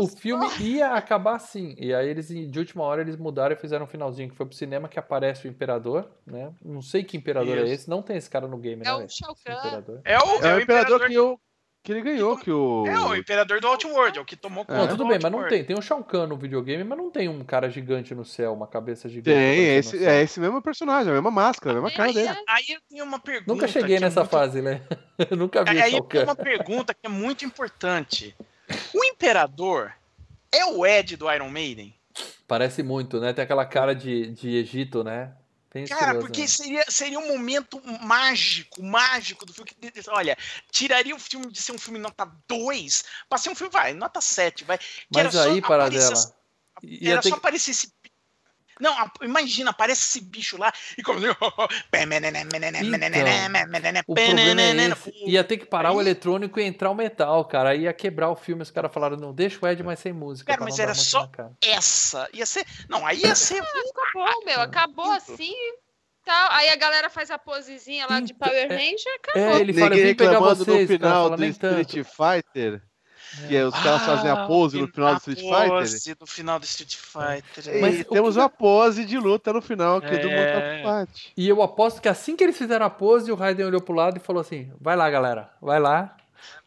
o 0.00 0.08
filme 0.08 0.44
ia 0.58 0.94
acabar 0.94 1.36
assim. 1.36 1.76
E 1.78 1.94
aí, 1.94 2.08
eles, 2.08 2.26
de 2.26 2.58
última 2.58 2.82
hora, 2.82 3.00
eles 3.00 3.16
mudaram 3.16 3.54
e 3.54 3.58
fizeram 3.58 3.84
um 3.84 3.88
finalzinho 3.88 4.28
que 4.28 4.34
foi 4.34 4.44
pro 4.44 4.56
cinema 4.56 4.88
que 4.88 4.98
aparece 4.98 5.46
o 5.46 5.50
Imperador, 5.50 6.10
né? 6.26 6.52
Não 6.64 6.82
sei 6.82 7.04
que 7.04 7.16
Imperador 7.16 7.56
é 7.58 7.60
Isso. 7.60 7.70
é 7.70 7.74
esse. 7.74 7.88
Não 7.88 8.02
tem 8.02 8.16
esse 8.16 8.28
cara 8.28 8.48
no 8.48 8.58
game, 8.58 8.82
é 8.82 8.84
né? 8.86 8.92
O 8.92 9.08
Shao 9.08 9.36
Kahn. 9.44 9.84
É 10.04 10.18
o, 10.18 10.44
é, 10.44 10.48
é 10.48 10.54
o 10.56 10.60
Imperador 10.60 11.06
que 11.06 11.14
eu 11.14 11.40
que 11.84 11.92
ele 11.92 12.00
ganhou, 12.00 12.38
que, 12.38 12.50
o. 12.50 12.86
É, 12.86 12.98
o 12.98 13.14
Imperador 13.14 13.60
do 13.60 13.66
Outworld, 13.66 14.18
é 14.18 14.22
o 14.22 14.24
que 14.24 14.34
tomou 14.34 14.64
conta. 14.64 14.80
Não, 14.80 14.88
tudo 14.88 15.06
bem, 15.06 15.18
mas 15.22 15.30
não 15.30 15.46
tem. 15.46 15.62
Tem 15.62 15.78
o 15.78 15.82
Shao 15.82 16.02
Kahn 16.02 16.26
no 16.26 16.36
videogame, 16.38 16.82
mas 16.82 16.96
não 16.96 17.10
tem 17.10 17.28
um 17.28 17.44
cara 17.44 17.68
gigante 17.68 18.14
no 18.14 18.24
céu, 18.24 18.54
uma 18.54 18.66
cabeça 18.66 19.06
gigante. 19.06 19.36
Tem, 19.36 19.36
é 19.36 19.76
esse, 19.76 20.02
é 20.02 20.22
esse 20.22 20.40
mesmo 20.40 20.62
personagem, 20.62 21.10
a 21.10 21.14
mesma 21.14 21.30
máscara, 21.30 21.78
a 21.78 21.82
mesma 21.82 21.94
cara 21.94 22.10
dele. 22.10 22.34
Aí 22.48 22.64
eu 22.70 22.80
tenho 22.88 23.04
uma 23.04 23.18
pergunta. 23.18 23.52
Nunca 23.52 23.68
cheguei 23.68 24.00
nessa 24.00 24.20
é 24.20 24.22
muito... 24.22 24.30
fase, 24.30 24.62
né? 24.62 24.80
Eu 25.30 25.36
nunca 25.36 25.62
vi 25.62 25.78
Aí 25.78 25.94
eu 25.94 26.02
tenho 26.02 26.24
uma 26.24 26.34
pergunta 26.34 26.92
que 26.92 27.06
é 27.06 27.08
muito 27.08 27.44
importante. 27.44 28.34
O 28.92 29.04
Imperador 29.04 29.92
é 30.50 30.64
o 30.64 30.84
Ed 30.84 31.16
do 31.16 31.30
Iron 31.30 31.50
Maiden? 31.50 31.94
Parece 32.48 32.82
muito, 32.82 33.20
né? 33.20 33.32
Tem 33.32 33.44
aquela 33.44 33.64
cara 33.64 33.94
de, 33.94 34.32
de 34.32 34.56
Egito, 34.56 35.04
né? 35.04 35.32
Cara, 35.88 36.20
porque 36.20 36.42
né? 36.42 36.46
seria, 36.46 36.84
seria 36.88 37.18
um 37.18 37.26
momento 37.26 37.82
mágico, 38.00 38.80
mágico 38.80 39.44
do 39.44 39.52
filme. 39.52 39.70
Olha, 40.08 40.38
tiraria 40.70 41.14
o 41.14 41.18
filme 41.18 41.50
de 41.50 41.60
ser 41.60 41.72
um 41.72 41.78
filme 41.78 41.98
nota 41.98 42.30
2 42.46 43.04
pra 43.28 43.38
ser 43.38 43.50
um 43.50 43.56
filme, 43.56 43.72
vai, 43.72 43.92
nota 43.92 44.20
7, 44.20 44.62
vai. 44.62 44.78
Mas 45.12 45.34
aí, 45.34 45.60
para 45.60 45.88
dela. 45.88 46.34
Era 47.02 47.22
só 47.22 47.34
aparecer 47.34 47.72
esse 47.72 47.92
não, 48.80 48.94
imagina, 49.22 49.70
aparece 49.70 50.02
esse 50.02 50.20
bicho 50.20 50.56
lá 50.56 50.72
e 50.98 51.02
como. 51.02 51.20
Então, 51.24 51.34
o 54.06 54.14
problema 54.14 54.62
é 54.62 54.88
esse. 54.88 55.12
Ia 55.26 55.44
ter 55.44 55.58
que 55.58 55.66
parar 55.66 55.92
o 55.92 56.00
eletrônico 56.00 56.58
e 56.60 56.64
entrar 56.64 56.90
o 56.90 56.94
metal, 56.94 57.44
cara. 57.44 57.70
Aí 57.70 57.82
ia 57.82 57.92
quebrar 57.92 58.30
o 58.30 58.36
filme. 58.36 58.62
Os 58.62 58.70
caras 58.70 58.92
falaram, 58.92 59.16
não, 59.16 59.32
deixa 59.32 59.58
o 59.60 59.68
Ed 59.68 59.82
mais 59.82 59.98
sem 59.98 60.12
música. 60.12 60.52
Cara, 60.52 60.64
mas 60.64 60.78
era 60.78 60.94
só 60.94 61.30
essa. 61.60 62.28
Ia 62.32 62.46
ser. 62.46 62.66
Não, 62.88 63.06
aí 63.06 63.20
ia 63.20 63.34
ser. 63.34 63.62
Ah, 63.62 63.66
acabou, 63.66 64.44
meu. 64.44 64.60
Acabou 64.60 65.10
assim. 65.12 65.54
Tal. 66.24 66.52
Aí 66.52 66.70
a 66.70 66.76
galera 66.76 67.10
faz 67.10 67.30
a 67.30 67.38
posezinha 67.38 68.06
lá 68.08 68.20
de 68.20 68.32
Power 68.34 68.68
Ranger, 68.68 69.14
acabou. 69.16 69.56
É, 69.56 69.60
ele 69.60 69.72
fala, 69.74 69.90
Ninguém 69.90 70.06
reclamando 70.06 70.66
no 70.66 70.86
final 70.86 71.30
do 71.30 71.44
Street 71.44 71.92
Fighter. 72.04 72.82
Que 73.48 73.56
é, 73.56 73.64
os 73.64 73.74
caras 73.74 74.02
ah, 74.02 74.06
fazem 74.06 74.30
a 74.30 74.46
pose 74.46 74.80
no 74.80 74.88
final 74.88 75.14
do 75.14 75.18
Street 75.18 75.40
Fighter. 75.40 75.68
Pose 75.68 76.16
no 76.20 76.26
final 76.26 76.58
do 76.58 76.64
Street 76.64 76.96
Fighter. 76.96 77.74
É. 77.76 77.80
Mas 77.80 78.00
e 78.00 78.04
temos 78.04 78.34
que... 78.34 78.40
uma 78.40 78.48
pose 78.48 79.04
de 79.04 79.18
luta 79.18 79.52
no 79.52 79.62
final 79.62 79.96
aqui 79.96 80.14
é... 80.14 80.18
do 80.18 80.30
Mortal 80.30 80.62
Kombat. 80.76 81.32
E 81.36 81.48
eu 81.48 81.62
aposto 81.62 82.00
que 82.00 82.08
assim 82.08 82.36
que 82.36 82.44
eles 82.44 82.56
fizeram 82.56 82.86
a 82.86 82.90
pose, 82.90 83.30
o 83.30 83.34
Raiden 83.34 83.66
olhou 83.66 83.80
pro 83.80 83.94
lado 83.94 84.16
e 84.16 84.20
falou 84.20 84.40
assim: 84.40 84.70
vai 84.80 84.96
lá, 84.96 85.08
galera, 85.10 85.50
vai 85.60 85.80
lá. 85.80 86.16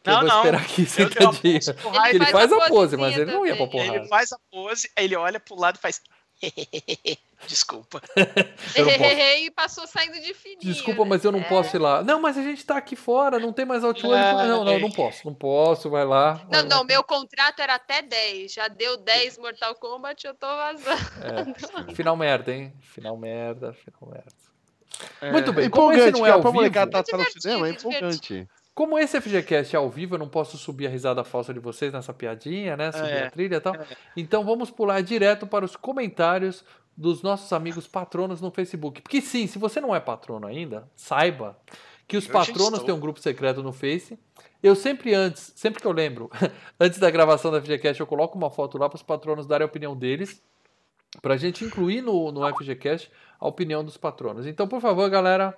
Não, 0.05 0.13
eu 0.13 0.19
vou 0.19 0.29
não. 0.29 0.37
esperar 0.37 0.61
aqui 0.61 0.85
sentadinho. 0.85 1.59
Ele, 1.59 2.15
ele 2.15 2.25
faz, 2.25 2.51
a 2.51 2.67
pose, 2.67 2.97
mas 2.97 3.17
ele 3.17 3.31
não 3.31 3.45
ia 3.45 3.55
pra 3.55 3.67
porrada. 3.67 3.95
Ele 3.95 4.07
faz 4.07 4.31
a 4.31 4.37
pose, 4.49 4.89
ele 4.95 5.15
olha 5.15 5.39
pro 5.39 5.59
lado 5.59 5.75
e 5.75 5.79
faz. 5.79 6.01
Desculpa. 7.45 8.01
e 9.39 9.51
passou 9.51 9.85
saindo 9.85 10.19
de 10.19 10.33
fininho. 10.33 10.59
Desculpa, 10.61 11.05
mas 11.05 11.23
eu 11.23 11.31
não 11.31 11.39
é. 11.39 11.43
posso 11.43 11.75
ir 11.75 11.79
lá. 11.79 12.03
Não, 12.03 12.19
mas 12.19 12.37
a 12.37 12.41
gente 12.41 12.65
tá 12.65 12.77
aqui 12.77 12.95
fora, 12.95 13.39
não 13.39 13.53
tem 13.53 13.65
mais 13.65 13.83
outdoor. 13.83 14.17
É. 14.17 14.33
Não, 14.47 14.63
não, 14.65 14.79
não 14.79 14.91
posso, 14.91 15.25
não 15.25 15.33
posso, 15.33 15.89
vai 15.89 16.05
lá. 16.05 16.33
Vai 16.33 16.45
não, 16.51 16.69
lá. 16.69 16.75
não, 16.75 16.83
meu 16.83 17.03
contrato 17.03 17.59
era 17.61 17.75
até 17.75 18.01
10. 18.01 18.51
Já 18.51 18.67
deu 18.67 18.97
10 18.97 19.37
Mortal 19.37 19.75
Kombat, 19.75 20.25
eu 20.25 20.33
tô 20.33 20.47
vazando. 20.47 21.57
É. 21.89 21.93
Final 21.93 22.15
merda, 22.15 22.53
hein? 22.53 22.73
Final 22.81 23.17
merda, 23.17 23.73
final 23.73 24.09
merda. 24.11 24.47
É. 25.21 25.31
Muito 25.31 25.53
bem, 25.53 25.69
como 25.69 25.91
esse 25.91 26.11
não 26.11 26.25
é 26.25 26.31
ao 26.31 26.41
vivo... 26.41 26.71
Tá, 26.71 27.03
tá 27.03 27.17
no 27.17 27.25
cinema, 27.39 27.67
é 27.67 27.71
empolgante. 27.71 28.47
Como 28.73 28.97
esse 28.99 29.19
FGCast 29.19 29.75
é 29.75 29.79
ao 29.79 29.89
vivo, 29.89 30.15
eu 30.15 30.19
não 30.19 30.29
posso 30.29 30.55
subir 30.55 30.85
a 30.85 30.89
risada 30.89 31.23
falsa 31.23 31.51
de 31.51 31.59
vocês 31.59 31.91
nessa 31.91 32.13
piadinha, 32.13 32.77
né? 32.77 32.91
Subir 32.91 33.09
é, 33.09 33.25
a 33.25 33.31
trilha 33.31 33.55
e 33.55 33.59
tal. 33.59 33.75
É. 33.75 33.87
Então 34.15 34.43
vamos 34.43 34.69
pular 34.69 35.01
direto 35.01 35.47
para 35.47 35.65
os 35.65 35.75
comentários 35.75 36.63
dos 36.97 37.21
nossos 37.21 37.53
amigos 37.53 37.87
patronos 37.87 38.41
no 38.41 38.49
Facebook. 38.49 39.01
Porque 39.01 39.21
sim, 39.21 39.45
se 39.45 39.59
você 39.59 39.79
não 39.79 39.95
é 39.95 39.99
patrono 39.99 40.47
ainda, 40.47 40.89
saiba 40.95 41.57
que 42.07 42.17
os 42.17 42.25
eu 42.25 42.31
patronos 42.31 42.81
têm 42.81 42.93
um 42.93 42.99
grupo 42.99 43.19
secreto 43.19 43.61
no 43.61 43.71
Face. 43.71 44.17
Eu 44.63 44.75
sempre 44.75 45.13
antes, 45.13 45.53
sempre 45.55 45.79
que 45.79 45.87
eu 45.87 45.91
lembro, 45.91 46.31
antes 46.79 46.97
da 46.97 47.11
gravação 47.11 47.51
da 47.51 47.61
FGCast, 47.61 47.99
eu 47.99 48.07
coloco 48.07 48.35
uma 48.35 48.49
foto 48.49 48.77
lá 48.77 48.89
para 48.89 48.95
os 48.95 49.03
patronos 49.03 49.45
darem 49.45 49.63
a 49.63 49.67
opinião 49.67 49.95
deles, 49.95 50.41
para 51.21 51.35
a 51.35 51.37
gente 51.37 51.63
incluir 51.63 52.01
no, 52.01 52.31
no 52.31 52.41
FGCast 52.55 53.11
a 53.39 53.47
opinião 53.47 53.83
dos 53.83 53.97
patronos. 53.97 54.47
Então, 54.47 54.67
por 54.67 54.81
favor, 54.81 55.07
galera, 55.09 55.55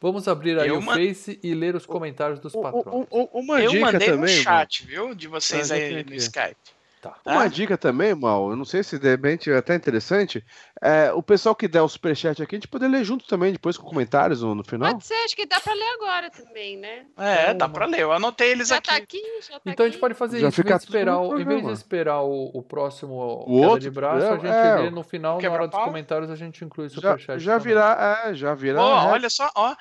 Vamos 0.00 0.28
abrir 0.28 0.58
aí 0.60 0.68
eu 0.68 0.78
o 0.78 0.82
man... 0.82 0.94
Face 0.94 1.40
e 1.42 1.54
ler 1.54 1.74
os 1.74 1.84
comentários 1.84 2.38
dos 2.38 2.52
patrões. 2.52 3.06
Uma 3.32 3.60
eu 3.60 3.80
mandei 3.80 4.10
também, 4.10 4.36
no 4.36 4.42
chat, 4.42 4.86
viu? 4.86 5.14
De 5.14 5.26
vocês 5.26 5.72
aí 5.72 6.04
no 6.04 6.14
Skype. 6.14 6.56
Tá. 7.00 7.14
Uma 7.24 7.42
tá? 7.42 7.48
dica 7.48 7.78
também, 7.78 8.14
Mal, 8.14 8.50
eu 8.50 8.56
não 8.56 8.64
sei 8.64 8.82
se 8.82 8.98
de 8.98 9.08
repente 9.08 9.50
é 9.50 9.56
até 9.56 9.74
interessante, 9.74 10.44
é, 10.82 11.12
o 11.12 11.22
pessoal 11.22 11.54
que 11.54 11.68
der 11.68 11.80
o 11.80 11.88
superchat 11.88 12.42
aqui, 12.42 12.56
a 12.56 12.58
gente 12.58 12.66
poder 12.66 12.88
ler 12.88 13.04
junto 13.04 13.24
também, 13.26 13.52
depois 13.52 13.76
com 13.76 13.88
comentários 13.88 14.42
no, 14.42 14.54
no 14.54 14.64
final. 14.64 14.90
Pode 14.90 15.06
ser, 15.06 15.14
acho 15.24 15.36
que 15.36 15.46
dá 15.46 15.60
pra 15.60 15.74
ler 15.74 15.94
agora 15.94 16.30
também, 16.30 16.76
né? 16.76 17.06
É, 17.16 17.44
então, 17.44 17.58
dá 17.58 17.68
pra 17.68 17.86
ler, 17.86 18.00
eu 18.00 18.12
anotei 18.12 18.50
eles 18.50 18.68
já 18.68 18.78
aqui. 18.78 18.88
Tá 18.88 18.96
aqui 18.96 19.22
já 19.40 19.54
tá 19.54 19.60
então 19.64 19.72
aqui. 19.72 19.82
a 19.82 19.88
gente 19.90 20.00
pode 20.00 20.14
fazer 20.14 20.40
já 20.40 20.48
isso, 20.48 20.56
fica 20.56 20.68
em, 20.68 20.72
vez 20.72 20.80
de 20.80 20.86
esperar, 20.88 21.18
o, 21.20 21.40
em 21.40 21.44
vez 21.44 21.66
de 21.66 21.72
esperar 21.72 22.22
o, 22.22 22.50
o 22.52 22.62
próximo 22.62 23.14
o 23.14 23.60
outro, 23.62 23.78
de 23.78 23.90
braço, 23.90 24.26
é, 24.26 24.30
a 24.30 24.36
gente 24.36 24.46
é, 24.46 24.74
lê 24.82 24.90
no 24.90 25.04
final, 25.04 25.40
na 25.40 25.50
hora 25.50 25.68
dos 25.68 25.78
comentários, 25.78 26.30
a 26.30 26.36
gente 26.36 26.64
inclui 26.64 26.88
o 26.88 26.90
superchat. 26.90 27.38
Já, 27.38 27.52
já 27.52 27.58
virá, 27.58 28.24
é, 28.26 28.34
já 28.34 28.54
virá. 28.54 28.82
Oh, 28.82 29.10
olha 29.12 29.30
só, 29.30 29.48
ó, 29.54 29.74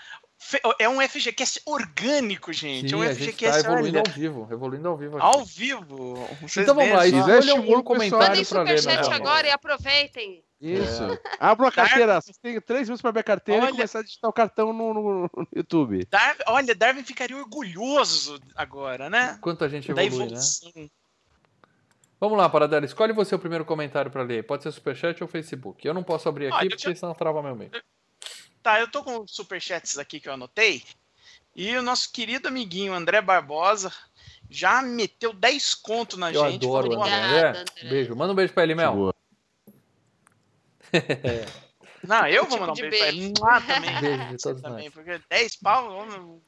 é 0.79 0.87
um 0.87 1.01
FGCast 1.01 1.61
orgânico, 1.65 2.53
gente. 2.53 2.89
Sim, 2.89 2.95
é 2.95 2.97
um 2.97 3.15
FGCast 3.15 3.63
tá 3.63 3.69
evoluindo 3.69 3.99
olha. 3.99 4.07
ao 4.07 4.13
vivo. 4.13 4.47
Evoluindo 4.51 4.87
ao 4.87 4.97
vivo. 4.97 5.17
Aqui. 5.17 5.25
Ao 5.25 5.45
vivo. 5.45 6.15
Vocês 6.41 6.63
então 6.63 6.75
vamos 6.75 6.93
lá, 6.93 7.07
escolha 7.07 7.55
um, 7.55 7.83
comentário 7.83 8.45
para 8.45 8.61
ler. 8.61 8.79
superchat 8.79 9.13
agora 9.13 9.47
e 9.47 9.51
aproveitem. 9.51 10.43
Isso. 10.59 11.03
É. 11.03 11.19
Abra 11.39 11.67
a 11.67 11.71
carteira. 11.71 12.21
Vocês 12.21 12.37
têm 12.37 12.59
três 12.61 12.87
minutos 12.87 13.01
para 13.01 13.09
abrir 13.09 13.21
a 13.21 13.23
carteira 13.23 13.61
olha, 13.63 13.69
e 13.69 13.73
começar 13.73 13.99
a 13.99 14.03
digitar 14.03 14.29
o 14.29 14.33
cartão 14.33 14.73
no, 14.73 14.93
no, 14.93 15.21
no 15.23 15.47
YouTube. 15.55 16.05
Dar, 16.09 16.35
olha, 16.47 16.73
Darwin 16.73 17.03
ficaria 17.03 17.37
orgulhoso 17.37 18.39
agora, 18.55 19.09
né? 19.09 19.37
Quanto 19.41 19.63
a 19.63 19.67
gente 19.67 19.91
evolui, 19.91 20.31
né? 20.31 20.89
Vamos 22.19 22.37
lá, 22.37 22.49
Paradela. 22.49 22.85
Escolhe 22.85 23.13
você 23.13 23.35
o 23.35 23.39
primeiro 23.39 23.65
comentário 23.65 24.09
para 24.09 24.23
ler. 24.23 24.45
Pode 24.45 24.63
ser 24.63 24.71
Superchat 24.71 25.21
ou 25.23 25.29
Facebook. 25.29 25.85
Eu 25.85 25.93
não 25.93 26.03
posso 26.03 26.27
abrir 26.27 26.51
aqui 26.51 26.69
porque 26.69 26.95
senão 26.95 27.13
trava 27.13 27.43
meu 27.43 27.55
meio. 27.55 27.71
Tá, 28.67 28.81
eu 28.81 28.91
tô 28.91 29.01
com 29.01 29.19
os 29.21 29.33
superchats 29.33 29.97
aqui 29.97 30.19
que 30.19 30.27
eu 30.27 30.33
anotei. 30.33 30.83
E 31.55 31.77
o 31.77 31.81
nosso 31.81 32.11
querido 32.11 32.49
amiguinho 32.49 32.93
André 32.93 33.21
Barbosa, 33.21 33.93
já 34.49 34.81
meteu 34.81 35.31
10 35.31 35.73
conto 35.75 36.17
na 36.17 36.33
eu 36.33 36.51
gente. 36.51 36.65
Eu 36.65 36.75
adoro 36.75 36.97
o 36.97 37.01
André. 37.01 37.47
André. 37.47 37.65
Beijo. 37.83 38.13
Manda 38.13 38.33
um 38.33 38.35
beijo 38.35 38.51
pra 38.51 38.63
ele, 38.63 38.75
Mel. 38.75 39.15
Não, 42.03 42.27
eu 42.27 42.45
vou 42.45 42.59
mandar 42.59 42.73
um 42.73 42.75
beijo, 42.75 42.89
beijo 42.89 43.05
pra 43.05 43.07
ele. 43.07 43.33
Ah, 43.41 43.61
também. 43.61 43.95
Beijo 44.01 44.25
de 44.31 44.37
todos 44.37 44.61
também, 44.61 44.83
nós. 44.83 44.93
porque 44.93 45.21
10 45.29 45.55
pau. 45.55 46.41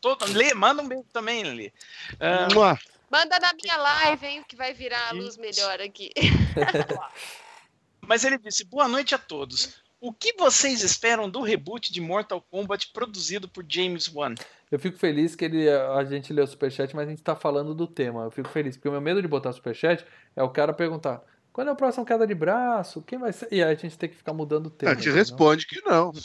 Todo, 0.00 0.32
Lê, 0.32 0.54
manda 0.54 0.82
um 0.82 0.88
beijo 0.88 1.06
também, 1.12 1.44
Lê. 1.44 1.72
Uh, 2.14 2.76
manda 3.08 3.38
na 3.38 3.52
minha 3.52 3.76
live, 3.76 4.26
hein, 4.26 4.44
que 4.48 4.56
vai 4.56 4.74
virar 4.74 5.10
a 5.10 5.12
luz 5.12 5.36
melhor 5.36 5.80
aqui. 5.80 6.10
Mas 8.04 8.24
ele 8.24 8.36
disse: 8.36 8.64
boa 8.64 8.88
noite 8.88 9.14
a 9.14 9.18
todos. 9.18 9.80
O 10.02 10.12
que 10.12 10.34
vocês 10.36 10.82
esperam 10.82 11.30
do 11.30 11.42
reboot 11.42 11.92
de 11.92 12.00
Mortal 12.00 12.44
Kombat 12.50 12.90
produzido 12.92 13.46
por 13.46 13.64
James 13.68 14.12
Wan? 14.12 14.34
Eu 14.68 14.76
fico 14.76 14.98
feliz 14.98 15.36
que 15.36 15.44
ele, 15.44 15.70
a 15.70 16.02
gente 16.02 16.32
leu 16.32 16.42
o 16.42 16.46
superchat, 16.48 16.92
mas 16.96 17.06
a 17.06 17.10
gente 17.10 17.20
está 17.20 17.36
falando 17.36 17.72
do 17.72 17.86
tema. 17.86 18.24
Eu 18.24 18.30
fico 18.32 18.48
feliz, 18.48 18.76
porque 18.76 18.88
o 18.88 18.90
meu 18.92 19.00
medo 19.00 19.22
de 19.22 19.28
botar 19.28 19.52
superchat 19.52 20.04
é 20.34 20.42
o 20.42 20.50
cara 20.50 20.72
perguntar: 20.72 21.22
quando 21.52 21.68
é 21.68 21.70
o 21.72 21.76
próximo 21.76 22.04
queda 22.04 22.26
de 22.26 22.34
braço? 22.34 23.00
Quem 23.02 23.16
vai 23.16 23.32
ser? 23.32 23.46
E 23.52 23.62
aí 23.62 23.70
a 23.70 23.76
gente 23.76 23.96
tem 23.96 24.08
que 24.08 24.16
ficar 24.16 24.32
mudando 24.32 24.66
o 24.66 24.70
tema. 24.70 24.90
A 24.90 24.94
gente 24.96 25.08
responde 25.08 25.68
que 25.68 25.80
não. 25.86 26.10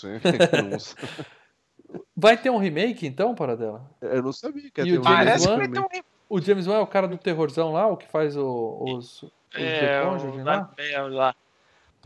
Vai 2.18 2.36
ter 2.36 2.50
um 2.50 2.58
remake 2.58 3.06
então, 3.06 3.36
para 3.36 3.56
dela? 3.56 3.88
Eu 4.02 4.24
não 4.24 4.34
sabia 4.34 4.72
que 4.72 4.82
ia 4.82 4.86
ter 4.86 5.00
um 5.00 5.04
James 5.04 5.46
Wan, 5.46 5.58
um 5.58 6.04
O 6.28 6.42
James 6.42 6.66
Wan 6.66 6.78
é 6.78 6.82
o 6.82 6.88
cara 6.88 7.08
do 7.08 7.16
terrorzão 7.16 7.72
lá, 7.72 7.86
o 7.88 7.96
que 7.96 8.08
faz 8.08 8.36
o, 8.36 8.84
os, 8.84 9.22
os 9.22 9.32
é, 9.54 10.02
o 10.04 10.44
lá? 10.44 10.74
lá? 11.10 11.36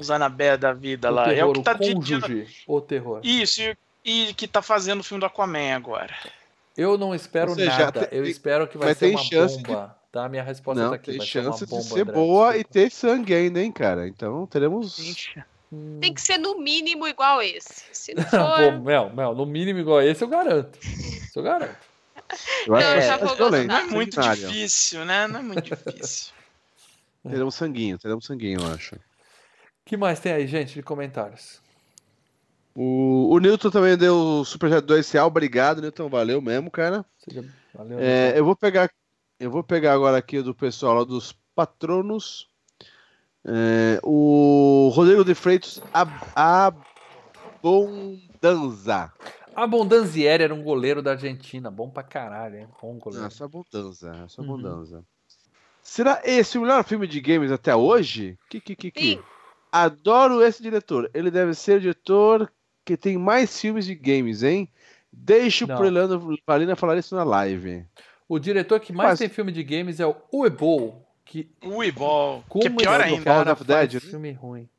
Os 0.01 0.09
Anabé 0.09 0.57
da 0.57 0.73
vida 0.73 1.11
o 1.11 1.13
lá. 1.13 1.25
Terror, 1.25 1.39
é 1.39 1.45
o 1.45 1.53
que 1.53 1.61
tá 1.61 1.73
o 1.73 1.77
cônjuge, 1.77 2.47
o 2.65 2.81
terror. 2.81 3.19
Isso, 3.23 3.61
e, 3.61 3.77
e, 4.03 4.33
que 4.33 4.47
tá 4.47 4.63
fazendo 4.63 5.01
o 5.01 5.03
filme 5.03 5.19
do 5.19 5.27
Aquaman 5.27 5.75
agora. 5.75 6.15
Eu 6.75 6.97
não 6.97 7.13
espero 7.13 7.53
seja, 7.53 7.77
nada. 7.77 8.07
Tem, 8.07 8.17
eu 8.17 8.25
espero 8.25 8.67
que 8.67 8.79
vai, 8.79 8.95
ser 8.95 9.15
uma 9.15 9.23
bomba. 9.23 9.95
Que... 9.95 10.11
Tá, 10.11 10.27
minha 10.27 10.41
resposta 10.41 10.81
não, 10.81 10.89
tá 10.89 10.95
aqui. 10.95 11.11
Tem 11.11 11.17
vai 11.19 11.27
chance 11.27 11.59
ser 11.59 11.65
de 11.67 11.83
ser 11.83 12.05
boa 12.05 12.57
e 12.57 12.63
ter 12.63 12.89
sangue 12.89 13.33
ainda, 13.33 13.61
hein, 13.61 13.71
cara. 13.71 14.07
Então 14.07 14.47
teremos. 14.47 14.97
Tem 16.01 16.13
que 16.13 16.21
ser 16.21 16.39
no 16.39 16.59
mínimo 16.59 17.07
igual 17.07 17.43
esse. 17.43 17.83
Se 17.93 18.15
não 18.15 18.23
for... 18.27 18.57
Pô, 18.57 18.71
Mel, 18.79 19.11
Mel, 19.13 19.35
no 19.35 19.45
mínimo 19.45 19.79
igual 19.79 20.01
esse 20.01 20.23
eu 20.23 20.27
garanto. 20.27 20.79
Isso 20.81 21.37
eu 21.37 21.43
garanto. 21.43 21.77
Eu 22.65 22.75
acho 22.75 22.87
não, 22.87 22.95
é 22.95 23.17
vou 23.17 23.35
violento, 23.35 23.67
Não 23.67 23.75
é 23.75 23.83
muito 23.83 24.21
difícil, 24.21 25.03
né? 25.03 25.27
Não 25.27 25.41
é 25.41 25.43
muito 25.43 25.63
difícil. 25.63 26.31
teremos 27.29 27.55
sanguinho, 27.55 27.97
teremos 27.99 28.25
sanguinho, 28.25 28.61
eu 28.61 28.73
acho 28.73 28.95
que 29.85 29.97
mais 29.97 30.19
tem 30.19 30.33
aí, 30.33 30.47
gente, 30.47 30.73
de 30.73 30.83
comentários? 30.83 31.61
O, 32.75 33.33
o 33.33 33.39
Newton 33.39 33.69
também 33.69 33.97
deu 33.97 34.15
o 34.15 34.45
Superchat 34.45 34.85
2 34.85 35.11
real. 35.11 35.27
Obrigado, 35.27 35.81
Newton. 35.81 36.09
Valeu 36.09 36.41
mesmo, 36.41 36.71
cara. 36.71 37.05
Valeu, 37.73 37.99
é, 37.99 38.37
eu 38.37 38.45
vou 38.45 38.55
pegar 38.55 38.89
eu 39.41 39.49
vou 39.49 39.63
pegar 39.63 39.93
agora 39.93 40.17
aqui 40.17 40.39
do 40.39 40.53
pessoal 40.53 40.93
lá 40.93 41.03
dos 41.03 41.35
patronos. 41.55 42.47
É, 43.43 43.99
o 44.03 44.91
Rodrigo 44.93 45.25
de 45.25 45.33
Freitas 45.33 45.81
Abondanza. 47.63 49.11
Abondanzieri 49.55 50.43
era 50.43 50.53
um 50.53 50.61
goleiro 50.61 51.01
da 51.01 51.13
Argentina. 51.13 51.71
Bom 51.71 51.89
pra 51.89 52.03
caralho, 52.03 52.59
hein? 52.59 52.67
Bom 52.79 52.99
goleiro. 52.99 53.25
Essa 53.25 53.45
Abondanza. 53.45 54.11
Essa 54.23 54.43
Abondanza. 54.43 54.97
Uhum. 54.97 55.03
Será 55.81 56.21
esse 56.23 56.59
o 56.59 56.61
melhor 56.61 56.83
filme 56.83 57.07
de 57.07 57.19
games 57.19 57.51
até 57.51 57.75
hoje? 57.75 58.37
Que, 58.47 58.61
que, 58.61 58.75
que, 58.75 58.91
que? 58.91 59.19
Adoro 59.71 60.43
esse 60.43 60.61
diretor. 60.61 61.09
Ele 61.13 61.31
deve 61.31 61.53
ser 61.53 61.77
o 61.77 61.81
diretor 61.81 62.51
que 62.83 62.97
tem 62.97 63.17
mais 63.17 63.59
filmes 63.59 63.85
de 63.85 63.95
games, 63.95 64.43
hein? 64.43 64.69
Deixa 65.11 65.65
o 65.65 65.81
Leandro 65.81 66.37
Valina 66.45 66.75
falar 66.75 66.97
isso 66.97 67.15
na 67.15 67.23
live. 67.23 67.85
O 68.27 68.39
diretor 68.39 68.79
que 68.79 68.93
mais 68.93 69.09
Mas... 69.11 69.19
tem 69.19 69.29
filme 69.29 69.51
de 69.51 69.63
games 69.63 69.99
é 69.99 70.05
o 70.05 70.15
Uebol. 70.33 71.05
Que... 71.25 71.49
Uebol. 71.63 72.43
Que 72.49 72.67
é 72.67 72.69
pior 72.69 73.01
ainda. 73.01 73.29
House 73.29 73.49
of 73.49 73.63
Dead. 73.65 73.93
Né? 73.93 73.99
Filme 73.99 74.31
ruim. 74.31 74.69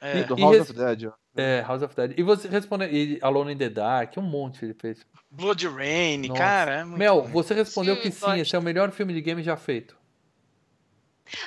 É. 0.00 0.20
E, 0.20 0.24
do 0.24 0.34
House 0.36 0.56
res... 0.56 0.70
of 0.70 0.72
Dead. 0.72 1.04
Ó. 1.04 1.12
É, 1.36 1.60
House 1.60 1.82
of 1.82 1.94
Dead. 1.94 2.18
E 2.18 2.22
você 2.22 2.48
respondeu. 2.48 2.88
E 2.90 3.18
Alone 3.20 3.52
in 3.52 3.58
the 3.58 3.68
Dark, 3.68 4.16
um 4.16 4.22
monte 4.22 4.64
ele 4.64 4.74
fez. 4.74 5.04
Blood 5.30 5.68
Rain, 5.68 6.28
Nossa. 6.28 6.40
cara. 6.40 6.72
É 6.80 6.84
Mel, 6.84 7.22
você 7.24 7.52
respondeu 7.54 7.96
sim, 7.96 8.02
que 8.02 8.10
sim, 8.10 8.40
esse 8.40 8.56
é 8.56 8.58
o 8.58 8.62
melhor 8.62 8.90
filme 8.90 9.12
de 9.12 9.20
game 9.20 9.42
já 9.42 9.56
feito. 9.56 9.99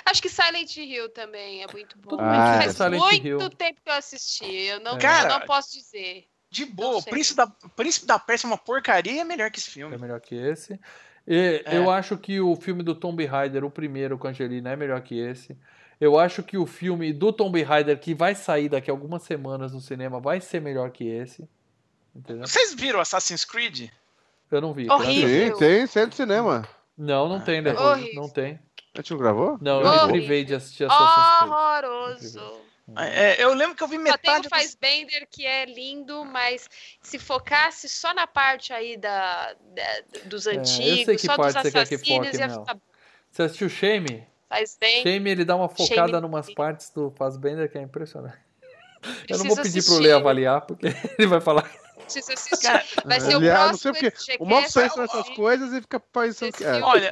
Acho 0.06 0.22
que 0.22 0.30
Silent 0.30 0.78
Hill 0.78 1.10
também 1.10 1.64
é 1.64 1.68
muito 1.72 1.98
bom. 1.98 2.18
Ah, 2.20 2.60
Faz 2.62 2.76
Silent 2.76 3.00
muito 3.00 3.28
Hill. 3.28 3.50
tempo 3.50 3.82
que 3.84 3.90
eu 3.90 3.94
assisti. 3.94 4.46
Eu 4.46 4.80
não, 4.80 4.98
Cara, 4.98 5.30
eu 5.34 5.40
não 5.40 5.46
posso 5.46 5.72
dizer. 5.74 6.26
De 6.50 6.66
boa, 6.66 7.02
Príncipe 7.02 7.38
da, 7.38 7.48
Príncipe 7.48 8.06
da 8.06 8.20
Pérsia 8.20 8.46
é 8.46 8.50
uma 8.50 8.58
porcaria 8.58 9.22
é 9.22 9.24
melhor 9.24 9.50
que 9.50 9.60
esse 9.60 9.72
filme. 9.72 9.96
É 9.96 9.98
melhor 9.98 10.22
que 10.22 10.36
esse. 10.36 10.80
E, 11.28 11.64
é. 11.66 11.78
Eu 11.78 11.90
acho 11.90 12.16
que 12.18 12.40
o 12.40 12.56
filme 12.56 12.84
do 12.84 12.94
Tomb 12.94 13.26
Raider, 13.26 13.66
o 13.66 13.72
primeiro 13.72 14.18
com 14.18 14.28
a 14.28 14.30
Angelina, 14.30 14.72
é 14.72 14.76
melhor 14.76 15.02
que 15.02 15.18
esse. 15.18 15.58
Eu 16.00 16.20
acho 16.20 16.44
que 16.44 16.58
o 16.58 16.66
filme 16.66 17.12
do 17.14 17.32
Tomb 17.32 17.62
Raider, 17.64 18.00
que 18.00 18.14
vai 18.14 18.36
sair 18.36 18.70
daqui 18.70 18.92
a 18.92 18.94
algumas 18.94 19.24
semanas 19.24 19.74
no 19.74 19.80
cinema, 19.80 20.20
vai 20.20 20.42
ser 20.42 20.62
melhor 20.62 20.92
que 20.92 21.08
esse. 21.08 21.48
Entendeu? 22.16 22.46
Vocês 22.46 22.74
viram 22.74 23.00
Assassin's 23.00 23.46
Creed? 23.46 23.90
Eu 24.52 24.62
não 24.62 24.74
vi. 24.74 24.90
Horrível. 24.90 25.58
Tem, 25.58 25.88
tem, 25.88 26.08
de 26.08 26.16
cinema. 26.16 26.68
Não, 26.98 27.28
não 27.28 27.40
tem, 27.40 27.62
né? 27.62 27.74
Não 28.14 28.30
tem. 28.30 28.60
A 28.96 29.02
gente 29.02 29.12
não 29.12 29.18
gravou? 29.18 29.58
Não, 29.60 29.82
eu 29.82 30.08
me 30.08 30.14
privei 30.14 30.46
de 30.46 30.54
assistir 30.54 30.86
Assassin's 30.86 31.40
Creed. 31.40 31.52
Horroroso. 31.52 32.64
É, 32.98 33.42
eu 33.42 33.54
lembro 33.54 33.76
que 33.76 33.84
eu 33.84 33.88
vi 33.88 33.98
metade. 33.98 34.22
Só 34.26 34.32
tem 34.32 34.42
o 34.46 34.50
Fassbender 34.50 35.28
que 35.32 35.46
é 35.46 35.66
lindo, 35.66 36.26
mas 36.26 36.70
se 37.02 37.18
focasse 37.18 37.88
só 37.88 38.14
na 38.14 38.28
parte 38.28 38.74
aí 38.74 38.98
da, 38.98 39.54
da 39.54 39.84
dos 40.26 40.46
antigos, 40.46 41.08
é, 41.08 41.18
só 41.18 41.38
dos 41.38 41.56
assassinos, 41.56 42.34
ia 42.34 42.50
ficar... 42.50 42.78
Você 43.32 43.44
assistiu 43.44 43.70
Shame? 43.70 44.28
Faz 44.50 44.78
bem. 44.80 45.02
Shame, 45.02 45.30
ele 45.32 45.46
dá 45.46 45.56
uma 45.56 45.70
focada 45.70 46.10
Shame 46.10 46.22
numas 46.22 46.54
partes 46.54 46.90
do 46.92 47.10
Fassbender 47.12 47.72
que 47.72 47.78
é 47.78 47.82
impressionante. 47.82 48.38
Eu 49.28 49.38
não 49.38 49.46
vou 49.46 49.56
pedir 49.56 49.80
assistir. 49.80 49.92
pro 49.92 50.02
Lê 50.02 50.12
avaliar, 50.12 50.62
porque 50.62 50.88
ele 51.18 51.28
vai 51.28 51.42
falar. 51.42 51.70
Precisa 52.04 52.34
assistir. 52.34 52.68
Vai 53.06 53.20
ser 53.20 53.36
o 53.38 53.40
próximo. 53.40 53.68
Não 53.68 53.74
sei 53.74 53.92
porque. 54.12 54.38
O 54.40 54.46
mal 54.46 54.62
pensa 54.62 55.02
nessas 55.02 55.30
coisas 55.30 55.74
e 55.74 55.82
fica 55.82 56.00
pensando 56.00 56.54
que. 56.54 56.64
É, 56.64 56.82
Olha, 56.82 57.12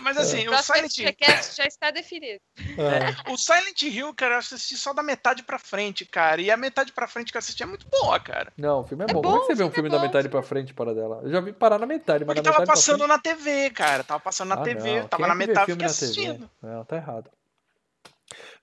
mas 0.00 0.16
assim, 0.16 0.44
é. 0.44 0.50
o 0.50 0.62
Silent 0.62 0.98
Hill. 0.98 1.14
já 1.56 1.64
está 1.64 1.90
definido. 1.90 2.40
É. 2.56 3.30
O 3.32 3.36
Silent 3.36 3.82
Hill, 3.82 4.14
cara, 4.14 4.34
eu 4.34 4.38
assisti 4.38 4.76
só 4.76 4.92
da 4.92 5.02
metade 5.02 5.42
pra 5.42 5.58
frente, 5.58 6.04
cara. 6.04 6.40
E 6.40 6.50
a 6.50 6.56
metade 6.56 6.92
pra 6.92 7.06
frente 7.06 7.30
que 7.30 7.36
eu 7.36 7.40
assisti 7.40 7.62
é 7.62 7.66
muito 7.66 7.86
boa, 7.88 8.18
cara. 8.20 8.52
Não, 8.56 8.80
o 8.80 8.84
filme 8.84 9.04
é, 9.04 9.10
é 9.10 9.14
bom. 9.14 9.20
bom. 9.20 9.30
Como 9.30 9.36
é 9.36 9.40
que 9.40 9.46
você 9.46 9.54
vê 9.54 9.64
um 9.64 9.70
filme 9.70 9.88
é 9.88 9.92
da 9.92 9.98
metade 9.98 10.28
pra 10.28 10.42
frente 10.42 10.74
para 10.74 10.94
dela? 10.94 11.20
Eu 11.22 11.30
já 11.30 11.40
vi 11.40 11.52
parar 11.52 11.78
na 11.78 11.86
metade, 11.86 12.24
mas 12.24 12.34
Porque 12.34 12.50
tava 12.50 12.64
passando 12.66 13.06
na 13.06 13.18
TV, 13.18 13.70
cara. 13.70 14.04
Tava 14.04 14.20
passando 14.20 14.48
na 14.48 14.56
ah, 14.56 14.62
TV, 14.62 15.00
não. 15.00 15.08
tava 15.08 15.22
Quem 15.22 15.28
na 15.28 15.34
metade 15.34 15.70
e 15.70 15.74
fiquei 15.74 15.86
assistindo. 15.86 16.50
Não, 16.60 16.84
tá 16.84 16.96
errado. 16.96 17.30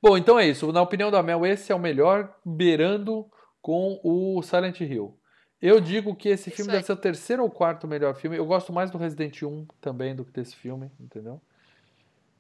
Bom, 0.02 0.18
então 0.18 0.40
é 0.40 0.48
isso. 0.48 0.72
Na 0.72 0.81
opinião 0.81 1.11
da 1.11 1.22
Mel, 1.22 1.45
esse 1.45 1.72
é 1.72 1.76
o 1.76 1.80
melhor 1.80 2.34
beirando 2.45 3.30
com 3.61 3.99
o 4.03 4.41
Silent 4.41 4.80
Hill. 4.80 5.19
Eu 5.61 5.81
digo 5.81 6.15
que 6.15 6.30
esse 6.30 6.49
filme 6.49 6.72
deve 6.72 6.86
ser 6.86 6.94
o 6.94 6.98
terceiro 6.98 7.44
ou 7.44 7.49
quarto 7.49 7.88
melhor 7.88 8.15
filme. 8.15 8.38
Eu 8.38 8.45
gosto 8.45 8.72
mais 8.72 8.90
do 8.90 8.98
Resident 8.98 9.41
1 9.41 9.65
também 9.81 10.15
do 10.15 10.23
que 10.23 10.31
desse 10.31 10.56
filme, 10.56 10.90
entendeu? 10.99 11.41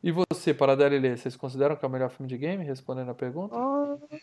E 0.01 0.11
você, 0.11 0.53
Paradela 0.53 0.95
e 0.95 0.99
Lê, 0.99 1.17
vocês 1.17 1.35
consideram 1.35 1.75
que 1.75 1.83
é 1.83 1.87
o 1.87 1.91
melhor 1.91 2.09
filme 2.09 2.29
de 2.29 2.37
game? 2.37 2.63
Respondendo 2.63 3.11
a 3.11 3.13
pergunta? 3.13 3.55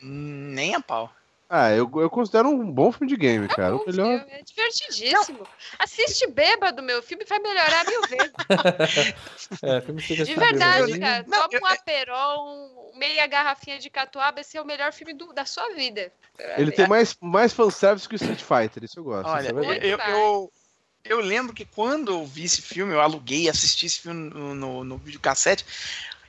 Hum, 0.03 0.53
nem 0.55 0.75
a 0.75 0.81
pau. 0.81 1.13
Ah, 1.49 1.71
eu, 1.71 1.89
eu 1.95 2.11
considero 2.11 2.49
um 2.49 2.71
bom 2.71 2.91
filme 2.91 3.09
de 3.09 3.17
game, 3.17 3.45
é 3.45 3.49
cara. 3.49 3.77
o 3.77 3.87
melhor... 3.87 4.19
Filme, 4.19 4.33
é 4.33 4.43
divertidíssimo. 4.43 5.39
Não. 5.39 5.47
Assiste 5.79 6.27
bêbado, 6.27 6.83
meu 6.83 7.01
filme 7.01 7.25
vai 7.25 7.39
melhorar 7.39 7.85
mil 7.87 8.01
vezes. 8.03 8.33
é, 9.63 9.81
filme 9.81 10.03
de 10.03 10.35
verdade, 10.35 10.99
cara. 10.99 11.25
Não, 11.29 11.49
Toma 11.49 11.63
um 11.63 11.73
aperol, 11.73 12.93
meia 12.97 13.27
garrafinha 13.29 13.79
de 13.79 13.89
catuaba, 13.89 14.41
esse 14.41 14.57
é 14.57 14.63
o 14.63 14.67
melhor 14.67 14.93
filme 14.93 15.15
do, 15.15 15.33
da 15.33 15.45
sua 15.45 15.73
vida. 15.75 16.13
Ele 16.57 16.71
é. 16.71 16.75
tem 16.75 16.89
mais, 16.89 17.17
mais 17.21 17.53
fanservice 17.53 18.09
que 18.09 18.17
o 18.17 18.17
Street 18.17 18.43
Fighter, 18.43 18.83
isso 18.83 18.99
eu 18.99 19.05
gosto. 19.05 19.29
Olha, 19.29 19.49
é 19.49 19.87
eu, 19.87 19.99
eu, 19.99 20.53
eu, 21.05 21.21
lembro 21.21 21.55
que 21.55 21.65
quando 21.65 22.11
eu 22.11 22.27
vi 22.27 22.45
esse 22.45 22.61
filme, 22.61 22.93
eu 22.93 23.01
aluguei, 23.01 23.49
assisti 23.49 23.87
esse 23.87 24.01
filme 24.01 24.31
no, 24.31 24.53
no, 24.53 24.85
no 24.85 24.97
videocassete. 24.99 25.65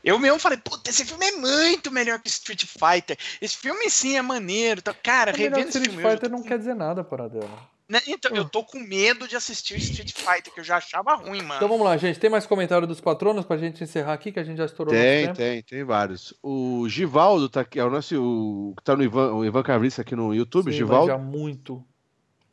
Eu 0.03 0.19
mesmo 0.19 0.39
falei, 0.39 0.57
puta, 0.57 0.89
esse 0.89 1.05
filme 1.05 1.25
é 1.25 1.31
muito 1.31 1.91
melhor 1.91 2.19
que 2.19 2.27
Street 2.27 2.65
Fighter. 2.65 3.17
Esse 3.41 3.57
filme 3.57 3.89
sim 3.89 4.17
é 4.17 4.21
maneiro. 4.21 4.79
Então, 4.79 4.95
cara, 5.01 5.31
é 5.31 5.35
revendo 5.35 5.67
Street 5.69 5.89
filme, 5.89 6.03
Fighter 6.03 6.29
não 6.29 6.43
quer 6.43 6.57
dizer 6.57 6.75
nada 6.75 7.03
para 7.03 7.27
dela. 7.27 7.69
Né? 7.89 8.01
Então, 8.05 8.35
eu 8.35 8.43
tô 8.43 8.65
com 8.65 8.79
medo 8.79 9.27
de 9.27 9.35
assistir 9.37 9.75
o 9.75 9.77
Street 9.77 10.11
Fighter, 10.11 10.53
que 10.53 10.59
eu 10.59 10.63
já 10.63 10.75
achava 10.75 11.15
ruim, 11.15 11.41
mano. 11.41 11.55
Então 11.55 11.69
vamos 11.69 11.85
lá, 11.85 11.95
gente. 11.95 12.19
Tem 12.19 12.29
mais 12.29 12.45
comentário 12.45 12.85
dos 12.85 12.99
patronos 12.99 13.45
pra 13.45 13.57
gente 13.57 13.81
encerrar 13.81 14.13
aqui, 14.13 14.31
que 14.31 14.39
a 14.39 14.43
gente 14.43 14.57
já 14.57 14.65
estourou 14.65 14.93
Tem, 14.93 15.33
tem, 15.33 15.63
tem 15.63 15.83
vários. 15.85 16.33
O 16.43 16.87
Givaldo 16.89 17.47
tá 17.47 17.61
aqui, 17.61 17.79
é 17.79 17.85
o 17.85 17.89
nosso, 17.89 18.21
o, 18.21 18.73
que 18.75 18.83
tá 18.83 18.93
no 18.93 19.03
Ivan, 19.03 19.33
o 19.35 19.45
Ivan 19.45 19.63
Cavriça 19.63 20.01
aqui 20.01 20.17
no 20.17 20.33
YouTube, 20.33 20.69
Sim, 20.71 20.77
Givaldo. 20.79 21.07
já 21.07 21.17
muito. 21.17 21.81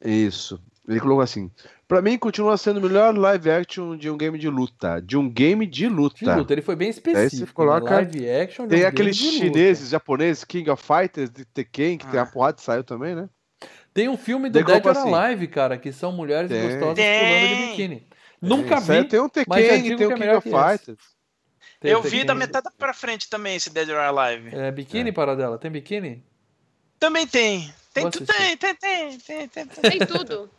Isso. 0.05 0.62
Ele 0.86 1.01
colocou 1.01 1.23
assim: 1.23 1.51
Pra 1.86 2.01
mim, 2.01 2.19
continua 2.19 2.56
sendo 2.56 2.78
o 2.78 2.82
melhor 2.82 3.16
live 3.16 3.51
action 3.51 3.97
de 3.97 4.11
um 4.11 4.16
game 4.16 4.39
de 4.39 4.48
luta. 4.48 5.01
De 5.01 5.16
um 5.16 5.28
game 5.28 5.66
de 5.66 5.89
luta. 5.89 6.16
De 6.16 6.24
luta. 6.24 6.52
Ele 6.52 6.62
foi 6.62 6.77
bem 6.77 6.90
específico. 6.90 7.19
Aí 7.19 7.47
você 7.47 7.52
coloca. 7.52 7.90
Né? 7.90 7.97
Live 7.97 8.31
action 8.31 8.66
tem 8.66 8.85
um 8.85 8.86
aqueles 8.86 9.16
chineses, 9.16 9.90
japoneses, 9.90 10.44
King 10.44 10.70
of 10.70 10.82
Fighters, 10.82 11.31
de 11.31 11.44
Tekken, 11.44 11.98
que 11.98 12.06
ah. 12.06 12.11
tem 12.11 12.20
a 12.20 12.27
porrada 12.27 12.56
que 12.56 12.62
saiu 12.62 12.85
também, 12.85 13.15
né? 13.15 13.28
Tem 13.93 14.09
um 14.09 14.16
filme 14.16 14.51
do 14.51 14.65
Dead 14.65 14.85
or 14.85 14.90
assim. 14.90 15.15
Alive, 15.15 15.47
cara, 15.47 15.78
que 15.78 15.93
são 15.93 16.11
mulheres 16.11 16.51
tem. 16.51 16.62
gostosas 16.62 16.97
tem. 16.97 17.19
pulando 17.20 17.48
de 17.48 17.66
biquíni. 17.69 18.06
Nunca 18.43 18.81
vi. 18.81 19.05
Tem 19.05 19.20
um 19.20 19.28
Tekken, 19.28 19.97
tem 19.97 20.06
um 20.06 20.15
King 20.15 20.28
of 20.31 20.51
Fighters. 20.51 21.15
Tem, 21.81 21.93
eu 21.93 22.02
vi 22.02 22.24
da 22.24 22.35
metade 22.35 22.69
pra 22.78 22.94
frente 22.94 23.28
também 23.28 23.56
esse 23.56 23.70
Dead 23.70 23.89
or 23.90 23.98
Alive. 23.98 24.56
É 24.56 24.73
biquíni 24.73 25.11
é. 25.11 25.12
para 25.12 25.36
dela? 25.36 25.59
Tem 25.59 25.70
biquíni? 25.70 26.24
Também 26.98 27.27
tem. 27.27 27.73
Tem, 27.93 28.11
tu, 28.11 28.24
tem, 28.24 28.56
tem, 28.56 28.74
tem, 28.74 29.19
tem, 29.19 29.48
tem, 29.48 29.66
tem. 29.66 29.98
tudo. 30.06 30.51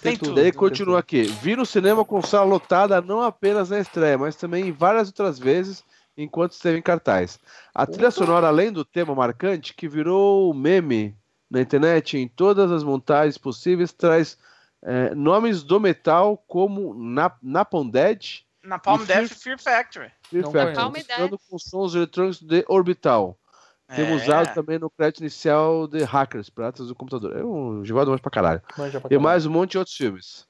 Tem 0.00 0.16
tudo. 0.16 0.34
Daí 0.34 0.52
continua 0.52 0.98
aqui. 0.98 1.22
Vi 1.22 1.56
no 1.56 1.66
cinema 1.66 2.04
com 2.04 2.22
sala 2.22 2.44
lotada 2.44 3.00
não 3.00 3.22
apenas 3.22 3.70
na 3.70 3.80
estreia, 3.80 4.18
mas 4.18 4.36
também 4.36 4.68
em 4.68 4.72
várias 4.72 5.08
outras 5.08 5.38
vezes 5.38 5.84
enquanto 6.16 6.52
esteve 6.52 6.78
em 6.78 6.82
cartaz. 6.82 7.38
A 7.74 7.86
trilha 7.86 8.10
sonora, 8.10 8.48
além 8.48 8.72
do 8.72 8.84
tema 8.84 9.14
marcante, 9.14 9.74
que 9.74 9.88
virou 9.88 10.52
meme 10.54 11.14
na 11.50 11.60
internet 11.60 12.16
em 12.16 12.26
todas 12.26 12.72
as 12.72 12.82
montagens 12.82 13.36
possíveis, 13.36 13.92
traz 13.92 14.38
é, 14.82 15.14
nomes 15.14 15.62
do 15.62 15.78
metal 15.78 16.42
como 16.46 16.94
Napalm 17.42 17.90
Dead, 17.90 18.46
Napalm 18.66 19.04
Death 19.04 19.30
e 19.30 19.34
Fear 19.34 19.58
Factory. 19.58 20.10
Fear 20.24 20.50
Factory, 20.50 21.38
com 21.48 21.58
sons 21.58 21.94
eletrônicos 21.94 22.42
de 22.42 22.64
Orbital. 22.68 23.38
É. 23.88 23.96
Temos 23.96 24.22
usado 24.22 24.52
também 24.52 24.78
no 24.78 24.90
crédito 24.90 25.20
inicial 25.20 25.86
de 25.86 26.02
Hackers, 26.02 26.50
Pratas 26.50 26.88
do 26.88 26.94
Computador. 26.94 27.36
É 27.36 27.44
um 27.44 27.84
jogado 27.84 28.08
mais 28.08 28.20
pra 28.20 28.30
caralho. 28.30 28.60
pra 28.60 28.90
caralho. 28.90 29.06
E 29.10 29.18
mais 29.18 29.46
um 29.46 29.50
monte 29.50 29.72
de 29.72 29.78
outros 29.78 29.96
filmes. 29.96 30.46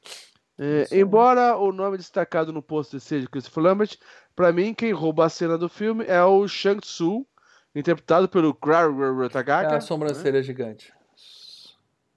É, 0.58 0.88
embora 0.90 1.56
o 1.56 1.70
nome 1.70 1.98
destacado 1.98 2.50
no 2.50 2.62
pôster 2.62 2.98
seja 2.98 3.28
Christopher 3.28 3.62
Lambert, 3.62 3.98
para 4.34 4.52
mim 4.52 4.72
quem 4.72 4.90
rouba 4.90 5.26
a 5.26 5.28
cena 5.28 5.58
do 5.58 5.68
filme 5.68 6.04
é 6.06 6.22
o 6.24 6.48
Shang 6.48 6.80
Tsu, 6.80 7.26
interpretado 7.74 8.26
pelo 8.26 8.54
Krar 8.54 8.88
Tagaka. 9.30 9.74
É 9.74 9.76
a 9.76 9.80
sobrancelha 9.82 10.38
né? 10.38 10.42
gigante. 10.42 10.94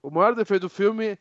O 0.02 0.10
maior 0.10 0.34
defeito 0.34 0.62
do 0.62 0.70
filme 0.70 1.18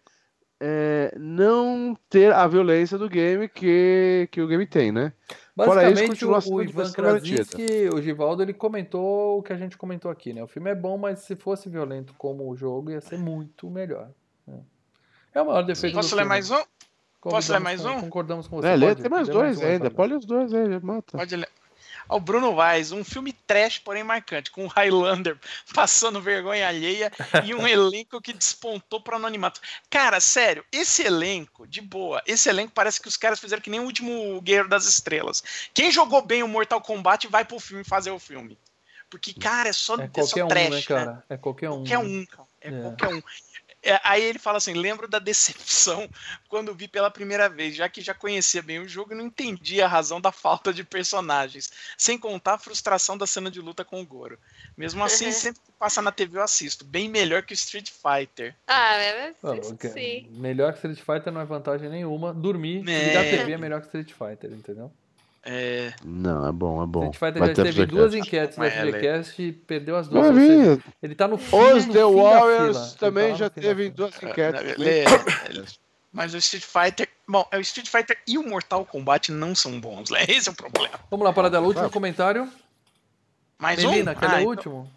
é, 0.60 1.14
não 1.18 1.98
ter 2.10 2.34
a 2.34 2.46
violência 2.48 2.98
do 2.98 3.08
game 3.08 3.48
que, 3.48 4.28
que 4.32 4.42
o 4.42 4.48
game 4.48 4.66
tem, 4.66 4.92
né? 4.92 5.14
Basicamente, 5.56 6.14
isso, 6.14 6.52
o, 6.52 6.56
o 6.56 6.64
Ivan 6.64 6.92
Krasinski, 6.92 7.90
o 7.94 8.02
Givaldo, 8.02 8.42
ele 8.42 8.54
comentou 8.54 9.40
o 9.40 9.44
que 9.44 9.52
a 9.52 9.58
gente 9.58 9.78
comentou 9.78 10.10
aqui, 10.10 10.34
né? 10.34 10.44
O 10.44 10.48
filme 10.48 10.70
é 10.70 10.76
bom, 10.76 10.98
mas 10.98 11.20
se 11.20 11.36
fosse 11.36 11.70
violento 11.70 12.14
como 12.18 12.50
o 12.50 12.56
jogo, 12.56 12.92
ia 12.92 13.02
ser 13.02 13.18
muito 13.18 13.70
melhor. 13.70 14.10
Né? 14.48 14.60
É 15.34 15.42
o 15.42 15.46
maior 15.46 15.64
defeito 15.64 15.96
Posso 15.96 16.16
ler 16.16 16.26
mais 16.26 16.50
um? 16.50 16.64
Posso 17.22 17.52
ler 17.52 17.60
mais 17.60 17.84
um? 17.84 18.00
Concordamos 18.00 18.48
com 18.48 18.58
você. 18.58 18.70
É, 18.70 18.76
lê, 18.76 18.96
tem 18.96 19.10
mais 19.10 19.28
dois 19.28 19.58
mais 19.58 19.70
ainda. 19.70 19.92
Pode 19.92 20.14
ler 20.14 20.20
os 20.20 20.26
dois 20.26 20.54
aí, 20.54 20.80
mata. 20.82 21.18
Pode 21.18 21.36
ler 21.36 21.50
ao 22.10 22.20
Bruno 22.20 22.56
Vaz, 22.56 22.92
um 22.92 23.04
filme 23.04 23.32
trash, 23.32 23.78
porém 23.78 24.04
marcante, 24.04 24.50
com 24.50 24.66
o 24.66 24.68
Highlander 24.68 25.38
passando 25.74 26.20
vergonha 26.20 26.68
alheia 26.68 27.12
e 27.46 27.54
um 27.54 27.66
elenco 27.70 28.20
que 28.20 28.34
despontou 28.34 29.00
para 29.00 29.18
anonimato. 29.18 29.62
Cara, 29.90 30.20
sério, 30.20 30.66
esse 30.72 31.04
elenco, 31.04 31.68
de 31.68 31.80
boa, 31.80 32.22
esse 32.26 32.50
elenco 32.50 32.74
parece 32.74 33.00
que 33.00 33.08
os 33.08 33.16
caras 33.16 33.40
fizeram 33.40 33.62
que 33.62 33.70
nem 33.70 33.80
o 33.80 33.86
último 33.86 34.42
Guerreiro 34.42 34.68
das 34.68 34.86
Estrelas. 34.86 35.44
Quem 35.74 35.92
jogou 35.92 36.22
bem 36.24 36.42
o 36.42 36.48
Mortal 36.48 36.82
Kombat 36.82 37.28
vai 37.28 37.46
pro 37.46 37.60
filme 37.60 37.84
fazer 37.84 38.12
o 38.12 38.20
filme. 38.20 38.58
Porque, 39.10 39.34
cara, 39.34 39.70
é 39.70 39.74
só, 39.74 39.96
é, 39.96 40.10
é 40.16 40.24
só 40.24 40.46
um, 40.46 40.48
trash, 40.48 40.70
né, 40.70 40.82
cara? 40.84 41.14
Né? 41.14 41.24
É 41.30 41.38
qualquer 41.38 41.70
um. 41.70 41.78
Qualquer 41.78 41.98
um, 41.98 42.26
É, 42.62 42.70
é. 42.70 42.82
qualquer 42.82 43.08
um. 43.08 43.22
É, 43.90 44.00
aí 44.04 44.24
ele 44.24 44.40
fala 44.40 44.58
assim: 44.58 44.74
lembro 44.74 45.08
da 45.08 45.20
decepção 45.20 46.10
quando 46.48 46.74
vi 46.74 46.88
pela 46.88 47.10
primeira 47.10 47.50
vez, 47.50 47.76
já 47.76 47.90
que 47.90 48.02
já 48.02 48.14
conhecia 48.14 48.62
bem 48.62 48.80
o 48.80 48.88
jogo 48.88 49.14
e 49.14 49.16
não 49.16 49.26
entendia 49.26 49.86
a 49.86 49.88
razão 49.88 50.22
da 50.22 50.32
falta 50.32 50.74
de 50.74 50.84
personagens, 50.84 51.72
sem 51.98 52.18
contar 52.18 52.54
a 52.54 52.58
frustração 52.60 53.18
da 53.18 53.26
cena 53.26 53.50
de 53.50 53.60
luta 53.60 53.84
com 53.84 54.02
o 54.02 54.06
Goro. 54.06 54.38
Mesmo 54.78 55.04
assim, 55.04 55.26
uhum. 55.26 55.32
sempre 55.32 55.62
que 55.62 55.72
passa 55.78 56.02
na 56.02 56.12
TV 56.12 56.38
eu 56.38 56.44
assisto. 56.44 56.86
Bem 56.86 57.10
melhor 57.10 57.44
que 57.44 57.54
o 57.54 57.56
Street 57.56 57.90
Fighter. 57.90 58.56
Ah, 58.68 58.96
é, 58.96 59.34
sim. 59.94 60.28
Melhor 60.32 60.74
que 60.74 60.78
Street 60.78 61.00
Fighter 61.00 61.34
não 61.34 61.42
é 61.42 61.46
vantagem 61.46 61.90
nenhuma. 61.90 62.34
Dormir 62.34 62.88
é. 62.88 63.08
ligar 63.08 63.26
a 63.26 63.30
TV 63.30 63.54
é 63.54 63.58
melhor 63.58 63.82
que 63.82 63.88
Street 63.88 64.14
Fighter, 64.14 64.52
entendeu? 64.52 64.92
É... 65.52 65.92
Não, 66.06 66.48
é 66.48 66.52
bom, 66.52 66.84
é 66.84 66.86
bom. 66.86 67.10
Street 67.10 67.34
Fighter 67.34 67.56
já 67.56 67.64
teve 67.64 67.86
duas 67.88 68.14
enquetes 68.14 68.56
no 68.56 68.66
FGCast 68.70 69.42
e 69.42 69.52
perdeu 69.52 69.96
as 69.96 70.08
duas. 70.08 70.36
Seja, 70.36 70.80
ele 71.02 71.16
tá 71.16 71.28
no 71.28 71.40
fim, 71.40 71.56
Os 71.56 71.88
no 71.88 71.94
The 71.94 72.00
fim 72.00 72.16
Warriors 72.16 72.94
também 72.94 73.36
já 73.36 73.50
teve 73.50 73.90
duas 73.90 74.14
enquetes. 74.22 75.80
Mas 76.14 76.36
o 76.36 76.38
Street 76.38 76.64
Fighter. 76.64 77.10
Bom, 77.28 77.48
o 77.52 77.58
Street 77.58 77.90
Fighter 77.90 78.16
e 78.28 78.38
o 78.38 78.48
Mortal 78.48 78.86
Kombat 78.86 79.32
não 79.32 79.56
são 79.56 79.80
bons, 79.80 80.12
né? 80.12 80.24
Esse 80.30 80.50
é 80.50 80.52
o 80.52 80.56
problema. 80.56 81.00
Vamos 81.10 81.26
lá, 81.26 81.34
para 81.34 81.50
dela, 81.50 81.66
último 81.66 81.90
comentário. 81.90 82.48
Mais 83.58 83.84
Melina, 83.84 84.12
um? 84.12 84.16
quer 84.16 84.26
ah, 84.28 84.36
ler 84.36 84.48
o 84.48 84.54
então... 84.54 84.74
último? 84.74 84.92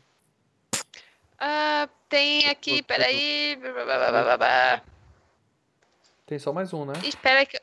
Uh, 1.40 1.88
tem 2.10 2.50
aqui, 2.50 2.82
peraí. 2.82 3.58
Tem 6.26 6.38
só 6.38 6.52
mais 6.52 6.74
um, 6.74 6.84
né? 6.84 6.92
Espera 7.04 7.46
que. 7.46 7.58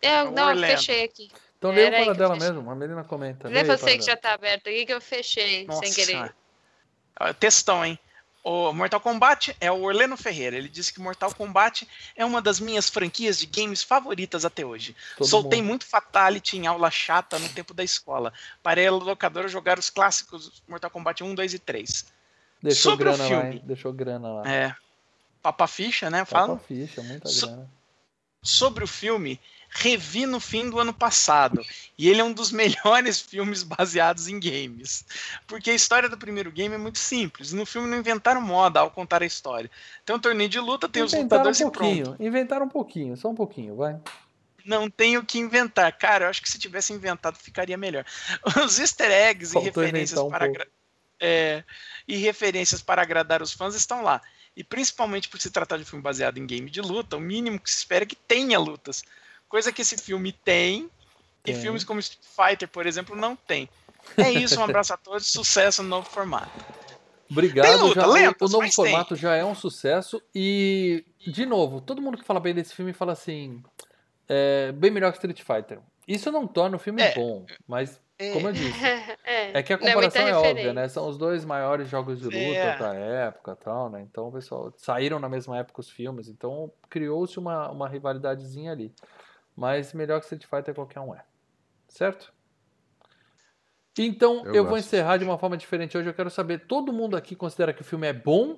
Eu, 0.00 0.30
não, 0.30 0.52
eu 0.52 0.58
fechei 0.58 1.02
aqui. 1.02 1.28
Então 1.58 1.72
lê 1.72 1.90
para 1.90 2.14
dela 2.14 2.36
mesmo, 2.36 2.70
a 2.70 2.74
Melina 2.74 3.04
comenta. 3.04 3.48
Lê 3.48 3.64
você 3.64 3.98
que 3.98 4.04
já 4.04 4.16
tá 4.16 4.32
aberto 4.32 4.68
aqui 4.68 4.86
que 4.86 4.92
eu 4.92 5.00
fechei 5.00 5.66
Nossa. 5.66 5.84
sem 5.84 5.92
querer. 5.92 6.34
Textão, 7.40 7.84
hein? 7.84 7.98
O 8.44 8.72
Mortal 8.72 9.00
Kombat 9.00 9.54
é 9.60 9.70
o 9.70 9.82
Orleno 9.82 10.16
Ferreira. 10.16 10.56
Ele 10.56 10.68
disse 10.68 10.92
que 10.92 11.00
Mortal 11.00 11.34
Kombat 11.34 11.86
é 12.16 12.24
uma 12.24 12.40
das 12.40 12.60
minhas 12.60 12.88
franquias 12.88 13.38
de 13.38 13.46
games 13.46 13.82
favoritas 13.82 14.44
até 14.44 14.64
hoje. 14.64 14.94
Todo 15.16 15.26
Soltei 15.26 15.60
mundo. 15.60 15.68
muito 15.68 15.86
Fatality 15.86 16.56
em 16.56 16.66
aula 16.66 16.90
chata 16.90 17.38
no 17.38 17.48
tempo 17.48 17.74
da 17.74 17.82
escola. 17.82 18.32
Parei 18.62 18.86
a 18.86 18.92
locadora 18.92 19.48
jogar 19.48 19.78
os 19.78 19.90
clássicos 19.90 20.62
Mortal 20.68 20.90
Kombat 20.90 21.22
1, 21.24 21.34
2 21.34 21.54
e 21.54 21.58
3. 21.58 22.06
Deixou 22.62 22.92
Sobre 22.92 23.04
grana 23.04 23.24
o 23.24 23.28
filme. 23.28 23.54
Lá, 23.56 23.62
Deixou 23.64 23.92
grana 23.92 24.32
lá. 24.32 24.50
É. 24.50 24.74
Papa 25.42 25.66
ficha, 25.66 26.08
né? 26.08 26.24
Fala. 26.24 26.48
Papa 26.48 26.64
ficha, 26.66 27.02
muita 27.02 27.28
so 27.28 27.46
grana. 27.46 27.70
Sobre 28.40 28.84
o 28.84 28.86
filme, 28.86 29.40
revi 29.68 30.26
no 30.26 30.40
fim 30.40 30.68
do 30.68 30.78
ano 30.78 30.92
passado. 30.92 31.62
E 31.96 32.08
ele 32.08 32.20
é 32.20 32.24
um 32.24 32.32
dos 32.32 32.50
melhores 32.52 33.20
filmes 33.20 33.62
baseados 33.62 34.28
em 34.28 34.38
games. 34.40 35.04
Porque 35.46 35.70
a 35.70 35.74
história 35.74 36.08
do 36.08 36.16
primeiro 36.16 36.50
game 36.50 36.74
é 36.74 36.78
muito 36.78 36.98
simples. 36.98 37.52
No 37.52 37.66
filme 37.66 37.88
não 37.88 37.98
inventaram 37.98 38.40
moda 38.40 38.80
ao 38.80 38.90
contar 38.90 39.22
a 39.22 39.26
história. 39.26 39.70
Tem 40.04 40.14
um 40.14 40.20
torneio 40.20 40.48
de 40.48 40.60
luta, 40.60 40.88
tem 40.88 41.02
inventaram 41.02 41.50
os 41.50 41.58
lutadores 41.58 41.60
um 41.60 41.70
pouquinho, 41.70 42.00
e 42.00 42.04
pronto. 42.04 42.22
Inventaram 42.22 42.66
um 42.66 42.70
pouquinho, 42.70 43.16
só 43.16 43.28
um 43.28 43.34
pouquinho, 43.34 43.76
vai. 43.76 43.98
Não 44.64 44.90
tem 44.90 45.16
o 45.16 45.24
que 45.24 45.38
inventar. 45.38 45.90
Cara, 45.96 46.26
eu 46.26 46.28
acho 46.28 46.42
que 46.42 46.50
se 46.50 46.58
tivesse 46.58 46.92
inventado 46.92 47.36
ficaria 47.38 47.76
melhor. 47.76 48.04
Os 48.64 48.78
easter 48.78 49.10
eggs 49.10 49.52
Faltou 49.52 49.82
e 49.82 49.86
referências 49.86 50.20
um 50.20 50.28
para 50.28 50.50
é, 51.20 51.64
e 52.06 52.16
referências 52.16 52.80
para 52.80 53.02
agradar 53.02 53.42
os 53.42 53.52
fãs 53.52 53.74
estão 53.74 54.02
lá. 54.02 54.20
E 54.56 54.64
principalmente 54.64 55.28
por 55.28 55.40
se 55.40 55.50
tratar 55.50 55.76
de 55.76 55.82
um 55.82 55.86
filme 55.86 56.02
baseado 56.02 56.38
em 56.38 56.46
game 56.46 56.70
de 56.70 56.80
luta, 56.80 57.16
o 57.16 57.20
mínimo 57.20 57.60
que 57.60 57.70
se 57.70 57.78
espera 57.78 58.04
é 58.04 58.06
que 58.06 58.16
tenha 58.16 58.58
lutas. 58.58 59.04
Coisa 59.48 59.72
que 59.72 59.82
esse 59.82 59.96
filme 59.96 60.32
tem, 60.32 60.90
e 61.46 61.54
filmes 61.54 61.84
como 61.84 62.00
Street 62.00 62.24
Fighter, 62.24 62.68
por 62.68 62.86
exemplo, 62.86 63.16
não 63.16 63.34
tem. 63.34 63.68
É 64.16 64.30
isso, 64.30 64.58
um 64.60 64.64
abraço 64.64 64.92
a 64.92 64.96
todos, 64.96 65.26
sucesso 65.28 65.82
no 65.82 65.88
novo 65.88 66.08
formato. 66.08 66.50
Obrigado. 67.30 67.86
Luta, 67.86 68.00
já, 68.00 68.06
lentos, 68.06 68.52
o 68.54 68.58
novo 68.58 68.72
formato 68.72 69.14
tem. 69.14 69.18
já 69.18 69.34
é 69.34 69.44
um 69.44 69.54
sucesso. 69.54 70.22
E, 70.34 71.04
de 71.26 71.44
novo, 71.44 71.80
todo 71.80 72.00
mundo 72.00 72.16
que 72.16 72.24
fala 72.24 72.40
bem 72.40 72.54
desse 72.54 72.74
filme 72.74 72.92
fala 72.92 73.12
assim: 73.12 73.62
é, 74.28 74.72
bem 74.72 74.90
melhor 74.90 75.12
que 75.12 75.18
Street 75.18 75.42
Fighter. 75.42 75.78
Isso 76.06 76.32
não 76.32 76.46
torna 76.46 76.76
o 76.76 76.78
filme 76.78 77.02
é. 77.02 77.14
bom, 77.14 77.44
mas, 77.66 78.00
é. 78.18 78.32
como 78.32 78.48
eu 78.48 78.52
disse, 78.54 78.78
é, 79.24 79.58
é 79.58 79.62
que 79.62 79.74
a 79.74 79.78
comparação 79.78 80.26
é, 80.26 80.34
óbvia, 80.34 80.72
né? 80.72 80.88
São 80.88 81.06
os 81.06 81.18
dois 81.18 81.44
maiores 81.44 81.86
jogos 81.86 82.18
de 82.18 82.24
luta 82.24 82.38
é. 82.38 82.78
da 82.78 82.94
época 82.94 83.54
tal, 83.56 83.90
né? 83.90 84.00
Então, 84.00 84.32
pessoal, 84.32 84.72
saíram 84.78 85.18
na 85.18 85.28
mesma 85.28 85.58
época 85.58 85.80
os 85.80 85.90
filmes, 85.90 86.28
então 86.28 86.72
criou-se 86.88 87.38
uma, 87.38 87.70
uma 87.70 87.86
rivalidadezinha 87.86 88.72
ali. 88.72 88.90
Mas 89.58 89.92
melhor 89.92 90.20
que 90.20 90.26
Street 90.26 90.46
Fighter 90.46 90.72
qualquer 90.72 91.00
um 91.00 91.12
é. 91.12 91.24
Certo? 91.88 92.32
Então, 93.98 94.46
eu, 94.46 94.54
eu 94.54 94.64
vou 94.64 94.78
encerrar 94.78 95.16
de 95.16 95.24
uma 95.24 95.36
forma 95.36 95.56
diferente 95.56 95.98
hoje. 95.98 96.08
Eu 96.08 96.14
quero 96.14 96.30
saber, 96.30 96.68
todo 96.68 96.92
mundo 96.92 97.16
aqui 97.16 97.34
considera 97.34 97.72
que 97.72 97.82
o 97.82 97.84
filme 97.84 98.06
é 98.06 98.12
bom? 98.12 98.56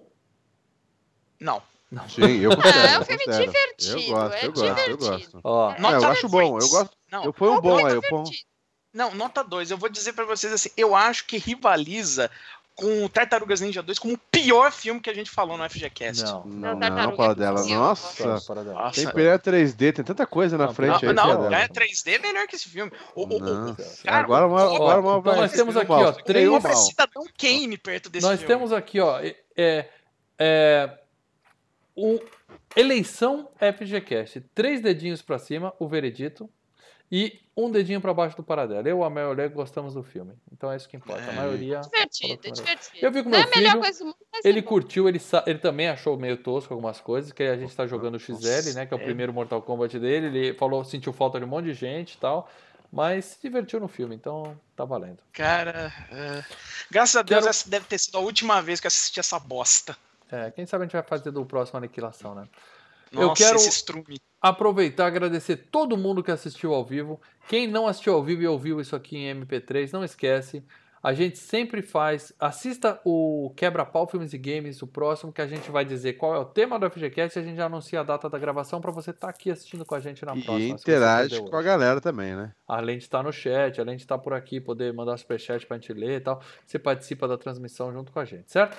Não. 1.41 1.63
Não. 1.91 2.07
Sim, 2.07 2.41
eu 2.41 2.55
considero. 2.55 2.87
É 2.87 2.99
um 3.01 3.05
filme 3.05 3.25
divertido. 3.25 3.99
Eu 3.99 4.15
gosto, 4.15 4.35
é 4.35 4.47
eu 4.47 4.53
gosto, 4.53 4.63
divertido. 4.63 4.91
eu 4.91 5.11
gosto. 5.11 5.41
Ó, 5.43 5.73
é, 5.73 5.95
eu 5.95 6.05
acho 6.05 6.29
bom, 6.29 6.59
eu 6.59 6.69
gosto. 6.69 6.97
Não, 7.11 7.25
eu 7.25 7.33
ponho 7.33 7.55
um 7.55 7.61
bom 7.63 7.87
aí, 7.87 7.95
eu 7.95 8.03
ponho... 8.03 8.25
Não, 8.93 9.15
nota 9.15 9.43
2. 9.43 9.71
Eu 9.71 9.79
vou 9.79 9.89
dizer 9.89 10.13
para 10.13 10.27
vocês 10.27 10.53
assim, 10.53 10.69
eu 10.77 10.95
acho 10.95 11.27
que 11.27 11.39
rivaliza 11.39 12.31
com 12.81 13.07
Tartarugas 13.09 13.61
Ninja 13.61 13.83
2 13.83 13.99
como 13.99 14.15
o 14.15 14.19
pior 14.19 14.73
filme 14.73 15.01
que 15.01 15.11
a 15.11 15.15
gente 15.15 15.31
falou 15.31 15.59
no 15.59 15.69
FGCast. 15.69 16.25
Não, 16.25 16.45
não, 16.47 16.79
não, 16.79 16.89
não 16.91 17.17
para 17.17 17.35
dela. 17.35 17.63
Nossa, 17.67 18.27
Nossa, 18.27 18.55
tem 18.95 19.05
Império 19.05 19.39
3D, 19.39 19.93
tem 19.93 20.05
tanta 20.05 20.27
coisa 20.27 20.57
na 20.57 20.73
frente 20.73 21.05
não, 21.05 21.11
aí. 21.11 21.15
Não, 21.15 21.55
é 21.55 21.69
3D 21.69 22.15
é 22.15 22.19
melhor 22.19 22.47
que 22.47 22.57
esse 22.57 22.71
filme. 22.71 22.91
O, 23.15 23.23
o, 23.23 23.37
o, 23.37 23.77
cara, 24.05 24.25
agora, 24.25 24.45
agora, 24.47 24.75
agora 24.75 25.01
ó, 25.03 25.19
então 25.19 25.37
nós 25.37 25.53
temos 25.53 25.77
aqui, 25.77 25.93
ó, 25.93 26.13
três... 26.13 26.49
Uma 26.49 26.75
Cidadão 26.75 27.25
Kane 27.39 27.77
perto 27.77 28.09
desse 28.09 28.27
nós 28.27 28.41
filme. 28.41 28.55
Nós 28.55 28.71
temos 28.71 28.73
aqui, 28.73 28.99
ó, 28.99 29.21
é, 29.21 29.89
é, 30.39 30.99
o 31.95 32.19
eleição 32.75 33.51
FGCast. 33.59 34.41
Três 34.55 34.81
dedinhos 34.81 35.21
para 35.21 35.39
cima, 35.39 35.75
o 35.79 35.87
veredito. 35.87 36.49
E 37.13 37.41
um 37.57 37.71
dedinho 37.71 38.01
para 38.01 38.15
baixo 38.15 38.37
do 38.37 38.43
paradelo. 38.43 38.87
Eu, 38.87 39.03
a 39.03 39.11
Mel 39.11 39.37
e 39.37 39.47
o 39.47 39.51
gostamos 39.51 39.95
do 39.95 40.03
filme. 40.03 40.33
Então 40.53 40.71
é 40.71 40.77
isso 40.77 40.89
que 40.89 40.97
importa. 40.97 41.23
A 41.23 41.33
é. 41.33 41.37
maioria. 41.37 41.81
Divertido, 41.81 42.41
é 42.47 42.51
divertido. 42.51 43.05
Eu 43.05 43.11
vi 43.11 43.23
com 43.23 43.29
meu 43.29 43.41
é 43.41 43.47
filho. 43.47 43.81
Coisa, 43.81 44.15
ele 44.45 44.63
curtiu, 44.63 45.09
ele, 45.09 45.21
ele 45.47 45.59
também 45.59 45.89
achou 45.89 46.17
meio 46.17 46.37
tosco 46.37 46.73
algumas 46.73 47.01
coisas, 47.01 47.33
que 47.33 47.43
a 47.43 47.57
gente 47.57 47.75
tá 47.75 47.87
jogando 47.87 48.15
o 48.15 48.21
XL, 48.21 48.75
né? 48.75 48.87
Que 48.87 48.95
é 48.95 48.97
o 48.97 49.01
primeiro 49.01 49.33
Mortal 49.33 49.61
Kombat 49.61 49.99
dele. 49.99 50.27
Ele 50.27 50.55
falou, 50.55 50.85
sentiu 50.85 51.13
falta 51.13 51.39
de 51.39 51.45
um 51.45 51.49
monte 51.49 51.67
de 51.67 51.75
gente 51.75 52.15
e 52.15 52.19
tal. 52.19 52.49
Mas 52.93 53.25
se 53.25 53.43
divertiu 53.43 53.79
no 53.79 53.89
filme, 53.89 54.15
então 54.15 54.59
tá 54.75 54.85
valendo. 54.85 55.19
Cara, 55.33 55.93
é... 56.11 56.45
graças 56.91 57.17
a 57.17 57.23
Deus, 57.23 57.41
Quero... 57.41 57.51
essa 57.51 57.71
deve 57.71 57.87
ter 57.87 57.99
sido 57.99 58.19
a 58.19 58.21
última 58.21 58.61
vez 58.61 58.81
que 58.81 58.87
eu 58.87 58.89
assisti 58.89 59.21
essa 59.21 59.39
bosta. 59.39 59.97
É, 60.31 60.51
quem 60.51 60.67
sabe 60.67 60.83
a 60.83 60.87
gente 60.87 60.93
vai 60.93 61.03
fazer 61.03 61.31
do 61.31 61.45
próximo 61.45 61.79
Aniquilação, 61.79 62.35
né? 62.35 62.49
Nossa, 63.13 63.43
eu 63.43 63.47
quero 63.47 63.59
aproveitar 64.41 65.05
e 65.05 65.07
agradecer 65.07 65.57
todo 65.57 65.97
mundo 65.97 66.23
que 66.23 66.31
assistiu 66.31 66.73
ao 66.73 66.85
vivo. 66.85 67.21
Quem 67.49 67.67
não 67.67 67.87
assistiu 67.87 68.15
ao 68.15 68.23
vivo 68.23 68.43
e 68.43 68.47
ouviu 68.47 68.81
isso 68.81 68.97
aqui 68.97 69.17
em 69.17 69.41
MP3, 69.41 69.93
não 69.93 70.05
esquece. 70.05 70.65
A 71.03 71.15
gente 71.15 71.39
sempre 71.39 71.81
faz. 71.81 72.33
Assista 72.39 73.01
o 73.05 73.53
Quebra-Pau 73.57 74.07
Filmes 74.07 74.35
e 74.35 74.39
Games, 74.39 74.83
o 74.83 74.87
próximo, 74.87 75.33
que 75.33 75.41
a 75.41 75.47
gente 75.47 75.71
vai 75.71 75.83
dizer 75.83 76.15
qual 76.15 76.35
é 76.35 76.39
o 76.39 76.45
tema 76.45 76.79
do 76.79 76.91
FGCast 76.91 77.39
e 77.39 77.41
a 77.41 77.45
gente 77.45 77.57
já 77.57 77.67
anuncia 77.67 78.01
a 78.01 78.03
data 78.03 78.29
da 78.29 78.39
gravação 78.39 78.83
para 78.83 78.91
você 78.91 79.11
estar 79.11 79.29
tá 79.29 79.31
aqui 79.31 79.51
assistindo 79.51 79.85
com 79.85 79.95
a 79.95 80.01
gente 80.01 80.25
na 80.27 80.33
próxima. 80.33 80.59
E 80.59 80.69
interage 80.69 81.41
com 81.41 81.57
a 81.57 81.63
galera 81.63 82.03
também, 82.03 82.37
né? 82.37 82.53
Além 82.69 82.99
de 82.99 83.05
estar 83.05 83.23
no 83.23 83.33
chat, 83.33 83.81
além 83.81 83.97
de 83.97 84.03
estar 84.03 84.19
por 84.19 84.35
aqui, 84.35 84.61
poder 84.61 84.93
mandar 84.93 85.17
superchat 85.17 85.67
para 85.67 85.79
a 85.79 85.81
gente 85.81 85.93
ler 85.95 86.19
e 86.19 86.21
tal, 86.21 86.43
você 86.67 86.79
participa 86.79 87.27
da 87.27 87.39
transmissão 87.39 87.91
junto 87.93 88.13
com 88.13 88.21
a 88.21 88.25
gente, 88.27 88.53
certo? 88.53 88.77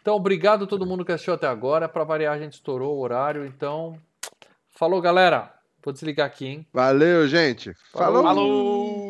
Então, 0.00 0.14
obrigado 0.16 0.64
a 0.64 0.66
todo 0.66 0.86
mundo 0.86 1.04
que 1.04 1.12
assistiu 1.12 1.34
até 1.34 1.46
agora. 1.46 1.88
Para 1.88 2.04
variar, 2.04 2.34
a 2.34 2.38
gente 2.38 2.54
estourou 2.54 2.96
o 2.96 3.00
horário. 3.00 3.44
Então, 3.44 3.98
falou, 4.68 5.00
galera. 5.00 5.54
Vou 5.82 5.92
desligar 5.92 6.26
aqui, 6.26 6.46
hein? 6.46 6.66
Valeu, 6.72 7.26
gente. 7.26 7.72
Falou. 7.92 8.22
falou. 8.22 9.09